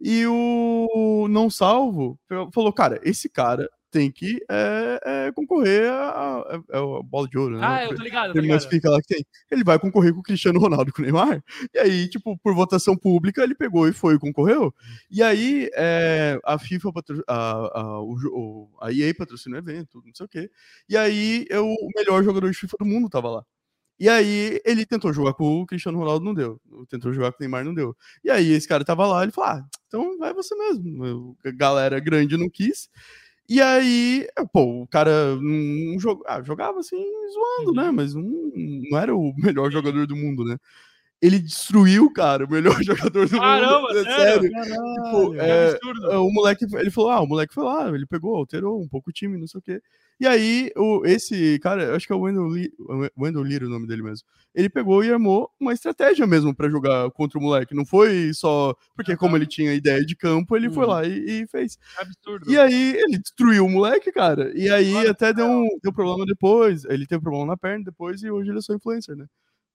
E 0.00 0.24
o 0.26 1.26
não 1.28 1.50
salvo 1.50 2.18
falou, 2.52 2.72
cara, 2.72 3.00
esse 3.02 3.28
cara 3.28 3.68
tem 3.90 4.10
que 4.10 4.44
é, 4.50 5.00
é, 5.04 5.32
concorrer 5.32 5.90
a, 5.90 6.08
a, 6.08 6.38
a, 6.38 6.78
a, 6.78 7.02
bola 7.02 7.28
de 7.28 7.38
ouro, 7.38 7.58
né? 7.58 7.66
Ah, 7.66 7.84
eu 7.84 7.96
tô 7.96 8.02
ligado, 8.02 8.32
tô 8.32 8.40
ligado. 8.40 8.68
Fica 8.68 8.90
lá 8.90 9.00
que 9.00 9.14
tem. 9.14 9.26
Ele 9.50 9.64
vai 9.64 9.78
concorrer 9.78 10.12
com 10.12 10.20
o 10.20 10.22
Cristiano 10.22 10.60
Ronaldo 10.60 10.90
e 10.90 10.92
com 10.92 11.00
o 11.00 11.04
Neymar. 11.04 11.42
E 11.74 11.78
aí, 11.78 12.08
tipo, 12.08 12.36
por 12.38 12.54
votação 12.54 12.96
pública, 12.96 13.42
ele 13.42 13.54
pegou 13.54 13.88
e 13.88 13.92
foi 13.92 14.14
e 14.14 14.18
concorreu. 14.18 14.74
E 15.10 15.22
aí, 15.22 15.70
é, 15.74 16.38
a 16.44 16.58
FIFA, 16.58 16.90
a, 17.26 17.80
a, 17.80 18.00
o, 18.00 18.68
a 18.80 18.92
EA 18.92 19.14
patrocinou 19.14 19.58
o 19.58 19.62
evento, 19.62 20.02
não 20.04 20.14
sei 20.14 20.26
o 20.26 20.28
quê. 20.28 20.50
E 20.88 20.96
aí, 20.96 21.46
eu, 21.48 21.66
o 21.66 21.88
melhor 21.96 22.22
jogador 22.22 22.50
de 22.50 22.56
FIFA 22.56 22.76
do 22.80 22.86
mundo 22.86 23.08
tava 23.08 23.30
lá. 23.30 23.44
E 24.00 24.08
aí 24.08 24.60
ele 24.64 24.86
tentou 24.86 25.12
jogar 25.12 25.34
com 25.34 25.60
o 25.60 25.66
Cristiano 25.66 25.98
Ronaldo, 25.98 26.24
não 26.24 26.32
deu. 26.32 26.60
Tentou 26.88 27.12
jogar 27.12 27.32
com 27.32 27.38
o 27.38 27.40
Neymar, 27.40 27.64
não 27.64 27.74
deu. 27.74 27.96
E 28.22 28.30
aí 28.30 28.52
esse 28.52 28.68
cara 28.68 28.84
tava 28.84 29.04
lá, 29.06 29.24
ele 29.24 29.32
falou: 29.32 29.50
ah, 29.50 29.68
então 29.88 30.16
vai 30.18 30.32
você 30.32 30.54
mesmo. 30.54 31.36
Galera 31.56 31.98
grande 31.98 32.36
não 32.36 32.48
quis. 32.48 32.88
E 33.48 33.60
aí, 33.62 34.26
pô, 34.52 34.82
o 34.82 34.86
cara 34.86 35.36
não 35.36 35.98
joga, 35.98 36.22
ah, 36.28 36.42
jogava 36.42 36.80
assim, 36.80 36.96
zoando, 37.32 37.72
né? 37.72 37.82
uhum. 37.84 37.86
né? 37.88 37.90
Mas 37.92 38.14
não, 38.14 38.22
não 38.90 38.98
era 38.98 39.14
o 39.16 39.32
melhor 39.38 39.70
jogador 39.70 40.06
do 40.06 40.14
mundo, 40.16 40.44
né? 40.44 40.58
Ele 41.20 41.38
destruiu, 41.40 42.12
cara, 42.12 42.44
o 42.44 42.50
melhor 42.50 42.76
jogador 42.82 43.28
do 43.28 43.38
Caramba, 43.38 43.80
mundo. 43.80 44.04
Sério? 44.04 44.50
sério. 44.50 44.94
Tipo, 45.04 45.34
é, 45.34 45.78
é, 46.12 46.16
o 46.16 46.30
moleque, 46.30 46.64
ele 46.76 46.90
falou, 46.90 47.10
ah, 47.10 47.20
o 47.20 47.26
moleque 47.26 47.54
foi 47.54 47.64
lá, 47.64 47.88
ele 47.88 48.06
pegou, 48.06 48.36
alterou 48.36 48.80
um 48.80 48.88
pouco 48.88 49.10
o 49.10 49.12
time, 49.12 49.36
não 49.36 49.46
sei 49.46 49.58
o 49.58 49.62
quê. 49.62 49.82
E 50.20 50.26
aí, 50.26 50.72
o, 50.76 51.04
esse 51.06 51.60
cara, 51.60 51.94
acho 51.94 52.04
que 52.04 52.12
é 52.12 52.16
o 52.16 52.20
Wendell, 52.20 52.46
Lee, 52.46 52.72
Wendell 53.16 53.42
Lear, 53.42 53.62
o 53.62 53.68
nome 53.68 53.86
dele 53.86 54.02
mesmo. 54.02 54.26
Ele 54.52 54.68
pegou 54.68 55.04
e 55.04 55.12
armou 55.12 55.48
uma 55.60 55.72
estratégia 55.72 56.26
mesmo 56.26 56.52
para 56.52 56.68
jogar 56.68 57.08
contra 57.12 57.38
o 57.38 57.42
moleque. 57.42 57.74
Não 57.74 57.86
foi 57.86 58.32
só 58.34 58.74
porque, 58.96 59.16
como 59.16 59.36
ele 59.36 59.46
tinha 59.46 59.72
ideia 59.74 60.04
de 60.04 60.16
campo, 60.16 60.56
ele 60.56 60.66
uhum. 60.68 60.74
foi 60.74 60.86
lá 60.86 61.04
e, 61.04 61.42
e, 61.42 61.46
fez. 61.46 61.78
Absurdo. 61.96 62.50
E 62.50 62.58
aí, 62.58 62.96
ele 62.96 63.18
destruiu 63.18 63.64
o 63.64 63.70
moleque, 63.70 64.10
cara. 64.10 64.52
E 64.56 64.68
aí, 64.68 65.06
até 65.06 65.32
deu, 65.32 65.46
um, 65.46 65.68
deu 65.80 65.92
problema 65.92 66.26
depois. 66.26 66.84
Ele 66.84 67.06
teve 67.06 67.22
problema 67.22 67.46
na 67.46 67.56
perna 67.56 67.84
depois 67.84 68.20
e 68.20 68.30
hoje 68.30 68.50
ele 68.50 68.58
é 68.58 68.62
só 68.62 68.74
influencer, 68.74 69.14
né? 69.14 69.26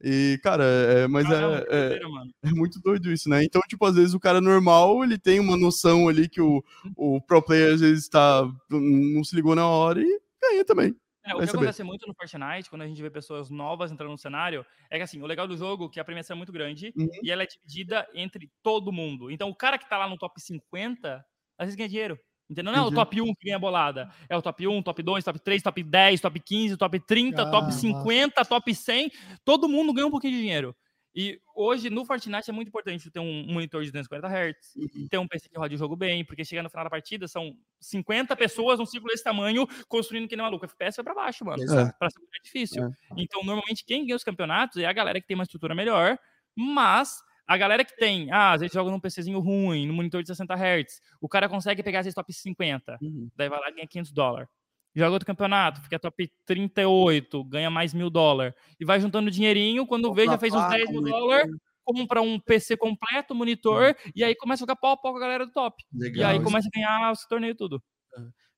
E, 0.03 0.37
cara, 0.43 0.65
é, 0.65 1.07
mas 1.07 1.25
Caramba, 1.25 1.65
é, 1.69 1.93
é, 1.93 2.49
é, 2.49 2.51
muito 2.51 2.77
doido 2.81 3.09
isso, 3.09 3.29
né? 3.29 3.41
Então, 3.41 3.61
tipo, 3.69 3.85
às 3.85 3.95
vezes 3.95 4.13
o 4.13 4.19
cara 4.19 4.41
normal, 4.41 5.01
ele 5.01 5.17
tem 5.17 5.39
uma 5.39 5.55
noção 5.55 6.09
ali 6.09 6.27
que 6.27 6.41
o, 6.41 6.61
o 6.97 7.21
pro 7.21 7.41
player 7.41 7.73
às 7.73 7.79
vezes 7.79 8.09
tá, 8.09 8.43
não 8.69 9.23
se 9.23 9.33
ligou 9.33 9.55
na 9.55 9.65
hora 9.65 10.01
e 10.01 10.21
ganha 10.41 10.65
também. 10.65 10.93
É, 11.25 11.33
o 11.33 11.39
que 11.39 11.45
saber. 11.45 11.57
acontece 11.59 11.83
muito 11.83 12.05
no 12.05 12.13
Fortnite, 12.13 12.69
quando 12.69 12.81
a 12.81 12.87
gente 12.87 13.01
vê 13.01 13.09
pessoas 13.09 13.49
novas 13.49 13.93
entrando 13.93 14.11
no 14.11 14.17
cenário, 14.17 14.65
é 14.91 14.97
que 14.97 15.03
assim, 15.03 15.21
o 15.21 15.25
legal 15.25 15.47
do 15.47 15.55
jogo 15.55 15.85
é 15.85 15.89
que 15.89 15.99
a 16.01 16.03
premiação 16.03 16.35
é 16.35 16.37
muito 16.37 16.51
grande 16.51 16.93
uhum. 16.97 17.07
e 17.23 17.31
ela 17.31 17.43
é 17.43 17.47
dividida 17.47 18.05
entre 18.13 18.51
todo 18.61 18.91
mundo. 18.91 19.31
Então 19.31 19.47
o 19.47 19.55
cara 19.55 19.77
que 19.77 19.87
tá 19.87 19.97
lá 19.97 20.09
no 20.09 20.17
top 20.17 20.41
50, 20.41 21.25
às 21.57 21.65
vezes 21.65 21.77
ganha 21.77 21.87
dinheiro. 21.87 22.19
Entendeu? 22.53 22.71
Não 22.71 22.85
é 22.85 22.87
o 22.87 22.91
top 22.91 23.19
1 23.19 23.33
que 23.33 23.45
ganha 23.45 23.57
bolada. 23.57 24.09
É 24.29 24.37
o 24.37 24.41
top 24.41 24.67
1, 24.67 24.83
top 24.83 25.01
2, 25.01 25.23
top 25.23 25.39
3, 25.39 25.61
top 25.63 25.83
10, 25.83 26.21
top 26.21 26.39
15, 26.39 26.77
top 26.77 26.99
30, 26.99 27.41
ah, 27.41 27.51
top 27.51 27.73
50, 27.73 28.33
nossa. 28.37 28.49
top 28.49 28.75
100. 28.75 29.11
Todo 29.43 29.67
mundo 29.67 29.91
ganha 29.91 30.05
um 30.05 30.11
pouquinho 30.11 30.33
de 30.33 30.39
dinheiro. 30.39 30.75
E 31.15 31.39
hoje, 31.55 31.89
no 31.89 32.05
Fortnite, 32.05 32.49
é 32.49 32.53
muito 32.53 32.67
importante 32.69 33.09
ter 33.09 33.19
um 33.19 33.45
monitor 33.47 33.83
de 33.83 33.91
240 33.91 34.27
Hz, 34.27 34.75
uhum. 34.75 35.07
ter 35.07 35.17
um 35.17 35.27
PC 35.27 35.49
que 35.49 35.57
roda 35.57 35.73
o 35.73 35.77
jogo 35.77 35.95
bem, 35.95 36.25
porque 36.25 36.45
chega 36.45 36.63
no 36.63 36.69
final 36.69 36.83
da 36.83 36.89
partida, 36.89 37.27
são 37.27 37.55
50 37.79 38.35
pessoas 38.35 38.79
num 38.79 38.85
círculo 38.85 39.11
desse 39.11 39.23
tamanho, 39.23 39.67
construindo 39.87 40.27
que 40.27 40.35
nem 40.35 40.43
maluco. 40.43 40.65
FPS 40.65 40.97
vai 40.97 41.03
pra 41.03 41.13
baixo, 41.13 41.43
mano. 41.43 41.61
É. 41.63 41.91
Pra 41.99 42.09
ser 42.09 42.19
é 42.19 42.43
difícil. 42.43 42.83
É. 42.83 42.91
Então, 43.17 43.43
normalmente, 43.43 43.83
quem 43.83 44.05
ganha 44.05 44.15
os 44.15 44.23
campeonatos 44.23 44.77
é 44.77 44.85
a 44.85 44.93
galera 44.93 45.19
que 45.19 45.27
tem 45.27 45.35
uma 45.35 45.43
estrutura 45.43 45.73
melhor, 45.73 46.17
mas 46.55 47.21
a 47.47 47.57
galera 47.57 47.83
que 47.83 47.95
tem, 47.95 48.31
ah, 48.31 48.53
às 48.53 48.61
vezes 48.61 48.73
joga 48.73 48.89
num 48.89 48.99
PCzinho 48.99 49.39
ruim, 49.39 49.87
no 49.87 49.93
monitor 49.93 50.21
de 50.21 50.27
60 50.27 50.53
Hz, 50.55 51.01
o 51.21 51.27
cara 51.27 51.49
consegue 51.49 51.83
pegar, 51.83 51.99
às 51.99 52.05
vezes, 52.05 52.15
top 52.15 52.31
50, 52.33 52.97
uhum. 53.01 53.29
daí 53.35 53.49
vai 53.49 53.59
lá 53.59 53.69
e 53.69 53.73
ganha 53.73 53.87
500 53.87 54.11
dólares 54.11 54.49
joga 54.95 55.13
outro 55.13 55.25
campeonato, 55.25 55.81
fica 55.81 55.99
top 55.99 56.31
38, 56.45 57.43
ganha 57.45 57.69
mais 57.69 57.93
mil 57.93 58.09
dólares. 58.09 58.53
E 58.79 58.85
vai 58.85 58.99
juntando 58.99 59.31
dinheirinho, 59.31 59.87
quando 59.87 60.13
vê, 60.13 60.25
já 60.25 60.37
fez 60.37 60.53
uns 60.53 60.69
10 60.69 60.91
mil 60.91 61.01
dólares, 61.01 61.51
compra 61.83 62.21
um 62.21 62.39
PC 62.39 62.77
completo, 62.77 63.33
monitor, 63.33 63.87
uhum. 63.87 64.11
e 64.15 64.23
aí 64.23 64.35
começa 64.35 64.63
a 64.63 64.65
jogar 64.65 64.75
pau 64.75 64.91
a 64.91 64.97
pau 64.97 65.11
com 65.11 65.17
a 65.17 65.21
galera 65.21 65.45
do 65.45 65.51
top. 65.51 65.83
Legal, 65.93 66.21
e 66.21 66.23
aí 66.23 66.35
isso. 66.35 66.45
começa 66.45 66.67
a 66.67 66.71
ganhar 66.71 67.11
esse 67.11 67.27
torneio 67.27 67.55
tudo. 67.55 67.81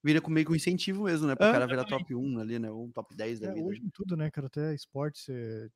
Vira 0.04 0.22
com 0.22 0.30
meio 0.30 0.46
com 0.46 0.56
incentivo 0.56 1.06
mesmo, 1.06 1.26
né? 1.26 1.36
Para 1.36 1.48
o 1.48 1.50
é, 1.50 1.54
cara 1.54 1.66
virar 1.66 1.84
top 1.86 2.14
1 2.14 2.40
ali, 2.40 2.60
né? 2.60 2.70
Ou 2.70 2.86
um 2.86 2.92
top 2.92 3.16
10 3.16 3.40
da 3.40 3.48
é, 3.48 3.54
vida. 3.54 3.66
Hoje 3.66 3.82
em 3.82 3.90
tudo, 3.90 4.16
né, 4.16 4.30
cara? 4.30 4.46
Até 4.46 4.76
esporte, 4.76 5.20
você 5.20 5.70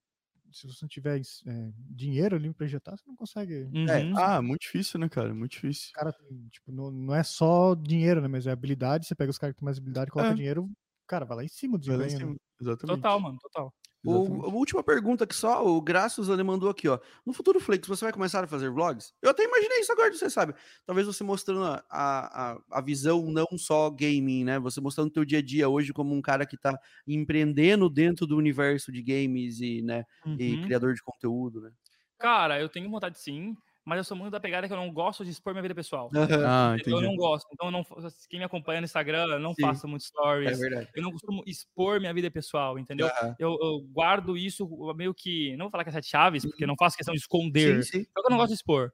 se 0.51 0.67
você 0.67 0.79
não 0.81 0.89
tiver 0.89 1.19
é, 1.19 1.71
dinheiro 1.75 2.35
ali 2.35 2.53
pra 2.53 2.65
injetar, 2.65 2.97
você 2.97 3.03
não 3.07 3.15
consegue. 3.15 3.69
Uhum. 3.73 3.87
É, 3.87 4.11
ah, 4.15 4.41
muito 4.41 4.61
difícil, 4.61 4.99
né, 4.99 5.09
cara? 5.09 5.33
Muito 5.33 5.51
difícil. 5.51 5.91
Cara, 5.93 6.13
tipo, 6.51 6.71
não, 6.71 6.91
não 6.91 7.15
é 7.15 7.23
só 7.23 7.75
dinheiro, 7.75 8.21
né? 8.21 8.27
Mas 8.27 8.47
é 8.47 8.51
habilidade. 8.51 9.07
Você 9.07 9.15
pega 9.15 9.29
os 9.29 9.37
caras 9.37 9.53
que 9.53 9.59
têm 9.59 9.65
mais 9.65 9.77
habilidade, 9.77 10.11
coloca 10.11 10.31
é. 10.31 10.35
dinheiro, 10.35 10.69
cara, 11.07 11.25
vai 11.25 11.37
lá 11.37 11.43
em 11.43 11.47
cima 11.49 11.77
do 11.77 11.81
desempenho. 11.81 12.31
Né? 12.31 12.35
Exatamente. 12.61 12.97
Total, 12.97 13.19
mano, 13.19 13.37
total. 13.39 13.73
O, 14.03 14.45
a 14.45 14.53
última 14.53 14.81
pergunta 14.81 15.27
que 15.27 15.35
só, 15.35 15.65
o 15.65 15.81
Graças 15.81 16.29
ele 16.29 16.41
mandou 16.41 16.69
aqui, 16.69 16.87
ó. 16.87 16.99
No 17.25 17.33
futuro 17.33 17.59
Flix, 17.59 17.87
você 17.87 18.05
vai 18.05 18.13
começar 18.13 18.43
a 18.43 18.47
fazer 18.47 18.69
vlogs? 18.69 19.13
Eu 19.21 19.31
até 19.31 19.43
imaginei 19.43 19.79
isso 19.79 19.91
agora, 19.91 20.13
você 20.13 20.29
sabe. 20.29 20.53
Talvez 20.85 21.05
você 21.05 21.23
mostrando 21.23 21.65
a, 21.65 21.83
a, 21.89 22.57
a 22.71 22.81
visão 22.81 23.29
não 23.29 23.45
só 23.57 23.89
gaming, 23.89 24.45
né? 24.45 24.57
Você 24.59 24.79
mostrando 24.79 25.07
o 25.07 25.11
teu 25.11 25.25
dia 25.25 25.39
a 25.39 25.41
dia 25.41 25.67
hoje 25.67 25.91
como 25.91 26.15
um 26.15 26.21
cara 26.21 26.45
que 26.45 26.57
tá 26.57 26.79
empreendendo 27.05 27.89
dentro 27.89 28.25
do 28.25 28.37
universo 28.37 28.91
de 28.91 29.03
games 29.03 29.59
e, 29.59 29.81
né, 29.81 30.05
uhum. 30.25 30.37
e 30.39 30.61
criador 30.63 30.93
de 30.93 31.03
conteúdo, 31.03 31.61
né? 31.61 31.71
Cara, 32.17 32.59
eu 32.59 32.69
tenho 32.69 32.89
vontade 32.89 33.19
sim 33.19 33.55
mas 33.85 33.97
eu 33.97 34.03
sou 34.03 34.15
muito 34.15 34.31
da 34.31 34.39
pegada 34.39 34.67
que 34.67 34.73
eu 34.73 34.77
não 34.77 34.91
gosto 34.91 35.23
de 35.23 35.31
expor 35.31 35.53
minha 35.53 35.61
vida 35.61 35.73
pessoal. 35.75 36.09
Ah, 36.45 36.75
eu 36.85 37.01
não 37.01 37.15
gosto. 37.15 37.47
Então, 37.53 37.71
não, 37.71 37.83
quem 38.29 38.39
me 38.39 38.45
acompanha 38.45 38.81
no 38.81 38.85
Instagram, 38.85 39.25
eu 39.27 39.39
não 39.39 39.53
Sim. 39.53 39.61
faço 39.61 39.87
muito 39.87 40.03
stories. 40.03 40.57
É 40.57 40.61
verdade. 40.61 40.89
Eu 40.95 41.03
não 41.03 41.11
costumo 41.11 41.43
expor 41.45 41.99
minha 41.99 42.13
vida 42.13 42.29
pessoal, 42.29 42.77
entendeu? 42.77 43.07
Uhum. 43.07 43.35
Eu, 43.39 43.57
eu, 43.61 43.81
guardo 43.91 44.37
isso 44.37 44.67
meio 44.95 45.13
que. 45.13 45.55
Não 45.57 45.65
vou 45.65 45.71
falar 45.71 45.83
que 45.83 45.89
é 45.89 45.93
sete 45.93 46.09
chaves, 46.09 46.45
porque 46.45 46.63
uhum. 46.63 46.69
não 46.69 46.75
faço 46.77 46.97
questão 46.97 47.13
de 47.13 47.19
esconder. 47.19 47.83
Sim, 47.83 47.99
sim. 47.99 48.05
Só 48.13 48.21
que 48.21 48.27
eu 48.27 48.31
não 48.31 48.37
gosto 48.37 48.49
de 48.49 48.55
expor. 48.55 48.91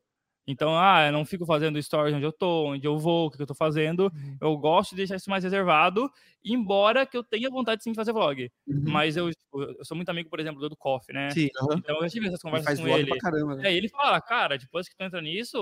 Então, 0.47 0.77
ah, 0.77 1.07
eu 1.07 1.11
não 1.11 1.25
fico 1.25 1.45
fazendo 1.45 1.81
stories 1.81 2.13
onde 2.13 2.25
eu 2.25 2.31
tô, 2.31 2.67
onde 2.67 2.85
eu 2.85 2.97
vou, 2.99 3.27
o 3.27 3.31
que 3.31 3.41
eu 3.41 3.47
tô 3.47 3.55
fazendo. 3.55 4.11
Uhum. 4.13 4.37
Eu 4.39 4.57
gosto 4.57 4.91
de 4.91 4.97
deixar 4.97 5.15
isso 5.15 5.29
mais 5.29 5.43
reservado, 5.43 6.09
embora 6.43 7.05
que 7.05 7.17
eu 7.17 7.23
tenha 7.23 7.49
vontade 7.49 7.83
sim 7.83 7.91
de 7.91 7.95
fazer 7.95 8.13
vlog. 8.13 8.51
Uhum. 8.67 8.83
Mas 8.85 9.17
eu, 9.17 9.31
tipo, 9.31 9.63
eu 9.63 9.83
sou 9.83 9.95
muito 9.95 10.09
amigo, 10.09 10.29
por 10.29 10.39
exemplo, 10.39 10.69
do 10.69 10.77
Coffee, 10.77 11.15
né? 11.15 11.31
Sim, 11.31 11.49
uhum. 11.61 11.77
Então 11.77 11.95
eu 11.95 12.01
já 12.03 12.09
tive 12.09 12.27
essas 12.27 12.41
conversas 12.41 12.79
com 12.79 12.87
ele. 12.87 13.17
Caramba, 13.17 13.55
né? 13.55 13.69
É, 13.69 13.73
ele 13.73 13.89
fala, 13.89 14.21
cara, 14.21 14.57
depois 14.57 14.87
que 14.87 14.95
tu 14.95 15.03
entra 15.03 15.19
nisso, 15.19 15.57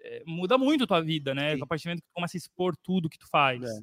é, 0.00 0.22
muda 0.26 0.58
muito 0.58 0.84
a 0.84 0.86
tua 0.86 1.00
vida, 1.00 1.32
né? 1.32 1.54
Sim. 1.54 1.62
A 1.62 1.66
partir 1.66 1.84
do 1.84 1.88
momento 1.88 2.02
que 2.02 2.08
tu 2.08 2.14
começa 2.14 2.36
a 2.36 2.38
expor 2.38 2.76
tudo 2.76 3.08
que 3.08 3.18
tu 3.18 3.28
faz. 3.28 3.62
É. 3.62 3.80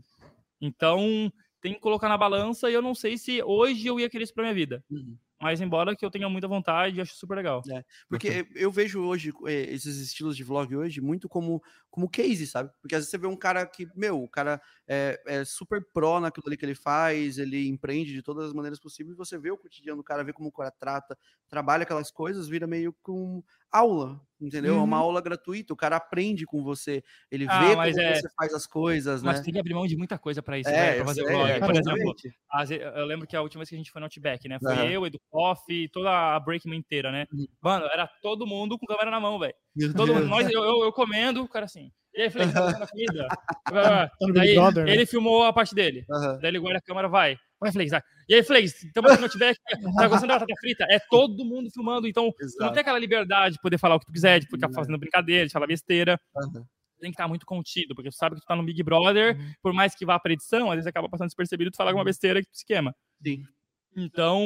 Então, 0.60 1.32
tem 1.62 1.74
que 1.74 1.80
colocar 1.80 2.10
na 2.10 2.18
balança 2.18 2.70
e 2.70 2.74
eu 2.74 2.82
não 2.82 2.94
sei 2.94 3.18
se 3.18 3.41
hoje 3.41 3.88
eu 3.88 3.99
ia 3.99 4.10
querer 4.10 4.26
isso 4.26 4.34
pra 4.34 4.44
minha 4.44 4.53
vida. 4.53 4.84
Uhum. 4.90 5.18
Mas 5.46 5.62
embora 5.62 5.96
que 5.96 6.04
eu 6.04 6.10
tenha 6.10 6.28
muita 6.28 6.48
vontade, 6.48 7.00
acho 7.00 7.14
super 7.14 7.36
legal. 7.36 7.62
É, 7.70 7.84
porque 8.10 8.48
eu 8.56 8.72
vejo 8.72 9.00
hoje 9.02 9.32
eh, 9.46 9.72
esses 9.72 9.98
estilos 10.00 10.36
de 10.36 10.44
vlog 10.44 10.76
hoje 10.76 11.00
muito 11.00 11.30
como, 11.30 11.62
como 11.92 12.10
case, 12.10 12.48
sabe? 12.48 12.72
Porque 12.82 12.96
às 12.96 13.02
vezes 13.02 13.12
você 13.12 13.18
vê 13.20 13.28
um 13.28 13.36
cara 13.36 13.64
que, 13.64 13.88
meu, 13.96 14.24
o 14.24 14.28
cara 14.28 14.60
é, 14.88 15.22
é 15.28 15.46
super 15.46 15.86
pró 15.94 16.20
naquilo 16.20 16.48
ali 16.48 16.58
que 16.58 16.66
ele 16.66 16.74
faz, 16.74 17.38
ele 17.38 17.68
empreende 17.68 18.12
de 18.12 18.24
todas 18.24 18.46
as 18.46 18.54
maneiras 18.54 18.80
possíveis, 18.80 19.16
você 19.16 19.38
vê 19.38 19.52
o 19.52 19.58
cotidiano 19.58 20.02
do 20.02 20.04
cara, 20.04 20.24
vê 20.24 20.34
como 20.34 20.50
o 20.50 20.52
cara 20.52 20.72
trata, 20.72 21.16
trabalha 21.48 21.84
aquelas 21.84 22.10
coisas, 22.10 22.48
vira 22.48 22.66
meio 22.66 22.92
com 23.04 23.44
aula, 23.77 24.22
entendeu? 24.39 24.73
Uhum. 24.73 24.80
É 24.81 24.84
uma 24.84 24.97
uhum. 24.97 25.03
aula 25.03 25.22
gratuita, 25.22 25.73
o 25.73 25.77
cara 25.77 25.97
aprende 25.97 26.45
com 26.45 26.64
você, 26.64 27.03
ele 27.31 27.45
ah, 27.49 27.60
vê 27.60 27.69
como 27.76 27.81
é... 27.84 28.15
você 28.15 28.30
faz 28.35 28.53
as 28.53 28.65
coisas, 28.65 29.22
mas 29.22 29.38
né? 29.38 29.43
tem 29.43 29.53
que 29.53 29.60
abrir 29.60 29.73
mão 29.73 29.88
de 29.88 29.97
muita 29.97 30.18
coisa 30.18 30.41
para 30.41 30.60
isso, 30.60 30.69
é, 30.69 30.73
né? 30.73 30.95
Pra 30.95 31.06
fazer 31.06 31.23
sei, 31.23 31.35
vlog. 31.35 31.52
É, 31.52 31.60
Por 31.60 31.76
exemplo, 31.76 32.15
eu 32.95 33.06
lembro 33.06 33.27
que 33.27 33.35
a 33.35 33.41
última 33.41 33.61
vez 33.61 33.69
que 33.69 33.76
a 33.76 33.77
gente 33.77 33.91
foi 33.91 33.99
no 33.99 34.06
Outback, 34.06 34.47
né? 34.47 34.57
Foi 34.60 34.91
eu, 34.91 35.06
Edu 35.06 35.19
Coffee, 35.30 35.89
toda 35.89 36.35
a 36.35 36.39
Breakman 36.39 36.80
inteira, 36.80 37.11
né? 37.11 37.26
Uhum. 37.31 37.45
Mano, 37.61 37.85
era 37.85 38.07
todo 38.22 38.47
mundo 38.47 38.77
com 38.77 38.85
câmera 38.85 39.11
na 39.11 39.19
mão, 39.19 39.39
velho. 39.39 39.56
Todo 39.95 40.14
mundo, 40.14 40.27
nós, 40.27 40.49
eu, 40.49 40.64
eu, 40.64 40.85
eu 40.85 40.93
comendo, 40.93 41.43
o 41.43 41.49
cara 41.49 41.65
assim... 41.65 41.91
E 42.16 42.22
aí, 42.22 42.30
Flex, 42.30 42.54
tá 42.54 42.62
fazendo 42.62 42.84
a 42.84 42.88
comida? 42.88 43.28
Daí, 44.34 44.56
né? 44.56 44.94
ele 44.94 45.06
filmou 45.06 45.44
a 45.44 45.52
parte 45.52 45.76
dele. 45.76 46.06
Uhum. 46.10 46.40
Daí 46.40 46.50
ele 46.50 46.60
guarda 46.60 46.80
a 46.80 46.82
câmera, 46.82 47.10
vai. 47.10 47.38
Vai, 47.60 47.72
Flex, 47.74 47.92
vai. 47.92 48.02
E 48.30 48.36
aí, 48.36 48.44
Flex, 48.44 48.84
estamos 48.84 49.12
aqui 49.12 49.20
no 49.20 49.26
Outback, 49.26 49.60
tá 49.98 50.08
gostando 50.08 50.28
da 50.28 50.40
batata 50.40 50.54
frita? 50.60 50.86
É 50.90 50.98
todo 51.10 51.44
mundo 51.44 51.70
filmando, 51.72 52.08
então 52.08 52.32
não 52.60 52.72
tem 52.72 52.82
aquela 52.82 53.00
liberdade 53.00 53.56
de 53.56 53.62
poder 53.62 53.78
falar 53.78 53.96
o 53.96 54.00
que 54.00 54.06
tu 54.06 54.14
quiser, 54.14 54.40
de 54.40 54.48
ficar 54.48 54.70
fazendo 54.72 54.98
brincadeira, 54.98 55.46
de 55.46 55.52
falar 55.52 55.68
besteira. 55.68 56.20
Uhum. 56.36 56.66
Tem 57.02 57.12
que 57.12 57.16
estar 57.16 57.28
muito 57.28 57.46
contido, 57.46 57.94
porque 57.94 58.10
tu 58.10 58.16
sabe 58.16 58.36
que 58.36 58.42
tu 58.42 58.46
tá 58.46 58.56
no 58.56 58.64
Big 58.64 58.82
Brother, 58.82 59.38
uhum. 59.38 59.52
por 59.62 59.74
mais 59.74 59.94
que 59.94 60.06
vá 60.06 60.18
pra 60.18 60.32
edição, 60.32 60.70
às 60.72 60.76
vezes 60.76 60.88
acaba 60.88 61.10
passando 61.10 61.28
despercebido 61.28 61.70
tu 61.70 61.78
falar 61.78 61.92
alguma 61.92 62.06
besteira 62.06 62.42
que 62.42 62.48
tu 62.48 62.56
esquema. 62.56 62.96
Sim. 63.22 63.44
Então, 63.96 64.46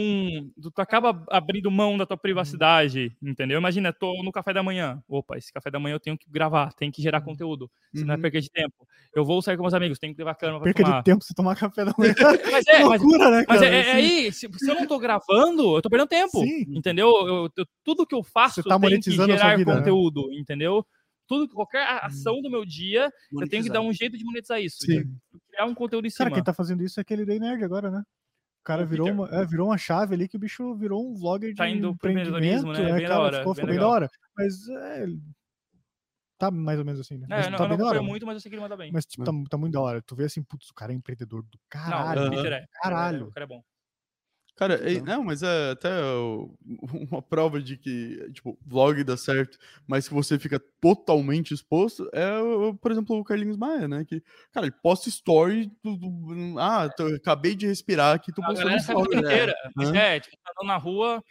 tu 0.62 0.72
acaba 0.80 1.24
abrindo 1.28 1.72
mão 1.72 1.98
da 1.98 2.06
tua 2.06 2.16
uhum. 2.16 2.22
privacidade, 2.22 3.12
entendeu? 3.20 3.58
Imagina, 3.58 3.92
tô 3.92 4.22
no 4.24 4.32
café 4.32 4.54
da 4.54 4.62
manhã. 4.62 5.02
Opa, 5.08 5.38
esse 5.38 5.52
café 5.52 5.72
da 5.72 5.80
manhã 5.80 5.96
eu 5.96 6.00
tenho 6.00 6.16
que 6.16 6.30
gravar, 6.30 6.72
tenho 6.74 6.92
que 6.92 7.02
gerar 7.02 7.20
uhum. 7.20 7.26
conteúdo. 7.26 7.72
Se 7.96 8.06
não 8.06 8.14
é 8.14 8.16
uhum. 8.16 8.22
perca 8.22 8.40
de 8.40 8.52
tempo. 8.52 8.88
Eu 9.16 9.26
vou 9.26 9.42
sair 9.42 9.58
com 9.58 9.64
meus 9.64 9.74
amigos, 9.74 9.98
tenho 9.98 10.14
que 10.14 10.20
levar 10.20 10.36
câmera 10.36 10.60
pra 10.60 10.66
Perca 10.66 10.84
tomar. 10.84 10.98
de 11.00 11.04
tempo 11.04 11.24
se 11.24 11.34
tomar 11.34 11.56
café 11.56 11.84
da 11.84 11.94
manhã. 11.98 12.14
mas 12.52 12.68
é, 12.68 12.84
loucura, 12.84 13.18
mas, 13.18 13.32
né, 13.32 13.46
cara? 13.46 13.60
Mas 13.60 13.62
é, 13.64 13.76
é 13.76 13.92
aí, 13.94 14.32
se, 14.32 14.48
se, 14.56 14.70
eu 14.70 14.76
não 14.76 14.86
tô 14.86 15.00
gravando, 15.00 15.78
eu 15.78 15.82
tô 15.82 15.90
perdendo 15.90 16.10
tempo, 16.10 16.42
Sim. 16.42 16.66
entendeu? 16.70 17.10
Eu, 17.26 17.50
eu, 17.58 17.66
tudo 17.84 18.06
que 18.06 18.14
eu 18.14 18.22
faço 18.22 18.62
tá 18.62 18.80
tem 18.80 19.00
que 19.00 19.12
gerar 19.12 19.58
vida, 19.58 19.74
né? 19.74 19.80
conteúdo, 19.80 20.28
né? 20.28 20.38
entendeu? 20.38 20.86
Tudo, 21.28 21.48
qualquer 21.50 21.88
ação 22.04 22.42
do 22.42 22.52
meu 22.52 22.66
dia, 22.66 23.12
monetizar. 23.32 23.42
eu 23.42 23.50
tenho 23.50 23.64
que 23.64 23.70
dar 23.70 23.82
um 23.82 23.94
jeito 23.94 24.18
de 24.18 24.24
monetizar 24.24 24.62
isso. 24.62 24.78
Sim. 24.80 25.04
criar 25.50 25.66
um 25.66 25.76
conteúdo 25.76 26.06
em 26.06 26.10
cima. 26.10 26.26
Cara, 26.26 26.36
quem 26.36 26.44
tá 26.44 26.54
fazendo 26.54 26.84
isso 26.84 27.00
é 27.00 27.02
aquele 27.02 27.26
Day 27.26 27.40
Nerd 27.40 27.64
agora, 27.64 27.90
né? 27.90 28.04
O 28.62 28.64
cara 28.64 28.86
virou 28.86 29.10
uma, 29.10 29.30
é, 29.30 29.46
virou 29.46 29.68
uma 29.68 29.78
chave 29.78 30.14
ali 30.14 30.28
que 30.28 30.36
o 30.36 30.40
bicho 30.40 30.76
virou 30.76 31.10
um 31.10 31.16
vlogger 31.16 31.52
de 31.52 31.56
tá 31.56 31.68
indo 31.68 31.90
empreendimento, 31.90 32.68
né? 32.68 32.90
É, 32.90 32.94
bem 32.94 33.02
cara, 33.04 33.08
da 33.08 33.20
hora, 33.20 33.38
ficou, 33.40 33.56
ficou 33.56 33.70
bem, 33.70 33.80
da 33.80 33.88
hora. 33.88 34.10
Mas 34.38 34.70
é, 34.70 35.06
tá 36.38 36.52
mais 36.52 36.78
ou 36.78 36.86
menos 36.86 37.00
assim, 37.00 37.18
né? 37.18 37.28
É, 37.30 37.50
não, 37.50 37.58
tá 37.58 37.66
eu 37.66 37.78
não 37.78 37.88
hora, 37.88 38.02
muito, 38.02 38.26
mas 38.26 38.36
eu 38.36 38.42
sei 38.42 38.50
que 38.50 38.56
ele 38.56 38.62
manda 38.62 38.78
bem. 38.78 38.92
Mas 38.92 39.06
tipo, 39.06 39.24
tá, 39.24 39.32
tá 39.50 39.58
muito 39.58 39.74
da 39.74 39.82
hora. 39.82 40.02
Tu 40.02 40.16
vê 40.16 40.26
assim, 40.26 40.44
putz, 40.44 40.70
o 40.70 40.74
cara 40.74 40.92
é 40.92 40.96
empreendedor 40.96 41.44
do 41.44 41.60
caralho. 41.70 42.22
Não, 42.22 42.28
o 42.28 42.32
Peter 42.32 42.54
é. 42.54 42.66
Caralho. 42.82 43.28
O 43.28 43.32
cara 43.32 43.46
é 43.46 43.48
bom. 43.48 43.64
Cara, 44.60 44.74
é, 44.74 45.00
não, 45.00 45.24
mas 45.24 45.42
é 45.42 45.72
até 45.72 45.90
uma 47.10 47.22
prova 47.22 47.62
de 47.62 47.78
que, 47.78 48.30
tipo, 48.34 48.60
vlog 48.68 49.02
dá 49.06 49.16
certo, 49.16 49.58
mas 49.88 50.06
que 50.06 50.14
você 50.14 50.38
fica 50.38 50.62
totalmente 50.82 51.54
exposto, 51.54 52.10
é, 52.12 52.28
por 52.82 52.92
exemplo, 52.92 53.18
o 53.18 53.24
Carlinhos 53.24 53.56
Maia, 53.56 53.88
né? 53.88 54.04
Que, 54.04 54.22
cara, 54.52 54.66
ele 54.66 54.76
posta 54.84 55.08
story 55.08 55.72
do, 55.82 55.96
do 55.96 56.60
ah, 56.60 56.90
tô, 56.90 57.08
acabei 57.16 57.56
de 57.56 57.68
respirar 57.68 58.14
aqui, 58.14 58.34
tô 58.34 58.42
postando 58.42 58.76
story. 58.76 59.16
Né? 59.16 59.22
Inteira. 59.22 59.56
É, 59.96 60.16
é, 60.18 60.20
tipo, 60.20 60.36
tá 60.44 60.66
na 60.66 60.76
rua, 60.76 61.24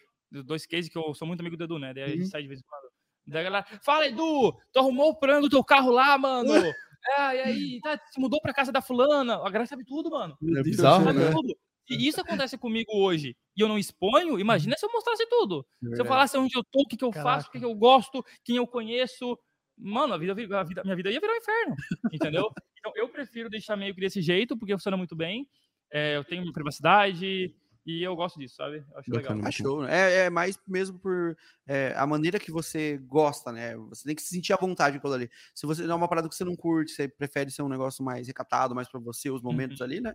dois 0.47 0.65
cases 0.65 0.89
que 0.89 0.97
eu 0.97 1.13
sou 1.13 1.29
muito 1.29 1.41
amigo 1.41 1.55
do 1.59 1.65
Edu, 1.65 1.79
né? 1.79 1.93
Daí 1.93 2.05
a 2.05 2.09
gente 2.09 2.23
uhum. 2.23 2.29
sai 2.29 2.41
de 2.41 2.49
vez 2.49 2.61
em 2.61 2.65
quando. 2.67 2.91
Daí 3.27 3.43
a 3.43 3.45
galera, 3.45 3.67
fala, 3.85 4.07
Edu, 4.07 4.57
tu 4.73 4.79
arrumou 4.79 5.11
o 5.11 5.17
plano 5.21 5.43
do 5.43 5.51
teu 5.51 5.63
carro 5.63 5.91
lá, 5.91 6.17
mano? 6.17 6.49
é, 7.19 7.37
e 7.37 7.41
aí, 7.41 7.81
tá, 7.83 8.01
se 8.11 8.19
mudou 8.19 8.41
pra 8.41 8.55
casa 8.55 8.73
da 8.73 8.81
fulana. 8.81 9.35
A 9.35 9.51
galera 9.51 9.67
sabe 9.67 9.85
tudo, 9.85 10.09
mano. 10.09 10.35
É 10.57 10.63
bizarro, 10.63 11.05
sabe 11.05 11.19
né? 11.19 11.31
tudo. 11.31 11.55
E 11.91 12.09
isso 12.09 12.21
acontece 12.21 12.59
comigo 12.59 12.91
hoje 12.95 13.37
e 13.57 13.61
eu 13.61 13.69
não 13.69 13.79
exponho, 13.79 14.39
imagina 14.39 14.77
se 14.77 14.87
eu 14.87 14.93
mostrasse 14.93 15.27
tudo. 15.29 15.67
É 15.93 15.97
se 15.97 16.01
eu 16.01 16.07
falasse 16.07 16.37
onde 16.37 16.57
eu 16.57 16.63
tô, 16.65 16.83
o 16.83 16.87
que, 16.87 16.97
que 16.97 17.05
eu 17.05 17.11
Caraca. 17.11 17.31
faço, 17.31 17.49
o 17.49 17.51
que, 17.51 17.59
que 17.59 17.65
eu 17.65 17.75
gosto, 17.75 18.25
quem 18.45 18.57
eu 18.57 18.67
conheço. 18.67 19.39
Mano, 19.77 20.15
a 20.15 20.19
vida, 20.19 20.33
a 20.33 20.65
vida, 20.65 20.83
minha 20.85 20.97
vida 20.97 21.11
ia 21.11 21.21
virar 21.21 21.33
um 21.33 21.37
inferno, 21.37 21.77
entendeu? 22.13 22.51
Então 22.79 22.93
eu 22.95 23.09
prefiro 23.09 23.51
deixar 23.51 23.77
meio 23.77 23.93
que 23.93 24.01
desse 24.01 24.23
jeito, 24.23 24.57
porque 24.57 24.73
funciona 24.73 24.97
muito 24.97 25.17
bem. 25.17 25.49
É, 25.93 26.17
eu 26.17 26.23
tenho 26.23 26.53
privacidade, 26.53 27.53
e 27.89 28.03
eu 28.03 28.15
gosto 28.15 28.39
disso, 28.39 28.55
sabe? 28.55 28.85
Eu 28.91 28.99
acho 28.99 29.11
legal. 29.11 29.39
Achou. 29.47 29.89
É, 29.89 30.27
é 30.27 30.31
mais 30.31 30.61
mesmo 30.69 30.99
por 30.99 31.35
é, 31.67 31.95
a 31.97 32.07
maneira 32.07 32.39
que 32.39 32.53
você 32.53 32.99
gosta, 32.99 33.51
né? 33.51 33.75
Você 33.89 34.05
tem 34.05 34.15
que 34.15 34.21
se 34.21 34.29
sentir 34.29 34.53
à 34.53 34.57
vontade 34.57 35.01
com 35.01 35.09
aquilo 35.09 35.15
ali. 35.15 35.31
Se 35.55 35.67
você 35.67 35.85
não 35.85 35.93
é 35.93 35.97
uma 35.97 36.09
parada 36.09 36.29
que 36.29 36.35
você 36.35 36.45
não 36.45 36.55
curte, 36.55 36.93
você 36.93 37.09
prefere 37.09 37.51
ser 37.51 37.63
um 37.63 37.69
negócio 37.69 38.05
mais 38.05 38.27
recatado, 38.27 38.75
mais 38.75 38.89
para 38.91 39.01
você, 39.01 39.31
os 39.31 39.41
momentos 39.41 39.81
uhum. 39.81 39.87
ali, 39.87 40.01
né? 40.03 40.15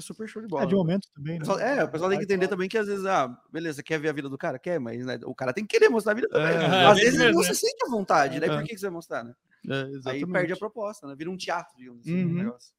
É 0.00 0.02
super 0.02 0.28
show 0.28 0.42
de 0.42 0.48
bola. 0.48 0.64
É 0.64 0.66
de 0.66 0.74
momento 0.74 1.08
também, 1.14 1.38
né? 1.38 1.44
É, 1.60 1.84
o 1.84 1.88
pessoal 1.88 2.10
tem 2.10 2.18
que 2.18 2.24
entender 2.24 2.48
também 2.48 2.68
que 2.68 2.76
às 2.76 2.86
vezes, 2.86 3.06
ah, 3.06 3.28
beleza, 3.52 3.82
quer 3.82 4.00
ver 4.00 4.08
a 4.08 4.12
vida 4.12 4.28
do 4.28 4.36
cara? 4.36 4.58
Quer, 4.58 4.80
mas 4.80 5.04
né, 5.04 5.18
o 5.24 5.34
cara 5.34 5.52
tem 5.52 5.64
que 5.64 5.78
querer 5.78 5.88
mostrar 5.88 6.12
a 6.12 6.14
vida 6.14 6.28
também. 6.28 6.54
É, 6.54 6.86
às 6.86 6.98
vezes 6.98 7.20
ele 7.20 7.32
não 7.32 7.42
se 7.42 7.54
sente 7.54 7.84
à 7.86 7.90
vontade, 7.90 8.40
né? 8.40 8.48
Por 8.48 8.62
que, 8.62 8.74
que 8.74 8.78
você 8.78 8.86
vai 8.86 8.94
mostrar, 8.94 9.22
né? 9.22 9.34
É, 9.68 10.10
aí 10.10 10.26
perde 10.26 10.52
a 10.52 10.56
proposta, 10.56 11.06
né? 11.06 11.14
Vira 11.16 11.30
um 11.30 11.36
teatro, 11.36 11.76
digamos 11.76 12.00
assim, 12.00 12.24
uhum. 12.24 12.30
um 12.30 12.34
negócio. 12.34 12.72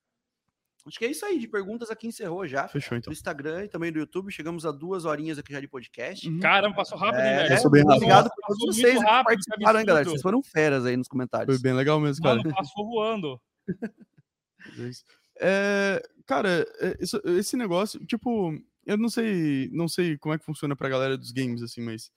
Acho 0.88 0.98
que 0.98 1.06
é 1.06 1.12
isso 1.12 1.24
aí, 1.26 1.38
de 1.38 1.48
perguntas 1.48 1.92
aqui 1.92 2.08
encerrou 2.08 2.48
já. 2.48 2.68
Fechou, 2.68 2.98
então. 2.98 3.12
No 3.12 3.14
Instagram 3.14 3.66
e 3.66 3.68
também 3.68 3.92
do 3.92 4.00
YouTube. 4.00 4.32
Chegamos 4.32 4.66
a 4.66 4.72
duas 4.72 5.06
horinhas 5.06 5.38
aqui 5.38 5.54
já 5.54 5.60
de 5.60 5.68
podcast. 5.68 6.28
Uhum. 6.28 6.40
Caramba, 6.40 6.76
passou 6.76 6.98
rápido, 6.98 7.22
é, 7.22 7.30
hein, 7.30 7.38
velho? 7.38 7.50
Passou 7.50 7.72
bem 7.72 7.84
rápido. 7.84 7.98
Obrigado 7.98 8.30
por 8.30 8.58
todos 8.58 8.76
vocês 8.76 8.98
que 8.98 9.06
participaram, 9.06 9.80
hein, 9.80 9.86
galera. 9.86 10.10
Vocês 10.10 10.22
foram 10.22 10.42
feras 10.42 10.86
aí 10.86 10.98
nos 10.98 11.08
comentários. 11.08 11.56
Foi 11.56 11.62
bem 11.62 11.74
legal 11.78 12.00
mesmo, 12.00 12.24
cara. 12.24 12.38
Mano, 12.38 12.56
passou 12.56 12.86
voando. 12.88 13.40
É, 15.42 16.02
cara, 16.26 16.66
é, 16.80 16.98
esse 17.38 17.58
negócio, 17.58 18.06
tipo, 18.06 18.54
eu 18.86 18.98
não 18.98 19.10
sei, 19.10 19.70
não 19.72 19.88
sei 19.88 20.18
como 20.18 20.36
é 20.36 20.38
que 20.40 20.46
funciona 20.46 20.76
pra 20.76 20.90
galera 20.90 21.18
dos 21.18 21.32
games, 21.32 21.64
assim, 21.64 21.82
mas 21.82 22.12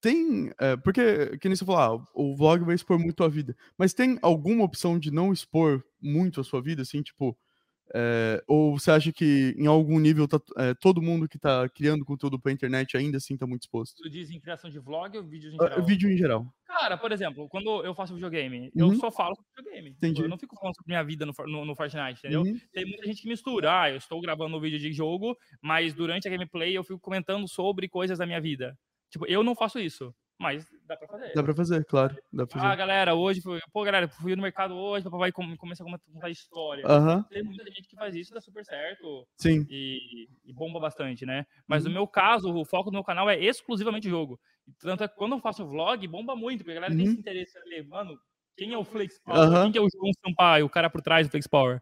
tem, 0.00 0.52
é, 0.58 0.76
porque, 0.76 1.36
que 1.38 1.48
nem 1.48 1.56
você 1.56 1.64
falou, 1.64 1.80
ah, 2.02 2.06
o 2.14 2.36
vlog 2.36 2.64
vai 2.64 2.74
expor 2.74 2.98
muito 2.98 3.24
a 3.24 3.28
vida, 3.28 3.56
mas 3.78 3.94
tem 3.94 4.18
alguma 4.22 4.64
opção 4.64 4.98
de 4.98 5.10
não 5.10 5.32
expor 5.32 5.82
muito 6.00 6.40
a 6.40 6.44
sua 6.44 6.60
vida, 6.62 6.82
assim, 6.82 7.02
tipo, 7.02 7.36
É, 7.94 8.42
ou 8.46 8.78
você 8.78 8.90
acha 8.90 9.12
que 9.12 9.54
em 9.56 9.66
algum 9.66 9.98
nível 9.98 10.26
tá, 10.26 10.40
é, 10.56 10.74
todo 10.74 11.00
mundo 11.00 11.28
que 11.28 11.36
está 11.36 11.68
criando 11.68 12.04
conteúdo 12.04 12.38
para 12.38 12.50
a 12.50 12.54
internet 12.54 12.96
ainda 12.96 13.18
assim 13.18 13.34
está 13.34 13.46
muito 13.46 13.62
exposto? 13.62 14.02
Tu 14.02 14.10
diz 14.10 14.30
em 14.30 14.40
criação 14.40 14.68
de 14.68 14.78
vlog 14.78 15.16
ou 15.16 15.24
vídeos 15.24 15.54
em 15.54 15.56
ah, 15.60 15.64
geral? 15.64 15.78
Uh, 15.78 15.84
vídeo 15.84 16.10
em 16.10 16.16
geral. 16.16 16.46
Cara, 16.66 16.96
por 16.96 17.12
exemplo, 17.12 17.48
quando 17.48 17.84
eu 17.84 17.94
faço 17.94 18.14
videogame, 18.14 18.70
uhum. 18.74 18.92
eu 18.92 18.94
só 18.96 19.10
falo 19.10 19.36
sobre 19.36 19.50
videogame. 19.56 19.90
Tipo, 19.90 20.06
Entendi. 20.06 20.22
Eu 20.22 20.28
não 20.28 20.38
fico 20.38 20.56
falando 20.56 20.74
sobre 20.74 20.92
minha 20.92 21.04
vida 21.04 21.24
no, 21.24 21.32
no, 21.46 21.64
no 21.64 21.76
Fortnite, 21.76 22.18
entendeu? 22.18 22.42
Uhum. 22.42 22.58
Tem 22.72 22.84
muita 22.84 23.06
gente 23.06 23.22
que 23.22 23.28
mistura. 23.28 23.82
Ah, 23.82 23.90
eu 23.90 23.96
estou 23.96 24.20
gravando 24.20 24.56
um 24.56 24.60
vídeo 24.60 24.78
de 24.78 24.92
jogo, 24.92 25.36
mas 25.62 25.94
durante 25.94 26.26
a 26.26 26.30
gameplay 26.30 26.76
eu 26.76 26.84
fico 26.84 26.98
comentando 26.98 27.48
sobre 27.48 27.88
coisas 27.88 28.18
da 28.18 28.26
minha 28.26 28.40
vida. 28.40 28.76
Tipo, 29.10 29.26
eu 29.26 29.42
não 29.42 29.54
faço 29.54 29.78
isso. 29.78 30.14
Mas 30.38 30.68
dá 30.86 30.96
pra 30.96 31.08
fazer. 31.08 31.32
Dá 31.34 31.42
pra 31.42 31.54
fazer, 31.54 31.84
claro. 31.86 32.16
Dá 32.30 32.46
pra 32.46 32.60
fazer. 32.60 32.72
Ah, 32.72 32.76
galera, 32.76 33.14
hoje 33.14 33.40
foi. 33.40 33.58
Pô, 33.72 33.82
galera, 33.84 34.06
fui 34.06 34.36
no 34.36 34.42
mercado 34.42 34.74
hoje, 34.74 35.08
papai 35.08 35.32
começa 35.32 35.82
a 35.82 35.86
contar 35.86 36.28
história. 36.28 36.86
Uhum. 36.86 37.22
Tem 37.24 37.42
muita 37.42 37.64
gente 37.64 37.88
que 37.88 37.96
faz 37.96 38.14
isso, 38.14 38.34
dá 38.34 38.40
super 38.40 38.64
certo. 38.64 39.26
Sim. 39.38 39.66
E, 39.70 40.28
e 40.44 40.52
bomba 40.52 40.78
bastante, 40.78 41.24
né? 41.24 41.46
Mas 41.66 41.84
uhum. 41.84 41.88
no 41.88 41.94
meu 41.94 42.06
caso, 42.06 42.54
o 42.54 42.64
foco 42.64 42.90
do 42.90 42.94
meu 42.94 43.04
canal 43.04 43.30
é 43.30 43.38
exclusivamente 43.38 44.10
jogo. 44.10 44.38
Tanto 44.80 45.04
é 45.04 45.08
que 45.08 45.16
quando 45.16 45.32
eu 45.32 45.40
faço 45.40 45.66
vlog, 45.66 46.06
bomba 46.06 46.36
muito, 46.36 46.58
porque 46.58 46.72
a 46.72 46.74
galera 46.74 46.92
uhum. 46.92 46.98
tem 46.98 47.06
esse 47.08 47.18
interesse 47.18 47.58
ali, 47.58 47.82
mano, 47.86 48.18
quem 48.56 48.72
é 48.72 48.78
o 48.78 48.84
Flex 48.84 49.18
Power? 49.22 49.62
Quem 49.62 49.72
que 49.72 49.78
é 49.78 49.80
o 49.80 49.88
João 49.90 50.12
Sampaio, 50.24 50.66
o 50.66 50.70
cara 50.70 50.90
por 50.90 51.00
trás 51.00 51.26
do 51.26 51.30
Flex 51.30 51.46
Power? 51.46 51.80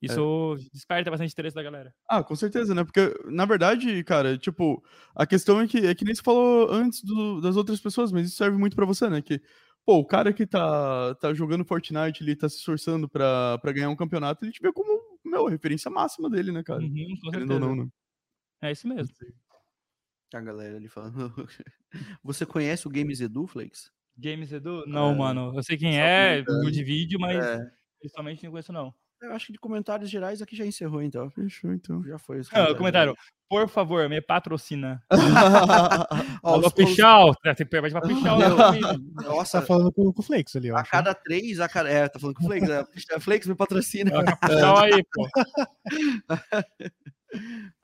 Isso 0.00 0.56
é. 0.58 0.68
desperta 0.72 1.10
bastante 1.10 1.32
interesse 1.32 1.54
da 1.54 1.62
galera. 1.62 1.94
Ah, 2.08 2.22
com 2.22 2.36
certeza, 2.36 2.74
né? 2.74 2.84
Porque, 2.84 3.14
na 3.24 3.46
verdade, 3.46 4.04
cara, 4.04 4.36
tipo, 4.36 4.82
a 5.14 5.26
questão 5.26 5.60
é 5.60 5.66
que, 5.66 5.78
é 5.78 5.94
que 5.94 6.04
nem 6.04 6.14
se 6.14 6.22
falou 6.22 6.70
antes 6.70 7.02
do, 7.02 7.40
das 7.40 7.56
outras 7.56 7.80
pessoas, 7.80 8.12
mas 8.12 8.28
isso 8.28 8.36
serve 8.36 8.58
muito 8.58 8.76
para 8.76 8.84
você, 8.84 9.08
né? 9.08 9.22
Que, 9.22 9.40
pô, 9.84 9.96
o 9.96 10.06
cara 10.06 10.32
que 10.32 10.46
tá, 10.46 11.14
tá 11.14 11.32
jogando 11.32 11.64
Fortnite, 11.64 12.22
ele 12.22 12.36
tá 12.36 12.48
se 12.48 12.56
esforçando 12.56 13.08
pra, 13.08 13.58
pra 13.58 13.72
ganhar 13.72 13.88
um 13.88 13.96
campeonato, 13.96 14.44
ele 14.44 14.52
te 14.52 14.60
vê 14.60 14.70
como, 14.72 15.20
meu, 15.24 15.46
referência 15.46 15.90
máxima 15.90 16.28
dele, 16.28 16.52
né, 16.52 16.62
cara? 16.62 16.82
Uhum, 16.82 17.16
com 17.22 17.30
Querendo 17.30 17.54
ou 17.54 17.60
não, 17.60 17.76
né? 17.76 17.88
É 18.62 18.72
isso 18.72 18.86
mesmo. 18.86 19.14
A 20.34 20.40
galera 20.40 20.76
ali 20.76 20.88
falando. 20.88 21.32
Você 22.22 22.44
conhece 22.44 22.86
o 22.86 22.90
Games 22.90 23.20
Edu, 23.20 23.46
Flakes? 23.46 23.90
Games 24.18 24.52
Edu? 24.52 24.84
Não, 24.86 25.12
é, 25.12 25.14
mano. 25.14 25.52
Eu 25.54 25.62
sei 25.62 25.76
quem 25.76 25.98
é, 25.98 26.42
de 26.42 26.84
vídeo, 26.84 27.18
mas 27.18 27.42
é. 27.42 27.70
pessoalmente 28.00 28.44
não 28.44 28.50
conheço, 28.50 28.72
não. 28.72 28.94
Eu 29.22 29.32
acho 29.32 29.46
que 29.46 29.52
de 29.52 29.58
comentários 29.58 30.10
gerais 30.10 30.42
aqui 30.42 30.54
já 30.54 30.66
encerrou, 30.66 31.02
então. 31.02 31.30
Fechou, 31.30 31.72
então. 31.72 32.02
Já 32.04 32.18
foi. 32.18 32.40
Não, 32.52 32.74
comentário. 32.74 33.14
Por 33.48 33.68
favor, 33.68 34.08
me 34.08 34.20
patrocina. 34.20 35.02
Alô, 36.42 36.70
Pichal. 36.70 37.34
Tem 37.36 37.54
que 37.54 37.64
pegar 37.64 37.90
pra 37.90 38.00
Pichal. 38.00 38.38
Nossa, 39.24 39.60
tá 39.60 39.66
falando 39.66 39.92
com, 39.92 40.12
com 40.12 40.20
o 40.20 40.24
Flakes 40.24 40.56
ali, 40.56 40.72
ó. 40.72 40.76
A 40.76 40.82
cada 40.82 41.14
três, 41.14 41.60
a 41.60 41.68
cada... 41.68 41.88
É, 41.88 42.08
tá 42.08 42.18
falando 42.18 42.34
com 42.34 42.44
o 42.44 42.46
Flakes. 42.46 42.68
É, 42.68 43.20
Flakes 43.20 43.46
me 43.46 43.54
patrocina. 43.54 44.10
Pichal 44.40 44.78
aí, 44.78 45.04
pô. 45.12 45.28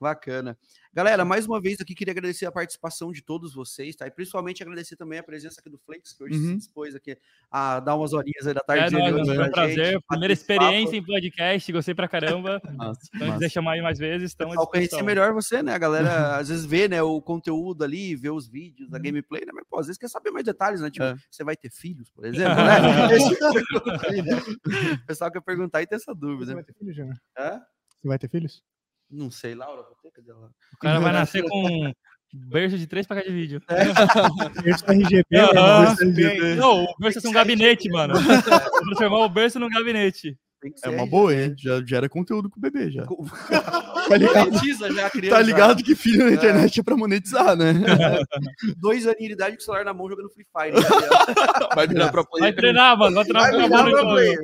Bacana. 0.00 0.56
Galera, 0.94 1.24
mais 1.24 1.46
uma 1.46 1.60
vez 1.60 1.80
aqui 1.80 1.94
queria 1.94 2.12
agradecer 2.12 2.44
a 2.44 2.52
participação 2.52 3.10
de 3.12 3.22
todos 3.22 3.54
vocês, 3.54 3.96
tá? 3.96 4.06
E 4.06 4.10
principalmente 4.10 4.62
agradecer 4.62 4.94
também 4.94 5.18
a 5.18 5.22
presença 5.22 5.58
aqui 5.58 5.70
do 5.70 5.78
Flex, 5.78 6.12
que 6.12 6.22
hoje 6.22 6.38
uhum. 6.38 6.48
se 6.48 6.56
dispôs 6.56 6.94
aqui 6.94 7.16
a 7.50 7.80
dar 7.80 7.96
umas 7.96 8.12
horinhas 8.12 8.46
aí 8.46 8.52
da 8.52 8.60
tarde. 8.60 8.94
É, 8.94 8.98
nóis, 8.98 9.26
foi 9.26 9.38
um 9.38 9.50
prazer. 9.50 9.92
Gente, 9.92 10.04
Primeira 10.06 10.32
experiência 10.32 10.96
em 10.96 11.02
podcast, 11.02 11.72
gostei 11.72 11.94
pra 11.94 12.08
caramba. 12.08 12.60
Nossa, 12.74 13.00
então, 13.14 13.32
quiser 13.32 13.50
chamar 13.50 13.72
aí 13.72 13.82
mais 13.82 13.98
vezes, 13.98 14.30
estamos 14.30 14.56
Ao 14.56 14.66
conhecer 14.66 15.02
melhor 15.02 15.32
você, 15.32 15.51
né? 15.60 15.74
A 15.74 15.78
galera 15.78 16.36
às 16.38 16.48
vezes 16.48 16.64
vê 16.64 16.86
né, 16.86 17.02
o 17.02 17.20
conteúdo 17.20 17.82
ali, 17.82 18.14
vê 18.14 18.30
os 18.30 18.46
vídeos 18.46 18.88
da 18.88 18.98
uhum. 18.98 19.02
gameplay, 19.02 19.44
né? 19.44 19.50
Mas, 19.52 19.64
pô, 19.68 19.80
às 19.80 19.86
vezes 19.86 19.98
quer 19.98 20.08
saber 20.08 20.30
mais 20.30 20.44
detalhes, 20.44 20.80
né? 20.80 20.88
Tipo, 20.88 21.04
é. 21.04 21.16
você 21.28 21.42
vai 21.42 21.56
ter 21.56 21.70
filhos, 21.70 22.08
por 22.10 22.24
exemplo, 22.24 22.54
né? 22.54 23.18
Tipo 23.18 25.02
o 25.02 25.06
pessoal 25.06 25.32
quer 25.32 25.40
perguntar 25.40 25.82
e 25.82 25.86
tem 25.86 25.96
essa 25.96 26.14
dúvida. 26.14 26.46
Você 26.46 26.54
vai 26.54 26.64
ter 26.64 26.74
filhos, 26.74 26.96
Júnior? 26.96 27.16
Você 27.36 28.08
vai 28.08 28.18
ter 28.18 28.28
filhos? 28.28 28.62
Não 29.10 29.30
sei, 29.30 29.54
Laura, 29.54 29.82
vou 29.82 29.96
ter, 30.02 30.10
cadê 30.10 30.30
ela? 30.30 30.50
O 30.72 30.78
cara 30.78 31.00
vai 31.00 31.12
nascer 31.12 31.42
com 31.42 31.92
berço 32.32 32.78
de 32.78 32.86
três 32.86 33.06
placas 33.06 33.26
de 33.26 33.32
vídeo. 33.32 33.60
É. 33.68 34.62
berço 34.62 34.84
RGB, 34.86 35.26
né? 35.30 36.54
Não, 36.54 36.84
o 36.84 36.94
berço 36.98 37.26
é 37.26 37.28
um 37.28 37.32
gabinete, 37.32 37.90
mano. 37.90 38.14
Vou 38.14 38.80
transformar 38.84 39.18
o 39.18 39.28
berço 39.28 39.58
num 39.58 39.68
gabinete. 39.68 40.38
É 40.84 40.88
uma 40.90 41.06
boa, 41.06 41.34
hein? 41.34 41.54
Já 41.58 41.82
gera 41.84 42.08
conteúdo 42.08 42.48
com 42.48 42.58
o 42.58 42.60
bebê 42.60 42.88
já. 42.90 43.04
tá 44.08 44.16
ligado? 44.16 44.52
já 44.94 45.06
a 45.06 45.10
criança. 45.10 45.36
Tá 45.36 45.42
ligado 45.42 45.82
que 45.82 45.96
filho 45.96 46.24
na 46.24 46.30
é. 46.30 46.34
internet 46.34 46.78
é 46.78 46.82
pra 46.82 46.96
monetizar, 46.96 47.56
né? 47.56 47.72
Dois 48.78 49.04
anos 49.06 49.18
de 49.18 49.32
idade 49.32 49.56
com 49.56 49.62
o 49.62 49.64
celular 49.64 49.84
na 49.84 49.92
mão 49.92 50.08
jogando 50.08 50.30
Free 50.30 50.46
Fire. 50.46 50.76
Vai 51.74 51.88
virar 51.88 52.12
pra 52.12 52.24
player. 52.24 52.44
Vai 52.44 52.52
treinar, 52.52 52.96
mano. 52.96 53.16
Vai 53.16 53.24
treinar 53.24 53.90
pra 53.90 54.02
player. 54.02 54.38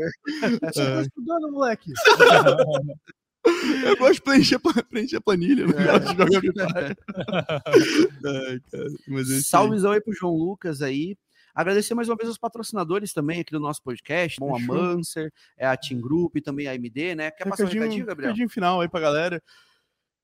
Você 0.63 0.85
tá 0.85 1.03
estudando, 1.03 1.53
moleque. 1.53 1.93
Eu 3.85 3.97
gosto 3.97 4.15
de 4.15 4.23
preencher, 4.23 4.59
preencher 4.91 5.21
planilha. 5.21 5.67
Não 5.67 5.79
é. 5.79 6.07
jogar 6.07 6.27
Ai, 8.27 8.61
cara. 8.71 8.91
Mas 9.07 9.31
é 9.31 9.41
Salvezão 9.41 9.93
aí 9.93 10.01
pro 10.01 10.13
João 10.13 10.35
Lucas 10.35 10.83
aí. 10.83 11.17
Agradecer 11.59 11.93
mais 11.93 12.09
uma 12.09 12.15
vez 12.15 12.31
os 12.31 12.39
patrocinadores 12.39 13.13
também 13.13 13.41
aqui 13.41 13.51
do 13.51 13.59
nosso 13.59 13.83
podcast, 13.83 14.39
bom, 14.39 14.55
a 14.55 14.61
Manser, 14.61 15.33
é 15.57 15.67
a 15.67 15.77
Team 15.77 16.01
Group 16.01 16.37
e 16.37 16.41
também 16.41 16.69
a 16.69 16.75
MD, 16.77 17.17
né? 17.17 17.33
Quer 17.33 17.49
passar 17.49 17.65
um 17.65 17.67
recadinho, 17.67 18.07
Gabriel? 18.07 18.29
Recadinho 18.29 18.49
final 18.49 18.81
aí 18.81 18.89
pra 18.89 19.01
galera. 19.01 19.43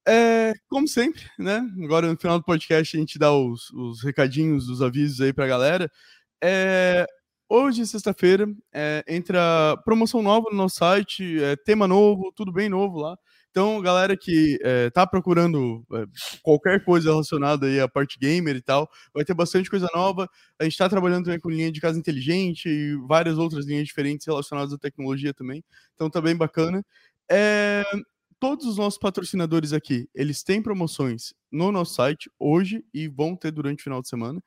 É, 0.06 0.52
como 0.68 0.86
sempre, 0.86 1.24
né? 1.36 1.60
Agora 1.82 2.06
no 2.06 2.16
final 2.16 2.38
do 2.38 2.44
podcast 2.44 2.96
a 2.96 3.00
gente 3.00 3.18
dá 3.18 3.32
os, 3.32 3.68
os 3.70 4.00
recadinhos, 4.04 4.68
os 4.68 4.80
avisos 4.80 5.20
aí 5.20 5.32
pra 5.32 5.48
galera. 5.48 5.90
É, 6.40 7.04
Hoje, 7.48 7.84
sexta-feira, 7.84 8.46
é, 8.72 9.04
entra 9.06 9.76
promoção 9.84 10.22
nova 10.22 10.48
no 10.50 10.56
nosso 10.56 10.76
site, 10.76 11.42
é, 11.42 11.56
tema 11.56 11.86
novo, 11.86 12.32
tudo 12.34 12.50
bem 12.50 12.68
novo 12.68 12.98
lá. 12.98 13.18
Então, 13.54 13.80
galera 13.80 14.16
que 14.16 14.58
é, 14.64 14.90
tá 14.90 15.06
procurando 15.06 15.86
é, 15.92 16.06
qualquer 16.42 16.84
coisa 16.84 17.10
relacionada 17.10 17.66
aí 17.66 17.78
à 17.78 17.86
parte 17.88 18.18
gamer 18.18 18.56
e 18.56 18.60
tal, 18.60 18.90
vai 19.14 19.24
ter 19.24 19.32
bastante 19.32 19.70
coisa 19.70 19.86
nova. 19.94 20.28
A 20.58 20.64
gente 20.64 20.72
está 20.72 20.88
trabalhando 20.88 21.26
também 21.26 21.38
com 21.38 21.48
linha 21.48 21.70
de 21.70 21.80
casa 21.80 21.96
inteligente 21.96 22.68
e 22.68 22.96
várias 23.06 23.38
outras 23.38 23.64
linhas 23.64 23.86
diferentes 23.86 24.26
relacionadas 24.26 24.72
à 24.72 24.76
tecnologia 24.76 25.32
também. 25.32 25.62
Então, 25.94 26.10
tá 26.10 26.20
bem 26.20 26.34
bacana. 26.34 26.84
É, 27.30 27.84
todos 28.40 28.66
os 28.66 28.76
nossos 28.76 28.98
patrocinadores 28.98 29.72
aqui, 29.72 30.08
eles 30.12 30.42
têm 30.42 30.60
promoções 30.60 31.32
no 31.48 31.70
nosso 31.70 31.94
site 31.94 32.28
hoje 32.36 32.84
e 32.92 33.06
vão 33.06 33.36
ter 33.36 33.52
durante 33.52 33.82
o 33.82 33.84
final 33.84 34.02
de 34.02 34.08
semana. 34.08 34.42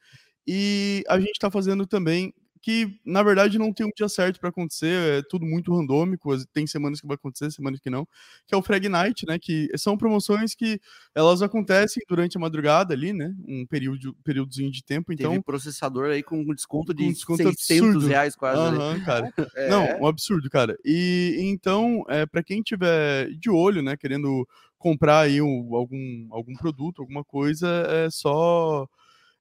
E 0.46 1.02
a 1.08 1.18
gente 1.18 1.32
está 1.32 1.50
fazendo 1.50 1.88
também 1.88 2.34
que 2.68 3.00
na 3.06 3.24
verdade 3.24 3.58
não 3.58 3.72
tem 3.72 3.86
um 3.86 3.92
dia 3.96 4.10
certo 4.10 4.42
para 4.42 4.50
acontecer, 4.50 5.20
é 5.20 5.22
tudo 5.22 5.46
muito 5.46 5.74
randômico, 5.74 6.36
tem 6.48 6.68
semanas 6.68 7.00
que 7.00 7.08
vai 7.08 7.16
acontecer, 7.16 7.50
semanas 7.50 7.80
que 7.80 7.90
não, 7.90 8.06
que 8.46 8.54
é 8.54 8.58
o 8.58 8.62
Frag 8.62 8.90
Night, 8.90 9.26
né, 9.26 9.40
que 9.40 9.70
são 9.78 9.96
promoções 9.98 10.54
que 10.54 10.78
elas 11.16 11.42
acontecem 11.42 12.04
durante 12.10 12.36
a 12.36 12.42
madrugada 12.42 12.94
ali, 12.94 13.14
né, 13.14 13.34
um 13.48 13.66
período 13.66 14.14
períodozinho 14.22 14.70
de 14.70 14.84
tempo, 14.84 15.14
então... 15.14 15.32
Teve 15.32 15.44
processador 15.46 16.10
aí 16.10 16.22
com 16.22 16.42
um 16.42 16.54
desconto 16.54 16.94
de 16.94 17.06
com 17.06 17.14
desconto 17.14 17.44
600 17.44 17.88
absurdo. 17.88 18.08
reais 18.08 18.36
quase. 18.36 18.78
Uhum, 18.78 19.00
cara. 19.06 19.34
É. 19.56 19.70
Não, 19.70 20.02
um 20.02 20.08
absurdo, 20.08 20.50
cara. 20.50 20.78
E 20.84 21.38
então, 21.40 22.04
é, 22.10 22.26
para 22.26 22.44
quem 22.44 22.62
tiver 22.62 23.30
de 23.32 23.50
olho, 23.50 23.82
né, 23.82 23.96
querendo 23.96 24.46
comprar 24.78 25.22
aí 25.22 25.42
um, 25.42 25.74
algum, 25.74 26.28
algum 26.32 26.54
produto, 26.54 27.02
alguma 27.02 27.24
coisa, 27.24 27.68
é 27.90 28.10
só 28.10 28.88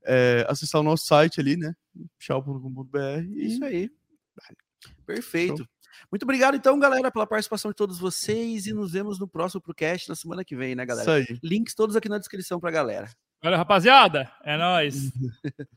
é, 0.07 0.47
acessar 0.49 0.81
o 0.81 0.85
nosso 0.85 1.07
site 1.07 1.41
ali, 1.41 1.57
né? 1.57 1.75
chau.com.br. 2.19 2.99
Isso 3.35 3.65
aí. 3.65 3.91
Perfeito. 5.05 5.59
Show. 5.59 5.67
Muito 6.11 6.23
obrigado, 6.25 6.57
então, 6.57 6.79
galera, 6.79 7.11
pela 7.11 7.27
participação 7.27 7.71
de 7.71 7.77
todos 7.77 7.99
vocês 7.99 8.67
e 8.67 8.73
nos 8.73 8.93
vemos 8.93 9.19
no 9.19 9.27
próximo 9.27 9.61
ProCast 9.61 10.09
na 10.09 10.15
semana 10.15 10.45
que 10.45 10.55
vem, 10.55 10.75
né, 10.75 10.85
galera? 10.85 11.21
Isso 11.21 11.33
aí. 11.33 11.39
Links 11.43 11.75
todos 11.75 11.97
aqui 11.97 12.09
na 12.09 12.19
descrição 12.19 12.61
pra 12.61 12.71
galera. 12.71 13.11
Valeu, 13.43 13.59
rapaziada. 13.59 14.31
É 14.45 14.57
nóis. 14.57 15.11